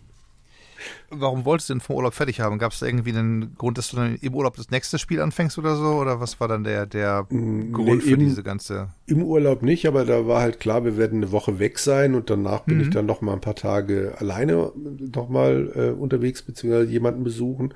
Warum 1.09 1.45
wolltest 1.45 1.69
du 1.69 1.73
denn 1.73 1.81
vor 1.81 1.95
Urlaub 1.97 2.13
fertig 2.13 2.41
haben? 2.41 2.59
Gab 2.59 2.71
es 2.71 2.79
da 2.79 2.85
irgendwie 2.85 3.11
einen 3.11 3.55
Grund, 3.55 3.77
dass 3.77 3.89
du 3.89 3.97
dann 3.97 4.15
im 4.15 4.35
Urlaub 4.35 4.55
das 4.55 4.71
nächste 4.71 4.99
Spiel 4.99 5.21
anfängst 5.21 5.57
oder 5.57 5.75
so? 5.75 5.95
Oder 5.95 6.19
was 6.19 6.39
war 6.39 6.47
dann 6.47 6.63
der, 6.63 6.85
der 6.85 7.25
mm, 7.29 7.71
Grund 7.71 8.03
nee, 8.03 8.09
für 8.09 8.13
im, 8.13 8.19
diese 8.19 8.43
ganze? 8.43 8.89
Im 9.07 9.23
Urlaub 9.23 9.61
nicht, 9.61 9.87
aber 9.87 10.05
da 10.05 10.27
war 10.27 10.41
halt 10.41 10.59
klar, 10.59 10.83
wir 10.83 10.97
werden 10.97 11.23
eine 11.23 11.31
Woche 11.31 11.59
weg 11.59 11.79
sein 11.79 12.15
und 12.15 12.29
danach 12.29 12.61
bin 12.61 12.77
mhm. 12.77 12.83
ich 12.83 12.89
dann 12.89 13.05
noch 13.05 13.21
mal 13.21 13.33
ein 13.33 13.41
paar 13.41 13.55
Tage 13.55 14.15
alleine 14.17 14.71
noch 15.13 15.29
mal 15.29 15.71
äh, 15.75 15.89
unterwegs 15.99 16.41
beziehungsweise 16.41 16.91
jemanden 16.91 17.23
besuchen. 17.23 17.73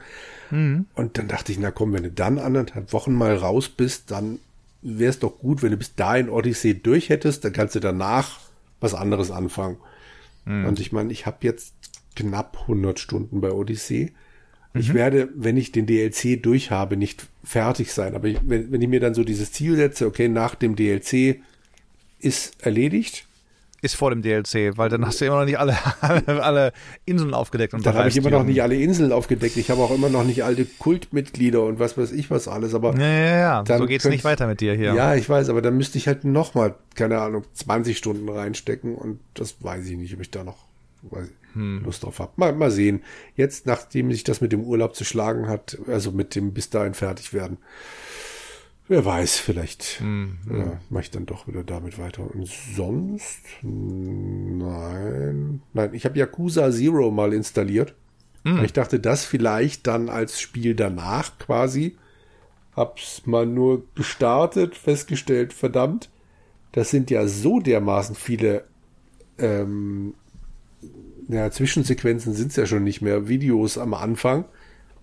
Mhm. 0.52 0.86
Und 0.96 1.18
dann 1.18 1.28
dachte 1.28 1.52
ich, 1.52 1.60
na 1.60 1.72
komm, 1.72 1.94
wenn 1.94 2.04
du 2.04 2.12
dann 2.12 2.40
anderthalb 2.40 2.94
Wochen 2.94 3.14
mal 3.14 3.36
raus 3.36 3.70
bist, 3.70 4.12
dann 4.12 4.40
wäre 4.82 5.10
es 5.10 5.20
doch 5.20 5.40
gut, 5.40 5.62
wenn 5.62 5.72
du 5.72 5.78
bis 5.78 5.96
dahin 5.96 6.30
Odyssey 6.30 6.82
durch 6.82 7.10
hättest, 7.10 7.44
dann 7.44 7.54
kannst 7.54 7.76
du 7.76 7.80
danach 7.80 8.40
was 8.80 8.94
anderes 8.94 9.32
anfangen. 9.32 9.78
Mhm. 10.46 10.66
Und 10.66 10.80
ich 10.80 10.92
meine, 10.92 11.12
ich 11.12 11.26
habe 11.26 11.38
jetzt 11.42 11.74
knapp 12.16 12.58
100 12.62 13.00
Stunden 13.00 13.42
bei 13.42 13.52
Odyssey. 13.52 14.12
Mhm. 14.74 14.80
Ich 14.80 14.94
werde, 14.94 15.30
wenn 15.36 15.58
ich 15.58 15.72
den 15.72 15.86
DLC 15.86 16.42
durch 16.42 16.72
habe, 16.72 16.98
nicht 16.98 17.28
fertig 17.44 17.94
sein. 17.94 18.16
Aber 18.16 18.28
ich, 18.28 18.40
wenn, 18.44 18.72
wenn 18.72 18.82
ich 18.82 18.88
mir 18.88 19.00
dann 19.00 19.14
so 19.14 19.24
dieses 19.24 19.52
Ziel 19.52 19.76
setze, 19.76 20.06
okay, 20.06 20.28
nach 20.28 20.56
dem 20.56 20.76
DLC 20.76 21.42
ist 22.20 22.66
erledigt, 22.66 23.26
ist 23.82 23.96
vor 23.96 24.12
dem 24.12 24.22
DLC, 24.22 24.78
weil 24.78 24.90
dann 24.90 25.06
hast 25.06 25.22
du 25.22 25.26
immer 25.26 25.40
noch 25.40 25.46
nicht 25.46 25.60
alle, 25.60 25.78
alle, 26.02 26.24
alle 26.44 26.74
Inseln 27.06 27.34
aufgedeckt. 27.34 27.74
Und 27.74 27.86
dann 27.86 27.96
habe 27.96 28.10
ich 28.10 28.18
immer 28.18 28.30
noch 28.30 28.44
nicht 28.44 28.62
alle 28.62 28.76
Inseln 28.76 29.12
aufgedeckt. 29.12 29.58
Ich 29.58 29.70
habe 29.70 29.82
auch 29.82 29.92
immer 29.92 30.10
noch 30.10 30.24
nicht 30.24 30.44
alle 30.44 30.66
Kultmitglieder 30.66 31.64
und 31.64 31.80
was 31.80 31.98
weiß 31.98 32.12
ich 32.12 32.30
was 32.30 32.48
alles. 32.48 32.74
Aber 32.74 32.96
ja, 32.96 33.08
ja, 33.08 33.38
ja. 33.38 33.64
Dann 33.64 33.80
so 33.80 33.86
geht's 33.86 34.06
nicht 34.06 34.24
weiter 34.24 34.48
mit 34.48 34.62
dir 34.62 34.74
hier. 34.74 34.94
Ja, 34.94 35.16
ich 35.16 35.30
weiß, 35.30 35.50
aber 35.50 35.62
dann 35.62 35.78
müsste 35.78 35.98
ich 35.98 36.08
halt 36.08 36.24
noch 36.24 36.54
mal, 36.54 36.76
keine 36.96 37.20
Ahnung, 37.20 37.44
20 37.54 37.98
Stunden 37.98 38.30
reinstecken 38.30 38.96
und 38.96 39.20
das 39.34 39.64
weiß 39.64 39.86
ich 39.88 39.98
nicht, 39.98 40.14
ob 40.14 40.22
ich 40.22 40.32
da 40.32 40.44
noch 40.44 40.70
hm. 41.54 41.82
Lust 41.84 42.04
drauf 42.04 42.20
habe. 42.20 42.32
Mal, 42.36 42.54
mal 42.54 42.72
sehen. 42.72 43.02
Jetzt, 43.36 43.66
nachdem 43.66 44.12
sich 44.12 44.24
das 44.24 44.42
mit 44.42 44.52
dem 44.52 44.64
Urlaub 44.64 44.96
zu 44.96 45.04
schlagen 45.04 45.48
hat, 45.48 45.78
also 45.88 46.12
mit 46.12 46.36
dem 46.36 46.54
bis 46.54 46.70
dahin 46.70 46.94
fertig 46.94 47.34
werden, 47.34 47.58
Wer 48.90 49.06
weiß, 49.06 49.38
vielleicht 49.38 50.02
mhm. 50.02 50.40
ja, 50.52 50.80
mache 50.90 51.04
ich 51.04 51.12
dann 51.12 51.28
doch 51.28 51.48
wieder 51.48 51.64
damit 51.64 52.00
weiter. 52.00 52.24
Und 52.24 52.48
sonst? 52.48 53.42
Nein. 53.62 54.62
Nein, 55.74 55.94
ich 55.94 56.06
habe 56.06 56.18
Yakuza 56.18 56.72
Zero 56.72 57.12
mal 57.12 57.32
installiert. 57.34 57.94
Mhm. 58.44 58.64
Ich 58.64 58.74
dachte, 58.74 59.00
das 59.00 59.26
vielleicht 59.26 59.86
dann 59.86 60.10
als 60.10 60.42
Spiel 60.42 60.74
danach 60.74 61.38
quasi. 61.38 61.98
Hab's 62.76 63.28
mal 63.28 63.46
nur 63.46 63.84
gestartet, 63.94 64.74
festgestellt, 64.76 65.54
verdammt, 65.54 66.10
das 66.72 66.90
sind 66.90 67.12
ja 67.12 67.28
so 67.28 67.60
dermaßen 67.60 68.16
viele 68.16 68.64
ähm, 69.38 70.16
ja, 71.28 71.52
Zwischensequenzen 71.52 72.34
sind's 72.34 72.56
ja 72.56 72.66
schon 72.66 72.84
nicht 72.84 73.02
mehr. 73.04 73.28
Videos 73.28 73.78
am 73.78 73.94
Anfang. 73.94 74.46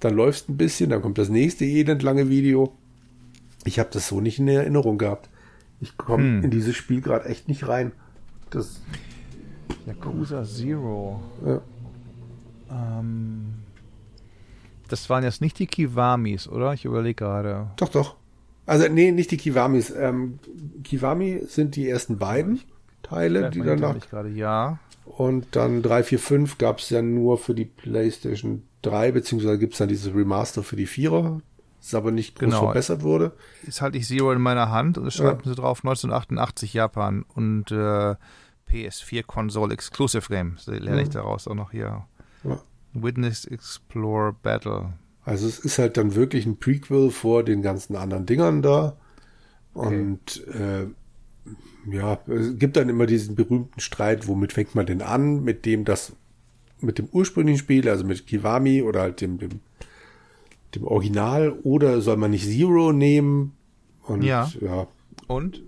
Dann 0.00 0.14
läufst 0.14 0.48
ein 0.48 0.56
bisschen, 0.56 0.90
dann 0.90 1.02
kommt 1.02 1.18
das 1.18 1.28
nächste 1.28 1.64
elendlange 1.64 2.28
Video 2.28 2.76
ich 3.66 3.78
habe 3.78 3.90
das 3.92 4.08
so 4.08 4.20
nicht 4.20 4.38
in 4.38 4.48
Erinnerung 4.48 4.98
gehabt. 4.98 5.28
Ich 5.80 5.96
komme 5.96 6.22
hm. 6.22 6.44
in 6.44 6.50
dieses 6.50 6.76
Spiel 6.76 7.00
gerade 7.00 7.26
echt 7.26 7.48
nicht 7.48 7.68
rein. 7.68 7.92
Das 8.50 8.80
Yakuza 9.86 10.44
Zero. 10.44 11.20
Ja. 11.44 11.60
Ähm, 12.70 13.54
das 14.88 15.10
waren 15.10 15.24
jetzt 15.24 15.40
nicht 15.40 15.58
die 15.58 15.66
Kiwamis, 15.66 16.48
oder? 16.48 16.72
Ich 16.72 16.84
überlege 16.84 17.14
gerade. 17.14 17.68
Doch, 17.76 17.88
doch. 17.88 18.16
Also, 18.66 18.88
nee, 18.88 19.12
nicht 19.12 19.30
die 19.30 19.36
Kiwamis. 19.36 19.90
Ähm, 19.90 20.38
Kiwami 20.82 21.42
sind 21.46 21.76
die 21.76 21.88
ersten 21.88 22.18
beiden 22.18 22.60
Teile, 23.02 23.50
die 23.50 23.60
danach. 23.60 23.98
Gerade, 24.08 24.30
ja. 24.30 24.78
Und 25.04 25.46
dann 25.52 25.82
3, 25.82 26.02
4, 26.02 26.18
5 26.18 26.58
gab 26.58 26.78
es 26.78 26.90
ja 26.90 27.00
nur 27.00 27.38
für 27.38 27.54
die 27.54 27.64
PlayStation 27.64 28.64
3, 28.82 29.12
beziehungsweise 29.12 29.58
gibt 29.58 29.74
es 29.74 29.78
dann 29.78 29.88
dieses 29.88 30.12
Remaster 30.12 30.64
für 30.64 30.76
die 30.76 30.86
Vierer 30.86 31.40
es 31.86 31.94
aber 31.94 32.10
nicht 32.10 32.36
groß 32.36 32.46
genau. 32.46 32.64
verbessert 32.64 33.02
wurde. 33.02 33.32
Jetzt 33.64 33.80
halte 33.80 33.98
ich 33.98 34.06
Zero 34.06 34.32
in 34.32 34.40
meiner 34.40 34.70
Hand 34.70 34.98
und 34.98 35.06
es 35.06 35.14
schreibt 35.14 35.46
ja. 35.46 35.52
sie 35.52 35.56
drauf 35.56 35.78
1988 35.78 36.74
Japan 36.74 37.24
und 37.34 37.70
äh, 37.70 38.14
PS4 38.70 39.24
Console 39.24 39.72
Exclusive 39.72 40.28
Game. 40.28 40.56
Das 40.56 40.66
lerne 40.66 41.02
ich 41.02 41.10
daraus 41.10 41.46
auch 41.48 41.54
noch 41.54 41.70
hier. 41.70 42.06
Ja. 42.44 42.60
Witness 42.92 43.44
Explore 43.44 44.34
Battle. 44.42 44.94
Also 45.24 45.46
es 45.46 45.58
ist 45.58 45.78
halt 45.78 45.96
dann 45.96 46.14
wirklich 46.14 46.46
ein 46.46 46.58
Prequel 46.58 47.10
vor 47.10 47.42
den 47.42 47.62
ganzen 47.62 47.96
anderen 47.96 48.26
Dingern 48.26 48.62
da. 48.62 48.96
Und 49.74 50.44
okay. 50.48 50.82
äh, 50.82 50.86
ja, 51.90 52.18
es 52.26 52.58
gibt 52.58 52.76
dann 52.76 52.88
immer 52.88 53.06
diesen 53.06 53.34
berühmten 53.34 53.80
Streit, 53.80 54.26
womit 54.26 54.52
fängt 54.52 54.74
man 54.74 54.86
denn 54.86 55.02
an? 55.02 55.42
Mit 55.44 55.66
dem 55.66 55.84
das, 55.84 56.12
mit 56.80 56.98
dem 56.98 57.08
ursprünglichen 57.12 57.58
Spiel, 57.58 57.88
also 57.88 58.04
mit 58.04 58.26
Kiwami 58.26 58.82
oder 58.82 59.02
halt 59.02 59.20
dem, 59.20 59.38
dem 59.38 59.60
dem 60.76 60.84
Original 60.86 61.52
oder 61.62 62.00
soll 62.00 62.16
man 62.16 62.30
nicht 62.30 62.46
Zero 62.46 62.92
nehmen? 62.92 63.52
Und 64.02 64.22
ja. 64.22 64.50
ja. 64.60 64.86
Und? 65.26 65.62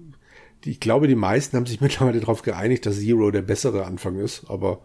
Ich 0.64 0.80
glaube, 0.80 1.08
die 1.08 1.14
meisten 1.14 1.56
haben 1.56 1.66
sich 1.66 1.80
mittlerweile 1.82 2.20
darauf 2.20 2.42
geeinigt, 2.42 2.86
dass 2.86 3.00
Zero 3.00 3.30
der 3.30 3.42
bessere 3.42 3.84
Anfang 3.84 4.16
ist, 4.16 4.48
aber 4.48 4.80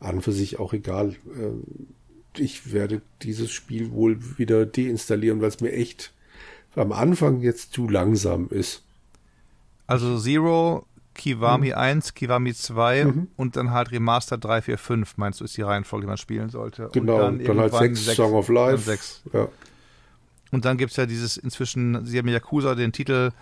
an 0.00 0.20
für 0.20 0.32
sich 0.32 0.58
auch 0.58 0.72
egal. 0.72 1.16
Ähm, 1.36 1.62
ich 2.36 2.72
werde 2.72 3.02
dieses 3.22 3.50
Spiel 3.50 3.90
wohl 3.90 4.38
wieder 4.38 4.64
deinstallieren, 4.66 5.40
weil 5.40 5.48
es 5.48 5.60
mir 5.60 5.72
echt 5.72 6.12
am 6.76 6.92
Anfang 6.92 7.40
jetzt 7.40 7.72
zu 7.72 7.88
langsam 7.88 8.48
ist. 8.50 8.84
Also 9.86 10.18
Zero, 10.18 10.86
Kiwami 11.14 11.68
mhm. 11.68 11.74
1, 11.74 12.14
Kiwami 12.14 12.54
2 12.54 13.04
mhm. 13.04 13.28
und 13.36 13.56
dann 13.56 13.72
halt 13.72 13.90
Remaster 13.90 14.38
3, 14.38 14.62
4, 14.62 14.78
5, 14.78 15.16
meinst 15.16 15.40
du, 15.40 15.44
ist 15.44 15.56
die 15.56 15.62
Reihenfolge, 15.62 16.04
die 16.04 16.08
man 16.08 16.16
spielen 16.16 16.48
sollte. 16.50 16.90
Genau, 16.92 17.26
und 17.26 17.38
dann, 17.38 17.44
dann 17.44 17.58
halt 17.58 17.74
6, 17.74 18.04
6 18.04 18.16
Song 18.16 18.32
of 18.34 18.48
Life. 18.48 18.84
6. 18.84 19.22
Ja. 19.32 19.48
Und 20.50 20.64
dann 20.64 20.78
gibt 20.78 20.92
es 20.92 20.96
ja 20.96 21.06
dieses 21.06 21.36
inzwischen, 21.36 22.04
sie 22.06 22.18
haben 22.18 22.28
Yakuza 22.28 22.74
den 22.74 22.92
Titel 22.92 23.32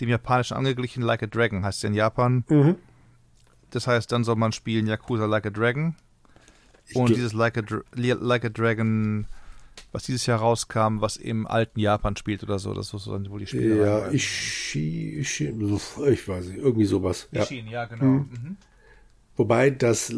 dem 0.00 0.08
japanischen 0.08 0.56
angeglichen, 0.56 1.02
Like 1.02 1.22
a 1.22 1.26
Dragon 1.26 1.64
heißt 1.64 1.78
es 1.78 1.84
in 1.84 1.94
Japan. 1.94 2.44
Mhm. 2.48 2.76
Das 3.70 3.86
heißt, 3.86 4.10
dann 4.12 4.24
soll 4.24 4.36
man 4.36 4.52
spielen 4.52 4.86
Yakuza 4.86 5.26
Like 5.26 5.46
a 5.46 5.50
Dragon. 5.50 5.94
Und 6.94 7.10
dieses 7.10 7.32
like 7.32 7.58
a, 7.58 7.62
like 7.94 8.44
a 8.44 8.48
Dragon, 8.48 9.26
was 9.92 10.04
dieses 10.04 10.24
Jahr 10.26 10.38
rauskam, 10.38 11.00
was 11.00 11.16
im 11.16 11.46
alten 11.46 11.80
Japan 11.80 12.16
spielt 12.16 12.42
oder 12.42 12.58
so, 12.58 12.72
das 12.72 12.94
ist 12.94 13.04
so 13.04 13.12
dann 13.12 13.28
wohl 13.28 13.40
die 13.40 13.46
Spiele. 13.46 13.84
Ja, 13.84 14.10
ich, 14.10 14.74
ich, 14.74 15.40
ich 15.40 16.28
weiß 16.28 16.46
nicht, 16.46 16.58
irgendwie 16.58 16.86
sowas. 16.86 17.28
Ja, 17.30 17.42
Ishin, 17.42 17.68
ja 17.68 17.84
genau. 17.84 18.04
Mhm. 18.04 18.28
Mhm. 18.30 18.56
Wobei 19.36 19.70
das 19.70 20.12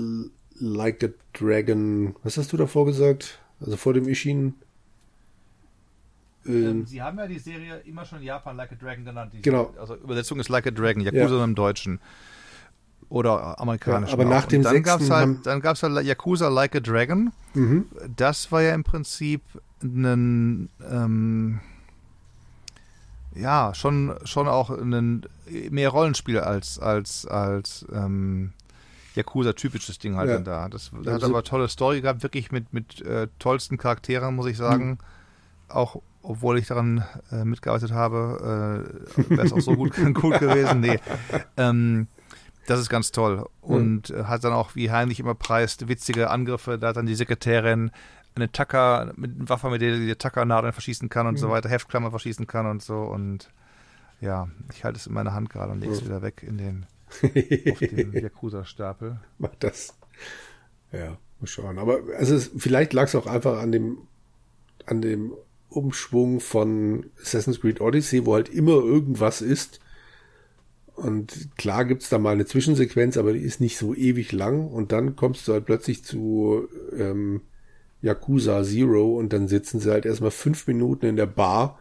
Like 0.60 1.02
a 1.02 1.08
Dragon, 1.32 2.14
was 2.22 2.36
hast 2.36 2.52
du 2.52 2.56
davor 2.56 2.86
gesagt? 2.86 3.40
Also 3.60 3.76
vor 3.76 3.94
dem 3.94 4.06
Ishin? 4.08 4.54
Ähm, 6.46 6.64
ähm, 6.64 6.86
Sie 6.86 7.02
haben 7.02 7.18
ja 7.18 7.26
die 7.26 7.38
Serie 7.38 7.78
immer 7.84 8.04
schon 8.04 8.22
Japan 8.22 8.56
Like 8.56 8.72
a 8.72 8.74
Dragon 8.74 9.04
genannt. 9.04 9.32
genau. 9.42 9.74
Also 9.78 9.96
Übersetzung 9.96 10.40
ist 10.40 10.48
Like 10.48 10.66
a 10.66 10.70
Dragon, 10.70 11.02
Yakuza 11.02 11.36
ja. 11.36 11.44
im 11.44 11.54
Deutschen. 11.54 12.00
Oder 13.08 13.58
amerikanisch. 13.60 14.10
Ja, 14.10 14.14
aber 14.14 14.24
nach 14.24 14.46
dem 14.46 14.62
dann 14.62 14.82
gab 14.84 15.00
es 15.00 15.10
halt, 15.10 15.44
dann 15.44 15.60
gab's 15.60 15.82
halt 15.82 16.04
Yakuza 16.06 16.48
Like 16.48 16.76
a 16.76 16.80
Dragon. 16.80 17.32
Mhm. 17.54 17.86
Das 18.16 18.52
war 18.52 18.62
ja 18.62 18.72
im 18.72 18.84
Prinzip 18.84 19.42
ein 19.82 20.68
ähm, 20.88 21.60
ja, 23.34 23.72
schon, 23.74 24.14
schon 24.24 24.48
auch 24.48 24.70
ein 24.70 25.26
mehr 25.70 25.90
Rollenspiel 25.90 26.40
als, 26.40 26.78
als, 26.78 27.26
als 27.26 27.86
ähm, 27.92 28.52
Yakuza-typisches 29.14 29.98
Ding 29.98 30.16
halt 30.16 30.28
ja. 30.28 30.34
dann 30.34 30.44
da. 30.44 30.68
Das, 30.68 30.90
das 31.02 31.14
hat 31.14 31.24
aber 31.24 31.42
tolle 31.42 31.68
Story 31.68 32.00
gehabt, 32.00 32.22
wirklich 32.22 32.50
mit, 32.50 32.72
mit 32.72 33.00
äh, 33.02 33.28
tollsten 33.38 33.76
Charakteren, 33.76 34.34
muss 34.34 34.46
ich 34.46 34.56
sagen. 34.56 34.90
Mhm. 34.90 34.98
Auch 35.68 36.02
obwohl 36.22 36.58
ich 36.58 36.66
daran 36.66 37.04
äh, 37.30 37.44
mitgearbeitet 37.44 37.92
habe, 37.92 38.86
äh, 39.16 39.30
wäre 39.30 39.46
es 39.46 39.52
auch 39.52 39.60
so 39.60 39.74
gut, 39.74 39.94
gut 40.14 40.38
gewesen. 40.38 40.80
Nee. 40.80 40.98
Ähm, 41.56 42.08
das 42.66 42.80
ist 42.80 42.88
ganz 42.88 43.10
toll. 43.10 43.48
Und 43.60 44.10
mhm. 44.10 44.28
hat 44.28 44.44
dann 44.44 44.52
auch, 44.52 44.74
wie 44.74 44.90
Heinrich 44.90 45.20
immer 45.20 45.34
preist, 45.34 45.88
witzige 45.88 46.30
Angriffe. 46.30 46.78
Da 46.78 46.88
hat 46.88 46.96
dann 46.96 47.06
die 47.06 47.14
Sekretärin 47.14 47.90
eine 48.34 48.52
Tacker 48.52 49.12
mit 49.16 49.36
einer 49.36 49.48
Waffe, 49.48 49.70
mit 49.70 49.82
der 49.82 49.96
sie 49.96 50.06
die 50.06 50.14
Tackernadeln 50.14 50.72
verschießen 50.72 51.08
kann 51.08 51.26
und 51.26 51.34
mhm. 51.34 51.38
so 51.38 51.50
weiter, 51.50 51.68
Heftklammer 51.68 52.10
verschießen 52.10 52.46
kann 52.46 52.66
und 52.66 52.82
so. 52.82 52.98
Und 53.00 53.50
ja, 54.20 54.48
ich 54.72 54.84
halte 54.84 54.98
es 54.98 55.06
in 55.06 55.14
meiner 55.14 55.32
Hand 55.32 55.50
gerade 55.50 55.72
und 55.72 55.80
lege 55.80 55.92
es 55.92 56.02
mhm. 56.02 56.06
wieder 56.06 56.22
weg 56.22 56.44
in 56.46 56.58
den, 56.58 56.86
auf 57.72 57.78
den 57.78 58.12
Yakuza-Stapel. 58.12 59.18
Mach 59.38 59.54
das. 59.58 59.94
Ja, 60.92 61.16
mal 61.40 61.46
schauen. 61.46 61.78
Aber 61.78 62.00
also 62.18 62.34
es, 62.34 62.50
vielleicht 62.56 62.92
lag 62.92 63.04
es 63.04 63.14
auch 63.14 63.26
einfach 63.26 63.58
an 63.60 63.72
dem, 63.72 63.98
an 64.86 65.00
dem 65.00 65.32
Umschwung 65.70 66.40
von 66.40 67.06
Assassin's 67.20 67.60
Creed 67.60 67.80
Odyssey, 67.80 68.26
wo 68.26 68.34
halt 68.34 68.48
immer 68.48 68.72
irgendwas 68.72 69.40
ist. 69.40 69.80
Und 70.94 71.56
klar 71.56 71.86
gibt's 71.86 72.10
da 72.10 72.18
mal 72.18 72.32
eine 72.32 72.44
Zwischensequenz, 72.44 73.16
aber 73.16 73.32
die 73.32 73.40
ist 73.40 73.60
nicht 73.60 73.78
so 73.78 73.94
ewig 73.94 74.32
lang. 74.32 74.68
Und 74.68 74.92
dann 74.92 75.16
kommst 75.16 75.48
du 75.48 75.52
halt 75.52 75.64
plötzlich 75.64 76.04
zu 76.04 76.68
ähm, 76.96 77.40
Yakuza 78.02 78.62
Zero 78.62 79.18
und 79.18 79.32
dann 79.32 79.48
sitzen 79.48 79.80
sie 79.80 79.90
halt 79.90 80.06
erstmal 80.06 80.30
fünf 80.30 80.66
Minuten 80.66 81.06
in 81.06 81.16
der 81.16 81.26
Bar, 81.26 81.78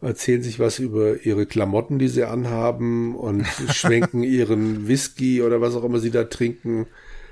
erzählen 0.00 0.42
sich 0.42 0.58
was 0.58 0.78
über 0.78 1.24
ihre 1.24 1.46
Klamotten, 1.46 1.98
die 1.98 2.08
sie 2.08 2.24
anhaben 2.24 3.14
und 3.14 3.46
schwenken 3.72 4.22
ihren 4.22 4.88
Whisky 4.88 5.42
oder 5.42 5.60
was 5.60 5.74
auch 5.74 5.84
immer 5.84 5.98
sie 5.98 6.10
da 6.10 6.24
trinken. 6.24 6.86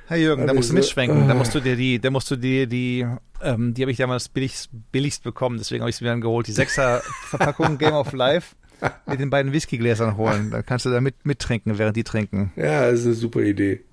Herr 0.09 0.17
Jürgen, 0.17 0.47
da 0.47 0.55
musst 0.55 0.71
du 0.71 0.75
mitschwenken. 0.75 1.29
Da 1.29 1.35
musst 1.35 1.55
du 1.55 1.61
dir 1.61 1.77
die, 1.77 2.01
da 2.01 2.11
musst 2.11 2.31
du 2.31 2.37
dir 2.37 2.67
die, 2.67 3.07
ähm, 3.43 3.75
die 3.75 3.83
habe 3.83 3.93
ich 3.93 3.99
damals 3.99 4.31
billigst, 4.31 4.71
billigst 4.91 5.23
bekommen, 5.23 5.59
deswegen 5.59 5.83
habe 5.83 5.91
ich 5.91 5.97
sie 5.97 6.05
mir 6.05 6.11
dann 6.11 6.23
geholt. 6.23 6.47
Die 6.47 6.55
6er 6.55 7.03
Verpackung 7.29 7.77
Game 7.77 7.93
of 7.93 8.13
Life 8.15 8.57
mit 9.07 9.21
den 9.21 9.29
beiden 9.29 9.53
Whiskygläsern 9.53 10.17
holen. 10.17 10.51
Dann 10.51 10.65
kannst 10.65 10.87
du 10.87 10.91
da 10.91 11.03
mit, 11.03 11.27
mittrinken, 11.27 11.77
während 11.77 11.95
die 11.95 12.05
trinken. 12.05 12.53
Ja, 12.57 12.91
das 12.91 13.01
ist 13.01 13.07
eine 13.07 13.15
super 13.15 13.41
Idee. 13.41 13.85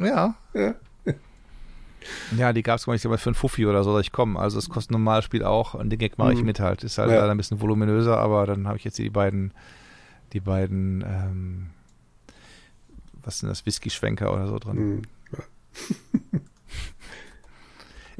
Ja. 0.00 0.34
Ja, 0.54 0.74
ja 2.36 2.52
die 2.52 2.64
gab 2.64 2.78
es, 2.78 2.84
glaube 2.84 2.96
ich, 2.96 3.02
für 3.02 3.26
einen 3.26 3.34
Fuffi 3.36 3.64
oder 3.64 3.84
so, 3.84 3.92
dass 3.92 4.02
ich 4.02 4.10
komme. 4.10 4.40
Also 4.40 4.58
es 4.58 4.68
kostet 4.68 4.90
ein 4.90 4.94
normales 4.94 5.24
Spiel 5.24 5.44
auch 5.44 5.74
und 5.74 5.88
den 5.88 6.00
Gag 6.00 6.18
mache 6.18 6.32
ich 6.32 6.40
mhm. 6.40 6.46
mit 6.46 6.58
halt. 6.58 6.82
Ist 6.82 6.98
halt 6.98 7.12
ja. 7.12 7.20
leider 7.20 7.30
ein 7.30 7.36
bisschen 7.36 7.60
voluminöser, 7.60 8.18
aber 8.18 8.44
dann 8.46 8.66
habe 8.66 8.76
ich 8.76 8.82
jetzt 8.82 8.98
die 8.98 9.08
beiden, 9.08 9.52
die 10.32 10.40
beiden, 10.40 11.04
ähm, 11.06 11.66
was 13.22 13.38
sind 13.38 13.50
das, 13.50 13.64
Whisky-Schwenker 13.66 14.32
oder 14.32 14.48
so 14.48 14.58
drin. 14.58 14.76
Mhm. 14.76 15.02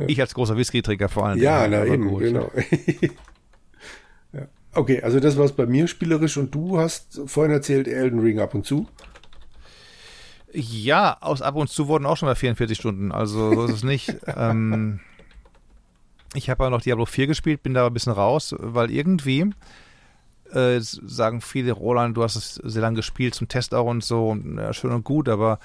Ich 0.06 0.20
als 0.20 0.34
großer 0.34 0.56
Whisky-Trinker 0.56 1.08
vor 1.08 1.26
allem. 1.26 1.38
Ja, 1.38 1.66
na 1.68 1.84
eben, 1.84 2.08
gut, 2.08 2.20
genau. 2.20 2.50
ja. 4.32 4.48
Okay, 4.72 5.02
also 5.02 5.20
das 5.20 5.36
war 5.36 5.44
es 5.44 5.52
bei 5.52 5.66
mir 5.66 5.86
spielerisch 5.86 6.36
und 6.36 6.54
du 6.54 6.78
hast 6.78 7.20
vorhin 7.26 7.52
erzählt 7.52 7.86
Elden 7.88 8.20
Ring 8.20 8.40
ab 8.40 8.54
und 8.54 8.66
zu. 8.66 8.88
Ja, 10.52 11.16
aus 11.20 11.42
ab 11.42 11.56
und 11.56 11.68
zu 11.68 11.88
wurden 11.88 12.06
auch 12.06 12.16
schon 12.16 12.28
mal 12.28 12.36
44 12.36 12.78
Stunden, 12.78 13.10
also 13.10 13.54
so 13.54 13.64
ist 13.64 13.72
es 13.72 13.82
nicht. 13.82 14.14
ähm, 14.36 15.00
ich 16.34 16.48
habe 16.48 16.64
ja 16.64 16.70
noch 16.70 16.82
Diablo 16.82 17.06
4 17.06 17.26
gespielt, 17.26 17.62
bin 17.62 17.74
da 17.74 17.86
ein 17.86 17.92
bisschen 17.92 18.12
raus, 18.12 18.54
weil 18.58 18.90
irgendwie 18.90 19.50
äh, 20.52 20.78
sagen 20.80 21.40
viele, 21.40 21.72
Roland, 21.72 22.16
du 22.16 22.22
hast 22.22 22.36
es 22.36 22.54
sehr 22.54 22.82
lange 22.82 22.96
gespielt 22.96 23.34
zum 23.34 23.48
Test 23.48 23.74
auch 23.74 23.86
und 23.86 24.04
so, 24.04 24.30
und, 24.30 24.56
ja, 24.56 24.72
schön 24.72 24.92
und 24.92 25.04
gut, 25.04 25.28
aber 25.28 25.58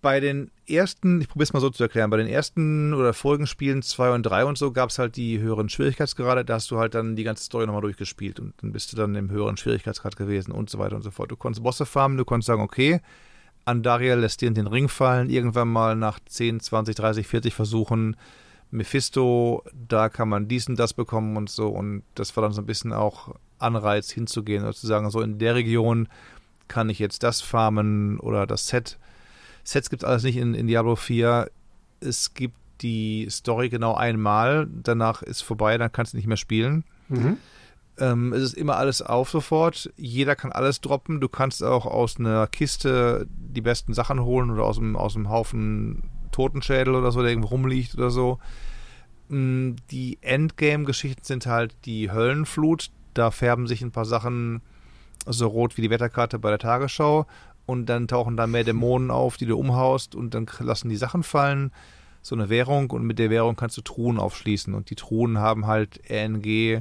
bei 0.00 0.20
den 0.20 0.50
ersten, 0.66 1.20
ich 1.20 1.28
probiere 1.28 1.44
es 1.44 1.52
mal 1.52 1.60
so 1.60 1.70
zu 1.70 1.82
erklären, 1.82 2.10
bei 2.10 2.16
den 2.16 2.26
ersten 2.26 2.94
oder 2.94 3.14
vorigen 3.14 3.46
Spielen 3.46 3.82
2 3.82 4.12
und 4.14 4.22
3 4.22 4.44
und 4.44 4.58
so 4.58 4.72
gab 4.72 4.90
es 4.90 4.98
halt 4.98 5.16
die 5.16 5.38
höheren 5.38 5.68
Schwierigkeitsgrade, 5.68 6.44
da 6.44 6.54
hast 6.54 6.70
du 6.70 6.78
halt 6.78 6.94
dann 6.94 7.16
die 7.16 7.24
ganze 7.24 7.44
Story 7.44 7.66
nochmal 7.66 7.82
durchgespielt 7.82 8.40
und 8.40 8.54
dann 8.60 8.72
bist 8.72 8.92
du 8.92 8.96
dann 8.96 9.14
im 9.14 9.30
höheren 9.30 9.56
Schwierigkeitsgrad 9.56 10.16
gewesen 10.16 10.52
und 10.52 10.70
so 10.70 10.78
weiter 10.78 10.96
und 10.96 11.02
so 11.02 11.10
fort. 11.10 11.30
Du 11.30 11.36
konntest 11.36 11.62
Bosse 11.62 11.86
farmen, 11.86 12.18
du 12.18 12.24
konntest 12.24 12.46
sagen, 12.46 12.62
okay, 12.62 13.00
Andariel 13.64 14.16
lässt 14.16 14.40
dir 14.40 14.48
in 14.48 14.54
den 14.54 14.66
Ring 14.66 14.88
fallen, 14.88 15.30
irgendwann 15.30 15.68
mal 15.68 15.96
nach 15.96 16.20
10, 16.24 16.60
20, 16.60 16.94
30, 16.96 17.26
40 17.26 17.54
Versuchen 17.54 18.16
Mephisto, 18.70 19.64
da 19.88 20.08
kann 20.08 20.28
man 20.28 20.48
dies 20.48 20.68
und 20.68 20.78
das 20.78 20.92
bekommen 20.92 21.36
und 21.36 21.48
so 21.48 21.68
und 21.68 22.02
das 22.14 22.36
war 22.36 22.42
dann 22.42 22.52
so 22.52 22.60
ein 22.60 22.66
bisschen 22.66 22.92
auch 22.92 23.34
Anreiz 23.58 24.10
hinzugehen 24.10 24.62
oder 24.62 24.74
zu 24.74 24.86
sagen, 24.86 25.10
so 25.10 25.20
in 25.20 25.38
der 25.38 25.54
Region 25.54 26.08
kann 26.68 26.90
ich 26.90 26.98
jetzt 26.98 27.22
das 27.22 27.40
farmen 27.40 28.20
oder 28.20 28.46
das 28.46 28.68
Set 28.68 28.98
Sets 29.68 29.90
gibt 29.90 30.02
es 30.02 30.08
alles 30.08 30.22
nicht 30.22 30.38
in, 30.38 30.54
in 30.54 30.66
Diablo 30.66 30.96
4. 30.96 31.50
Es 32.00 32.32
gibt 32.32 32.56
die 32.80 33.26
Story 33.28 33.68
genau 33.68 33.94
einmal, 33.94 34.66
danach 34.70 35.20
ist 35.20 35.42
vorbei, 35.42 35.76
dann 35.76 35.92
kannst 35.92 36.14
du 36.14 36.16
nicht 36.16 36.26
mehr 36.26 36.38
spielen. 36.38 36.84
Mhm. 37.08 37.36
Ähm, 37.98 38.32
es 38.32 38.42
ist 38.42 38.54
immer 38.54 38.76
alles 38.76 39.02
auf 39.02 39.28
sofort. 39.28 39.92
Jeder 39.98 40.36
kann 40.36 40.52
alles 40.52 40.80
droppen. 40.80 41.20
Du 41.20 41.28
kannst 41.28 41.62
auch 41.62 41.84
aus 41.84 42.18
einer 42.18 42.46
Kiste 42.46 43.26
die 43.28 43.60
besten 43.60 43.92
Sachen 43.92 44.22
holen 44.22 44.50
oder 44.50 44.64
aus 44.64 44.76
dem, 44.76 44.96
aus 44.96 45.12
dem 45.12 45.28
Haufen 45.28 46.04
Totenschädel 46.32 46.94
oder 46.94 47.12
so, 47.12 47.20
der 47.20 47.30
irgendwo 47.30 47.48
rumliegt 47.48 47.94
oder 47.94 48.10
so. 48.10 48.38
Mm, 49.28 49.72
die 49.90 50.16
Endgame-Geschichten 50.22 51.24
sind 51.24 51.44
halt 51.44 51.76
die 51.84 52.10
Höllenflut. 52.10 52.90
Da 53.12 53.30
färben 53.30 53.66
sich 53.66 53.82
ein 53.82 53.92
paar 53.92 54.06
Sachen 54.06 54.62
so 55.26 55.46
rot 55.46 55.76
wie 55.76 55.82
die 55.82 55.90
Wetterkarte 55.90 56.38
bei 56.38 56.48
der 56.48 56.58
Tagesschau 56.58 57.26
und 57.68 57.84
dann 57.84 58.08
tauchen 58.08 58.38
da 58.38 58.46
mehr 58.46 58.64
Dämonen 58.64 59.10
auf, 59.10 59.36
die 59.36 59.44
du 59.44 59.58
umhaust 59.58 60.14
und 60.14 60.32
dann 60.32 60.46
lassen 60.60 60.88
die 60.88 60.96
Sachen 60.96 61.22
fallen. 61.22 61.70
So 62.22 62.34
eine 62.34 62.48
Währung 62.48 62.90
und 62.90 63.04
mit 63.04 63.18
der 63.18 63.28
Währung 63.28 63.56
kannst 63.56 63.76
du 63.76 63.82
Truhen 63.82 64.18
aufschließen 64.18 64.72
und 64.72 64.88
die 64.88 64.94
Truhen 64.94 65.36
haben 65.36 65.66
halt 65.66 66.00
RNG 66.10 66.80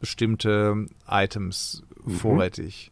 bestimmte 0.00 0.86
Items 1.08 1.84
mhm. 2.04 2.10
vorrätig. 2.10 2.90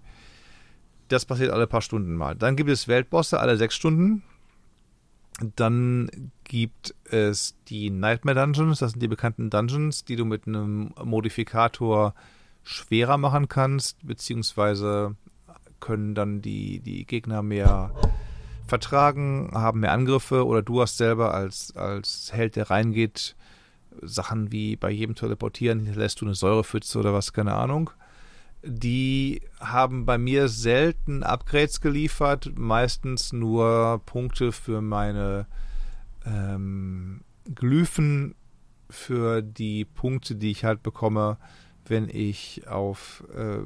Das 1.09 1.25
passiert 1.25 1.51
alle 1.51 1.67
paar 1.67 1.83
Stunden 1.83 2.15
mal. 2.15 2.37
Dann 2.37 2.55
gibt 2.55 2.71
es 2.71 2.87
Weltbosse 2.87 3.41
alle 3.41 3.57
sechs 3.57 3.75
Stunden. 3.75 4.23
Dann 5.57 6.31
gibt 6.45 6.95
es 7.11 7.57
die 7.67 7.91
Nightmare 7.91 8.37
Dungeons, 8.37 8.79
das 8.79 8.93
sind 8.93 9.03
die 9.03 9.09
bekannten 9.09 9.51
Dungeons, 9.51 10.05
die 10.05 10.15
du 10.15 10.25
mit 10.25 10.47
einem 10.47 10.95
Modifikator 11.03 12.15
schwerer 12.63 13.19
machen 13.19 13.49
kannst, 13.49 14.07
beziehungsweise 14.07 15.17
können 15.85 16.15
dann 16.15 16.41
die, 16.41 16.81
die 16.81 17.05
Gegner 17.05 17.43
mehr 17.43 17.91
vertragen, 18.67 19.51
haben 19.53 19.81
mehr 19.81 19.93
Angriffe 19.93 20.47
oder 20.47 20.63
du 20.63 20.81
hast 20.81 20.97
selber 20.97 21.35
als, 21.35 21.77
als 21.77 22.31
Held, 22.33 22.57
der 22.57 22.71
reingeht, 22.71 23.37
Sachen 24.01 24.51
wie 24.51 24.77
bei 24.77 24.91
jedem 24.91 25.15
Teleportieren 25.15 25.81
hinterlässt 25.81 26.23
du 26.23 26.25
eine 26.25 26.35
Säurepfütze 26.35 26.99
oder 26.99 27.13
was, 27.13 27.35
keine 27.35 27.53
Ahnung. 27.53 27.91
Die 28.63 29.43
haben 29.61 30.07
bei 30.07 30.17
mir 30.17 30.49
selten 30.49 31.23
Upgrades 31.23 31.83
geliefert, 31.83 32.53
meistens 32.57 33.35
nur 33.35 34.01
Punkte 34.07 34.53
für 34.53 34.81
meine 34.81 35.47
ähm, 36.25 37.21
Glyphen 37.55 38.35
für 38.89 39.43
die 39.43 39.85
Punkte, 39.85 40.35
die 40.35 40.51
ich 40.51 40.65
halt 40.65 40.83
bekomme, 40.83 41.37
wenn 41.87 42.09
ich 42.09 42.67
auf, 42.67 43.25
äh, 43.35 43.59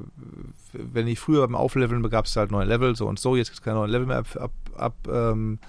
wenn 0.73 1.07
ich 1.07 1.19
früher 1.19 1.45
beim 1.47 1.55
Aufleveln 1.55 2.01
begab 2.01 2.25
es 2.25 2.35
halt 2.35 2.51
neue 2.51 2.65
Level, 2.65 2.95
so 2.95 3.07
und 3.07 3.19
so, 3.19 3.35
jetzt 3.35 3.49
gibt 3.49 3.59
es 3.59 3.63
keine 3.63 3.77
neuen 3.77 3.91
Level 3.91 4.07
mehr 4.07 4.17
ab, 4.17 4.27
ab, 4.35 4.51
ab, 4.75 4.95
ähm, 5.11 5.59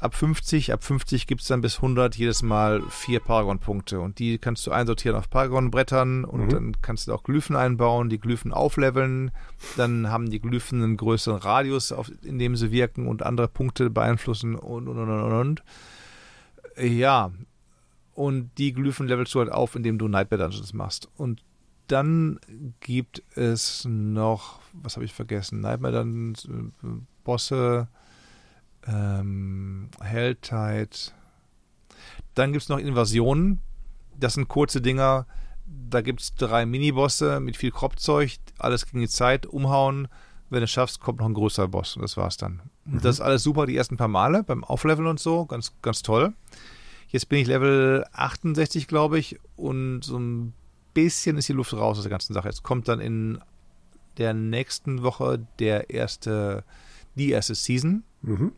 ab 0.00 0.14
50. 0.14 0.72
Ab 0.72 0.82
50 0.82 1.26
gibt 1.26 1.42
es 1.42 1.48
dann 1.48 1.60
bis 1.60 1.76
100 1.76 2.16
jedes 2.16 2.42
Mal 2.42 2.82
vier 2.88 3.20
Paragon-Punkte 3.20 4.00
und 4.00 4.18
die 4.18 4.38
kannst 4.38 4.66
du 4.66 4.72
einsortieren 4.72 5.16
auf 5.16 5.28
Paragon-Brettern 5.28 6.24
und 6.24 6.46
mhm. 6.46 6.48
dann 6.48 6.76
kannst 6.82 7.08
du 7.08 7.14
auch 7.14 7.22
Glyphen 7.22 7.54
einbauen, 7.54 8.08
die 8.08 8.18
Glyphen 8.18 8.52
aufleveln, 8.52 9.30
dann 9.76 10.10
haben 10.10 10.30
die 10.30 10.40
Glyphen 10.40 10.82
einen 10.82 10.96
größeren 10.96 11.38
Radius, 11.38 11.92
auf, 11.92 12.10
in 12.22 12.38
dem 12.38 12.56
sie 12.56 12.72
wirken 12.72 13.06
und 13.06 13.22
andere 13.22 13.48
Punkte 13.48 13.90
beeinflussen 13.90 14.56
und, 14.56 14.88
und, 14.88 14.98
und, 14.98 15.10
und, 15.10 15.32
und. 15.32 15.62
Ja, 16.78 17.30
und 18.20 18.50
die 18.58 18.74
Glyphen 18.74 19.08
levelst 19.08 19.34
du 19.34 19.38
halt 19.38 19.50
auf, 19.50 19.74
indem 19.74 19.96
du 19.96 20.06
Nightmare 20.06 20.42
Dungeons 20.42 20.74
machst. 20.74 21.08
Und 21.16 21.42
dann 21.86 22.38
gibt 22.80 23.22
es 23.34 23.86
noch, 23.88 24.60
was 24.74 24.96
habe 24.96 25.06
ich 25.06 25.14
vergessen? 25.14 25.60
Nightmare 25.60 25.94
Dungeons, 25.94 26.44
äh, 26.44 26.88
Bosse, 27.24 27.88
ähm, 28.86 29.88
Helltide. 30.02 30.90
Dann 32.34 32.52
gibt 32.52 32.62
es 32.62 32.68
noch 32.68 32.76
Invasionen. 32.76 33.60
Das 34.18 34.34
sind 34.34 34.48
kurze 34.48 34.82
Dinger. 34.82 35.26
Da 35.88 36.02
gibt 36.02 36.20
es 36.20 36.34
drei 36.34 36.66
Minibosse 36.66 37.40
mit 37.40 37.56
viel 37.56 37.70
Kropfzeug. 37.70 38.32
Alles 38.58 38.84
gegen 38.84 39.00
die 39.00 39.08
Zeit. 39.08 39.46
Umhauen. 39.46 40.08
Wenn 40.50 40.60
du 40.60 40.64
es 40.64 40.70
schaffst, 40.70 41.00
kommt 41.00 41.20
noch 41.20 41.26
ein 41.26 41.32
größerer 41.32 41.68
Boss. 41.68 41.96
Und 41.96 42.02
das 42.02 42.18
war's 42.18 42.36
dann. 42.36 42.60
Mhm. 42.84 43.00
Das 43.00 43.14
ist 43.14 43.20
alles 43.22 43.42
super 43.42 43.64
die 43.64 43.78
ersten 43.78 43.96
paar 43.96 44.08
Male 44.08 44.42
beim 44.42 44.62
Aufleveln 44.62 45.08
und 45.08 45.18
so. 45.20 45.46
Ganz, 45.46 45.72
ganz 45.80 46.02
toll. 46.02 46.34
Jetzt 47.10 47.28
bin 47.28 47.40
ich 47.40 47.48
Level 47.48 48.04
68, 48.12 48.86
glaube 48.86 49.18
ich, 49.18 49.38
und 49.56 50.02
so 50.02 50.18
ein 50.18 50.52
bisschen 50.94 51.36
ist 51.38 51.48
die 51.48 51.52
Luft 51.52 51.72
raus 51.72 51.98
aus 51.98 52.04
der 52.04 52.10
ganzen 52.10 52.34
Sache. 52.34 52.48
Jetzt 52.48 52.62
kommt 52.62 52.86
dann 52.86 53.00
in 53.00 53.40
der 54.16 54.32
nächsten 54.32 55.02
Woche 55.02 55.44
der 55.58 55.90
erste, 55.90 56.64
die 57.16 57.30
erste 57.30 57.54
Season, 57.56 58.04
mhm. 58.22 58.52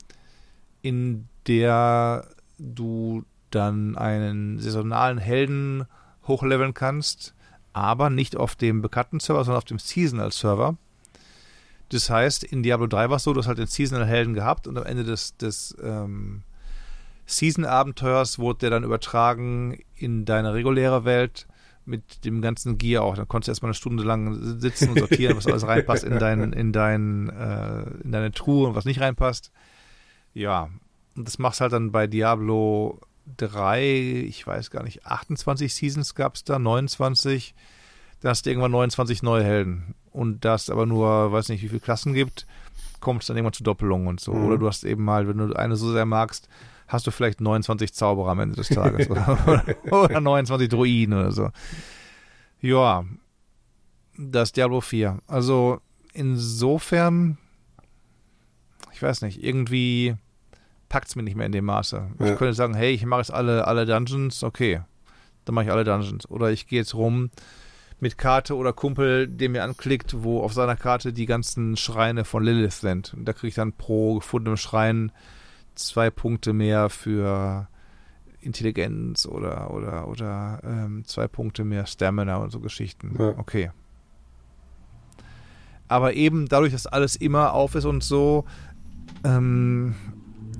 in 0.82 1.28
der 1.46 2.28
du 2.58 3.24
dann 3.50 3.96
einen 3.96 4.58
saisonalen 4.58 5.18
Helden 5.18 5.86
hochleveln 6.26 6.74
kannst, 6.74 7.34
aber 7.72 8.10
nicht 8.10 8.36
auf 8.36 8.54
dem 8.54 8.82
bekannten 8.82 9.18
Server, 9.18 9.44
sondern 9.44 9.58
auf 9.58 9.64
dem 9.64 9.78
Seasonal 9.78 10.30
Server. 10.30 10.76
Das 11.88 12.08
heißt, 12.10 12.44
in 12.44 12.62
Diablo 12.62 12.86
3 12.86 13.08
war 13.08 13.16
es 13.16 13.24
so, 13.24 13.32
du 13.32 13.40
hast 13.40 13.48
halt 13.48 13.58
den 13.58 13.66
Seasonal 13.66 14.06
Helden 14.06 14.34
gehabt 14.34 14.66
und 14.66 14.76
am 14.76 14.84
Ende 14.84 15.04
des, 15.04 15.36
des 15.36 15.76
ähm, 15.82 16.42
Season-Abenteuers 17.32 18.38
wurde 18.38 18.60
der 18.60 18.70
dann 18.70 18.84
übertragen 18.84 19.78
in 19.96 20.24
deine 20.24 20.54
reguläre 20.54 21.04
Welt 21.04 21.46
mit 21.84 22.24
dem 22.24 22.42
ganzen 22.42 22.78
Gear 22.78 23.02
auch. 23.02 23.16
Dann 23.16 23.28
konntest 23.28 23.48
du 23.48 23.50
erstmal 23.52 23.70
eine 23.70 23.74
Stunde 23.74 24.04
lang 24.04 24.60
sitzen 24.60 24.90
und 24.90 24.98
sortieren, 24.98 25.36
was 25.36 25.46
alles 25.46 25.66
reinpasst 25.66 26.04
in, 26.04 26.18
dein, 26.18 26.52
in, 26.52 26.72
dein, 26.72 27.28
äh, 27.30 27.82
in 28.04 28.12
deine 28.12 28.32
Truhe 28.32 28.68
und 28.68 28.74
was 28.74 28.84
nicht 28.84 29.00
reinpasst. 29.00 29.50
Ja, 30.34 30.70
und 31.16 31.26
das 31.26 31.38
machst 31.38 31.60
halt 31.60 31.72
dann 31.72 31.92
bei 31.92 32.06
Diablo 32.06 33.00
3, 33.36 34.24
ich 34.28 34.46
weiß 34.46 34.70
gar 34.70 34.82
nicht, 34.82 35.06
28 35.06 35.74
Seasons 35.74 36.14
gab 36.14 36.34
es 36.34 36.44
da, 36.44 36.58
29. 36.58 37.54
Da 38.20 38.30
hast 38.30 38.46
du 38.46 38.50
irgendwann 38.50 38.70
29 38.70 39.22
neue 39.22 39.44
Helden. 39.44 39.94
Und 40.12 40.44
da 40.44 40.54
es 40.54 40.70
aber 40.70 40.86
nur, 40.86 41.32
weiß 41.32 41.48
nicht, 41.48 41.62
wie 41.62 41.68
viele 41.68 41.80
Klassen 41.80 42.14
gibt, 42.14 42.46
kommt 43.00 43.22
es 43.22 43.26
dann 43.26 43.36
irgendwann 43.36 43.54
zu 43.54 43.64
Doppelungen 43.64 44.06
und 44.06 44.20
so. 44.20 44.32
Mhm. 44.32 44.44
Oder 44.44 44.58
du 44.58 44.66
hast 44.66 44.84
eben 44.84 45.04
mal, 45.04 45.26
wenn 45.28 45.38
du 45.38 45.54
eine 45.54 45.76
so 45.76 45.92
sehr 45.92 46.06
magst, 46.06 46.48
hast 46.92 47.06
du 47.06 47.10
vielleicht 47.10 47.40
29 47.40 47.94
Zauberer 47.94 48.30
am 48.30 48.40
Ende 48.40 48.56
des 48.56 48.68
Tages 48.68 49.08
oder, 49.10 49.64
oder 49.90 50.20
29 50.20 50.68
Druiden 50.68 51.14
oder 51.14 51.32
so. 51.32 51.50
Ja, 52.60 53.04
das 54.16 54.52
Diablo 54.52 54.80
4. 54.80 55.18
Also 55.26 55.80
insofern, 56.12 57.38
ich 58.92 59.02
weiß 59.02 59.22
nicht, 59.22 59.42
irgendwie 59.42 60.14
packt 60.88 61.08
es 61.08 61.16
mir 61.16 61.22
nicht 61.22 61.36
mehr 61.36 61.46
in 61.46 61.52
dem 61.52 61.64
Maße. 61.64 62.10
Ja. 62.18 62.32
Ich 62.32 62.38
könnte 62.38 62.52
sagen, 62.52 62.74
hey, 62.74 62.92
ich 62.92 63.06
mache 63.06 63.20
jetzt 63.20 63.32
alle, 63.32 63.66
alle 63.66 63.86
Dungeons, 63.86 64.44
okay, 64.44 64.82
dann 65.46 65.54
mache 65.54 65.64
ich 65.64 65.72
alle 65.72 65.84
Dungeons. 65.84 66.28
Oder 66.28 66.50
ich 66.50 66.66
gehe 66.66 66.80
jetzt 66.80 66.94
rum 66.94 67.30
mit 67.98 68.18
Karte 68.18 68.56
oder 68.56 68.72
Kumpel, 68.72 69.28
der 69.28 69.48
mir 69.48 69.64
anklickt, 69.64 70.22
wo 70.22 70.42
auf 70.42 70.52
seiner 70.52 70.76
Karte 70.76 71.12
die 71.12 71.26
ganzen 71.26 71.76
Schreine 71.76 72.24
von 72.24 72.44
Lilith 72.44 72.74
sind. 72.74 73.14
Und 73.14 73.24
da 73.24 73.32
kriege 73.32 73.48
ich 73.48 73.54
dann 73.54 73.72
pro 73.72 74.16
gefundenem 74.16 74.56
Schrein 74.56 75.12
zwei 75.74 76.10
Punkte 76.10 76.52
mehr 76.52 76.88
für 76.90 77.68
Intelligenz 78.40 79.26
oder 79.26 79.72
oder 79.72 80.08
oder 80.08 80.60
ähm, 80.64 81.04
zwei 81.04 81.28
Punkte 81.28 81.64
mehr 81.64 81.86
Stamina 81.86 82.36
und 82.36 82.50
so 82.50 82.60
Geschichten. 82.60 83.16
Ja. 83.18 83.34
Okay. 83.38 83.70
Aber 85.88 86.14
eben 86.14 86.48
dadurch, 86.48 86.72
dass 86.72 86.86
alles 86.86 87.16
immer 87.16 87.52
auf 87.52 87.74
ist 87.74 87.84
und 87.84 88.02
so, 88.02 88.44
ähm, 89.24 89.94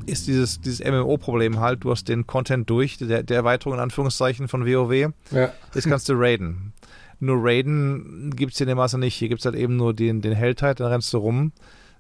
ist 0.05 0.27
dieses, 0.27 0.61
dieses 0.61 0.85
MMO-Problem 0.85 1.59
halt, 1.59 1.85
du 1.85 1.91
hast 1.91 2.09
den 2.09 2.27
Content 2.27 2.69
durch, 2.69 2.99
der, 2.99 3.23
der 3.23 3.37
Erweiterung 3.37 3.75
in 3.75 3.81
Anführungszeichen 3.81 4.49
von 4.49 4.67
WoW. 4.67 5.13
Ja. 5.31 5.53
Jetzt 5.75 5.89
kannst 5.89 6.09
du 6.09 6.15
raiden. 6.15 6.75
Nur 7.19 7.39
raiden 7.41 8.33
gibt 8.37 8.53
es 8.53 8.59
hier 8.59 8.67
in 8.67 8.71
dem 8.71 8.79
Maße 8.79 8.99
nicht. 8.99 9.15
Hier 9.15 9.29
gibt 9.29 9.41
es 9.41 9.47
halt 9.47 9.55
eben 9.55 9.77
nur 9.77 9.95
den, 9.95 10.21
den 10.21 10.35
Helltide, 10.35 10.75
dann 10.75 10.89
rennst 10.89 11.13
du 11.13 11.19
rum 11.19 11.53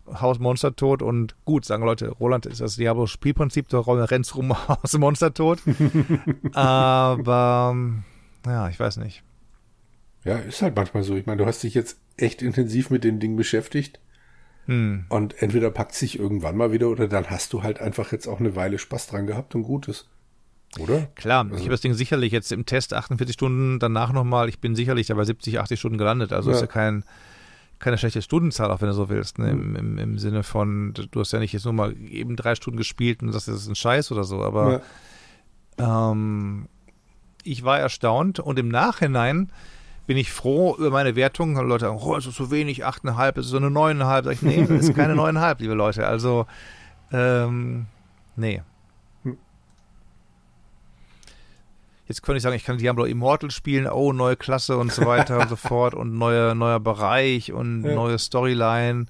Haus 0.06 0.38
Monster 0.38 0.74
tot 0.74 1.02
und 1.02 1.36
gut, 1.44 1.64
sagen 1.64 1.84
Leute, 1.84 2.08
Roland 2.08 2.46
ist 2.46 2.60
das 2.60 2.76
Diablo-Spielprinzip, 2.76 3.68
du 3.68 3.78
rennst 3.78 4.36
rum, 4.36 4.56
Haus 4.68 4.98
Monster 4.98 5.32
tot. 5.32 5.60
Aber 6.52 7.76
ja, 8.46 8.68
ich 8.68 8.80
weiß 8.80 8.96
nicht. 8.98 9.22
Ja, 10.24 10.36
ist 10.36 10.62
halt 10.62 10.76
manchmal 10.76 11.02
so. 11.02 11.16
Ich 11.16 11.26
meine, 11.26 11.38
du 11.38 11.46
hast 11.46 11.62
dich 11.62 11.74
jetzt 11.74 11.98
echt 12.16 12.42
intensiv 12.42 12.90
mit 12.90 13.04
dem 13.04 13.18
Ding 13.18 13.36
beschäftigt. 13.36 14.00
Hm. 14.66 15.06
Und 15.08 15.42
entweder 15.42 15.70
packt 15.70 15.94
sich 15.94 16.18
irgendwann 16.18 16.56
mal 16.56 16.70
wieder 16.70 16.88
oder 16.88 17.08
dann 17.08 17.30
hast 17.30 17.52
du 17.52 17.62
halt 17.62 17.80
einfach 17.80 18.12
jetzt 18.12 18.28
auch 18.28 18.38
eine 18.38 18.54
Weile 18.54 18.78
Spaß 18.78 19.08
dran 19.08 19.26
gehabt 19.26 19.54
und 19.54 19.64
Gutes. 19.64 20.08
Oder? 20.78 21.08
Klar, 21.16 21.44
also. 21.44 21.56
ich 21.56 21.62
habe 21.62 21.72
das 21.72 21.80
Ding 21.80 21.94
sicherlich 21.94 22.32
jetzt 22.32 22.52
im 22.52 22.64
Test 22.64 22.94
48 22.94 23.34
Stunden 23.34 23.78
danach 23.78 24.12
nochmal, 24.12 24.48
ich 24.48 24.60
bin 24.60 24.74
sicherlich 24.74 25.08
dabei 25.08 25.24
70, 25.24 25.58
80 25.58 25.78
Stunden 25.78 25.98
gelandet. 25.98 26.32
Also 26.32 26.50
ja. 26.50 26.56
ist 26.56 26.62
ja 26.62 26.66
kein, 26.68 27.04
keine 27.82 27.98
schlechte 27.98 28.22
Stundenzahl, 28.22 28.70
auch 28.70 28.80
wenn 28.80 28.88
du 28.88 28.94
so 28.94 29.08
willst, 29.10 29.38
ne? 29.38 29.50
Im, 29.50 29.76
im, 29.76 29.98
Im, 29.98 30.18
Sinne 30.18 30.42
von, 30.42 30.94
du 30.94 31.20
hast 31.20 31.32
ja 31.32 31.38
nicht 31.38 31.52
jetzt 31.52 31.64
nur 31.64 31.74
mal 31.74 31.94
eben 31.98 32.36
drei 32.36 32.54
Stunden 32.54 32.78
gespielt 32.78 33.22
und 33.22 33.34
das 33.34 33.48
ist 33.48 33.68
ein 33.68 33.74
Scheiß 33.74 34.10
oder 34.12 34.24
so, 34.24 34.42
aber 34.42 34.82
ja. 35.78 36.12
ähm, 36.12 36.68
ich 37.44 37.64
war 37.64 37.78
erstaunt 37.78 38.38
und 38.38 38.58
im 38.58 38.68
Nachhinein 38.68 39.52
bin 40.06 40.16
ich 40.16 40.32
froh 40.32 40.76
über 40.76 40.90
meine 40.90 41.16
Wertung. 41.16 41.56
Leute 41.56 41.86
sagen, 41.86 41.98
oh, 42.00 42.16
es 42.16 42.26
ist 42.26 42.36
so 42.36 42.50
wenig, 42.50 42.86
8,5, 42.86 43.38
es 43.38 43.46
ist 43.46 43.50
so 43.50 43.56
eine 43.56 43.68
9,5. 43.68 44.24
Sag 44.24 44.32
ich, 44.32 44.42
nee, 44.42 44.66
das 44.66 44.88
ist 44.88 44.94
keine 44.94 45.14
9,5, 45.20 45.56
liebe 45.60 45.74
Leute. 45.74 46.06
Also, 46.06 46.46
ähm, 47.12 47.86
nee. 48.36 48.62
Jetzt 52.12 52.20
könnte 52.20 52.36
ich 52.36 52.42
sagen, 52.42 52.54
ich 52.54 52.64
kann 52.64 52.76
Diablo 52.76 53.06
Immortal 53.06 53.50
spielen, 53.50 53.86
oh, 53.86 54.12
neue 54.12 54.36
Klasse 54.36 54.76
und 54.76 54.92
so 54.92 55.06
weiter 55.06 55.40
und 55.40 55.48
so 55.48 55.56
fort 55.70 55.94
und 55.94 56.12
neue, 56.12 56.54
neuer 56.54 56.78
Bereich 56.78 57.54
und 57.54 57.84
ja. 57.84 57.94
neue 57.94 58.18
Storyline. 58.18 59.06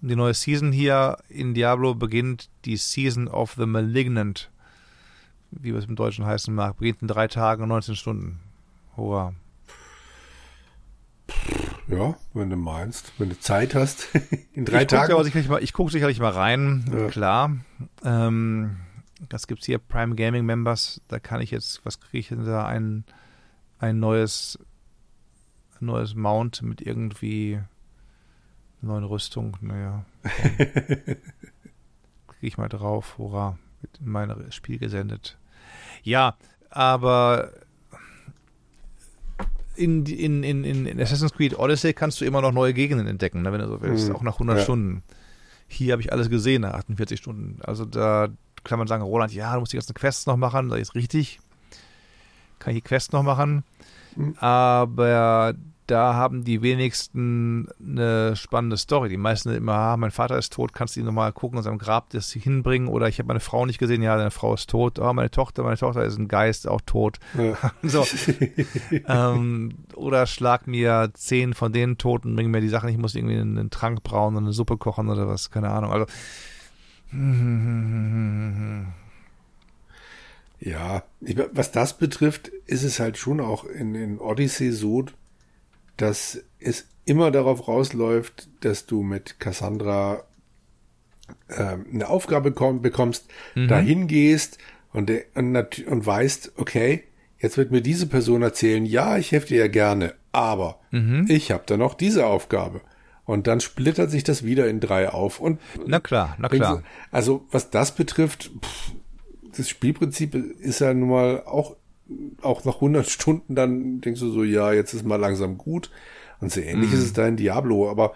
Die 0.00 0.16
neue 0.16 0.34
Season 0.34 0.72
hier 0.72 1.18
in 1.28 1.54
Diablo 1.54 1.94
beginnt 1.94 2.50
die 2.64 2.76
Season 2.76 3.28
of 3.28 3.54
the 3.56 3.66
Malignant. 3.66 4.50
Wie 5.52 5.70
es 5.70 5.84
im 5.84 5.94
Deutschen 5.94 6.26
heißen 6.26 6.52
mag. 6.52 6.78
Beginnt 6.78 7.00
in 7.00 7.06
drei 7.06 7.28
Tagen 7.28 7.62
und 7.62 7.68
19 7.68 7.94
Stunden. 7.94 8.40
Hurra. 8.96 9.32
Ja, 11.86 12.16
wenn 12.34 12.50
du 12.50 12.56
meinst, 12.56 13.12
wenn 13.18 13.28
du 13.28 13.38
Zeit 13.38 13.76
hast, 13.76 14.08
in 14.54 14.64
drei 14.64 14.82
ich 14.82 14.88
Tagen. 14.88 15.12
Guck 15.14 15.24
sicherlich 15.24 15.48
mal, 15.48 15.62
ich 15.62 15.72
gucke 15.72 15.92
sicherlich 15.92 16.18
mal 16.18 16.32
rein, 16.32 16.84
ja. 16.92 17.06
klar. 17.06 17.56
Ähm, 18.04 18.78
das 19.28 19.46
gibt 19.46 19.60
es 19.60 19.66
hier, 19.66 19.78
Prime 19.78 20.14
Gaming 20.14 20.44
Members, 20.44 21.00
da 21.08 21.18
kann 21.18 21.40
ich 21.40 21.50
jetzt, 21.50 21.84
was 21.84 22.00
kriege 22.00 22.18
ich 22.18 22.28
denn 22.28 22.44
da, 22.44 22.66
ein, 22.66 23.04
ein 23.78 23.98
neues, 23.98 24.58
ein 25.80 25.86
neues 25.86 26.14
Mount 26.14 26.62
mit 26.62 26.80
irgendwie 26.80 27.60
neuen 28.80 29.04
Rüstung, 29.04 29.56
naja. 29.60 30.04
kriege 30.22 31.18
ich 32.40 32.58
mal 32.58 32.68
drauf, 32.68 33.18
hurra, 33.18 33.58
wird 33.80 33.98
in 34.00 34.08
mein 34.08 34.52
Spiel 34.52 34.78
gesendet. 34.78 35.38
Ja, 36.02 36.36
aber 36.70 37.52
in, 39.74 40.06
in, 40.06 40.42
in, 40.44 40.64
in 40.64 41.00
Assassin's 41.00 41.32
Creed 41.32 41.58
Odyssey 41.58 41.92
kannst 41.92 42.20
du 42.20 42.24
immer 42.24 42.40
noch 42.40 42.52
neue 42.52 42.74
Gegenden 42.74 43.06
entdecken, 43.06 43.42
ne, 43.42 43.52
wenn 43.52 43.60
du 43.60 43.68
so 43.68 43.80
willst, 43.80 44.08
mhm. 44.08 44.16
auch 44.16 44.22
nach 44.22 44.34
100 44.34 44.58
ja. 44.58 44.64
Stunden. 44.64 45.02
Hier 45.66 45.92
habe 45.92 46.02
ich 46.02 46.12
alles 46.12 46.30
gesehen 46.30 46.62
nach 46.62 46.74
48 46.74 47.18
Stunden. 47.18 47.60
Also 47.62 47.84
da 47.84 48.28
kann 48.64 48.78
man 48.78 48.88
sagen, 48.88 49.02
Roland, 49.02 49.32
ja, 49.32 49.54
du 49.54 49.60
musst 49.60 49.72
die 49.72 49.76
ganzen 49.76 49.94
Quests 49.94 50.26
noch 50.26 50.36
machen, 50.36 50.68
das 50.68 50.80
ist 50.80 50.94
richtig. 50.94 51.40
Kann 52.58 52.74
ich 52.74 52.82
die 52.82 52.88
Quests 52.88 53.12
noch 53.12 53.22
machen. 53.22 53.64
Mhm. 54.16 54.34
Aber 54.38 55.54
da 55.88 56.14
haben 56.14 56.44
die 56.44 56.60
wenigsten 56.60 57.66
eine 57.80 58.36
spannende 58.36 58.76
Story. 58.76 59.08
Die 59.08 59.16
meisten 59.16 59.50
immer, 59.50 59.72
ah, 59.72 59.96
mein 59.96 60.10
Vater 60.10 60.36
ist 60.36 60.52
tot, 60.52 60.74
kannst 60.74 60.94
du 60.94 61.00
ihn 61.00 61.06
nochmal 61.06 61.32
gucken 61.32 61.56
und 61.56 61.64
seinem 61.64 61.78
Grab 61.78 62.10
das 62.10 62.30
hinbringen 62.30 62.88
oder 62.88 63.08
ich 63.08 63.18
habe 63.18 63.28
meine 63.28 63.40
Frau 63.40 63.64
nicht 63.64 63.78
gesehen, 63.78 64.02
ja, 64.02 64.16
deine 64.16 64.30
Frau 64.30 64.54
ist 64.54 64.68
tot, 64.68 64.98
oh, 64.98 65.12
meine 65.14 65.30
Tochter, 65.30 65.62
meine 65.62 65.78
Tochter 65.78 66.04
ist 66.04 66.18
ein 66.18 66.28
Geist, 66.28 66.68
auch 66.68 66.82
tot. 66.84 67.18
Ja. 67.38 67.72
so. 67.82 68.06
ähm, 69.06 69.76
oder 69.94 70.26
schlag 70.26 70.66
mir 70.66 71.10
zehn 71.14 71.54
von 71.54 71.72
denen 71.72 71.96
tot 71.96 72.26
und 72.26 72.36
bring 72.36 72.50
mir 72.50 72.60
die 72.60 72.68
Sachen, 72.68 72.90
ich 72.90 72.98
muss 72.98 73.14
irgendwie 73.14 73.38
einen, 73.38 73.58
einen 73.58 73.70
Trank 73.70 74.02
brauen 74.02 74.36
und 74.36 74.44
eine 74.44 74.52
Suppe 74.52 74.76
kochen 74.76 75.08
oder 75.08 75.26
was, 75.26 75.50
keine 75.50 75.70
Ahnung. 75.70 75.90
Also 75.90 76.06
ja, 80.60 81.02
was 81.52 81.72
das 81.72 81.96
betrifft, 81.96 82.48
ist 82.66 82.82
es 82.84 83.00
halt 83.00 83.16
schon 83.16 83.40
auch 83.40 83.64
in, 83.64 83.94
in 83.94 84.18
Odyssey 84.18 84.72
so, 84.72 85.06
dass 85.96 86.42
es 86.58 86.86
immer 87.04 87.30
darauf 87.30 87.68
rausläuft, 87.68 88.48
dass 88.60 88.86
du 88.86 89.02
mit 89.02 89.40
Cassandra 89.40 90.24
äh, 91.48 91.76
eine 91.92 92.08
Aufgabe 92.08 92.52
komm, 92.52 92.82
bekommst, 92.82 93.26
mhm. 93.54 93.68
dahin 93.68 94.06
gehst 94.06 94.58
und, 94.92 95.10
und, 95.34 95.86
und 95.86 96.06
weißt, 96.06 96.52
okay, 96.56 97.04
jetzt 97.38 97.56
wird 97.56 97.70
mir 97.70 97.80
diese 97.80 98.06
Person 98.06 98.42
erzählen, 98.42 98.84
ja, 98.84 99.16
ich 99.16 99.32
helfe 99.32 99.48
dir 99.48 99.58
ja 99.60 99.68
gerne, 99.68 100.14
aber 100.32 100.80
mhm. 100.90 101.26
ich 101.28 101.50
habe 101.50 101.64
da 101.66 101.76
noch 101.76 101.94
diese 101.94 102.26
Aufgabe. 102.26 102.80
Und 103.28 103.46
dann 103.46 103.60
splittert 103.60 104.10
sich 104.10 104.24
das 104.24 104.42
wieder 104.42 104.70
in 104.70 104.80
drei 104.80 105.10
auf. 105.10 105.38
Und 105.38 105.60
na 105.86 106.00
klar, 106.00 106.34
na 106.38 106.48
klar. 106.48 106.82
Also 107.10 107.44
was 107.50 107.68
das 107.68 107.94
betrifft, 107.94 108.50
pff, 108.64 108.92
das 109.54 109.68
Spielprinzip 109.68 110.34
ist 110.34 110.80
ja 110.80 110.94
nun 110.94 111.10
mal 111.10 111.42
auch 111.44 111.76
auch 112.40 112.64
nach 112.64 112.76
100 112.76 113.06
Stunden 113.06 113.54
dann 113.54 114.00
denkst 114.00 114.20
du 114.20 114.30
so, 114.30 114.44
ja, 114.44 114.72
jetzt 114.72 114.94
ist 114.94 115.04
mal 115.04 115.20
langsam 115.20 115.58
gut. 115.58 115.90
Und 116.40 116.50
so 116.50 116.62
ähnlich 116.62 116.90
mm. 116.90 116.94
ist 116.94 117.02
es 117.02 117.12
da 117.12 117.28
in 117.28 117.36
Diablo. 117.36 117.90
Aber 117.90 118.14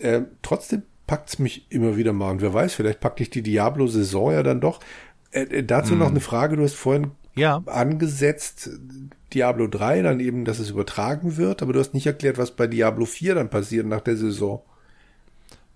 äh, 0.00 0.22
trotzdem 0.42 0.82
packt's 1.06 1.38
mich 1.38 1.70
immer 1.70 1.96
wieder 1.96 2.12
mal. 2.12 2.32
Und 2.32 2.42
wer 2.42 2.52
weiß, 2.52 2.74
vielleicht 2.74 2.98
packt 2.98 3.20
dich 3.20 3.30
die 3.30 3.42
Diablo-Saison 3.42 4.32
ja 4.32 4.42
dann 4.42 4.60
doch. 4.60 4.80
Äh, 5.30 5.42
äh, 5.42 5.62
dazu 5.62 5.94
mm. 5.94 5.98
noch 5.98 6.08
eine 6.08 6.18
Frage. 6.18 6.56
Du 6.56 6.64
hast 6.64 6.74
vorhin 6.74 7.12
ja. 7.36 7.62
angesetzt, 7.66 8.70
Diablo 9.34 9.66
3, 9.66 10.02
dann 10.02 10.20
eben, 10.20 10.44
dass 10.44 10.58
es 10.58 10.70
übertragen 10.70 11.36
wird. 11.36 11.62
Aber 11.62 11.72
du 11.72 11.80
hast 11.80 11.94
nicht 11.94 12.06
erklärt, 12.06 12.38
was 12.38 12.50
bei 12.50 12.66
Diablo 12.66 13.04
4 13.04 13.34
dann 13.34 13.50
passiert 13.50 13.86
nach 13.86 14.00
der 14.00 14.16
Saison. 14.16 14.62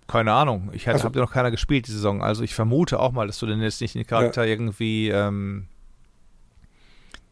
Keine 0.08 0.32
Ahnung. 0.32 0.70
Ich 0.72 0.89
also, 0.89 1.05
habe 1.05 1.18
ja 1.18 1.24
noch 1.24 1.32
keiner 1.32 1.50
gespielt 1.50 1.86
die 1.86 1.92
Saison. 1.92 2.22
Also 2.22 2.42
ich 2.42 2.55
vermute 2.55 3.00
auch 3.00 3.12
mal, 3.12 3.26
dass 3.26 3.39
du 3.39 3.47
denn 3.47 3.60
jetzt 3.60 3.81
nicht 3.81 3.94
den 3.94 4.06
Charakter 4.06 4.44
ja. 4.44 4.50
irgendwie 4.50 5.08
ähm, 5.08 5.68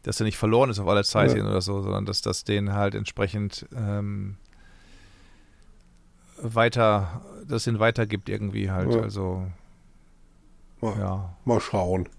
dass 0.03 0.19
er 0.19 0.25
nicht 0.25 0.37
verloren 0.37 0.69
ist 0.69 0.79
auf 0.79 0.87
alle 0.87 1.03
Zeit 1.03 1.35
ja. 1.35 1.43
oder 1.43 1.61
so, 1.61 1.81
sondern 1.81 2.05
dass 2.05 2.21
das 2.21 2.43
den 2.43 2.73
halt 2.73 2.95
entsprechend 2.95 3.67
ähm, 3.75 4.37
weiter, 6.41 7.21
dass 7.47 7.65
den 7.65 7.79
weitergibt 7.79 8.29
irgendwie 8.29 8.71
halt. 8.71 8.95
Also 8.95 9.45
ja. 10.81 11.35
Mal 11.45 11.59
schauen. 11.59 12.09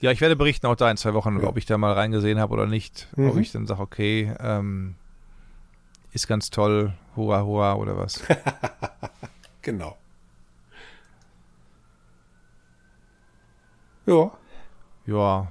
Ja, 0.00 0.10
ich 0.10 0.20
werde 0.20 0.36
berichten 0.36 0.66
auch 0.66 0.76
da 0.76 0.90
in 0.90 0.96
zwei 0.96 1.14
Wochen, 1.14 1.40
ja. 1.40 1.48
ob 1.48 1.56
ich 1.56 1.66
da 1.66 1.78
mal 1.78 1.92
reingesehen 1.92 2.38
habe 2.40 2.52
oder 2.54 2.66
nicht. 2.66 3.08
Mhm. 3.16 3.30
Ob 3.30 3.36
ich 3.36 3.52
dann 3.52 3.66
sage, 3.66 3.80
okay, 3.80 4.34
ähm, 4.40 4.94
ist 6.12 6.26
ganz 6.26 6.50
toll, 6.50 6.94
hurra, 7.16 7.42
hurra 7.42 7.74
oder 7.74 7.96
was. 7.96 8.22
genau. 9.62 9.96
Ja. 14.06 14.32
Ja 15.06 15.48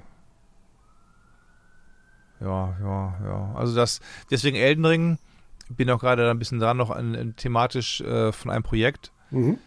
ja, 2.40 2.74
ja, 2.82 3.14
ja. 3.24 3.52
Also 3.54 3.74
das, 3.76 4.00
deswegen 4.30 4.56
Elden 4.56 4.84
Ring, 4.84 5.18
bin 5.68 5.90
auch 5.90 6.00
gerade 6.00 6.30
ein 6.30 6.38
bisschen 6.38 6.58
dran, 6.58 6.76
noch 6.76 6.90
an, 6.90 7.34
thematisch 7.36 8.00
äh, 8.00 8.32
von 8.32 8.50
einem 8.50 8.62
Projekt. 8.62 9.12
Mhm. 9.30 9.58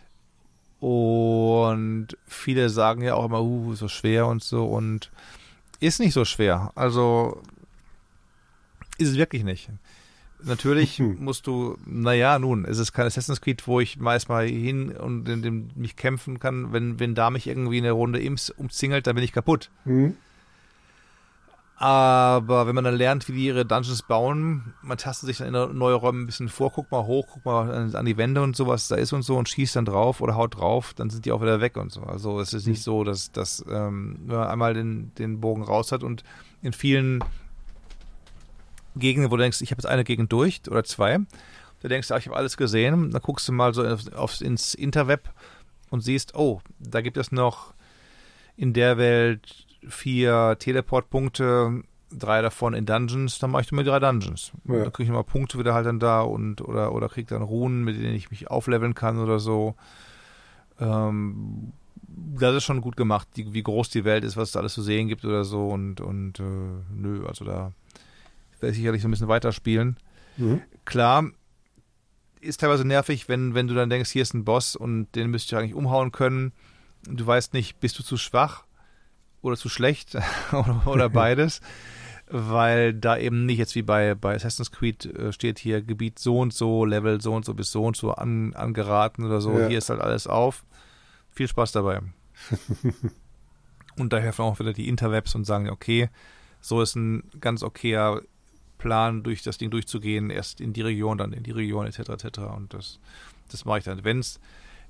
Und 0.83 2.09
viele 2.27 2.69
sagen 2.69 3.03
ja 3.03 3.15
auch 3.15 3.23
immer, 3.23 3.41
uh, 3.41 3.73
so 3.73 3.87
schwer 3.87 4.27
und 4.27 4.43
so 4.43 4.65
und 4.65 5.11
ist 5.79 6.01
nicht 6.01 6.11
so 6.11 6.25
schwer. 6.25 6.73
Also 6.75 7.41
ist 8.97 9.11
es 9.11 9.15
wirklich 9.15 9.45
nicht. 9.45 9.69
Natürlich 10.43 10.99
mhm. 10.99 11.19
musst 11.21 11.47
du, 11.47 11.77
naja, 11.85 12.37
nun, 12.37 12.65
es 12.65 12.79
ist 12.79 12.91
kein 12.91 13.05
Assassin's 13.05 13.39
Creed, 13.39 13.65
wo 13.65 13.79
ich 13.79 13.97
meist 13.97 14.27
mal 14.27 14.45
hin 14.45 14.91
und 14.91 15.29
in 15.29 15.41
dem 15.41 15.69
mich 15.75 15.95
kämpfen 15.95 16.39
kann. 16.39 16.73
Wenn, 16.73 16.99
wenn 16.99 17.15
da 17.15 17.29
mich 17.29 17.47
irgendwie 17.47 17.77
eine 17.77 17.91
Runde 17.91 18.19
Imps 18.19 18.49
umzingelt, 18.49 19.07
dann 19.07 19.15
bin 19.15 19.23
ich 19.23 19.31
kaputt. 19.31 19.69
Mhm. 19.85 20.17
Aber 21.75 22.67
wenn 22.67 22.75
man 22.75 22.83
dann 22.83 22.95
lernt, 22.95 23.27
wie 23.27 23.33
die 23.33 23.45
ihre 23.45 23.65
Dungeons 23.65 24.03
bauen, 24.03 24.73
man 24.81 24.97
tastet 24.97 25.27
sich 25.27 25.39
dann 25.39 25.53
in 25.53 25.77
neue 25.77 25.95
Räume 25.95 26.21
ein 26.21 26.25
bisschen 26.25 26.47
vor, 26.47 26.69
guckt 26.69 26.91
mal 26.91 27.05
hoch, 27.05 27.27
guckt 27.27 27.45
mal 27.45 27.95
an 27.95 28.05
die 28.05 28.15
Wände 28.15 28.41
und 28.41 28.55
so, 28.55 28.67
was 28.67 28.87
da 28.87 28.95
ist 28.95 29.11
und 29.11 29.23
so 29.23 29.37
und 29.37 29.49
schießt 29.49 29.75
dann 29.75 29.85
drauf 29.85 30.21
oder 30.21 30.35
haut 30.35 30.55
drauf, 30.55 30.93
dann 30.93 31.09
sind 31.09 31.25
die 31.25 31.31
auch 31.31 31.41
wieder 31.41 31.61
weg 31.61 31.75
und 31.75 31.91
so. 31.91 32.03
Also 32.03 32.39
es 32.39 32.53
ist 32.53 32.67
nicht 32.67 32.79
mhm. 32.79 32.83
so, 32.83 33.03
dass, 33.03 33.31
dass 33.31 33.65
ähm, 33.67 34.19
wenn 34.25 34.37
man 34.37 34.47
einmal 34.47 34.73
den, 34.73 35.13
den 35.15 35.41
Bogen 35.41 35.63
raus 35.63 35.91
hat 35.91 36.03
und 36.03 36.23
in 36.61 36.73
vielen 36.73 37.23
Gegenden, 38.95 39.31
wo 39.31 39.37
du 39.37 39.41
denkst, 39.41 39.61
ich 39.61 39.71
habe 39.71 39.79
jetzt 39.79 39.89
eine 39.89 40.03
Gegend 40.03 40.31
durch 40.31 40.61
oder 40.69 40.83
zwei, 40.83 41.19
da 41.81 41.89
denkst 41.89 42.07
du, 42.07 42.13
ah, 42.13 42.17
ich 42.17 42.27
habe 42.27 42.37
alles 42.37 42.55
gesehen, 42.55 43.11
dann 43.11 43.21
guckst 43.21 43.47
du 43.47 43.51
mal 43.51 43.73
so 43.73 43.85
auf, 43.85 44.11
auf, 44.13 44.41
ins 44.41 44.73
Interweb 44.73 45.29
und 45.89 46.01
siehst, 46.01 46.35
oh, 46.35 46.61
da 46.79 47.01
gibt 47.01 47.17
es 47.17 47.31
noch 47.31 47.73
in 48.55 48.73
der 48.73 48.97
Welt 48.97 49.62
vier 49.87 50.55
Teleportpunkte, 50.59 51.83
drei 52.11 52.41
davon 52.41 52.73
in 52.73 52.85
Dungeons, 52.85 53.39
dann 53.39 53.51
mache 53.51 53.63
ich 53.63 53.71
mir 53.71 53.83
drei 53.83 53.99
Dungeons. 53.99 54.51
Ja. 54.65 54.83
Dann 54.83 54.93
kriege 54.93 55.03
ich 55.03 55.09
immer 55.09 55.23
Punkte 55.23 55.57
wieder 55.57 55.73
halt 55.73 55.85
dann 55.85 55.99
da 55.99 56.21
und 56.21 56.61
oder, 56.61 56.93
oder 56.93 57.09
kriege 57.09 57.27
dann 57.27 57.41
Runen, 57.41 57.83
mit 57.83 57.97
denen 57.97 58.15
ich 58.15 58.31
mich 58.31 58.49
aufleveln 58.49 58.93
kann 58.93 59.19
oder 59.19 59.39
so. 59.39 59.75
Ähm, 60.79 61.73
das 62.05 62.55
ist 62.55 62.63
schon 62.63 62.81
gut 62.81 62.95
gemacht, 62.95 63.27
die, 63.35 63.53
wie 63.53 63.63
groß 63.63 63.89
die 63.89 64.05
Welt 64.05 64.23
ist, 64.23 64.37
was 64.37 64.49
es 64.49 64.51
da 64.53 64.59
alles 64.59 64.73
zu 64.73 64.83
sehen 64.83 65.07
gibt 65.07 65.25
oder 65.25 65.43
so 65.43 65.69
und, 65.69 66.01
und 66.01 66.39
äh, 66.39 66.43
nö, 66.93 67.25
also 67.25 67.45
da 67.45 67.71
werde 68.59 68.71
ich 68.71 68.77
sicherlich 68.77 69.01
so 69.01 69.07
ein 69.07 69.11
bisschen 69.11 69.27
weiterspielen. 69.27 69.97
Mhm. 70.37 70.61
Klar, 70.85 71.25
ist 72.41 72.59
teilweise 72.59 72.85
nervig, 72.85 73.29
wenn, 73.29 73.53
wenn 73.53 73.67
du 73.67 73.73
dann 73.73 73.89
denkst, 73.89 74.11
hier 74.11 74.21
ist 74.21 74.33
ein 74.33 74.45
Boss 74.45 74.75
und 74.75 75.11
den 75.15 75.29
müsst 75.29 75.51
ihr 75.51 75.59
eigentlich 75.59 75.73
umhauen 75.75 76.11
können. 76.11 76.51
Du 77.07 77.25
weißt 77.25 77.53
nicht, 77.53 77.79
bist 77.79 77.97
du 77.99 78.03
zu 78.03 78.17
schwach? 78.17 78.65
Oder 79.43 79.55
zu 79.55 79.69
schlecht 79.69 80.17
oder, 80.85 81.09
beides, 81.11 81.61
weil 82.27 82.93
da 82.93 83.17
eben 83.17 83.45
nicht 83.45 83.59
jetzt 83.59 83.75
wie 83.75 83.83
bei, 83.83 84.15
bei 84.15 84.33
Assassin's 84.33 84.71
Creed 84.71 85.05
äh, 85.05 85.31
steht 85.31 85.59
hier 85.59 85.83
Gebiet 85.83 86.17
so 86.17 86.39
und 86.39 86.53
so, 86.53 86.85
Level 86.85 87.21
so 87.21 87.33
und 87.33 87.45
so 87.45 87.53
bis 87.53 87.71
so 87.71 87.85
und 87.85 87.95
so 87.95 88.13
an, 88.13 88.55
angeraten 88.55 89.25
oder 89.25 89.41
so. 89.41 89.59
Ja. 89.59 89.67
Hier 89.67 89.77
ist 89.77 89.89
halt 89.89 90.01
alles 90.01 90.25
auf. 90.25 90.65
Viel 91.29 91.47
Spaß 91.47 91.73
dabei. 91.73 92.01
und 93.97 94.13
da 94.13 94.17
helfen 94.17 94.43
auch 94.43 94.59
wieder 94.59 94.73
die 94.73 94.87
Interwebs 94.87 95.35
und 95.35 95.45
sagen, 95.45 95.69
okay, 95.69 96.09
so 96.61 96.81
ist 96.81 96.95
ein 96.95 97.23
ganz 97.39 97.61
okayer 97.61 98.21
Plan, 98.77 99.23
durch 99.23 99.43
das 99.43 99.57
Ding 99.57 99.69
durchzugehen, 99.69 100.29
erst 100.29 100.59
in 100.59 100.73
die 100.73 100.81
Region, 100.81 101.17
dann 101.17 101.33
in 101.33 101.43
die 101.43 101.51
Region, 101.51 101.85
etc. 101.85 101.99
etc. 101.99 102.39
Und 102.55 102.73
das, 102.73 102.99
das 103.49 103.65
mache 103.65 103.79
ich 103.79 103.83
dann. 103.85 104.03
Wenn 104.03 104.19
es 104.19 104.39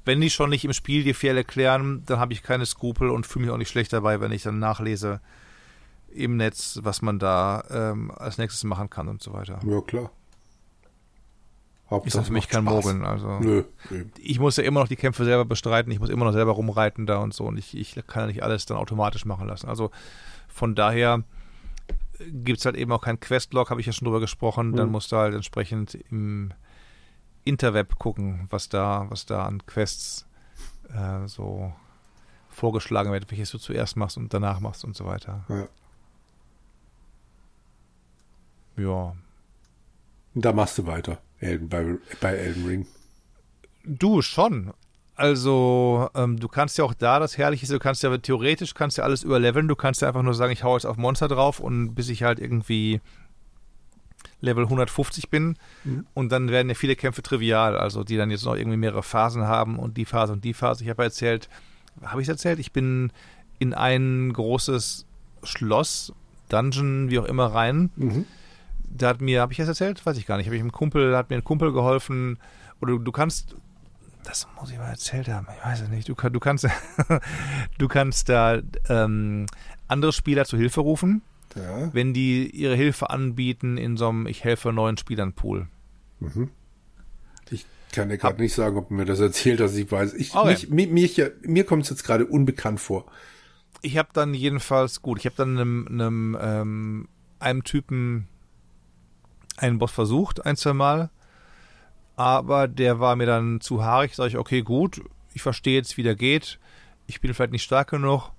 wenn 0.05 0.21
die 0.21 0.29
schon 0.29 0.49
nicht 0.49 0.65
im 0.65 0.73
Spiel 0.73 1.03
die 1.03 1.13
viel 1.13 1.37
erklären, 1.37 2.03
dann 2.05 2.19
habe 2.19 2.33
ich 2.33 2.43
keine 2.43 2.65
Skrupel 2.65 3.09
und 3.09 3.25
fühle 3.25 3.45
mich 3.45 3.53
auch 3.53 3.57
nicht 3.57 3.69
schlecht 3.69 3.93
dabei, 3.93 4.19
wenn 4.19 4.31
ich 4.31 4.43
dann 4.43 4.59
nachlese 4.59 5.21
im 6.13 6.37
Netz, 6.37 6.79
was 6.83 7.01
man 7.01 7.19
da 7.19 7.63
ähm, 7.69 8.11
als 8.11 8.37
nächstes 8.37 8.63
machen 8.63 8.89
kann 8.89 9.07
und 9.07 9.21
so 9.21 9.33
weiter. 9.33 9.59
Ja, 9.65 9.81
klar. 9.81 10.11
Hauptsache 11.89 12.07
ist 12.07 12.15
das 12.15 12.27
für 12.27 12.33
mich 12.33 12.47
kein 12.47 12.63
Spaß. 12.63 12.73
Mogeln. 12.73 13.05
Also 13.05 13.39
Nö, 13.39 13.63
ich 14.19 14.39
muss 14.39 14.57
ja 14.57 14.63
immer 14.63 14.79
noch 14.79 14.87
die 14.87 14.95
Kämpfe 14.95 15.25
selber 15.25 15.45
bestreiten, 15.45 15.91
ich 15.91 15.99
muss 15.99 16.09
immer 16.09 16.25
noch 16.25 16.33
selber 16.33 16.51
rumreiten 16.51 17.05
da 17.05 17.17
und 17.17 17.33
so 17.33 17.45
und 17.45 17.57
ich, 17.57 17.77
ich 17.77 17.95
kann 18.07 18.23
ja 18.23 18.27
nicht 18.27 18.43
alles 18.43 18.65
dann 18.65 18.77
automatisch 18.77 19.25
machen 19.25 19.47
lassen. 19.47 19.67
Also 19.67 19.91
von 20.47 20.75
daher 20.75 21.23
gibt 22.19 22.59
es 22.59 22.65
halt 22.65 22.75
eben 22.75 22.91
auch 22.91 23.01
keinen 23.01 23.19
Questlog, 23.19 23.69
habe 23.69 23.81
ich 23.81 23.87
ja 23.87 23.93
schon 23.93 24.05
drüber 24.05 24.19
gesprochen. 24.19 24.71
Mhm. 24.71 24.75
Dann 24.75 24.91
musst 24.91 25.11
du 25.11 25.17
halt 25.17 25.33
entsprechend 25.33 25.95
im 26.09 26.51
Interweb 27.43 27.97
gucken, 27.99 28.47
was 28.49 28.69
da, 28.69 29.05
was 29.09 29.25
da 29.25 29.45
an 29.45 29.65
Quests 29.65 30.25
äh, 30.93 31.27
so 31.27 31.73
vorgeschlagen 32.49 33.11
wird, 33.11 33.29
welches 33.31 33.51
du 33.51 33.57
zuerst 33.57 33.97
machst 33.97 34.17
und 34.17 34.33
danach 34.33 34.59
machst 34.59 34.83
und 34.83 34.95
so 34.95 35.05
weiter. 35.05 35.43
Ja. 35.49 35.67
Ja. 38.77 39.15
Da 40.35 40.51
machst 40.51 40.77
du 40.77 40.87
weiter, 40.87 41.19
Elden, 41.39 41.69
bei, 41.69 41.97
bei 42.19 42.33
Elden 42.35 42.65
Ring. 42.65 42.87
Du 43.83 44.21
schon. 44.21 44.73
Also, 45.15 46.09
ähm, 46.15 46.39
du 46.39 46.47
kannst 46.47 46.77
ja 46.79 46.85
auch 46.85 46.95
da 46.95 47.19
das 47.19 47.37
Herrliche 47.37 47.67
du 47.67 47.77
kannst 47.77 48.01
ja 48.01 48.17
theoretisch 48.17 48.73
kannst 48.73 48.97
ja 48.97 49.03
alles 49.03 49.21
überleveln, 49.21 49.67
du 49.67 49.75
kannst 49.75 50.01
ja 50.01 50.07
einfach 50.07 50.23
nur 50.23 50.33
sagen, 50.33 50.51
ich 50.51 50.63
hau 50.63 50.75
jetzt 50.75 50.85
auf 50.85 50.97
Monster 50.97 51.27
drauf 51.27 51.59
und 51.59 51.93
bis 51.93 52.09
ich 52.09 52.23
halt 52.23 52.39
irgendwie 52.39 52.99
Level 54.43 54.65
150 54.65 55.29
bin. 55.29 55.57
Mhm. 55.85 56.05
Und 56.13 56.31
dann 56.31 56.49
werden 56.49 56.67
ja 56.67 56.75
viele 56.75 56.95
Kämpfe 56.95 57.23
trivial, 57.23 57.77
also 57.77 58.03
die 58.03 58.17
dann 58.17 58.29
jetzt 58.29 58.45
noch 58.45 58.55
irgendwie 58.55 58.77
mehrere 58.77 59.01
Phasen 59.01 59.43
haben 59.43 59.79
und 59.79 59.95
die 59.95 60.05
Phase 60.05 60.33
und 60.33 60.43
die 60.43 60.53
Phase. 60.53 60.83
Ich 60.83 60.89
habe 60.89 61.01
erzählt, 61.01 61.49
habe 62.03 62.21
ich 62.21 62.27
erzählt? 62.27 62.59
Ich 62.59 62.73
bin 62.73 63.11
in 63.59 63.73
ein 63.73 64.33
großes 64.33 65.05
Schloss, 65.43 66.13
Dungeon, 66.49 67.09
wie 67.09 67.19
auch 67.19 67.25
immer 67.25 67.47
rein. 67.47 67.89
Mhm. 67.95 68.25
da 68.83 69.07
hat 69.09 69.21
mir, 69.21 69.41
habe 69.41 69.53
ich 69.53 69.57
das 69.57 69.69
erzählt? 69.69 70.05
Weiß 70.05 70.17
ich 70.17 70.25
gar 70.25 70.37
nicht. 70.37 70.45
Habe 70.47 70.55
ich 70.55 70.61
einem 70.61 70.73
Kumpel, 70.73 71.15
hat 71.15 71.29
mir 71.29 71.37
ein 71.37 71.43
Kumpel 71.43 71.71
geholfen. 71.71 72.37
Oder 72.81 72.93
du, 72.93 72.99
du 72.99 73.11
kannst, 73.13 73.55
das 74.25 74.45
muss 74.59 74.71
ich 74.71 74.77
mal 74.77 74.89
erzählt 74.89 75.29
haben, 75.29 75.47
ich 75.57 75.65
weiß 75.65 75.81
es 75.81 75.89
nicht. 75.89 76.09
Du, 76.09 76.15
du 76.15 76.39
kannst, 76.39 76.67
du 77.77 77.87
kannst 77.87 78.27
da 78.27 78.59
ähm, 78.89 79.45
andere 79.87 80.11
Spieler 80.11 80.43
zu 80.43 80.57
Hilfe 80.57 80.81
rufen, 80.81 81.21
ja. 81.55 81.93
wenn 81.93 82.13
die 82.13 82.49
ihre 82.49 82.75
Hilfe 82.75 83.09
anbieten 83.09 83.77
in 83.77 83.97
so 83.97 84.09
einem 84.09 84.27
Ich 84.27 84.43
helfe 84.43 84.73
neuen 84.73 84.97
Spielern 84.97 85.33
Pool. 85.33 85.67
Mhm. 86.19 86.49
Ich 87.49 87.65
kann 87.91 88.09
dir 88.09 88.17
gerade 88.17 88.41
nicht 88.41 88.53
sagen, 88.53 88.77
ob 88.77 88.91
mir 88.91 89.05
das 89.05 89.19
erzählt, 89.19 89.59
dass 89.59 89.75
ich 89.75 89.91
weiß. 89.91 90.13
Ich, 90.13 90.35
okay. 90.35 90.47
mich, 90.47 90.69
mir, 90.69 90.87
mir, 90.87 91.31
mir 91.43 91.63
kommt 91.63 91.83
es 91.83 91.89
jetzt 91.89 92.03
gerade 92.03 92.25
unbekannt 92.25 92.79
vor. 92.79 93.05
Ich 93.81 93.97
habe 93.97 94.09
dann 94.13 94.33
jedenfalls, 94.33 95.01
gut, 95.01 95.19
ich 95.19 95.25
habe 95.25 95.35
dann 95.35 95.57
einem, 95.57 95.87
einem, 95.87 96.37
ähm, 96.39 97.07
einem 97.39 97.63
Typen 97.63 98.27
einen 99.57 99.77
Boss 99.77 99.91
versucht, 99.91 100.45
ein, 100.45 100.55
zwei 100.55 100.73
Mal. 100.73 101.09
Aber 102.15 102.67
der 102.67 102.99
war 102.99 103.15
mir 103.15 103.25
dann 103.25 103.59
zu 103.59 103.83
haarig. 103.83 104.15
Sag 104.15 104.27
ich, 104.27 104.37
okay, 104.37 104.61
gut, 104.61 105.01
ich 105.33 105.41
verstehe 105.41 105.75
jetzt, 105.75 105.97
wie 105.97 106.03
der 106.03 106.15
geht. 106.15 106.59
Ich 107.07 107.21
bin 107.21 107.33
vielleicht 107.33 107.51
nicht 107.51 107.63
stark 107.63 107.89
genug, 107.89 108.31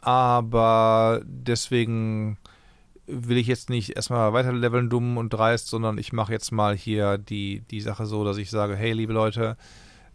aber 0.00 1.22
deswegen 1.24 2.36
will 3.06 3.36
ich 3.36 3.46
jetzt 3.46 3.70
nicht 3.70 3.96
erstmal 3.96 4.32
weiter 4.32 4.52
leveln, 4.52 4.88
dumm 4.88 5.16
und 5.16 5.30
dreist, 5.30 5.68
sondern 5.68 5.98
ich 5.98 6.12
mache 6.12 6.32
jetzt 6.32 6.52
mal 6.52 6.76
hier 6.76 7.18
die, 7.18 7.60
die 7.70 7.80
Sache 7.80 8.06
so, 8.06 8.24
dass 8.24 8.36
ich 8.36 8.50
sage, 8.50 8.76
hey, 8.76 8.92
liebe 8.92 9.12
Leute, 9.12 9.56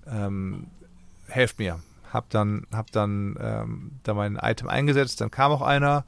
ähm, 0.07 0.67
helft 1.27 1.59
mir. 1.59 1.79
Hab 2.11 2.29
dann, 2.29 2.65
hab 2.71 2.91
dann 2.91 3.35
ähm, 3.39 3.91
da 4.03 4.13
mein 4.13 4.37
Item 4.41 4.69
eingesetzt, 4.69 5.19
dann 5.19 5.29
kam 5.29 5.51
auch 5.51 5.61
einer, 5.61 6.05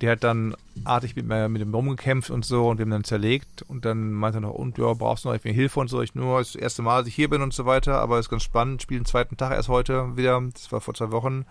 der 0.00 0.12
hat 0.12 0.24
dann 0.24 0.54
artig 0.84 1.16
mit, 1.16 1.26
mir, 1.26 1.48
mit 1.48 1.60
dem 1.60 1.74
rumgekämpft 1.74 2.30
und 2.30 2.44
so 2.44 2.68
und 2.68 2.78
wir 2.78 2.84
haben 2.84 2.90
dann 2.90 3.04
zerlegt 3.04 3.62
und 3.62 3.84
dann 3.84 4.12
meinte 4.12 4.38
er 4.38 4.42
noch, 4.42 4.54
und 4.54 4.78
ja, 4.78 4.92
brauchst 4.94 5.24
du 5.24 5.28
noch 5.28 5.34
irgendwie 5.34 5.52
Hilfe 5.52 5.80
und 5.80 5.88
so. 5.88 6.00
Ich 6.00 6.14
nur, 6.14 6.38
das 6.38 6.54
erste 6.54 6.82
Mal, 6.82 7.00
dass 7.00 7.08
ich 7.08 7.14
hier 7.14 7.28
bin 7.28 7.42
und 7.42 7.52
so 7.52 7.66
weiter, 7.66 8.00
aber 8.00 8.18
ist 8.18 8.30
ganz 8.30 8.42
spannend. 8.42 8.82
Spiele 8.82 9.00
den 9.00 9.06
zweiten 9.06 9.36
Tag 9.36 9.52
erst 9.52 9.68
heute 9.68 10.16
wieder, 10.16 10.42
das 10.52 10.72
war 10.72 10.80
vor 10.80 10.94
zwei 10.94 11.12
Wochen. 11.12 11.44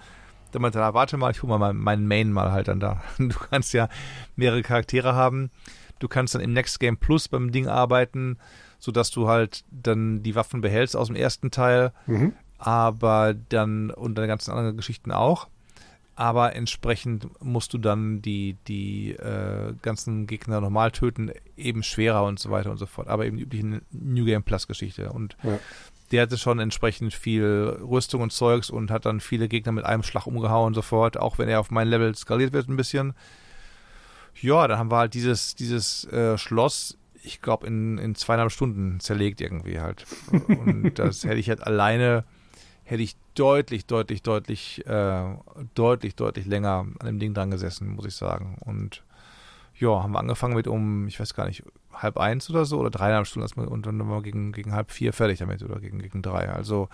Dann 0.56 0.62
meinte 0.62 0.80
er, 0.80 0.94
warte 0.94 1.18
mal, 1.18 1.32
ich 1.32 1.44
hole 1.44 1.60
mal 1.60 1.74
meinen 1.74 2.08
Main 2.08 2.32
mal 2.32 2.54
halt 2.54 2.70
dann 2.70 2.80
da. 2.80 3.04
Du 3.18 3.28
kannst 3.28 3.74
ja 3.74 3.90
mehrere 4.38 4.62
Charaktere 4.62 5.14
haben. 5.14 5.52
Du 6.00 6.08
kannst 6.08 6.34
dann 6.34 6.42
im 6.42 6.54
Next 6.54 6.80
Game 6.80 6.96
Plus 6.96 7.28
beim 7.28 7.52
Ding 7.52 7.68
arbeiten, 7.68 8.38
sodass 8.80 9.12
du 9.12 9.28
halt 9.28 9.66
dann 9.70 10.24
die 10.24 10.34
Waffen 10.34 10.62
behältst 10.62 10.96
aus 10.96 11.08
dem 11.08 11.18
ersten 11.18 11.52
Teil, 11.52 11.92
mhm. 12.08 12.32
aber 12.58 13.34
dann 13.34 13.92
und 13.92 14.16
deine 14.16 14.30
ganzen 14.30 14.52
anderen 14.52 14.78
Geschichten 14.78 15.12
auch. 15.12 15.50
Aber 16.16 16.56
entsprechend 16.56 17.28
musst 17.44 17.74
du 17.74 17.78
dann 17.78 18.22
die, 18.22 18.56
die 18.70 19.12
äh, 19.12 19.74
ganzen 19.82 20.26
Gegner 20.26 20.62
normal 20.62 20.92
töten, 20.92 21.32
eben 21.58 21.84
schwerer 21.84 22.24
und 22.24 22.40
so 22.40 22.50
weiter 22.50 22.72
und 22.72 22.78
so 22.78 22.86
fort. 22.86 23.10
Aber 23.10 23.26
eben 23.26 23.36
die 23.36 23.44
übliche 23.44 23.82
New 23.92 24.24
Game 24.24 24.44
Plus 24.44 24.68
Geschichte. 24.68 25.12
Und 25.12 25.36
ja 25.44 25.60
der 26.12 26.24
hatte 26.24 26.38
schon 26.38 26.60
entsprechend 26.60 27.14
viel 27.14 27.78
Rüstung 27.82 28.22
und 28.22 28.32
Zeugs 28.32 28.70
und 28.70 28.92
hat 28.92 29.06
dann 29.06 29.20
viele 29.20 29.48
Gegner 29.48 29.72
mit 29.72 29.86
einem 29.86 30.04
Schlag 30.04 30.28
umgehauen 30.28 30.74
sofort, 30.74 31.18
auch 31.18 31.38
wenn 31.38 31.50
er 31.50 31.60
auf 31.60 31.72
mein 31.72 31.88
Level 31.88 32.16
skaliert 32.16 32.54
wird 32.54 32.70
ein 32.70 32.78
bisschen. 32.78 33.14
Ja, 34.42 34.68
dann 34.68 34.78
haben 34.78 34.92
wir 34.92 34.98
halt 34.98 35.14
dieses, 35.14 35.56
dieses 35.56 36.06
äh, 36.06 36.38
Schloss, 36.38 36.98
ich 37.24 37.42
glaube, 37.42 37.66
in, 37.68 37.98
in 37.98 38.16
zweieinhalb 38.16 38.52
Stunden 38.52 39.00
zerlegt 39.00 39.42
irgendwie 39.42 39.80
halt. 39.80 40.06
Und 40.30 40.94
das 40.96 41.24
hätte 41.24 41.38
ich 41.38 41.50
halt 41.50 41.66
alleine, 41.66 42.26
hätte 42.84 43.02
ich 43.02 43.16
deutlich, 43.34 43.86
deutlich, 43.86 44.22
deutlich, 44.22 44.86
äh, 44.86 45.36
deutlich, 45.74 46.16
deutlich 46.16 46.46
länger 46.46 46.86
an 47.00 47.06
dem 47.06 47.20
Ding 47.20 47.34
dran 47.34 47.50
gesessen, 47.50 47.96
muss 47.96 48.06
ich 48.06 48.16
sagen. 48.16 48.58
Und 48.60 49.04
ja, 49.78 50.04
haben 50.04 50.14
wir 50.14 50.20
angefangen 50.20 50.56
mit 50.56 50.68
um, 50.68 51.08
ich 51.08 51.20
weiß 51.20 51.34
gar 51.34 51.48
nicht, 51.48 51.64
halb 51.96 52.18
eins 52.18 52.50
oder 52.50 52.66
so 52.66 52.80
oder 52.80 52.90
dreieinhalb 52.90 53.28
Stunden 53.28 53.68
und 53.68 53.86
dann 53.86 54.00
waren 54.00 54.10
wir 54.10 54.22
gegen, 54.22 54.52
gegen 54.52 54.74
halb 54.74 54.92
vier 54.92 55.14
fertig 55.14 55.40
damit 55.40 55.64
oder 55.64 55.80
gegen, 55.80 56.00
gegen 56.00 56.22
drei. 56.22 56.50
Also 56.50 56.90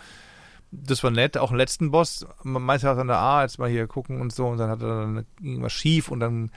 das 0.72 1.04
war 1.04 1.12
nett, 1.12 1.38
auch 1.38 1.52
im 1.52 1.58
letzten 1.58 1.92
Boss. 1.92 2.26
Man 2.44 2.64
meinte 2.64 2.90
auch 2.90 2.96
dann 2.96 3.08
da, 3.08 3.20
ah, 3.20 3.42
jetzt 3.44 3.60
mal 3.60 3.70
hier 3.70 3.88
gucken 3.88 4.22
und 4.22 4.32
so 4.32 4.48
und 4.48 4.58
dann 4.58 4.70
hat 4.70 4.82
er 4.82 5.02
dann 5.02 5.26
irgendwas 5.42 5.74
schief 5.74 6.10
und 6.10 6.20
dann 6.22 6.52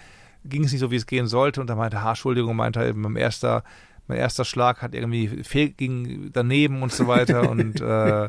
ging 0.45 0.65
es 0.65 0.73
nicht 0.73 0.81
so, 0.81 0.91
wie 0.91 0.97
es 0.97 1.07
gehen 1.07 1.27
sollte 1.27 1.61
und 1.61 1.69
dann 1.69 1.79
meinte, 1.79 2.03
ha, 2.03 2.11
Entschuldigung, 2.11 2.55
meinte 2.55 2.81
er 2.81 2.89
eben, 2.89 3.01
mein 3.01 3.17
erster, 3.17 3.65
mein 4.07 4.19
erster 4.19 4.45
Schlag 4.45 4.83
hat 4.83 4.95
irgendwie 4.95 5.43
fehl, 5.43 5.71
ging 5.71 6.31
daneben 6.33 6.83
und 6.83 6.93
so 6.93 7.07
weiter 7.09 7.51
und 7.51 7.81
äh, 7.81 8.29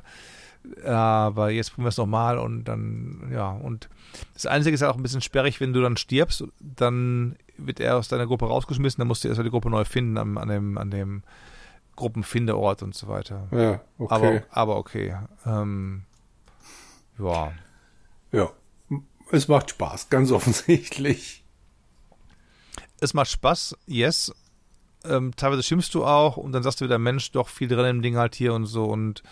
aber 0.83 1.51
jetzt 1.51 1.69
probieren 1.69 1.85
wir 1.85 1.89
es 1.89 1.97
nochmal 1.97 2.39
und 2.39 2.63
dann, 2.63 3.29
ja, 3.31 3.51
und 3.51 3.89
das 4.33 4.47
Einzige 4.47 4.73
ist 4.73 4.81
auch 4.81 4.95
ein 4.95 5.03
bisschen 5.03 5.21
sperrig, 5.21 5.59
wenn 5.61 5.73
du 5.73 5.81
dann 5.81 5.97
stirbst, 5.97 6.43
dann 6.59 7.35
wird 7.57 7.79
er 7.79 7.97
aus 7.97 8.07
deiner 8.07 8.27
Gruppe 8.27 8.45
rausgeschmissen, 8.45 8.99
dann 9.01 9.07
musst 9.07 9.23
du 9.23 9.27
erstmal 9.27 9.45
die 9.45 9.51
Gruppe 9.51 9.69
neu 9.69 9.85
finden 9.85 10.17
an, 10.17 10.37
an 10.37 10.49
dem, 10.49 10.77
an 10.77 10.91
dem 10.91 11.23
Gruppenfindeort 11.95 12.83
und 12.83 12.95
so 12.95 13.07
weiter. 13.07 13.47
Ja, 13.51 13.81
okay. 13.97 14.13
Aber, 14.13 14.43
aber 14.49 14.77
okay. 14.77 15.15
Ähm, 15.45 16.03
ja. 17.17 17.53
Ja. 18.31 18.49
Es 19.31 19.47
macht 19.47 19.71
Spaß, 19.71 20.09
ganz 20.09 20.31
offensichtlich. 20.33 21.43
Es 22.99 23.13
macht 23.13 23.29
Spaß, 23.29 23.77
yes. 23.87 24.33
Ähm, 25.03 25.33
teilweise 25.35 25.63
schimpfst 25.63 25.93
du 25.93 26.05
auch 26.05 26.37
und 26.37 26.51
dann 26.51 26.63
sagst 26.63 26.81
du 26.81 26.85
wieder, 26.85 26.97
Mensch, 26.97 27.31
doch 27.31 27.49
viel 27.49 27.67
drin 27.67 27.85
im 27.85 28.01
Ding 28.01 28.17
halt 28.17 28.35
hier 28.35 28.53
und 28.53 28.65
so 28.65 28.85
und 28.85 29.23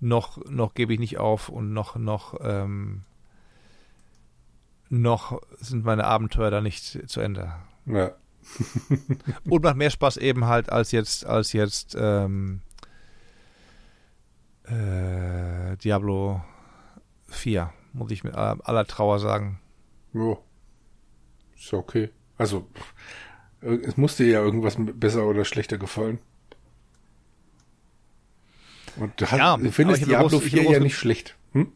noch, 0.00 0.38
noch 0.46 0.74
gebe 0.74 0.92
ich 0.92 0.98
nicht 0.98 1.18
auf 1.18 1.48
und 1.48 1.72
noch, 1.72 1.96
noch, 1.96 2.34
ähm, 2.42 3.04
noch 4.92 5.40
sind 5.58 5.84
meine 5.84 6.04
Abenteuer 6.04 6.50
da 6.50 6.60
nicht 6.60 7.08
zu 7.08 7.20
Ende. 7.20 7.54
Ja. 7.86 8.12
und 9.48 9.62
macht 9.62 9.76
mehr 9.76 9.90
Spaß 9.90 10.18
eben 10.18 10.46
halt 10.46 10.70
als 10.70 10.92
jetzt, 10.92 11.24
als 11.24 11.52
jetzt 11.54 11.96
ähm, 11.98 12.60
äh, 14.64 15.76
Diablo 15.78 16.42
4, 17.28 17.72
muss 17.94 18.10
ich 18.10 18.22
mit 18.22 18.34
aller 18.34 18.86
Trauer 18.86 19.18
sagen. 19.18 19.60
Ja. 20.12 20.36
Ist 21.56 21.72
okay. 21.72 22.10
Also, 22.36 22.66
es 23.60 23.96
musste 23.96 24.24
ja 24.24 24.42
irgendwas 24.42 24.76
besser 24.78 25.24
oder 25.24 25.44
schlechter 25.44 25.78
gefallen. 25.78 26.18
Und 28.96 29.18
du, 29.18 29.24
ja, 29.24 29.56
du 29.56 29.72
findest 29.72 30.04
Diablo 30.04 30.38
groß, 30.38 30.42
4 30.42 30.62
ja 30.64 30.80
nicht 30.80 30.96
schlecht. 30.96 31.38
Hm? 31.52 31.72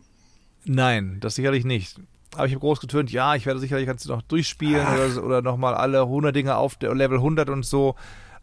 Nein, 0.65 1.19
das 1.21 1.37
sicherlich 1.37 1.65
nicht. 1.65 1.99
Aber 2.37 2.47
ich 2.47 2.53
habe 2.53 2.61
groß 2.61 2.81
getönt, 2.81 3.11
ja, 3.11 3.35
ich 3.35 3.47
werde 3.47 3.61
sicherlich 3.61 3.89
du 3.89 4.09
noch 4.09 4.23
durchspielen 4.23 4.85
Ach. 4.87 4.95
oder, 4.95 5.25
oder 5.25 5.43
nochmal 5.43 5.75
alle 5.75 6.03
100 6.03 6.35
Dinge 6.35 6.57
auf 6.57 6.77
der 6.77 6.95
Level 6.95 7.19
100 7.19 7.49
und 7.49 7.65
so. 7.65 7.95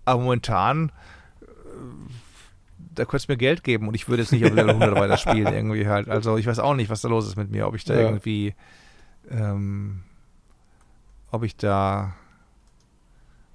Aber 0.06 0.22
momentan, 0.22 0.92
äh, 1.42 1.46
da 2.96 3.06
könntest 3.06 3.30
du 3.30 3.34
mir 3.34 3.38
Geld 3.38 3.64
geben 3.64 3.88
und 3.88 3.94
ich 3.94 4.10
würde 4.10 4.24
jetzt 4.24 4.32
nicht 4.32 4.46
auf 4.46 4.54
Level 4.54 4.72
100 4.72 5.00
weiterspielen 5.00 5.54
irgendwie 5.54 5.88
halt. 5.88 6.10
Also 6.10 6.38
ich 6.38 6.48
weiß 6.48 6.60
auch 6.60 6.76
nicht, 6.76 6.90
was 6.90 7.02
da 7.02 7.08
los 7.08 7.28
ist 7.28 7.36
mit 7.36 7.52
mir, 7.52 7.68
ob 7.68 7.76
ich 7.76 7.86
da 7.86 7.94
ja. 7.94 8.02
irgendwie, 8.02 8.56
ähm, 9.30 10.04
ob 11.32 11.44
ich 11.44 11.56
da 11.56 12.16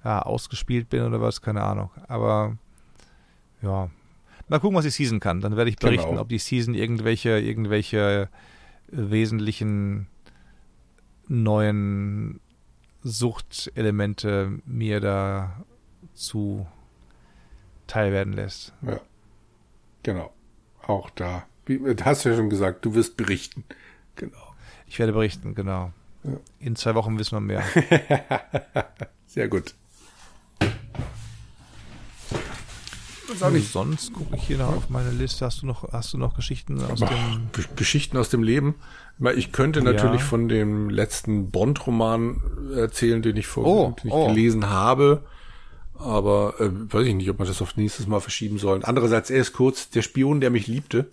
ja, 0.03 0.21
ausgespielt 0.21 0.89
bin 0.89 1.03
oder 1.03 1.21
was, 1.21 1.41
keine 1.41 1.63
Ahnung. 1.63 1.89
Aber 2.07 2.57
ja, 3.61 3.89
mal 4.47 4.59
gucken, 4.59 4.77
was 4.77 4.85
die 4.85 4.91
Season 4.91 5.19
kann. 5.19 5.41
Dann 5.41 5.57
werde 5.57 5.69
ich 5.69 5.77
berichten, 5.77 6.11
genau. 6.11 6.21
ob 6.21 6.29
die 6.29 6.39
Season 6.39 6.73
irgendwelche, 6.73 7.39
irgendwelche 7.39 8.29
wesentlichen 8.91 10.07
neuen 11.29 12.41
Suchtelemente 13.01 14.59
mir 14.65 14.99
da 14.99 15.63
zu 16.13 16.67
teilwerden 17.87 18.33
lässt. 18.33 18.73
Ja, 18.81 18.99
genau. 20.03 20.33
Auch 20.85 21.09
da. 21.11 21.45
Wie, 21.65 21.79
hast 22.03 22.25
du 22.25 22.29
ja 22.29 22.35
schon 22.35 22.49
gesagt, 22.49 22.83
du 22.83 22.93
wirst 22.93 23.15
berichten. 23.15 23.63
Genau. 24.15 24.53
Ich 24.87 24.99
werde 24.99 25.13
berichten, 25.13 25.55
genau. 25.55 25.93
Ja. 26.23 26.37
In 26.59 26.75
zwei 26.75 26.95
Wochen 26.95 27.17
wissen 27.17 27.35
wir 27.35 27.41
mehr. 27.41 27.63
Sehr 29.27 29.47
gut. 29.47 29.75
Was 33.37 33.71
sonst 33.71 34.13
gucke 34.13 34.35
ich 34.35 34.43
hier 34.43 34.57
noch 34.57 34.75
auf 34.75 34.89
meine 34.89 35.11
Liste. 35.11 35.45
Hast 35.45 35.61
du 35.61 35.65
noch, 35.65 35.91
hast 35.91 36.13
du 36.13 36.17
noch 36.17 36.35
Geschichten 36.35 36.81
aus 36.81 37.01
Ach, 37.01 37.09
dem 37.09 37.49
Geschichten 37.75 38.17
aus 38.17 38.29
dem 38.29 38.43
Leben? 38.43 38.75
Ich 39.35 39.51
könnte 39.51 39.81
natürlich 39.81 40.21
ja. 40.21 40.27
von 40.27 40.47
dem 40.47 40.89
letzten 40.89 41.51
Bond-Roman 41.51 42.41
erzählen, 42.75 43.21
den 43.21 43.37
ich, 43.37 43.47
vor, 43.47 43.65
oh, 43.65 43.95
den 44.01 44.07
ich 44.07 44.13
oh. 44.13 44.27
gelesen 44.27 44.69
habe. 44.69 45.23
Aber 45.95 46.55
äh, 46.59 46.69
weiß 46.71 47.07
ich 47.07 47.15
nicht, 47.15 47.29
ob 47.29 47.39
man 47.39 47.47
das 47.47 47.61
auf 47.61 47.75
nächstes 47.75 48.07
Mal 48.07 48.21
verschieben 48.21 48.57
soll. 48.57 48.79
Andererseits 48.83 49.29
erst 49.29 49.53
kurz, 49.53 49.89
der 49.89 50.01
Spion, 50.01 50.39
der 50.39 50.49
mich 50.49 50.67
liebte. 50.67 51.09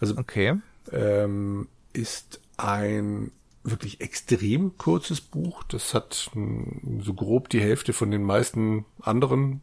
Also 0.00 0.16
okay. 0.16 0.56
ähm, 0.92 1.68
ist 1.92 2.40
ein 2.56 3.30
wirklich 3.62 4.00
extrem 4.00 4.76
kurzes 4.76 5.20
Buch. 5.20 5.62
Das 5.64 5.94
hat 5.94 6.30
so 7.00 7.14
grob 7.14 7.48
die 7.48 7.60
Hälfte 7.60 7.92
von 7.92 8.10
den 8.10 8.22
meisten 8.22 8.84
anderen 9.00 9.60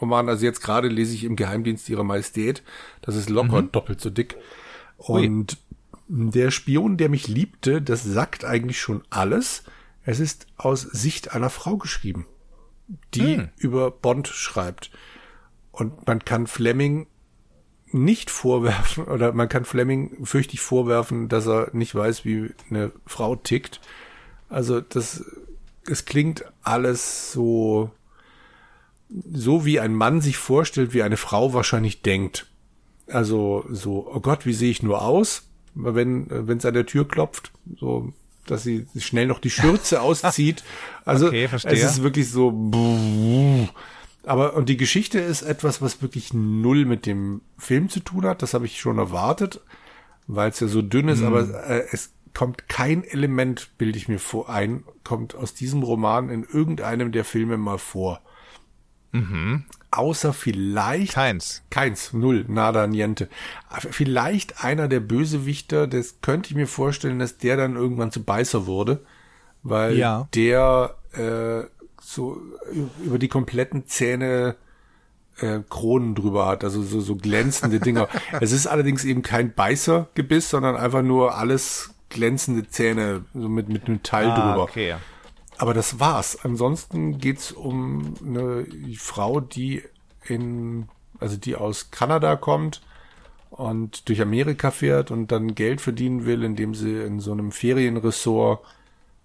Romanen. 0.00 0.28
Also 0.28 0.44
jetzt 0.44 0.62
gerade 0.62 0.88
lese 0.88 1.14
ich 1.14 1.24
im 1.24 1.36
Geheimdienst 1.36 1.88
ihrer 1.88 2.04
Majestät. 2.04 2.62
Das 3.02 3.16
ist 3.16 3.28
locker 3.30 3.62
mhm. 3.62 3.72
doppelt 3.72 4.00
so 4.00 4.10
dick. 4.10 4.36
Und 4.96 5.58
der 6.08 6.50
Spion, 6.50 6.96
der 6.96 7.08
mich 7.08 7.28
liebte, 7.28 7.82
das 7.82 8.02
sagt 8.02 8.44
eigentlich 8.44 8.80
schon 8.80 9.02
alles. 9.10 9.62
Es 10.02 10.20
ist 10.20 10.46
aus 10.56 10.82
Sicht 10.82 11.34
einer 11.34 11.50
Frau 11.50 11.76
geschrieben. 11.76 12.26
die 13.14 13.36
hm. 13.36 13.48
über 13.58 13.90
Bond 13.90 14.28
schreibt. 14.28 14.90
Und 15.70 16.06
man 16.06 16.24
kann 16.24 16.46
Fleming 16.46 17.06
nicht 17.92 18.30
vorwerfen, 18.30 19.04
oder 19.08 19.32
man 19.32 19.48
kann 19.48 19.64
Fleming 19.64 20.24
fürchtig 20.24 20.60
vorwerfen, 20.60 21.28
dass 21.28 21.46
er 21.46 21.70
nicht 21.72 21.94
weiß, 21.94 22.24
wie 22.24 22.50
eine 22.70 22.92
Frau 23.06 23.36
tickt. 23.36 23.80
Also 24.48 24.80
das, 24.80 25.24
es 25.86 26.04
klingt 26.04 26.44
alles 26.62 27.32
so, 27.32 27.90
so 29.10 29.64
wie 29.64 29.80
ein 29.80 29.94
Mann 29.94 30.20
sich 30.20 30.36
vorstellt, 30.36 30.92
wie 30.92 31.02
eine 31.02 31.16
Frau 31.16 31.54
wahrscheinlich 31.54 32.02
denkt. 32.02 32.46
Also 33.06 33.64
so, 33.70 34.10
oh 34.12 34.20
Gott, 34.20 34.44
wie 34.44 34.52
sehe 34.52 34.70
ich 34.70 34.82
nur 34.82 35.02
aus? 35.02 35.44
Wenn, 35.74 36.26
wenn 36.28 36.58
es 36.58 36.64
an 36.64 36.74
der 36.74 36.86
Tür 36.86 37.06
klopft, 37.06 37.52
so, 37.78 38.12
dass 38.46 38.64
sie 38.64 38.86
schnell 38.98 39.26
noch 39.26 39.38
die 39.38 39.50
Schürze 39.50 40.00
auszieht. 40.02 40.64
Also 41.04 41.28
okay, 41.28 41.48
es 41.52 41.64
ist 41.64 42.02
wirklich 42.02 42.30
so, 42.30 42.50
aber 44.24 44.54
und 44.54 44.68
die 44.68 44.76
Geschichte 44.76 45.20
ist 45.20 45.42
etwas, 45.42 45.80
was 45.80 46.02
wirklich 46.02 46.34
null 46.34 46.84
mit 46.84 47.06
dem 47.06 47.40
Film 47.56 47.88
zu 47.88 48.00
tun 48.00 48.26
hat. 48.26 48.42
Das 48.42 48.54
habe 48.54 48.66
ich 48.66 48.80
schon 48.80 48.98
erwartet, 48.98 49.60
weil 50.26 50.50
es 50.50 50.60
ja 50.60 50.68
so 50.68 50.82
dünn 50.82 51.08
ist. 51.08 51.20
Mhm. 51.20 51.26
Aber 51.26 51.66
äh, 51.66 51.86
es 51.92 52.12
kommt 52.34 52.68
kein 52.68 53.04
Element, 53.04 53.70
bilde 53.78 53.98
ich 53.98 54.08
mir 54.08 54.18
vor, 54.18 54.50
ein, 54.50 54.84
kommt 55.02 55.34
aus 55.34 55.54
diesem 55.54 55.82
Roman 55.82 56.28
in 56.28 56.44
irgendeinem 56.44 57.10
der 57.10 57.24
Filme 57.24 57.56
mal 57.56 57.78
vor. 57.78 58.20
Mhm. 59.12 59.64
Außer 59.90 60.32
vielleicht. 60.32 61.14
Keins. 61.14 61.62
Keins, 61.70 62.12
null, 62.12 62.44
nada, 62.48 62.86
niente. 62.86 63.28
Vielleicht 63.90 64.62
einer 64.62 64.86
der 64.86 65.00
Bösewichter, 65.00 65.86
das 65.86 66.20
könnte 66.20 66.50
ich 66.50 66.56
mir 66.56 66.66
vorstellen, 66.66 67.18
dass 67.18 67.38
der 67.38 67.56
dann 67.56 67.76
irgendwann 67.76 68.12
zu 68.12 68.22
Beißer 68.22 68.66
wurde, 68.66 69.00
weil 69.62 69.96
ja. 69.96 70.28
der 70.34 70.94
äh, 71.12 71.66
so 72.00 72.40
über 73.02 73.18
die 73.18 73.28
kompletten 73.28 73.86
Zähne 73.86 74.56
äh, 75.40 75.60
Kronen 75.68 76.14
drüber 76.14 76.46
hat, 76.46 76.64
also 76.64 76.82
so, 76.82 77.00
so 77.00 77.16
glänzende 77.16 77.80
Dinger. 77.80 78.08
es 78.40 78.52
ist 78.52 78.66
allerdings 78.66 79.04
eben 79.04 79.22
kein 79.22 79.54
Beißergebiss, 79.54 80.50
sondern 80.50 80.76
einfach 80.76 81.02
nur 81.02 81.36
alles 81.36 81.94
glänzende 82.10 82.68
Zähne, 82.68 83.24
so 83.34 83.48
mit, 83.48 83.68
mit 83.68 83.88
Metall 83.88 84.26
ah, 84.26 84.34
drüber. 84.34 84.62
Okay. 84.64 84.96
Aber 85.58 85.74
das 85.74 85.98
war's. 85.98 86.38
Ansonsten 86.44 87.18
geht's 87.18 87.50
um 87.52 88.14
eine 88.24 88.64
Frau, 88.96 89.40
die 89.40 89.82
in, 90.24 90.88
also 91.18 91.36
die 91.36 91.56
aus 91.56 91.90
Kanada 91.90 92.36
kommt 92.36 92.80
und 93.50 94.08
durch 94.08 94.22
Amerika 94.22 94.70
fährt 94.70 95.10
und 95.10 95.32
dann 95.32 95.56
Geld 95.56 95.80
verdienen 95.80 96.26
will, 96.26 96.44
indem 96.44 96.74
sie 96.74 96.96
in 97.02 97.18
so 97.18 97.32
einem 97.32 97.50
Ferienressort 97.50 98.64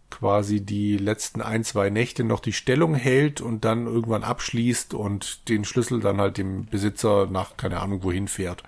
quasi 0.09 0.61
die 0.61 0.97
letzten 0.97 1.41
ein, 1.41 1.63
zwei 1.63 1.89
Nächte 1.89 2.23
noch 2.23 2.39
die 2.39 2.53
Stellung 2.53 2.95
hält 2.95 3.41
und 3.41 3.65
dann 3.65 3.85
irgendwann 3.85 4.23
abschließt 4.23 4.93
und 4.93 5.49
den 5.49 5.65
Schlüssel 5.65 5.99
dann 5.99 6.19
halt 6.19 6.37
dem 6.37 6.65
Besitzer 6.65 7.27
nach 7.27 7.57
keine 7.57 7.79
Ahnung 7.79 8.03
wohin 8.03 8.27
fährt. 8.27 8.63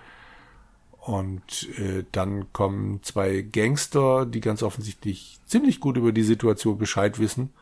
Und 1.05 1.69
äh, 1.77 2.03
dann 2.11 2.51
kommen 2.51 3.03
zwei 3.03 3.41
Gangster, 3.41 4.25
die 4.25 4.41
ganz 4.41 4.63
offensichtlich 4.63 5.37
ziemlich 5.45 5.79
gut 5.79 5.97
über 5.97 6.11
die 6.11 6.23
Situation 6.23 6.79
Bescheid 6.79 7.19
wissen. 7.19 7.53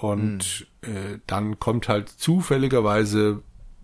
Und 0.00 0.66
mhm. 0.82 0.94
äh, 0.94 1.18
dann 1.26 1.58
kommt 1.58 1.88
halt 1.88 2.08
zufälligerweise 2.08 3.42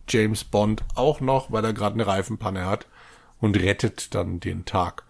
James 0.08 0.44
Bond 0.44 0.82
auch 0.94 1.20
noch, 1.20 1.52
weil 1.52 1.62
er 1.62 1.74
gerade 1.74 1.94
eine 1.94 2.06
Reifenpanne 2.06 2.64
hat 2.64 2.86
und 3.38 3.60
rettet 3.60 4.14
dann 4.14 4.40
den 4.40 4.64
Tag. 4.64 5.02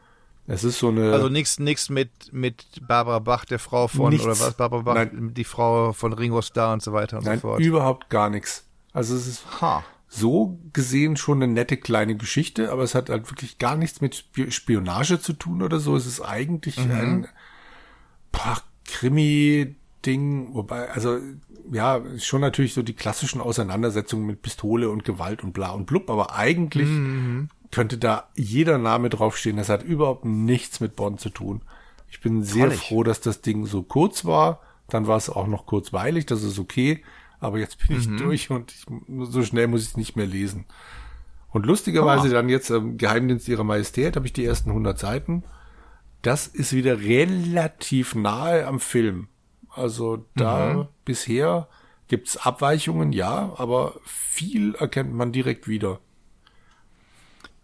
Es 0.48 0.64
ist 0.64 0.80
so 0.80 0.88
eine. 0.88 1.12
Also 1.12 1.28
nichts 1.28 1.60
nichts 1.60 1.88
mit, 1.88 2.32
mit 2.32 2.66
Barbara 2.88 3.20
Bach, 3.20 3.44
der 3.44 3.60
Frau 3.60 3.86
von, 3.86 4.10
nichts, 4.10 4.26
oder 4.26 4.38
was, 4.38 4.54
Barbara 4.54 4.82
Bach, 4.82 4.94
nein, 4.94 5.32
die 5.32 5.44
Frau 5.44 5.92
von 5.92 6.12
Ringo 6.12 6.42
Starr 6.42 6.72
und 6.72 6.82
so 6.82 6.92
weiter 6.92 7.18
und 7.18 7.24
nein, 7.24 7.38
so 7.38 7.48
fort. 7.48 7.60
überhaupt 7.60 8.10
gar 8.10 8.30
nichts. 8.30 8.64
Also 8.92 9.14
es 9.14 9.28
ist 9.28 9.60
ha. 9.60 9.84
So 10.08 10.58
gesehen 10.72 11.16
schon 11.16 11.42
eine 11.42 11.52
nette 11.52 11.76
kleine 11.76 12.16
Geschichte, 12.16 12.70
aber 12.70 12.82
es 12.82 12.94
hat 12.94 13.10
halt 13.10 13.30
wirklich 13.30 13.58
gar 13.58 13.76
nichts 13.76 14.00
mit 14.00 14.24
Spionage 14.48 15.20
zu 15.20 15.32
tun 15.32 15.62
oder 15.62 15.80
so. 15.80 15.96
Es 15.96 16.06
ist 16.06 16.20
eigentlich 16.20 16.78
mhm. 16.78 16.90
ein 16.92 17.28
boah, 18.32 18.62
Krimi-Ding, 18.86 20.54
wobei, 20.54 20.90
also 20.90 21.18
ja, 21.72 22.00
schon 22.18 22.40
natürlich 22.40 22.74
so 22.74 22.82
die 22.82 22.94
klassischen 22.94 23.40
Auseinandersetzungen 23.40 24.26
mit 24.26 24.42
Pistole 24.42 24.88
und 24.88 25.04
Gewalt 25.04 25.42
und 25.42 25.52
bla 25.52 25.70
und 25.70 25.86
blub, 25.86 26.08
aber 26.08 26.34
eigentlich 26.34 26.88
mhm 26.88 27.48
könnte 27.70 27.98
da 27.98 28.28
jeder 28.34 28.78
Name 28.78 29.10
draufstehen. 29.10 29.56
Das 29.56 29.68
hat 29.68 29.82
überhaupt 29.82 30.24
nichts 30.24 30.80
mit 30.80 30.96
Bonn 30.96 31.18
zu 31.18 31.30
tun. 31.30 31.62
Ich 32.08 32.20
bin 32.20 32.42
sehr 32.42 32.70
froh, 32.70 33.02
dass 33.02 33.20
das 33.20 33.42
Ding 33.42 33.66
so 33.66 33.82
kurz 33.82 34.24
war. 34.24 34.60
Dann 34.88 35.06
war 35.06 35.16
es 35.16 35.28
auch 35.28 35.46
noch 35.46 35.66
kurzweilig, 35.66 36.26
das 36.26 36.42
ist 36.42 36.58
okay. 36.58 37.02
Aber 37.40 37.58
jetzt 37.58 37.86
bin 37.86 37.98
ich 37.98 38.08
mhm. 38.08 38.16
durch 38.18 38.50
und 38.50 38.72
ich, 38.72 38.86
so 39.30 39.42
schnell 39.42 39.66
muss 39.66 39.82
ich 39.82 39.88
es 39.88 39.96
nicht 39.96 40.16
mehr 40.16 40.26
lesen. 40.26 40.66
Und 41.50 41.66
lustigerweise 41.66 42.28
oh. 42.28 42.32
dann 42.32 42.48
jetzt 42.48 42.70
ähm, 42.70 42.98
Geheimdienst 42.98 43.48
ihrer 43.48 43.64
Majestät 43.64 44.16
habe 44.16 44.26
ich 44.26 44.32
die 44.32 44.44
ersten 44.44 44.70
100 44.70 44.98
Seiten. 44.98 45.44
Das 46.22 46.46
ist 46.46 46.72
wieder 46.72 47.00
relativ 47.00 48.14
nahe 48.14 48.66
am 48.66 48.80
Film. 48.80 49.28
Also 49.70 50.26
da 50.34 50.74
mhm. 50.74 50.88
bisher 51.04 51.68
gibt's 52.08 52.36
Abweichungen, 52.36 53.12
ja, 53.12 53.52
aber 53.58 53.94
viel 54.04 54.74
erkennt 54.74 55.12
man 55.12 55.32
direkt 55.32 55.68
wieder. 55.68 56.00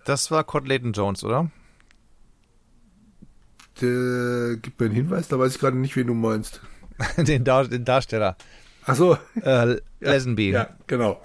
Das 0.04 0.30
war 0.30 0.44
Cod 0.44 0.66
Layton 0.66 0.92
Jones, 0.92 1.24
oder? 1.24 1.50
Der 3.80 4.56
gibt 4.56 4.78
mir 4.80 4.86
einen 4.86 4.94
Hinweis, 4.94 5.28
da 5.28 5.38
weiß 5.38 5.54
ich 5.54 5.60
gerade 5.60 5.76
nicht, 5.76 5.96
wen 5.96 6.08
du 6.08 6.14
meinst. 6.14 6.60
den, 7.16 7.44
Dar 7.44 7.66
den 7.66 7.84
Darsteller. 7.84 8.36
Ach 8.86 8.94
so. 8.94 9.16
Äh, 9.40 9.76
Lesenby. 10.00 10.50
Ja, 10.50 10.68
genau. 10.86 11.20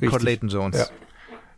Cod 0.00 0.22
Layton 0.22 0.48
Jones. 0.48 0.78
Ja. 0.78 0.86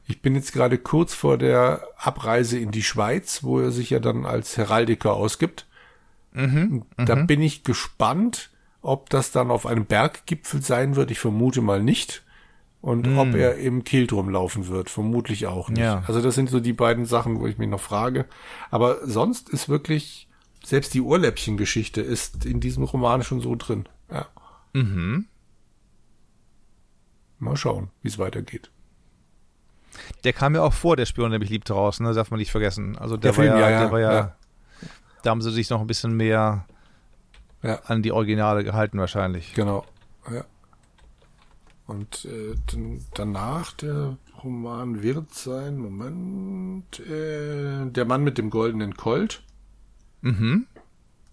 Ich 0.07 0.23
bin 0.23 0.35
jetzt 0.35 0.53
gerade 0.53 0.79
kurz 0.79 1.15
vor 1.15 1.39
der 1.39 1.87
Abreise 1.97 2.59
in 2.59 2.73
die 2.73 2.83
Schweiz, 2.83 3.45
wo 3.45 3.61
er 3.61 3.71
sich 3.71 3.91
ja 3.91 4.01
dann 4.01 4.27
als 4.27 4.57
Heraldiker 4.57 5.13
ausgibt. 5.13 5.67
Mhm, 6.33 6.85
da 6.97 7.17
mhm. 7.17 7.27
bin 7.27 7.43
ich 7.43 7.65
gespannt, 7.65 8.51
ob 8.83 9.11
das 9.11 9.31
dann 9.31 9.51
auf 9.51 9.67
einem 9.67 9.85
Berggipfel 9.85 10.63
sein 10.63 10.97
wird. 10.97 11.11
Ich 11.11 11.19
vermute 11.19 11.61
mal 11.61 11.83
nicht. 11.83 12.23
Und 12.83 13.07
mm. 13.07 13.19
ob 13.19 13.35
er 13.35 13.57
im 13.57 13.85
Kehldrum 13.85 14.31
laufen 14.31 14.69
wird, 14.69 14.89
vermutlich 14.89 15.47
auch 15.47 15.69
nicht. 15.69 15.81
Ja. 15.81 16.03
Also 16.07 16.23
das 16.23 16.35
sind 16.35 16.49
so 16.49 16.61
die 16.61 16.73
beiden 16.73 17.05
Sachen, 17.05 17.39
wo 17.39 17.47
ich 17.47 17.59
mich 17.59 17.69
noch 17.69 17.81
frage. 17.81 18.25
Aber 18.71 19.07
sonst 19.07 19.51
ist 19.51 19.69
wirklich, 19.69 20.29
selbst 20.65 20.95
die 20.95 21.03
Ohrläppchen-Geschichte 21.03 22.01
ist 22.01 22.47
in 22.47 22.59
diesem 22.59 22.85
Roman 22.85 23.23
schon 23.23 23.41
so 23.43 23.55
drin. 23.55 23.85
Mhm. 24.73 25.27
Mal 27.39 27.57
schauen, 27.57 27.91
wie 28.03 28.09
es 28.09 28.19
weitergeht. 28.19 28.71
Der 30.25 30.33
kam 30.33 30.55
ja 30.55 30.63
auch 30.63 30.73
vor, 30.73 30.97
der 30.97 31.07
Spion, 31.07 31.31
der 31.31 31.41
mich 31.41 31.51
liebt 31.51 31.69
draußen, 31.69 32.05
ne? 32.05 32.13
darf 32.13 32.31
man 32.31 32.39
nicht 32.39 32.51
vergessen. 32.51 32.97
Also 32.99 33.17
der, 33.17 33.33
der 33.33 33.39
war 33.39 33.45
Film, 33.45 33.61
ja, 33.61 33.71
ja, 33.71 33.81
der 33.81 33.93
war 33.93 34.01
ja, 34.01 34.13
ja, 34.13 34.37
da 35.23 35.31
haben 35.31 35.43
sie 35.43 35.51
sich 35.51 35.71
noch 35.71 35.81
ein 35.81 35.87
bisschen 35.87 36.17
mehr 36.17 36.67
ja. 37.63 37.81
an 37.87 38.03
die 38.03 38.13
Originale 38.13 38.65
gehalten 38.65 38.99
wahrscheinlich. 38.99 39.55
Genau, 39.55 39.85
ja. 40.31 40.45
Und 41.87 42.25
äh, 42.27 42.55
danach 43.15 43.73
der 43.73 44.17
Roman 44.45 45.03
wird 45.03 45.35
sein, 45.35 45.77
Moment, 45.77 47.01
äh, 47.01 47.87
der 47.87 48.05
Mann 48.05 48.23
mit 48.23 48.39
dem 48.39 48.51
goldenen 48.51 48.97
Colt. 48.97 49.43
Mhm. 50.21 50.67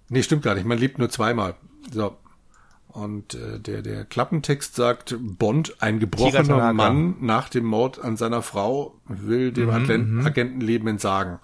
Nee, 0.09 0.23
stimmt 0.23 0.43
gar 0.43 0.55
nicht, 0.55 0.65
man 0.65 0.79
lebt 0.79 0.97
nur 0.97 1.09
zweimal. 1.09 1.55
So. 1.91 2.17
Und 2.97 3.35
äh, 3.35 3.59
der, 3.59 3.83
der 3.83 4.05
Klappentext 4.05 4.73
sagt, 4.73 5.15
Bond, 5.19 5.83
ein 5.83 5.99
gebrochener 5.99 6.73
Mann 6.73 7.17
nach 7.21 7.47
dem 7.47 7.63
Mord 7.63 8.03
an 8.03 8.17
seiner 8.17 8.41
Frau, 8.41 8.99
will 9.05 9.51
dem 9.51 9.69
mhm, 9.69 10.15
mhm, 10.15 10.25
Agentenleben 10.25 10.87
entsagen. 10.87 11.37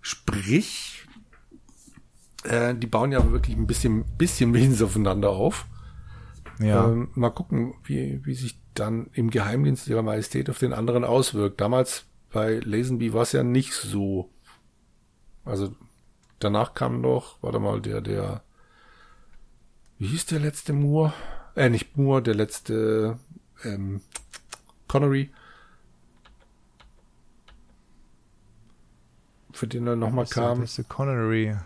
Sprich, 0.00 1.04
äh, 2.44 2.76
die 2.76 2.86
bauen 2.86 3.10
ja 3.10 3.28
wirklich 3.32 3.56
ein 3.56 3.66
bisschen, 3.66 4.04
bisschen 4.16 4.54
wenig 4.54 4.80
aufeinander 4.84 5.30
auf. 5.30 5.66
Ja. 6.60 6.86
Ähm, 6.86 7.08
mal 7.16 7.30
gucken, 7.30 7.74
wie, 7.82 8.20
wie 8.24 8.34
sich 8.34 8.60
dann 8.74 9.10
im 9.14 9.30
Geheimdienst 9.30 9.88
ihrer 9.88 10.02
Majestät 10.02 10.48
auf 10.48 10.60
den 10.60 10.72
anderen 10.72 11.02
auswirkt. 11.02 11.60
Damals 11.60 12.04
bei 12.30 12.60
Lazenby 12.60 13.12
war 13.12 13.22
es 13.22 13.32
ja 13.32 13.42
nicht 13.42 13.72
so. 13.72 14.30
Also 15.44 15.74
danach 16.38 16.74
kam 16.74 17.00
noch, 17.00 17.42
warte 17.42 17.58
mal, 17.58 17.80
der, 17.80 18.00
der, 18.00 18.44
wie 20.04 20.08
hieß 20.08 20.26
der 20.26 20.38
letzte 20.38 20.74
Moore? 20.74 21.14
Äh, 21.56 21.70
nicht 21.70 21.96
Moore, 21.96 22.20
der 22.20 22.34
letzte, 22.34 23.18
ähm, 23.64 24.02
Connery. 24.86 25.30
Für 29.52 29.66
den 29.66 29.86
er 29.86 29.96
nochmal 29.96 30.26
kam. 30.26 30.56
Der 30.56 30.64
letzte 30.64 30.84
Connery. 30.84 31.56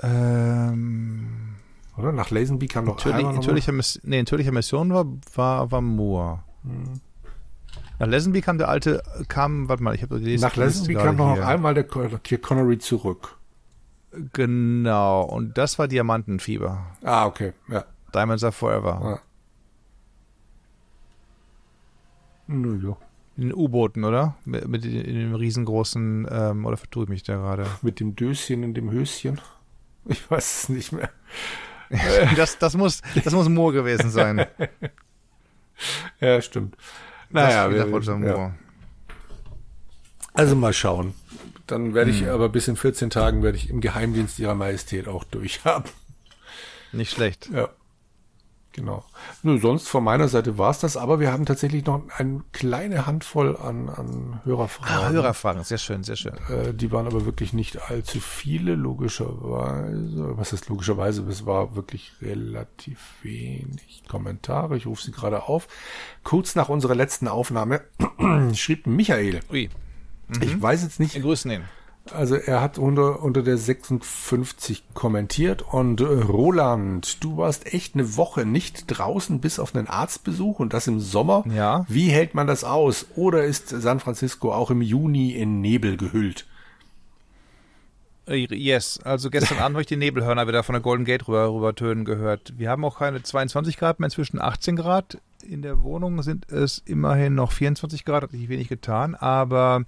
Ähm, 0.00 1.54
oder? 1.96 2.10
Nach 2.10 2.30
Lazenby 2.30 2.66
kam 2.66 2.86
doch 2.86 2.96
Natürlich, 2.96 3.24
natürliche, 3.24 3.70
Miss 3.70 4.00
nee, 4.02 4.18
natürliche 4.18 4.50
Mission 4.50 4.92
war, 4.92 5.06
war, 5.36 5.70
war 5.70 5.80
Moore. 5.80 6.42
Hm. 6.64 7.00
Nach 8.00 8.08
Lazenby 8.08 8.40
kam 8.40 8.58
der 8.58 8.68
alte, 8.68 9.00
kam, 9.28 9.68
warte 9.68 9.84
mal, 9.84 9.94
ich 9.94 10.02
habe 10.02 10.18
gelesen. 10.18 10.42
Nach 10.42 10.56
Lazenby 10.56 10.94
kam 10.94 11.14
noch 11.14 11.34
hier. 11.34 11.46
einmal 11.46 11.74
der 11.74 11.84
Kier 11.84 12.38
Connery 12.38 12.78
zurück. 12.78 13.38
Genau, 14.32 15.22
und 15.22 15.56
das 15.56 15.78
war 15.78 15.88
Diamantenfieber. 15.88 16.84
Ah, 17.02 17.26
okay, 17.26 17.52
ja. 17.68 17.84
Diamonds 18.14 18.44
are 18.44 18.52
forever. 18.52 19.20
Ja. 22.48 22.54
Naja. 22.54 22.96
In 23.36 23.48
den 23.48 23.54
U-Booten, 23.54 24.04
oder? 24.04 24.36
Mit, 24.44 24.68
mit 24.68 24.84
in 24.84 25.14
dem 25.18 25.34
riesengroßen, 25.34 26.28
ähm, 26.30 26.66
oder 26.66 26.76
vertue 26.76 27.04
ich 27.04 27.08
mich 27.08 27.22
da 27.22 27.36
gerade? 27.36 27.66
Mit 27.80 27.98
dem 27.98 28.14
Döschen 28.14 28.62
in 28.62 28.74
dem 28.74 28.90
Höschen. 28.90 29.40
Ich 30.04 30.30
weiß 30.30 30.64
es 30.64 30.68
nicht 30.68 30.92
mehr. 30.92 31.10
das, 32.36 32.58
das, 32.58 32.76
muss, 32.76 33.00
das 33.24 33.32
muss 33.32 33.48
Moor 33.48 33.72
gewesen 33.72 34.10
sein. 34.10 34.46
ja, 36.20 36.42
stimmt. 36.42 36.76
Naja, 37.30 37.70
wir, 37.70 37.86
gesagt, 37.86 38.24
ja. 38.24 38.54
Also 40.34 40.56
mal 40.56 40.72
schauen. 40.72 41.14
Dann 41.72 41.94
werde 41.94 42.10
ich 42.10 42.20
hm. 42.20 42.28
aber 42.28 42.50
bis 42.50 42.68
in 42.68 42.76
14 42.76 43.08
Tagen 43.08 43.42
werde 43.42 43.56
ich 43.56 43.70
im 43.70 43.80
Geheimdienst 43.80 44.38
ihrer 44.38 44.54
Majestät 44.54 45.08
auch 45.08 45.24
durchhaben. 45.24 45.90
Nicht 46.92 47.10
schlecht. 47.10 47.48
Ja. 47.50 47.70
Genau. 48.72 49.04
Nur 49.42 49.58
sonst 49.58 49.88
von 49.88 50.04
meiner 50.04 50.28
Seite 50.28 50.58
war 50.58 50.70
es 50.70 50.80
das, 50.80 50.98
aber 50.98 51.18
wir 51.18 51.32
haben 51.32 51.46
tatsächlich 51.46 51.86
noch 51.86 52.02
eine 52.16 52.42
kleine 52.52 53.06
Handvoll 53.06 53.56
an, 53.56 53.88
an 53.88 54.40
Hörerfragen. 54.44 54.94
Ah, 54.94 55.08
Hörerfragen, 55.10 55.64
sehr 55.64 55.78
schön, 55.78 56.04
sehr 56.04 56.16
schön. 56.16 56.34
Äh, 56.50 56.74
die 56.74 56.92
waren 56.92 57.06
aber 57.06 57.24
wirklich 57.24 57.54
nicht 57.54 57.90
allzu 57.90 58.20
viele, 58.20 58.74
logischerweise. 58.74 60.36
Was 60.36 60.52
ist 60.52 60.68
logischerweise? 60.68 61.22
Es 61.22 61.46
war 61.46 61.74
wirklich 61.74 62.12
relativ 62.20 62.98
wenig 63.22 64.04
Kommentare. 64.08 64.76
Ich 64.76 64.86
rufe 64.86 65.02
sie 65.02 65.12
gerade 65.12 65.44
auf. 65.44 65.68
Kurz 66.22 66.54
nach 66.54 66.68
unserer 66.68 66.94
letzten 66.94 67.28
Aufnahme 67.28 67.80
schrieb 68.54 68.86
Michael. 68.86 69.40
Ui. 69.50 69.70
Mhm. 70.36 70.42
Ich 70.42 70.62
weiß 70.62 70.82
jetzt 70.82 71.00
nicht. 71.00 71.14
Wir 71.14 71.22
grüßen 71.22 71.50
ihn. 71.50 71.62
Also 72.10 72.34
er 72.34 72.60
hat 72.60 72.78
unter, 72.78 73.22
unter 73.22 73.42
der 73.42 73.56
56 73.56 74.82
kommentiert 74.92 75.62
und 75.62 76.00
äh, 76.00 76.04
Roland, 76.04 77.22
du 77.22 77.36
warst 77.36 77.72
echt 77.72 77.94
eine 77.94 78.16
Woche 78.16 78.44
nicht 78.44 78.86
draußen 78.88 79.40
bis 79.40 79.60
auf 79.60 79.74
einen 79.74 79.86
Arztbesuch 79.86 80.58
und 80.58 80.72
das 80.72 80.88
im 80.88 80.98
Sommer. 80.98 81.44
Ja. 81.48 81.86
Wie 81.88 82.08
hält 82.08 82.34
man 82.34 82.48
das 82.48 82.64
aus? 82.64 83.06
Oder 83.14 83.44
ist 83.44 83.68
San 83.68 84.00
Francisco 84.00 84.52
auch 84.52 84.72
im 84.72 84.82
Juni 84.82 85.30
in 85.30 85.60
Nebel 85.60 85.96
gehüllt? 85.96 86.46
Äh, 88.26 88.46
yes, 88.52 89.00
also 89.04 89.30
gestern 89.30 89.58
Abend 89.58 89.76
habe 89.76 89.82
ich 89.82 89.86
die 89.86 89.96
Nebelhörner 89.96 90.48
wieder 90.48 90.64
von 90.64 90.72
der 90.72 90.82
Golden 90.82 91.04
Gate 91.04 91.28
rüber, 91.28 91.52
rüber 91.52 91.74
tönen 91.74 92.04
gehört. 92.04 92.54
Wir 92.56 92.70
haben 92.70 92.84
auch 92.84 92.98
keine 92.98 93.22
22 93.22 93.76
Grad 93.76 94.00
mehr, 94.00 94.08
inzwischen 94.08 94.40
18 94.40 94.74
Grad. 94.74 95.18
In 95.48 95.62
der 95.62 95.82
Wohnung 95.82 96.22
sind 96.22 96.50
es 96.50 96.82
immerhin 96.84 97.36
noch 97.36 97.52
24 97.52 98.04
Grad, 98.04 98.24
hat 98.24 98.30
sich 98.32 98.48
wenig 98.48 98.68
getan, 98.68 99.14
aber 99.14 99.84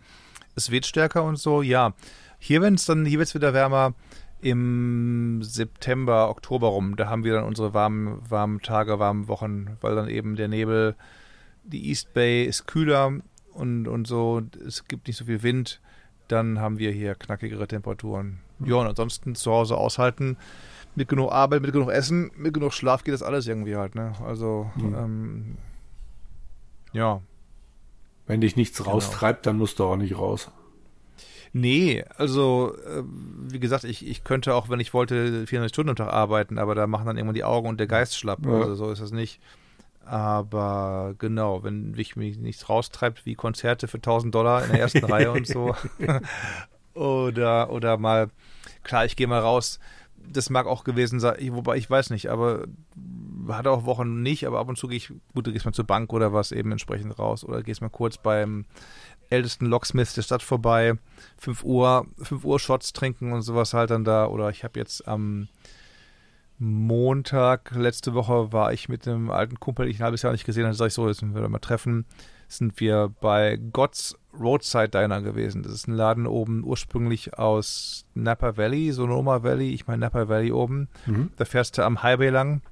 es 0.54 0.70
weht 0.70 0.86
stärker 0.86 1.24
und 1.24 1.36
so, 1.36 1.62
ja. 1.62 1.94
Hier, 2.38 2.60
wenn 2.60 2.74
es 2.74 2.84
dann, 2.84 3.04
hier 3.04 3.18
wird 3.18 3.28
es 3.28 3.34
wieder 3.34 3.54
wärmer 3.54 3.94
im 4.40 5.40
September, 5.42 6.28
Oktober 6.28 6.68
rum. 6.68 6.96
Da 6.96 7.08
haben 7.08 7.24
wir 7.24 7.32
dann 7.32 7.44
unsere 7.44 7.72
warmen, 7.72 8.18
warmen 8.28 8.60
Tage, 8.60 8.98
warmen 8.98 9.26
Wochen, 9.28 9.78
weil 9.80 9.94
dann 9.94 10.08
eben 10.08 10.36
der 10.36 10.48
Nebel, 10.48 10.96
die 11.64 11.88
East 11.88 12.12
Bay 12.12 12.44
ist 12.44 12.66
kühler 12.66 13.20
und, 13.54 13.88
und 13.88 14.06
so, 14.06 14.42
es 14.66 14.86
gibt 14.86 15.06
nicht 15.06 15.16
so 15.16 15.24
viel 15.24 15.42
Wind. 15.42 15.80
Dann 16.28 16.60
haben 16.60 16.78
wir 16.78 16.90
hier 16.90 17.14
knackigere 17.14 17.66
Temperaturen. 17.66 18.40
Ja, 18.64 18.76
und 18.76 18.86
ansonsten 18.86 19.34
zu 19.34 19.50
Hause 19.50 19.76
aushalten. 19.76 20.36
Mit 20.94 21.08
genug 21.08 21.32
Arbeit, 21.32 21.62
mit 21.62 21.72
genug 21.72 21.90
Essen, 21.90 22.30
mit 22.36 22.54
genug 22.54 22.72
Schlaf 22.72 23.02
geht 23.02 23.14
das 23.14 23.22
alles 23.22 23.46
irgendwie 23.46 23.76
halt, 23.76 23.94
ne? 23.94 24.12
Also, 24.24 24.70
mhm. 24.76 24.94
ähm, 24.94 25.58
ja, 26.92 27.20
wenn 28.26 28.40
dich 28.40 28.56
nichts 28.56 28.78
genau. 28.78 28.92
raustreibt, 28.92 29.46
dann 29.46 29.58
musst 29.58 29.78
du 29.78 29.84
auch 29.84 29.96
nicht 29.96 30.18
raus. 30.18 30.50
Nee, 31.56 32.04
also 32.16 32.74
äh, 32.84 33.04
wie 33.06 33.60
gesagt, 33.60 33.84
ich, 33.84 34.04
ich 34.04 34.24
könnte 34.24 34.54
auch, 34.54 34.68
wenn 34.68 34.80
ich 34.80 34.92
wollte, 34.92 35.46
400 35.46 35.70
Stunden 35.70 35.90
am 35.90 35.96
Tag 35.96 36.12
arbeiten, 36.12 36.58
aber 36.58 36.74
da 36.74 36.88
machen 36.88 37.06
dann 37.06 37.16
irgendwann 37.16 37.36
die 37.36 37.44
Augen 37.44 37.68
und 37.68 37.78
der 37.78 37.86
Geist 37.86 38.18
schlapp. 38.18 38.44
Ja. 38.44 38.60
Also 38.60 38.74
so 38.74 38.90
ist 38.90 39.00
das 39.00 39.12
nicht. 39.12 39.40
Aber 40.04 41.14
genau, 41.18 41.62
wenn 41.62 41.92
mich, 41.92 42.16
mich 42.16 42.38
nichts 42.38 42.68
raustreibt, 42.68 43.24
wie 43.24 43.36
Konzerte 43.36 43.86
für 43.86 43.98
1000 43.98 44.34
Dollar 44.34 44.64
in 44.64 44.72
der 44.72 44.80
ersten 44.80 45.04
Reihe 45.04 45.30
und 45.30 45.46
so. 45.46 45.76
oder, 46.94 47.70
oder 47.70 47.98
mal, 47.98 48.30
klar, 48.82 49.04
ich 49.04 49.14
gehe 49.14 49.28
mal 49.28 49.40
raus. 49.40 49.78
Das 50.28 50.50
mag 50.50 50.66
auch 50.66 50.84
gewesen 50.84 51.20
sein, 51.20 51.36
wobei 51.54 51.76
ich 51.76 51.88
weiß 51.88 52.10
nicht, 52.10 52.28
aber 52.28 52.66
hatte 53.48 53.70
auch 53.70 53.84
Wochen 53.84 54.22
nicht, 54.22 54.46
aber 54.46 54.58
ab 54.58 54.68
und 54.68 54.76
zu 54.76 54.88
gehe 54.88 54.96
ich, 54.96 55.12
gut, 55.34 55.46
du 55.46 55.52
gehst 55.52 55.64
mal 55.64 55.72
zur 55.72 55.86
Bank 55.86 56.12
oder 56.12 56.32
was 56.32 56.52
eben 56.52 56.72
entsprechend 56.72 57.18
raus 57.18 57.44
oder 57.44 57.62
gehst 57.62 57.82
mal 57.82 57.90
kurz 57.90 58.16
beim 58.16 58.64
ältesten 59.30 59.66
Locksmith 59.66 60.14
der 60.14 60.22
Stadt 60.22 60.42
vorbei, 60.42 60.94
5 61.38 61.64
Uhr, 61.64 62.06
5 62.22 62.44
Uhr 62.44 62.58
Shots 62.60 62.92
trinken 62.92 63.32
und 63.32 63.42
sowas 63.42 63.74
halt 63.74 63.90
dann 63.90 64.04
da. 64.04 64.26
Oder 64.26 64.50
ich 64.50 64.64
habe 64.64 64.78
jetzt 64.78 65.06
am 65.06 65.48
Montag, 66.58 67.72
letzte 67.74 68.14
Woche, 68.14 68.52
war 68.52 68.72
ich 68.72 68.88
mit 68.88 69.06
einem 69.08 69.30
alten 69.30 69.58
Kumpel, 69.58 69.86
den 69.86 69.92
ich 69.92 70.00
ein 70.00 70.04
halbes 70.04 70.22
Jahr 70.22 70.32
nicht 70.32 70.46
gesehen 70.46 70.64
habe, 70.64 70.74
sag 70.74 70.88
ich 70.88 70.94
so, 70.94 71.08
jetzt 71.08 71.22
müssen 71.22 71.34
wir 71.34 71.48
mal 71.48 71.58
treffen, 71.58 72.06
sind 72.48 72.78
wir 72.80 73.12
bei 73.20 73.58
God's 73.72 74.16
Roadside 74.40 74.88
Diner 74.88 75.22
gewesen. 75.22 75.62
Das 75.62 75.72
ist 75.72 75.88
ein 75.88 75.94
Laden 75.94 76.26
oben 76.26 76.64
ursprünglich 76.64 77.38
aus 77.38 78.06
Napa 78.14 78.56
Valley, 78.56 78.92
Sonoma 78.92 79.42
Valley, 79.42 79.70
ich 79.70 79.86
meine 79.86 80.00
Napa 80.00 80.28
Valley 80.28 80.52
oben. 80.52 80.88
Mhm. 81.06 81.30
Da 81.36 81.44
fährst 81.44 81.78
du 81.78 81.84
am 81.84 82.02
Highway 82.02 82.30
lang 82.30 82.62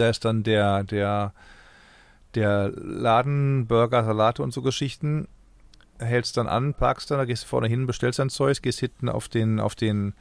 da 0.00 0.08
ist 0.08 0.24
dann 0.24 0.42
der, 0.42 0.82
der, 0.84 1.32
der 2.34 2.72
Laden, 2.74 3.66
Burger, 3.66 4.04
Salate 4.04 4.42
und 4.42 4.52
so 4.52 4.62
Geschichten. 4.62 5.28
Hältst 5.98 6.36
dann 6.38 6.48
an, 6.48 6.72
parkst 6.72 7.10
dann, 7.10 7.18
da 7.18 7.26
gehst 7.26 7.44
du 7.44 7.48
vorne 7.48 7.68
hin, 7.68 7.86
bestellst 7.86 8.18
dein 8.18 8.30
Zeug, 8.30 8.62
gehst 8.62 8.80
hinten 8.80 9.10
auf 9.10 9.28
den, 9.28 9.60
auf 9.60 9.74
den, 9.74 10.14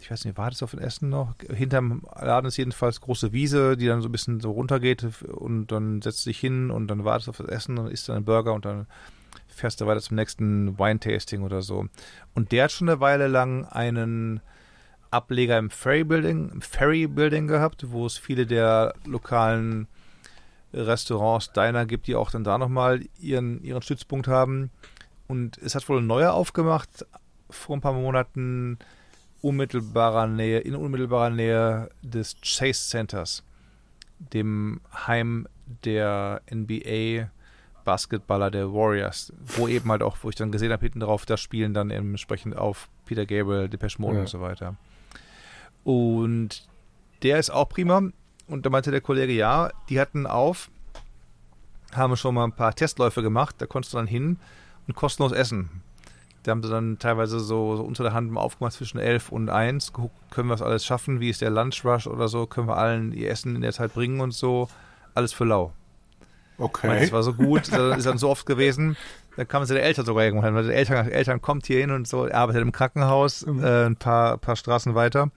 ich 0.00 0.10
weiß 0.10 0.24
nicht, 0.24 0.38
war 0.38 0.48
das 0.48 0.62
auf 0.62 0.70
den 0.70 0.80
Essen 0.80 1.10
noch? 1.10 1.34
Hinterm 1.52 2.02
Laden 2.18 2.46
ist 2.46 2.56
jedenfalls 2.56 3.02
große 3.02 3.32
Wiese, 3.32 3.76
die 3.76 3.86
dann 3.86 4.00
so 4.00 4.08
ein 4.08 4.12
bisschen 4.12 4.40
so 4.40 4.52
runtergeht 4.52 5.06
und 5.28 5.66
dann 5.66 6.00
setzt 6.00 6.24
dich 6.24 6.40
hin 6.40 6.70
und 6.70 6.88
dann 6.88 7.04
wartest 7.04 7.28
auf 7.28 7.36
das 7.36 7.48
Essen 7.48 7.76
und 7.76 7.88
isst 7.88 8.08
dann 8.08 8.16
einen 8.16 8.24
Burger 8.24 8.54
und 8.54 8.64
dann 8.64 8.86
fährst 9.52 9.80
du 9.80 9.86
weiter 9.86 10.00
zum 10.00 10.16
nächsten 10.16 10.78
Wine-Tasting 10.78 11.42
oder 11.42 11.62
so. 11.62 11.86
Und 12.34 12.52
der 12.52 12.64
hat 12.64 12.72
schon 12.72 12.88
eine 12.88 13.00
Weile 13.00 13.28
lang 13.28 13.64
einen 13.66 14.40
Ableger 15.10 15.58
im 15.58 15.70
Ferry 15.70 16.04
Building, 16.04 16.50
im 16.50 16.62
Ferry 16.62 17.06
Building 17.06 17.46
gehabt, 17.46 17.90
wo 17.90 18.06
es 18.06 18.16
viele 18.16 18.46
der 18.46 18.94
lokalen 19.04 19.86
Restaurants, 20.72 21.52
Diner 21.52 21.84
gibt, 21.84 22.06
die 22.06 22.16
auch 22.16 22.30
dann 22.30 22.44
da 22.44 22.56
nochmal 22.56 23.02
ihren, 23.20 23.62
ihren 23.62 23.82
Stützpunkt 23.82 24.26
haben. 24.26 24.70
Und 25.28 25.58
es 25.58 25.74
hat 25.74 25.88
wohl 25.88 26.00
ein 26.00 26.06
neuer 26.06 26.32
aufgemacht 26.32 27.06
vor 27.50 27.76
ein 27.76 27.80
paar 27.82 27.92
Monaten 27.92 28.78
unmittelbarer 29.42 30.26
Nähe, 30.26 30.60
in 30.60 30.74
unmittelbarer 30.74 31.30
Nähe 31.30 31.90
des 32.02 32.36
Chase 32.40 32.88
Centers, 32.88 33.44
dem 34.18 34.80
Heim 35.06 35.46
der 35.84 36.40
NBA 36.50 37.30
Basketballer 37.84 38.50
der 38.50 38.72
Warriors, 38.72 39.32
wo 39.40 39.68
eben 39.68 39.90
halt 39.90 40.02
auch, 40.02 40.16
wo 40.22 40.28
ich 40.28 40.34
dann 40.34 40.52
gesehen 40.52 40.72
habe, 40.72 40.84
hinten 40.84 41.00
drauf, 41.00 41.26
da 41.26 41.36
spielen 41.36 41.74
dann 41.74 41.90
entsprechend 41.90 42.56
auf 42.56 42.88
Peter 43.06 43.26
Gabriel, 43.26 43.68
Depeche 43.68 44.00
Mode 44.00 44.16
ja. 44.16 44.20
und 44.20 44.28
so 44.28 44.40
weiter. 44.40 44.76
Und 45.84 46.68
der 47.22 47.38
ist 47.38 47.50
auch 47.50 47.68
prima. 47.68 48.02
Und 48.46 48.66
da 48.66 48.70
meinte 48.70 48.90
der 48.90 49.00
Kollege, 49.00 49.32
ja, 49.32 49.70
die 49.88 50.00
hatten 50.00 50.26
auf, 50.26 50.70
haben 51.92 52.16
schon 52.16 52.34
mal 52.34 52.44
ein 52.44 52.52
paar 52.52 52.74
Testläufe 52.74 53.22
gemacht, 53.22 53.56
da 53.58 53.66
konntest 53.66 53.94
du 53.94 53.98
dann 53.98 54.06
hin 54.06 54.38
und 54.86 54.94
kostenlos 54.94 55.32
essen. 55.32 55.82
Da 56.42 56.50
haben 56.50 56.62
sie 56.62 56.70
dann 56.70 56.98
teilweise 56.98 57.38
so, 57.38 57.76
so 57.76 57.82
unter 57.84 58.02
der 58.02 58.14
Hand 58.14 58.30
mal 58.32 58.40
aufgemacht 58.40 58.74
zwischen 58.74 58.98
11 58.98 59.30
und 59.30 59.48
1, 59.48 59.92
geguckt, 59.92 60.16
können 60.30 60.48
wir 60.48 60.54
es 60.54 60.62
alles 60.62 60.84
schaffen, 60.84 61.20
wie 61.20 61.30
ist 61.30 61.40
der 61.40 61.50
Lunch 61.50 61.84
Rush 61.84 62.06
oder 62.06 62.28
so, 62.28 62.46
können 62.46 62.68
wir 62.68 62.76
allen 62.76 63.12
ihr 63.12 63.30
Essen 63.30 63.54
in 63.54 63.62
der 63.62 63.72
Zeit 63.72 63.94
bringen 63.94 64.20
und 64.20 64.32
so. 64.32 64.68
Alles 65.14 65.32
für 65.32 65.44
lau. 65.44 65.72
Okay. 66.58 66.88
Und 66.88 67.00
das 67.00 67.12
war 67.12 67.22
so 67.22 67.34
gut, 67.34 67.72
das 67.72 67.98
ist 67.98 68.06
dann 68.06 68.18
so 68.18 68.28
oft 68.28 68.46
gewesen. 68.46 68.96
Da 69.36 69.44
kamen 69.44 69.64
sie 69.66 69.74
der 69.74 69.82
Eltern 69.82 70.04
sogar 70.04 70.24
irgendwann, 70.24 70.54
weil 70.54 70.66
der 70.66 70.76
Eltern, 70.76 71.10
Eltern 71.10 71.40
kommt 71.40 71.66
hier 71.66 71.80
hin 71.80 71.90
und 71.90 72.06
so, 72.06 72.26
er 72.26 72.38
arbeitet 72.38 72.62
im 72.62 72.72
Krankenhaus, 72.72 73.46
mhm. 73.46 73.64
äh, 73.64 73.86
ein 73.86 73.96
paar, 73.96 74.36
paar 74.38 74.56
Straßen 74.56 74.94
weiter. 74.94 75.30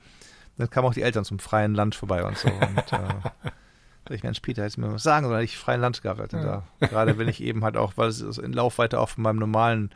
Dann 0.58 0.70
kamen 0.70 0.88
auch 0.88 0.94
die 0.94 1.02
Eltern 1.02 1.26
zum 1.26 1.40
freien 1.40 1.76
Lunch 1.76 1.96
vorbei 1.96 2.24
und 2.24 2.38
so. 2.38 2.50
Und, 2.50 2.94
äh, 2.94 4.10
ich, 4.14 4.24
Mensch, 4.24 4.40
Peter, 4.42 4.64
hättest 4.64 4.78
mir 4.78 4.92
was 4.92 5.04
sagen 5.04 5.26
sondern 5.26 5.44
ich 5.44 5.58
freien 5.58 5.82
Lunch 5.82 6.02
gehabt 6.02 6.20
hätte 6.20 6.38
ja. 6.38 6.64
da. 6.80 6.88
Gerade 6.88 7.18
wenn 7.18 7.28
ich 7.28 7.42
eben 7.42 7.64
halt 7.64 7.78
auch, 7.78 7.94
weil 7.96 8.10
es 8.10 8.22
ist 8.22 8.38
in 8.38 8.54
Laufweite 8.54 9.00
auch 9.00 9.10
von 9.10 9.24
meinem 9.24 9.40
normalen 9.40 9.92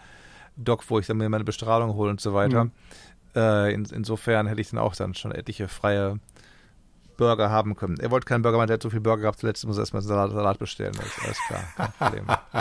Dock, 0.55 0.89
wo 0.89 0.99
ich 0.99 1.07
dann 1.07 1.17
mir 1.17 1.29
meine 1.29 1.43
Bestrahlung 1.43 1.93
hole 1.93 2.09
und 2.09 2.21
so 2.21 2.33
weiter. 2.33 2.65
Mhm. 2.65 2.71
Äh, 3.35 3.73
in, 3.73 3.85
insofern 3.85 4.47
hätte 4.47 4.61
ich 4.61 4.69
dann 4.69 4.79
auch 4.79 4.95
dann 4.95 5.13
schon 5.13 5.31
etliche 5.31 5.67
freie 5.67 6.19
Burger 7.19 7.49
haben 7.49 7.75
können. 7.75 7.99
Er 7.99 8.11
wollte 8.11 8.25
keinen 8.25 8.41
Burger, 8.43 8.57
weil 8.57 8.69
er 8.69 8.75
hat 8.75 8.81
so 8.81 8.89
viel 8.89 9.01
Burger 9.01 9.23
gehabt, 9.23 9.39
zuletzt 9.39 9.67
muss 9.67 9.77
er 9.77 9.81
erstmal 9.81 10.01
Salat, 10.01 10.31
Salat 10.31 10.57
bestellen. 10.57 10.93
Das 10.95 11.19
alles 11.25 11.37
klar, 11.47 11.63
kein 11.75 11.91
Problem. 11.91 12.25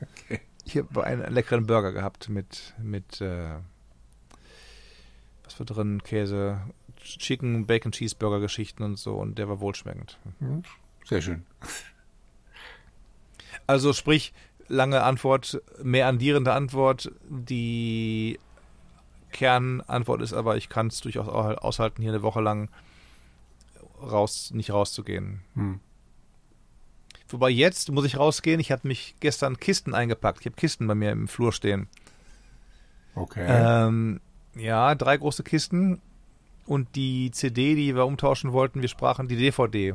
okay. 0.00 0.40
Ich 0.64 0.76
habe 0.78 1.02
einen 1.02 1.34
leckeren 1.34 1.66
Burger 1.66 1.92
gehabt 1.92 2.28
mit, 2.28 2.72
mit 2.80 3.20
äh, 3.20 3.56
was 5.42 5.58
war 5.58 5.66
drin? 5.66 6.04
Käse, 6.04 6.60
Chicken, 7.02 7.66
Bacon, 7.66 7.90
Cheeseburger 7.90 8.38
Geschichten 8.38 8.84
und 8.84 8.96
so 8.96 9.16
und 9.16 9.38
der 9.38 9.48
war 9.48 9.58
wohlschmeckend. 9.58 10.18
Mhm. 10.38 10.62
Sehr 11.04 11.20
schön. 11.20 11.44
Also 13.66 13.92
sprich, 13.92 14.32
lange 14.68 15.02
Antwort, 15.02 15.60
mehr 15.82 16.06
andierende 16.06 16.52
Antwort. 16.52 17.10
Die 17.28 18.38
Kernantwort 19.32 20.22
ist 20.22 20.32
aber, 20.32 20.56
ich 20.56 20.68
kann 20.68 20.86
es 20.86 21.00
durchaus 21.00 21.28
aushalten, 21.28 22.02
hier 22.02 22.12
eine 22.12 22.22
Woche 22.22 22.40
lang 22.40 22.68
raus, 24.10 24.50
nicht 24.52 24.70
rauszugehen. 24.70 25.40
Hm. 25.54 25.80
Wobei 27.28 27.50
jetzt 27.50 27.90
muss 27.90 28.04
ich 28.04 28.18
rausgehen. 28.18 28.60
Ich 28.60 28.70
habe 28.70 28.86
mich 28.86 29.16
gestern 29.20 29.58
Kisten 29.58 29.94
eingepackt. 29.94 30.40
Ich 30.40 30.46
habe 30.46 30.56
Kisten 30.56 30.86
bei 30.86 30.94
mir 30.94 31.10
im 31.10 31.26
Flur 31.28 31.52
stehen. 31.52 31.88
Okay. 33.14 33.46
Ähm, 33.48 34.20
ja, 34.54 34.94
drei 34.94 35.16
große 35.16 35.42
Kisten 35.42 36.00
und 36.66 36.94
die 36.96 37.30
CD, 37.30 37.74
die 37.74 37.94
wir 37.94 38.06
umtauschen 38.06 38.52
wollten, 38.52 38.82
wir 38.82 38.88
sprachen 38.88 39.28
die 39.28 39.36
DVD, 39.36 39.94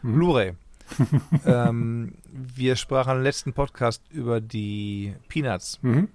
hm. 0.00 0.14
Blu-ray. 0.14 0.54
ähm, 1.46 2.14
wir 2.30 2.76
sprachen 2.76 3.18
im 3.18 3.22
letzten 3.22 3.52
Podcast 3.52 4.02
über 4.10 4.40
die 4.40 5.14
Peanuts. 5.28 5.78
Mhm. 5.82 6.08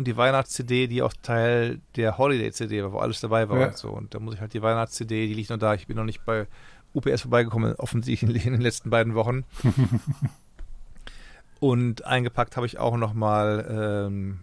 Und 0.00 0.06
die 0.06 0.16
Weihnachts-CD, 0.16 0.86
die 0.86 1.02
auch 1.02 1.12
Teil 1.20 1.82
der 1.94 2.16
Holiday-CD 2.16 2.82
war, 2.82 2.92
wo 2.92 3.00
alles 3.00 3.20
dabei 3.20 3.50
war 3.50 3.60
ja. 3.60 3.66
und 3.66 3.76
so. 3.76 3.90
Und 3.90 4.14
da 4.14 4.18
muss 4.18 4.32
ich 4.32 4.40
halt 4.40 4.54
die 4.54 4.62
Weihnachts-CD, 4.62 5.26
die 5.26 5.34
liegt 5.34 5.50
noch 5.50 5.58
da. 5.58 5.74
Ich 5.74 5.88
bin 5.88 5.98
noch 5.98 6.04
nicht 6.04 6.24
bei 6.24 6.46
UPS 6.94 7.20
vorbeigekommen, 7.20 7.74
offensichtlich 7.74 8.46
in 8.46 8.52
den 8.52 8.62
letzten 8.62 8.88
beiden 8.88 9.14
Wochen. 9.14 9.44
und 11.60 12.06
eingepackt 12.06 12.56
habe 12.56 12.64
ich 12.64 12.78
auch 12.78 12.96
noch 12.96 13.12
mal 13.12 14.06
ähm, 14.08 14.40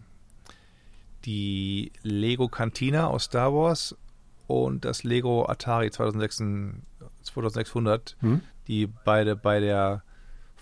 die 1.26 1.92
Lego 2.04 2.50
Cantina 2.50 3.08
aus 3.08 3.24
Star 3.24 3.52
Wars 3.52 3.98
und 4.46 4.86
das 4.86 5.04
Lego 5.04 5.50
Atari 5.50 5.90
2600, 5.90 8.16
hm? 8.20 8.42
die 8.68 8.86
beide 8.86 9.36
bei 9.36 9.60
der 9.60 10.04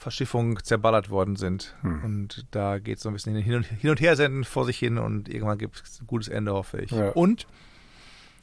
Verschiffung 0.06 0.64
zerballert 0.64 1.10
worden 1.10 1.36
sind. 1.36 1.76
Hm. 1.82 2.04
Und 2.04 2.46
da 2.52 2.78
geht 2.78 2.98
es 2.98 3.04
so 3.04 3.10
ein 3.10 3.14
bisschen 3.14 3.36
hin 3.36 3.56
und, 3.56 3.66
hin 3.66 3.90
und 3.90 4.00
her 4.00 4.16
senden 4.16 4.44
vor 4.44 4.64
sich 4.64 4.78
hin 4.78 5.00
und 5.00 5.28
irgendwann 5.28 5.58
gibt 5.58 5.82
es 5.84 6.00
ein 6.00 6.06
gutes 6.06 6.28
Ende, 6.28 6.54
hoffe 6.54 6.78
ich. 6.78 6.92
Ja. 6.92 7.10
Und 7.10 7.48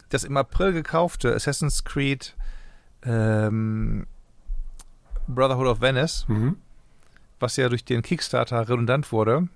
das 0.09 0.25
im 0.25 0.37
April 0.37 0.73
gekaufte 0.73 1.33
Assassin's 1.33 1.85
Creed 1.85 2.35
ähm, 3.05 4.09
Brotherhood 5.29 5.69
of 5.69 5.81
Venice, 5.81 6.25
mhm. 6.27 6.57
was 7.39 7.57
ja 7.57 7.69
durch 7.69 7.85
den 7.85 8.03
Kickstarter 8.03 8.69
redundant 8.69 9.13
wurde, 9.13 9.47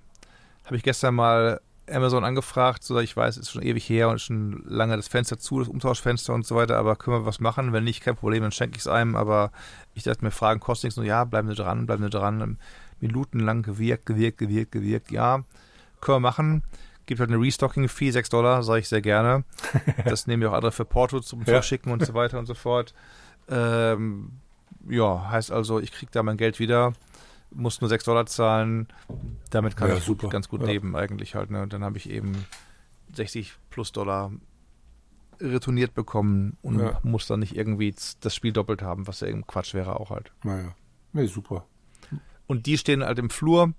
habe 0.65 0.77
ich 0.77 0.85
gestern 0.85 1.17
mal 1.17 1.61
Amazon 1.91 2.25
angefragt, 2.25 2.83
so 2.83 2.99
ich 2.99 3.17
weiß, 3.17 3.37
ist 3.37 3.51
schon 3.51 3.63
ewig 3.63 3.89
her 3.89 4.09
und 4.09 4.21
schon 4.21 4.63
lange 4.67 4.97
das 4.97 5.09
Fenster 5.09 5.39
zu, 5.39 5.61
das 5.61 5.69
Umtauschfenster 5.69 6.35
und 6.35 6.47
so 6.47 6.57
weiter, 6.57 6.77
aber 6.77 6.97
können 6.97 7.19
wir 7.19 7.27
was 7.27 7.41
machen? 7.41 7.73
Wenn 7.73 7.85
nicht, 7.85 8.03
kein 8.03 8.17
Problem, 8.17 8.43
dann 8.43 8.53
schenke 8.53 8.77
ich 8.77 8.83
es 8.83 8.89
einem, 8.89 9.17
aber 9.17 9.53
ich 9.95 10.03
dachte 10.03 10.25
mir, 10.25 10.31
Fragen 10.31 10.61
kosten 10.61 10.87
nichts, 10.87 10.97
nur 10.97 11.07
ja, 11.07 11.25
bleiben 11.25 11.49
Sie 11.49 11.55
dran, 11.55 11.87
bleiben 11.87 12.03
Sie 12.03 12.11
dran, 12.11 12.59
minutenlang 13.01 13.63
gewirkt, 13.63 14.07
gewirkt, 14.07 14.39
gewirkt, 14.39 14.73
gewirkt, 14.73 15.11
ja, 15.11 15.45
können 16.01 16.17
wir 16.17 16.21
machen. 16.21 16.63
Gibt 17.07 17.21
halt 17.21 17.31
eine 17.31 17.41
Restocking-Fee, 17.41 18.11
6 18.11 18.31
Dollar, 18.31 18.63
sage 18.65 18.81
ich 18.81 18.89
sehr 18.89 19.03
gerne. 19.03 19.45
Das 20.05 20.27
nehmen 20.27 20.43
wir 20.43 20.51
auch 20.51 20.57
andere 20.57 20.73
für 20.73 20.85
Porto 20.85 21.21
zum 21.21 21.41
ja. 21.41 21.47
Verschicken 21.47 21.93
und 21.93 22.05
so 22.05 22.15
weiter 22.15 22.39
und 22.39 22.47
so 22.47 22.55
fort. 22.55 22.95
Ähm, 23.49 24.33
ja, 24.89 25.31
heißt 25.31 25.53
also, 25.53 25.79
ich 25.79 25.93
kriege 25.93 26.11
da 26.13 26.23
mein 26.23 26.37
Geld 26.37 26.59
wieder 26.59 26.95
muss 27.57 27.81
nur 27.81 27.89
6 27.89 28.05
Dollar 28.05 28.27
zahlen. 28.27 28.89
Damit 29.51 29.77
kann 29.77 29.89
ja, 29.89 29.97
ich 29.97 30.05
super. 30.05 30.29
ganz 30.29 30.49
gut 30.49 30.61
ja. 30.61 30.69
leben 30.69 30.95
eigentlich 30.95 31.35
halt. 31.35 31.51
Ne? 31.51 31.63
Und 31.63 31.73
dann 31.73 31.83
habe 31.83 31.97
ich 31.97 32.11
eben 32.11 32.45
60 33.15 33.55
plus 33.71 33.93
Dollar 33.93 34.33
retourniert 35.41 35.95
bekommen 35.95 36.57
und 36.63 36.81
ja. 36.81 36.99
muss 37.03 37.27
dann 37.27 37.41
nicht 37.41 37.57
irgendwie 37.57 37.95
das 38.21 38.35
Spiel 38.35 38.53
doppelt 38.53 38.83
haben, 38.83 39.07
was 39.07 39.21
ja 39.21 39.29
eben 39.29 39.47
Quatsch 39.47 39.75
wäre 39.75 40.01
auch 40.01 40.11
halt. 40.11 40.33
Naja, 40.45 40.75
nee, 41.13 41.27
super. 41.27 41.67
Und 42.47 42.67
die 42.67 42.79
stehen 42.79 43.05
halt 43.05 43.19
im 43.19 43.29
Flur 43.29 43.75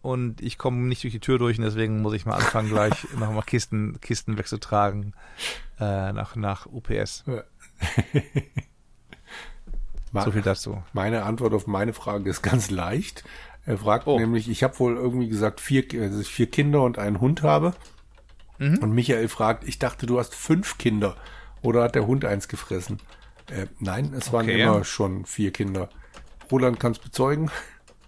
und 0.00 0.40
ich 0.40 0.58
komme 0.58 0.78
nicht 0.78 1.02
durch 1.02 1.12
die 1.12 1.20
Tür 1.20 1.38
durch 1.38 1.58
und 1.58 1.64
deswegen 1.64 2.00
muss 2.00 2.14
ich 2.14 2.24
mal 2.24 2.36
anfangen, 2.36 2.70
gleich 2.70 3.06
nochmal 3.18 3.42
Kisten, 3.42 4.00
Kisten 4.00 4.38
wegzutragen 4.38 5.14
äh, 5.78 6.12
nach, 6.12 6.34
nach 6.36 6.66
UPS. 6.66 7.24
Ja. 7.26 7.42
So 10.12 10.30
viel 10.30 10.42
dazu. 10.42 10.82
Meine 10.92 11.22
Antwort 11.22 11.54
auf 11.54 11.66
meine 11.66 11.92
Frage 11.92 12.28
ist 12.28 12.42
ganz 12.42 12.70
leicht. 12.70 13.24
Er 13.64 13.78
fragt 13.78 14.06
oh. 14.06 14.18
nämlich, 14.18 14.48
ich 14.48 14.62
habe 14.62 14.78
wohl 14.78 14.96
irgendwie 14.96 15.28
gesagt, 15.28 15.60
vier, 15.60 15.86
dass 15.86 16.18
ich 16.18 16.28
vier 16.28 16.50
Kinder 16.50 16.82
und 16.82 16.98
einen 16.98 17.20
Hund 17.20 17.42
habe. 17.42 17.74
Mhm. 18.58 18.78
Und 18.78 18.92
Michael 18.92 19.28
fragt, 19.28 19.66
ich 19.66 19.78
dachte, 19.78 20.06
du 20.06 20.18
hast 20.18 20.34
fünf 20.34 20.78
Kinder. 20.78 21.16
Oder 21.62 21.84
hat 21.84 21.94
der 21.94 22.06
Hund 22.06 22.24
eins 22.24 22.48
gefressen? 22.48 22.98
Äh, 23.50 23.66
nein, 23.78 24.12
es 24.16 24.32
waren 24.32 24.46
okay. 24.46 24.62
immer 24.62 24.84
schon 24.84 25.24
vier 25.24 25.52
Kinder. 25.52 25.88
Roland 26.50 26.80
kann 26.80 26.92
es 26.92 26.98
bezeugen. 26.98 27.50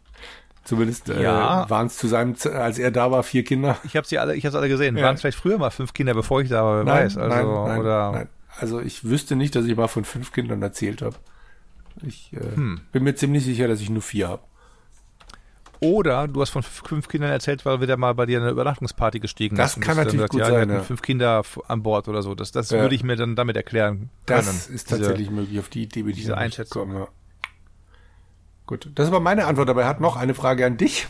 Zumindest 0.64 1.08
äh, 1.08 1.22
ja. 1.22 1.68
waren 1.68 1.86
es 1.86 1.98
zu 1.98 2.08
seinem, 2.08 2.36
als 2.54 2.78
er 2.78 2.90
da 2.90 3.10
war, 3.10 3.22
vier 3.22 3.44
Kinder. 3.44 3.76
Ich 3.84 3.96
habe 3.96 4.06
sie 4.06 4.18
alle, 4.18 4.34
ich 4.34 4.46
habe 4.46 4.56
alle 4.56 4.68
gesehen. 4.68 4.96
Ja. 4.96 5.04
Waren 5.04 5.14
es 5.14 5.20
vielleicht 5.20 5.38
früher 5.38 5.58
mal 5.58 5.70
fünf 5.70 5.92
Kinder, 5.92 6.14
bevor 6.14 6.40
ich 6.40 6.48
da 6.48 6.64
war, 6.64 6.78
wer 6.78 6.84
nein, 6.84 7.04
weiß. 7.04 7.16
Also, 7.18 7.36
nein, 7.36 7.46
nein, 7.46 7.80
oder 7.80 8.12
nein. 8.12 8.28
Also 8.56 8.80
ich 8.80 9.04
wüsste 9.04 9.36
nicht, 9.36 9.54
dass 9.56 9.66
ich 9.66 9.76
mal 9.76 9.88
von 9.88 10.04
fünf 10.04 10.32
Kindern 10.32 10.62
erzählt 10.62 11.02
habe. 11.02 11.16
Ich 12.06 12.32
äh, 12.32 12.56
hm. 12.56 12.80
bin 12.92 13.04
mir 13.04 13.14
ziemlich 13.14 13.44
sicher, 13.44 13.68
dass 13.68 13.80
ich 13.80 13.90
nur 13.90 14.02
vier 14.02 14.28
habe. 14.28 14.42
Oder 15.80 16.28
du 16.28 16.40
hast 16.40 16.50
von 16.50 16.62
fünf 16.62 17.08
Kindern 17.08 17.30
erzählt, 17.30 17.66
weil 17.66 17.80
wir 17.80 17.86
da 17.86 17.96
mal 17.96 18.14
bei 18.14 18.24
dir 18.26 18.40
eine 18.40 18.50
Übernachtungsparty 18.50 19.20
gestiegen 19.20 19.56
Das 19.56 19.78
kann 19.80 19.96
natürlich 19.96 20.14
gesagt, 20.14 20.32
gut 20.32 20.40
ja, 20.40 20.50
sein. 20.50 20.70
Ja. 20.70 20.80
Fünf 20.80 21.02
Kinder 21.02 21.42
an 21.68 21.82
Bord 21.82 22.08
oder 22.08 22.22
so. 22.22 22.34
Das, 22.34 22.52
das 22.52 22.70
ja. 22.70 22.80
würde 22.80 22.94
ich 22.94 23.02
mir 23.02 23.16
dann 23.16 23.36
damit 23.36 23.56
erklären 23.56 24.10
können. 24.26 24.46
Das 24.46 24.68
ist 24.68 24.88
tatsächlich 24.88 25.28
diese, 25.28 25.32
möglich. 25.32 25.58
Auf 25.58 25.68
die 25.68 25.82
Idee 25.82 26.00
würde 26.00 26.12
ich 26.12 26.16
diese 26.16 26.38
Einschätzung. 26.38 26.88
Kommen, 26.88 26.98
ja. 26.98 27.08
Gut, 28.66 28.90
das 28.94 29.12
war 29.12 29.20
meine 29.20 29.46
Antwort. 29.46 29.68
Aber 29.68 29.82
er 29.82 29.88
hat 29.88 30.00
noch 30.00 30.16
eine 30.16 30.34
Frage 30.34 30.64
an 30.64 30.78
dich. 30.78 31.06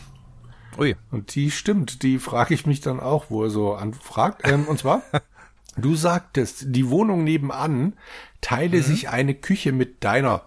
Ui. 0.77 0.95
Und 1.11 1.35
die 1.35 1.51
stimmt. 1.51 2.03
Die 2.03 2.19
frage 2.19 2.53
ich 2.53 2.65
mich 2.65 2.81
dann 2.81 2.99
auch, 2.99 3.25
wo 3.29 3.43
er 3.43 3.49
so 3.49 3.75
anfragt. 3.75 4.41
Ähm, 4.43 4.65
und 4.67 4.79
zwar, 4.79 5.03
du 5.77 5.95
sagtest, 5.95 6.65
die 6.67 6.89
Wohnung 6.89 7.23
nebenan 7.23 7.93
teile 8.41 8.77
mhm. 8.77 8.83
sich 8.83 9.09
eine 9.09 9.35
Küche 9.35 9.71
mit 9.71 10.03
deiner. 10.03 10.41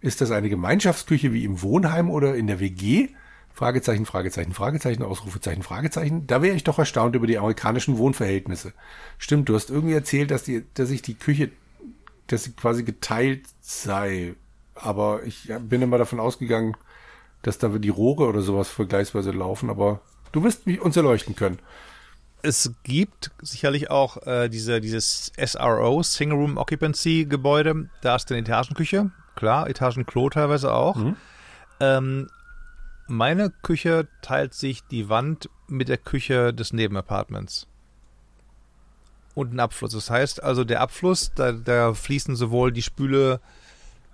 Ist 0.00 0.20
das 0.20 0.30
eine 0.30 0.48
Gemeinschaftsküche 0.48 1.32
wie 1.32 1.44
im 1.44 1.62
Wohnheim 1.62 2.10
oder 2.10 2.34
in 2.34 2.46
der 2.46 2.60
WG? 2.60 3.08
Fragezeichen, 3.52 4.06
Fragezeichen, 4.06 4.54
Fragezeichen, 4.54 5.02
Ausrufezeichen, 5.02 5.64
Fragezeichen. 5.64 6.28
Da 6.28 6.42
wäre 6.42 6.54
ich 6.54 6.62
doch 6.62 6.78
erstaunt 6.78 7.16
über 7.16 7.26
die 7.26 7.38
amerikanischen 7.38 7.98
Wohnverhältnisse. 7.98 8.72
Stimmt, 9.18 9.48
du 9.48 9.56
hast 9.56 9.70
irgendwie 9.70 9.94
erzählt, 9.94 10.30
dass 10.30 10.44
die, 10.44 10.64
dass 10.74 10.90
sich 10.90 11.02
die 11.02 11.14
Küche, 11.14 11.50
dass 12.28 12.44
sie 12.44 12.52
quasi 12.52 12.84
geteilt 12.84 13.46
sei. 13.60 14.36
Aber 14.76 15.24
ich 15.24 15.52
bin 15.62 15.82
immer 15.82 15.98
davon 15.98 16.20
ausgegangen, 16.20 16.76
dass 17.42 17.58
da 17.58 17.66
die 17.66 17.88
Rohre 17.88 18.28
oder 18.28 18.42
sowas 18.42 18.68
vergleichsweise 18.68 19.32
laufen, 19.32 19.70
aber 19.70 20.02
du 20.30 20.44
wirst 20.44 20.68
uns 20.68 20.96
erleuchten 20.96 21.34
können. 21.34 21.58
Es 22.42 22.72
gibt 22.84 23.32
sicherlich 23.42 23.90
auch 23.90 24.24
äh, 24.24 24.48
diese, 24.48 24.80
dieses 24.80 25.32
SRO, 25.36 26.04
Single 26.04 26.38
Room 26.38 26.56
Occupancy 26.58 27.26
Gebäude. 27.28 27.90
Da 28.02 28.14
ist 28.14 28.30
eine 28.30 28.42
Etagenküche 28.42 29.10
klar, 29.38 29.70
Etagenklo 29.70 30.28
teilweise 30.30 30.74
auch. 30.74 30.96
Mhm. 30.96 31.16
Ähm, 31.80 32.28
meine 33.06 33.50
Küche 33.62 34.08
teilt 34.20 34.52
sich 34.52 34.84
die 34.84 35.08
Wand 35.08 35.48
mit 35.68 35.88
der 35.88 35.96
Küche 35.96 36.52
des 36.52 36.72
Nebenapartments. 36.72 37.66
Und 39.34 39.54
ein 39.54 39.60
Abfluss. 39.60 39.92
Das 39.92 40.10
heißt 40.10 40.42
also, 40.42 40.64
der 40.64 40.80
Abfluss, 40.80 41.32
da, 41.34 41.52
da 41.52 41.94
fließen 41.94 42.34
sowohl 42.34 42.72
die 42.72 42.82
Spüle, 42.82 43.40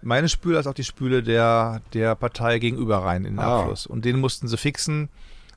meine 0.02 0.28
Spüle, 0.28 0.58
als 0.58 0.66
auch 0.66 0.74
die 0.74 0.84
Spüle 0.84 1.22
der, 1.22 1.80
der 1.94 2.14
Partei 2.14 2.58
gegenüber 2.58 2.98
rein 2.98 3.24
in 3.24 3.36
den 3.36 3.38
ah. 3.40 3.60
Abfluss. 3.60 3.86
Und 3.86 4.04
den 4.04 4.20
mussten 4.20 4.46
sie 4.46 4.58
fixen 4.58 5.08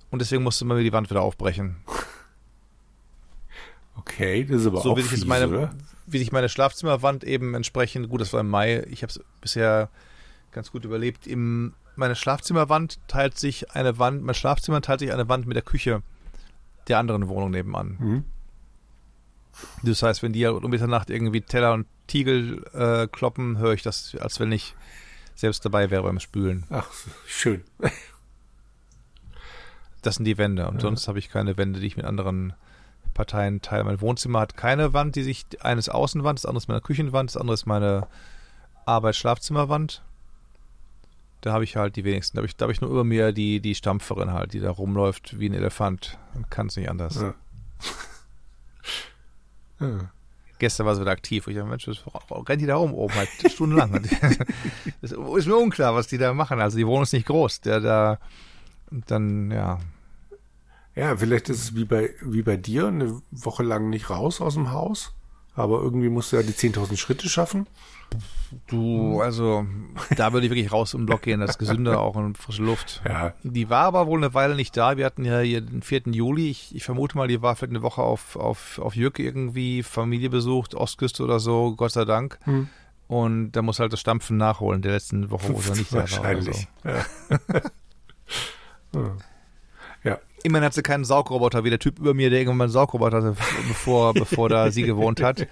und 0.10 0.20
deswegen 0.20 0.44
musste 0.44 0.64
man 0.64 0.82
die 0.82 0.94
Wand 0.94 1.10
wieder 1.10 1.22
aufbrechen. 1.22 1.76
Okay, 4.08 4.46
das 4.46 4.62
ist 4.62 4.68
aber 4.68 4.82
so 4.82 4.92
auch 4.92 5.00
fies, 5.00 5.26
meine, 5.26 5.48
oder? 5.48 5.76
wie 6.06 6.18
sich 6.18 6.32
meine 6.32 6.50
Schlafzimmerwand 6.50 7.24
eben 7.24 7.54
entsprechend, 7.54 8.10
gut, 8.10 8.22
das 8.22 8.32
war 8.34 8.40
im 8.40 8.50
Mai, 8.50 8.84
ich 8.90 9.04
habe 9.04 9.12
es 9.12 9.20
bisher 9.42 9.90
ganz 10.52 10.72
gut 10.72 10.86
überlebt. 10.86 11.28
Im, 11.28 11.74
meine 11.96 12.16
Schlafzimmerwand 12.16 13.00
teilt 13.08 13.38
sich 13.38 13.72
eine 13.72 14.00
Wand, 14.00 14.24
mein 14.24 14.36
Schlafzimmer 14.36 14.82
teilt 14.82 15.02
sich 15.02 15.12
eine 15.12 15.28
Wand 15.28 15.46
mit 15.46 15.56
der 15.56 15.64
Küche 15.64 16.02
der 16.88 17.00
anderen 17.00 17.28
Wohnung 17.28 17.52
nebenan. 17.52 17.98
Mhm. 18.00 18.24
Das 19.84 20.04
heißt, 20.04 20.24
wenn 20.24 20.34
die 20.34 20.46
um 20.46 20.70
Mitternacht 20.70 21.10
irgendwie 21.10 21.42
Teller 21.42 21.74
und 21.74 21.88
Tiegel 22.08 22.64
äh, 22.74 23.08
kloppen, 23.08 23.58
höre 23.58 23.74
ich 23.74 23.82
das, 23.82 24.16
als 24.20 24.40
wenn 24.40 24.52
ich 24.52 24.76
selbst 25.36 25.66
dabei 25.66 25.90
wäre 25.90 26.04
beim 26.04 26.20
Spülen. 26.20 26.64
Ach, 26.70 26.88
schön. 27.28 27.64
Das 30.02 30.16
sind 30.16 30.26
die 30.26 30.38
Wände. 30.38 30.68
Und 30.68 30.76
ja. 30.76 30.82
sonst 30.82 31.08
habe 31.08 31.20
ich 31.20 31.30
keine 31.30 31.58
Wände, 31.58 31.80
die 31.80 31.88
ich 31.88 31.98
mit 31.98 32.06
anderen 32.06 32.54
Parteien 33.18 33.62
teile. 33.62 33.84
Mein 33.84 34.00
Wohnzimmer 34.00 34.40
hat 34.40 34.56
keine 34.56 34.94
Wand, 34.94 35.16
die 35.16 35.24
sich, 35.24 35.46
eines 35.60 35.90
Außenwand, 35.90 36.40
das 36.40 36.46
andere 36.46 36.62
ist 36.62 36.68
meine 36.68 36.82
Küchenwand, 36.82 37.32
das 37.32 37.38
andere 37.38 37.56
ist 37.56 37.66
meine 37.66 38.08
Arbeits-Schlafzimmerwand. 38.86 40.04
Da 41.42 41.52
habe 41.52 41.64
ich 41.64 41.76
halt 41.76 41.96
die 41.96 42.04
wenigsten. 42.04 42.38
Da 42.38 42.42
habe 42.42 42.48
ich, 42.48 42.56
hab 42.60 42.70
ich 42.70 42.82
nur 42.82 42.90
über 42.90 43.04
mir 43.04 43.32
die, 43.34 43.60
die 43.60 43.76
Stampferin 43.76 44.32
halt, 44.32 44.54
die 44.54 44.60
da 44.60 44.72
rumläuft 44.72 45.40
wie 45.40 45.50
ein 45.50 45.54
Elefant 45.54 46.18
und 46.36 46.50
kann 46.50 46.68
es 46.68 46.78
nicht 46.78 46.90
anders. 46.90 47.16
Ja. 47.16 47.34
ja. 49.88 50.12
Gestern 50.60 50.86
war 50.86 50.96
sie 50.96 51.02
wieder 51.02 51.12
aktiv. 51.12 51.48
Ich 51.48 51.56
dachte, 51.56 51.70
Mensch, 51.70 51.86
das 51.86 52.04
rennt 52.32 52.62
die 52.62 52.66
da 52.66 52.78
rum 52.78 52.94
oben 52.94 53.14
halt 53.14 53.30
stundenlang. 53.52 53.94
ist 55.02 55.16
mir 55.48 55.58
unklar, 55.58 55.94
was 55.94 56.08
die 56.08 56.18
da 56.18 56.34
machen. 56.34 56.60
Also 56.60 56.78
die 56.78 56.88
Wohnung 56.88 57.04
ist 57.04 57.14
nicht 57.14 57.28
groß. 57.28 57.62
Der 57.62 57.80
da 57.80 58.20
dann, 58.90 59.52
ja, 59.52 59.80
ja, 60.98 61.16
vielleicht 61.16 61.48
ist 61.50 61.64
es 61.64 61.76
wie 61.76 61.86
bei, 61.86 62.10
wie 62.22 62.42
bei 62.42 62.58
dir, 62.58 62.88
eine 62.88 63.22
Woche 63.30 63.62
lang 63.62 63.90
nicht 63.90 64.10
raus 64.10 64.42
aus 64.42 64.56
dem 64.56 64.72
Haus. 64.72 65.14
Aber 65.54 65.82
irgendwie 65.82 66.10
musst 66.10 66.32
du 66.32 66.38
ja 66.38 66.44
die 66.44 66.54
10.000 66.54 66.98
Schritte 66.98 67.30
schaffen. 67.30 67.68
Du, 68.68 69.22
also, 69.22 69.66
da 70.16 70.32
würde 70.34 70.46
ich 70.46 70.52
wirklich 70.52 70.72
raus 70.72 70.94
im 70.94 71.06
Block 71.06 71.24
gehen, 71.24 71.40
das 71.40 71.52
ist 71.52 71.58
gesünder 71.58 72.00
auch 72.02 72.16
und 72.16 72.38
frische 72.38 72.64
Luft. 72.64 73.02
Ja. 73.06 73.34
Die 73.44 73.70
war 73.70 73.84
aber 73.86 74.08
wohl 74.08 74.18
eine 74.18 74.34
Weile 74.34 74.56
nicht 74.56 74.76
da. 74.76 74.98
Wir 74.98 75.06
hatten 75.06 75.26
ja 75.26 75.40
hier 75.40 75.62
den 75.62 75.84
4. 75.84 76.04
Juli. 76.08 76.50
Ich, 76.50 76.76
ich 76.76 76.84
vermute 76.84 77.18
mal, 77.18 77.28
die 77.28 77.42
war 77.42 77.56
vielleicht 77.56 77.72
eine 77.72 77.84
Woche 77.84 78.02
auf, 78.02 78.36
auf, 78.36 78.80
auf 78.80 78.96
Jürg 78.96 79.20
irgendwie, 79.20 79.84
Familie 79.84 80.30
besucht, 80.30 80.74
Ostküste 80.74 81.24
oder 81.24 81.40
so, 81.40 81.76
Gott 81.76 81.92
sei 81.92 82.06
Dank. 82.06 82.40
Hm. 82.44 82.70
Und 83.08 83.52
da 83.52 83.62
muss 83.62 83.80
halt 83.80 83.94
das 83.94 84.00
Stampfen 84.00 84.38
nachholen, 84.38 84.82
der 84.82 84.94
letzten 84.94 85.30
Woche, 85.30 85.54
wo 85.54 85.62
sie 85.62 85.72
nicht 85.72 85.92
da 85.92 85.98
war. 85.98 86.02
Wahrscheinlich. 86.04 86.68
Ja. 86.84 87.06
Hm. 88.94 89.18
Immerhin 90.48 90.64
hat 90.66 90.74
sie 90.74 90.82
keinen 90.82 91.04
Saugroboter, 91.04 91.66
wie 91.66 91.70
der 91.70 91.80
Typ 91.80 92.00
über 92.00 92.14
mir, 92.14 92.30
der 92.30 92.40
irgendwann 92.40 92.58
mal 92.58 92.64
einen 92.64 92.72
Saugroboter 92.72 93.18
hatte, 93.18 93.36
bevor, 93.68 94.14
bevor 94.14 94.48
da 94.48 94.72
sie 94.72 94.84
gewohnt 94.84 95.22
hat. 95.22 95.46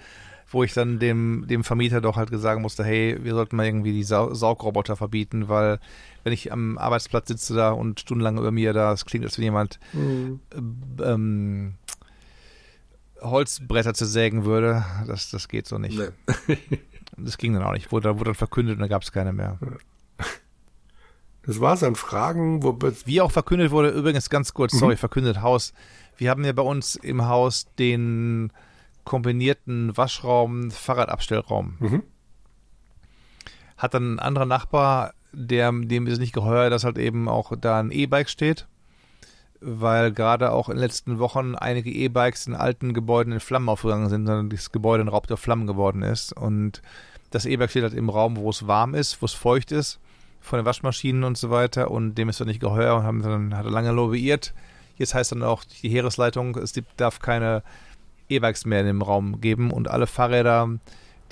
Wo 0.48 0.62
ich 0.62 0.72
dann 0.72 0.98
dem, 0.98 1.44
dem 1.48 1.64
Vermieter 1.64 2.00
doch 2.00 2.16
halt 2.16 2.30
sagen 2.32 2.62
musste, 2.62 2.82
hey, 2.82 3.18
wir 3.22 3.34
sollten 3.34 3.56
mal 3.56 3.66
irgendwie 3.66 3.92
die 3.92 4.04
Sau 4.04 4.32
Saugroboter 4.32 4.96
verbieten, 4.96 5.48
weil 5.50 5.80
wenn 6.24 6.32
ich 6.32 6.50
am 6.50 6.78
Arbeitsplatz 6.78 7.28
sitze 7.28 7.54
da 7.54 7.72
und 7.72 8.00
stundenlang 8.00 8.38
über 8.38 8.50
mir 8.52 8.72
da, 8.72 8.90
es 8.92 9.04
klingt, 9.04 9.26
als 9.26 9.36
wenn 9.36 9.44
jemand 9.44 9.78
Hm. 9.92 10.40
ähm, 11.04 11.74
Holzbretter 13.20 13.92
zersägen 13.92 14.46
würde, 14.46 14.82
das, 15.06 15.30
das 15.30 15.48
geht 15.48 15.66
so 15.66 15.76
nicht. 15.76 15.98
Nee. 15.98 16.56
Das 17.18 17.36
ging 17.36 17.52
dann 17.52 17.62
auch 17.62 17.72
nicht. 17.72 17.92
Wurde, 17.92 18.14
wurde 18.14 18.30
dann 18.30 18.34
verkündet 18.34 18.76
und 18.76 18.80
dann 18.80 18.88
gab 18.88 19.02
es 19.02 19.12
keine 19.12 19.32
mehr. 19.34 19.58
Das 21.46 21.60
war's 21.60 21.82
an 21.82 21.94
Fragen, 21.94 22.62
wo 22.62 22.76
Wie 23.04 23.20
auch 23.20 23.30
verkündet 23.30 23.70
wurde, 23.70 23.90
übrigens 23.90 24.30
ganz 24.30 24.52
kurz, 24.52 24.74
Mhm. 24.74 24.78
sorry, 24.78 24.96
verkündet 24.96 25.42
Haus. 25.42 25.72
Wir 26.16 26.30
haben 26.30 26.44
ja 26.44 26.52
bei 26.52 26.62
uns 26.62 26.96
im 26.96 27.26
Haus 27.28 27.66
den 27.78 28.52
kombinierten 29.04 29.96
Waschraum, 29.96 30.70
Fahrradabstellraum. 30.70 31.76
Mhm. 31.78 32.02
Hat 33.76 33.94
dann 33.94 34.14
ein 34.14 34.18
anderer 34.18 34.46
Nachbar, 34.46 35.12
der, 35.32 35.70
dem 35.70 36.06
ist 36.06 36.14
es 36.14 36.18
nicht 36.18 36.32
geheuer, 36.32 36.70
dass 36.70 36.84
halt 36.84 36.98
eben 36.98 37.28
auch 37.28 37.52
da 37.60 37.78
ein 37.78 37.90
E-Bike 37.90 38.28
steht. 38.28 38.66
Weil 39.60 40.12
gerade 40.12 40.50
auch 40.52 40.68
in 40.68 40.76
den 40.76 40.82
letzten 40.82 41.18
Wochen 41.18 41.54
einige 41.54 41.90
E-Bikes 41.90 42.46
in 42.46 42.54
alten 42.54 42.92
Gebäuden 42.92 43.32
in 43.32 43.40
Flammen 43.40 43.68
aufgegangen 43.68 44.08
sind, 44.08 44.26
sondern 44.26 44.50
das 44.50 44.72
Gebäude 44.72 45.04
ein 45.04 45.08
Raub 45.08 45.26
der 45.26 45.36
Flammen 45.36 45.66
geworden 45.66 46.02
ist. 46.02 46.32
Und 46.32 46.82
das 47.30 47.46
E-Bike 47.46 47.70
steht 47.70 47.82
halt 47.82 47.94
im 47.94 48.08
Raum, 48.10 48.36
wo 48.36 48.50
es 48.50 48.66
warm 48.66 48.94
ist, 48.94 49.20
wo 49.22 49.26
es 49.26 49.32
feucht 49.32 49.72
ist, 49.72 49.98
von 50.46 50.58
den 50.58 50.66
Waschmaschinen 50.66 51.24
und 51.24 51.36
so 51.36 51.50
weiter. 51.50 51.90
Und 51.90 52.14
dem 52.14 52.28
ist 52.28 52.40
er 52.40 52.46
nicht 52.46 52.60
geheuer 52.60 52.96
und 52.96 53.02
haben 53.02 53.22
dann, 53.22 53.56
hat 53.56 53.64
er 53.64 53.70
lange 53.70 53.90
lobbyiert. 53.90 54.54
Jetzt 54.96 55.14
heißt 55.14 55.32
dann 55.32 55.42
auch 55.42 55.64
die 55.64 55.88
Heeresleitung, 55.88 56.56
es 56.56 56.72
darf 56.96 57.18
keine 57.18 57.62
E-Bikes 58.28 58.64
mehr 58.64 58.80
in 58.80 58.86
dem 58.86 59.02
Raum 59.02 59.40
geben 59.40 59.70
und 59.70 59.88
alle 59.88 60.06
Fahrräder, 60.06 60.70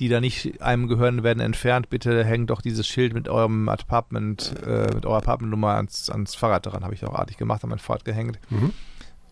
die 0.01 0.09
da 0.09 0.21
nicht 0.21 0.61
einem 0.61 0.89
gehören, 0.89 1.23
werden 1.23 1.41
entfernt. 1.41 1.89
Bitte 1.89 2.25
hängt 2.25 2.51
doch 2.51 2.61
dieses 2.61 2.87
Schild 2.87 3.15
mit 3.15 3.29
eurem 3.29 3.69
Apartment, 3.69 4.55
äh, 4.67 4.93
mit 4.93 5.07
eurer 5.07 5.19
Apartmentnummer 5.19 5.77
ans, 5.77 6.11
ans 6.11 6.35
Fahrrad 6.35 6.67
dran. 6.67 6.85
Habe 6.85 6.95
ich 6.95 7.05
auch 7.07 7.15
artig 7.15 7.37
gemacht, 7.37 7.63
an 7.63 7.71
mein 7.71 7.79
Fahrrad 7.79 8.05
gehängt. 8.05 8.39
Mhm. 8.51 8.73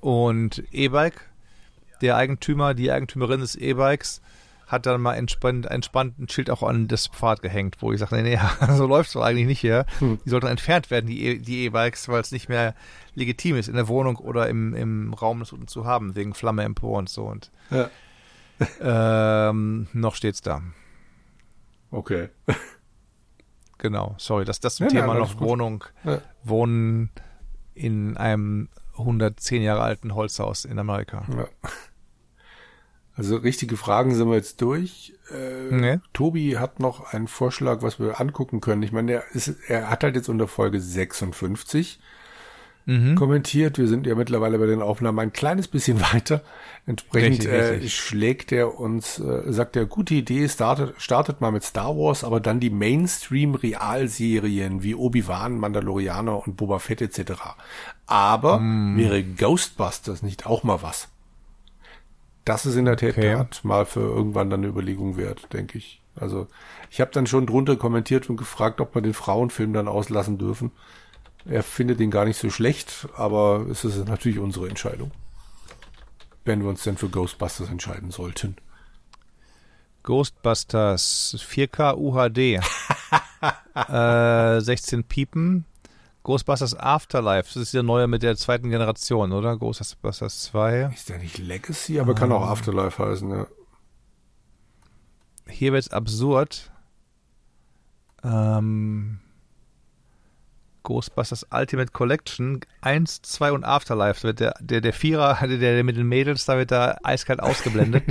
Und 0.00 0.62
E-Bike, 0.72 1.28
der 2.00 2.16
Eigentümer, 2.16 2.74
die 2.74 2.90
Eigentümerin 2.90 3.40
des 3.40 3.56
E-Bikes, 3.56 4.22
hat 4.72 4.86
dann 4.86 5.00
mal 5.00 5.14
entspannt, 5.14 5.66
entspannt 5.66 6.18
ein 6.18 6.28
Schild 6.28 6.50
auch 6.50 6.62
an 6.64 6.88
das 6.88 7.06
Fahrrad 7.08 7.42
gehängt, 7.42 7.76
wo 7.80 7.92
ich 7.92 8.00
sage, 8.00 8.16
nee, 8.16 8.22
nee, 8.22 8.38
so 8.76 8.86
läuft 8.86 9.08
es 9.08 9.12
doch 9.12 9.22
eigentlich 9.22 9.46
nicht 9.46 9.60
hier. 9.60 9.86
Hm. 10.00 10.18
Die 10.24 10.30
sollten 10.30 10.46
entfernt 10.48 10.90
werden, 10.90 11.06
die 11.06 11.24
E- 11.24 11.38
die 11.38 11.66
E-Bikes, 11.66 12.08
weil 12.08 12.20
es 12.22 12.32
nicht 12.32 12.48
mehr 12.48 12.74
legitim 13.14 13.56
ist, 13.56 13.68
in 13.68 13.74
der 13.74 13.86
Wohnung 13.88 14.16
oder 14.16 14.48
im, 14.48 14.74
im 14.74 15.12
Raum 15.14 15.38
das 15.40 15.52
unten 15.52 15.68
zu 15.68 15.84
haben, 15.84 16.16
wegen 16.16 16.34
Flamme 16.34 16.64
Empor 16.64 16.98
und 16.98 17.08
so. 17.08 17.24
Und 17.26 17.50
Ja. 17.70 17.90
ähm, 19.50 19.88
noch 19.92 20.14
steht's 20.14 20.40
da. 20.40 20.62
Okay. 21.90 22.28
Genau, 23.78 24.14
sorry, 24.18 24.44
das, 24.44 24.60
das 24.60 24.76
zum 24.76 24.86
Ja, 24.86 24.90
Thema 24.92 25.08
nein, 25.08 25.18
noch. 25.18 25.40
Wohnung. 25.40 25.84
Ja. 26.04 26.20
Wohnen 26.44 27.10
in 27.74 28.16
einem 28.16 28.68
110 28.96 29.62
Jahre 29.62 29.82
alten 29.82 30.14
Holzhaus 30.14 30.64
in 30.64 30.78
Amerika. 30.78 31.24
Ja. 31.36 31.46
Also 33.16 33.36
richtige 33.36 33.76
Fragen 33.76 34.14
sind 34.14 34.28
wir 34.28 34.36
jetzt 34.36 34.60
durch. 34.62 35.12
Äh, 35.30 35.74
Nee. 35.74 35.98
Tobi 36.12 36.56
hat 36.58 36.80
noch 36.80 37.12
einen 37.12 37.28
Vorschlag, 37.28 37.82
was 37.82 38.00
wir 38.00 38.20
angucken 38.20 38.60
können. 38.60 38.82
Ich 38.82 38.92
meine, 38.92 39.12
er, 39.12 39.22
ist, 39.34 39.54
er 39.68 39.90
hat 39.90 40.02
halt 40.02 40.16
jetzt 40.16 40.28
unter 40.28 40.48
Folge 40.48 40.80
56 40.80 42.00
Mhm. 42.84 43.14
kommentiert. 43.14 43.78
Wir 43.78 43.86
sind 43.86 44.08
ja 44.08 44.16
mittlerweile 44.16 44.58
bei 44.58 44.66
den 44.66 44.82
Aufnahmen 44.82 45.20
ein 45.20 45.32
kleines 45.32 45.68
bisschen 45.68 46.00
weiter. 46.12 46.42
Entsprechend 46.84 47.44
Richtig, 47.44 47.52
äh, 47.52 47.64
richtig. 47.74 47.94
schlägt 47.94 48.50
er 48.50 48.76
uns, 48.80 49.20
äh, 49.20 49.52
sagt 49.52 49.76
er, 49.76 49.86
gute 49.86 50.14
Idee, 50.14 50.48
startet, 50.48 51.00
startet 51.00 51.40
mal 51.40 51.52
mit 51.52 51.62
Star 51.62 51.96
Wars, 51.96 52.24
aber 52.24 52.40
dann 52.40 52.58
die 52.58 52.70
Mainstream-Realserien 52.70 54.82
wie 54.82 54.96
Obi-Wan, 54.96 55.58
Mandalorianer 55.58 56.44
und 56.46 56.56
Boba 56.56 56.78
Fett 56.80 57.02
etc. 57.02 57.34
Aber 58.06 58.58
Hm. 58.58 58.96
wäre 58.98 59.22
Ghostbusters 59.22 60.22
nicht 60.22 60.46
auch 60.46 60.64
mal 60.64 60.82
was? 60.82 61.08
Das 62.44 62.66
ist 62.66 62.76
in 62.76 62.86
der 62.86 62.96
Tat 62.96 63.10
Okay. 63.10 63.44
mal 63.62 63.86
für 63.86 64.00
irgendwann 64.00 64.50
dann 64.50 64.60
eine 64.60 64.68
Überlegung 64.68 65.16
wert, 65.16 65.52
denke 65.52 65.78
ich. 65.78 66.00
Also 66.14 66.48
ich 66.90 67.00
habe 67.00 67.10
dann 67.12 67.26
schon 67.26 67.46
drunter 67.46 67.76
kommentiert 67.76 68.28
und 68.28 68.36
gefragt, 68.36 68.80
ob 68.80 68.94
wir 68.94 69.02
den 69.02 69.14
Frauenfilm 69.14 69.72
dann 69.72 69.88
auslassen 69.88 70.38
dürfen. 70.38 70.72
Er 71.44 71.62
findet 71.62 72.00
ihn 72.00 72.10
gar 72.10 72.24
nicht 72.24 72.38
so 72.38 72.50
schlecht, 72.50 73.08
aber 73.16 73.66
es 73.70 73.84
ist 73.84 74.06
natürlich 74.08 74.38
unsere 74.38 74.68
Entscheidung. 74.68 75.10
Wenn 76.44 76.60
wir 76.62 76.68
uns 76.68 76.82
denn 76.82 76.96
für 76.96 77.08
Ghostbusters 77.08 77.70
entscheiden 77.70 78.10
sollten. 78.10 78.56
Ghostbusters 80.02 81.36
4K 81.38 81.96
UHD. 81.96 82.60
äh, 84.58 84.60
16 84.60 85.04
Piepen. 85.04 85.64
Ghostbusters 86.22 86.78
Afterlife. 86.78 87.48
Das 87.52 87.56
ist 87.56 87.74
der 87.74 87.82
neue 87.82 88.06
mit 88.06 88.22
der 88.22 88.36
zweiten 88.36 88.70
Generation, 88.70 89.32
oder? 89.32 89.56
Ghostbusters 89.56 90.42
2. 90.44 90.90
Ist 90.94 91.08
der 91.08 91.18
nicht 91.18 91.38
Legacy, 91.38 91.98
aber 91.98 92.14
kann 92.14 92.30
auch 92.30 92.42
Afterlife 92.42 93.04
heißen, 93.04 93.30
ja. 93.30 93.46
Hier 95.48 95.72
wird's 95.72 95.90
absurd. 95.90 96.70
Ähm, 98.22 99.18
Ghostbusters 100.84 101.46
Ultimate 101.50 101.90
Collection 101.90 102.60
1, 102.80 103.22
2 103.22 103.52
und 103.52 103.64
Afterlife. 103.64 104.20
Da 104.20 104.28
wird 104.28 104.40
der, 104.40 104.54
der, 104.60 104.80
der 104.80 104.92
Vierer, 104.92 105.34
der, 105.46 105.58
der 105.58 105.84
mit 105.84 105.96
den 105.96 106.06
Mädels, 106.06 106.44
da 106.44 106.56
wird 106.56 106.70
da 106.70 106.98
eiskalt 107.02 107.40
ausgeblendet. 107.40 108.04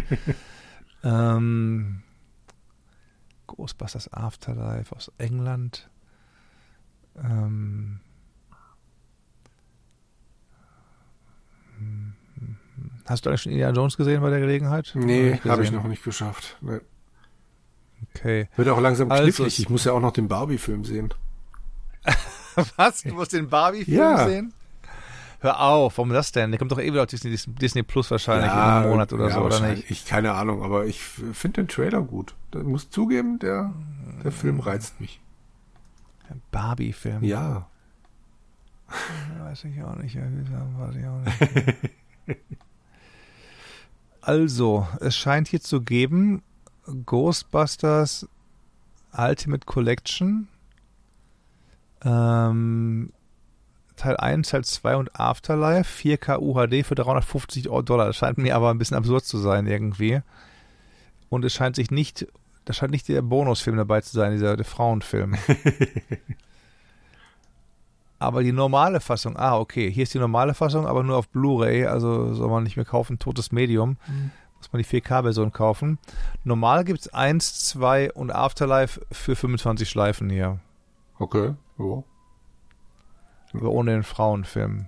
ähm, 1.03 2.03
Ghostbusters 3.48 4.11
Afterlife 4.11 4.93
aus 4.95 5.11
England. 5.17 5.90
Hast 13.11 13.25
du 13.25 13.30
eigentlich 13.30 13.41
schon 13.43 13.51
Indiana 13.51 13.75
Jones 13.75 13.98
gesehen 13.98 14.22
bei 14.22 14.30
der 14.30 14.40
Gelegenheit? 14.40 14.91
Nee, 14.95 15.40
habe 15.48 15.64
ich 15.64 15.72
noch 15.72 15.83
nicht 15.83 16.03
geschafft. 16.03 16.57
Nee. 16.61 16.80
Okay. 18.15 18.48
Wird 18.56 18.67
auch 18.69 18.80
langsam 18.81 19.11
Also 19.11 19.23
knifflig. 19.23 19.48
es- 19.48 19.59
Ich 19.59 19.69
muss 19.69 19.83
ja 19.85 19.91
auch 19.93 19.99
noch 19.99 20.11
den 20.14 20.27
Barbie-Film 20.27 20.85
sehen. 20.85 21.14
Was? 22.77 23.03
Du 23.03 23.14
musst 23.14 23.33
den 23.33 23.48
Barbie-Film 23.49 23.98
Ja. 23.98 24.27
sehen? 24.27 24.53
Hör 25.41 25.59
auf, 25.59 25.98
warum 25.98 26.09
das 26.11 26.31
denn? 26.31 26.51
Der 26.51 26.59
kommt 26.59 26.72
doch 26.72 26.80
eh 26.80 26.91
wieder 26.91 27.01
auf 27.01 27.07
Disney, 27.07 27.35
Disney 27.35 27.81
Plus 27.83 28.11
wahrscheinlich 28.11 28.51
in 28.51 28.57
einem 28.57 28.90
Monat 28.91 29.11
oder 29.11 29.27
ja, 29.27 29.33
so, 29.35 29.41
oder 29.41 29.59
nicht? 29.59 29.90
Ich 29.90 30.06
keine 30.06 30.33
Ahnung, 30.33 30.61
aber 30.64 30.85
ich 30.85 31.01
finde 31.01 31.61
den 31.64 31.67
Trailer 31.67 32.01
gut. 32.01 32.35
Ich 32.56 32.61
muss 32.64 32.90
zugeben, 32.91 33.40
der, 33.40 33.73
der 34.23 34.31
Film 34.31 34.59
reizt 34.59 34.99
mich. 35.01 35.19
Barbie-Film. 36.51 37.23
Ja. 37.23 37.67
Weiß 39.40 39.64
ich 39.64 39.81
auch 39.83 39.95
nicht. 39.95 40.15
ja, 40.15 40.22
Weiß 40.77 40.95
ich 40.95 41.06
auch 41.07 41.19
nicht. 42.27 42.40
also, 44.22 44.88
es 45.00 45.16
scheint 45.16 45.48
hier 45.48 45.61
zu 45.61 45.82
geben 45.82 46.43
Ghostbusters 47.06 48.27
Ultimate 49.16 49.66
Collection. 49.66 50.48
Ähm, 52.03 53.11
Teil 53.95 54.17
1, 54.17 54.50
Teil 54.50 54.64
2 54.64 54.95
und 54.95 55.19
Afterlife, 55.19 55.90
4K 56.01 56.40
UHD 56.40 56.85
für 56.85 56.95
350 56.95 57.66
Dollar. 57.66 58.08
Das 58.08 58.16
scheint 58.16 58.38
mir 58.38 58.56
aber 58.56 58.72
ein 58.72 58.77
bisschen 58.77 58.98
absurd 58.98 59.25
zu 59.25 59.38
sein 59.38 59.67
irgendwie. 59.67 60.22
Und 61.30 61.45
es 61.45 61.53
scheint 61.53 61.75
sich 61.75 61.91
nicht, 61.91 62.27
da 62.66 62.74
scheint 62.74 62.91
nicht 62.91 63.08
der 63.08 63.22
Bonusfilm 63.22 63.77
dabei 63.77 64.01
zu 64.01 64.11
sein, 64.14 64.32
dieser 64.32 64.61
Frauenfilm. 64.64 65.35
aber 68.22 68.43
die 68.43 68.51
normale 68.51 69.00
Fassung, 69.00 69.35
ah, 69.38 69.58
okay, 69.58 69.91
hier 69.91 70.03
ist 70.03 70.14
die 70.14 70.19
normale 70.19 70.53
Fassung, 70.53 70.85
aber 70.88 71.03
nur 71.03 71.17
auf 71.17 71.27
Blu-ray, 71.30 71.85
also 71.85 72.33
soll 72.33 72.50
man 72.50 72.64
nicht 72.64 72.75
mehr 72.77 72.85
kaufen, 72.85 73.19
totes 73.19 73.51
Medium. 73.51 73.98
Muss 74.58 74.72
man 74.72 74.82
die 74.82 74.88
4K-Version 74.88 75.51
kaufen. 75.51 75.98
Normal 76.43 76.83
gibt 76.83 77.00
es 77.01 77.14
1, 77.14 77.66
2 77.69 78.11
und 78.14 78.32
Afterlife 78.32 79.01
für 79.11 79.35
25 79.35 79.90
Schleifen 79.90 80.30
hier. 80.30 80.59
Okay. 81.17 81.56
Ja. 81.80 82.03
Aber 83.53 83.69
ohne 83.72 83.91
den 83.91 84.03
Frauenfilm. 84.03 84.85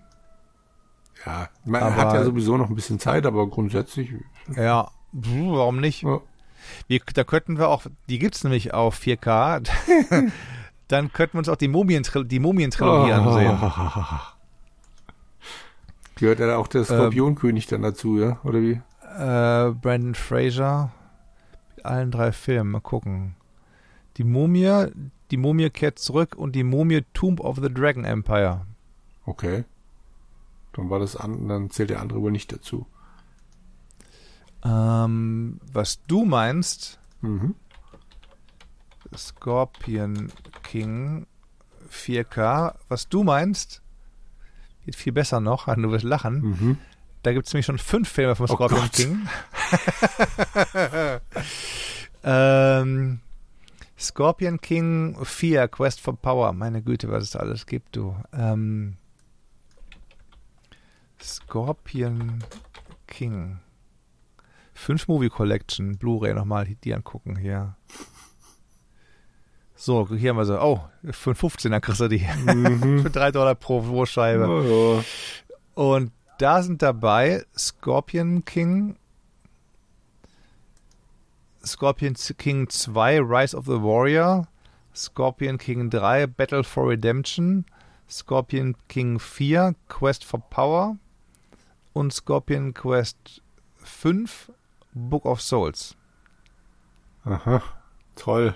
Ja, 1.26 1.50
man 1.66 1.82
Aber- 1.84 1.95
hat 1.95 2.14
ja 2.14 2.24
sowieso 2.24 2.58
noch 2.58 2.70
ein 2.70 2.76
bisschen 2.76 3.00
Zeit, 3.00 3.26
aber 3.26 3.48
grundsätzlich, 3.48 4.12
Ja, 4.56 4.92
warum 5.12 5.80
nicht? 5.80 6.03
ja, 6.03 6.20
Wir, 6.88 7.02
da 7.14 7.24
könnten 7.24 7.58
wir 7.58 7.70
auch, 7.70 7.86
die 8.10 8.20
gibt's 8.20 8.44
nämlich 8.44 8.74
auf 8.74 8.95
4K. 9.00 9.64
Dann 10.88 11.12
könnten 11.14 11.36
wir 11.36 11.40
uns 11.40 11.50
auch 11.50 11.56
die 11.56 11.68
Mumien-Trilogie 11.68 12.30
die 12.30 12.40
Mumien 12.40 12.72
oh. 12.80 12.86
ansehen. 12.86 13.58
Gehört 16.16 16.40
ja 16.40 16.58
auch 16.58 16.68
der 16.68 16.84
Skorpionkönig 16.86 17.66
ähm, 17.66 17.70
dann 17.70 17.82
dazu, 17.82 18.20
ja? 18.20 18.40
Oder 18.44 18.62
wie? 18.62 18.82
Äh, 19.02 19.72
Brandon 19.72 20.16
Fraser. 20.16 20.92
Mit 21.76 21.86
allen 21.86 22.12
drei 22.12 22.32
Filmen. 22.32 22.72
Mal 22.72 22.82
gucken. 22.82 23.36
Die 24.18 24.24
Mumie, 24.24 24.88
die 25.32 25.38
Mumie 25.38 25.70
kehrt 25.70 26.00
zurück 26.00 26.36
und 26.36 26.53
die 26.56 26.64
Mumie 26.64 27.03
Tomb 27.14 27.40
of 27.40 27.58
the 27.62 27.74
Dragon 27.74 28.06
Empire. 28.06 28.68
Okay. 29.26 29.64
Dann 30.74 30.90
war 30.90 31.00
das 31.00 31.16
an, 31.16 31.48
dann 31.48 31.70
zählt 31.70 31.90
der 31.90 32.02
andere 32.02 32.22
wohl 32.22 32.32
nicht 32.32 32.52
dazu. 32.52 32.86
Ähm, 34.64 35.60
was 35.72 36.02
du 36.08 36.26
meinst, 36.26 37.00
mhm. 37.22 37.56
Scorpion 39.16 40.32
King 40.74 41.27
4K, 41.92 42.74
was 42.90 43.08
du 43.08 43.24
meinst, 43.24 43.84
geht 44.85 44.95
viel 44.95 45.14
besser 45.14 45.40
noch, 45.40 45.68
du 45.76 45.92
wirst 45.92 46.03
lachen. 46.03 46.42
Mhm. 46.42 46.77
Da 47.22 47.32
gibt 47.32 47.45
es 47.45 47.53
nämlich 47.53 47.68
schon 47.68 47.77
fünf 47.77 48.10
Filme 48.10 48.35
von 48.35 48.50
oh 48.50 48.56
Scorpion 48.56 48.82
Gott. 48.82 48.92
King. 48.92 49.27
ähm, 52.24 53.19
Scorpion 54.00 54.60
King 54.60 55.16
4, 55.24 55.68
Quest 55.68 56.02
for 56.02 56.18
Power. 56.18 56.53
Meine 56.53 56.82
Güte, 56.82 57.11
was 57.11 57.26
es 57.26 57.32
da 57.32 57.40
alles 57.40 57.68
gibt, 57.68 57.95
du. 57.95 58.18
Ähm, 58.34 58.98
Scorpion 61.22 62.43
King. 63.06 63.60
5 64.74 65.08
Movie 65.08 65.30
Collection, 65.30 66.00
Blu-ray 66.00 66.34
nochmal 66.34 66.66
die 66.66 66.95
angucken 66.95 67.38
hier. 67.38 67.76
So, 69.86 70.08
hier 70.08 70.30
haben 70.30 70.38
wir 70.38 70.45
so, 70.45 70.62
oh, 70.62 70.80
für 71.12 71.32
15er 71.32 71.82
kriegst 71.82 72.00
du 72.00 72.08
die. 72.08 72.26
Mhm. 72.45 73.00
für 73.03 73.10
3 73.10 73.32
Dollar 73.32 73.53
pro 73.53 73.84
Wurstscheibe. 73.84 74.48
Oh, 74.48 74.95
ja. 74.95 75.03
Und 75.74 76.14
da 76.38 76.64
sind 76.64 76.82
dabei 76.82 77.45
Scorpion 77.58 78.45
King, 78.45 78.95
Scorpion 81.66 82.14
King 82.38 82.70
2, 82.70 83.20
Rise 83.20 83.58
of 83.58 83.66
the 83.66 83.82
Warrior, 83.82 84.48
Scorpion 84.95 85.58
King 85.58 85.90
3, 85.90 86.28
Battle 86.28 86.64
for 86.64 86.88
Redemption, 86.88 87.66
Scorpion 88.10 88.78
King 88.88 89.20
4, 89.20 89.76
Quest 89.90 90.24
for 90.24 90.40
Power 90.50 90.95
und 91.92 92.14
Scorpion 92.14 92.74
Quest 92.74 93.42
5, 93.80 94.50
Book 94.94 95.26
of 95.26 95.42
Souls. 95.42 95.98
Aha, 97.26 97.62
toll. 98.16 98.56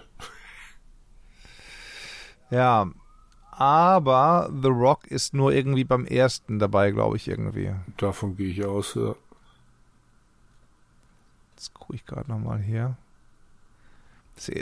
Ja, 2.50 2.90
aber 3.52 4.52
The 4.62 4.68
Rock 4.68 5.08
ist 5.08 5.34
nur 5.34 5.52
irgendwie 5.52 5.84
beim 5.84 6.06
ersten 6.06 6.60
dabei, 6.60 6.92
glaube 6.92 7.18
ich, 7.18 7.28
irgendwie. 7.28 7.74
Davon 7.98 8.38
gehe 8.38 8.50
ich 8.50 8.64
aus, 8.64 8.96
ja. 8.96 9.16
Jetzt 11.56 11.74
gucke 11.74 11.96
ich 11.96 12.06
gerade 12.06 12.30
nochmal 12.30 12.60
hier. 12.60 12.96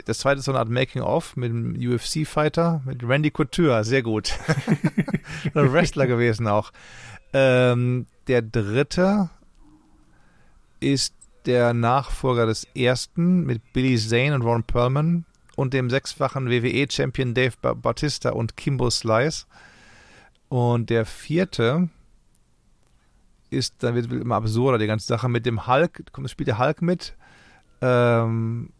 Das 0.06 0.18
zweite 0.18 0.38
ist 0.38 0.46
so 0.46 0.52
eine 0.52 0.60
Art 0.60 0.70
Making-of 0.70 1.36
mit 1.36 1.50
einem 1.50 1.76
UFC-Fighter, 1.76 2.80
mit 2.86 3.06
Randy 3.06 3.30
Couture, 3.30 3.84
sehr 3.84 4.02
gut. 4.02 4.32
ein 5.54 5.72
Wrestler 5.72 6.06
gewesen 6.06 6.48
auch. 6.48 6.72
Ähm, 7.34 8.06
der 8.28 8.40
dritte 8.40 9.28
ist 10.80 11.14
der 11.44 11.74
Nachfolger 11.74 12.46
des 12.46 12.64
ersten 12.74 13.44
mit 13.44 13.74
Billy 13.74 13.98
Zane 13.98 14.34
und 14.34 14.42
Ron 14.42 14.64
Perlman 14.64 15.26
und 15.56 15.74
dem 15.74 15.90
sechsfachen 15.90 16.48
WWE-Champion 16.48 17.34
Dave 17.34 17.56
Bautista 17.74 18.30
und 18.30 18.56
Kimbo 18.56 18.88
Slice. 18.90 19.46
Und 20.48 20.90
der 20.90 21.04
vierte 21.04 21.88
ist, 23.50 23.82
dann 23.82 23.94
wird 23.94 24.12
immer 24.12 24.36
absurder, 24.36 24.78
die 24.78 24.86
ganze 24.86 25.06
Sache 25.06 25.28
mit 25.28 25.44
dem 25.46 25.66
Hulk, 25.66 26.12
kommt, 26.12 26.30
spielt 26.30 26.48
der 26.48 26.58
Hulk 26.58 26.82
mit 26.82 27.16
ähm, 27.80 28.70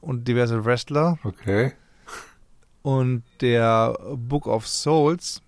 und 0.00 0.26
diverse 0.26 0.64
Wrestler. 0.64 1.18
Okay. 1.22 1.72
Und 2.82 3.22
der 3.40 3.96
Book 4.16 4.46
of 4.46 4.66
Souls 4.66 5.42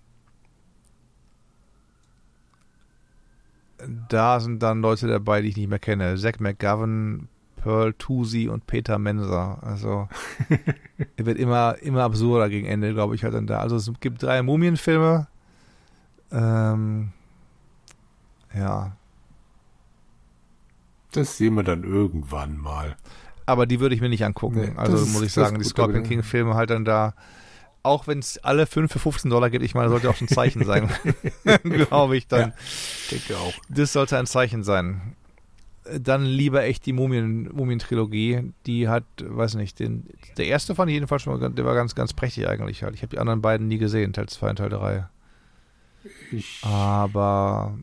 da 4.09 4.39
sind 4.39 4.61
dann 4.61 4.81
Leute 4.81 5.07
dabei, 5.07 5.41
die 5.41 5.49
ich 5.49 5.57
nicht 5.57 5.69
mehr 5.69 5.79
kenne. 5.79 6.17
Zach 6.17 6.39
McGovern, 6.39 7.29
Pearl 7.61 7.93
Tusi 7.93 8.47
und 8.47 8.67
Peter 8.67 8.97
Menser. 8.97 9.59
Also 9.61 10.07
er 11.17 11.25
wird 11.25 11.37
immer, 11.37 11.77
immer 11.81 12.03
absurder 12.03 12.49
gegen 12.49 12.67
Ende, 12.67 12.93
glaube 12.93 13.15
ich, 13.15 13.23
halt 13.23 13.33
dann 13.33 13.47
da. 13.47 13.59
Also 13.59 13.75
es 13.75 13.91
gibt 13.99 14.23
drei 14.23 14.41
Mumienfilme. 14.41 15.27
Ähm, 16.31 17.09
ja. 18.55 18.95
Das 21.11 21.37
sehen 21.37 21.55
wir 21.55 21.63
dann 21.63 21.83
irgendwann 21.83 22.57
mal. 22.57 22.95
Aber 23.45 23.65
die 23.65 23.79
würde 23.79 23.95
ich 23.95 24.01
mir 24.01 24.09
nicht 24.09 24.23
angucken. 24.23 24.61
Nee, 24.61 24.73
also 24.75 25.05
muss 25.07 25.23
ich 25.23 25.33
sagen, 25.33 25.57
die 25.57 25.65
Scorpion 25.65 26.03
King 26.03 26.23
Filme 26.23 26.53
halt 26.53 26.69
dann 26.69 26.85
da 26.85 27.13
auch 27.83 28.07
wenn 28.07 28.19
es 28.19 28.37
alle 28.39 28.65
5 28.65 28.91
für 28.91 28.99
15 28.99 29.31
Dollar 29.31 29.49
gibt, 29.49 29.63
ich 29.63 29.73
meine, 29.73 29.89
sollte 29.89 30.09
auch 30.09 30.19
ein 30.19 30.27
Zeichen 30.27 30.65
sein. 30.65 30.89
Glaube 31.63 32.17
ich 32.17 32.27
dann. 32.27 32.49
Ja, 32.49 32.53
denke 33.11 33.37
auch. 33.37 33.53
Das 33.69 33.93
sollte 33.93 34.17
ein 34.17 34.25
Zeichen 34.25 34.63
sein. 34.63 35.15
Dann 35.99 36.25
lieber 36.25 36.63
echt 36.63 36.85
die 36.85 36.93
Mumien, 36.93 37.49
Mumien-Trilogie. 37.53 38.53
Die 38.65 38.87
hat, 38.87 39.05
weiß 39.19 39.55
nicht, 39.55 39.79
den, 39.79 40.05
der 40.37 40.47
erste 40.47 40.75
fand 40.75 40.89
ich 40.89 40.95
jedenfalls 40.95 41.21
schon 41.23 41.39
mal, 41.39 41.49
der 41.49 41.65
war 41.65 41.75
ganz, 41.75 41.95
ganz 41.95 42.13
prächtig 42.13 42.47
eigentlich 42.47 42.83
halt. 42.83 42.95
Ich 42.95 43.01
habe 43.01 43.11
die 43.11 43.19
anderen 43.19 43.41
beiden 43.41 43.67
nie 43.67 43.77
gesehen, 43.77 44.13
Teil 44.13 44.27
2 44.27 44.49
und 44.49 44.55
Teil 44.57 44.69
3. 44.69 45.07
Ich, 46.31 46.61
Aber 46.63 47.77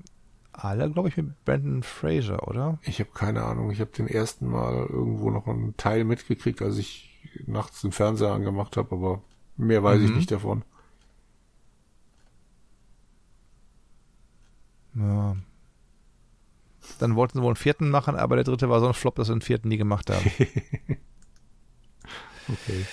alle, 0.52 0.91
glaube 0.91 1.09
ich, 1.09 1.17
mit 1.17 1.44
Brandon 1.44 1.83
Fraser, 1.83 2.49
oder? 2.49 2.78
Ich 2.83 3.01
habe 3.01 3.10
keine 3.12 3.43
Ahnung. 3.43 3.70
Ich 3.70 3.81
habe 3.81 3.91
den 3.91 4.07
ersten 4.07 4.49
Mal 4.49 4.86
irgendwo 4.89 5.31
noch 5.31 5.47
einen 5.47 5.76
Teil 5.76 6.05
mitgekriegt, 6.05 6.62
als 6.62 6.78
ich 6.78 7.10
nachts 7.47 7.83
den 7.83 7.93
Fernseher 7.93 8.33
angemacht 8.33 8.76
habe, 8.76 8.94
aber 8.94 9.23
Mehr 9.57 9.83
weiß 9.83 10.01
mhm. 10.01 10.05
ich 10.07 10.10
nicht 10.12 10.31
davon. 10.31 10.62
Ja. 14.94 15.36
Dann 16.98 17.15
wollten 17.16 17.39
sie 17.39 17.42
wohl 17.42 17.50
einen 17.50 17.56
vierten 17.56 17.90
machen, 17.90 18.16
aber 18.16 18.36
der 18.36 18.44
dritte 18.44 18.68
war 18.68 18.81
so 18.81 18.89
ein 18.89 18.94
Flop, 18.94 19.16
dass 19.16 19.26
sie 19.28 19.32
einen 19.32 19.42
vierten 19.42 19.68
nie 19.68 19.76
gemacht 19.76 20.10
haben. 20.10 20.24
okay. 22.48 22.84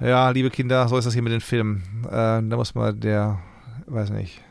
Ja, 0.00 0.30
liebe 0.30 0.50
Kinder, 0.50 0.88
so 0.88 0.96
ist 0.96 1.04
das 1.04 1.14
hier 1.14 1.22
mit 1.22 1.32
den 1.32 1.40
Filmen. 1.40 2.04
Äh, 2.06 2.42
da 2.42 2.56
muss 2.56 2.74
man 2.74 2.98
der, 3.00 3.38
weiß 3.86 4.10
nicht, 4.10 4.42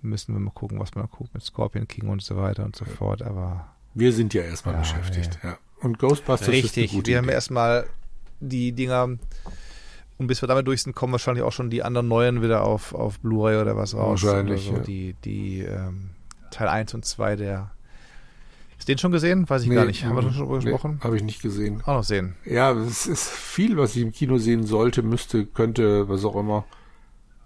müssen 0.00 0.34
wir 0.34 0.40
mal 0.40 0.52
gucken, 0.52 0.78
was 0.78 0.94
man 0.94 1.08
guckt 1.10 1.34
mit 1.34 1.42
Scorpion 1.42 1.86
King 1.86 2.08
und 2.08 2.22
so 2.22 2.36
weiter 2.36 2.64
und 2.64 2.76
so 2.76 2.84
fort, 2.84 3.22
aber. 3.22 3.68
Wir 3.94 4.12
sind 4.12 4.32
ja 4.34 4.42
erstmal 4.42 4.74
ja, 4.74 4.80
beschäftigt, 4.80 5.38
ja. 5.42 5.50
ja. 5.50 5.58
Und 5.80 5.98
Ghostbusters 5.98 6.48
Richtig, 6.48 6.94
ist 6.94 7.06
wir 7.06 7.18
haben 7.18 7.28
erstmal 7.28 7.86
die 8.40 8.72
Dinger 8.72 9.18
und 10.18 10.26
bis 10.28 10.42
wir 10.42 10.48
damit 10.48 10.66
durch 10.66 10.82
sind, 10.82 10.94
kommen 10.94 11.12
wahrscheinlich 11.12 11.44
auch 11.44 11.52
schon 11.52 11.68
die 11.68 11.82
anderen 11.82 12.08
neuen 12.08 12.42
wieder 12.42 12.62
auf, 12.62 12.94
auf 12.94 13.20
Blu-ray 13.20 13.60
oder 13.60 13.76
was 13.76 13.94
raus. 13.94 14.22
Wahrscheinlich. 14.22 14.66
So. 14.66 14.74
Ja. 14.74 14.78
Die, 14.80 15.14
die 15.24 15.60
ähm, 15.60 16.10
Teil 16.50 16.68
1 16.68 16.94
und 16.94 17.04
2 17.04 17.36
der. 17.36 17.70
Ist 18.78 18.88
den 18.88 18.98
schon 18.98 19.12
gesehen? 19.12 19.48
Weiß 19.48 19.62
ich 19.62 19.68
nee, 19.68 19.74
gar 19.74 19.86
nicht. 19.86 20.04
Haben 20.04 20.16
wir 20.16 20.22
schon 20.22 20.34
darüber 20.34 20.60
gesprochen? 20.60 20.96
Nee, 20.96 21.04
Habe 21.04 21.16
ich 21.16 21.22
nicht 21.22 21.40
gesehen. 21.40 21.80
Auch 21.82 21.96
noch 21.96 22.04
sehen. 22.04 22.36
Ja, 22.44 22.72
es 22.72 23.06
ist 23.06 23.28
viel, 23.28 23.76
was 23.78 23.96
ich 23.96 24.02
im 24.02 24.12
Kino 24.12 24.36
sehen 24.38 24.66
sollte, 24.66 25.02
müsste, 25.02 25.46
könnte, 25.46 26.08
was 26.08 26.24
auch 26.24 26.36
immer. 26.36 26.64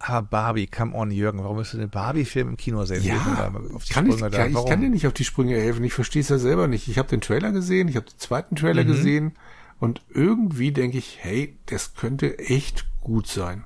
Ah, 0.01 0.23
Barbie, 0.23 0.67
come 0.67 0.95
on, 0.97 1.11
Jürgen. 1.11 1.43
Warum 1.43 1.59
müsstest 1.59 1.75
du 1.75 1.79
den 1.79 1.91
Barbie-Film 1.91 2.49
im 2.49 2.57
Kino 2.57 2.85
sehen? 2.87 3.05
Ja, 3.05 3.19
kann 3.91 4.07
ich, 4.07 4.19
kann, 4.19 4.51
ich 4.51 4.67
kann 4.67 4.81
dir 4.81 4.89
nicht 4.89 5.07
auf 5.07 5.13
die 5.13 5.25
Sprünge 5.25 5.55
helfen. 5.57 5.85
Ich 5.85 5.93
verstehe 5.93 6.23
es 6.23 6.31
ja 6.31 6.39
selber 6.39 6.69
nicht. 6.69 6.89
Ich 6.89 6.97
habe 6.97 7.09
den 7.09 7.21
Trailer 7.21 7.53
gesehen, 7.53 7.87
ich 7.87 7.97
habe 7.97 8.07
den 8.07 8.19
zweiten 8.19 8.57
Trailer 8.57 8.83
mhm. 8.85 8.89
gesehen. 8.89 9.33
Und 9.79 10.03
irgendwie 10.09 10.73
denke 10.73 10.99
ich, 10.99 11.19
hey, 11.21 11.59
das 11.67 11.95
könnte 11.95 12.39
echt 12.39 12.87
gut 13.03 13.27
sein. 13.27 13.65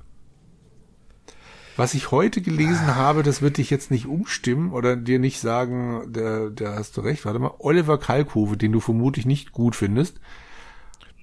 Was 1.77 1.93
ich 1.93 2.11
heute 2.11 2.41
gelesen 2.41 2.95
habe, 2.95 3.21
das 3.21 3.41
wird 3.41 3.57
dich 3.57 3.69
jetzt 3.69 3.91
nicht 3.91 4.07
umstimmen 4.07 4.71
oder 4.71 4.95
dir 4.95 5.19
nicht 5.19 5.39
sagen, 5.39 6.13
der, 6.13 6.49
der 6.49 6.75
hast 6.75 6.95
du 6.95 7.01
recht, 7.01 7.25
warte 7.25 7.39
mal, 7.39 7.51
Oliver 7.59 7.97
Kalkove, 7.97 8.55
den 8.55 8.71
du 8.71 8.79
vermutlich 8.79 9.25
nicht 9.25 9.51
gut 9.51 9.75
findest. 9.75 10.19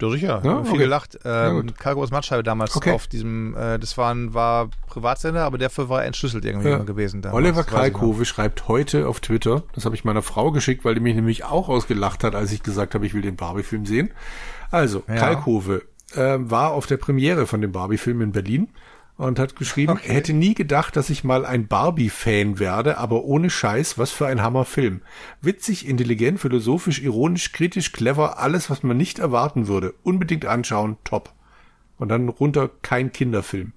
Ja, 0.02 0.10
sicher. 0.10 0.42
Ja, 0.44 0.62
viel 0.64 0.72
okay. 0.72 0.78
gelacht. 0.78 1.18
Ähm, 1.24 1.74
Kalkovs 1.78 2.10
Matscheibe 2.10 2.42
damals 2.42 2.74
okay. 2.74 2.90
auf 2.90 3.06
diesem, 3.06 3.54
äh, 3.56 3.78
das 3.78 3.96
war, 3.96 4.12
ein, 4.12 4.34
war 4.34 4.68
Privatsender, 4.88 5.44
aber 5.44 5.58
dafür 5.58 5.88
war 5.88 6.00
er 6.00 6.06
entschlüsselt 6.06 6.44
irgendwie 6.44 6.70
ja. 6.70 6.78
gewesen. 6.78 7.22
Damals, 7.22 7.36
Oliver 7.36 7.62
Kalkove 7.62 8.24
schreibt 8.24 8.66
heute 8.66 9.06
auf 9.06 9.20
Twitter, 9.20 9.62
das 9.74 9.84
habe 9.84 9.94
ich 9.94 10.04
meiner 10.04 10.22
Frau 10.22 10.50
geschickt, 10.50 10.84
weil 10.84 10.94
die 10.94 11.00
mich 11.00 11.14
nämlich 11.14 11.44
auch 11.44 11.68
ausgelacht 11.68 12.24
hat, 12.24 12.34
als 12.34 12.50
ich 12.50 12.64
gesagt 12.64 12.94
habe, 12.94 13.06
ich 13.06 13.14
will 13.14 13.22
den 13.22 13.36
Barbie-Film 13.36 13.86
sehen. 13.86 14.10
Also, 14.72 15.04
ja. 15.06 15.14
Kalkove 15.14 15.82
äh, 16.14 16.38
war 16.38 16.72
auf 16.72 16.86
der 16.86 16.96
Premiere 16.96 17.46
von 17.46 17.60
dem 17.60 17.70
Barbie-Film 17.70 18.22
in 18.22 18.32
Berlin 18.32 18.68
und 19.16 19.38
hat 19.38 19.56
geschrieben, 19.56 19.92
okay. 19.92 20.12
hätte 20.12 20.32
nie 20.32 20.54
gedacht, 20.54 20.96
dass 20.96 21.10
ich 21.10 21.22
mal 21.22 21.44
ein 21.44 21.68
Barbie-Fan 21.68 22.58
werde, 22.58 22.98
aber 22.98 23.24
ohne 23.24 23.50
Scheiß, 23.50 23.98
was 23.98 24.10
für 24.10 24.26
ein 24.26 24.42
Hammerfilm. 24.42 25.02
Witzig, 25.40 25.86
intelligent, 25.86 26.40
philosophisch, 26.40 27.00
ironisch, 27.02 27.52
kritisch, 27.52 27.92
clever, 27.92 28.38
alles, 28.38 28.70
was 28.70 28.82
man 28.82 28.96
nicht 28.96 29.18
erwarten 29.18 29.68
würde. 29.68 29.94
Unbedingt 30.02 30.46
anschauen, 30.46 30.96
top. 31.04 31.32
Und 31.98 32.08
dann 32.08 32.28
runter 32.28 32.70
kein 32.82 33.12
Kinderfilm. 33.12 33.72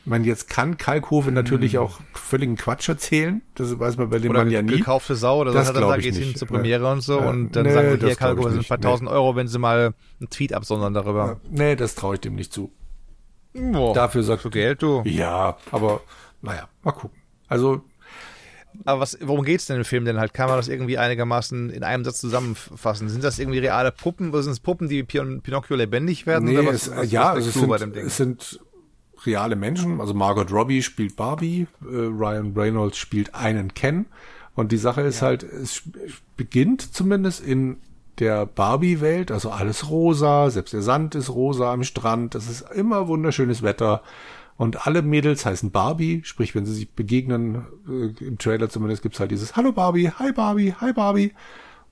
Ich 0.00 0.06
meine, 0.06 0.26
jetzt 0.26 0.48
kann 0.48 0.76
Kalkhofe 0.78 1.30
natürlich 1.30 1.74
hm. 1.74 1.80
auch 1.80 2.00
völligen 2.14 2.56
Quatsch 2.56 2.88
erzählen. 2.88 3.42
Das 3.54 3.78
weiß 3.78 3.98
man 3.98 4.08
bei 4.08 4.18
dem 4.18 4.30
oder 4.30 4.40
Mann 4.40 4.50
ja 4.50 4.62
nie. 4.62 4.78
gekaufte 4.78 5.14
Sau 5.14 5.40
oder 5.42 5.52
das 5.52 5.68
so. 5.68 5.74
Dann 5.74 5.88
sage 5.88 6.08
ich 6.08 6.16
hin 6.16 6.34
zur 6.34 6.48
Premiere 6.48 6.84
ja. 6.84 6.92
und 6.92 7.02
so. 7.02 7.18
Ja. 7.20 7.28
Und 7.28 7.54
dann 7.54 7.66
nee, 7.66 7.72
sagen 7.72 7.90
wir, 7.90 8.08
hier 8.08 8.16
Kalkhofe 8.16 8.50
sind 8.50 8.60
ein 8.60 8.68
paar 8.68 8.80
tausend 8.80 9.10
Euro, 9.10 9.36
wenn 9.36 9.46
sie 9.46 9.58
mal 9.58 9.94
einen 10.18 10.30
Tweet 10.30 10.54
absondern 10.54 10.94
darüber. 10.94 11.40
Nee, 11.50 11.76
das 11.76 11.94
traue 11.94 12.14
ich 12.14 12.20
dem 12.20 12.34
nicht 12.34 12.52
zu. 12.52 12.72
Boah, 13.52 13.94
Dafür 13.94 14.22
sagst 14.22 14.44
du 14.44 14.50
Geld, 14.50 14.82
du. 14.82 15.02
Ja, 15.04 15.56
aber 15.70 16.00
naja, 16.42 16.68
mal 16.82 16.92
gucken. 16.92 17.18
Also 17.48 17.82
aber 18.84 19.00
was, 19.00 19.18
worum 19.20 19.44
geht's 19.44 19.66
denn 19.66 19.76
im 19.76 19.84
Film 19.84 20.04
denn 20.04 20.18
halt? 20.18 20.32
Kann 20.32 20.48
man 20.48 20.56
das 20.56 20.68
irgendwie 20.68 20.98
einigermaßen 20.98 21.70
in 21.70 21.82
einem 21.82 22.04
Satz 22.04 22.20
zusammenfassen? 22.20 23.08
Sind 23.08 23.24
das 23.24 23.38
irgendwie 23.38 23.58
reale 23.58 23.92
Puppen? 23.92 24.30
Oder 24.30 24.42
sind 24.42 24.52
es 24.52 24.60
Puppen, 24.60 24.88
die 24.88 25.02
Pin 25.02 25.40
Pinocchio 25.42 25.76
lebendig 25.76 26.26
werden? 26.26 26.46
Nee, 26.46 26.66
was, 26.66 26.86
es, 26.86 26.96
was, 26.96 27.10
ja, 27.10 27.34
was 27.34 27.46
also 27.46 27.74
es, 27.74 27.80
sind, 27.80 27.96
es 27.96 28.16
sind 28.16 28.60
reale 29.26 29.56
Menschen. 29.56 30.00
Also 30.00 30.14
Margot 30.14 30.50
Robbie 30.50 30.82
spielt 30.82 31.16
Barbie, 31.16 31.66
äh, 31.82 31.86
Ryan 31.86 32.52
Reynolds 32.56 32.96
spielt 32.96 33.34
einen 33.34 33.74
Ken. 33.74 34.06
Und 34.54 34.72
die 34.72 34.78
Sache 34.78 35.02
ist 35.02 35.20
ja. 35.20 35.28
halt, 35.28 35.42
es 35.42 35.82
beginnt 36.36 36.94
zumindest 36.94 37.40
in 37.44 37.78
der 38.20 38.46
Barbie-Welt, 38.46 39.30
also 39.30 39.50
alles 39.50 39.88
rosa, 39.88 40.50
selbst 40.50 40.72
der 40.72 40.82
Sand 40.82 41.14
ist 41.14 41.30
rosa 41.30 41.72
am 41.72 41.82
Strand, 41.84 42.34
es 42.34 42.48
ist 42.48 42.70
immer 42.72 43.08
wunderschönes 43.08 43.62
Wetter. 43.62 44.02
Und 44.56 44.86
alle 44.86 45.00
Mädels 45.00 45.46
heißen 45.46 45.70
Barbie, 45.70 46.20
sprich, 46.22 46.54
wenn 46.54 46.66
sie 46.66 46.74
sich 46.74 46.90
begegnen, 46.90 47.64
äh, 47.88 48.24
im 48.24 48.36
Trailer 48.36 48.68
zumindest 48.68 49.02
gibt's 49.02 49.18
halt 49.18 49.30
dieses 49.30 49.56
Hallo 49.56 49.72
Barbie, 49.72 50.10
hi 50.10 50.32
Barbie, 50.32 50.74
hi 50.78 50.92
Barbie. 50.92 51.32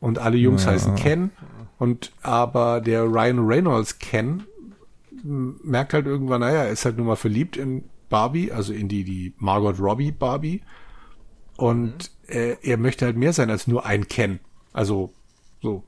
Und 0.01 0.19
alle 0.19 0.37
Jungs 0.37 0.65
ja. 0.65 0.73
heißen 0.73 0.95
Ken. 0.95 1.31
Und 1.79 2.13
aber 2.23 2.81
der 2.83 3.05
Ryan 3.05 3.47
Reynolds 3.47 3.99
Ken 3.99 4.45
merkt 5.25 5.95
halt 5.95 6.07
irgendwann, 6.07 6.41
naja, 6.41 6.65
er 6.65 6.71
ist 6.71 6.85
halt 6.85 6.99
nur 6.99 7.07
mal 7.07 7.17
verliebt 7.17 7.57
in 7.57 7.85
Barbie, 8.11 8.53
also 8.53 8.73
in 8.73 8.89
die, 8.89 9.03
die 9.03 9.33
Margot 9.39 9.81
Robbie 9.81 10.13
Barbie. 10.13 10.61
Und 11.57 12.11
mhm. 12.29 12.35
äh, 12.35 12.57
er 12.63 12.77
möchte 12.77 13.07
halt 13.07 13.17
mehr 13.17 13.33
sein 13.33 13.51
als 13.51 13.67
nur 13.67 13.87
ein 13.87 14.09
Ken. 14.09 14.41
Also 14.73 15.13
so 15.63 15.85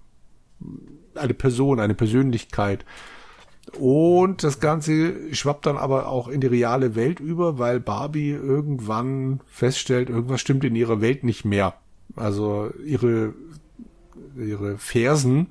eine 1.14 1.34
Person, 1.34 1.80
eine 1.80 1.94
Persönlichkeit. 1.94 2.84
Und 3.78 4.42
das 4.42 4.58
Ganze 4.58 5.32
schwappt 5.34 5.66
dann 5.66 5.76
aber 5.76 6.08
auch 6.08 6.28
in 6.28 6.40
die 6.40 6.47
reale 6.47 6.94
Welt 6.94 7.20
über, 7.20 7.58
weil 7.58 7.78
Barbie 7.78 8.30
irgendwann 8.30 9.40
feststellt, 9.47 10.10
irgendwas 10.10 10.40
stimmt 10.40 10.64
in 10.64 10.74
ihrer 10.74 11.00
Welt 11.00 11.24
nicht 11.24 11.44
mehr. 11.44 11.74
Also 12.16 12.70
ihre, 12.84 13.34
ihre 14.36 14.76
Fersen 14.78 15.48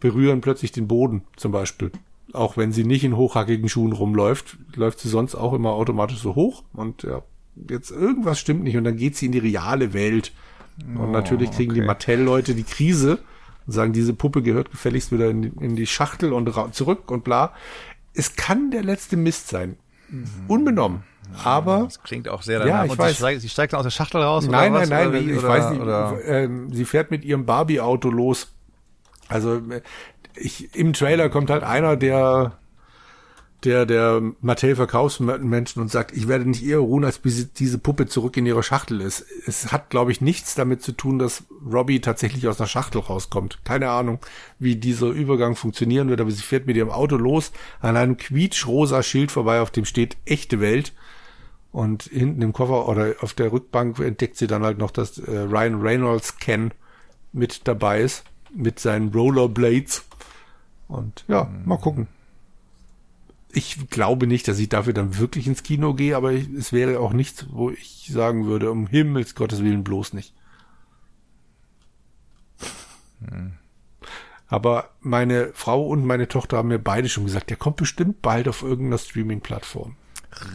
berühren 0.00 0.42
plötzlich 0.42 0.72
den 0.72 0.86
Boden 0.86 1.22
zum 1.36 1.52
Beispiel. 1.52 1.92
Auch 2.32 2.56
wenn 2.56 2.72
sie 2.72 2.84
nicht 2.84 3.04
in 3.04 3.16
hochhackigen 3.16 3.68
Schuhen 3.68 3.92
rumläuft, 3.92 4.58
läuft 4.74 4.98
sie 4.98 5.08
sonst 5.08 5.34
auch 5.34 5.54
immer 5.54 5.70
automatisch 5.70 6.18
so 6.18 6.34
hoch. 6.34 6.62
Und 6.74 7.04
ja, 7.04 7.22
jetzt 7.70 7.90
irgendwas 7.90 8.38
stimmt 8.38 8.64
nicht 8.64 8.76
und 8.76 8.84
dann 8.84 8.96
geht 8.96 9.16
sie 9.16 9.26
in 9.26 9.32
die 9.32 9.38
reale 9.38 9.94
Welt. 9.94 10.32
Und 10.86 10.98
oh, 10.98 11.06
natürlich 11.06 11.52
kriegen 11.52 11.70
okay. 11.70 11.80
die 11.80 11.86
Mattel-Leute 11.86 12.54
die 12.54 12.64
Krise 12.64 13.20
und 13.66 13.72
sagen, 13.72 13.92
diese 13.92 14.14
Puppe 14.14 14.42
gehört 14.42 14.70
gefälligst 14.70 15.12
wieder 15.12 15.30
in 15.30 15.42
die, 15.42 15.52
in 15.64 15.76
die 15.76 15.86
Schachtel 15.86 16.32
und 16.32 16.52
zurück 16.74 17.10
und 17.10 17.24
bla. 17.24 17.52
Es 18.12 18.36
kann 18.36 18.70
der 18.70 18.82
letzte 18.82 19.16
Mist 19.16 19.48
sein. 19.48 19.76
Unbenommen. 20.48 21.02
Aber. 21.42 21.84
Das 21.84 22.02
klingt 22.02 22.28
auch 22.28 22.42
sehr 22.42 22.60
danach. 22.60 22.84
Ja, 22.86 22.92
ich 22.92 22.98
weiß. 22.98 23.10
Sie 23.10 23.16
steigt, 23.16 23.40
sie 23.40 23.48
steigt 23.48 23.72
dann 23.72 23.78
aus 23.78 23.84
der 23.84 23.90
Schachtel 23.90 24.20
raus? 24.22 24.46
Nein, 24.46 24.72
oder 24.72 24.86
nein, 24.86 25.12
was, 25.12 25.14
nein, 25.14 25.30
ich 25.30 25.38
oder, 25.38 25.48
weiß 25.48 25.70
nicht. 25.70 25.80
Oder? 25.80 26.24
Ähm, 26.26 26.72
sie 26.72 26.84
fährt 26.84 27.10
mit 27.10 27.24
ihrem 27.24 27.46
Barbie-Auto 27.46 28.10
los. 28.10 28.52
Also, 29.28 29.60
ich, 30.36 30.74
im 30.74 30.92
Trailer 30.92 31.30
kommt 31.30 31.50
halt 31.50 31.62
einer, 31.62 31.96
der 31.96 32.58
der, 33.64 33.86
der 33.86 34.20
Mattel 34.40 34.76
Verkaufsmenschen 34.76 35.80
und 35.80 35.90
sagt, 35.90 36.16
ich 36.16 36.28
werde 36.28 36.48
nicht 36.48 36.64
eher 36.64 36.78
ruhen, 36.78 37.04
als 37.04 37.18
bis 37.18 37.52
diese 37.52 37.78
Puppe 37.78 38.06
zurück 38.06 38.36
in 38.36 38.46
ihrer 38.46 38.62
Schachtel 38.62 39.00
ist. 39.00 39.24
Es 39.46 39.72
hat, 39.72 39.90
glaube 39.90 40.12
ich, 40.12 40.20
nichts 40.20 40.54
damit 40.54 40.82
zu 40.82 40.92
tun, 40.92 41.18
dass 41.18 41.44
Robbie 41.70 42.00
tatsächlich 42.00 42.46
aus 42.48 42.58
der 42.58 42.66
Schachtel 42.66 43.00
rauskommt. 43.00 43.60
Keine 43.64 43.90
Ahnung, 43.90 44.18
wie 44.58 44.76
dieser 44.76 45.08
Übergang 45.08 45.56
funktionieren 45.56 46.08
wird, 46.08 46.20
aber 46.20 46.30
sie 46.30 46.42
fährt 46.42 46.66
mit 46.66 46.76
ihrem 46.76 46.90
Auto 46.90 47.16
los 47.16 47.52
an 47.80 47.96
einem 47.96 48.16
quietschrosa 48.16 49.02
Schild 49.02 49.32
vorbei, 49.32 49.60
auf 49.60 49.70
dem 49.70 49.84
steht 49.84 50.16
echte 50.24 50.60
Welt. 50.60 50.92
Und 51.72 52.04
hinten 52.04 52.40
im 52.42 52.52
Koffer 52.52 52.88
oder 52.88 53.14
auf 53.20 53.34
der 53.34 53.50
Rückbank 53.50 53.98
entdeckt 53.98 54.36
sie 54.36 54.46
dann 54.46 54.62
halt 54.62 54.78
noch, 54.78 54.92
dass 54.92 55.18
äh, 55.18 55.38
Ryan 55.38 55.80
Reynolds 55.80 56.38
Ken 56.38 56.70
mit 57.32 57.66
dabei 57.66 58.00
ist, 58.02 58.22
mit 58.54 58.78
seinen 58.78 59.08
Rollerblades. 59.08 60.04
Und 60.86 61.24
ja, 61.26 61.50
mal 61.64 61.78
gucken 61.78 62.06
ich 63.56 63.88
glaube 63.88 64.26
nicht, 64.26 64.48
dass 64.48 64.58
ich 64.58 64.68
dafür 64.68 64.92
dann 64.92 65.18
wirklich 65.18 65.46
ins 65.46 65.62
Kino 65.62 65.94
gehe, 65.94 66.16
aber 66.16 66.32
ich, 66.32 66.48
es 66.50 66.72
wäre 66.72 67.00
auch 67.00 67.12
nichts, 67.12 67.46
wo 67.50 67.70
ich 67.70 68.08
sagen 68.10 68.46
würde, 68.46 68.70
um 68.70 68.86
Himmels 68.86 69.34
Gottes 69.34 69.62
Willen 69.62 69.84
bloß 69.84 70.12
nicht. 70.12 70.34
Hm. 73.26 73.54
Aber 74.48 74.90
meine 75.00 75.52
Frau 75.54 75.86
und 75.86 76.04
meine 76.04 76.28
Tochter 76.28 76.58
haben 76.58 76.68
mir 76.68 76.78
beide 76.78 77.08
schon 77.08 77.24
gesagt, 77.24 77.50
der 77.50 77.56
kommt 77.56 77.76
bestimmt 77.76 78.22
bald 78.22 78.46
auf 78.48 78.62
irgendeiner 78.62 78.98
Streaming-Plattform. 78.98 79.96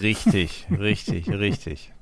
Richtig, 0.02 0.68
richtig, 0.70 1.30
richtig. 1.30 1.94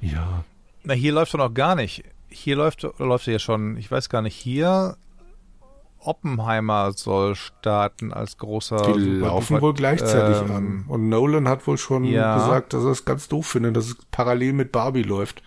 Ja. 0.00 0.44
Na, 0.84 0.94
hier 0.94 1.12
läuft 1.12 1.34
er 1.34 1.38
noch 1.38 1.54
gar 1.54 1.74
nicht. 1.74 2.04
Hier 2.28 2.56
läuft, 2.56 2.82
läuft 2.98 3.26
er 3.26 3.34
ja 3.34 3.38
schon, 3.38 3.76
ich 3.76 3.90
weiß 3.90 4.08
gar 4.08 4.22
nicht, 4.22 4.36
hier 4.36 4.96
Oppenheimer 6.02 6.92
soll 6.92 7.34
starten 7.34 8.12
als 8.12 8.38
großer. 8.38 8.94
Die 8.94 9.18
laufen 9.18 9.60
wohl 9.60 9.74
gleichzeitig 9.74 10.42
ähm, 10.42 10.56
an. 10.56 10.84
Und 10.88 11.08
Nolan 11.08 11.48
hat 11.48 11.66
wohl 11.66 11.78
schon 11.78 12.04
ja. 12.04 12.36
gesagt, 12.36 12.72
dass 12.72 12.84
er 12.84 12.90
es 12.90 13.04
ganz 13.04 13.28
doof 13.28 13.46
findet, 13.46 13.76
dass 13.76 13.86
es 13.86 13.96
parallel 14.10 14.52
mit 14.54 14.72
Barbie 14.72 15.02
läuft. 15.02 15.42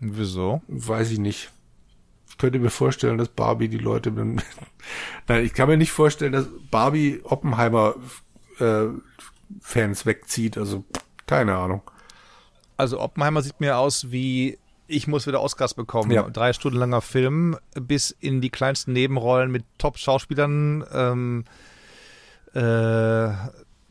Wieso? 0.00 0.62
Weiß 0.68 1.10
ich 1.10 1.18
nicht. 1.18 1.50
Ich 2.28 2.38
könnte 2.38 2.58
mir 2.58 2.70
vorstellen, 2.70 3.18
dass 3.18 3.28
Barbie 3.28 3.68
die 3.68 3.78
Leute. 3.78 4.10
Nein, 5.28 5.44
ich 5.44 5.54
kann 5.54 5.68
mir 5.68 5.76
nicht 5.76 5.92
vorstellen, 5.92 6.32
dass 6.32 6.48
Barbie 6.70 7.20
Oppenheimer 7.22 7.94
äh, 8.58 8.86
Fans 9.60 10.04
wegzieht. 10.04 10.58
Also 10.58 10.84
keine 11.26 11.56
Ahnung. 11.56 11.82
Also 12.76 13.00
Oppenheimer 13.00 13.40
sieht 13.42 13.60
mir 13.60 13.78
aus 13.78 14.10
wie 14.10 14.58
ich 14.86 15.06
muss 15.06 15.26
wieder 15.26 15.40
Oscars 15.40 15.74
bekommen. 15.74 16.10
Ja. 16.10 16.28
Drei 16.28 16.52
Stunden 16.52 16.78
langer 16.78 17.00
Film 17.00 17.56
bis 17.74 18.10
in 18.10 18.40
die 18.40 18.50
kleinsten 18.50 18.92
Nebenrollen 18.92 19.50
mit 19.50 19.64
Top-Schauspielern 19.78 20.84
ähm, 20.92 21.44
äh, 22.52 23.32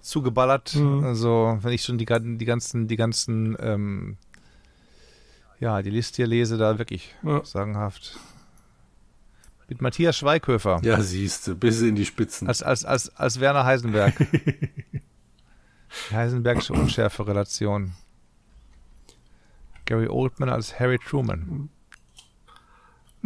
zugeballert. 0.02 0.76
Mhm. 0.76 1.04
Also 1.04 1.58
wenn 1.62 1.74
ich 1.74 1.84
schon 1.84 1.98
die, 1.98 2.06
die 2.06 2.46
ganzen, 2.46 2.88
die 2.88 2.96
ganzen, 2.96 3.58
ähm, 3.60 4.18
ja, 5.60 5.82
die 5.82 5.90
Liste 5.90 6.18
hier 6.18 6.28
lese, 6.28 6.58
da 6.58 6.78
wirklich 6.78 7.16
ja. 7.24 7.44
sagenhaft. 7.44 8.18
Mit 9.70 9.82
Matthias 9.82 10.18
Schweighöfer. 10.18 10.82
Ja, 10.84 11.02
siehst 11.02 11.48
du, 11.48 11.56
bis 11.56 11.82
in 11.82 11.96
die 11.96 12.06
Spitzen. 12.06 12.48
Als, 12.48 12.62
als, 12.62 12.86
als, 12.86 13.16
als 13.16 13.40
Werner 13.40 13.66
Heisenberg. 13.66 14.14
die 16.10 16.16
Heisenbergsche 16.16 16.74
Unschärfe-Relation. 16.74 17.94
Gary 19.86 20.08
Oldman 20.08 20.50
als 20.50 20.80
Harry 20.80 21.00
Truman. 21.00 21.70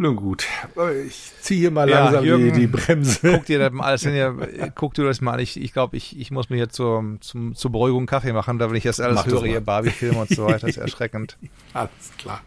Nun 0.00 0.14
gut, 0.14 0.46
ich 1.06 1.32
ziehe 1.40 1.58
hier 1.58 1.70
mal 1.72 1.90
ja, 1.90 2.04
langsam 2.04 2.24
Jürgen, 2.24 2.52
die, 2.52 2.60
die, 2.60 2.66
Bremse. 2.68 3.32
Guck 3.32 3.46
dir 3.46 3.58
das 3.58 3.72
mal 3.72 3.84
alles 3.84 4.02
hin, 4.02 4.70
guck 4.76 4.94
dir 4.94 5.04
das 5.04 5.20
mal 5.20 5.32
an. 5.32 5.40
Ich, 5.40 5.60
ich 5.60 5.72
glaube, 5.72 5.96
ich, 5.96 6.16
ich 6.16 6.30
muss 6.30 6.50
mir 6.50 6.56
hier 6.56 6.68
zur, 6.68 7.16
zum, 7.20 7.56
zur 7.56 7.72
Beruhigung 7.72 8.06
Kaffee 8.06 8.32
machen, 8.32 8.60
da 8.60 8.70
wenn 8.70 8.76
ich 8.76 8.84
das 8.84 9.00
alles 9.00 9.16
Mach 9.16 9.26
höre, 9.26 9.46
hier 9.46 9.60
Barbie-Film 9.60 10.16
und 10.16 10.28
so 10.28 10.44
weiter, 10.44 10.60
das 10.60 10.70
ist 10.70 10.76
erschreckend. 10.76 11.36
Alles 11.74 11.90
klar. 12.16 12.42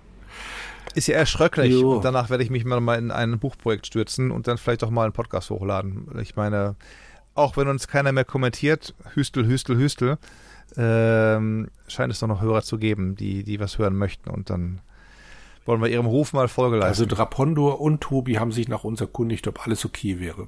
Ist 0.96 1.08
ja 1.08 1.16
erschröcklich. 1.16 1.74
Jo. 1.74 1.96
Und 1.96 2.06
danach 2.06 2.30
werde 2.30 2.42
ich 2.44 2.50
mich 2.50 2.64
mal 2.64 2.98
in 2.98 3.12
ein 3.12 3.38
Buchprojekt 3.38 3.86
stürzen 3.86 4.32
und 4.32 4.48
dann 4.48 4.58
vielleicht 4.58 4.86
auch 4.86 4.90
mal 4.90 5.04
einen 5.04 5.14
Podcast 5.14 5.50
hochladen. 5.50 6.08
Ich 6.22 6.38
meine, 6.38 6.78
auch 7.34 7.58
wenn 7.58 7.68
uns 7.68 7.90
keiner 7.90 8.14
mehr 8.14 8.26
kommentiert, 8.26 8.94
Hüstel, 9.14 9.46
Hüstel, 9.46 9.76
Hüstel, 9.78 10.18
ähm, 10.78 11.70
scheint 11.88 12.12
es 12.12 12.20
doch 12.20 12.28
noch 12.28 12.42
Hörer 12.42 12.62
zu 12.62 12.78
geben, 12.78 13.16
die, 13.16 13.44
die 13.44 13.60
was 13.60 13.78
hören 13.78 13.96
möchten. 13.96 14.30
Und 14.30 14.50
dann 14.50 14.82
wollen 15.66 15.82
wir 15.82 15.90
ihrem 15.90 16.06
Ruf 16.06 16.34
mal 16.34 16.48
Folge 16.48 16.78
leisten. 16.78 16.90
Also 16.90 17.06
Drapondor 17.06 17.82
und 17.82 18.02
Tobi 18.02 18.40
haben 18.40 18.52
sich 18.52 18.68
nach 18.68 18.84
uns 18.84 19.02
erkundigt, 19.02 19.48
ob 19.48 19.66
alles 19.66 19.86
okay 19.86 20.20
wäre. 20.20 20.48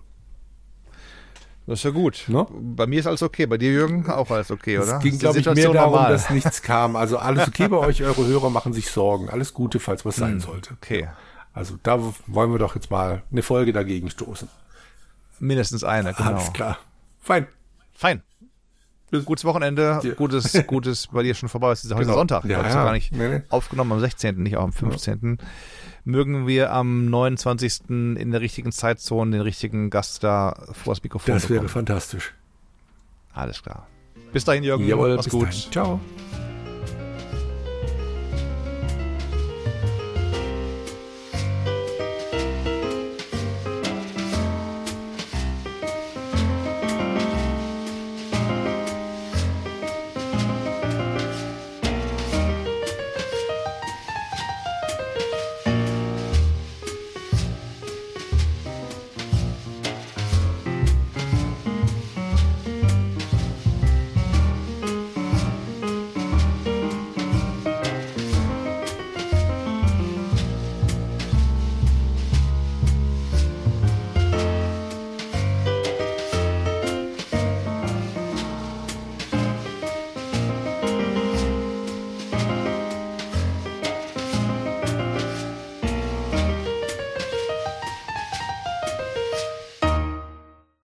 Das 1.65 1.79
ist 1.79 1.83
ja 1.83 1.91
gut. 1.91 2.25
Ne? 2.27 2.45
Bei 2.51 2.87
mir 2.87 2.99
ist 2.99 3.07
alles 3.07 3.23
okay. 3.23 3.45
Bei 3.45 3.57
dir, 3.57 3.71
Jürgen, 3.71 4.09
auch 4.09 4.29
alles 4.31 4.51
okay, 4.51 4.79
oder? 4.79 4.97
Es 4.97 5.03
ging, 5.03 5.17
glaube 5.17 5.39
ich, 5.39 5.45
mehr 5.45 5.71
darum, 5.71 5.93
normal. 5.93 6.11
dass 6.11 6.29
nichts 6.29 6.61
kam. 6.61 6.97
Also 6.97 7.17
alles 7.17 7.47
okay 7.47 7.69
bei 7.69 7.77
euch. 7.77 8.03
Eure 8.03 8.25
Hörer 8.25 8.49
machen 8.49 8.73
sich 8.73 8.91
Sorgen. 8.91 9.29
Alles 9.29 9.53
Gute, 9.53 9.79
falls 9.79 10.03
was 10.03 10.17
sein 10.17 10.33
hm, 10.33 10.39
sollte. 10.41 10.73
Okay. 10.73 11.07
Also 11.53 11.75
da 11.81 11.99
wollen 12.27 12.51
wir 12.51 12.59
doch 12.59 12.75
jetzt 12.75 12.91
mal 12.91 13.23
eine 13.31 13.43
Folge 13.43 13.71
dagegen 13.71 14.09
stoßen. 14.09 14.49
Mindestens 15.39 15.83
eine, 15.83 16.13
genau. 16.13 16.31
Alles 16.31 16.51
klar. 16.51 16.79
Fein. 17.21 17.47
Fein. 17.93 18.23
Gutes 19.21 19.45
Wochenende, 19.45 19.99
ja. 20.03 20.13
gutes, 20.13 20.53
gutes 20.67 21.07
bei 21.07 21.23
dir 21.23 21.35
schon 21.35 21.49
vorbei. 21.49 21.71
Es 21.71 21.83
ist 21.83 21.91
heute 21.93 22.05
genau. 22.05 22.17
Sonntag. 22.17 22.45
Ja, 22.45 22.61
ja. 22.61 22.73
gar 22.73 22.93
nicht 22.93 23.11
nee, 23.11 23.27
nee. 23.27 23.41
aufgenommen 23.49 23.91
am 23.91 23.99
16., 23.99 24.41
nicht 24.41 24.57
auch 24.57 24.63
am 24.63 24.73
15. 24.73 25.37
Ja. 25.39 25.45
Mögen 26.05 26.47
wir 26.47 26.71
am 26.73 27.05
29. 27.05 27.89
in 27.89 28.31
der 28.31 28.41
richtigen 28.41 28.71
Zeitzone 28.71 29.31
den 29.31 29.41
richtigen 29.41 29.89
Gast 29.89 30.23
da 30.23 30.55
vor 30.71 30.93
das 30.93 31.03
Mikrofon 31.03 31.33
Das 31.33 31.43
wäre 31.43 31.61
bekommen. 31.61 31.69
fantastisch. 31.69 32.33
Alles 33.33 33.63
klar. 33.63 33.87
Bis 34.31 34.43
dahin, 34.45 34.63
Jürgen. 34.63 34.87
Jawohl, 34.87 35.15
Mach's 35.15 35.29
gut. 35.29 35.47
Dahin. 35.47 35.71
Ciao. 35.71 35.99